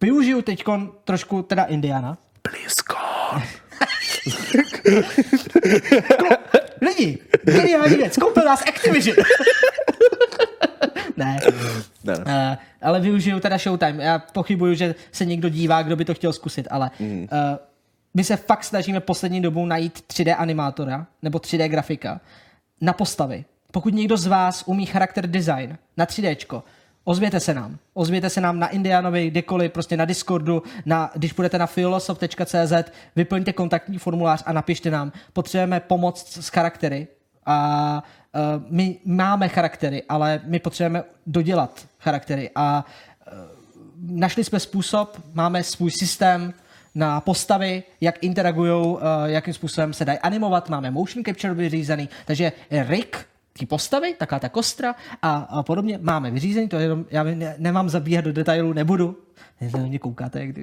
využiju 0.00 0.42
teď 0.42 0.64
trošku 1.04 1.42
teda 1.42 1.64
Indiana. 1.64 2.18
Lidi, 6.82 7.18
geniální 7.42 7.96
věc, 7.96 8.16
koupil 8.16 8.44
nás 8.44 8.62
Activision. 8.62 9.16
ne, 11.18 11.38
Ne. 12.04 12.16
Uh, 12.16 12.56
ale 12.82 13.00
využiju 13.00 13.40
teda 13.40 13.58
Showtime. 13.58 14.04
Já 14.04 14.18
pochybuju, 14.18 14.74
že 14.74 14.94
se 15.12 15.24
někdo 15.24 15.48
dívá, 15.48 15.82
kdo 15.82 15.96
by 15.96 16.04
to 16.04 16.14
chtěl 16.14 16.32
zkusit, 16.32 16.68
ale 16.70 16.90
mm. 17.00 17.20
uh, 17.20 17.28
my 18.14 18.24
se 18.24 18.36
fakt 18.36 18.64
snažíme 18.64 19.00
poslední 19.00 19.42
dobou 19.42 19.66
najít 19.66 20.04
3D 20.08 20.34
animátora 20.38 21.06
nebo 21.22 21.38
3D 21.38 21.68
grafika 21.68 22.20
na 22.80 22.92
postavy. 22.92 23.44
Pokud 23.72 23.94
někdo 23.94 24.16
z 24.16 24.26
vás 24.26 24.62
umí 24.66 24.86
charakter 24.86 25.26
design 25.26 25.78
na 25.96 26.06
3D, 26.06 26.62
ozvěte 27.04 27.40
se 27.40 27.54
nám. 27.54 27.78
Ozvěte 27.94 28.30
se 28.30 28.40
nám 28.40 28.58
na 28.58 28.68
Indianovi, 28.68 29.30
kdekoliv, 29.30 29.72
prostě 29.72 29.96
na 29.96 30.04
Discordu, 30.04 30.62
na, 30.86 31.10
když 31.14 31.32
budete 31.32 31.58
na 31.58 31.66
filosof.cz, 31.66 32.72
vyplňte 33.16 33.52
kontaktní 33.52 33.98
formulář 33.98 34.42
a 34.46 34.52
napište 34.52 34.90
nám. 34.90 35.12
Potřebujeme 35.32 35.80
pomoc 35.80 36.38
s 36.40 36.48
charaktery 36.48 37.06
a 37.46 38.02
my 38.68 38.98
máme 39.04 39.48
charaktery, 39.48 40.02
ale 40.08 40.40
my 40.44 40.58
potřebujeme 40.58 41.04
dodělat 41.26 41.86
charaktery. 41.98 42.50
A 42.54 42.84
našli 44.00 44.44
jsme 44.44 44.60
způsob, 44.60 45.20
máme 45.34 45.62
svůj 45.62 45.90
systém 45.90 46.54
na 46.94 47.20
postavy, 47.20 47.82
jak 48.00 48.24
interagují, 48.24 48.72
uh, 48.72 49.00
jakým 49.24 49.54
způsobem 49.54 49.92
se 49.92 50.04
dají 50.04 50.18
animovat, 50.18 50.68
máme 50.68 50.90
motion 50.90 51.24
capture 51.24 51.54
vyřízený, 51.54 52.08
takže 52.26 52.52
Rick, 52.70 53.16
ty 53.58 53.66
postavy, 53.66 54.14
taká 54.18 54.38
ta 54.38 54.48
kostra 54.48 54.94
a, 55.22 55.36
a 55.36 55.62
podobně 55.62 55.98
máme 56.02 56.30
vyřízený, 56.30 56.68
to 56.68 56.76
je 56.76 56.82
jenom, 56.82 57.04
já 57.10 57.22
ne, 57.22 57.54
nemám 57.58 57.88
zabíhat 57.88 58.24
do 58.24 58.32
detailů, 58.32 58.72
nebudu, 58.72 59.18
ne, 59.60 59.70
na 59.80 59.86
mě 59.86 59.98
koukáte, 59.98 60.40
jak 60.40 60.56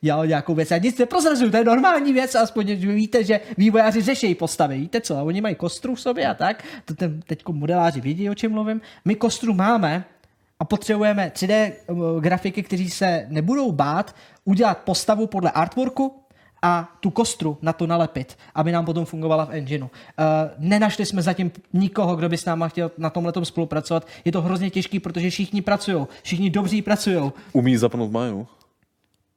dělal 0.00 0.26
nějakou 0.26 0.54
věc. 0.54 0.70
Já 0.70 0.78
nic 0.78 0.98
neprozrazuju, 0.98 1.50
to 1.50 1.56
je 1.56 1.64
normální 1.64 2.12
věc, 2.12 2.34
aspoň 2.34 2.66
že 2.66 2.74
víte, 2.76 3.24
že 3.24 3.40
vývojáři 3.58 4.02
řeší 4.02 4.34
postavy, 4.34 4.78
víte 4.78 5.00
co, 5.00 5.16
a 5.16 5.22
oni 5.22 5.40
mají 5.40 5.54
kostru 5.54 5.94
v 5.94 6.00
sobě 6.00 6.26
a 6.26 6.34
tak, 6.34 6.64
to 6.84 6.94
ten, 6.94 7.20
teď 7.26 7.48
modeláři 7.48 8.00
vědí, 8.00 8.30
o 8.30 8.34
čem 8.34 8.52
mluvím. 8.52 8.80
My 9.04 9.14
kostru 9.14 9.54
máme, 9.54 10.04
a 10.60 10.64
potřebujeme 10.64 11.32
3D 11.34 11.72
uh, 11.86 12.20
grafiky, 12.20 12.62
kteří 12.62 12.90
se 12.90 13.26
nebudou 13.28 13.72
bát 13.72 14.14
udělat 14.44 14.78
postavu 14.78 15.26
podle 15.26 15.50
artworku 15.50 16.19
a 16.62 16.96
tu 17.00 17.10
kostru 17.10 17.58
na 17.62 17.72
to 17.72 17.86
nalepit, 17.86 18.38
aby 18.54 18.72
nám 18.72 18.84
potom 18.84 19.04
fungovala 19.04 19.44
v 19.44 19.50
engineu. 19.50 19.86
Uh, 19.86 19.90
nenašli 20.58 21.06
jsme 21.06 21.22
zatím 21.22 21.50
nikoho, 21.72 22.16
kdo 22.16 22.28
by 22.28 22.36
s 22.38 22.44
náma 22.44 22.68
chtěl 22.68 22.90
na 22.98 23.10
tomhle 23.10 23.32
spolupracovat. 23.42 24.06
Je 24.24 24.32
to 24.32 24.42
hrozně 24.42 24.70
těžký, 24.70 25.00
protože 25.00 25.30
všichni 25.30 25.62
pracují, 25.62 26.06
všichni 26.22 26.50
dobří 26.50 26.82
pracují. 26.82 27.32
Umí 27.52 27.76
zapnout 27.76 28.10
Maju? 28.10 28.46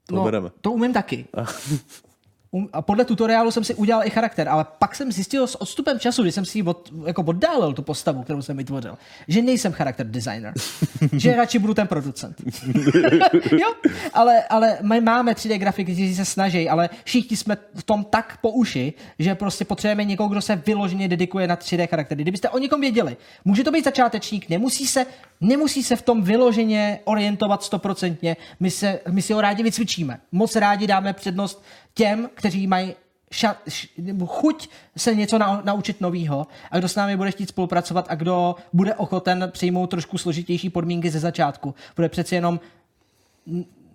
To 0.07 0.15
No, 0.15 0.23
bereme. 0.23 0.49
to 0.61 0.71
umím 0.71 0.93
taky. 0.93 1.25
Um, 2.53 2.69
a 2.73 2.81
podle 2.81 3.05
tutoriálu 3.05 3.51
jsem 3.51 3.63
si 3.63 3.75
udělal 3.75 4.07
i 4.07 4.09
charakter, 4.09 4.49
ale 4.49 4.65
pak 4.79 4.95
jsem 4.95 5.11
zjistil 5.11 5.47
s 5.47 5.61
odstupem 5.61 5.99
času, 5.99 6.23
když 6.23 6.35
jsem 6.35 6.45
si 6.45 6.57
ji 6.57 6.63
od, 6.63 6.93
jako 7.05 7.21
oddálil 7.21 7.73
tu 7.73 7.81
postavu, 7.81 8.23
kterou 8.23 8.41
jsem 8.41 8.57
vytvořil, 8.57 8.97
že 9.27 9.41
nejsem 9.41 9.71
charakter 9.71 10.07
designer, 10.07 10.53
že 11.17 11.35
radši 11.35 11.59
budu 11.59 11.73
ten 11.73 11.87
producent. 11.87 12.35
jo, 13.51 13.73
ale, 14.13 14.43
ale 14.43 14.77
my 14.81 15.01
máme 15.01 15.33
3D 15.33 15.57
grafiky, 15.57 15.93
kteří 15.93 16.15
se 16.15 16.25
snaží, 16.25 16.69
ale 16.69 16.89
všichni 17.03 17.37
jsme 17.37 17.57
v 17.75 17.83
tom 17.83 18.03
tak 18.03 18.37
po 18.41 18.49
uši, 18.49 18.93
že 19.19 19.35
prostě 19.35 19.65
potřebujeme 19.65 20.03
někoho, 20.03 20.29
kdo 20.29 20.41
se 20.41 20.55
vyloženě 20.55 21.07
dedikuje 21.07 21.47
na 21.47 21.55
3D 21.55 21.87
charaktery. 21.87 22.23
Kdybyste 22.23 22.49
o 22.49 22.57
někom 22.57 22.81
věděli, 22.81 23.17
může 23.45 23.63
to 23.63 23.71
být 23.71 23.85
začátečník, 23.85 24.49
nemusí 24.49 24.87
se, 24.87 25.05
nemusí 25.41 25.83
se 25.83 25.95
v 25.95 26.01
tom 26.01 26.23
vyloženě 26.23 26.99
orientovat 27.03 27.63
stoprocentně, 27.63 28.37
my, 28.59 28.71
se, 28.71 28.99
my 29.11 29.21
si 29.21 29.33
ho 29.33 29.41
rádi 29.41 29.63
vycvičíme. 29.63 30.19
Moc 30.31 30.55
rádi 30.55 30.87
dáme 30.87 31.13
přednost 31.13 31.63
těm, 31.93 32.29
kteří 32.33 32.67
mají 32.67 32.95
ša, 33.31 33.55
š, 33.67 33.87
chuť 34.25 34.69
se 34.97 35.15
něco 35.15 35.37
na, 35.37 35.61
naučit 35.65 36.01
novýho 36.01 36.47
a 36.71 36.77
kdo 36.79 36.89
s 36.89 36.95
námi 36.95 37.17
bude 37.17 37.31
chtít 37.31 37.49
spolupracovat 37.49 38.05
a 38.09 38.15
kdo 38.15 38.55
bude 38.73 38.95
ochoten 38.95 39.49
přijmout 39.51 39.87
trošku 39.87 40.17
složitější 40.17 40.69
podmínky 40.69 41.09
ze 41.09 41.19
začátku. 41.19 41.75
Bude 41.95 42.09
přeci 42.09 42.35
jenom 42.35 42.59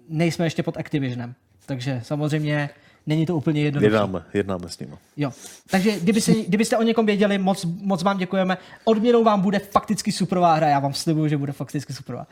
nejsme 0.09 0.47
ještě 0.47 0.63
pod 0.63 0.77
Activisionem. 0.77 1.35
Takže 1.67 2.01
samozřejmě 2.05 2.71
není 3.07 3.27
to 3.27 3.37
úplně 3.37 3.63
jednoduché. 3.63 3.87
Jednáme, 3.87 4.25
jednáme 4.35 4.69
s 4.69 4.79
nimi. 4.79 4.93
Jo. 5.17 5.33
Takže 5.71 6.01
kdyby 6.01 6.21
se, 6.21 6.33
kdybyste 6.33 6.77
o 6.77 6.83
někom 6.83 7.07
věděli, 7.07 7.39
moc, 7.39 7.65
moc 7.65 8.03
vám 8.03 8.19
děkujeme. 8.19 8.59
Odměnou 8.85 9.25
vám 9.25 9.41
bude 9.41 9.59
fakticky 9.59 10.13
superová 10.13 10.55
hra, 10.55 10.69
já 10.69 10.79
vám 10.79 10.95
slibuju, 10.95 11.29
že 11.29 11.37
bude 11.37 11.53
fakticky 11.53 11.93
superová. 11.93 12.27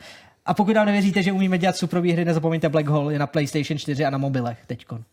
A 0.47 0.53
pokud 0.53 0.75
nám 0.75 0.85
nevěříte, 0.85 1.23
že 1.23 1.31
umíme 1.31 1.57
dělat 1.57 1.77
superové 1.77 2.13
hry, 2.13 2.25
nezapomeňte 2.25 2.69
Black 2.69 2.87
Hole 2.87 3.13
je 3.13 3.19
na 3.19 3.27
PlayStation 3.27 3.77
4 3.77 4.05
a 4.05 4.09
na 4.09 4.17
mobilech 4.17 4.57
teďkon. 4.67 5.03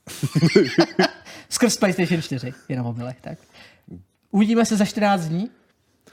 Skrz 1.48 1.76
PlayStation 1.76 2.22
4 2.22 2.52
je 2.68 2.76
na 2.76 2.82
mobilech, 2.82 3.16
tak. 3.20 3.38
Uvidíme 4.30 4.64
se 4.64 4.76
za 4.76 4.84
14 4.84 5.24
dní. 5.24 5.50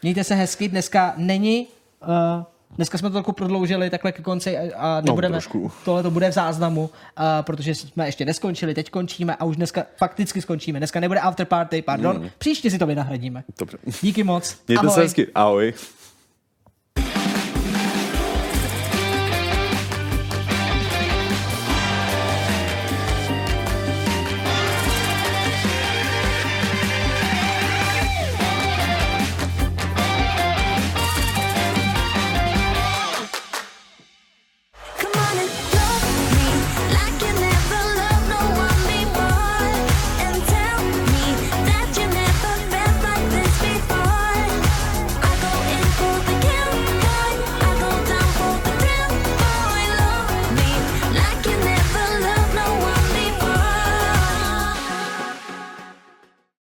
Mějte 0.03 0.23
se 0.23 0.35
hezky, 0.35 0.67
dneska 0.67 1.13
není 1.17 1.67
uh, 2.01 2.43
Dneska 2.75 2.97
jsme 2.97 3.09
to 3.09 3.13
trochu 3.13 3.31
prodloužili 3.31 3.89
takhle 3.89 4.11
ke 4.11 4.21
konci 4.21 4.57
a, 4.57 4.75
a 4.77 5.01
nebudeme, 5.01 5.33
trošku. 5.33 5.71
tohle 5.85 6.03
to 6.03 6.11
bude 6.11 6.29
v 6.29 6.33
záznamu, 6.33 6.81
uh, 6.81 6.89
protože 7.41 7.75
jsme 7.75 8.05
ještě 8.05 8.25
neskončili, 8.25 8.73
teď 8.73 8.89
končíme 8.89 9.35
a 9.35 9.45
už 9.45 9.55
dneska 9.55 9.85
fakticky 9.97 10.41
skončíme. 10.41 10.79
Dneska 10.79 10.99
nebude 10.99 11.19
after 11.19 11.45
party, 11.45 11.81
pardon, 11.81 12.29
příště 12.37 12.71
si 12.71 12.79
to 12.79 12.85
vynahradíme. 12.85 13.43
Dobře. 13.59 13.77
Díky 14.01 14.23
moc. 14.23 14.57
Mějte 14.67 14.87
Ahoj. 14.87 14.95
se 14.95 15.01
hezky. 15.01 15.27
Ahoj. 15.35 15.73